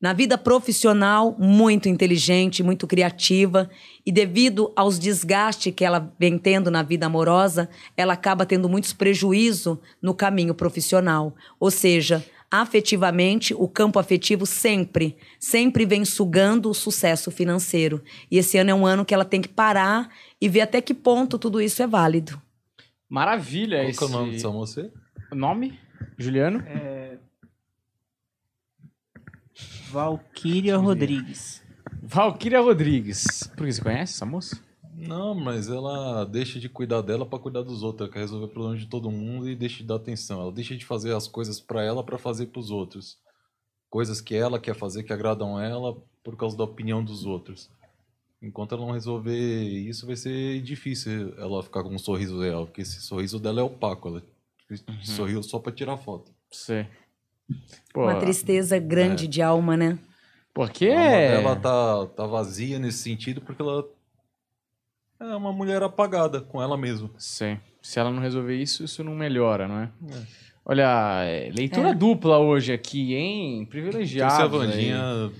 Na 0.00 0.14
vida 0.14 0.38
profissional, 0.38 1.36
muito 1.38 1.86
inteligente, 1.86 2.62
muito 2.62 2.86
criativa, 2.86 3.68
e 4.04 4.10
devido 4.10 4.72
aos 4.74 4.98
desgastes 4.98 5.74
que 5.74 5.84
ela 5.84 6.10
vem 6.18 6.38
tendo 6.38 6.70
na 6.70 6.82
vida 6.82 7.04
amorosa, 7.04 7.68
ela 7.94 8.14
acaba 8.14 8.46
tendo 8.46 8.66
muitos 8.66 8.94
prejuízos 8.94 9.76
no 10.00 10.14
caminho 10.14 10.54
profissional. 10.54 11.36
Ou 11.58 11.70
seja, 11.70 12.24
afetivamente, 12.50 13.52
o 13.52 13.68
campo 13.68 13.98
afetivo 13.98 14.46
sempre, 14.46 15.18
sempre 15.38 15.84
vem 15.84 16.02
sugando 16.06 16.70
o 16.70 16.74
sucesso 16.74 17.30
financeiro. 17.30 18.02
E 18.30 18.38
esse 18.38 18.56
ano 18.56 18.70
é 18.70 18.74
um 18.74 18.86
ano 18.86 19.04
que 19.04 19.12
ela 19.12 19.24
tem 19.24 19.42
que 19.42 19.48
parar 19.48 20.08
e 20.40 20.48
ver 20.48 20.62
até 20.62 20.80
que 20.80 20.94
ponto 20.94 21.38
tudo 21.38 21.60
isso 21.60 21.82
é 21.82 21.86
válido. 21.86 22.40
Maravilha 23.06 23.76
Qual 23.78 23.88
esse... 23.90 23.98
que 23.98 24.04
é 24.04 24.06
o 24.06 24.10
nome 24.10 24.32
dessa 24.32 24.50
moça? 24.50 24.90
Nome? 25.30 25.78
Juliano? 26.16 26.62
É... 26.66 27.18
Valquíria 29.90 30.76
Rodrigues. 30.76 31.62
Valquíria 32.00 32.60
Rodrigues. 32.60 33.50
Por 33.56 33.66
que 33.66 33.72
você 33.72 33.82
conhece 33.82 34.14
essa 34.14 34.24
moça? 34.24 34.62
Não, 34.94 35.34
mas 35.34 35.68
ela 35.68 36.24
deixa 36.24 36.60
de 36.60 36.68
cuidar 36.68 37.00
dela 37.00 37.26
pra 37.26 37.40
cuidar 37.40 37.62
dos 37.62 37.82
outros. 37.82 38.06
Ela 38.06 38.12
quer 38.12 38.20
resolver 38.20 38.52
problemas 38.52 38.80
de 38.80 38.86
todo 38.86 39.10
mundo 39.10 39.48
e 39.48 39.56
deixa 39.56 39.78
de 39.78 39.84
dar 39.84 39.96
atenção. 39.96 40.40
Ela 40.42 40.52
deixa 40.52 40.76
de 40.76 40.84
fazer 40.84 41.12
as 41.12 41.26
coisas 41.26 41.60
pra 41.60 41.82
ela 41.82 42.04
pra 42.04 42.18
fazer 42.18 42.46
pros 42.46 42.70
outros. 42.70 43.18
Coisas 43.88 44.20
que 44.20 44.36
ela 44.36 44.60
quer 44.60 44.76
fazer 44.76 45.02
que 45.02 45.12
agradam 45.12 45.60
ela 45.60 45.96
por 46.22 46.36
causa 46.36 46.56
da 46.56 46.62
opinião 46.62 47.02
dos 47.02 47.26
outros. 47.26 47.68
Enquanto 48.40 48.74
ela 48.74 48.86
não 48.86 48.92
resolver 48.92 49.62
isso, 49.62 50.06
vai 50.06 50.16
ser 50.16 50.62
difícil 50.62 51.34
ela 51.36 51.62
ficar 51.62 51.82
com 51.82 51.90
um 51.94 51.98
sorriso 51.98 52.40
real, 52.40 52.66
porque 52.66 52.82
esse 52.82 53.00
sorriso 53.00 53.40
dela 53.40 53.60
é 53.60 53.64
opaco. 53.64 54.08
Ela 54.08 54.22
sorriu 55.02 55.42
só 55.42 55.58
pra 55.58 55.72
tirar 55.72 55.96
foto. 55.96 56.32
Sim. 56.52 56.86
Uma 57.94 58.16
tristeza 58.16 58.78
grande 58.78 59.26
de 59.26 59.42
alma, 59.42 59.76
né? 59.76 59.98
Porque 60.54 60.88
A 60.88 61.36
alma 61.36 61.56
dela 61.56 61.56
tá, 61.56 62.06
tá 62.14 62.26
vazia 62.26 62.78
nesse 62.78 62.98
sentido 62.98 63.40
porque 63.40 63.62
ela 63.62 63.84
é 65.20 65.36
uma 65.36 65.52
mulher 65.52 65.82
apagada 65.82 66.40
com 66.40 66.62
ela 66.62 66.76
mesma. 66.76 67.10
Sim. 67.18 67.58
Se 67.82 67.98
ela 67.98 68.10
não 68.10 68.20
resolver 68.20 68.56
isso, 68.56 68.84
isso 68.84 69.04
não 69.04 69.14
melhora, 69.14 69.68
não 69.68 69.78
é? 69.80 69.90
Olha, 70.64 71.24
é, 71.24 71.50
leitura 71.50 71.94
dupla 71.94 72.38
hoje 72.38 72.72
aqui, 72.72 73.14
hein? 73.14 73.62
Então, 73.62 73.66
se 73.66 73.66
a 73.66 73.70
Privilegiado. 73.70 74.58
Vandinha 74.58 75.32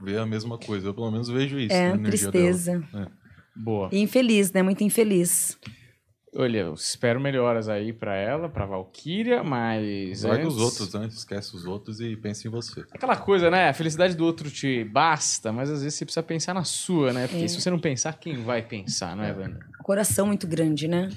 vê 0.00 0.18
a 0.18 0.26
mesma 0.26 0.58
coisa, 0.58 0.88
eu 0.88 0.94
pelo 0.94 1.10
menos 1.10 1.28
vejo 1.28 1.58
isso. 1.58 1.74
É, 1.74 1.96
tristeza. 1.98 2.78
dela. 2.92 3.10
Boa. 3.54 3.88
E 3.92 4.00
infeliz, 4.00 4.52
né? 4.52 4.62
Muito 4.62 4.84
infeliz. 4.84 5.58
Olha, 6.38 6.58
eu 6.58 6.74
espero 6.74 7.18
melhoras 7.18 7.68
aí 7.68 7.92
pra 7.92 8.14
ela, 8.14 8.48
pra 8.48 8.66
Valkyria, 8.66 9.42
mas. 9.42 10.22
Larga 10.22 10.42
antes- 10.44 10.54
os 10.56 10.62
outros 10.62 10.94
antes, 10.94 11.16
esquece 11.18 11.56
os 11.56 11.64
outros 11.64 12.00
e 12.00 12.14
pensa 12.16 12.46
em 12.46 12.50
você. 12.50 12.84
Aquela 12.92 13.16
coisa, 13.16 13.50
né? 13.50 13.68
A 13.68 13.72
felicidade 13.72 14.14
do 14.14 14.24
outro 14.24 14.50
te 14.50 14.84
basta, 14.84 15.50
mas 15.50 15.70
às 15.70 15.82
vezes 15.82 15.98
você 15.98 16.04
precisa 16.04 16.22
pensar 16.22 16.52
na 16.52 16.64
sua, 16.64 17.12
né? 17.12 17.26
Porque 17.26 17.44
É. 17.44 17.48
se 17.48 17.60
você 17.60 17.70
não 17.70 17.78
pensar, 17.78 18.12
quem 18.18 18.42
vai 18.42 18.60
pensar, 18.60 19.16
não 19.16 19.24
é, 19.24 19.32
Wanda? 19.32 19.60
Coração 19.82 20.26
muito 20.26 20.46
grande, 20.46 20.86
né? 20.86 21.08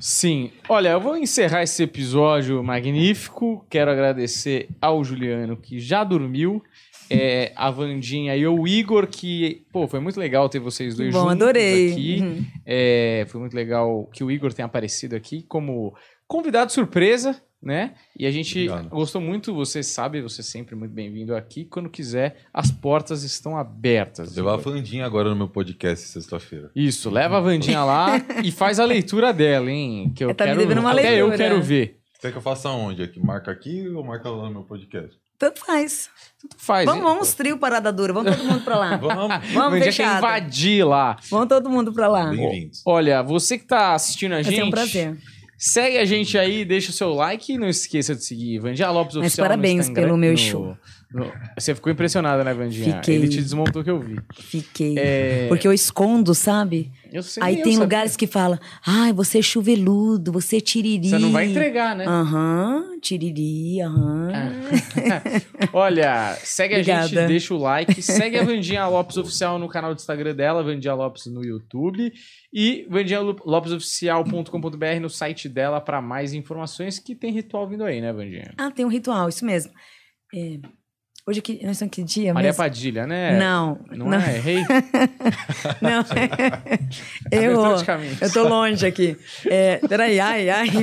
Sim. 0.00 0.52
Olha, 0.68 0.90
eu 0.90 1.00
vou 1.00 1.16
encerrar 1.16 1.62
esse 1.64 1.82
episódio 1.82 2.62
magnífico. 2.62 3.66
Quero 3.68 3.90
agradecer 3.90 4.68
ao 4.80 5.02
Juliano, 5.02 5.56
que 5.56 5.80
já 5.80 6.04
dormiu. 6.04 6.62
É, 7.12 7.52
a 7.56 7.70
Vandinha 7.70 8.36
e 8.36 8.46
o 8.46 8.66
Igor, 8.66 9.06
que, 9.06 9.64
pô, 9.72 9.86
foi 9.86 10.00
muito 10.00 10.18
legal 10.18 10.48
ter 10.48 10.58
vocês 10.58 10.94
dois 10.96 11.12
Bom, 11.12 11.20
juntos 11.20 11.32
adorei. 11.42 11.92
aqui. 11.92 12.18
Uhum. 12.22 12.44
É, 12.64 13.26
foi 13.28 13.40
muito 13.40 13.54
legal 13.54 14.08
que 14.12 14.24
o 14.24 14.30
Igor 14.30 14.52
tenha 14.52 14.66
aparecido 14.66 15.14
aqui 15.16 15.42
como 15.42 15.94
convidado 16.26 16.72
surpresa, 16.72 17.40
né? 17.62 17.94
E 18.18 18.26
a 18.26 18.30
gente 18.30 18.66
gostou 18.90 19.20
muito, 19.20 19.54
você 19.54 19.82
sabe, 19.82 20.20
você 20.20 20.40
é 20.40 20.44
sempre 20.44 20.74
muito 20.74 20.92
bem-vindo 20.92 21.34
aqui. 21.36 21.64
Quando 21.64 21.88
quiser, 21.88 22.38
as 22.52 22.70
portas 22.72 23.22
estão 23.22 23.56
abertas. 23.56 24.34
Levar 24.34 24.54
a 24.54 24.56
Vandinha 24.56 25.04
agora 25.06 25.28
no 25.30 25.36
meu 25.36 25.48
podcast 25.48 26.08
sexta-feira. 26.08 26.70
Isso, 26.74 27.08
leva 27.10 27.36
a 27.36 27.40
Vandinha 27.40 27.84
lá 27.84 28.16
e 28.42 28.50
faz 28.50 28.80
a 28.80 28.84
leitura 28.84 29.32
dela, 29.32 29.70
hein? 29.70 30.10
Que 30.14 30.24
eu 30.24 30.34
Tá 30.34 30.44
me 30.44 30.50
quero, 30.50 30.60
devendo 30.60 30.80
uma 30.80 30.90
até 30.92 31.12
eu 31.20 31.28
leitura. 31.28 31.36
quero 31.50 31.62
ver. 31.62 31.98
Quer 32.20 32.32
que 32.32 32.38
eu 32.38 32.42
faça 32.42 32.68
onde? 32.70 33.02
Aqui? 33.02 33.20
Marca 33.24 33.50
aqui 33.50 33.88
ou 33.88 34.02
marca 34.04 34.28
lá 34.30 34.44
no 34.46 34.50
meu 34.52 34.62
podcast? 34.62 35.16
Tanto 35.42 35.60
faz. 35.66 36.08
Tanto 36.40 36.56
faz. 36.56 36.84
Vamos, 36.86 37.02
vamos 37.02 37.34
trio 37.34 37.58
Parada 37.58 37.92
Dura. 37.92 38.12
Vamos 38.12 38.36
todo 38.36 38.44
mundo 38.46 38.60
pra 38.62 38.78
lá. 38.78 38.96
Vamos, 39.02 39.52
Vamos, 39.52 39.78
fechado. 39.80 40.18
invadir 40.18 40.84
lá. 40.86 41.16
Vamos 41.28 41.48
todo 41.48 41.68
mundo 41.68 41.92
pra 41.92 42.06
lá. 42.06 42.30
Olha, 42.86 43.22
você 43.22 43.58
que 43.58 43.64
tá 43.66 43.94
assistindo 43.94 44.32
a 44.32 44.36
Vai 44.36 44.44
gente. 44.44 44.54
ser 44.56 44.62
um 44.62 44.70
prazer. 44.70 45.16
Segue 45.58 45.98
a 45.98 46.04
gente 46.04 46.36
aí, 46.38 46.64
deixa 46.64 46.90
o 46.90 46.92
seu 46.92 47.12
like 47.14 47.52
e 47.52 47.58
não 47.58 47.68
esqueça 47.68 48.14
de 48.16 48.24
seguir 48.24 48.58
Vandinha 48.60 48.90
Lopes 48.90 49.14
Mas 49.16 49.26
Oficial. 49.26 49.46
parabéns 49.48 49.88
pelo 49.90 50.16
meu 50.16 50.32
no- 50.32 50.38
show. 50.38 50.76
Você 51.58 51.74
ficou 51.74 51.92
impressionada, 51.92 52.42
né, 52.42 52.54
Vandinha? 52.54 52.96
Fiquei. 52.96 53.16
Ele 53.16 53.28
te 53.28 53.36
desmontou 53.42 53.84
que 53.84 53.90
eu 53.90 54.00
vi. 54.00 54.18
Fiquei. 54.34 54.94
É, 54.98 55.46
Porque 55.48 55.68
eu 55.68 55.72
escondo, 55.72 56.34
sabe? 56.34 56.90
Eu 57.12 57.22
sei, 57.22 57.42
Aí 57.42 57.58
eu 57.58 57.64
tem 57.64 57.72
sabia. 57.74 57.84
lugares 57.84 58.16
que 58.16 58.26
fala, 58.26 58.58
ai, 58.86 59.12
você 59.12 59.40
é 59.40 59.42
chuveludo, 59.42 60.32
você 60.32 60.56
é 60.56 60.60
tiriri. 60.60 61.10
Você 61.10 61.18
não 61.18 61.30
vai 61.30 61.50
entregar, 61.50 61.94
né? 61.94 62.06
Aham, 62.06 62.98
tiriri, 63.00 63.82
aham. 63.82 64.32
Olha, 65.74 66.34
segue 66.42 66.74
a 66.76 66.82
gente, 66.82 66.98
Obrigada. 67.04 67.28
deixa 67.28 67.52
o 67.54 67.58
like, 67.58 68.00
segue 68.00 68.38
a 68.38 68.44
Vandinha 68.44 68.86
Lopes 68.86 69.18
Oficial 69.18 69.58
no 69.58 69.68
canal 69.68 69.94
do 69.94 69.98
Instagram 69.98 70.34
dela, 70.34 70.62
Vandinha 70.62 70.94
Lopes 70.94 71.26
no 71.26 71.44
YouTube 71.44 72.10
e 72.52 72.86
vandinhalopesoficial.com.br 72.90 75.00
no 75.00 75.10
site 75.10 75.48
dela 75.48 75.80
para 75.80 76.00
mais 76.00 76.32
informações 76.32 76.98
que 76.98 77.14
tem 77.14 77.32
ritual 77.32 77.68
vindo 77.68 77.84
aí, 77.84 78.00
né, 78.00 78.12
Vandinha? 78.12 78.52
Ah, 78.56 78.70
tem 78.70 78.84
um 78.84 78.88
ritual, 78.88 79.28
isso 79.28 79.44
mesmo. 79.44 79.72
É, 80.34 80.58
hoje 81.26 81.38
aqui, 81.40 81.60
nós 81.62 81.72
estamos 81.72 81.94
que 81.94 82.02
dia 82.02 82.32
Maria 82.34 82.48
mesmo? 82.48 82.58
Padilha, 82.62 83.06
né? 83.06 83.38
Não, 83.38 83.78
Não, 83.90 84.06
não. 84.08 84.18
é? 84.20 84.34
Errei? 84.36 84.64
Não. 85.80 86.00
Abertura 86.00 86.62
Eu, 87.32 87.76
de 87.76 87.84
caminhos. 87.84 88.20
eu 88.22 88.32
tô 88.32 88.48
longe 88.48 88.84
aqui. 88.86 89.16
É, 89.46 89.76
peraí, 89.88 90.18
ai, 90.20 90.50
ai. 90.50 90.68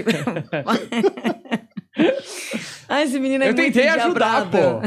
ai, 2.87 3.03
esse 3.03 3.19
menino 3.19 3.43
é 3.43 3.49
Eu 3.49 3.55
tentei 3.55 3.87
ajudar, 3.87 4.45
endiabrado. 4.45 4.57
pô. 4.57 4.81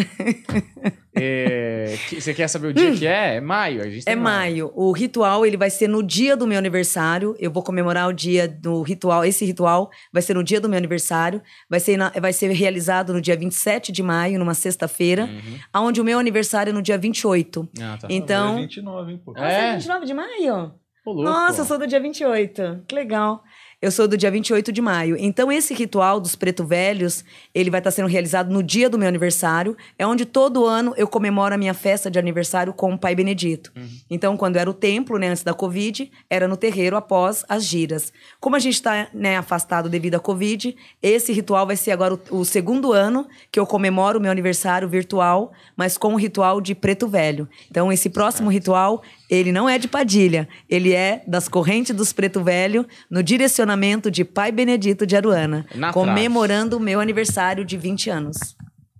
É, 1.14 1.94
que- 2.08 2.20
você 2.20 2.32
quer 2.32 2.48
saber 2.48 2.68
o 2.68 2.72
dia 2.72 2.92
que 2.92 3.06
é? 3.06 3.36
É 3.36 3.40
maio. 3.40 3.82
A 3.82 3.88
gente 3.88 4.08
É 4.08 4.16
maio. 4.16 4.72
O 4.74 4.92
ritual, 4.92 5.44
ele 5.44 5.56
vai 5.56 5.68
ser 5.70 5.88
no 5.88 6.02
dia 6.02 6.36
do 6.36 6.46
meu 6.46 6.58
aniversário. 6.58 7.34
Eu 7.38 7.50
vou 7.50 7.62
comemorar 7.62 8.08
o 8.08 8.12
dia 8.12 8.48
do 8.48 8.82
ritual. 8.82 9.24
Esse 9.24 9.44
ritual 9.44 9.90
vai 10.12 10.22
ser 10.22 10.34
no 10.34 10.42
dia 10.42 10.60
do 10.60 10.68
meu 10.68 10.78
aniversário. 10.78 11.42
Vai 11.68 11.80
ser, 11.80 11.96
na- 11.96 12.10
vai 12.20 12.32
ser 12.32 12.50
realizado 12.52 13.12
no 13.12 13.20
dia 13.20 13.36
27 13.36 13.92
de 13.92 14.02
maio, 14.02 14.38
numa 14.38 14.54
sexta-feira. 14.54 15.28
Onde 15.74 16.00
o 16.00 16.04
meu 16.04 16.18
aniversário 16.18 16.70
é 16.70 16.72
no 16.72 16.82
dia 16.82 16.96
28. 16.98 17.68
Ah, 17.80 17.98
tá. 18.00 18.08
Então... 18.10 18.58
É 18.58 18.62
29, 18.62 19.12
hein, 19.12 19.20
pô. 19.24 19.34
Ah, 19.36 19.50
é 19.50 19.72
29 19.76 20.06
de 20.06 20.14
maio? 20.14 20.72
louco. 21.04 21.22
Nossa, 21.24 21.62
eu 21.62 21.64
sou 21.64 21.78
do 21.78 21.86
dia 21.86 21.98
28. 22.00 22.84
Que 22.86 22.94
legal. 22.94 23.42
Eu 23.82 23.90
sou 23.90 24.06
do 24.06 24.16
dia 24.16 24.30
28 24.30 24.70
de 24.70 24.80
maio. 24.80 25.16
Então, 25.18 25.50
esse 25.50 25.74
ritual 25.74 26.20
dos 26.20 26.36
preto 26.36 26.64
velhos, 26.64 27.24
ele 27.52 27.68
vai 27.68 27.80
estar 27.80 27.90
sendo 27.90 28.06
realizado 28.06 28.48
no 28.48 28.62
dia 28.62 28.88
do 28.88 28.96
meu 28.96 29.08
aniversário. 29.08 29.76
É 29.98 30.06
onde 30.06 30.24
todo 30.24 30.64
ano 30.64 30.94
eu 30.96 31.08
comemoro 31.08 31.52
a 31.52 31.58
minha 31.58 31.74
festa 31.74 32.08
de 32.08 32.16
aniversário 32.16 32.72
com 32.72 32.94
o 32.94 32.98
Pai 32.98 33.16
Benedito. 33.16 33.72
Então, 34.08 34.36
quando 34.36 34.56
era 34.56 34.70
o 34.70 34.72
templo, 34.72 35.18
né, 35.18 35.30
antes 35.30 35.42
da 35.42 35.52
Covid, 35.52 36.08
era 36.30 36.46
no 36.46 36.56
terreiro 36.56 36.96
após 36.96 37.44
as 37.48 37.64
giras. 37.64 38.12
Como 38.38 38.54
a 38.54 38.60
gente 38.60 38.74
está 38.74 39.08
né, 39.12 39.36
afastado 39.36 39.88
devido 39.88 40.14
à 40.14 40.20
Covid, 40.20 40.76
esse 41.02 41.32
ritual 41.32 41.66
vai 41.66 41.74
ser 41.74 41.90
agora 41.90 42.14
o, 42.30 42.38
o 42.38 42.44
segundo 42.44 42.92
ano 42.92 43.26
que 43.50 43.58
eu 43.58 43.66
comemoro 43.66 44.20
o 44.20 44.22
meu 44.22 44.30
aniversário 44.30 44.88
virtual, 44.88 45.52
mas 45.76 45.98
com 45.98 46.14
o 46.14 46.16
ritual 46.16 46.60
de 46.60 46.72
preto 46.72 47.08
velho. 47.08 47.48
Então, 47.68 47.92
esse 47.92 48.08
próximo 48.08 48.48
ritual, 48.48 49.02
ele 49.34 49.50
não 49.52 49.68
é 49.68 49.78
de 49.78 49.88
Padilha, 49.88 50.48
ele 50.68 50.92
é 50.92 51.22
das 51.26 51.48
correntes 51.48 51.94
dos 51.96 52.12
preto 52.12 52.42
velho, 52.42 52.86
no 53.10 53.22
direcionamento 53.22 54.10
de 54.10 54.24
Pai 54.24 54.52
Benedito 54.52 55.06
de 55.06 55.16
Aruana, 55.16 55.64
Na 55.74 55.92
comemorando 55.92 56.76
o 56.76 56.80
meu 56.80 57.00
aniversário 57.00 57.64
de 57.64 57.76
20 57.76 58.10
anos. 58.10 58.36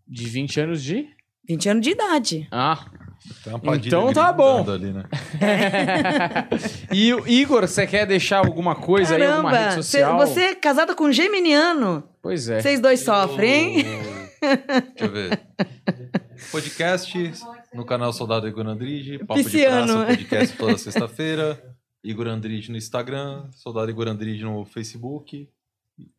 De 0.09 0.25
20 0.25 0.61
anos 0.61 0.83
de? 0.83 1.07
20 1.49 1.69
anos 1.69 1.83
de 1.83 1.91
idade. 1.91 2.49
Ah. 2.51 2.85
Então 3.85 4.13
tá 4.13 4.33
bom. 4.33 4.69
Ali, 4.69 4.93
né? 4.93 5.05
e 6.93 7.13
o 7.15 7.27
Igor, 7.29 7.61
você 7.69 7.87
quer 7.87 8.07
deixar 8.07 8.39
alguma 8.39 8.75
coisa 8.75 9.15
aí, 9.15 9.23
alguma 9.25 9.51
rede 9.51 9.63
Caramba, 9.65 9.83
social? 9.83 10.19
cê- 10.21 10.27
você 10.27 10.41
é 10.41 10.55
casada 10.55 10.95
com 10.95 11.05
um 11.05 11.13
geminiano. 11.13 12.03
Pois 12.21 12.49
é. 12.49 12.61
Vocês 12.61 12.81
dois 12.81 13.01
sofrem, 13.01 13.79
hein? 13.81 13.85
Deixa 14.41 15.05
eu 15.05 15.11
ver. 15.13 15.41
Podcast 16.53 17.33
no 17.73 17.83
canal 17.83 18.13
Soldado 18.13 18.47
Igor 18.47 18.67
Andrige. 18.67 19.19
Papo 19.19 19.43
Pisciano. 19.43 19.87
de 19.87 19.93
Praça, 19.93 20.07
podcast 20.07 20.57
toda 20.59 20.77
sexta-feira. 20.79 21.77
Igor 22.05 22.27
Andrige 22.27 22.71
no 22.71 22.77
Instagram. 22.77 23.51
Soldado 23.53 23.91
Igor 23.91 24.07
Andrige 24.07 24.45
no 24.45 24.63
Facebook. 24.67 25.49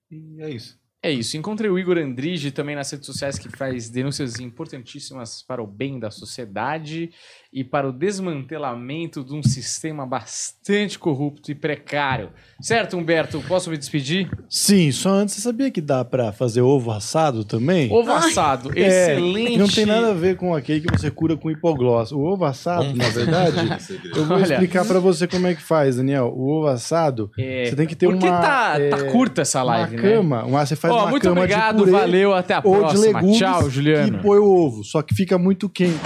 E 0.10 0.42
é 0.42 0.50
isso. 0.50 0.80
É 1.04 1.12
isso. 1.12 1.38
Encontrei 1.38 1.70
o 1.70 1.78
Igor 1.78 2.00
Andrige 2.00 2.50
também 2.50 2.76
nas 2.76 2.90
redes 2.90 3.06
sociais 3.06 3.38
que 3.38 3.48
faz 3.56 3.92
denúncias 3.92 4.40
importantíssimas 4.40 5.44
para 5.44 5.62
o 5.62 5.68
bem 5.68 6.00
da 6.00 6.10
sociedade 6.10 7.12
e 7.54 7.64
para 7.64 7.88
o 7.88 7.92
desmantelamento 7.94 9.24
de 9.24 9.34
um 9.34 9.44
sistema 9.44 10.06
bastante 10.08 10.98
corrupto 10.98 11.52
e 11.52 11.56
precário. 11.56 12.30
Certo, 12.60 12.98
Humberto? 12.98 13.42
Posso 13.48 13.70
me 13.70 13.78
despedir? 13.78 14.30
Sim, 14.50 14.92
só 14.92 15.10
antes, 15.12 15.36
você 15.36 15.42
sabia 15.42 15.70
que 15.70 15.80
dá 15.82 16.04
pra 16.04 16.32
fazer 16.32 16.62
ovo 16.62 16.92
assado 16.92 17.44
também? 17.46 17.92
Ovo 17.92 18.12
assado, 18.12 18.72
É, 18.76 19.12
excelente. 19.14 19.58
não 19.58 19.68
tem 19.68 19.86
nada 19.86 20.10
a 20.12 20.14
ver 20.14 20.36
com 20.36 20.56
aquele 20.56 20.82
que 20.82 20.98
você 20.98 21.12
cura 21.12 21.38
com 21.38 21.52
hipoglós. 21.52 22.12
O 22.12 22.20
ovo 22.22 22.44
assado, 22.46 22.86
Vamos 22.86 22.98
na 22.98 23.10
verdade, 23.10 23.84
segredo. 23.84 24.18
eu 24.18 24.26
vou 24.26 24.38
Olha. 24.38 24.44
explicar 24.54 24.86
pra 24.86 25.00
você 25.00 25.28
como 25.28 25.46
é 25.46 25.54
que 25.54 25.62
faz, 25.62 25.98
Daniel. 25.98 26.34
O 26.36 26.50
ovo 26.50 26.68
assado, 26.68 27.30
É, 27.38 27.66
você 27.66 27.76
tem 27.76 27.86
que 27.86 27.96
ter 27.96 28.08
porque 28.08 28.28
uma... 28.28 28.42
tá, 28.42 28.76
é, 28.80 28.90
tá 28.90 29.12
curta 29.12 29.42
essa 29.44 29.62
live, 29.62 29.96
uma 29.96 30.02
né? 30.02 30.10
cama, 30.16 30.44
uma, 30.46 30.66
você 30.66 30.76
faz 30.76 30.94
Ó, 30.94 31.02
uma 31.04 31.10
muito 31.12 31.24
cama 31.24 31.42
obrigado, 31.42 31.76
de 31.78 31.80
purê 31.84 31.92
valeu, 31.92 32.34
até 32.34 32.56
a 32.56 32.62
ou 32.64 32.78
próxima. 32.80 33.00
de 33.08 33.14
legumes 33.14 33.38
Tchau, 33.38 33.70
Juliano. 33.70 34.18
que 34.18 34.24
põe 34.24 34.40
o 34.40 34.46
ovo, 34.46 34.84
só 34.84 35.02
que 35.04 35.14
fica 35.14 35.38
muito 35.38 35.70
quente. 35.70 36.00